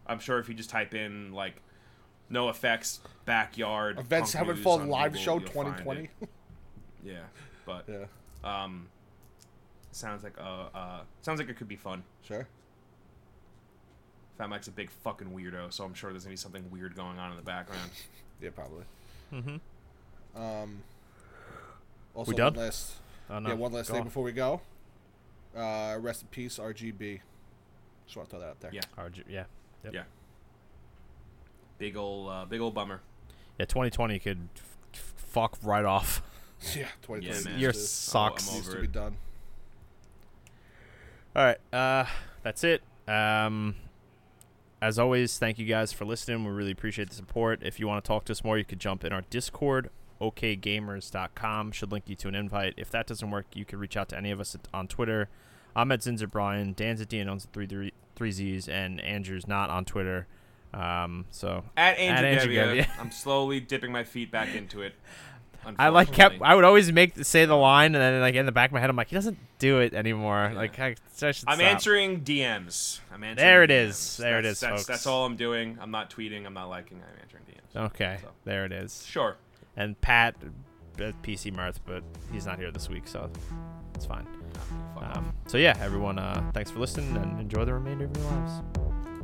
I'm 0.05 0.19
sure 0.19 0.37
if 0.37 0.49
you 0.49 0.53
just 0.53 0.69
type 0.69 0.93
in 0.93 1.31
like 1.31 1.61
NOFX 2.29 2.99
backyard 3.27 3.99
Events 3.99 4.33
Punk 4.33 4.47
News 4.47 4.55
Sevenfold 4.55 4.81
on 4.81 4.89
live 4.89 5.11
Google, 5.11 5.23
show 5.23 5.39
2020. 5.39 6.09
Yeah, 7.03 7.19
but 7.65 7.85
yeah. 7.87 8.05
um, 8.43 8.87
sounds 9.91 10.23
like 10.23 10.33
uh, 10.39 10.65
uh 10.73 10.99
sounds 11.21 11.39
like 11.39 11.47
it 11.47 11.55
could 11.55 11.67
be 11.67 11.77
fun. 11.77 12.03
Sure. 12.23 12.47
Fat 14.37 14.49
Mike's 14.49 14.67
a 14.67 14.71
big 14.71 14.89
fucking 14.89 15.27
weirdo, 15.29 15.71
so 15.71 15.85
I'm 15.85 15.93
sure 15.93 16.11
there's 16.11 16.23
gonna 16.23 16.33
be 16.33 16.37
something 16.37 16.69
weird 16.69 16.95
going 16.95 17.17
on 17.17 17.31
in 17.31 17.37
the 17.37 17.43
background. 17.43 17.91
Yeah, 18.39 18.51
probably. 18.51 18.83
mm-hmm. 19.33 20.39
Um. 20.39 20.83
Also, 22.13 22.29
We 22.29 22.35
done? 22.35 22.53
one 22.53 22.65
last. 22.65 22.93
oh, 23.31 23.39
no. 23.39 23.49
Yeah, 23.49 23.55
one 23.55 23.71
last 23.71 23.87
Go 23.87 23.93
thing 23.93 24.01
on. 24.01 24.07
before 24.07 24.23
we 24.23 24.31
go. 24.31 24.61
Uh, 25.55 25.97
rest 25.99 26.21
in 26.21 26.27
peace, 26.27 26.59
RGB. 26.59 27.21
Just 28.05 28.15
want 28.15 28.29
to 28.29 28.35
throw 28.35 28.39
that 28.41 28.49
out 28.49 28.59
there. 28.59 28.71
Yeah. 28.71 28.81
RG 28.95 29.23
yeah. 29.27 29.45
Yep. 29.85 29.93
Yeah. 29.93 30.03
Big 31.79 31.97
ol' 31.97 32.29
uh, 32.29 32.45
big 32.45 32.61
old 32.61 32.75
bummer. 32.75 33.01
Yeah, 33.57 33.65
2020 33.65 34.19
could 34.19 34.49
f- 34.93 35.13
fuck 35.15 35.57
right 35.63 35.85
off. 35.85 36.21
Yeah. 36.75 36.87
2020 37.03 37.51
Yeah, 37.51 37.57
Your 37.59 37.71
socks. 37.73 38.45
sucks. 38.45 38.49
I'm 38.49 38.55
needs 38.55 38.69
to 38.73 38.81
be 38.81 38.87
done. 38.87 39.15
All 41.35 41.43
right, 41.43 41.57
uh, 41.71 42.05
that's 42.41 42.63
it. 42.63 42.81
Um, 43.07 43.75
as 44.81 44.97
always, 44.97 45.37
thank 45.37 45.59
you 45.59 45.65
guys 45.67 45.93
for 45.93 46.03
listening. 46.05 46.43
We 46.45 46.51
really 46.51 46.71
appreciate 46.71 47.09
the 47.09 47.15
support. 47.15 47.61
If 47.61 47.79
you 47.79 47.87
want 47.87 48.03
to 48.03 48.07
talk 48.07 48.25
to 48.25 48.31
us 48.31 48.43
more, 48.43 48.57
you 48.57 48.65
could 48.65 48.79
jump 48.79 49.03
in 49.05 49.13
our 49.13 49.21
Discord, 49.29 49.91
okgamers.com. 50.19 51.71
Should 51.73 51.91
link 51.91 52.05
you 52.07 52.15
to 52.15 52.27
an 52.27 52.33
invite. 52.35 52.73
If 52.77 52.89
that 52.91 53.05
doesn't 53.05 53.29
work, 53.29 53.45
you 53.53 53.63
could 53.65 53.79
reach 53.79 53.95
out 53.95 54.09
to 54.09 54.17
any 54.17 54.31
of 54.31 54.39
us 54.39 54.55
at, 54.55 54.61
on 54.73 54.87
Twitter. 54.87 55.29
I'm 55.75 55.91
at 55.91 55.99
Zinzer 55.99 56.29
Brian. 56.29 56.73
Dan's 56.73 57.01
at 57.01 57.09
Dan 57.09 57.29
owns 57.29 57.43
the 57.45 57.51
three, 57.51 57.67
three, 57.67 57.93
three 58.15 58.31
Z's, 58.31 58.67
and 58.67 58.99
Andrew's 59.01 59.47
not 59.47 59.69
on 59.69 59.85
Twitter. 59.85 60.25
Um, 60.73 61.25
so 61.31 61.63
At 61.75 61.97
Andrew, 61.97 62.27
Andrew 62.29 62.53
Gebbia, 62.53 62.83
Gebbia. 62.85 62.99
I'm 62.99 63.11
slowly 63.11 63.59
dipping 63.59 63.91
my 63.91 64.03
feet 64.03 64.31
back 64.31 64.53
into 64.55 64.81
it. 64.81 64.93
I 65.79 65.89
like 65.89 66.13
kept. 66.13 66.41
I 66.41 66.55
would 66.55 66.63
always 66.63 66.91
make 66.93 67.25
say 67.25 67.43
the 67.45 67.55
line, 67.55 67.93
and 67.93 68.01
then 68.01 68.21
like 68.21 68.35
in 68.35 68.45
the 68.45 68.53
back 68.53 68.69
of 68.69 68.73
my 68.73 68.79
head, 68.79 68.89
I'm 68.89 68.95
like, 68.95 69.09
he 69.09 69.15
doesn't 69.15 69.37
do 69.59 69.79
it 69.79 69.93
anymore. 69.93 70.49
Yeah. 70.53 70.57
Like 70.57 70.79
I, 70.79 70.95
I 71.21 71.31
stop. 71.31 71.59
answering 71.59 72.21
DMs. 72.21 73.01
I'm 73.11 73.21
answering. 73.23 73.35
There 73.35 73.63
it 73.63 73.69
DMs. 73.69 73.87
is. 73.89 74.17
There 74.17 74.39
it 74.39 74.43
That's- 74.43 74.53
is, 74.55 74.59
That's, 74.61 74.71
folks. 74.75 74.85
that's 74.87 75.07
all 75.07 75.25
I'm 75.25 75.35
doing. 75.35 75.77
I'm 75.81 75.91
not 75.91 76.09
tweeting. 76.09 76.45
I'm 76.45 76.53
not 76.53 76.69
liking. 76.69 76.99
I'm 76.99 77.21
answering 77.21 77.43
DMs. 77.43 77.85
Okay, 77.87 78.17
So. 78.21 78.29
there 78.45 78.63
it 78.65 78.71
is. 78.71 79.05
Sure. 79.05 79.35
And 79.75 79.99
Pat, 79.99 80.35
uh, 81.01 81.11
PC 81.21 81.51
Mirth, 81.51 81.81
but 81.85 82.01
he's 82.31 82.45
not 82.45 82.59
here 82.59 82.71
this 82.71 82.87
week, 82.87 83.05
so 83.07 83.29
it's 83.93 84.05
fine. 84.05 84.25
Um, 85.01 85.33
so 85.47 85.57
yeah, 85.57 85.75
everyone, 85.81 86.17
uh, 86.17 86.49
thanks 86.53 86.71
for 86.71 86.79
listening, 86.79 87.15
and 87.17 87.39
enjoy 87.41 87.65
the 87.65 87.73
remainder 87.73 88.05
of 88.05 88.15
your 88.17 88.25
lives. 88.27 88.61